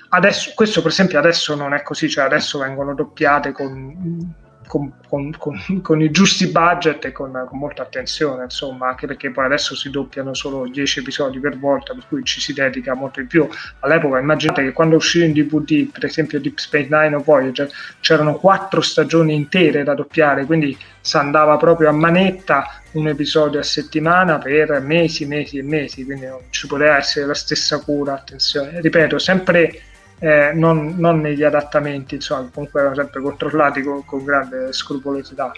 Adesso, 0.09 0.53
questo 0.55 0.81
per 0.81 0.91
esempio 0.91 1.19
adesso 1.19 1.55
non 1.55 1.73
è 1.73 1.81
così, 1.83 2.09
cioè 2.09 2.25
adesso 2.25 2.59
vengono 2.59 2.93
doppiate 2.93 3.51
con 3.51 4.47
con, 4.69 4.93
con, 5.07 5.33
con, 5.81 6.01
i 6.01 6.11
giusti 6.11 6.45
budget 6.47 7.03
e 7.05 7.11
con, 7.11 7.31
molta 7.53 7.81
attenzione, 7.81 8.43
insomma, 8.43 8.89
anche 8.89 9.07
perché 9.07 9.31
poi 9.31 9.45
adesso 9.45 9.75
si 9.75 9.89
doppiano 9.89 10.35
solo 10.35 10.67
10 10.67 10.99
episodi 10.99 11.39
per 11.39 11.57
volta, 11.57 11.95
per 11.95 12.03
cui 12.07 12.23
ci 12.23 12.39
si 12.39 12.53
dedica 12.53 12.93
molto 12.93 13.19
di 13.19 13.25
più. 13.25 13.49
All'epoca 13.79 14.19
immaginate 14.19 14.63
che 14.63 14.71
quando 14.71 14.97
uscì 14.97 15.25
in 15.25 15.33
DVD, 15.33 15.89
per 15.91 16.05
esempio 16.05 16.39
Deep 16.39 16.59
Space 16.59 16.87
Nine 16.87 17.15
o 17.15 17.23
Voyager, 17.23 17.67
c'erano 17.99 18.35
quattro 18.35 18.81
stagioni 18.81 19.33
intere 19.33 19.83
da 19.83 19.95
doppiare, 19.95 20.45
quindi 20.45 20.77
si 21.01 21.17
andava 21.17 21.57
proprio 21.57 21.89
a 21.89 21.93
manetta 21.93 22.67
un 22.91 23.07
episodio 23.07 23.59
a 23.59 23.63
settimana 23.63 24.37
per 24.37 24.81
mesi, 24.81 25.25
mesi 25.25 25.57
e 25.57 25.63
mesi, 25.63 26.05
quindi 26.05 26.27
non 26.27 26.41
ci 26.51 26.67
poteva 26.67 26.97
essere 26.97 27.25
la 27.25 27.33
stessa 27.33 27.79
cura, 27.79 28.13
attenzione. 28.13 28.81
Ripeto, 28.81 29.17
sempre 29.17 29.81
eh, 30.19 30.51
non, 30.53 30.95
non, 30.97 31.21
negli 31.21 31.43
adattamenti, 31.43 32.15
insomma, 32.15 32.49
comunque 32.53 32.81
erano 32.81 32.95
sempre 32.95 33.21
controllati 33.21 33.81
con, 33.81 34.05
con, 34.05 34.23
grande 34.23 34.73
scrupolosità. 34.73 35.51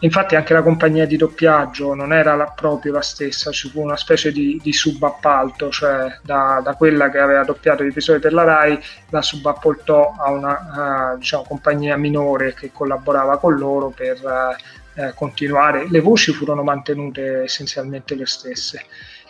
Infatti 0.00 0.36
anche 0.36 0.52
la 0.52 0.62
compagnia 0.62 1.06
di 1.06 1.16
doppiaggio 1.16 1.92
non 1.92 2.12
era 2.12 2.36
la, 2.36 2.44
proprio 2.44 2.92
la 2.92 3.02
stessa, 3.02 3.50
ci 3.50 3.68
fu 3.68 3.82
una 3.82 3.96
specie 3.96 4.30
di, 4.30 4.60
di 4.62 4.72
subappalto, 4.72 5.70
cioè 5.70 6.18
da, 6.22 6.60
da, 6.62 6.74
quella 6.74 7.10
che 7.10 7.18
aveva 7.18 7.42
doppiato 7.42 7.82
gli 7.82 7.88
episodi 7.88 8.20
per 8.20 8.32
la 8.32 8.44
RAI, 8.44 8.78
la 9.10 9.22
subappaltò 9.22 10.14
a 10.16 10.30
una 10.30 11.14
uh, 11.14 11.18
diciamo, 11.18 11.42
compagnia 11.42 11.96
minore 11.96 12.54
che 12.54 12.70
collaborava 12.72 13.38
con 13.38 13.56
loro 13.56 13.88
per 13.88 14.20
uh, 14.22 15.14
continuare. 15.16 15.88
Le 15.90 16.00
voci 16.00 16.32
furono 16.32 16.62
mantenute 16.62 17.42
essenzialmente 17.42 18.14
le 18.14 18.26
stesse. 18.26 18.84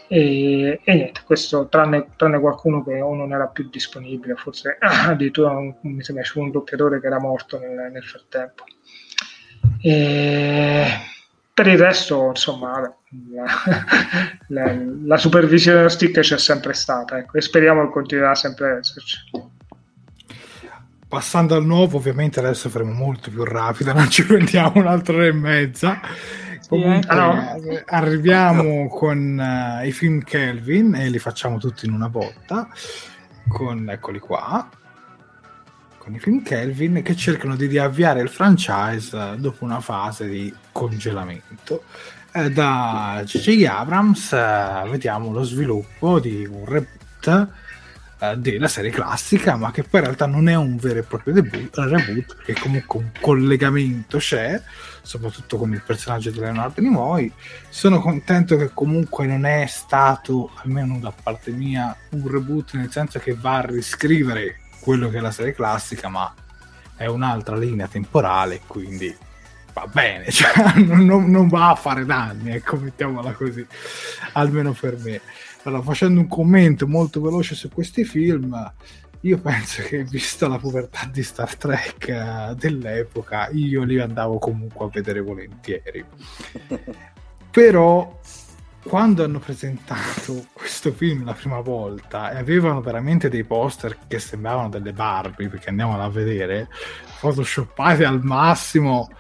E, 0.08 0.80
e 0.82 0.94
niente, 0.94 1.20
questo 1.24 1.68
tranne, 1.68 2.08
tranne, 2.16 2.40
qualcuno 2.40 2.82
che 2.82 3.00
o 3.00 3.14
non 3.14 3.32
era 3.32 3.46
più 3.46 3.68
disponibile, 3.68 4.34
forse 4.36 4.78
addirittura 4.80 5.50
un, 5.50 5.74
mi 5.82 6.02
sembra 6.02 6.24
c'è 6.24 6.38
un 6.38 6.50
doppiatore 6.50 7.00
che 7.00 7.06
era 7.06 7.20
morto 7.20 7.58
nel, 7.58 7.90
nel 7.92 8.04
frattempo. 8.04 8.64
E 9.80 10.86
per 11.52 11.66
il 11.66 11.78
resto, 11.78 12.28
insomma, 12.28 12.80
la, 12.80 12.94
la, 14.48 14.76
la, 15.04 15.16
supervisione 15.16 15.78
dello 15.78 15.88
stick 15.88 16.20
c'è 16.20 16.38
sempre 16.38 16.72
stata 16.72 17.18
ecco, 17.18 17.36
e 17.36 17.40
speriamo 17.40 17.84
che 17.84 17.90
continuerà 17.90 18.34
sempre 18.34 18.70
ad 18.70 18.78
esserci. 18.78 19.18
Passando 21.08 21.54
al 21.54 21.64
nuovo, 21.64 21.96
ovviamente 21.96 22.38
adesso 22.38 22.68
faremo 22.68 22.92
molto 22.92 23.30
più 23.30 23.42
rapido, 23.44 23.92
non 23.94 24.08
ci 24.08 24.24
prendiamo 24.24 24.80
un'altra 24.80 25.14
ora 25.16 25.26
e 25.26 25.32
mezza. 25.32 26.00
Comunque, 26.68 27.08
ah, 27.08 27.56
no. 27.56 27.82
arriviamo 27.86 28.88
con 28.88 29.80
uh, 29.82 29.86
i 29.86 29.90
film 29.90 30.22
Kelvin 30.22 30.94
e 30.94 31.08
li 31.08 31.18
facciamo 31.18 31.56
tutti 31.58 31.86
in 31.86 31.92
una 31.92 32.10
botta. 32.10 32.68
Con, 33.48 33.88
eccoli 33.88 34.18
qua. 34.18 34.68
Con 35.96 36.14
i 36.14 36.18
film 36.18 36.42
Kelvin 36.42 37.02
che 37.02 37.16
cercano 37.16 37.56
di 37.56 37.66
riavviare 37.66 38.20
il 38.20 38.28
franchise 38.28 39.36
dopo 39.38 39.64
una 39.64 39.80
fase 39.80 40.28
di 40.28 40.54
congelamento. 40.70 41.84
Eh, 42.32 42.50
da 42.50 43.22
J.J. 43.24 43.64
Abrams 43.64 44.32
eh, 44.34 44.82
vediamo 44.90 45.32
lo 45.32 45.42
sviluppo 45.44 46.20
di 46.20 46.46
un 46.46 46.66
reboot 46.66 47.48
eh, 48.20 48.36
della 48.36 48.68
serie 48.68 48.90
classica, 48.90 49.56
ma 49.56 49.70
che 49.70 49.84
poi 49.84 50.00
in 50.00 50.06
realtà 50.06 50.26
non 50.26 50.48
è 50.48 50.54
un 50.54 50.76
vero 50.76 50.98
e 50.98 51.02
proprio 51.04 51.32
debut, 51.32 51.74
reboot, 51.76 52.36
perché 52.36 52.60
comunque 52.60 52.98
un 52.98 53.10
collegamento 53.18 54.18
c'è 54.18 54.60
soprattutto 55.08 55.56
con 55.56 55.72
il 55.72 55.80
personaggio 55.80 56.30
di 56.30 56.38
Leonardo 56.38 56.82
Nimoy. 56.82 57.32
Sono 57.70 57.98
contento 57.98 58.58
che 58.58 58.72
comunque 58.74 59.24
non 59.24 59.46
è 59.46 59.64
stato, 59.64 60.50
almeno 60.56 60.98
da 60.98 61.10
parte 61.10 61.50
mia, 61.50 61.96
un 62.10 62.28
reboot 62.28 62.74
nel 62.74 62.90
senso 62.90 63.18
che 63.18 63.32
va 63.32 63.56
a 63.56 63.66
riscrivere 63.66 64.58
quello 64.80 65.08
che 65.08 65.16
è 65.16 65.20
la 65.20 65.30
serie 65.30 65.54
classica, 65.54 66.08
ma 66.08 66.30
è 66.94 67.06
un'altra 67.06 67.56
linea 67.56 67.88
temporale, 67.88 68.60
quindi 68.66 69.16
va 69.72 69.86
bene, 69.90 70.28
cioè, 70.30 70.74
non, 70.74 71.30
non, 71.30 71.48
va 71.48 71.70
a 71.70 71.74
fare 71.74 72.04
danni, 72.04 72.50
ecco, 72.50 72.76
mettiamola 72.76 73.32
così, 73.32 73.66
almeno 74.34 74.72
per 74.78 74.98
me. 74.98 75.22
Allora, 75.62 75.82
facendo 75.82 76.20
un 76.20 76.28
commento 76.28 76.86
molto 76.86 77.22
veloce 77.22 77.54
su 77.54 77.70
questi 77.70 78.04
film, 78.04 78.54
io 79.22 79.38
penso 79.38 79.82
che, 79.82 80.04
vista 80.04 80.46
la 80.46 80.58
povertà 80.58 81.08
di 81.10 81.22
Star 81.22 81.56
Trek 81.56 82.06
uh, 82.08 82.54
dell'epoca, 82.54 83.48
io 83.50 83.82
li 83.82 83.98
andavo 83.98 84.38
comunque 84.38 84.86
a 84.86 84.90
vedere 84.92 85.20
volentieri. 85.20 86.04
Però, 87.50 88.20
quando 88.82 89.24
hanno 89.24 89.40
presentato 89.40 90.46
questo 90.52 90.92
film 90.92 91.24
la 91.24 91.32
prima 91.32 91.60
volta 91.60 92.30
e 92.30 92.38
avevano 92.38 92.80
veramente 92.80 93.28
dei 93.28 93.42
poster 93.42 93.98
che 94.06 94.20
sembravano 94.20 94.68
delle 94.68 94.92
Barbie, 94.92 95.48
perché 95.48 95.70
andiamola 95.70 96.04
a 96.04 96.10
vedere, 96.10 96.68
photoshoppate 97.18 98.04
al 98.04 98.22
massimo, 98.22 99.10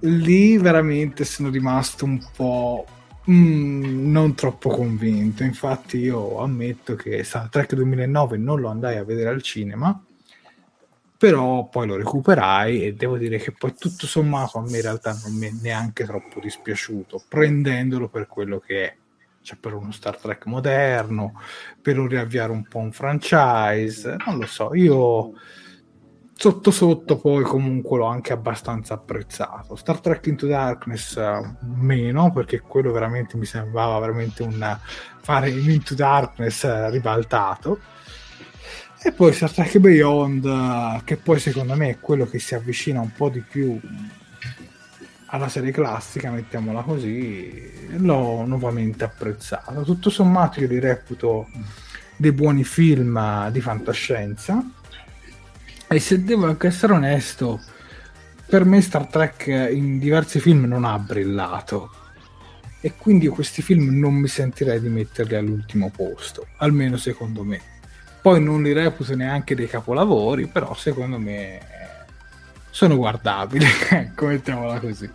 lì 0.00 0.58
veramente 0.58 1.24
sono 1.24 1.48
rimasto 1.48 2.04
un 2.04 2.20
po' 2.34 2.86
Mm, 3.28 4.10
non 4.12 4.34
troppo 4.34 4.68
convinto, 4.68 5.42
infatti 5.42 5.98
io 5.98 6.38
ammetto 6.38 6.94
che 6.94 7.24
Star 7.24 7.48
Trek 7.48 7.74
2009 7.74 8.36
non 8.36 8.60
lo 8.60 8.68
andai 8.68 8.98
a 8.98 9.04
vedere 9.04 9.30
al 9.30 9.42
cinema, 9.42 10.00
però 11.18 11.68
poi 11.68 11.86
lo 11.88 11.96
recuperai 11.96 12.84
e 12.84 12.94
devo 12.94 13.16
dire 13.16 13.38
che 13.38 13.50
poi 13.50 13.74
tutto 13.76 14.06
sommato 14.06 14.58
a 14.58 14.62
me 14.62 14.76
in 14.76 14.82
realtà 14.82 15.18
non 15.24 15.34
mi 15.34 15.48
è 15.48 15.52
neanche 15.60 16.04
troppo 16.04 16.38
dispiaciuto, 16.40 17.24
prendendolo 17.28 18.08
per 18.08 18.28
quello 18.28 18.60
che 18.60 18.84
è, 18.84 18.96
cioè 19.42 19.58
per 19.58 19.74
uno 19.74 19.90
Star 19.90 20.18
Trek 20.18 20.46
moderno, 20.46 21.40
per 21.82 21.96
riavviare 21.96 22.52
un 22.52 22.64
po' 22.68 22.78
un 22.78 22.92
franchise, 22.92 24.16
non 24.24 24.38
lo 24.38 24.46
so, 24.46 24.72
io 24.74 25.32
sotto 26.38 26.70
sotto 26.70 27.16
poi 27.16 27.42
comunque 27.44 27.96
l'ho 27.96 28.04
anche 28.04 28.34
abbastanza 28.34 28.94
apprezzato. 28.94 29.74
Star 29.74 30.00
Trek 30.00 30.26
Into 30.26 30.46
Darkness 30.46 31.16
uh, 31.16 31.56
meno, 31.78 32.30
perché 32.30 32.60
quello 32.60 32.92
veramente 32.92 33.38
mi 33.38 33.46
sembrava 33.46 33.98
veramente 33.98 34.42
un 34.42 34.78
fare 35.22 35.48
Into 35.48 35.94
Darkness 35.94 36.62
uh, 36.64 36.90
ribaltato. 36.90 37.80
E 39.02 39.12
poi 39.12 39.32
Star 39.32 39.50
Trek 39.50 39.78
Beyond, 39.78 40.44
uh, 40.44 41.04
che 41.04 41.16
poi 41.16 41.40
secondo 41.40 41.74
me 41.74 41.88
è 41.88 42.00
quello 42.00 42.26
che 42.26 42.38
si 42.38 42.54
avvicina 42.54 43.00
un 43.00 43.12
po' 43.12 43.30
di 43.30 43.40
più 43.40 43.80
alla 45.28 45.48
serie 45.48 45.72
classica, 45.72 46.30
mettiamola 46.30 46.82
così, 46.82 47.96
l'ho 47.96 48.44
nuovamente 48.44 49.04
apprezzato. 49.04 49.82
Tutto 49.82 50.10
sommato 50.10 50.60
io 50.60 50.68
li 50.68 50.80
reputo 50.80 51.48
dei 52.18 52.32
buoni 52.32 52.62
film 52.62 53.48
di 53.50 53.60
fantascienza 53.60 54.62
e 55.88 56.00
se 56.00 56.22
devo 56.24 56.46
anche 56.46 56.66
essere 56.66 56.92
onesto, 56.92 57.60
per 58.46 58.64
me 58.64 58.80
Star 58.80 59.06
Trek 59.06 59.46
in 59.46 59.98
diversi 59.98 60.40
film 60.40 60.64
non 60.64 60.84
ha 60.84 60.98
brillato. 60.98 61.90
E 62.80 62.92
quindi 62.96 63.26
questi 63.28 63.62
film 63.62 63.98
non 63.98 64.14
mi 64.14 64.28
sentirei 64.28 64.80
di 64.80 64.88
metterli 64.88 65.34
all'ultimo 65.34 65.90
posto, 65.90 66.46
almeno 66.58 66.96
secondo 66.96 67.42
me. 67.42 67.60
Poi 68.20 68.42
non 68.42 68.62
li 68.62 68.72
reputo 68.72 69.14
neanche 69.14 69.54
dei 69.54 69.66
capolavori, 69.66 70.46
però 70.46 70.74
secondo 70.74 71.18
me 71.18 71.60
sono 72.70 72.96
guardabili, 72.96 73.66
ecco, 73.90 74.26
mettiamola 74.26 74.78
così. 74.78 75.10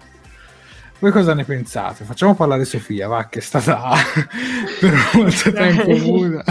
Voi 1.01 1.09
cosa 1.09 1.33
ne 1.33 1.45
pensate? 1.45 2.03
Facciamo 2.03 2.35
parlare 2.35 2.63
Sofia, 2.63 3.07
va, 3.07 3.27
che 3.27 3.39
è 3.39 3.41
stata 3.41 3.89
per 4.79 4.93
molto 5.15 5.51
tempo 5.51 5.89
muta. 5.97 6.43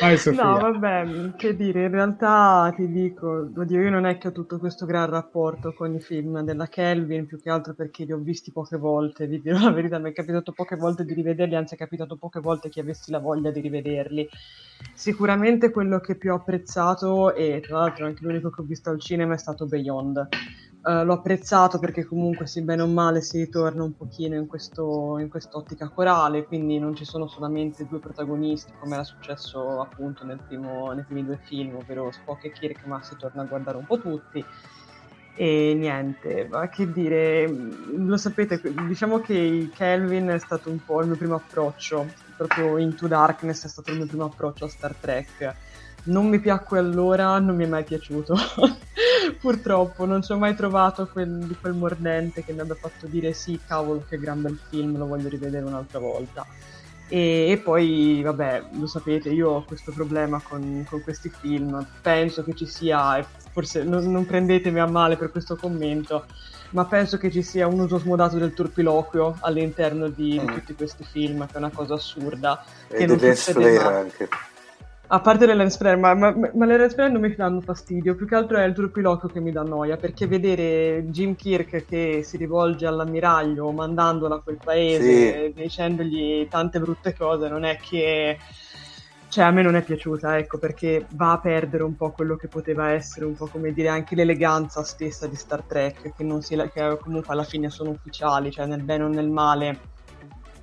Vai 0.00 0.18
Sofia. 0.18 0.42
No, 0.42 0.58
vabbè, 0.58 1.36
che 1.36 1.54
dire, 1.54 1.84
in 1.84 1.92
realtà 1.92 2.72
ti 2.74 2.90
dico, 2.90 3.48
oddio, 3.54 3.80
io 3.80 3.90
non 3.90 4.04
è 4.04 4.18
che 4.18 4.26
ho 4.26 4.32
tutto 4.32 4.58
questo 4.58 4.84
gran 4.84 5.08
rapporto 5.08 5.72
con 5.74 5.94
i 5.94 6.00
film 6.00 6.40
della 6.40 6.66
Kelvin, 6.66 7.26
più 7.26 7.40
che 7.40 7.50
altro 7.50 7.74
perché 7.74 8.04
li 8.04 8.10
ho 8.10 8.18
visti 8.18 8.50
poche 8.50 8.78
volte, 8.78 9.28
vi 9.28 9.40
dirò 9.40 9.60
la 9.60 9.70
verità, 9.70 10.00
mi 10.00 10.10
è 10.10 10.12
capitato 10.12 10.50
poche 10.50 10.74
volte 10.74 11.04
di 11.04 11.14
rivederli, 11.14 11.54
anzi 11.54 11.74
è 11.74 11.78
capitato 11.78 12.16
poche 12.16 12.40
volte 12.40 12.70
che 12.70 12.80
avessi 12.80 13.12
la 13.12 13.20
voglia 13.20 13.52
di 13.52 13.60
rivederli. 13.60 14.28
Sicuramente 14.92 15.70
quello 15.70 16.00
che 16.00 16.16
più 16.16 16.32
ho 16.32 16.36
apprezzato, 16.36 17.32
e 17.32 17.62
tra 17.64 17.78
l'altro 17.78 18.06
anche 18.06 18.24
l'unico 18.24 18.50
che 18.50 18.60
ho 18.60 18.64
visto 18.64 18.90
al 18.90 18.98
cinema, 18.98 19.34
è 19.34 19.38
stato 19.38 19.66
Beyond 19.66 20.28
Uh, 20.80 21.04
l'ho 21.04 21.14
apprezzato 21.14 21.80
perché 21.80 22.04
comunque 22.04 22.46
sì 22.46 22.62
bene 22.62 22.82
o 22.82 22.86
male 22.86 23.20
si 23.20 23.36
ritorna 23.36 23.82
un 23.82 23.96
pochino 23.96 24.36
in, 24.36 24.46
questo, 24.46 25.18
in 25.18 25.28
quest'ottica 25.28 25.88
corale, 25.88 26.44
quindi 26.44 26.78
non 26.78 26.94
ci 26.94 27.04
sono 27.04 27.26
solamente 27.26 27.84
due 27.86 27.98
protagonisti 27.98 28.72
come 28.78 28.94
era 28.94 29.02
successo 29.02 29.80
appunto 29.80 30.24
nel 30.24 30.38
primo, 30.46 30.92
nei 30.92 31.02
primi 31.02 31.24
due 31.24 31.38
film, 31.42 31.74
ovvero 31.74 32.12
Spock 32.12 32.44
e 32.44 32.52
Kirk, 32.52 32.84
ma 32.86 33.02
si 33.02 33.16
torna 33.16 33.42
a 33.42 33.46
guardare 33.46 33.76
un 33.76 33.86
po' 33.86 33.98
tutti. 33.98 34.42
E 35.34 35.74
niente, 35.76 36.48
ma 36.50 36.68
che 36.68 36.90
dire, 36.90 37.48
lo 37.48 38.16
sapete, 38.16 38.60
diciamo 38.86 39.20
che 39.20 39.70
Kelvin 39.74 40.28
è 40.28 40.38
stato 40.38 40.70
un 40.70 40.84
po' 40.84 41.00
il 41.00 41.08
mio 41.08 41.16
primo 41.16 41.34
approccio, 41.34 42.06
proprio 42.36 42.76
Into 42.78 43.08
Darkness 43.08 43.64
è 43.64 43.68
stato 43.68 43.90
il 43.90 43.98
mio 43.98 44.06
primo 44.06 44.24
approccio 44.24 44.64
a 44.64 44.68
Star 44.68 44.94
Trek 44.94 45.54
non 46.08 46.28
mi 46.28 46.38
piacque 46.40 46.78
allora, 46.78 47.38
non 47.38 47.56
mi 47.56 47.64
è 47.64 47.68
mai 47.68 47.84
piaciuto. 47.84 48.36
Purtroppo 49.40 50.04
non 50.04 50.22
ci 50.22 50.32
ho 50.32 50.38
mai 50.38 50.54
trovato 50.54 51.06
quel, 51.06 51.56
quel 51.60 51.74
mordente 51.74 52.44
che 52.44 52.52
mi 52.52 52.60
abbia 52.60 52.74
fatto 52.74 53.06
dire 53.06 53.32
sì, 53.32 53.58
cavolo, 53.66 54.04
che 54.08 54.18
gran 54.18 54.42
bel 54.42 54.58
film, 54.68 54.96
lo 54.96 55.06
voglio 55.06 55.28
rivedere 55.28 55.64
un'altra 55.64 55.98
volta. 55.98 56.46
E, 57.08 57.50
e, 57.50 57.58
poi, 57.58 58.20
vabbè, 58.22 58.64
lo 58.72 58.86
sapete, 58.86 59.30
io 59.30 59.50
ho 59.50 59.64
questo 59.64 59.92
problema 59.92 60.40
con, 60.46 60.84
con 60.88 61.02
questi 61.02 61.30
film. 61.30 61.86
Penso 62.02 62.42
che 62.42 62.54
ci 62.54 62.66
sia, 62.66 63.24
forse 63.52 63.82
non, 63.82 64.10
non, 64.10 64.26
prendetemi 64.26 64.80
a 64.80 64.86
male 64.86 65.16
per 65.16 65.30
questo 65.30 65.56
commento, 65.56 66.26
ma 66.70 66.84
penso 66.84 67.16
che 67.16 67.30
ci 67.30 67.42
sia 67.42 67.66
un 67.66 67.80
uso 67.80 67.98
smodato 67.98 68.36
del 68.36 68.52
turpiloquio 68.52 69.36
all'interno 69.40 70.08
di, 70.08 70.38
mm. 70.38 70.46
di 70.46 70.52
tutti 70.54 70.74
questi 70.74 71.04
film, 71.04 71.46
che 71.46 71.54
è 71.54 71.58
una 71.58 71.70
cosa 71.70 71.94
assurda. 71.94 72.62
E 72.88 72.96
che 72.96 73.06
non 73.06 73.18
succede 73.18 73.78
mai. 73.78 73.94
anche. 73.94 74.28
A 75.10 75.20
parte 75.20 75.46
le 75.46 75.54
lens 75.54 75.78
flare, 75.78 75.96
ma, 75.96 76.12
ma, 76.12 76.34
ma, 76.36 76.66
le 76.66 76.76
lens 76.76 76.92
flare 76.92 77.10
non 77.10 77.22
mi 77.22 77.34
danno 77.34 77.62
fastidio, 77.62 78.14
più 78.14 78.26
che 78.26 78.34
altro 78.34 78.58
è 78.58 78.64
il 78.64 78.74
turpiloquio 78.74 79.32
che 79.32 79.40
mi 79.40 79.50
dà 79.50 79.62
noia, 79.62 79.96
perché 79.96 80.26
vedere 80.26 81.06
Jim 81.06 81.34
Kirk 81.34 81.86
che 81.86 82.20
si 82.22 82.36
rivolge 82.36 82.84
all'ammiraglio 82.84 83.70
mandandolo 83.70 84.34
a 84.34 84.42
quel 84.42 84.58
paese, 84.62 85.52
sì. 85.54 85.62
dicendogli 85.62 86.46
tante 86.48 86.78
brutte 86.78 87.14
cose, 87.14 87.48
non 87.48 87.64
è 87.64 87.78
che... 87.78 88.36
Cioè, 89.30 89.44
a 89.44 89.50
me 89.50 89.62
non 89.62 89.76
è 89.76 89.82
piaciuta, 89.82 90.36
ecco, 90.36 90.58
perché 90.58 91.06
va 91.10 91.32
a 91.32 91.38
perdere 91.38 91.84
un 91.84 91.96
po' 91.96 92.10
quello 92.10 92.36
che 92.36 92.48
poteva 92.48 92.90
essere, 92.90 93.24
un 93.24 93.34
po' 93.34 93.46
come 93.46 93.72
dire 93.72 93.88
anche 93.88 94.14
l'eleganza 94.14 94.82
stessa 94.84 95.26
di 95.26 95.36
Star 95.36 95.62
Trek, 95.62 96.14
che, 96.14 96.22
non 96.22 96.42
si, 96.42 96.54
che 96.72 96.98
comunque 97.00 97.32
alla 97.32 97.44
fine 97.44 97.70
sono 97.70 97.90
ufficiali, 97.90 98.50
cioè 98.50 98.66
nel 98.66 98.82
bene 98.82 99.04
o 99.04 99.08
nel 99.08 99.28
male 99.28 99.96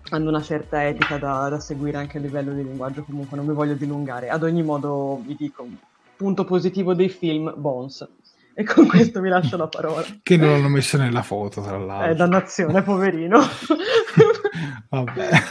hanno 0.10 0.30
una 0.30 0.42
certa 0.42 0.86
etica 0.86 1.18
da, 1.18 1.50
da, 1.50 1.60
seguire 1.60 1.98
anche 1.98 2.18
a 2.18 2.22
livello 2.22 2.54
di 2.54 2.64
linguaggio, 2.64 3.04
comunque 3.04 3.36
non 3.38 3.46
mi 3.46 3.54
voglio 3.54 3.74
dilungare. 3.74 4.30
Ad 4.30 4.44
ogni 4.44 4.64
modo 4.64 5.22
vi 5.26 5.36
dico, 5.36 5.68
punto 6.16 6.46
positivo 6.46 6.94
dei 6.94 7.10
film, 7.10 7.54
Bones. 7.56 8.08
E 8.54 8.64
con 8.64 8.88
questo 8.88 9.20
vi 9.20 9.30
lascio 9.30 9.58
la 9.58 9.68
parola. 9.68 10.06
Che 10.22 10.38
non 10.38 10.52
l'hanno 10.52 10.70
messo 10.70 10.98
nella 10.98 11.24
foto, 11.24 11.62
tra 11.62 11.78
l'altro. 11.78 12.12
Eh, 12.12 12.16
dannazione, 12.16 12.82
poverino. 12.84 13.40
Vabbè. 14.90 15.30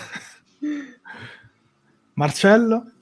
Marcello? 2.15 2.93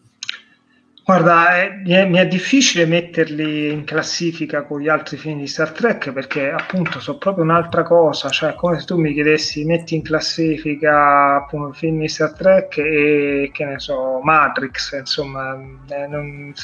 Guarda, 1.05 1.57
è, 1.57 1.81
mi, 1.85 1.91
è, 1.95 2.05
mi, 2.07 2.19
è, 2.19 2.29
difficile 2.29 2.87
metterli 2.87 3.73
in 3.73 3.83
classifica 3.83 4.63
con 4.63 4.81
gli 4.81 4.89
altri 4.89 5.17
film 5.17 5.41
di 5.41 5.49
Star 5.49 5.73
Trek 5.73 6.13
perché 6.13 6.53
appunto 6.53 7.01
sono 7.01 7.19
proprio 7.19 7.43
un'altra 7.43 7.83
cosa, 7.83 8.29
cioè 8.29 8.55
come 8.55 8.79
se 8.79 8.87
tu 8.87 8.97
mi 8.97 9.13
chiedessi 9.13 9.65
metti 9.65 9.97
in 9.97 10.03
classifica 10.03 11.39
appunto 11.39 11.73
film 11.73 11.99
di 11.99 12.09
Star 12.09 12.35
Trek 12.35 12.79
e 12.79 13.51
che 13.53 13.65
ne 13.65 13.81
so, 13.81 14.21
Matrix, 14.23 14.97
insomma, 14.97 15.59
eh, 15.89 16.07
non, 16.07 16.55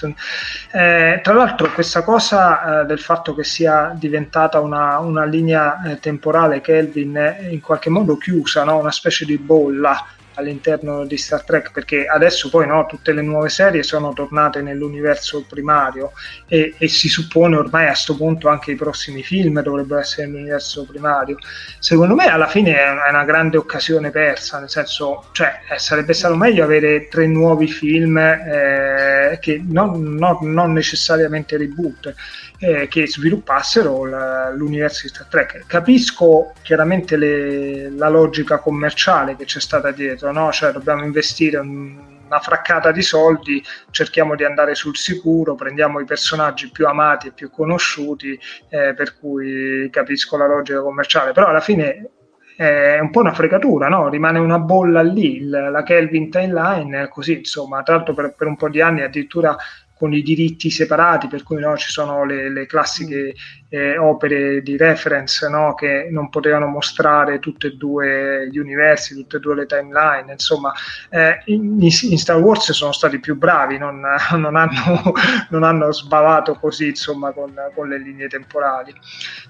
eh, 0.73 1.19
tra 1.21 1.35
l'altro 1.35 1.73
questa 1.73 2.05
cosa 2.05 2.83
eh, 2.83 2.87
del 2.87 3.01
fatto 3.01 3.35
che 3.35 3.43
sia 3.43 3.93
diventata 3.99 4.61
una, 4.61 4.99
una 4.99 5.25
linea 5.25 5.83
eh, 5.83 5.99
temporale 5.99 6.61
Kelvin 6.61 7.49
in 7.51 7.61
qualche 7.61 7.91
modo 7.91 8.17
chiusa, 8.17 8.63
no? 8.63 8.79
una 8.79 8.93
specie 8.93 9.25
di 9.25 9.37
bolla 9.37 10.01
all'interno 10.39 11.05
di 11.05 11.17
Star 11.17 11.43
Trek 11.43 11.73
perché 11.73 12.07
adesso 12.07 12.49
poi 12.49 12.67
no, 12.67 12.87
tutte 12.87 13.13
le 13.13 13.23
nuove 13.23 13.49
serie 13.49 13.83
sono 13.83 14.13
tornate 14.13 14.63
nell'universo 14.63 15.45
primario 15.47 16.13
e, 16.47 16.75
e 16.79 16.89
si 16.89 17.09
suppone 17.09 17.57
ormai 17.57 17.85
a 17.85 17.89
questo 17.89 18.17
punto 18.17 18.49
anche 18.49 18.71
i 18.71 18.77
prossimi 18.77 19.23
film 19.23 19.61
dovrebbero 19.61 20.01
essere 20.01 20.27
nell'universo 20.27 20.85
primario. 20.85 21.37
Secondo 21.79 22.15
me 22.15 22.27
alla 22.27 22.47
fine 22.47 22.77
è 22.77 22.89
una 23.09 23.25
grande 23.25 23.57
occasione 23.57 24.11
persa 24.11 24.61
nel 24.61 24.71
senso 24.71 25.27
cioè 25.33 25.61
eh, 25.71 25.79
sarebbe 25.79 26.13
stato 26.13 26.37
meglio 26.37 26.65
avere 26.65 27.09
tre 27.09 27.27
nuovi 27.27 27.67
film 27.67 28.17
eh, 28.17 29.39
che 29.41 29.63
non, 29.67 30.15
non, 30.15 30.39
non 30.43 30.73
necessariamente 30.73 31.57
reboot 31.57 32.15
eh, 32.59 32.89
che 32.89 33.07
sviluppassero 33.07 34.05
la, 34.05 34.51
l'universo 34.51 35.03
di 35.03 35.09
Star 35.09 35.27
Trek. 35.27 35.65
Capisco 35.67 36.53
chiaramente 36.63 37.17
le, 37.17 37.91
la 37.91 38.09
logica 38.09 38.59
commerciale 38.59 39.37
che 39.37 39.45
c'è 39.45 39.61
stata 39.61 39.91
dietro, 39.91 40.33
no? 40.33 40.51
cioè 40.53 40.73
dobbiamo 40.73 41.05
investire 41.05 41.59
un, 41.59 42.17
una 42.27 42.41
fraccata 42.41 42.91
di 42.93 43.03
soldi, 43.03 43.63
cerchiamo 43.91 44.35
di 44.35 44.45
andare 44.45 44.75
sul 44.75 44.97
sicuro, 44.97 45.55
prendiamo 45.55 46.01
i 46.01 46.05
personaggi 46.05 46.71
più 46.71 46.87
amati 46.87 47.29
e 47.29 47.33
più 47.33 47.51
conosciuti, 47.51 48.39
eh, 48.69 48.95
per 48.95 49.19
cui 49.19 49.89
capisco 49.91 50.37
la 50.37 50.47
logica 50.47 50.81
commerciale, 50.81 51.33
però 51.33 51.49
alla 51.49 51.61
fine 51.61 52.11
è 52.59 52.99
un 52.99 53.11
po' 53.11 53.21
una 53.21 53.33
fregatura, 53.33 53.89
no? 53.89 54.09
rimane 54.09 54.41
una 54.41 54.59
bolla 54.59 55.01
lì, 55.01 55.47
la 55.47 55.85
Kelvin 55.85 56.29
Timeline, 56.29 57.09
così 57.09 57.39
insomma, 57.39 57.85
tra 57.85 57.95
l'altro 57.95 58.15
per, 58.15 58.35
per 58.35 58.49
un 58.49 58.57
po' 58.57 58.69
di 58.69 58.81
anni 58.81 59.03
addirittura 59.03 59.57
con 59.99 60.15
i 60.15 60.23
diritti 60.23 60.71
separati, 60.71 61.27
per 61.27 61.43
cui 61.43 61.59
no, 61.61 61.77
ci 61.77 61.91
sono 61.91 62.25
le, 62.25 62.51
le 62.51 62.67
classiche 62.67 63.35
eh, 63.71 63.99
opere 63.99 64.63
di 64.63 64.77
reference 64.77 65.47
no? 65.49 65.75
che 65.75 66.09
non 66.11 66.31
potevano 66.31 66.67
mostrare 66.67 67.39
tutti 67.39 67.67
e 67.67 67.77
due 67.77 68.49
gli 68.51 68.59
universi, 68.59 69.15
tutte 69.15 69.37
e 69.37 69.41
due 69.41 69.55
le 69.55 69.67
timeline, 69.67 70.33
insomma 70.33 70.73
eh, 71.11 71.43
in, 71.47 71.79
in, 71.81 72.19
Star 72.19 72.39
Wars 72.39 72.73
sono 72.73 72.93
stati 72.93 73.19
più 73.19 73.37
bravi, 73.37 73.77
non, 73.77 74.01
non, 74.37 74.57
hanno, 74.57 75.13
non 75.51 75.63
hanno, 75.63 75.93
sbavato 75.93 76.55
così 76.55 76.89
insomma 76.89 77.33
con, 77.33 77.55
con, 77.75 77.89
le 77.89 77.99
linee 77.99 78.29
temporali. 78.29 78.95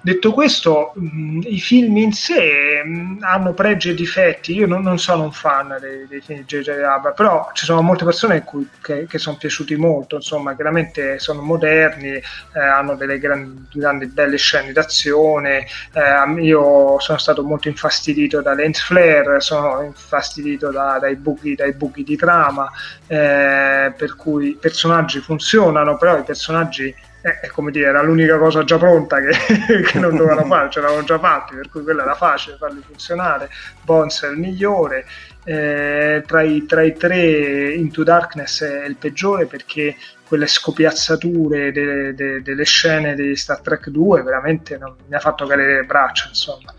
Detto 0.01 0.33
questo, 0.33 0.93
mh, 0.95 1.41
i 1.45 1.61
film 1.61 1.97
in 1.97 2.13
sé 2.13 2.83
mh, 2.85 3.19
hanno 3.21 3.53
pregi 3.53 3.91
e 3.91 3.95
difetti, 3.95 4.55
io 4.55 4.67
non, 4.67 4.83
non 4.83 4.99
sono 4.99 5.25
un 5.25 5.33
fan 5.33 5.77
dei, 5.81 6.07
dei 6.09 6.21
film 6.21 6.41
di 6.41 6.45
J.J. 6.45 6.69
Abrams, 6.71 7.17
però 7.17 7.51
ci 7.53 7.65
sono 7.65 7.83
molte 7.83 8.05
persone 8.05 8.43
cui, 8.43 8.69
che, 8.83 9.07
che 9.07 9.19
sono 9.19 9.37
piaciuti 9.37 9.77
molto, 9.77 10.17
insomma 10.17 10.55
chiaramente 10.55 11.19
sono 11.19 11.43
moderni, 11.43 12.11
eh, 12.11 12.23
hanno 12.61 12.95
delle 12.95 13.19
grandi, 13.19 13.67
grandi 13.73 14.08
belle 14.09 14.37
scene 14.37 14.73
d'azione. 14.73 15.67
Eh, 15.93 16.43
io 16.43 16.99
sono 16.99 17.19
stato 17.19 17.43
molto 17.43 17.69
infastidito 17.69 18.41
da 18.41 18.55
lens 18.55 18.81
flare, 18.81 19.41
sono 19.41 19.83
infastidito 19.83 20.71
da, 20.71 20.99
dai, 21.01 21.17
buchi, 21.17 21.55
dai, 21.55 21.73
buchi, 21.73 22.03
di 22.03 22.17
trama, 22.17 22.71
eh, 23.07 23.93
per 23.97 24.17
cui 24.17 24.49
i 24.49 24.59
personaggi 24.61 25.21
funzionano, 25.21 25.97
però 25.97 26.19
i 26.19 26.25
personaggi 26.25 26.95
eh, 27.21 27.49
come 27.51 27.71
dire, 27.71 27.89
era 27.89 28.03
l'unica 28.03 28.39
cosa 28.39 28.63
già 28.65 28.79
pronta 28.79 29.19
che, 29.21 29.83
che 29.83 29.99
non 29.99 30.17
dovevano 30.17 30.45
fare, 30.45 30.71
ce 30.71 30.81
l'avevano 30.81 31.07
già 31.07 31.19
fatti, 31.19 31.55
per 31.55 31.69
cui 31.69 31.83
quella 31.83 32.03
era 32.03 32.15
facile 32.15 32.57
farli 32.57 32.81
funzionare. 32.85 33.49
Bones 33.83 34.23
è 34.23 34.29
il 34.29 34.39
migliore, 34.39 35.05
eh, 35.49 36.23
tra, 36.27 36.43
i, 36.43 36.67
tra, 36.67 36.83
i, 36.83 36.93
tre 36.93 37.73
Into 37.73 38.03
Darkness 38.03 38.63
è 38.63 38.85
il 38.85 38.97
peggiore 38.97 39.47
perché 39.47 39.97
quelle 40.27 40.47
scopiazzature 40.47 41.73
de, 41.73 42.15
de, 42.15 42.43
delle 42.43 42.65
scene 42.65 43.15
di 43.15 43.35
Star 43.35 43.61
Trek 43.61 43.89
2 43.89 44.23
veramente 44.23 44.77
non, 44.77 44.95
mi 45.07 45.15
ha 45.15 45.21
fatto 45.21 45.47
cadere 45.47 45.77
le 45.77 45.85
braccia 45.85 46.29
insomma 46.29 46.75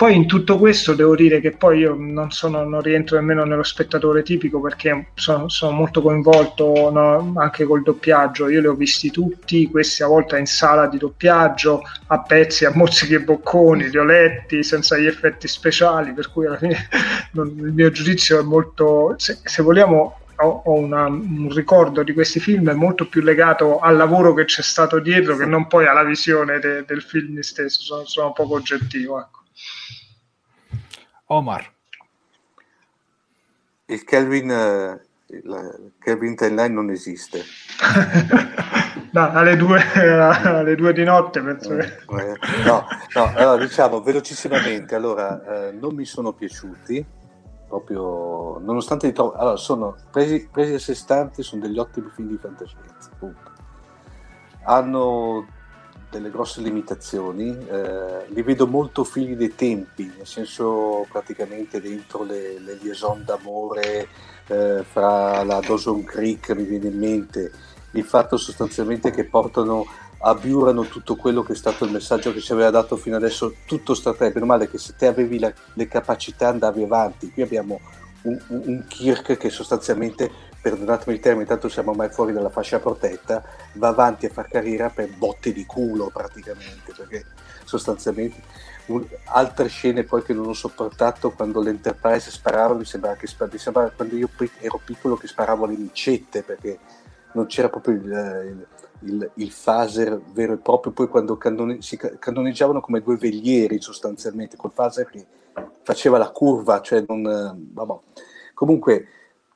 poi 0.00 0.16
in 0.16 0.26
tutto 0.26 0.56
questo 0.56 0.94
devo 0.94 1.14
dire 1.14 1.40
che 1.40 1.50
poi 1.50 1.80
io 1.80 1.94
non, 1.94 2.30
sono, 2.30 2.64
non 2.64 2.80
rientro 2.80 3.18
nemmeno 3.18 3.44
nello 3.44 3.62
spettatore 3.62 4.22
tipico 4.22 4.58
perché 4.58 5.08
sono, 5.12 5.50
sono 5.50 5.72
molto 5.72 6.00
coinvolto 6.00 6.90
no, 6.90 7.34
anche 7.36 7.66
col 7.66 7.82
doppiaggio. 7.82 8.48
Io 8.48 8.62
li 8.62 8.66
ho 8.66 8.72
visti 8.72 9.10
tutti, 9.10 9.68
questi 9.68 10.02
a 10.02 10.06
volte 10.06 10.38
in 10.38 10.46
sala 10.46 10.86
di 10.86 10.96
doppiaggio, 10.96 11.82
a 12.06 12.22
pezzi, 12.22 12.64
a 12.64 12.72
mozzichi 12.74 13.12
e 13.12 13.20
bocconi, 13.20 13.90
li 13.90 13.98
ho 13.98 14.04
letti 14.04 14.62
senza 14.62 14.96
gli 14.96 15.04
effetti 15.04 15.46
speciali, 15.46 16.14
per 16.14 16.32
cui 16.32 16.46
alla 16.46 16.56
fine 16.56 16.88
non, 17.32 17.48
il 17.58 17.72
mio 17.74 17.90
giudizio 17.90 18.40
è 18.40 18.42
molto, 18.42 19.12
se, 19.18 19.40
se 19.44 19.62
vogliamo, 19.62 20.20
ho, 20.36 20.62
una, 20.64 21.08
un 21.08 21.50
ricordo 21.54 22.02
di 22.02 22.14
questi 22.14 22.40
film 22.40 22.70
molto 22.70 23.06
più 23.06 23.20
legato 23.20 23.80
al 23.80 23.98
lavoro 23.98 24.32
che 24.32 24.46
c'è 24.46 24.62
stato 24.62 24.98
dietro 24.98 25.36
che 25.36 25.44
non 25.44 25.66
poi 25.66 25.86
alla 25.86 26.04
visione 26.04 26.58
de, 26.58 26.86
del 26.86 27.02
film 27.02 27.40
stesso, 27.40 27.82
sono, 27.82 28.06
sono 28.06 28.32
poco 28.32 28.54
oggettivo. 28.54 29.20
Ecco. 29.20 29.39
Omar. 31.32 31.72
Il 33.86 34.04
Kelvin, 34.04 34.50
eh, 34.50 35.00
il 35.28 35.92
Kelvin 36.00 36.34
Timeline 36.34 36.74
non 36.74 36.90
esiste. 36.90 37.42
no, 39.12 39.30
alle, 39.30 39.56
due, 39.56 39.80
alle 39.94 40.74
due 40.74 40.92
di 40.92 41.04
notte 41.04 41.40
penso 41.40 41.76
che... 41.76 41.84
Eh, 41.84 42.64
no, 42.64 42.84
no, 43.14 43.32
allora 43.34 43.56
diciamo 43.56 44.00
velocissimamente, 44.00 44.94
allora, 44.96 45.68
eh, 45.68 45.72
non 45.72 45.94
mi 45.94 46.04
sono 46.04 46.32
piaciuti, 46.32 47.04
proprio, 47.68 48.58
nonostante 48.58 49.06
li 49.06 49.12
trovo, 49.12 49.32
allora, 49.34 49.56
sono 49.56 49.96
presi, 50.10 50.48
presi 50.50 50.74
a 50.74 50.78
sé 50.80 50.94
stanti, 50.94 51.44
sono 51.44 51.62
degli 51.62 51.78
ottimi 51.78 52.10
film 52.12 52.28
di 52.28 52.38
fantascienza, 52.38 53.10
punto. 53.16 53.50
Hanno 54.64 55.46
delle 56.10 56.30
grosse 56.30 56.60
limitazioni, 56.60 57.56
eh, 57.68 58.26
li 58.28 58.42
vedo 58.42 58.66
molto 58.66 59.04
figli 59.04 59.36
dei 59.36 59.54
tempi, 59.54 60.12
nel 60.16 60.26
senso 60.26 61.06
praticamente 61.10 61.80
dentro 61.80 62.24
le, 62.24 62.58
le 62.58 62.78
liaison 62.80 63.22
d'amore 63.24 64.08
eh, 64.48 64.82
fra 64.82 65.44
la 65.44 65.60
Dawson 65.60 66.02
Creek, 66.02 66.50
mi 66.50 66.64
viene 66.64 66.88
in 66.88 66.98
mente, 66.98 67.52
il 67.92 68.04
fatto 68.04 68.36
sostanzialmente 68.36 69.10
che 69.10 69.24
portano, 69.24 69.86
abiurano 70.18 70.82
tutto 70.82 71.14
quello 71.14 71.42
che 71.42 71.52
è 71.52 71.56
stato 71.56 71.84
il 71.84 71.92
messaggio 71.92 72.32
che 72.32 72.40
ci 72.40 72.52
aveva 72.52 72.70
dato 72.70 72.96
fino 72.96 73.16
adesso 73.16 73.54
tutto 73.64 73.94
Star 73.94 74.16
per 74.16 74.44
male 74.44 74.68
che 74.68 74.78
se 74.78 74.94
te 74.96 75.06
avevi 75.06 75.38
la, 75.38 75.52
le 75.74 75.86
capacità 75.88 76.48
andavi 76.48 76.82
avanti, 76.82 77.30
qui 77.30 77.42
abbiamo 77.42 77.80
un, 78.22 78.38
un, 78.48 78.62
un 78.64 78.84
Kirk 78.86 79.36
che 79.36 79.48
sostanzialmente 79.48 80.30
perdonatemi 80.60 81.16
il 81.16 81.22
termine, 81.22 81.46
tanto 81.46 81.68
siamo 81.68 81.92
mai 81.92 82.10
fuori 82.10 82.32
dalla 82.32 82.50
fascia 82.50 82.78
protetta, 82.78 83.42
va 83.74 83.88
avanti 83.88 84.26
a 84.26 84.30
far 84.30 84.48
carriera 84.48 84.90
per 84.90 85.08
botte 85.16 85.52
di 85.52 85.64
culo 85.64 86.10
praticamente, 86.12 86.92
perché 86.96 87.24
sostanzialmente 87.64 88.42
un, 88.86 89.04
altre 89.26 89.68
scene 89.68 90.04
poi 90.04 90.22
che 90.22 90.32
non 90.32 90.48
ho 90.48 90.52
sopportato 90.52 91.30
quando 91.30 91.60
l'Enterprise 91.60 92.30
sparava, 92.30 92.74
mi 92.74 92.84
sembrava 92.84 93.16
che 93.16 93.28
mi 93.50 93.58
sembrava 93.58 93.90
quando 93.90 94.16
io 94.16 94.28
ero 94.58 94.80
piccolo 94.84 95.16
che 95.16 95.26
sparavo 95.26 95.66
le 95.66 95.76
micette, 95.76 96.42
perché 96.42 96.78
non 97.32 97.46
c'era 97.46 97.68
proprio 97.68 97.94
il, 97.94 98.66
il, 99.00 99.30
il 99.34 99.54
phaser 99.64 100.20
vero 100.32 100.54
e 100.54 100.58
proprio, 100.58 100.92
poi 100.92 101.08
quando 101.08 101.36
cannone, 101.36 101.80
si 101.80 101.96
cannoneggiavano 101.96 102.80
come 102.80 103.00
due 103.00 103.16
veglieri 103.16 103.80
sostanzialmente, 103.80 104.56
col 104.56 104.72
phaser 104.72 105.08
che 105.08 105.26
faceva 105.82 106.18
la 106.18 106.30
curva, 106.30 106.80
cioè 106.80 107.04
non... 107.06 107.22
Vabbè. 107.72 107.94
Comunque 108.52 109.06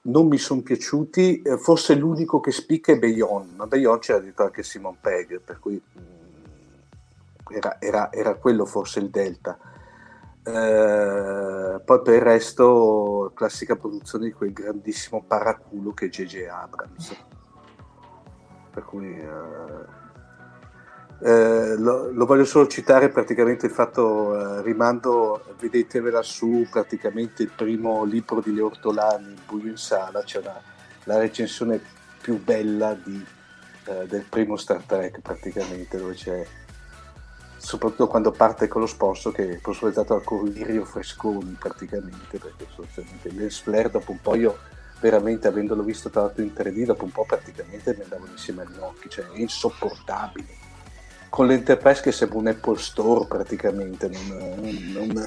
non 0.06 0.26
mi 0.26 0.38
sono 0.38 0.62
piaciuti, 0.62 1.42
eh, 1.42 1.56
forse 1.56 1.94
l'unico 1.94 2.40
che 2.40 2.50
spicca 2.50 2.92
è 2.92 2.98
Bayon, 2.98 3.54
ma 3.56 3.66
Bayon 3.66 3.98
c'era 3.98 4.18
detto 4.18 4.42
anche 4.42 4.62
Simon 4.62 4.96
Pegg, 5.00 5.40
per 5.40 5.58
cui 5.58 5.80
mh, 5.80 6.00
mm, 6.00 7.56
era, 7.56 7.80
era, 7.80 8.12
era, 8.12 8.34
quello 8.34 8.66
forse 8.66 8.98
il 9.00 9.10
delta. 9.10 9.58
Eh, 10.46 11.80
poi 11.82 12.02
per 12.02 12.14
il 12.14 12.20
resto, 12.20 13.32
classica 13.34 13.76
produzione 13.76 14.26
di 14.26 14.32
quel 14.32 14.52
grandissimo 14.52 15.22
paraculo 15.26 15.92
che 15.94 16.06
è 16.06 16.08
J.J. 16.08 16.46
Abrams. 16.48 17.16
Per 18.72 18.84
cui... 18.84 19.18
Eh, 19.18 20.02
eh, 21.20 21.76
lo, 21.76 22.10
lo, 22.10 22.26
voglio 22.26 22.44
solo 22.44 22.66
citare 22.66 23.08
praticamente 23.08 23.66
il 23.66 23.72
fatto, 23.72 24.58
eh, 24.58 24.62
rimando, 24.62 25.54
vedetevela 25.58 26.22
su 26.22 26.66
praticamente 26.70 27.42
il 27.42 27.50
primo 27.54 28.04
libro 28.04 28.40
di 28.40 28.52
Leo 28.52 28.66
Ortolani, 28.66 29.34
Buio 29.46 29.70
in 29.70 29.76
Sala, 29.76 30.22
c'è 30.22 30.40
una, 30.40 30.60
la 31.04 31.18
recensione 31.18 31.80
più 32.20 32.42
bella 32.42 32.94
di, 32.94 33.24
eh, 33.84 34.06
del 34.06 34.24
primo 34.28 34.56
Star 34.56 34.82
Trek 34.82 35.20
praticamente, 35.20 35.98
dove 35.98 36.14
c'è 36.14 36.46
soprattutto 37.56 38.08
quando 38.08 38.30
parte 38.30 38.68
con 38.68 38.82
lo 38.82 38.86
sponsor 38.86 39.32
che 39.32 39.54
è 39.54 39.56
sponsorizzato 39.56 40.14
da 40.14 40.20
Corlirio 40.22 40.84
Fresconi 40.84 41.56
praticamente, 41.58 42.38
perché 42.38 42.66
sostanzialmente 42.74 43.32
Lens 43.32 43.60
Flare 43.60 43.88
dopo 43.88 44.10
un 44.10 44.20
po' 44.20 44.34
io 44.34 44.58
veramente 45.00 45.48
avendolo 45.48 45.82
visto 45.82 46.10
tra 46.10 46.22
l'altro 46.22 46.42
in 46.42 46.52
3D 46.54 46.84
dopo 46.84 47.04
un 47.04 47.12
po' 47.12 47.24
praticamente 47.24 47.94
mi 47.94 48.02
andavano 48.02 48.32
insieme 48.32 48.62
agli 48.62 48.78
occhi, 48.78 49.08
cioè 49.08 49.26
è 49.30 49.38
insopportabile 49.38 50.63
con 51.34 51.48
l'Enterprise 51.48 52.00
che 52.00 52.12
sembra 52.12 52.38
un 52.38 52.46
Apple 52.46 52.78
Store 52.78 53.26
praticamente, 53.26 54.08
non, 54.08 55.24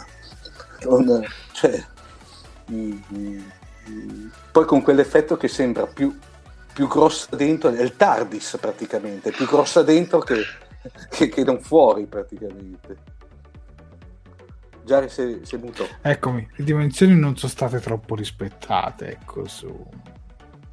non, 0.86 1.04
non, 1.04 1.26
cioè, 1.52 1.86
mm, 2.72 2.98
mm, 3.14 4.28
poi 4.54 4.64
con 4.64 4.82
quell'effetto 4.82 5.36
che 5.36 5.50
sembra 5.50 5.86
più, 5.86 6.18
più 6.72 6.88
grossa 6.88 7.36
dentro, 7.36 7.72
è 7.72 7.82
il 7.82 7.98
TARDIS 7.98 8.58
praticamente, 8.62 9.32
più 9.32 9.46
grossa 9.46 9.84
dentro 9.84 10.20
che, 10.20 10.44
che, 11.10 11.28
che 11.28 11.44
non 11.44 11.60
fuori 11.60 12.06
praticamente. 12.06 12.98
Già 14.86 15.06
sei, 15.10 15.42
sei 15.44 15.60
muto. 15.60 15.86
Eccomi, 16.02 16.48
le 16.56 16.64
dimensioni 16.64 17.20
non 17.20 17.36
sono 17.36 17.52
state 17.52 17.82
troppo 17.82 18.16
rispettate, 18.16 19.10
ecco, 19.10 19.46
su 19.46 19.86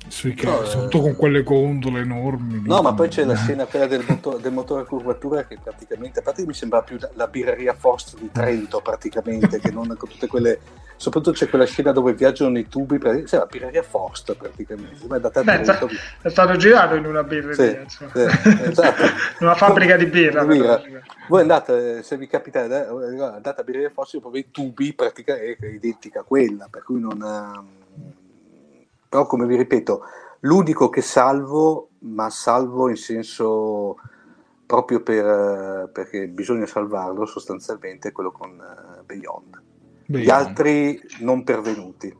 sui 0.08 0.38
no, 0.42 0.62
eh, 0.62 0.66
soprattutto 0.66 1.00
con 1.00 1.16
quelle 1.16 1.42
gondole 1.42 2.00
enormi. 2.00 2.62
No, 2.66 2.82
ma 2.82 2.92
poi 2.92 3.08
c'è 3.08 3.24
la 3.24 3.36
scena 3.36 3.64
quella 3.64 3.86
del, 3.86 4.04
motor, 4.06 4.38
del, 4.38 4.52
motore 4.52 4.82
a 4.82 4.84
curvatura 4.84 5.44
che 5.44 5.58
praticamente, 5.62 6.20
a 6.20 6.22
parte 6.22 6.42
che 6.42 6.48
mi 6.48 6.54
sembra 6.54 6.82
più 6.82 6.96
la, 6.98 7.10
la 7.14 7.26
birreria 7.26 7.74
Fost 7.74 8.18
di 8.18 8.30
Trento 8.30 8.80
praticamente, 8.80 9.58
che 9.58 9.70
non 9.70 9.94
con 9.96 10.08
tutte 10.08 10.26
quelle... 10.26 10.82
Soprattutto 10.96 11.36
c'è 11.36 11.48
quella 11.48 11.64
scena 11.64 11.90
dove 11.90 12.14
viaggiano 12.14 12.50
nei 12.50 12.68
tubi, 12.68 12.98
per, 12.98 13.24
sì, 13.26 13.34
la 13.36 13.46
birreria 13.46 13.82
Fost 13.82 14.34
praticamente. 14.34 15.04
È, 15.04 15.18
Beh, 15.18 15.30
Trento, 15.30 15.88
è 16.22 16.28
stato 16.28 16.56
girato 16.56 16.94
in 16.94 17.06
una 17.06 17.24
birreria, 17.24 17.84
sì, 17.88 18.06
sì, 18.12 18.20
esatto. 18.62 19.02
una 19.40 19.54
fabbrica 19.54 19.96
di 19.96 20.06
birra. 20.06 20.44
birra. 20.44 20.80
Voi 21.28 21.40
andate, 21.40 22.02
se 22.02 22.16
vi 22.16 22.28
capita, 22.28 22.64
eh, 22.64 23.20
andate 23.20 23.60
a 23.60 23.64
birreria 23.64 23.90
Fost, 23.90 24.20
proprio 24.20 24.42
i 24.42 24.50
tubi 24.50 24.92
praticamente 24.92 25.66
è 25.66 25.70
identica 25.70 26.20
a 26.20 26.24
quella, 26.24 26.68
per 26.70 26.82
cui 26.82 27.00
non... 27.00 27.20
Ha, 27.20 27.82
però 29.14 29.26
come 29.26 29.46
vi 29.46 29.54
ripeto, 29.54 30.00
l'unico 30.40 30.88
che 30.88 31.00
salvo, 31.00 31.90
ma 32.00 32.30
salvo 32.30 32.88
in 32.88 32.96
senso 32.96 33.96
proprio 34.66 35.04
per, 35.04 35.88
perché 35.92 36.26
bisogna 36.26 36.66
salvarlo 36.66 37.24
sostanzialmente, 37.24 38.08
è 38.08 38.12
quello 38.12 38.32
con 38.32 38.60
Beyond. 39.06 39.62
Beyond. 40.06 40.24
Gli 40.24 40.30
altri 40.30 41.00
non 41.20 41.44
pervenuti. 41.44 42.12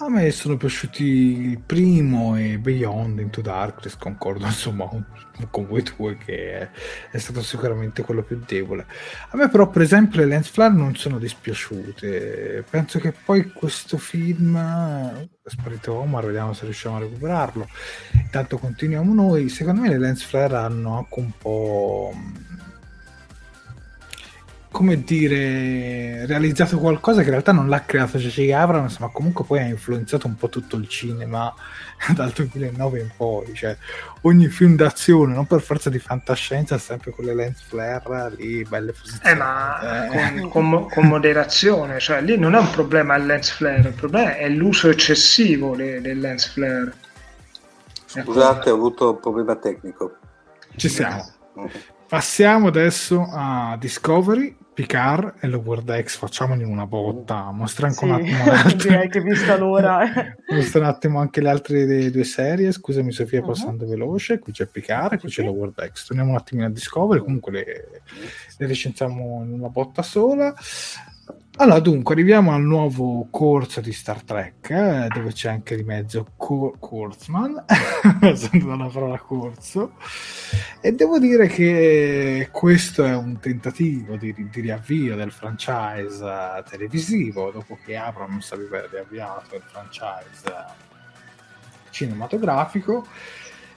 A 0.00 0.08
me 0.08 0.30
sono 0.30 0.56
piaciuti 0.56 1.02
il 1.02 1.58
primo 1.58 2.36
e 2.36 2.58
Beyond 2.58 3.18
Into 3.18 3.40
Darkness, 3.40 3.96
concordo 3.96 4.46
insomma 4.46 4.86
con, 4.86 5.66
voi 5.66 5.82
due 5.82 6.16
che 6.16 6.52
è, 6.52 6.70
è, 7.10 7.18
stato 7.18 7.42
sicuramente 7.42 8.02
quello 8.02 8.22
più 8.22 8.40
debole. 8.46 8.86
A 9.30 9.36
me 9.36 9.48
però 9.48 9.68
per 9.68 9.82
esempio 9.82 10.20
le 10.20 10.26
Lens 10.26 10.50
Flare 10.50 10.72
non 10.72 10.94
sono 10.94 11.18
dispiaciute, 11.18 12.64
penso 12.70 13.00
che 13.00 13.12
poi 13.12 13.50
questo 13.50 13.98
film, 13.98 14.56
è 14.56 15.26
sparito 15.46 15.94
Omar, 15.94 16.26
vediamo 16.26 16.52
se 16.52 16.64
riusciamo 16.66 16.94
a 16.94 17.00
recuperarlo, 17.00 17.68
intanto 18.12 18.56
continuiamo 18.56 19.12
noi, 19.12 19.48
secondo 19.48 19.80
me 19.80 19.88
le 19.88 19.98
Lens 19.98 20.22
Flare 20.22 20.58
hanno 20.58 20.96
anche 20.96 21.18
un 21.18 21.32
po' 21.36 22.12
come 24.70 25.02
dire, 25.02 26.26
realizzato 26.26 26.78
qualcosa 26.78 27.20
che 27.20 27.26
in 27.26 27.32
realtà 27.32 27.52
non 27.52 27.68
l'ha 27.68 27.84
creato 27.84 28.18
J.J. 28.18 28.50
Abrams, 28.52 28.98
ma 28.98 29.08
comunque 29.08 29.44
poi 29.44 29.60
ha 29.60 29.64
influenzato 29.64 30.26
un 30.26 30.36
po' 30.36 30.48
tutto 30.48 30.76
il 30.76 30.86
cinema 30.88 31.52
dal 32.14 32.30
2009 32.32 33.00
in 33.00 33.10
poi. 33.16 33.54
Cioè, 33.54 33.76
ogni 34.22 34.48
film 34.48 34.76
d'azione, 34.76 35.34
non 35.34 35.46
per 35.46 35.62
forza 35.62 35.88
di 35.88 35.98
fantascienza, 35.98 36.76
sempre 36.78 37.12
quelle 37.12 37.34
lens 37.34 37.62
flare 37.62 38.34
lì, 38.36 38.62
belle 38.64 38.92
posizioni. 38.92 39.30
Eh, 39.30 39.34
ma 39.34 40.06
eh. 40.06 40.40
Con, 40.40 40.48
con, 40.50 40.88
con, 40.88 41.06
moderazione, 41.06 41.98
cioè 41.98 42.20
lì 42.20 42.38
non 42.38 42.54
è 42.54 42.58
un 42.58 42.70
problema 42.70 43.16
il 43.16 43.26
lens 43.26 43.50
flare, 43.50 43.88
il 43.88 43.94
problema 43.94 44.36
è 44.36 44.48
l'uso 44.48 44.90
eccessivo 44.90 45.74
del 45.74 46.20
lens 46.20 46.46
flare. 46.46 46.92
Scusate, 48.04 48.70
ho 48.70 48.74
avuto 48.74 49.10
un 49.10 49.20
problema 49.20 49.56
tecnico. 49.56 50.16
Ci 50.76 50.88
siamo. 50.88 51.26
Passiamo 52.08 52.68
adesso 52.68 53.28
a 53.30 53.76
Discovery, 53.78 54.56
Picard 54.72 55.34
e 55.40 55.46
lo 55.46 55.58
World 55.58 56.04
X, 56.04 56.16
facciamoli 56.16 56.64
una 56.64 56.86
botta, 56.86 57.50
mostra 57.50 57.88
anche 57.88 57.98
sì, 57.98 58.04
un 58.04 58.12
attimo 58.12 58.72
direi 58.82 59.10
che 59.10 59.20
vista 59.20 59.58
l'ora. 59.58 60.08
mostra 60.48 60.80
un 60.80 60.86
attimo 60.86 61.20
anche 61.20 61.42
le 61.42 61.50
altre 61.50 62.10
due 62.10 62.24
serie, 62.24 62.72
scusami 62.72 63.12
Sofia 63.12 63.40
uh-huh. 63.40 63.48
passando 63.48 63.86
veloce, 63.86 64.38
qui 64.38 64.52
c'è 64.52 64.66
Picard 64.66 65.12
e 65.12 65.18
qui 65.18 65.28
c'è 65.28 65.42
lo 65.42 65.50
World 65.50 65.90
X, 65.92 66.06
torniamo 66.06 66.30
un 66.30 66.36
attimo 66.36 66.64
a 66.64 66.70
Discovery, 66.70 67.20
comunque 67.20 67.52
le, 67.52 67.64
le 68.56 68.66
recensiamo 68.66 69.42
in 69.44 69.52
una 69.52 69.68
botta 69.68 70.02
sola. 70.02 70.54
Allora, 71.60 71.80
dunque, 71.80 72.14
arriviamo 72.14 72.52
al 72.52 72.62
nuovo 72.62 73.26
corso 73.32 73.80
di 73.80 73.92
Star 73.92 74.22
Trek, 74.22 74.70
eh, 74.70 75.08
dove 75.12 75.32
c'è 75.32 75.48
anche 75.48 75.74
di 75.74 75.82
mezzo 75.82 76.24
Cor- 76.36 76.78
Kurzman, 76.78 77.64
usando 78.22 78.76
la 78.78 78.86
parola 78.86 79.18
corso, 79.18 79.94
e 80.80 80.92
devo 80.92 81.18
dire 81.18 81.48
che 81.48 82.48
questo 82.52 83.04
è 83.04 83.12
un 83.12 83.40
tentativo 83.40 84.14
di, 84.14 84.32
di 84.36 84.60
riavvio 84.60 85.16
del 85.16 85.32
franchise 85.32 86.62
televisivo, 86.70 87.50
dopo 87.50 87.76
che 87.84 87.96
Abrams 87.96 88.52
aveva 88.52 88.86
riavviato 88.88 89.56
il 89.56 89.62
franchise 89.66 90.54
cinematografico, 91.90 93.04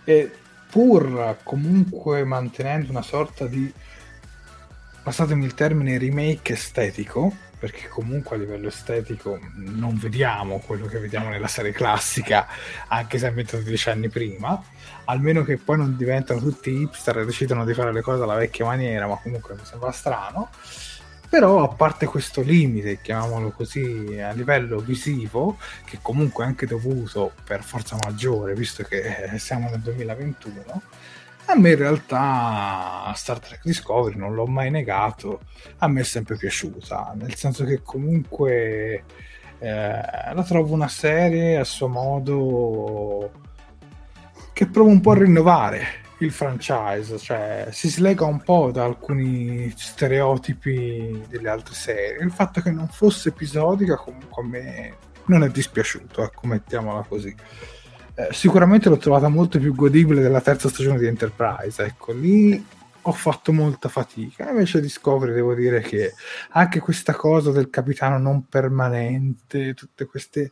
e 0.04 0.32
pur 0.70 1.38
comunque 1.42 2.24
mantenendo 2.26 2.92
una 2.92 3.02
sorta 3.02 3.48
di, 3.48 3.74
passatemi 5.02 5.46
il 5.46 5.56
termine, 5.56 5.98
remake 5.98 6.54
estetico, 6.54 7.50
perché 7.62 7.88
comunque 7.90 8.36
a 8.36 8.40
livello 8.40 8.70
estetico 8.70 9.40
non 9.54 9.96
vediamo 9.96 10.58
quello 10.66 10.88
che 10.88 10.98
vediamo 10.98 11.30
nella 11.30 11.48
serie 11.48 11.72
classica, 11.72 12.48
anche 12.88 13.20
se 13.20 13.26
è 13.26 13.30
ambientato 13.30 13.62
dieci 13.62 13.88
anni 13.92 14.10
prima, 14.10 14.60
almeno 15.06 15.44
che 15.44 15.58
poi 15.58 15.78
non 15.78 15.96
diventano 15.96 16.40
tutti 16.40 16.72
hipster 16.72 17.20
e 17.20 17.26
decidono 17.26 17.64
di 17.64 17.76
fare 17.76 17.94
le 17.94 18.02
cose 18.02 18.24
alla 18.24 18.34
vecchia 18.34 18.66
maniera, 18.66 19.06
ma 19.06 19.16
comunque 19.22 19.54
mi 19.54 19.64
sembra 19.64 19.92
strano. 19.92 20.50
Però 21.30 21.64
a 21.64 21.68
parte 21.68 22.08
questo 22.08 22.42
limite, 22.42 23.00
chiamiamolo 23.00 23.52
così, 23.52 24.20
a 24.20 24.32
livello 24.32 24.80
visivo, 24.80 25.60
che 25.86 26.00
comunque 26.02 26.44
è 26.44 26.48
anche 26.48 26.66
dovuto 26.66 27.32
per 27.46 27.64
forza 27.64 27.96
maggiore, 28.04 28.56
visto 28.56 28.84
che 28.84 29.34
siamo 29.38 29.70
nel 29.70 29.82
2021, 29.82 30.82
a 31.46 31.56
me 31.56 31.72
in 31.72 31.78
realtà 31.78 33.12
Star 33.16 33.40
Trek 33.40 33.62
Discovery 33.64 34.18
non 34.18 34.34
l'ho 34.34 34.46
mai 34.46 34.70
negato, 34.70 35.42
a 35.80 35.88
me 35.88 36.02
è 36.02 36.04
sempre 36.04 36.38
piaciuta, 36.38 37.14
nel 37.16 37.36
senso 37.36 37.66
che 37.66 37.82
comunque 37.84 39.04
eh, 39.60 40.34
la 40.34 40.44
trovo 40.48 40.74
una 40.74 40.88
serie 40.88 41.58
a 41.58 41.64
suo 41.64 41.88
modo 41.88 43.32
che 44.54 44.68
prova 44.68 44.90
un 44.90 45.02
po' 45.02 45.12
a 45.12 45.18
rinnovare 45.18 46.00
il 46.20 46.32
franchise, 46.32 47.18
cioè 47.18 47.68
si 47.72 47.90
slega 47.90 48.26
un 48.26 48.42
po' 48.42 48.72
da 48.72 48.84
alcuni 48.84 49.74
stereotipi 49.76 51.26
delle 51.28 51.50
altre 51.50 51.74
serie. 51.74 52.24
Il 52.24 52.32
fatto 52.32 52.62
che 52.62 52.72
non 52.72 52.88
fosse 52.88 53.30
episodica 53.30 53.96
comunque 53.96 54.44
a 54.44 54.46
me 54.46 54.96
non 55.26 55.44
è 55.44 55.50
dispiaciuto, 55.50 56.24
ecco, 56.24 56.48
mettiamola 56.48 57.06
così. 57.08 57.36
Eh, 58.22 58.34
sicuramente 58.34 58.90
l'ho 58.90 58.98
trovata 58.98 59.30
molto 59.30 59.58
più 59.58 59.74
godibile 59.74 60.22
della 60.22 60.42
terza 60.42 60.70
stagione 60.70 61.00
di 61.00 61.08
Enterprise. 61.08 61.84
Ecco, 61.84 62.14
lì 62.14 62.64
ho 63.04 63.12
fatto 63.14 63.52
molta 63.52 63.90
fatica. 63.90 64.50
Invece 64.50 64.80
Discovery 64.80 65.34
devo 65.34 65.56
dire 65.56 65.82
che 65.82 66.14
anche 66.52 66.80
questa 66.80 67.14
cosa 67.14 67.52
del 67.52 67.70
capitano 67.72 68.20
non 68.20 68.48
permanente, 68.48 69.74
tutte 69.74 70.06
queste 70.06 70.52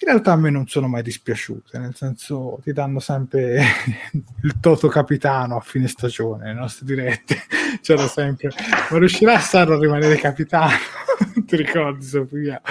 in 0.00 0.06
realtà 0.06 0.30
a 0.32 0.36
me 0.36 0.50
non 0.50 0.68
sono 0.68 0.86
mai 0.86 1.02
dispiaciute, 1.02 1.76
nel 1.78 1.96
senso 1.96 2.60
ti 2.62 2.72
danno 2.72 3.00
sempre 3.00 3.64
il 4.44 4.60
toto 4.60 4.86
capitano 4.86 5.56
a 5.56 5.60
fine 5.60 5.88
stagione, 5.88 6.46
le 6.46 6.52
nostre 6.52 6.86
dirette 6.86 7.36
c'era 7.82 8.06
sempre, 8.06 8.50
ma 8.90 8.98
riuscirà 8.98 9.40
Sarro 9.40 9.74
a 9.74 9.80
rimanere 9.80 10.14
capitano? 10.16 10.76
ti 11.44 11.56
ricordi 11.56 12.04
Sofia? 12.04 12.62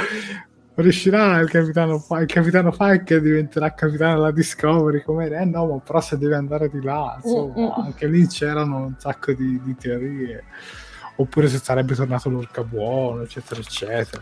Riuscirà 0.81 1.39
il 1.39 1.49
capitano, 1.49 2.05
il 2.19 2.25
capitano 2.27 2.71
Pike 2.71 3.19
diventerà 3.19 3.73
capitano 3.73 4.15
della 4.15 4.31
Discovery 4.31 5.01
come 5.01 5.27
eh 5.27 5.45
no 5.45 5.65
ma 5.65 5.79
però 5.79 5.99
se 6.01 6.17
deve 6.17 6.35
andare 6.35 6.69
di 6.69 6.81
là 6.81 7.19
insomma, 7.21 7.53
uh, 7.55 7.61
uh. 7.61 7.81
anche 7.81 8.07
lì 8.07 8.27
c'erano 8.27 8.85
un 8.85 8.95
sacco 8.97 9.33
di, 9.33 9.59
di, 9.63 9.75
teorie. 9.75 10.43
Oppure 11.19 11.47
se 11.47 11.57
sarebbe 11.57 11.95
tornato 11.95 12.29
l'orca 12.29 12.63
buono 12.63 13.23
eccetera 13.23 13.59
eccetera. 13.59 14.21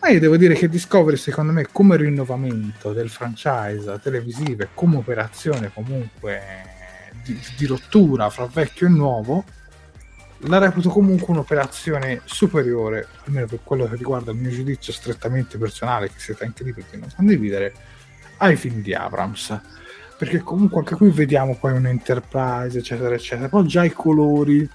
Ma 0.00 0.08
io 0.08 0.20
devo 0.20 0.36
dire 0.36 0.54
che 0.54 0.68
Discovery 0.68 1.16
secondo 1.16 1.52
me 1.52 1.66
come 1.70 1.96
rinnovamento 1.96 2.92
del 2.92 3.08
franchise 3.08 3.98
televisivo 4.00 4.62
e 4.62 4.68
come 4.74 4.96
operazione 4.96 5.72
comunque 5.72 6.40
di, 7.24 7.38
di 7.56 7.66
rottura 7.66 8.30
fra 8.30 8.46
vecchio 8.46 8.86
e 8.86 8.90
nuovo 8.90 9.44
la 10.42 10.58
reputo 10.58 10.88
comunque 10.88 11.32
un'operazione 11.32 12.22
superiore, 12.24 13.08
almeno 13.26 13.46
per 13.46 13.60
quello 13.62 13.88
che 13.88 13.96
riguarda 13.96 14.32
il 14.32 14.38
mio 14.38 14.50
giudizio 14.50 14.92
strettamente 14.92 15.58
personale, 15.58 16.08
che 16.08 16.18
siete 16.18 16.44
anche 16.44 16.64
lì 16.64 16.72
perché 16.72 16.96
non 16.96 17.10
condividere, 17.14 17.74
ai 18.38 18.56
film 18.56 18.82
di 18.82 18.94
Abrams. 18.94 19.60
Perché 20.18 20.38
comunque 20.40 20.80
anche 20.80 20.94
qui 20.94 21.10
vediamo 21.10 21.56
poi 21.56 21.72
un 21.72 21.86
Enterprise, 21.86 22.78
eccetera, 22.78 23.14
eccetera. 23.14 23.48
Poi 23.48 23.66
già 23.66 23.84
i 23.84 23.92
colori, 23.92 24.68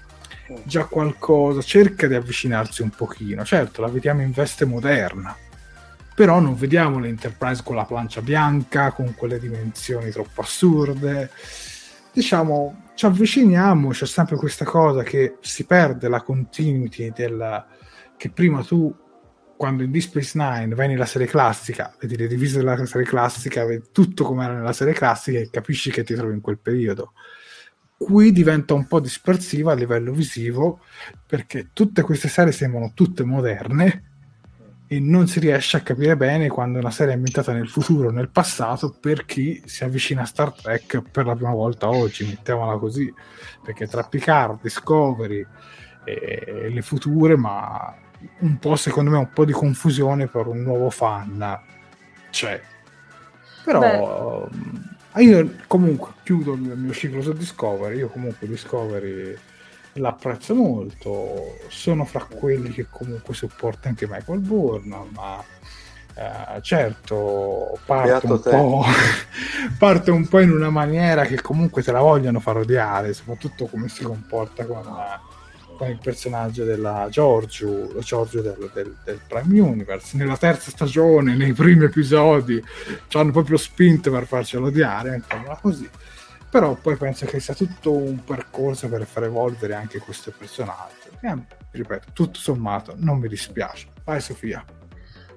già 0.62 0.84
qualcosa, 0.84 1.62
cerca 1.62 2.06
di 2.06 2.14
avvicinarsi 2.14 2.82
un 2.82 2.90
pochino. 2.90 3.44
Certo, 3.44 3.80
la 3.80 3.88
vediamo 3.88 4.22
in 4.22 4.30
veste 4.30 4.64
moderna, 4.64 5.36
però 6.14 6.40
non 6.40 6.54
vediamo 6.56 6.98
l'Enterprise 6.98 7.62
con 7.64 7.76
la 7.76 7.84
plancia 7.84 8.20
bianca, 8.20 8.90
con 8.92 9.14
quelle 9.14 9.38
dimensioni 9.38 10.10
troppo 10.10 10.42
assurde. 10.42 11.30
Diciamo, 12.18 12.86
ci 12.96 13.06
avviciniamo, 13.06 13.90
c'è 13.90 14.04
sempre 14.04 14.34
questa 14.34 14.64
cosa 14.64 15.04
che 15.04 15.36
si 15.38 15.66
perde 15.66 16.08
la 16.08 16.20
continuity 16.20 17.12
della, 17.14 17.64
che 18.16 18.28
prima 18.30 18.64
tu 18.64 18.92
quando 19.56 19.84
in 19.84 19.92
Deep 19.92 20.02
Space 20.02 20.32
Nine 20.36 20.74
vai 20.74 20.88
nella 20.88 21.06
serie 21.06 21.28
classica, 21.28 21.94
vedi 22.00 22.16
le 22.16 22.26
divise 22.26 22.58
della 22.58 22.84
serie 22.86 23.06
classica, 23.06 23.64
vedi 23.64 23.90
tutto 23.92 24.24
come 24.24 24.42
era 24.42 24.54
nella 24.54 24.72
serie 24.72 24.94
classica 24.94 25.38
e 25.38 25.48
capisci 25.48 25.92
che 25.92 26.02
ti 26.02 26.16
trovi 26.16 26.34
in 26.34 26.40
quel 26.40 26.58
periodo. 26.58 27.12
Qui 27.96 28.32
diventa 28.32 28.74
un 28.74 28.88
po' 28.88 28.98
dispersiva 28.98 29.70
a 29.70 29.76
livello 29.76 30.10
visivo 30.10 30.80
perché 31.24 31.68
tutte 31.72 32.02
queste 32.02 32.26
serie 32.26 32.50
sembrano 32.50 32.90
tutte 32.94 33.22
moderne 33.22 34.07
e 34.90 35.00
non 35.00 35.26
si 35.28 35.38
riesce 35.38 35.76
a 35.76 35.80
capire 35.80 36.16
bene 36.16 36.48
quando 36.48 36.78
una 36.78 36.90
serie 36.90 37.12
è 37.12 37.16
ambientata 37.16 37.52
nel 37.52 37.68
futuro 37.68 38.08
o 38.08 38.10
nel 38.10 38.30
passato 38.30 38.90
per 38.98 39.26
chi 39.26 39.62
si 39.66 39.84
avvicina 39.84 40.22
a 40.22 40.24
Star 40.24 40.50
Trek 40.50 41.02
per 41.02 41.26
la 41.26 41.34
prima 41.34 41.52
volta 41.52 41.90
oggi, 41.90 42.24
mettiamola 42.24 42.78
così, 42.78 43.12
perché 43.62 43.86
tra 43.86 44.02
Picard, 44.02 44.62
Discovery 44.62 45.46
e 46.04 46.70
le 46.70 46.80
future, 46.80 47.36
ma 47.36 47.94
un 48.38 48.58
po' 48.58 48.76
secondo 48.76 49.10
me 49.10 49.18
un 49.18 49.30
po' 49.30 49.44
di 49.44 49.52
confusione 49.52 50.26
per 50.26 50.46
un 50.46 50.62
nuovo 50.62 50.88
fan 50.88 51.60
c'è. 52.30 52.58
Però 53.64 54.48
Beh. 55.10 55.22
io 55.22 55.54
comunque 55.66 56.12
chiudo 56.22 56.54
il 56.54 56.60
mio 56.60 56.92
ciclo 56.94 57.20
su 57.20 57.34
Discovery, 57.34 57.98
io 57.98 58.08
comunque 58.08 58.48
Discovery 58.48 59.36
l'apprezzo 59.94 60.54
molto, 60.54 61.56
sono 61.68 62.04
fra 62.04 62.24
quelli 62.24 62.70
che 62.70 62.86
comunque 62.90 63.34
supporta 63.34 63.88
anche 63.88 64.06
Michael 64.06 64.40
Bourne, 64.40 64.96
ma 65.10 65.44
eh, 66.18 66.60
certo 66.62 67.78
parte 67.84 68.26
un, 68.26 68.40
po', 68.40 68.84
un 70.12 70.28
po' 70.28 70.40
in 70.40 70.50
una 70.50 70.70
maniera 70.70 71.24
che 71.24 71.40
comunque 71.40 71.82
te 71.82 71.92
la 71.92 72.00
vogliono 72.00 72.40
far 72.40 72.56
odiare, 72.56 73.12
soprattutto 73.12 73.66
come 73.66 73.88
si 73.88 74.02
comporta 74.02 74.66
con, 74.66 74.82
con 75.76 75.88
il 75.88 76.00
personaggio 76.02 76.64
della 76.64 77.06
Giorgio, 77.08 77.96
Giorgio 78.00 78.40
del, 78.40 78.70
del, 78.74 78.96
del, 79.04 79.20
Prime 79.28 79.60
Universe. 79.60 80.16
Nella 80.16 80.36
terza 80.36 80.70
stagione, 80.70 81.36
nei 81.36 81.52
primi 81.52 81.84
episodi, 81.84 82.60
ci 83.06 83.16
hanno 83.16 83.30
proprio 83.30 83.56
spinto 83.56 84.10
per 84.10 84.26
farcelo 84.26 84.66
odiare, 84.66 85.10
mettiamola 85.10 85.58
così. 85.62 85.88
Però 86.50 86.74
poi 86.74 86.96
penso 86.96 87.26
che 87.26 87.40
sia 87.40 87.54
tutto 87.54 87.92
un 87.92 88.24
percorso 88.24 88.88
per 88.88 89.04
far 89.04 89.24
evolvere 89.24 89.74
anche 89.74 89.98
questo 89.98 90.32
personaggio. 90.36 91.10
E, 91.20 91.36
ripeto, 91.72 92.08
tutto 92.12 92.38
sommato 92.38 92.94
non 92.96 93.18
mi 93.18 93.28
dispiace. 93.28 93.88
Vai 94.04 94.20
Sofia. 94.20 94.64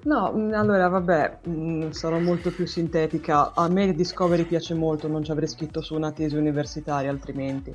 No, 0.04 0.32
mm, 0.34 0.52
allora 0.54 0.88
vabbè, 0.88 1.38
mm, 1.48 1.90
sarò 1.90 2.18
molto 2.18 2.50
più 2.50 2.66
sintetica. 2.66 3.52
A 3.54 3.68
me 3.68 3.92
Discovery 3.92 4.44
piace 4.44 4.74
molto, 4.74 5.06
non 5.06 5.22
ci 5.22 5.30
avrei 5.30 5.48
scritto 5.48 5.80
su 5.80 5.94
una 5.94 6.12
tesi 6.12 6.36
universitaria 6.36 7.10
altrimenti. 7.10 7.74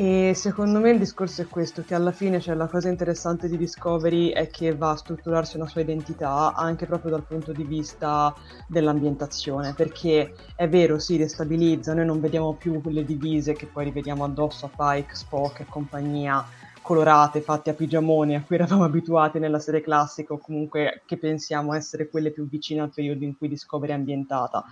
E 0.00 0.32
secondo 0.36 0.78
me 0.78 0.90
il 0.92 0.98
discorso 1.00 1.42
è 1.42 1.48
questo, 1.48 1.82
che 1.82 1.92
alla 1.92 2.12
fine 2.12 2.40
cioè, 2.40 2.54
la 2.54 2.68
cosa 2.68 2.88
interessante 2.88 3.48
di 3.48 3.56
Discovery 3.56 4.28
è 4.28 4.48
che 4.48 4.76
va 4.76 4.90
a 4.90 4.96
strutturarsi 4.96 5.56
una 5.56 5.66
sua 5.66 5.80
identità 5.80 6.54
anche 6.54 6.86
proprio 6.86 7.10
dal 7.10 7.26
punto 7.26 7.52
di 7.52 7.64
vista 7.64 8.32
dell'ambientazione, 8.68 9.74
perché 9.74 10.34
è 10.54 10.68
vero, 10.68 11.00
si 11.00 11.16
destabilizza, 11.16 11.94
noi 11.94 12.06
non 12.06 12.20
vediamo 12.20 12.54
più 12.54 12.80
quelle 12.80 13.04
divise 13.04 13.54
che 13.56 13.66
poi 13.66 13.86
rivediamo 13.86 14.22
addosso 14.22 14.66
a 14.66 14.72
Pike, 14.72 15.16
Spock 15.16 15.60
e 15.62 15.66
compagnia, 15.66 16.46
colorate, 16.80 17.40
fatte 17.40 17.70
a 17.70 17.74
pigiamoni, 17.74 18.36
a 18.36 18.44
cui 18.44 18.54
eravamo 18.54 18.84
abituati 18.84 19.40
nella 19.40 19.58
serie 19.58 19.80
classica 19.80 20.32
o 20.32 20.38
comunque 20.38 21.02
che 21.06 21.18
pensiamo 21.18 21.74
essere 21.74 22.08
quelle 22.08 22.30
più 22.30 22.48
vicine 22.48 22.82
al 22.82 22.92
periodo 22.94 23.24
in 23.24 23.36
cui 23.36 23.48
Discovery 23.48 23.90
è 23.90 23.96
ambientata. 23.96 24.64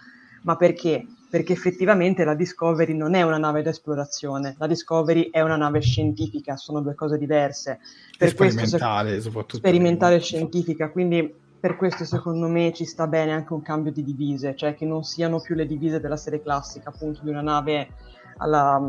Ma 0.46 0.54
perché? 0.54 1.04
Perché 1.28 1.52
effettivamente 1.52 2.22
la 2.24 2.34
Discovery 2.34 2.94
non 2.94 3.14
è 3.14 3.22
una 3.22 3.36
nave 3.36 3.62
d'esplorazione, 3.62 4.54
la 4.58 4.68
Discovery 4.68 5.30
è 5.30 5.40
una 5.40 5.56
nave 5.56 5.80
scientifica, 5.80 6.56
sono 6.56 6.80
due 6.80 6.94
cose 6.94 7.18
diverse. 7.18 7.80
Per 8.16 8.28
sperimentale, 8.28 9.10
questo, 9.10 9.22
soprattutto. 9.22 9.56
Sperimentale 9.56 10.14
e 10.14 10.20
scientifica, 10.20 10.90
quindi 10.90 11.34
per 11.58 11.76
questo 11.76 12.04
secondo 12.04 12.46
me 12.46 12.72
ci 12.72 12.84
sta 12.84 13.08
bene 13.08 13.32
anche 13.32 13.52
un 13.54 13.62
cambio 13.62 13.90
di 13.90 14.04
divise, 14.04 14.54
cioè 14.54 14.76
che 14.76 14.84
non 14.86 15.02
siano 15.02 15.40
più 15.40 15.56
le 15.56 15.66
divise 15.66 15.98
della 15.98 16.16
serie 16.16 16.40
classica, 16.40 16.90
appunto 16.90 17.20
di 17.24 17.30
una 17.30 17.42
nave 17.42 17.88
alla 18.36 18.80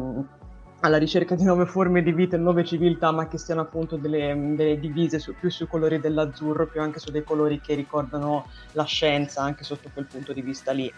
alla 0.82 0.98
ricerca 0.98 1.34
di 1.34 1.44
nuove 1.44 1.66
forme 1.66 2.04
di 2.04 2.12
vita 2.12 2.36
e 2.36 2.40
nuove 2.40 2.64
civiltà, 2.64 3.12
ma 3.12 3.28
che 3.28 3.40
siano 3.40 3.62
appunto 3.62 3.98
delle, 3.98 4.54
delle 4.56 4.80
divise 4.80 5.18
su, 5.18 5.34
più 5.34 5.50
sui 5.50 5.68
colori 5.68 6.00
dell'azzurro, 6.00 6.68
più 6.68 6.82
anche 6.82 7.00
su 7.00 7.10
dei 7.10 7.24
colori 7.24 7.60
che 7.60 7.74
ricordano 7.74 8.46
la 8.74 8.84
scienza, 8.84 9.42
anche 9.42 9.64
sotto 9.64 9.90
quel 9.92 10.06
punto 10.06 10.34
di 10.34 10.42
vista 10.42 10.72
lì. 10.72 10.92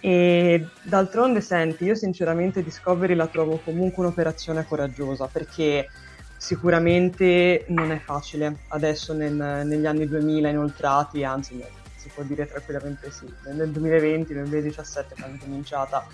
E 0.00 0.68
d'altronde, 0.82 1.40
senti, 1.40 1.84
io 1.84 1.94
sinceramente 1.94 2.62
Discovery 2.62 3.14
la 3.14 3.26
trovo 3.26 3.60
comunque 3.64 4.04
un'operazione 4.04 4.64
coraggiosa 4.66 5.26
perché 5.26 5.88
sicuramente 6.36 7.64
non 7.68 7.90
è 7.90 7.98
facile 7.98 8.58
adesso 8.68 9.14
nel, 9.14 9.32
negli 9.32 9.86
anni 9.86 10.06
2000 10.06 10.48
inoltrati, 10.48 11.24
anzi 11.24 11.62
si 11.96 12.10
può 12.14 12.22
dire 12.22 12.46
tranquillamente 12.46 13.10
sì, 13.10 13.26
nel 13.52 13.70
2020, 13.70 14.34
nel 14.34 14.44
2017 14.44 15.14
quando 15.18 15.36
è 15.36 15.40
cominciata 15.40 16.06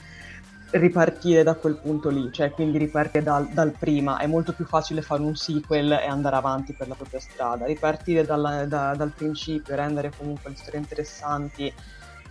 ripartire 0.70 1.42
da 1.42 1.54
quel 1.54 1.76
punto 1.76 2.08
lì, 2.08 2.32
cioè 2.32 2.50
quindi 2.50 2.78
ripartire 2.78 3.22
dal, 3.22 3.48
dal, 3.48 3.72
prima, 3.78 4.16
è 4.18 4.26
molto 4.26 4.54
più 4.54 4.64
facile 4.64 5.02
fare 5.02 5.20
un 5.22 5.36
sequel 5.36 5.92
e 5.92 6.06
andare 6.06 6.36
avanti 6.36 6.72
per 6.72 6.88
la 6.88 6.94
propria 6.94 7.20
strada, 7.20 7.66
ripartire 7.66 8.24
dalla, 8.24 8.64
da, 8.64 8.94
dal 8.94 9.12
principio, 9.14 9.74
rendere 9.74 10.12
comunque 10.16 10.48
le 10.50 10.56
storie 10.56 10.80
interessanti 10.80 11.72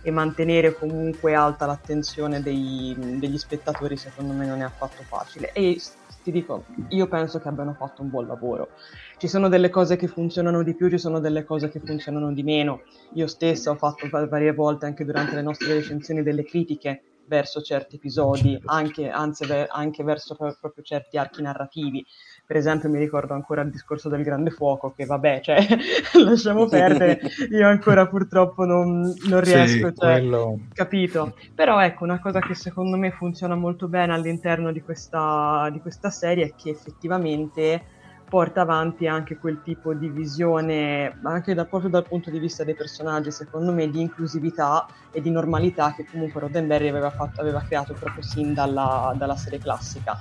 e 0.02 0.10
mantenere 0.10 0.74
comunque 0.74 1.34
alta 1.34 1.66
l'attenzione 1.66 2.42
dei, 2.42 2.94
degli 3.18 3.38
spettatori 3.38 3.96
secondo 3.96 4.32
me 4.32 4.46
non 4.46 4.60
è 4.60 4.64
affatto 4.64 5.04
facile 5.04 5.52
e 5.52 5.80
ti 6.22 6.30
dico, 6.30 6.66
io 6.90 7.08
penso 7.08 7.40
che 7.40 7.48
abbiano 7.48 7.74
fatto 7.74 8.02
un 8.02 8.08
buon 8.08 8.26
lavoro. 8.26 8.70
Ci 9.18 9.26
sono 9.26 9.48
delle 9.48 9.70
cose 9.70 9.96
che 9.96 10.06
funzionano 10.06 10.62
di 10.62 10.74
più, 10.74 10.88
ci 10.88 10.98
sono 10.98 11.18
delle 11.18 11.44
cose 11.44 11.68
che 11.68 11.80
funzionano 11.80 12.32
di 12.32 12.42
meno. 12.44 12.82
Io 13.14 13.26
stessa 13.26 13.70
ho 13.72 13.74
fatto 13.74 14.08
varie 14.08 14.52
volte 14.52 14.86
anche 14.86 15.04
durante 15.04 15.34
le 15.34 15.42
nostre 15.42 15.74
recensioni 15.74 16.22
delle 16.22 16.44
critiche 16.44 17.02
verso 17.26 17.60
certi 17.60 17.96
episodi, 17.96 18.60
anche, 18.66 19.08
anzi, 19.08 19.44
anche 19.68 20.04
verso 20.04 20.34
proprio 20.36 20.82
certi 20.82 21.18
archi 21.18 21.42
narrativi. 21.42 22.04
Per 22.52 22.60
esempio, 22.60 22.90
mi 22.90 22.98
ricordo 22.98 23.32
ancora 23.32 23.62
il 23.62 23.70
discorso 23.70 24.10
del 24.10 24.22
grande 24.22 24.50
fuoco, 24.50 24.92
che 24.94 25.06
vabbè, 25.06 25.40
cioè, 25.40 25.66
lasciamo 26.22 26.66
perdere, 26.66 27.18
io 27.50 27.66
ancora 27.66 28.06
purtroppo 28.06 28.66
non, 28.66 29.10
non 29.26 29.40
riesco, 29.40 29.88
sì, 29.88 29.94
cioè, 29.96 30.18
quello... 30.18 30.58
capito? 30.74 31.34
Però 31.54 31.80
ecco, 31.80 32.04
una 32.04 32.20
cosa 32.20 32.40
che 32.40 32.54
secondo 32.54 32.98
me 32.98 33.10
funziona 33.10 33.54
molto 33.54 33.88
bene 33.88 34.12
all'interno 34.12 34.70
di 34.70 34.82
questa, 34.82 35.70
di 35.72 35.80
questa 35.80 36.10
serie 36.10 36.44
è 36.44 36.52
che 36.54 36.68
effettivamente 36.68 37.82
porta 38.28 38.60
avanti 38.60 39.06
anche 39.06 39.38
quel 39.38 39.62
tipo 39.62 39.94
di 39.94 40.10
visione, 40.10 41.20
anche 41.22 41.54
da, 41.54 41.64
proprio 41.64 41.88
dal 41.88 42.06
punto 42.06 42.28
di 42.28 42.38
vista 42.38 42.64
dei 42.64 42.74
personaggi, 42.74 43.30
secondo 43.30 43.72
me, 43.72 43.88
di 43.88 44.02
inclusività 44.02 44.86
e 45.10 45.22
di 45.22 45.30
normalità 45.30 45.94
che 45.96 46.04
comunque 46.04 46.42
Roddenberry 46.42 46.88
aveva, 46.88 47.08
fatto, 47.08 47.40
aveva 47.40 47.62
creato 47.66 47.94
proprio 47.94 48.22
sin 48.22 48.52
dalla, 48.52 49.14
dalla 49.16 49.36
serie 49.36 49.58
classica 49.58 50.18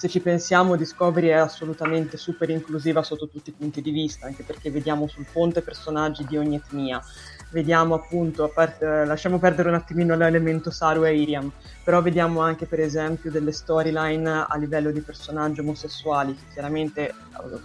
se 0.00 0.08
ci 0.08 0.20
pensiamo 0.20 0.76
Discovery 0.76 1.26
è 1.26 1.34
assolutamente 1.34 2.16
super 2.16 2.48
inclusiva 2.48 3.02
sotto 3.02 3.28
tutti 3.28 3.50
i 3.50 3.52
punti 3.52 3.82
di 3.82 3.90
vista, 3.90 4.24
anche 4.24 4.44
perché 4.44 4.70
vediamo 4.70 5.06
sul 5.06 5.26
ponte 5.30 5.60
personaggi 5.60 6.24
di 6.24 6.38
ogni 6.38 6.56
etnia, 6.56 7.02
vediamo 7.50 7.96
appunto, 7.96 8.48
parte, 8.48 9.04
lasciamo 9.04 9.38
perdere 9.38 9.68
un 9.68 9.74
attimino 9.74 10.16
l'elemento 10.16 10.70
Saru 10.70 11.04
e 11.04 11.20
Iriam, 11.20 11.52
però 11.84 12.00
vediamo 12.00 12.40
anche 12.40 12.64
per 12.64 12.80
esempio 12.80 13.30
delle 13.30 13.52
storyline 13.52 14.46
a 14.48 14.56
livello 14.56 14.90
di 14.90 15.02
personaggi 15.02 15.60
omosessuali 15.60 16.34
che 16.34 16.44
chiaramente, 16.50 17.12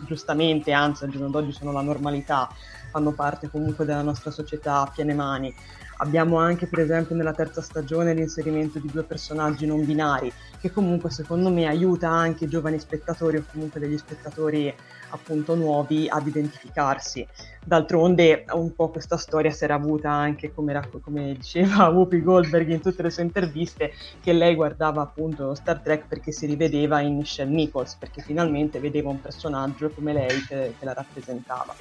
giustamente, 0.06 0.74
anzi 0.74 1.06
al 1.06 1.12
giorno 1.12 1.30
d'oggi 1.30 1.54
sono 1.54 1.72
la 1.72 1.82
normalità, 1.82 2.50
fanno 2.92 3.14
parte 3.14 3.50
comunque 3.50 3.86
della 3.86 4.02
nostra 4.02 4.30
società 4.32 4.82
a 4.82 4.92
piene 4.94 5.14
mani. 5.14 5.56
Abbiamo 5.98 6.38
anche 6.38 6.68
per 6.68 6.80
esempio 6.80 7.16
nella 7.16 7.34
terza 7.34 7.62
stagione 7.62 8.14
l'inserimento 8.14 8.80
di 8.80 8.90
due 8.92 9.04
personaggi 9.04 9.66
non 9.66 9.86
binari, 9.86 10.32
che 10.60 10.72
comunque 10.72 11.10
secondo 11.10 11.50
me 11.50 11.68
aiuta 11.68 12.10
anche 12.10 12.46
i 12.46 12.50
giovani 12.50 12.80
spettatori 12.80 13.38
o 13.38 13.46
comunque 13.50 13.80
degli 13.80 13.98
spettatori 13.98 14.74
appunto 15.10 15.56
nuovi 15.56 16.08
ad 16.10 16.28
identificarsi. 16.28 17.26
D'altronde 17.64 18.46
un 18.52 18.76
po' 18.76 18.90
questa 18.90 19.18
storia 19.18 19.52
si 19.52 19.64
era 19.64 19.76
avuta 19.76 20.12
anche 20.12 20.54
come, 20.54 20.80
come 21.02 21.34
diceva 21.34 21.88
Whoopi 21.90 22.22
Goldberg 22.22 22.70
in 22.70 22.82
tutte 22.82 23.02
le 23.02 23.10
sue 23.10 23.24
interviste, 23.24 23.94
che 24.22 24.34
lei 24.34 24.54
guardava 24.54 25.02
appunto 25.02 25.56
Star 25.56 25.80
Trek 25.80 26.08
perché 26.08 26.32
si 26.32 26.46
rivedeva 26.46 27.00
in 27.00 27.16
Michelle 27.16 27.52
Nichols, 27.52 27.96
perché 27.96 28.22
finalmente 28.22 28.80
vedeva 28.80 29.10
un 29.10 29.22
personaggio 29.22 29.90
come 29.90 30.14
lei 30.14 30.46
che, 30.46 30.76
che 30.78 30.86
la 30.86 30.94
rappresentava. 30.94 31.74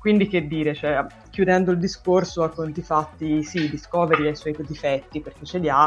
Quindi 0.00 0.28
che 0.28 0.46
dire, 0.46 0.74
cioè, 0.74 1.04
chiudendo 1.28 1.72
il 1.72 1.78
discorso 1.78 2.42
a 2.42 2.48
conti 2.48 2.80
fatti, 2.80 3.42
sì, 3.42 3.68
Discovery 3.68 4.28
ha 4.28 4.30
i 4.30 4.34
suoi 4.34 4.56
difetti 4.66 5.20
perché 5.20 5.44
ce 5.44 5.58
li 5.58 5.68
ha, 5.68 5.86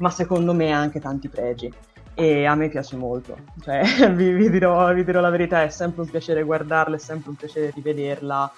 ma 0.00 0.10
secondo 0.10 0.52
me 0.52 0.70
ha 0.70 0.78
anche 0.78 1.00
tanti 1.00 1.30
pregi. 1.30 1.72
E 2.12 2.44
a 2.44 2.54
me 2.54 2.68
piace 2.68 2.94
molto, 2.96 3.38
cioè, 3.62 3.80
vi, 4.12 4.32
vi, 4.32 4.50
dirò, 4.50 4.92
vi, 4.92 5.02
dirò, 5.02 5.20
la 5.20 5.30
verità, 5.30 5.62
è 5.62 5.70
sempre 5.70 6.02
un 6.02 6.10
piacere 6.10 6.42
guardarla, 6.42 6.96
è 6.96 6.98
sempre 6.98 7.30
un 7.30 7.36
piacere 7.36 7.72
rivederla. 7.74 8.52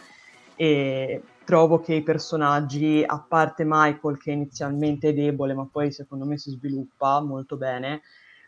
E 0.56 1.22
trovo 1.44 1.78
che 1.78 1.94
i 1.94 2.02
personaggi, 2.02 3.04
a 3.06 3.24
parte 3.26 3.62
Michael 3.64 4.18
che 4.18 4.32
inizialmente 4.32 5.10
è 5.10 5.14
debole 5.14 5.54
ma 5.54 5.68
poi 5.70 5.92
secondo 5.92 6.24
me 6.24 6.36
si 6.36 6.50
sviluppa 6.50 7.20
molto 7.20 7.56
bene, 7.56 8.02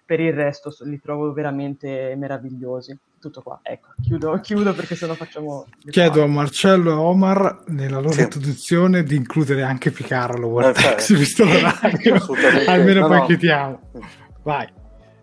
per 0.09 0.21
il 0.21 0.33
resto 0.33 0.75
li 0.85 0.99
trovo 0.99 1.35
veramente 1.35 2.15
meravigliosi 2.17 2.99
tutto 3.21 3.43
qua. 3.43 3.61
Ecco, 3.63 3.89
chiudo, 4.01 4.41
chiudo 4.41 4.73
perché 4.73 4.97
se 4.97 5.07
no 5.07 5.13
facciamo... 5.13 5.67
Chiedo 5.91 6.23
a 6.23 6.27
Marcello 6.27 6.93
e 6.93 6.95
Omar 6.95 7.65
nella 7.67 7.99
loro 7.99 8.13
sì. 8.13 8.23
introduzione 8.23 9.03
di 9.03 9.17
includere 9.17 9.65
anche 9.65 9.91
Picarlo, 9.91 10.49
Vortex, 10.49 11.11
no, 11.11 11.19
visto 11.19 11.45
l'orario. 11.45 12.25
Almeno 12.67 13.01
no, 13.01 13.07
poi 13.07 13.19
no. 13.19 13.27
chiediamo. 13.27 13.81
Vai. 14.45 14.67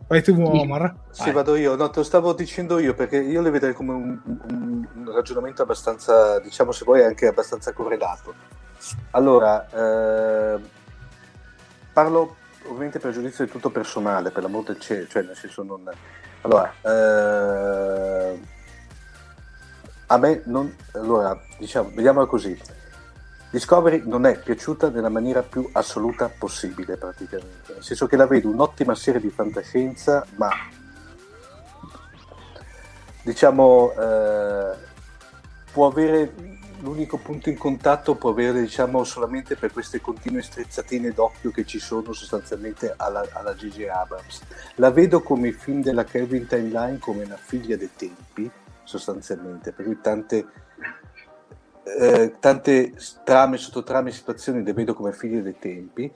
Vai 0.07 0.21
tu, 0.21 0.39
Omar. 0.39 0.95
Sì, 1.09 1.31
vado 1.31 1.55
io. 1.55 1.75
No, 1.75 1.89
te 1.89 1.97
lo 1.97 2.05
stavo 2.05 2.33
dicendo 2.33 2.77
io 2.77 2.93
perché 2.93 3.17
io 3.17 3.41
le 3.41 3.49
vedrei 3.49 3.73
come 3.73 3.91
un, 3.91 4.21
un, 4.23 4.87
un 4.93 5.11
ragionamento 5.11 5.63
abbastanza, 5.63 6.39
diciamo 6.41 6.71
se 6.71 6.85
vuoi, 6.85 7.03
anche 7.03 7.25
abbastanza 7.25 7.73
correlato. 7.73 8.35
Allora, 9.09 9.67
eh, 9.67 10.59
parlo 11.91 12.35
ovviamente 12.67 12.99
per 12.99 13.11
giudizio 13.11 13.45
di 13.45 13.51
tutto 13.51 13.69
personale, 13.69 14.31
per 14.31 14.43
l'amor 14.43 14.63
del 14.63 14.79
cielo, 14.79 15.07
cioè 15.07 15.23
nel 15.23 15.35
senso 15.35 15.63
non 15.63 15.89
allora, 16.45 16.71
eh, 16.81 18.39
a 20.05 20.17
me 20.19 20.41
non... 20.45 20.75
Allora, 20.93 21.39
diciamo, 21.57 21.89
vediamola 21.91 22.27
così. 22.27 22.55
Discovery 23.49 24.03
non 24.05 24.27
è 24.27 24.37
piaciuta 24.37 24.89
nella 24.89 25.09
maniera 25.09 25.41
più 25.41 25.67
assoluta 25.71 26.29
possibile, 26.29 26.97
praticamente. 26.97 27.73
Nel 27.73 27.83
senso 27.83 28.05
che 28.05 28.15
la 28.15 28.27
vedo 28.27 28.49
un'ottima 28.49 28.93
serie 28.93 29.19
di 29.19 29.29
fantascienza, 29.31 30.23
ma 30.35 30.49
diciamo 33.23 33.91
eh, 33.97 34.75
può 35.71 35.87
avere 35.87 36.54
l'unico 36.85 37.17
punto 37.17 37.49
in 37.49 37.57
contatto 37.57 38.15
può 38.15 38.29
avere 38.29 38.61
diciamo 38.61 39.03
solamente 39.03 39.55
per 39.55 39.73
queste 39.73 39.99
continue 39.99 40.41
strizzatine 40.41 41.11
d'occhio 41.11 41.51
che 41.51 41.65
ci 41.65 41.79
sono 41.79 42.13
sostanzialmente 42.13 42.93
alla, 42.95 43.21
G.G. 43.57 43.87
Abrams 43.87 44.41
la 44.75 44.91
vedo 44.91 45.21
come 45.21 45.49
i 45.49 45.51
film 45.51 45.81
della 45.81 46.03
Kelvin 46.03 46.47
Timeline 46.47 46.99
come 46.99 47.23
una 47.23 47.37
figlia 47.37 47.75
dei 47.75 47.89
tempi 47.95 48.49
sostanzialmente, 48.85 49.73
per 49.73 49.83
cui 49.83 49.99
tante, 49.99 50.45
eh, 51.83 52.35
tante 52.39 52.93
trame, 53.23 53.57
sottotrame, 53.57 54.11
situazioni 54.11 54.63
le 54.63 54.73
vedo 54.73 54.93
come 54.93 55.11
figlie 55.11 55.41
dei 55.41 55.57
tempi 55.59 56.11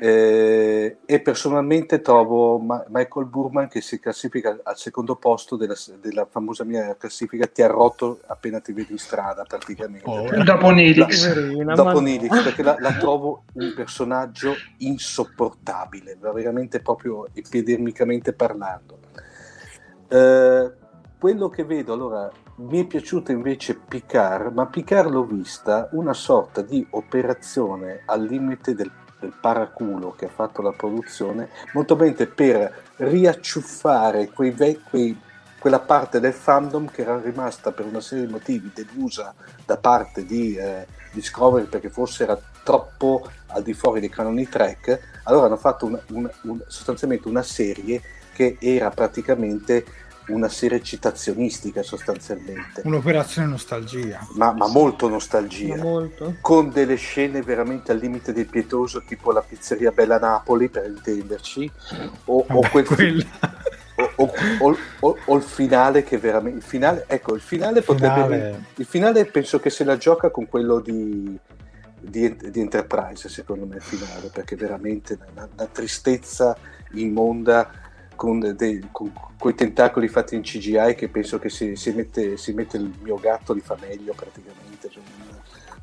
eh, 0.00 0.98
e 1.04 1.20
personalmente 1.20 2.00
trovo 2.00 2.58
Ma- 2.58 2.84
Michael 2.88 3.26
Burman 3.26 3.68
che 3.68 3.80
si 3.80 3.98
classifica 3.98 4.58
al 4.62 4.76
secondo 4.76 5.16
posto 5.16 5.56
della, 5.56 5.74
della 6.00 6.26
famosa 6.30 6.64
mia 6.64 6.96
classifica 6.96 7.46
ti 7.46 7.62
ha 7.62 7.66
rotto 7.66 8.20
appena 8.26 8.60
ti 8.60 8.72
vedi 8.72 8.92
in 8.92 8.98
strada 8.98 9.42
praticamente. 9.42 10.08
Oh, 10.08 10.42
dopo 10.44 10.70
Nilix. 10.70 11.64
la, 11.64 11.74
dopo 11.74 12.00
Nilix 12.00 12.42
perché 12.42 12.62
la, 12.62 12.76
la, 12.78 12.92
trovo 12.92 13.44
un 13.54 13.72
personaggio 13.74 14.54
insopportabile 14.78 16.16
veramente 16.20 16.80
proprio 16.80 17.26
epidermicamente 17.32 18.32
parlando. 18.32 18.98
Eh, 20.08 20.72
quello 21.18 21.48
che 21.48 21.64
vedo 21.64 21.92
allora 21.92 22.30
mi 22.58 22.80
è 22.80 22.86
piaciuto 22.86 23.32
invece 23.32 23.74
Picard 23.74 24.54
ma 24.54 24.66
Picard 24.66 25.10
l'ho 25.10 25.24
vista 25.24 25.88
una 25.92 26.12
sorta 26.12 26.62
di 26.62 26.86
operazione 26.90 28.02
al 28.06 28.24
limite 28.24 28.74
del 28.74 28.90
del 29.18 29.32
paraculo 29.38 30.12
che 30.12 30.26
ha 30.26 30.30
fatto 30.30 30.62
la 30.62 30.72
produzione, 30.72 31.48
molto 31.72 31.96
bene 31.96 32.26
per 32.26 32.84
riacciuffare 32.96 34.28
quei 34.28 34.54
quei, 34.54 35.20
quella 35.58 35.80
parte 35.80 36.20
del 36.20 36.32
fandom 36.32 36.88
che 36.90 37.02
era 37.02 37.20
rimasta 37.20 37.72
per 37.72 37.84
una 37.86 38.00
serie 38.00 38.26
di 38.26 38.32
motivi 38.32 38.70
delusa 38.72 39.34
da 39.64 39.76
parte 39.76 40.24
di 40.24 40.54
eh, 40.54 40.86
Discovery 41.12 41.66
perché 41.66 41.90
forse 41.90 42.22
era 42.22 42.38
troppo 42.62 43.28
al 43.48 43.62
di 43.62 43.72
fuori 43.72 44.00
dei 44.00 44.10
canoni 44.10 44.48
track, 44.48 45.20
allora 45.24 45.46
hanno 45.46 45.56
fatto 45.56 45.86
una, 45.86 46.00
una, 46.08 46.30
un, 46.42 46.60
sostanzialmente 46.66 47.28
una 47.28 47.42
serie 47.42 48.00
che 48.34 48.56
era 48.60 48.90
praticamente 48.90 49.84
una 50.28 50.48
serie 50.48 50.82
citazionistica 50.82 51.82
sostanzialmente. 51.82 52.82
Un'operazione 52.84 53.48
nostalgia. 53.48 54.26
Ma, 54.34 54.52
ma 54.52 54.66
molto 54.68 55.08
nostalgia. 55.08 55.76
Ma 55.76 55.82
molto. 55.82 56.36
Con 56.40 56.70
delle 56.70 56.96
scene 56.96 57.42
veramente 57.42 57.92
al 57.92 57.98
limite 57.98 58.32
del 58.32 58.46
pietoso, 58.46 59.02
tipo 59.02 59.32
la 59.32 59.42
pizzeria 59.42 59.90
Bella 59.90 60.18
Napoli, 60.18 60.68
per 60.68 60.86
intenderci, 60.86 61.70
o, 62.26 62.44
Vabbè, 62.46 62.76
o 62.76 62.82
quel... 62.82 63.26
O, 64.14 64.32
o, 64.60 64.76
o, 65.00 65.16
o, 65.24 65.36
il 65.36 65.42
finale 65.42 66.04
che 66.04 66.18
veramente 66.18 66.58
il 66.58 66.62
finale 66.62 67.04
ecco 67.08 67.34
il 67.34 67.40
finale 67.40 67.82
potrebbe 67.82 68.22
finale... 68.22 68.64
il 68.76 68.84
finale 68.84 69.24
penso 69.24 69.58
che 69.58 69.70
se 69.70 69.82
la 69.82 69.96
gioca 69.96 70.30
con 70.30 70.46
quello 70.46 70.78
di, 70.78 71.36
di, 71.98 72.36
di 72.36 72.60
Enterprise 72.60 73.28
secondo 73.28 73.66
me 73.66 73.74
il 73.74 73.82
finale 73.82 74.30
perché 74.32 74.54
veramente 74.54 75.18
una, 75.32 75.48
una 75.52 75.66
tristezza 75.66 76.56
immonda 76.92 77.87
con, 78.18 78.40
dei, 78.56 78.88
con 78.90 79.12
quei 79.38 79.54
tentacoli 79.54 80.08
fatti 80.08 80.34
in 80.34 80.42
CGI 80.42 80.96
che 80.96 81.08
penso 81.08 81.38
che 81.38 81.48
se 81.48 81.76
si 81.76 81.92
mette, 81.92 82.36
si 82.36 82.52
mette 82.52 82.76
il 82.76 82.92
mio 83.00 83.14
gatto 83.14 83.52
li 83.52 83.60
fa 83.60 83.76
meglio 83.80 84.12
praticamente, 84.12 84.90
cioè 84.90 85.02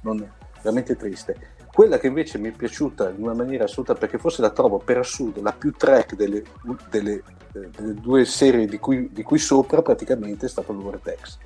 non, 0.01 0.17
non, 0.17 0.31
veramente 0.61 0.97
triste. 0.97 1.53
Quella 1.73 1.97
che 1.97 2.07
invece 2.07 2.37
mi 2.37 2.49
è 2.49 2.51
piaciuta 2.51 3.09
in 3.11 3.23
una 3.23 3.33
maniera 3.33 3.63
assoluta, 3.63 3.93
perché 3.95 4.17
forse 4.17 4.41
la 4.41 4.49
trovo 4.49 4.79
per 4.79 4.97
assurdo 4.97 5.41
la 5.41 5.53
più 5.53 5.71
track 5.71 6.15
delle, 6.15 6.43
delle, 6.89 7.23
delle 7.51 7.93
due 7.93 8.25
serie 8.25 8.65
di 8.65 8.79
cui, 8.79 9.09
di 9.13 9.23
cui, 9.23 9.39
sopra, 9.39 9.81
praticamente 9.81 10.45
è 10.45 10.49
stato 10.49 10.73
il. 10.73 11.37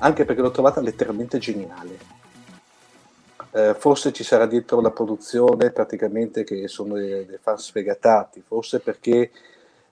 Anche 0.00 0.24
perché 0.24 0.42
l'ho 0.42 0.50
trovata 0.50 0.80
letteralmente 0.80 1.38
geniale. 1.38 1.96
Eh, 3.52 3.74
forse 3.78 4.12
ci 4.12 4.24
sarà 4.24 4.46
dietro 4.46 4.80
la 4.80 4.90
produzione, 4.90 5.70
praticamente 5.70 6.42
che 6.42 6.66
sono 6.66 6.94
dei, 6.94 7.24
dei 7.24 7.38
fan 7.40 7.56
sfegatati, 7.56 8.42
forse 8.44 8.80
perché 8.80 9.30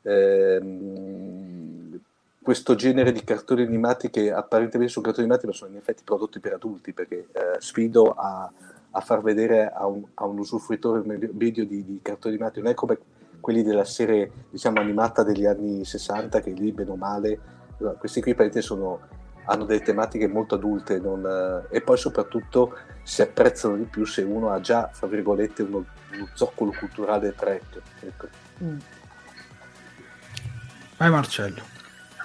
ehm, 0.03 2.01
questo 2.43 2.75
genere 2.75 3.13
di 3.13 3.23
cartoni 3.23 3.63
animati 3.63 4.11
che 4.11 4.33
apparentemente 4.33 4.93
sono 4.93 5.05
cartoni 5.05 5.27
animati 5.27 5.47
ma 5.47 5.53
sono 5.53 5.71
in 5.71 5.77
effetti 5.77 6.03
prodotti 6.05 6.41
per 6.41 6.55
adulti 6.55 6.93
perché 6.93 7.29
eh, 7.33 7.61
sfido 7.61 8.13
a, 8.13 8.51
a, 8.91 9.01
far 9.01 9.23
vedere 9.23 9.71
a 9.71 9.87
un, 9.87 10.03
a 10.15 10.27
un 10.27 10.39
usufruitore 10.39 11.03
medio 11.05 11.65
di, 11.65 11.85
di, 11.85 12.01
cartoni 12.03 12.35
animati 12.35 12.61
non 12.61 12.73
è 12.73 12.75
come 12.75 12.99
quelli 13.39 13.63
della 13.63 13.85
serie 13.85 14.31
diciamo 14.51 14.81
animata 14.81 15.23
degli 15.23 15.47
anni 15.47 15.85
60 15.85 16.41
che 16.41 16.51
lì 16.51 16.73
bene 16.73 16.91
o 16.91 16.97
male 16.97 17.39
questi 17.99 18.21
qui 18.23 18.35
sono, 18.61 19.01
hanno 19.45 19.65
delle 19.65 19.83
tematiche 19.83 20.27
molto 20.27 20.55
adulte 20.55 20.99
non, 20.99 21.25
eh, 21.71 21.77
e 21.77 21.81
poi 21.81 21.97
soprattutto 21.97 22.77
si 23.03 23.23
apprezzano 23.23 23.77
di 23.77 23.85
più 23.85 24.05
se 24.05 24.23
uno 24.23 24.51
ha 24.51 24.61
già 24.61 24.89
fra 24.93 25.07
virgolette 25.07 25.63
uno, 25.63 25.85
uno 26.13 26.29
zoccolo 26.35 26.73
culturale 26.77 27.35
track 27.35 27.81
ecco. 28.01 28.27
mm. 28.63 28.79
Vai 31.03 31.11
Marcello. 31.11 31.63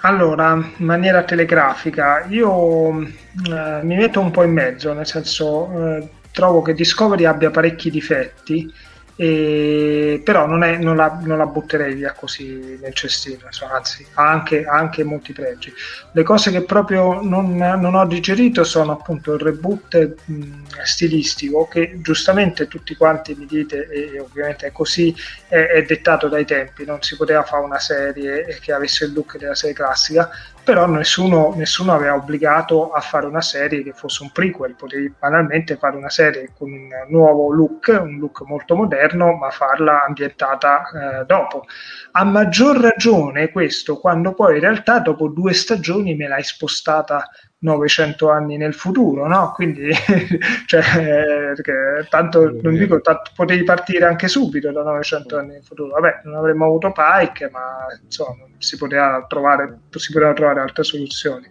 Allora, 0.02 0.52
in 0.52 0.86
maniera 0.86 1.24
telegrafica, 1.24 2.24
io 2.28 3.00
eh, 3.02 3.80
mi 3.82 3.96
metto 3.96 4.20
un 4.20 4.30
po' 4.30 4.44
in 4.44 4.52
mezzo, 4.52 4.92
nel 4.92 5.04
senso 5.04 5.96
eh, 5.96 6.08
trovo 6.30 6.62
che 6.62 6.74
Discovery 6.74 7.24
abbia 7.24 7.50
parecchi 7.50 7.90
difetti 7.90 8.72
e, 9.20 10.20
però 10.22 10.46
non, 10.46 10.62
è, 10.62 10.76
non, 10.76 10.94
la, 10.94 11.18
non, 11.20 11.38
la, 11.38 11.46
butterei 11.46 11.92
via 11.92 12.12
così 12.12 12.78
nel 12.80 12.94
cestino, 12.94 13.46
insomma, 13.46 13.72
anzi 13.72 14.06
ha 14.14 14.30
anche, 14.30 14.64
anche, 14.64 15.02
molti 15.02 15.32
pregi. 15.32 15.74
Le 16.12 16.22
cose 16.22 16.52
che 16.52 16.62
proprio 16.62 17.20
non, 17.20 17.56
non 17.56 17.96
ho 17.96 18.06
digerito 18.06 18.62
sono 18.62 18.92
appunto 18.92 19.34
il 19.34 19.40
reboot 19.40 20.14
mh, 20.24 20.44
stilistico 20.84 21.66
che 21.66 21.98
giustamente 22.00 22.68
tutti 22.68 22.94
quanti 22.94 23.34
mi 23.34 23.46
dite 23.46 23.88
e 23.88 24.20
ovviamente 24.20 24.68
è 24.68 24.70
così, 24.70 25.12
è, 25.48 25.56
è 25.56 25.82
dettato 25.82 26.28
dai 26.28 26.44
tempi, 26.44 26.84
non 26.84 27.02
si 27.02 27.16
poteva 27.16 27.42
fare 27.42 27.64
una 27.64 27.80
serie 27.80 28.56
che 28.60 28.72
avesse 28.72 29.06
il 29.06 29.14
look 29.14 29.36
della 29.36 29.56
serie 29.56 29.74
classica, 29.74 30.30
però 30.68 30.86
nessuno, 30.86 31.54
nessuno, 31.56 31.94
aveva 31.94 32.14
obbligato 32.14 32.90
a 32.90 33.00
fare 33.00 33.24
una 33.24 33.40
serie 33.40 33.82
che 33.82 33.94
fosse 33.94 34.22
un 34.22 34.30
prequel, 34.32 34.74
potevi 34.74 35.14
banalmente 35.18 35.76
fare 35.78 35.96
una 35.96 36.10
serie 36.10 36.50
con 36.54 36.70
un 36.70 36.88
nuovo 37.08 37.50
look, 37.50 37.98
un 37.98 38.18
look 38.18 38.42
molto 38.42 38.74
moderno, 38.74 39.32
ma 39.32 39.48
farla 39.48 40.04
ambientata 40.04 40.82
eh, 40.82 41.24
dopo. 41.24 41.64
A 42.12 42.22
maggior 42.24 42.76
ragione 42.76 43.50
questo 43.50 43.98
quando 43.98 44.34
poi 44.34 44.56
in 44.56 44.60
realtà 44.60 44.98
dopo 44.98 45.28
due 45.28 45.54
stagioni 45.54 46.14
me 46.14 46.28
l'hai 46.28 46.44
spostata 46.44 47.26
900 47.60 48.30
anni 48.30 48.58
nel 48.58 48.74
futuro, 48.74 49.26
no? 49.26 49.52
Quindi, 49.54 49.88
cioè, 50.66 50.82
perché 50.82 52.06
tanto 52.10 52.58
non 52.60 52.74
dico, 52.74 53.00
tanto, 53.00 53.30
potevi 53.34 53.64
partire 53.64 54.04
anche 54.04 54.28
subito 54.28 54.70
da 54.70 54.82
900 54.82 55.38
anni 55.38 55.52
nel 55.52 55.64
futuro. 55.64 55.94
Vabbè, 55.94 56.20
non 56.24 56.34
avremmo 56.34 56.66
avuto 56.66 56.92
Pike, 56.92 57.48
ma 57.50 57.86
insomma, 58.02 58.44
si 58.58 58.76
poteva 58.76 59.24
trovare, 59.28 59.78
si 59.90 60.12
potevano 60.12 60.36
trovare 60.36 60.60
altre 60.60 60.84
soluzioni. 60.84 61.46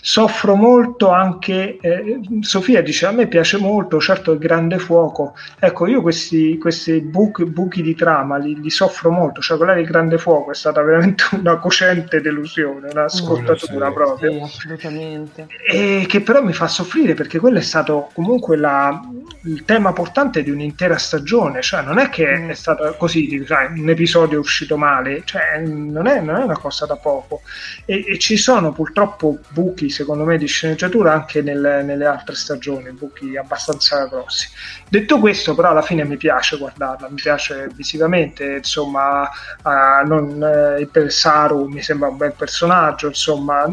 Soffro 0.00 0.54
molto 0.54 1.08
anche, 1.08 1.78
eh, 1.80 2.20
Sofia 2.40 2.82
dice, 2.82 3.06
a 3.06 3.10
me 3.10 3.26
piace 3.26 3.56
molto, 3.56 3.98
certo 4.00 4.32
il 4.32 4.38
grande 4.38 4.78
fuoco. 4.78 5.34
Ecco, 5.58 5.86
io 5.86 6.02
questi, 6.02 6.58
questi 6.58 7.00
buchi, 7.00 7.44
buchi 7.44 7.80
di 7.80 7.94
trama 7.94 8.36
li, 8.36 8.60
li, 8.60 8.70
soffro 8.70 9.10
molto, 9.10 9.40
cioè 9.40 9.56
quella 9.56 9.72
del 9.72 9.86
grande 9.86 10.18
fuoco 10.18 10.50
è 10.50 10.54
stata 10.54 10.82
veramente 10.82 11.24
una 11.32 11.56
cocente 11.56 12.20
delusione, 12.20 12.90
una 12.90 13.08
scottatura 13.08 13.86
oh, 13.86 13.88
sì, 13.88 13.94
proprio. 13.94 14.32
Sì, 14.32 14.40
assolutamente. 14.40 15.46
E 15.70 16.04
che 16.06 16.20
però 16.20 16.42
mi 16.42 16.52
fa 16.52 16.68
soffrire 16.68 17.14
perché 17.14 17.38
quello 17.38 17.58
è 17.58 17.62
stato 17.62 18.10
comunque 18.12 18.56
la, 18.56 19.00
il 19.44 19.64
tema 19.64 19.92
portante 19.92 20.42
di 20.42 20.50
un'intera 20.50 20.98
stagione, 20.98 21.62
cioè 21.62 21.82
non 21.82 21.98
è 21.98 22.10
che 22.10 22.38
mm. 22.38 22.50
è 22.50 22.54
stato 22.54 22.94
così, 22.98 23.44
sai, 23.46 23.78
un 23.78 23.88
episodio 23.88 24.36
è 24.36 24.40
uscito 24.40 24.76
male, 24.76 25.22
cioè 25.24 25.62
non 25.64 26.06
è, 26.06 26.20
non 26.20 26.33
è 26.40 26.44
una 26.44 26.58
cosa 26.58 26.86
da 26.86 26.96
poco. 26.96 27.42
E, 27.84 28.04
e, 28.06 28.18
ci 28.18 28.36
sono 28.36 28.72
purtroppo 28.72 29.38
buchi, 29.48 29.90
secondo 29.90 30.24
me, 30.24 30.38
di 30.38 30.46
sceneggiatura 30.46 31.12
anche 31.12 31.42
nel, 31.42 31.82
nelle 31.84 32.06
altre 32.06 32.34
stagioni, 32.34 32.90
buchi 32.92 33.36
abbastanza 33.36 34.06
grossi. 34.06 34.48
Detto 34.88 35.18
questo, 35.18 35.54
però 35.54 35.70
alla 35.70 35.82
fine 35.82 36.04
mi 36.04 36.16
piace 36.16 36.56
guardarla, 36.56 37.08
mi 37.08 37.20
piace 37.20 37.68
visivamente, 37.74 38.56
insomma, 38.56 39.22
uh, 39.22 40.06
non, 40.06 40.40
uh, 40.40 40.80
il 40.80 41.10
Saru 41.10 41.66
mi 41.66 41.82
sembra 41.82 42.08
un 42.08 42.16
bel 42.16 42.34
personaggio, 42.36 43.08
insomma 43.08 43.68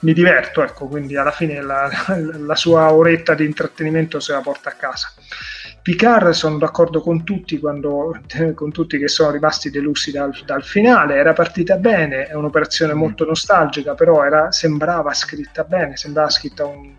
mi 0.00 0.12
diverto, 0.12 0.62
ecco, 0.62 0.86
quindi 0.86 1.16
alla 1.16 1.30
fine 1.30 1.60
la, 1.62 1.88
la, 2.46 2.54
sua 2.54 2.92
oretta 2.92 3.34
di 3.34 3.44
intrattenimento 3.44 4.20
se 4.20 4.32
la 4.32 4.40
porta 4.40 4.70
a 4.70 4.74
casa. 4.74 5.12
Picard 5.86 6.30
sono 6.30 6.58
d'accordo 6.58 7.00
con 7.00 7.22
tutti, 7.22 7.60
quando, 7.60 8.18
con 8.56 8.72
tutti 8.72 8.98
che 8.98 9.06
sono 9.06 9.30
rimasti 9.30 9.70
delusi 9.70 10.10
dal, 10.10 10.32
dal, 10.44 10.64
finale, 10.64 11.14
era 11.14 11.32
partita 11.32 11.76
bene, 11.76 12.26
è 12.26 12.34
un'operazione 12.34 12.92
molto 12.92 13.24
nostalgica, 13.24 13.94
però 13.94 14.24
era, 14.24 14.50
sembrava 14.50 15.14
scritta 15.14 15.62
bene, 15.62 15.96
sembrava 15.96 16.28
scritta 16.28 16.66
un, 16.66 16.92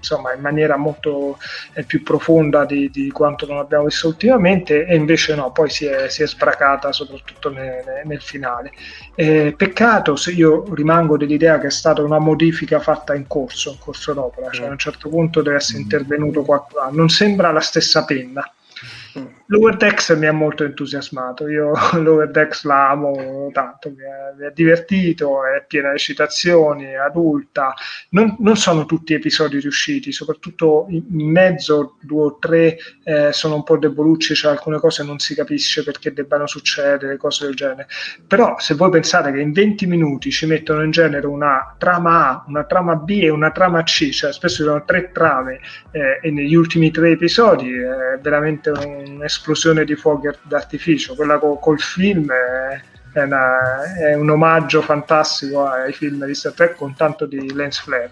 insomma, 0.00 0.32
in 0.32 0.40
maniera 0.40 0.76
molto 0.76 1.38
eh, 1.74 1.84
più 1.84 2.02
profonda 2.02 2.64
di, 2.64 2.90
di, 2.90 3.10
quanto 3.10 3.46
non 3.46 3.58
abbiamo 3.58 3.84
visto 3.84 4.08
ultimamente 4.08 4.86
e 4.86 4.96
invece 4.96 5.34
no, 5.34 5.52
poi 5.52 5.68
si 5.68 5.84
è, 5.84 6.08
si 6.08 6.22
è 6.22 6.26
sbracata 6.26 6.92
soprattutto 6.92 7.50
nel, 7.50 8.02
nel 8.04 8.20
finale. 8.20 8.72
Eh, 9.14 9.54
peccato 9.56 10.16
se 10.16 10.32
io 10.32 10.64
rimango 10.74 11.16
dell'idea 11.16 11.58
che 11.58 11.68
è 11.68 11.70
stata 11.70 12.02
una 12.02 12.18
modifica 12.18 12.80
fatta 12.80 13.14
in 13.14 13.26
corso, 13.26 13.70
in 13.70 13.78
corso 13.78 14.12
d'opera, 14.12 14.50
cioè 14.50 14.66
a 14.66 14.70
un 14.70 14.78
certo 14.78 15.08
punto 15.08 15.42
deve 15.42 15.56
essere 15.56 15.80
intervenuto 15.80 16.42
qualcuno, 16.42 16.88
non 16.90 17.08
sembra 17.08 17.52
la 17.52 17.60
stessa 17.60 18.04
penna. 18.04 18.50
Lower 19.52 19.76
Decks 19.76 20.10
mi 20.10 20.26
ha 20.26 20.32
molto 20.32 20.62
entusiasmato, 20.62 21.48
io 21.48 21.72
Lower 21.98 22.30
Decks 22.30 22.62
la 22.62 22.90
amo 22.90 23.50
tanto, 23.52 23.90
mi 23.90 23.96
è, 23.96 24.38
mi 24.38 24.46
è 24.46 24.52
divertito, 24.54 25.44
è 25.44 25.64
piena 25.66 25.90
di 25.90 25.98
citazioni, 25.98 26.84
è 26.84 26.94
adulta, 26.94 27.74
non, 28.10 28.36
non, 28.38 28.56
sono 28.56 28.86
tutti 28.86 29.12
episodi 29.12 29.58
riusciti, 29.58 30.12
soprattutto 30.12 30.86
in 30.88 31.28
mezzo 31.32 31.96
due 32.00 32.22
o 32.22 32.38
tre 32.38 32.76
eh, 33.02 33.32
sono 33.32 33.56
un 33.56 33.64
po' 33.64 33.76
debolucci, 33.76 34.36
cioè 34.36 34.52
alcune 34.52 34.78
cose 34.78 35.02
non 35.02 35.18
si 35.18 35.34
capisce 35.34 35.82
perché 35.82 36.12
debbano 36.12 36.46
succedere, 36.46 37.16
cose 37.16 37.46
del 37.46 37.56
genere, 37.56 37.88
però 38.24 38.56
se 38.60 38.74
voi 38.74 38.90
pensate 38.90 39.32
che 39.32 39.40
in 39.40 39.50
20 39.50 39.84
minuti 39.86 40.30
ci 40.30 40.46
mettono 40.46 40.84
in 40.84 40.92
genere 40.92 41.26
una 41.26 41.74
trama 41.76 42.28
A, 42.28 42.44
una 42.46 42.62
trama 42.62 42.94
B 42.94 43.18
e 43.20 43.30
una 43.30 43.50
trama 43.50 43.82
C, 43.82 44.10
cioè 44.10 44.32
spesso 44.32 44.58
ci 44.58 44.62
sono 44.62 44.84
tre 44.84 45.10
trame 45.10 45.58
eh, 45.90 46.20
e 46.22 46.30
negli 46.30 46.54
ultimi 46.54 46.92
tre 46.92 47.10
episodi 47.10 47.72
è 47.72 48.16
veramente 48.20 48.70
un'esperienza 48.70 49.38
esplosione 49.40 49.84
di 49.84 49.96
fuochi 49.96 50.28
d'artificio. 50.42 51.14
Quella 51.14 51.38
co- 51.38 51.56
col 51.56 51.80
film 51.80 52.30
è, 52.30 52.80
è, 53.12 53.22
una, 53.22 53.94
è, 53.98 54.14
un 54.14 54.28
omaggio 54.28 54.82
fantastico 54.82 55.66
ai 55.66 55.92
film 55.92 56.24
di 56.26 56.34
Star 56.34 56.52
Trek 56.52 56.76
con 56.76 56.94
tanto 56.94 57.24
di 57.24 57.52
lens 57.54 57.80
flare. 57.80 58.10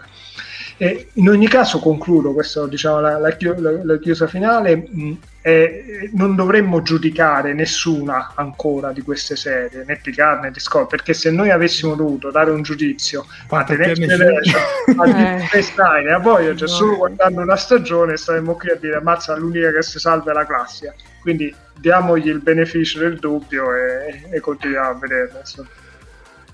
E 0.77 1.09
in 1.13 1.29
ogni 1.29 1.47
caso 1.47 1.79
concludo, 1.79 2.33
questa 2.33 2.65
diciamo 2.65 2.99
la, 2.99 3.17
la, 3.19 3.35
la, 3.39 3.83
la 3.83 3.97
chiusa 3.99 4.27
finale, 4.27 4.75
mh, 4.75 5.17
eh, 5.41 6.09
non 6.13 6.35
dovremmo 6.35 6.81
giudicare 6.81 7.53
nessuna 7.53 8.33
ancora 8.35 8.91
di 8.91 9.01
queste 9.01 9.35
serie, 9.35 9.83
né 9.85 9.97
Picard 10.01 10.43
né 10.43 10.51
Discovery, 10.51 10.89
perché 10.89 11.13
se 11.13 11.31
noi 11.31 11.49
avessimo 11.49 11.95
dovuto 11.95 12.29
dare 12.31 12.51
un 12.51 12.61
giudizio 12.61 13.25
a 13.49 13.63
The 13.63 13.77
Next 13.77 14.05
Generation, 14.05 14.61
a 14.97 15.61
Stein 15.61 16.07
a 16.09 16.17
Voyager, 16.17 16.69
solo 16.69 16.97
guardando 16.97 17.41
una 17.41 17.55
stagione, 17.55 18.17
saremmo 18.17 18.55
qui 18.55 18.69
a 18.69 18.75
dire 18.75 18.97
ammazza 18.97 19.35
l'unica 19.35 19.71
che 19.71 19.81
si 19.81 19.99
salva 19.99 20.31
è 20.31 20.33
la 20.33 20.45
classica. 20.45 20.93
Quindi 21.21 21.53
diamogli 21.77 22.27
il 22.27 22.39
beneficio 22.39 22.99
del 22.99 23.17
dubbio 23.19 23.73
e, 23.75 24.23
e 24.31 24.39
continuiamo 24.39 24.89
a 24.89 24.93
vederla. 24.95 25.41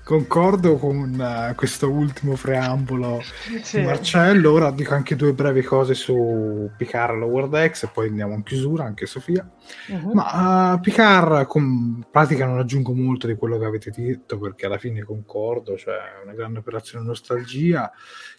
Concordo 0.06 0.76
con 0.76 1.18
uh, 1.18 1.52
questo 1.56 1.90
ultimo 1.90 2.36
preambolo 2.36 3.20
sì. 3.60 3.80
Marcello. 3.80 4.52
Ora 4.52 4.70
dico 4.70 4.94
anche 4.94 5.16
due 5.16 5.32
brevi 5.32 5.62
cose 5.62 5.94
su 5.94 6.70
Picard 6.76 7.18
Lower 7.18 7.48
Decks 7.48 7.82
e 7.82 7.90
poi 7.92 8.06
andiamo 8.06 8.34
in 8.34 8.44
chiusura, 8.44 8.84
anche 8.84 9.04
Sofia. 9.06 9.50
Uh-huh. 9.88 10.12
Ma 10.12 10.74
uh, 10.74 10.80
Picard, 10.80 11.46
con 11.46 12.06
pratica, 12.08 12.46
non 12.46 12.60
aggiungo 12.60 12.94
molto 12.94 13.26
di 13.26 13.34
quello 13.34 13.58
che 13.58 13.64
avete 13.64 13.90
detto 13.90 14.38
perché 14.38 14.66
alla 14.66 14.78
fine 14.78 15.02
concordo, 15.02 15.76
cioè 15.76 15.96
una 16.22 16.34
grande 16.34 16.60
operazione 16.60 17.04
nostalgia 17.04 17.90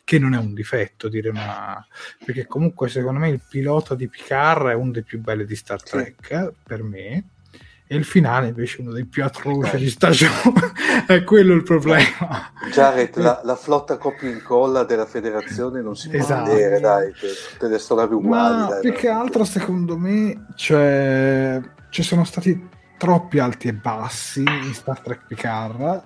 che 0.05 0.19
non 0.19 0.35
è 0.35 0.37
un 0.37 0.53
difetto 0.53 1.09
dire 1.09 1.27
una... 1.27 1.85
perché 2.23 2.45
comunque 2.45 2.87
secondo 2.87 3.19
me 3.19 3.27
il 3.27 3.41
pilota 3.45 3.93
di 3.93 4.07
Picard 4.07 4.67
è 4.67 4.73
uno 4.73 4.91
dei 4.91 5.03
più 5.03 5.19
belli 5.19 5.43
di 5.43 5.55
Star 5.57 5.83
Trek 5.83 6.27
sì. 6.27 6.49
per 6.63 6.81
me 6.81 7.25
e 7.88 7.95
il 7.95 8.03
finale 8.03 8.48
invece 8.48 8.82
uno 8.82 8.91
dei 8.91 9.06
più 9.06 9.24
atroci 9.24 9.77
di 9.77 9.90
stagione. 9.90 10.74
È 11.07 11.24
quello 11.24 11.53
il 11.53 11.64
problema. 11.64 12.51
Jared 12.72 13.16
la, 13.16 13.40
la, 13.43 13.56
flotta 13.56 13.98
copia 13.98 14.30
incolla 14.30 14.83
della 14.83 15.06
federazione 15.06 15.82
non 15.82 15.95
si 15.95 16.09
può 16.09 16.19
esatto. 16.19 16.51
vedere 16.51 16.80
dai 16.82 17.14
tutte 17.14 17.67
le 17.67 17.77
storie 17.77 18.14
uguali 18.14 18.57
ma 18.57 18.67
dai, 18.67 18.82
più 18.82 18.93
che 18.93 19.07
altro 19.07 19.45
secondo 19.45 19.98
me 19.98 20.48
cioè, 20.56 21.61
ci 21.90 22.03
sono 22.03 22.25
stati 22.25 22.69
troppi 22.98 23.40
alti 23.40 23.69
e 23.69 23.74
bassi 23.74 24.41
in 24.41 24.74
Star 24.74 24.99
Trek 24.99 25.27
Picard 25.27 26.03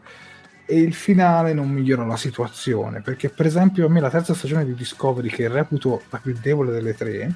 e 0.65 0.79
il 0.79 0.93
finale 0.93 1.53
non 1.53 1.69
migliora 1.69 2.05
la 2.05 2.17
situazione 2.17 3.01
perché 3.01 3.29
per 3.29 3.47
esempio 3.47 3.87
a 3.87 3.89
me 3.89 3.99
la 3.99 4.09
terza 4.09 4.35
stagione 4.35 4.65
di 4.65 4.75
Discovery 4.75 5.29
che 5.29 5.47
reputo 5.47 6.03
la 6.09 6.19
più 6.19 6.37
debole 6.39 6.71
delle 6.71 6.93
tre 6.93 7.31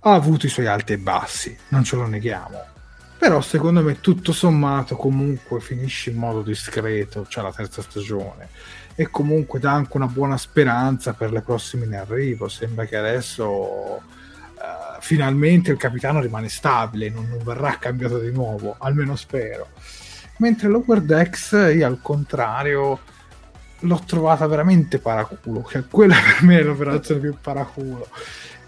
ha 0.00 0.12
avuto 0.12 0.46
i 0.46 0.50
suoi 0.50 0.66
alti 0.66 0.92
e 0.92 0.98
bassi 0.98 1.56
non 1.68 1.82
ce 1.82 1.96
lo 1.96 2.06
neghiamo 2.06 2.74
però 3.18 3.40
secondo 3.40 3.82
me 3.82 4.00
tutto 4.00 4.32
sommato 4.32 4.94
comunque 4.94 5.60
finisce 5.60 6.10
in 6.10 6.16
modo 6.16 6.42
discreto 6.42 7.26
cioè 7.26 7.42
la 7.42 7.52
terza 7.52 7.82
stagione. 7.82 8.48
E 8.94 9.08
comunque 9.10 9.58
dà 9.58 9.72
anche 9.72 9.96
una 9.96 10.06
buona 10.06 10.36
speranza 10.36 11.12
per 11.12 11.32
le 11.32 11.40
prossime 11.40 11.86
in 11.86 11.94
arrivo. 11.94 12.48
Sembra 12.48 12.84
che 12.84 12.96
adesso 12.96 13.44
uh, 13.44 14.00
finalmente 15.00 15.70
il 15.70 15.76
capitano 15.76 16.20
rimane 16.20 16.48
stabile 16.48 17.10
non, 17.10 17.26
non 17.28 17.42
verrà 17.42 17.78
cambiato 17.78 18.18
di 18.18 18.30
nuovo 18.30 18.76
almeno 18.78 19.16
spero. 19.16 19.68
Mentre 20.38 20.68
Lower 20.68 21.00
Decks 21.00 21.52
io 21.74 21.86
al 21.86 21.98
contrario 22.02 23.00
l'ho 23.80 24.02
trovata 24.06 24.46
veramente 24.46 24.98
paraculo. 24.98 25.66
Cioè 25.68 25.84
quella 25.90 26.16
per 26.16 26.42
me 26.42 26.58
è 26.58 26.62
l'operazione 26.62 27.20
più 27.20 27.36
paraculo. 27.40 28.08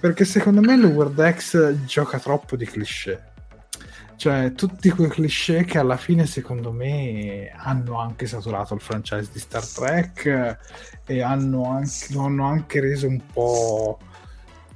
Perché 0.00 0.24
secondo 0.24 0.60
me 0.60 0.76
Lower 0.76 1.08
Decks 1.08 1.84
gioca 1.84 2.18
troppo 2.18 2.56
di 2.56 2.64
cliché 2.64 3.28
cioè 4.18 4.52
tutti 4.52 4.90
quei 4.90 5.08
cliché 5.08 5.64
che 5.64 5.78
alla 5.78 5.96
fine 5.96 6.26
secondo 6.26 6.72
me 6.72 7.50
hanno 7.56 7.98
anche 7.98 8.26
saturato 8.26 8.74
il 8.74 8.80
franchise 8.80 9.30
di 9.32 9.38
Star 9.38 9.64
Trek 9.64 10.58
e 11.06 11.22
hanno 11.22 11.70
anche, 11.70 12.12
lo 12.12 12.24
hanno 12.24 12.44
anche 12.44 12.80
reso 12.80 13.06
un 13.06 13.20
po' 13.32 13.98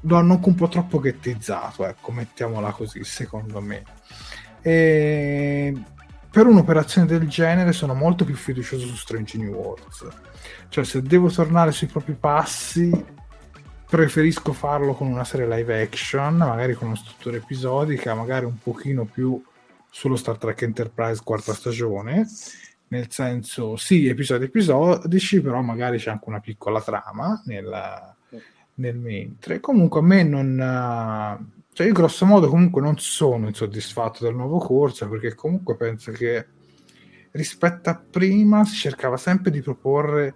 lo 0.05 0.17
hanno 0.17 0.35
anche 0.35 0.49
un 0.49 0.55
po' 0.55 0.69
troppo 0.69 1.01
ghettizzato 1.01 1.85
ecco 1.85 2.13
mettiamola 2.13 2.71
così 2.71 3.03
secondo 3.03 3.61
me 3.61 3.83
e 4.63 5.75
per 6.31 6.47
un'operazione 6.47 7.07
del 7.07 7.29
genere 7.29 7.73
sono 7.73 7.95
molto 7.95 8.25
più 8.25 8.37
fiducioso 8.37 8.87
su 8.87 8.95
Strange 8.95 9.37
New 9.37 9.53
Worlds. 9.53 10.09
Cioè, 10.71 10.83
se 10.83 11.03
devo 11.03 11.29
tornare 11.29 11.73
sui 11.73 11.89
propri 11.89 12.15
passi, 12.15 12.91
preferisco 13.93 14.55
farlo 14.55 14.95
con 14.95 15.07
una 15.07 15.23
serie 15.23 15.47
live 15.47 15.83
action, 15.83 16.39
magari 16.39 16.73
con 16.73 16.87
una 16.87 16.97
struttura 16.97 17.37
episodica, 17.37 18.15
magari 18.15 18.47
un 18.47 18.57
pochino 18.57 19.05
più 19.05 19.45
sullo 19.91 20.17
Star 20.17 20.39
Trek 20.39 20.63
Enterprise 20.63 21.21
quarta 21.23 21.53
stagione. 21.53 22.27
Nel 22.89 23.11
senso, 23.11 23.77
sì, 23.77 24.09
episodi 24.09 24.47
episodici, 24.47 25.43
però 25.43 25.61
magari 25.61 25.99
c'è 25.99 26.09
anche 26.09 26.25
una 26.27 26.41
piccola 26.41 26.81
trama 26.81 27.43
nel, 27.45 28.15
nel 28.77 28.97
mentre. 28.97 29.61
Comunque 29.61 30.01
a 30.01 30.03
me 30.03 30.23
non 30.23 31.53
cioè 31.75 31.87
io 31.87 31.93
grosso 31.93 32.25
modo 32.25 32.49
comunque 32.49 32.81
non 32.81 32.97
sono 32.97 33.47
insoddisfatto 33.47 34.25
del 34.25 34.35
nuovo 34.35 34.57
corso 34.57 35.07
perché 35.07 35.35
comunque 35.35 35.77
penso 35.77 36.13
che 36.13 36.47
rispetto 37.33 37.91
a 37.91 38.03
prima 38.11 38.65
si 38.65 38.77
cercava 38.77 39.19
sempre 39.19 39.51
di 39.51 39.61
proporre 39.61 40.35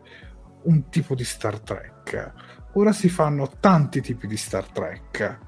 un 0.65 0.91
tipo 0.91 1.15
di 1.15 1.25
Star 1.25 1.59
Trek. 1.61 2.46
Ora 2.79 2.93
si 2.93 3.09
fanno 3.09 3.51
tanti 3.59 4.03
tipi 4.03 4.27
di 4.27 4.37
Star 4.37 4.67
Trek 4.69 5.39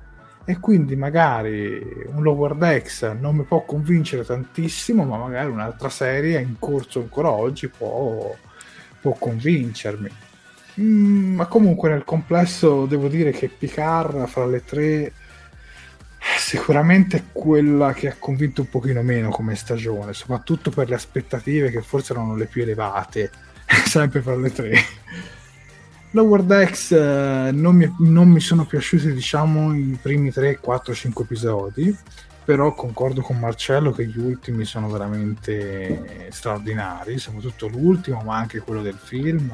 e 0.46 0.58
quindi 0.60 0.96
magari 0.96 1.78
un 2.06 2.22
Lower 2.22 2.54
Decks 2.54 3.02
non 3.20 3.36
mi 3.36 3.42
può 3.42 3.66
convincere 3.66 4.24
tantissimo, 4.24 5.04
ma 5.04 5.18
magari 5.18 5.50
un'altra 5.50 5.90
serie 5.90 6.40
in 6.40 6.58
corso 6.58 7.00
ancora 7.00 7.28
oggi 7.28 7.68
può, 7.68 8.34
può 9.02 9.12
convincermi. 9.12 10.10
Mm, 10.80 11.34
ma 11.34 11.44
comunque 11.44 11.90
nel 11.90 12.04
complesso 12.04 12.86
devo 12.86 13.08
dire 13.08 13.30
che 13.30 13.48
Picard 13.48 14.26
fra 14.26 14.46
le 14.46 14.64
tre 14.64 15.12
sicuramente 16.38 17.26
quella 17.30 17.92
che 17.92 18.08
ha 18.08 18.16
convinto 18.18 18.62
un 18.62 18.70
pochino 18.70 19.02
meno 19.02 19.28
come 19.28 19.54
stagione, 19.54 20.14
soprattutto 20.14 20.70
per 20.70 20.88
le 20.88 20.94
aspettative 20.94 21.70
che 21.70 21.82
forse 21.82 22.14
erano 22.14 22.34
le 22.34 22.46
più 22.46 22.62
elevate, 22.62 23.30
sempre 23.84 24.22
fra 24.22 24.34
le 24.34 24.50
tre. 24.50 24.72
Lower 26.12 26.42
Decks 26.42 26.92
eh, 26.92 27.50
non, 27.52 27.76
mi, 27.76 27.94
non 27.98 28.28
mi 28.28 28.40
sono 28.40 28.64
piaciuti 28.64 29.12
diciamo 29.12 29.74
i 29.74 29.98
primi 30.00 30.32
3, 30.32 30.58
4, 30.58 30.94
5 30.94 31.24
episodi, 31.24 31.96
però 32.44 32.72
concordo 32.72 33.20
con 33.20 33.38
Marcello 33.38 33.92
che 33.92 34.06
gli 34.06 34.18
ultimi 34.18 34.64
sono 34.64 34.88
veramente 34.88 36.28
straordinari, 36.30 37.18
soprattutto 37.18 37.68
l'ultimo, 37.68 38.22
ma 38.22 38.36
anche 38.36 38.60
quello 38.60 38.80
del 38.80 38.96
film 38.96 39.50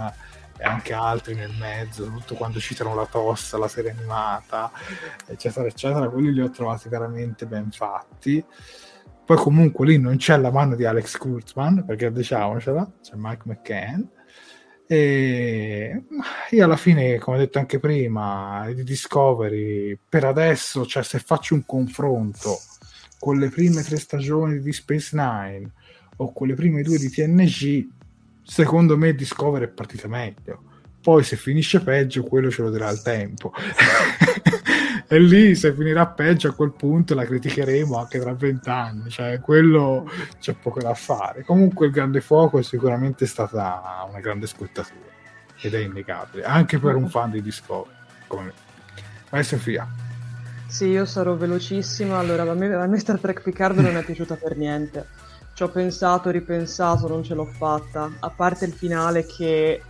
e 0.57 0.65
anche 0.65 0.92
altri 0.92 1.34
nel 1.34 1.52
mezzo, 1.58 2.05
soprattutto 2.05 2.36
quando 2.36 2.60
citano 2.60 2.94
la 2.94 3.07
tossa, 3.07 3.58
la 3.58 3.66
serie 3.66 3.91
animata, 3.91 4.70
eccetera, 5.26 5.66
eccetera, 5.66 6.08
quelli 6.08 6.33
li 6.33 6.41
ho 6.41 6.50
trovati 6.50 6.89
veramente 6.89 7.47
ben 7.47 7.73
fatti. 7.73 8.44
Poi 9.24 9.36
comunque 9.36 9.86
lì 9.86 9.99
non 9.99 10.16
c'è 10.16 10.36
la 10.36 10.52
mano 10.52 10.76
di 10.76 10.84
Alex 10.84 11.16
Kurtzman, 11.16 11.84
perché 11.84 12.12
diciamocela, 12.12 12.89
c'è 13.02 13.15
Mike 13.16 13.42
McCann. 13.47 14.02
E 14.86 16.02
io 16.50 16.64
alla 16.64 16.76
fine, 16.76 17.18
come 17.18 17.36
ho 17.36 17.40
detto 17.40 17.58
anche 17.58 17.78
prima, 17.78 18.70
di 18.74 18.84
Discovery, 18.84 19.98
per 20.08 20.24
adesso, 20.24 20.84
cioè 20.86 21.02
se 21.02 21.18
faccio 21.18 21.54
un 21.54 21.64
confronto 21.64 22.58
con 23.18 23.38
le 23.38 23.48
prime 23.48 23.82
tre 23.82 23.96
stagioni 23.96 24.60
di 24.60 24.72
Space 24.72 25.16
Nine 25.16 25.70
o 26.16 26.32
con 26.32 26.46
le 26.46 26.54
prime 26.54 26.82
due 26.82 26.98
di 26.98 27.08
TNG, 27.10 27.88
secondo 28.42 28.96
me 28.96 29.14
Discovery 29.14 29.64
è 29.64 29.68
partita 29.68 30.06
meglio. 30.08 30.62
Poi 31.00 31.22
se 31.22 31.36
finisce 31.36 31.80
peggio, 31.80 32.22
quello 32.22 32.50
ce 32.50 32.62
lo 32.62 32.70
dirà 32.70 32.90
il 32.90 33.02
tempo. 33.02 33.52
e 35.07 35.18
lì 35.18 35.55
se 35.55 35.73
finirà 35.73 36.07
peggio 36.07 36.49
a 36.49 36.52
quel 36.52 36.73
punto 36.73 37.15
la 37.15 37.24
criticheremo 37.24 37.99
anche 37.99 38.18
tra 38.18 38.33
vent'anni, 38.33 39.10
cioè 39.10 39.41
quello 39.41 40.10
c'è 40.41 40.55
poco 40.55 40.81
da 40.81 40.94
fare. 40.94 41.44
Comunque 41.44 41.86
il 41.86 41.92
Grande 41.92 42.20
Fuoco 42.20 42.58
è 42.58 42.62
sicuramente 42.62 43.26
stata 43.26 44.07
una 44.08 44.20
grande 44.20 44.47
scottatura 44.47 45.12
ed 45.60 45.74
è 45.74 45.78
innegabile, 45.78 46.44
anche 46.44 46.78
per 46.78 46.94
un 46.94 47.08
fan 47.08 47.31
di 47.31 47.42
Discovery 47.42 47.94
come 48.26 48.44
me. 48.44 48.52
Vai 49.31 49.44
Sofia. 49.44 49.86
Sì, 50.66 50.86
io 50.86 51.05
sarò 51.05 51.34
velocissima. 51.34 52.18
Allora, 52.18 52.42
a 52.42 52.55
me, 52.55 52.74
a 52.74 52.86
me 52.86 52.99
Star 52.99 53.20
Trek 53.20 53.42
Picard 53.42 53.78
non 53.78 53.97
è 53.97 54.05
piaciuta 54.05 54.36
per 54.36 54.57
niente. 54.57 55.07
Ci 55.52 55.62
ho 55.62 55.68
pensato, 55.68 56.31
ripensato, 56.31 57.07
non 57.07 57.23
ce 57.23 57.34
l'ho 57.34 57.44
fatta. 57.44 58.10
A 58.18 58.31
parte 58.31 58.65
il 58.65 58.73
finale 58.73 59.24
che, 59.24 59.83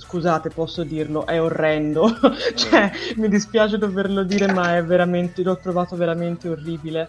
scusate, 0.00 0.48
posso 0.48 0.82
dirlo, 0.82 1.26
è 1.26 1.40
orrendo. 1.40 2.08
cioè, 2.56 2.90
mi 3.16 3.28
dispiace 3.28 3.78
doverlo 3.78 4.24
dire, 4.24 4.50
ma 4.52 4.76
è 4.76 4.84
veramente, 4.84 5.42
l'ho 5.42 5.58
trovato 5.58 5.94
veramente 5.96 6.48
orribile. 6.48 7.08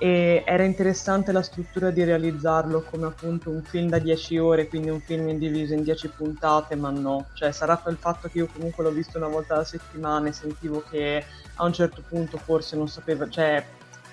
E 0.00 0.44
era 0.46 0.62
interessante 0.62 1.32
la 1.32 1.42
struttura 1.42 1.90
di 1.90 2.04
realizzarlo 2.04 2.84
come 2.88 3.06
appunto 3.06 3.50
un 3.50 3.62
film 3.62 3.88
da 3.88 3.98
10 3.98 4.38
ore, 4.38 4.68
quindi 4.68 4.90
un 4.90 5.00
film 5.00 5.28
indiviso 5.28 5.74
in 5.74 5.82
10 5.82 6.08
puntate, 6.16 6.76
ma 6.76 6.90
no. 6.90 7.26
Cioè, 7.32 7.50
sarà 7.50 7.82
il 7.88 7.96
fatto 7.96 8.28
che 8.28 8.38
io 8.38 8.48
comunque 8.52 8.84
l'ho 8.84 8.92
visto 8.92 9.18
una 9.18 9.26
volta 9.26 9.54
alla 9.54 9.64
settimana 9.64 10.28
e 10.28 10.32
sentivo 10.32 10.84
che 10.88 11.24
a 11.54 11.64
un 11.64 11.72
certo 11.72 12.02
punto 12.06 12.36
forse 12.36 12.76
non 12.76 12.86
sapevo, 12.88 13.28
cioè 13.28 13.64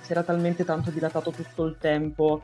si 0.02 0.12
era 0.12 0.24
talmente 0.24 0.64
tanto 0.64 0.90
dilatato 0.90 1.32
tutto 1.32 1.66
il 1.66 1.76
tempo 1.80 2.44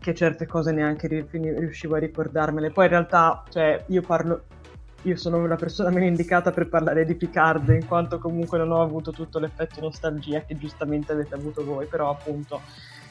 che 0.00 0.14
certe 0.14 0.46
cose 0.46 0.72
neanche 0.72 1.08
riuscivo 1.30 1.96
a 1.96 1.98
ricordarmele. 1.98 2.70
Poi 2.70 2.84
in 2.84 2.90
realtà, 2.90 3.42
cioè, 3.50 3.84
io 3.88 4.02
parlo, 4.02 4.44
io 5.02 5.16
sono 5.16 5.38
una 5.38 5.56
persona 5.56 5.90
meno 5.90 6.06
indicata 6.06 6.50
per 6.50 6.68
parlare 6.68 7.04
di 7.04 7.14
Picard, 7.14 7.68
in 7.68 7.86
quanto 7.86 8.18
comunque 8.18 8.58
non 8.58 8.72
ho 8.72 8.82
avuto 8.82 9.12
tutto 9.12 9.38
l'effetto 9.38 9.80
nostalgia 9.80 10.42
che 10.42 10.56
giustamente 10.56 11.12
avete 11.12 11.34
avuto 11.34 11.64
voi, 11.64 11.86
però 11.86 12.10
appunto 12.10 12.60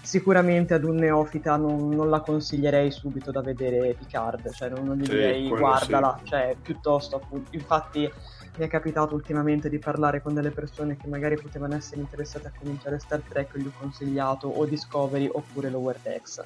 sicuramente 0.01 0.73
ad 0.73 0.83
un 0.83 0.95
neofita 0.95 1.55
non, 1.55 1.89
non 1.89 2.09
la 2.09 2.19
consiglierei 2.21 2.91
subito 2.91 3.31
da 3.31 3.41
vedere 3.41 3.93
Picard, 3.93 4.51
cioè 4.51 4.69
non, 4.69 4.85
non 4.85 4.97
gli 4.97 5.05
sì, 5.05 5.11
direi 5.11 5.47
guardala, 5.47 6.19
sì. 6.19 6.29
cioè 6.29 6.55
piuttosto 6.61 7.15
appunto, 7.17 7.49
infatti 7.55 8.09
mi 8.57 8.65
è 8.65 8.67
capitato 8.67 9.15
ultimamente 9.15 9.69
di 9.69 9.79
parlare 9.79 10.21
con 10.21 10.33
delle 10.33 10.51
persone 10.51 10.97
che 10.97 11.07
magari 11.07 11.39
potevano 11.39 11.75
essere 11.75 12.01
interessate 12.01 12.47
a 12.47 12.51
cominciare 12.57 12.99
Star 12.99 13.21
Trek 13.21 13.55
e 13.55 13.59
gli 13.59 13.67
ho 13.67 13.73
consigliato 13.77 14.47
o 14.47 14.65
Discovery 14.65 15.29
oppure 15.31 15.69
Lower 15.69 15.97
Decks 16.01 16.43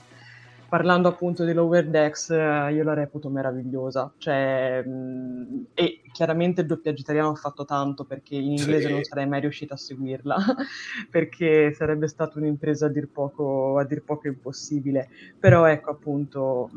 parlando 0.71 1.09
appunto 1.09 1.43
di 1.43 1.51
Lower 1.51 1.85
Decks, 1.85 2.29
eh, 2.29 2.71
io 2.71 2.83
la 2.85 2.93
reputo 2.93 3.27
meravigliosa. 3.27 4.09
Cioè, 4.17 4.81
mh, 4.81 5.65
e 5.73 6.01
chiaramente 6.13 6.61
il 6.61 6.67
doppiaggio 6.67 7.01
italiano 7.01 7.31
ha 7.31 7.35
fatto 7.35 7.65
tanto 7.65 8.05
perché 8.05 8.35
in 8.35 8.51
inglese 8.51 8.87
sì. 8.87 8.93
non 8.93 9.03
sarei 9.03 9.27
mai 9.27 9.41
riuscita 9.41 9.73
a 9.73 9.77
seguirla, 9.77 10.37
perché 11.11 11.73
sarebbe 11.73 12.07
stata 12.07 12.39
un'impresa 12.39 12.85
a 12.85 12.89
dir, 12.89 13.09
poco, 13.09 13.79
a 13.79 13.83
dir 13.83 14.01
poco 14.01 14.29
impossibile. 14.29 15.09
Però 15.37 15.65
ecco 15.65 15.91
appunto, 15.91 16.69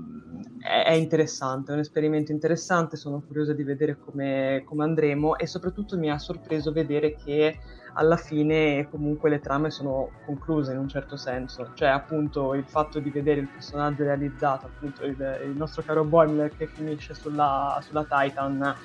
è, 0.61 0.87
è, 0.87 0.93
interessante, 0.95 1.71
è 1.71 1.75
un 1.75 1.81
esperimento 1.81 2.33
interessante, 2.33 2.97
sono 2.97 3.23
curiosa 3.25 3.53
di 3.53 3.63
vedere 3.63 3.97
come, 3.97 4.63
come 4.65 4.83
andremo 4.83 5.39
e 5.39 5.47
soprattutto 5.47 5.97
mi 5.97 6.11
ha 6.11 6.19
sorpreso 6.19 6.73
vedere 6.73 7.15
che 7.15 7.61
alla 7.97 8.17
fine 8.17 8.89
comunque 8.89 9.31
le 9.31 9.41
trame 9.41 9.71
sono 9.71 10.15
concluse 10.21 10.73
in 10.73 10.79
un 10.79 10.89
certo 10.89 11.17
senso, 11.17 11.71
cioè 11.75 11.89
appunto 11.89 12.55
il 12.55 12.67
fatto 12.67 13.01
di 13.01 13.11
vedere 13.11 13.41
il 13.41 13.51
personaggio 13.51 14.03
realizzato, 14.05 14.67
appunto 14.67 15.05
il, 15.05 15.17
il 15.45 15.57
nostro 15.57 15.83
caro 15.85 16.05
Boimler 16.05 16.53
che 16.55 16.69
finisce 16.69 17.15
sulla, 17.15 17.79
sulla 17.83 18.05
Titan 18.05 18.77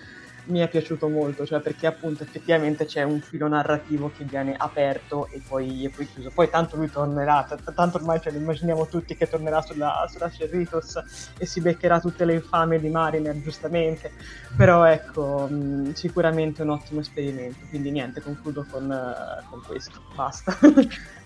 mi 0.46 0.60
è 0.60 0.68
piaciuto 0.68 1.08
molto, 1.10 1.46
cioè 1.46 1.60
perché 1.60 1.88
appunto 1.88 2.24
effettivamente 2.24 2.86
c'è 2.86 3.04
un 3.04 3.20
filo 3.20 3.48
narrativo 3.48 4.12
che 4.16 4.24
viene 4.24 4.56
aperto 4.58 5.28
e 5.32 5.42
poi, 5.48 5.86
e 5.86 5.90
poi 5.90 6.08
chiuso. 6.08 6.32
Poi 6.34 6.50
tanto 6.50 6.76
lui 6.76 6.90
tornerà, 6.90 7.44
t- 7.44 7.74
tanto 7.74 7.98
ormai 7.98 8.20
ce 8.22 8.32
lo 8.32 8.38
immaginiamo 8.38 8.88
tutti 8.88 9.16
che 9.16 9.28
tornerà 9.28 9.62
sulla, 9.62 10.06
sulla 10.12 10.30
Cerritos 10.30 11.02
e 11.38 11.46
si 11.46 11.62
beccherà 11.62 12.00
tutte 12.00 12.26
le 12.26 12.34
infamie 12.34 12.80
di 12.80 12.90
Mariner, 12.90 13.40
giustamente. 13.42 14.12
Però 14.56 14.84
ecco, 14.86 15.48
mh, 15.48 15.94
sicuramente 15.94 16.62
un 16.62 16.70
ottimo 16.70 17.02
esperimento. 17.02 17.66
Quindi 17.70 17.92
niente, 17.92 18.22
concludo 18.22 18.66
con, 18.70 18.90
uh, 18.90 19.50
con 19.50 19.62
questo. 19.66 20.02
Basta. 20.16 20.58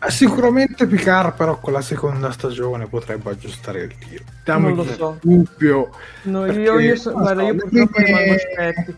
Eh, 0.05 0.11
sicuramente 0.11 0.85
Picard 0.85 1.35
però 1.35 1.59
con 1.59 1.71
la 1.71 1.81
seconda 1.81 2.29
stagione 2.31 2.87
potrebbe 2.87 3.29
aggiustare 3.29 3.83
il 3.83 3.97
tiro. 3.97 4.23
Dammi 4.43 4.73
non 4.73 4.75
lo 4.75 4.83
so. 4.85 5.17
Dubbio. 5.21 5.89
No, 6.23 6.45
io, 6.45 6.77
io, 6.79 6.95
so, 6.97 7.13
guarda, 7.13 7.43
io 7.43 7.55
purtroppo 7.55 7.99
rimango 7.99 8.35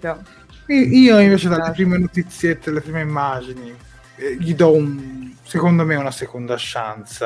scettica. 0.06 0.24
Io 0.67 1.19
invece 1.19 1.50
dalle 1.50 1.72
prime 1.72 1.98
notiziette, 1.98 2.72
le 2.72 2.82
prime 2.82 3.01
immagini, 3.01 3.75
eh, 4.16 4.35
gli 4.40 4.56
do 4.56 4.74
un, 4.74 5.34
secondo 5.43 5.84
me 5.85 5.95
una 5.95 6.11
seconda 6.11 6.56
chance 6.58 7.25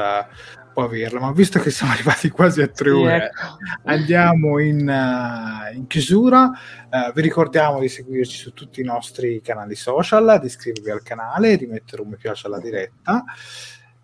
può 0.74 0.83
averla, 0.83 1.19
ma 1.19 1.32
visto 1.32 1.59
che 1.59 1.72
siamo 1.72 1.91
arrivati 1.93 2.30
quasi 2.30 2.61
a 2.61 2.67
tre 2.67 2.90
ore, 2.90 3.16
ecco. 3.25 3.58
andiamo 3.85 4.59
in, 4.59 4.88
uh, 4.88 5.75
in 5.75 5.88
chiusura. 5.88 6.51
Uh, 6.90 7.14
vi 7.14 7.22
ricordiamo 7.22 7.80
di 7.80 7.88
seguirci 7.88 8.38
su 8.38 8.53
tutti 8.53 8.82
i 8.82 8.85
nostri 8.85 9.41
canali 9.41 9.75
social, 9.75 10.38
di 10.40 10.48
iscrivervi 10.48 10.90
al 10.90 11.03
canale, 11.03 11.58
di 11.58 11.66
mettere 11.66 12.01
un 12.01 12.09
mi 12.09 12.17
piace 12.17 12.48
alla 12.48 12.59
diretta 12.59 13.24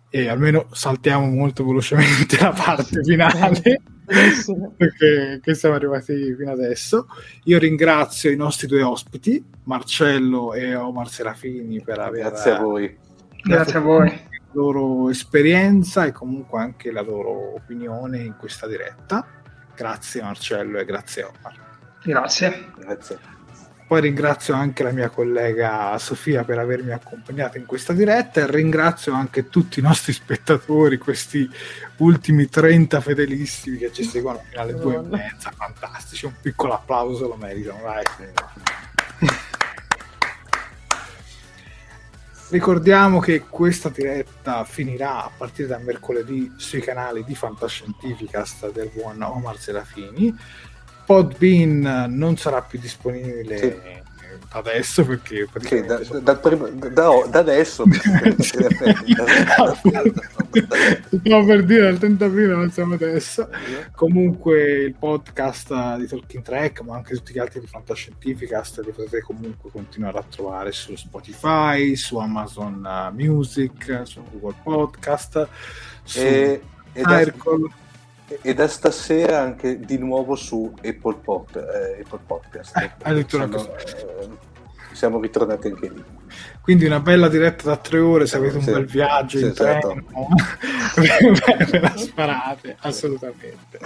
e 0.08 0.28
almeno 0.28 0.68
saltiamo 0.70 1.26
molto 1.26 1.66
velocemente 1.66 2.38
la 2.38 2.52
parte 2.52 3.02
finale 3.02 3.82
perché 4.76 5.54
siamo 5.54 5.74
arrivati 5.74 6.34
fino 6.34 6.50
adesso. 6.50 7.06
Io 7.44 7.58
ringrazio 7.58 8.30
i 8.30 8.36
nostri 8.36 8.66
due 8.66 8.82
ospiti, 8.82 9.44
Marcello 9.64 10.54
e 10.54 10.74
Omar 10.74 11.08
Serafini, 11.08 11.82
per 11.82 11.98
aver. 11.98 12.28
Grazie 12.28 12.50
a 12.52 12.60
voi. 12.60 12.98
Grazie 13.42 13.78
a 13.78 13.80
voi. 13.80 14.08
La 14.08 14.38
loro 14.52 15.10
esperienza 15.10 16.04
e 16.04 16.12
comunque 16.12 16.60
anche 16.60 16.90
la 16.90 17.02
loro 17.02 17.54
opinione 17.54 18.18
in 18.18 18.36
questa 18.38 18.66
diretta. 18.66 19.26
Grazie 19.74 20.22
Marcello 20.22 20.78
e 20.78 20.84
grazie 20.84 21.22
Omar. 21.24 21.54
Grazie. 22.02 22.64
Grazie. 22.78 23.34
Poi 23.86 24.00
ringrazio 24.00 24.52
anche 24.52 24.82
la 24.82 24.90
mia 24.90 25.10
collega 25.10 25.96
Sofia 25.98 26.42
per 26.42 26.58
avermi 26.58 26.90
accompagnato 26.90 27.56
in 27.56 27.66
questa 27.66 27.92
diretta 27.92 28.40
e 28.40 28.50
ringrazio 28.50 29.12
anche 29.12 29.48
tutti 29.48 29.78
i 29.78 29.82
nostri 29.82 30.12
spettatori, 30.12 30.98
questi 30.98 31.48
ultimi 31.98 32.48
30 32.48 33.00
fedelissimi 33.00 33.78
che 33.78 33.92
ci 33.92 34.02
seguono 34.02 34.42
fino 34.48 34.60
alle 34.60 34.74
due 34.74 34.96
e 34.96 35.02
mezza, 35.02 35.52
fantastici, 35.52 36.26
un 36.26 36.34
piccolo 36.42 36.74
applauso 36.74 37.28
lo 37.28 37.36
meritano, 37.36 37.80
vai. 37.82 38.02
Ricordiamo 42.48 43.20
che 43.20 43.44
questa 43.48 43.88
diretta 43.88 44.64
finirà 44.64 45.24
a 45.24 45.30
partire 45.36 45.68
da 45.68 45.78
mercoledì 45.78 46.52
sui 46.56 46.80
canali 46.80 47.22
di 47.22 47.36
Fantascientificast 47.36 48.72
del 48.72 48.90
buon 48.92 49.22
Omar 49.22 49.58
Serafini 49.58 50.36
Podbean 51.06 52.06
non 52.08 52.36
sarà 52.36 52.60
più 52.62 52.80
disponibile 52.80 53.56
sì. 53.58 53.74
adesso 54.48 55.06
perché 55.06 55.46
da, 55.84 56.00
da, 56.20 56.36
prima, 56.36 56.68
da, 56.68 56.88
da, 56.88 57.38
adesso 57.38 57.84
stavo 61.22 61.44
per 61.44 61.64
dire 61.64 61.86
al 61.86 61.98
30 61.98 62.24
aprile 62.24 62.54
non 62.54 62.70
siamo 62.72 62.94
adesso. 62.94 63.48
Comunque 63.94 64.82
il 64.82 64.94
podcast 64.98 65.96
di 65.96 66.08
Talking 66.08 66.42
Track 66.42 66.80
ma 66.80 66.96
anche 66.96 67.14
tutti 67.14 67.32
gli 67.32 67.38
altri 67.38 67.60
di 67.60 67.66
Fantascientificast 67.66 68.80
li 68.84 68.90
potete 68.90 69.22
comunque 69.22 69.70
continuare 69.70 70.18
a 70.18 70.24
trovare 70.28 70.72
su 70.72 70.96
Spotify 70.96 71.94
su 71.94 72.18
Amazon 72.18 73.12
Music 73.14 74.02
su 74.02 74.22
Google 74.32 74.56
Podcast 74.62 75.48
su 76.02 76.18
e, 76.18 76.60
Circle 76.92 77.84
e 78.42 78.54
da 78.54 78.66
stasera 78.66 79.40
anche 79.40 79.78
di 79.78 79.98
nuovo 79.98 80.34
su 80.34 80.72
Apple, 80.76 81.16
Pod, 81.22 81.56
eh, 81.56 82.02
Apple 82.02 82.20
Podcast. 82.26 82.76
Eh, 82.76 82.90
addirittura 83.02 83.48
siamo, 83.48 83.76
eh, 83.76 84.28
siamo 84.92 85.20
ritornati 85.20 85.68
anche 85.68 85.88
lì. 85.88 86.04
Quindi 86.60 86.84
una 86.84 86.98
bella 86.98 87.28
diretta 87.28 87.64
da 87.68 87.76
tre 87.76 88.00
ore 88.00 88.26
se 88.26 88.36
avete 88.36 88.56
un 88.56 88.62
sì, 88.62 88.72
bel 88.72 88.86
viaggio 88.86 89.38
sì, 89.38 89.44
in 89.44 89.50
esatto. 89.50 89.88
treno, 89.88 90.28
ve 91.70 91.80
la 91.80 91.96
sparate, 91.96 92.76
assolutamente. 92.80 93.78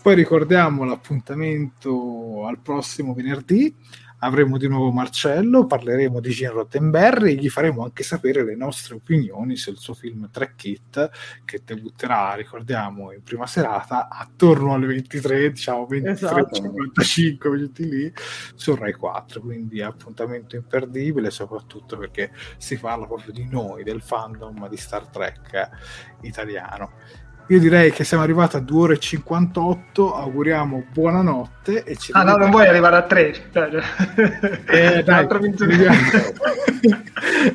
Poi 0.00 0.14
ricordiamo 0.14 0.84
l'appuntamento 0.84 2.46
al 2.46 2.58
prossimo 2.60 3.12
venerdì 3.12 3.74
avremo 4.20 4.58
di 4.58 4.68
nuovo 4.68 4.90
Marcello, 4.90 5.66
parleremo 5.66 6.20
di 6.20 6.30
Gene 6.30 6.52
Roddenberry 6.52 7.32
e 7.32 7.34
gli 7.36 7.48
faremo 7.48 7.84
anche 7.84 8.02
sapere 8.02 8.44
le 8.44 8.56
nostre 8.56 8.94
opinioni 8.94 9.56
sul 9.56 9.78
suo 9.78 9.94
film 9.94 10.30
Track 10.30 10.64
It 10.64 11.10
che 11.44 11.62
debutterà, 11.64 12.34
ricordiamo, 12.34 13.12
in 13.12 13.22
prima 13.22 13.46
serata 13.46 14.08
attorno 14.08 14.74
alle 14.74 14.86
23, 14.86 15.52
diciamo 15.52 15.86
23.55 15.88 17.00
esatto. 17.00 17.50
minuti 17.50 17.88
lì 17.88 18.12
su 18.54 18.74
Rai 18.74 18.92
4, 18.92 19.40
quindi 19.40 19.82
appuntamento 19.82 20.56
imperdibile 20.56 21.30
soprattutto 21.30 21.96
perché 21.96 22.32
si 22.58 22.78
parla 22.78 23.06
proprio 23.06 23.32
di 23.32 23.46
noi, 23.48 23.84
del 23.84 24.02
fandom 24.02 24.68
di 24.68 24.76
Star 24.76 25.06
Trek 25.06 25.68
italiano. 26.22 26.92
Io 27.50 27.58
direi 27.58 27.90
che 27.90 28.04
siamo 28.04 28.22
arrivati 28.22 28.54
a 28.54 28.60
2 28.60 28.80
ore 28.80 28.94
e 28.94 28.98
58. 29.00 30.14
Auguriamo 30.14 30.84
buonanotte. 30.92 31.82
E 31.82 31.96
ci 31.96 32.12
ah, 32.12 32.22
no, 32.22 32.36
non 32.36 32.48
vuoi 32.48 32.68
arrivare 32.68 32.96
a 32.96 33.02
3. 33.02 33.50
Eh, 34.66 35.02
dai, 35.02 35.26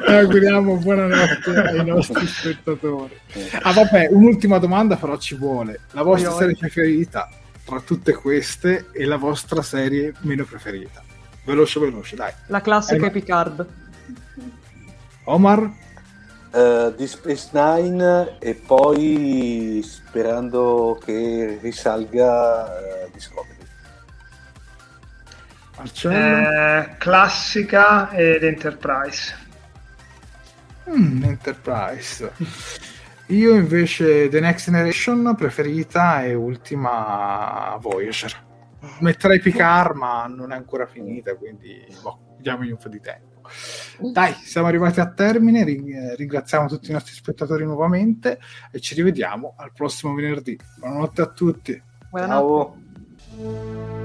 auguriamo 0.06 0.76
buonanotte 0.76 1.50
ai 1.50 1.86
nostri 1.86 2.28
spettatori. 2.28 3.18
Ah, 3.62 3.72
vabbè, 3.72 4.10
un'ultima 4.12 4.58
domanda, 4.58 4.98
però 4.98 5.16
ci 5.16 5.36
vuole. 5.36 5.80
La 5.92 6.04
vostra 6.04 6.32
Oi, 6.32 6.40
serie 6.40 6.58
preferita 6.58 7.30
tra 7.64 7.80
tutte 7.80 8.14
queste 8.16 8.88
e 8.92 9.06
la 9.06 9.16
vostra 9.16 9.62
serie 9.62 10.12
meno 10.24 10.44
preferita? 10.44 11.02
Veloce, 11.46 11.80
veloce, 11.80 12.18
dai. 12.18 12.34
La 12.48 12.60
classica 12.60 13.06
eh, 13.06 13.12
Picard. 13.12 13.66
Omar? 15.24 15.84
Uh, 16.56 16.96
di 16.96 17.06
Space 17.08 17.50
Nine 17.52 18.38
e 18.40 18.56
poi 18.56 19.82
sperando 19.84 20.98
che 21.04 21.60
risalga 21.62 22.64
uh, 22.64 23.12
Discovery. 23.12 23.54
Eh, 26.04 26.96
classica 26.98 28.10
ed 28.12 28.44
Enterprise. 28.44 29.36
Mm, 30.90 31.24
Enterprise. 31.24 32.32
Io 33.28 33.56
invece 33.56 34.30
The 34.30 34.40
Next 34.40 34.66
Generation 34.66 35.36
preferita 35.36 36.24
e 36.24 36.34
ultima 36.34 37.78
Voyager. 37.82 38.44
Metterei 39.00 39.40
Picard, 39.40 39.96
ma 39.96 40.28
non 40.28 40.52
è 40.52 40.56
ancora 40.56 40.86
finita, 40.86 41.36
quindi 41.36 41.86
boh, 42.02 42.38
diamogli 42.40 42.72
un 42.72 42.78
po' 42.78 42.90
di 42.90 43.02
tempo. 43.02 43.35
Dai, 44.12 44.34
siamo 44.34 44.68
arrivati 44.68 45.00
a 45.00 45.10
termine. 45.10 45.64
Ringraziamo 46.16 46.68
tutti 46.68 46.90
i 46.90 46.94
nostri 46.94 47.14
spettatori 47.14 47.66
nuovamente 47.66 48.40
e 48.72 48.80
ci 48.80 48.96
rivediamo 48.96 49.56
al 49.58 49.72
prossimo 49.74 50.14
venerdì. 50.14 50.58
Buonanotte 50.80 51.22
a 51.22 51.28
tutti. 51.28 51.82
Buonanotte. 52.10 52.80
Ciao. 53.38 54.05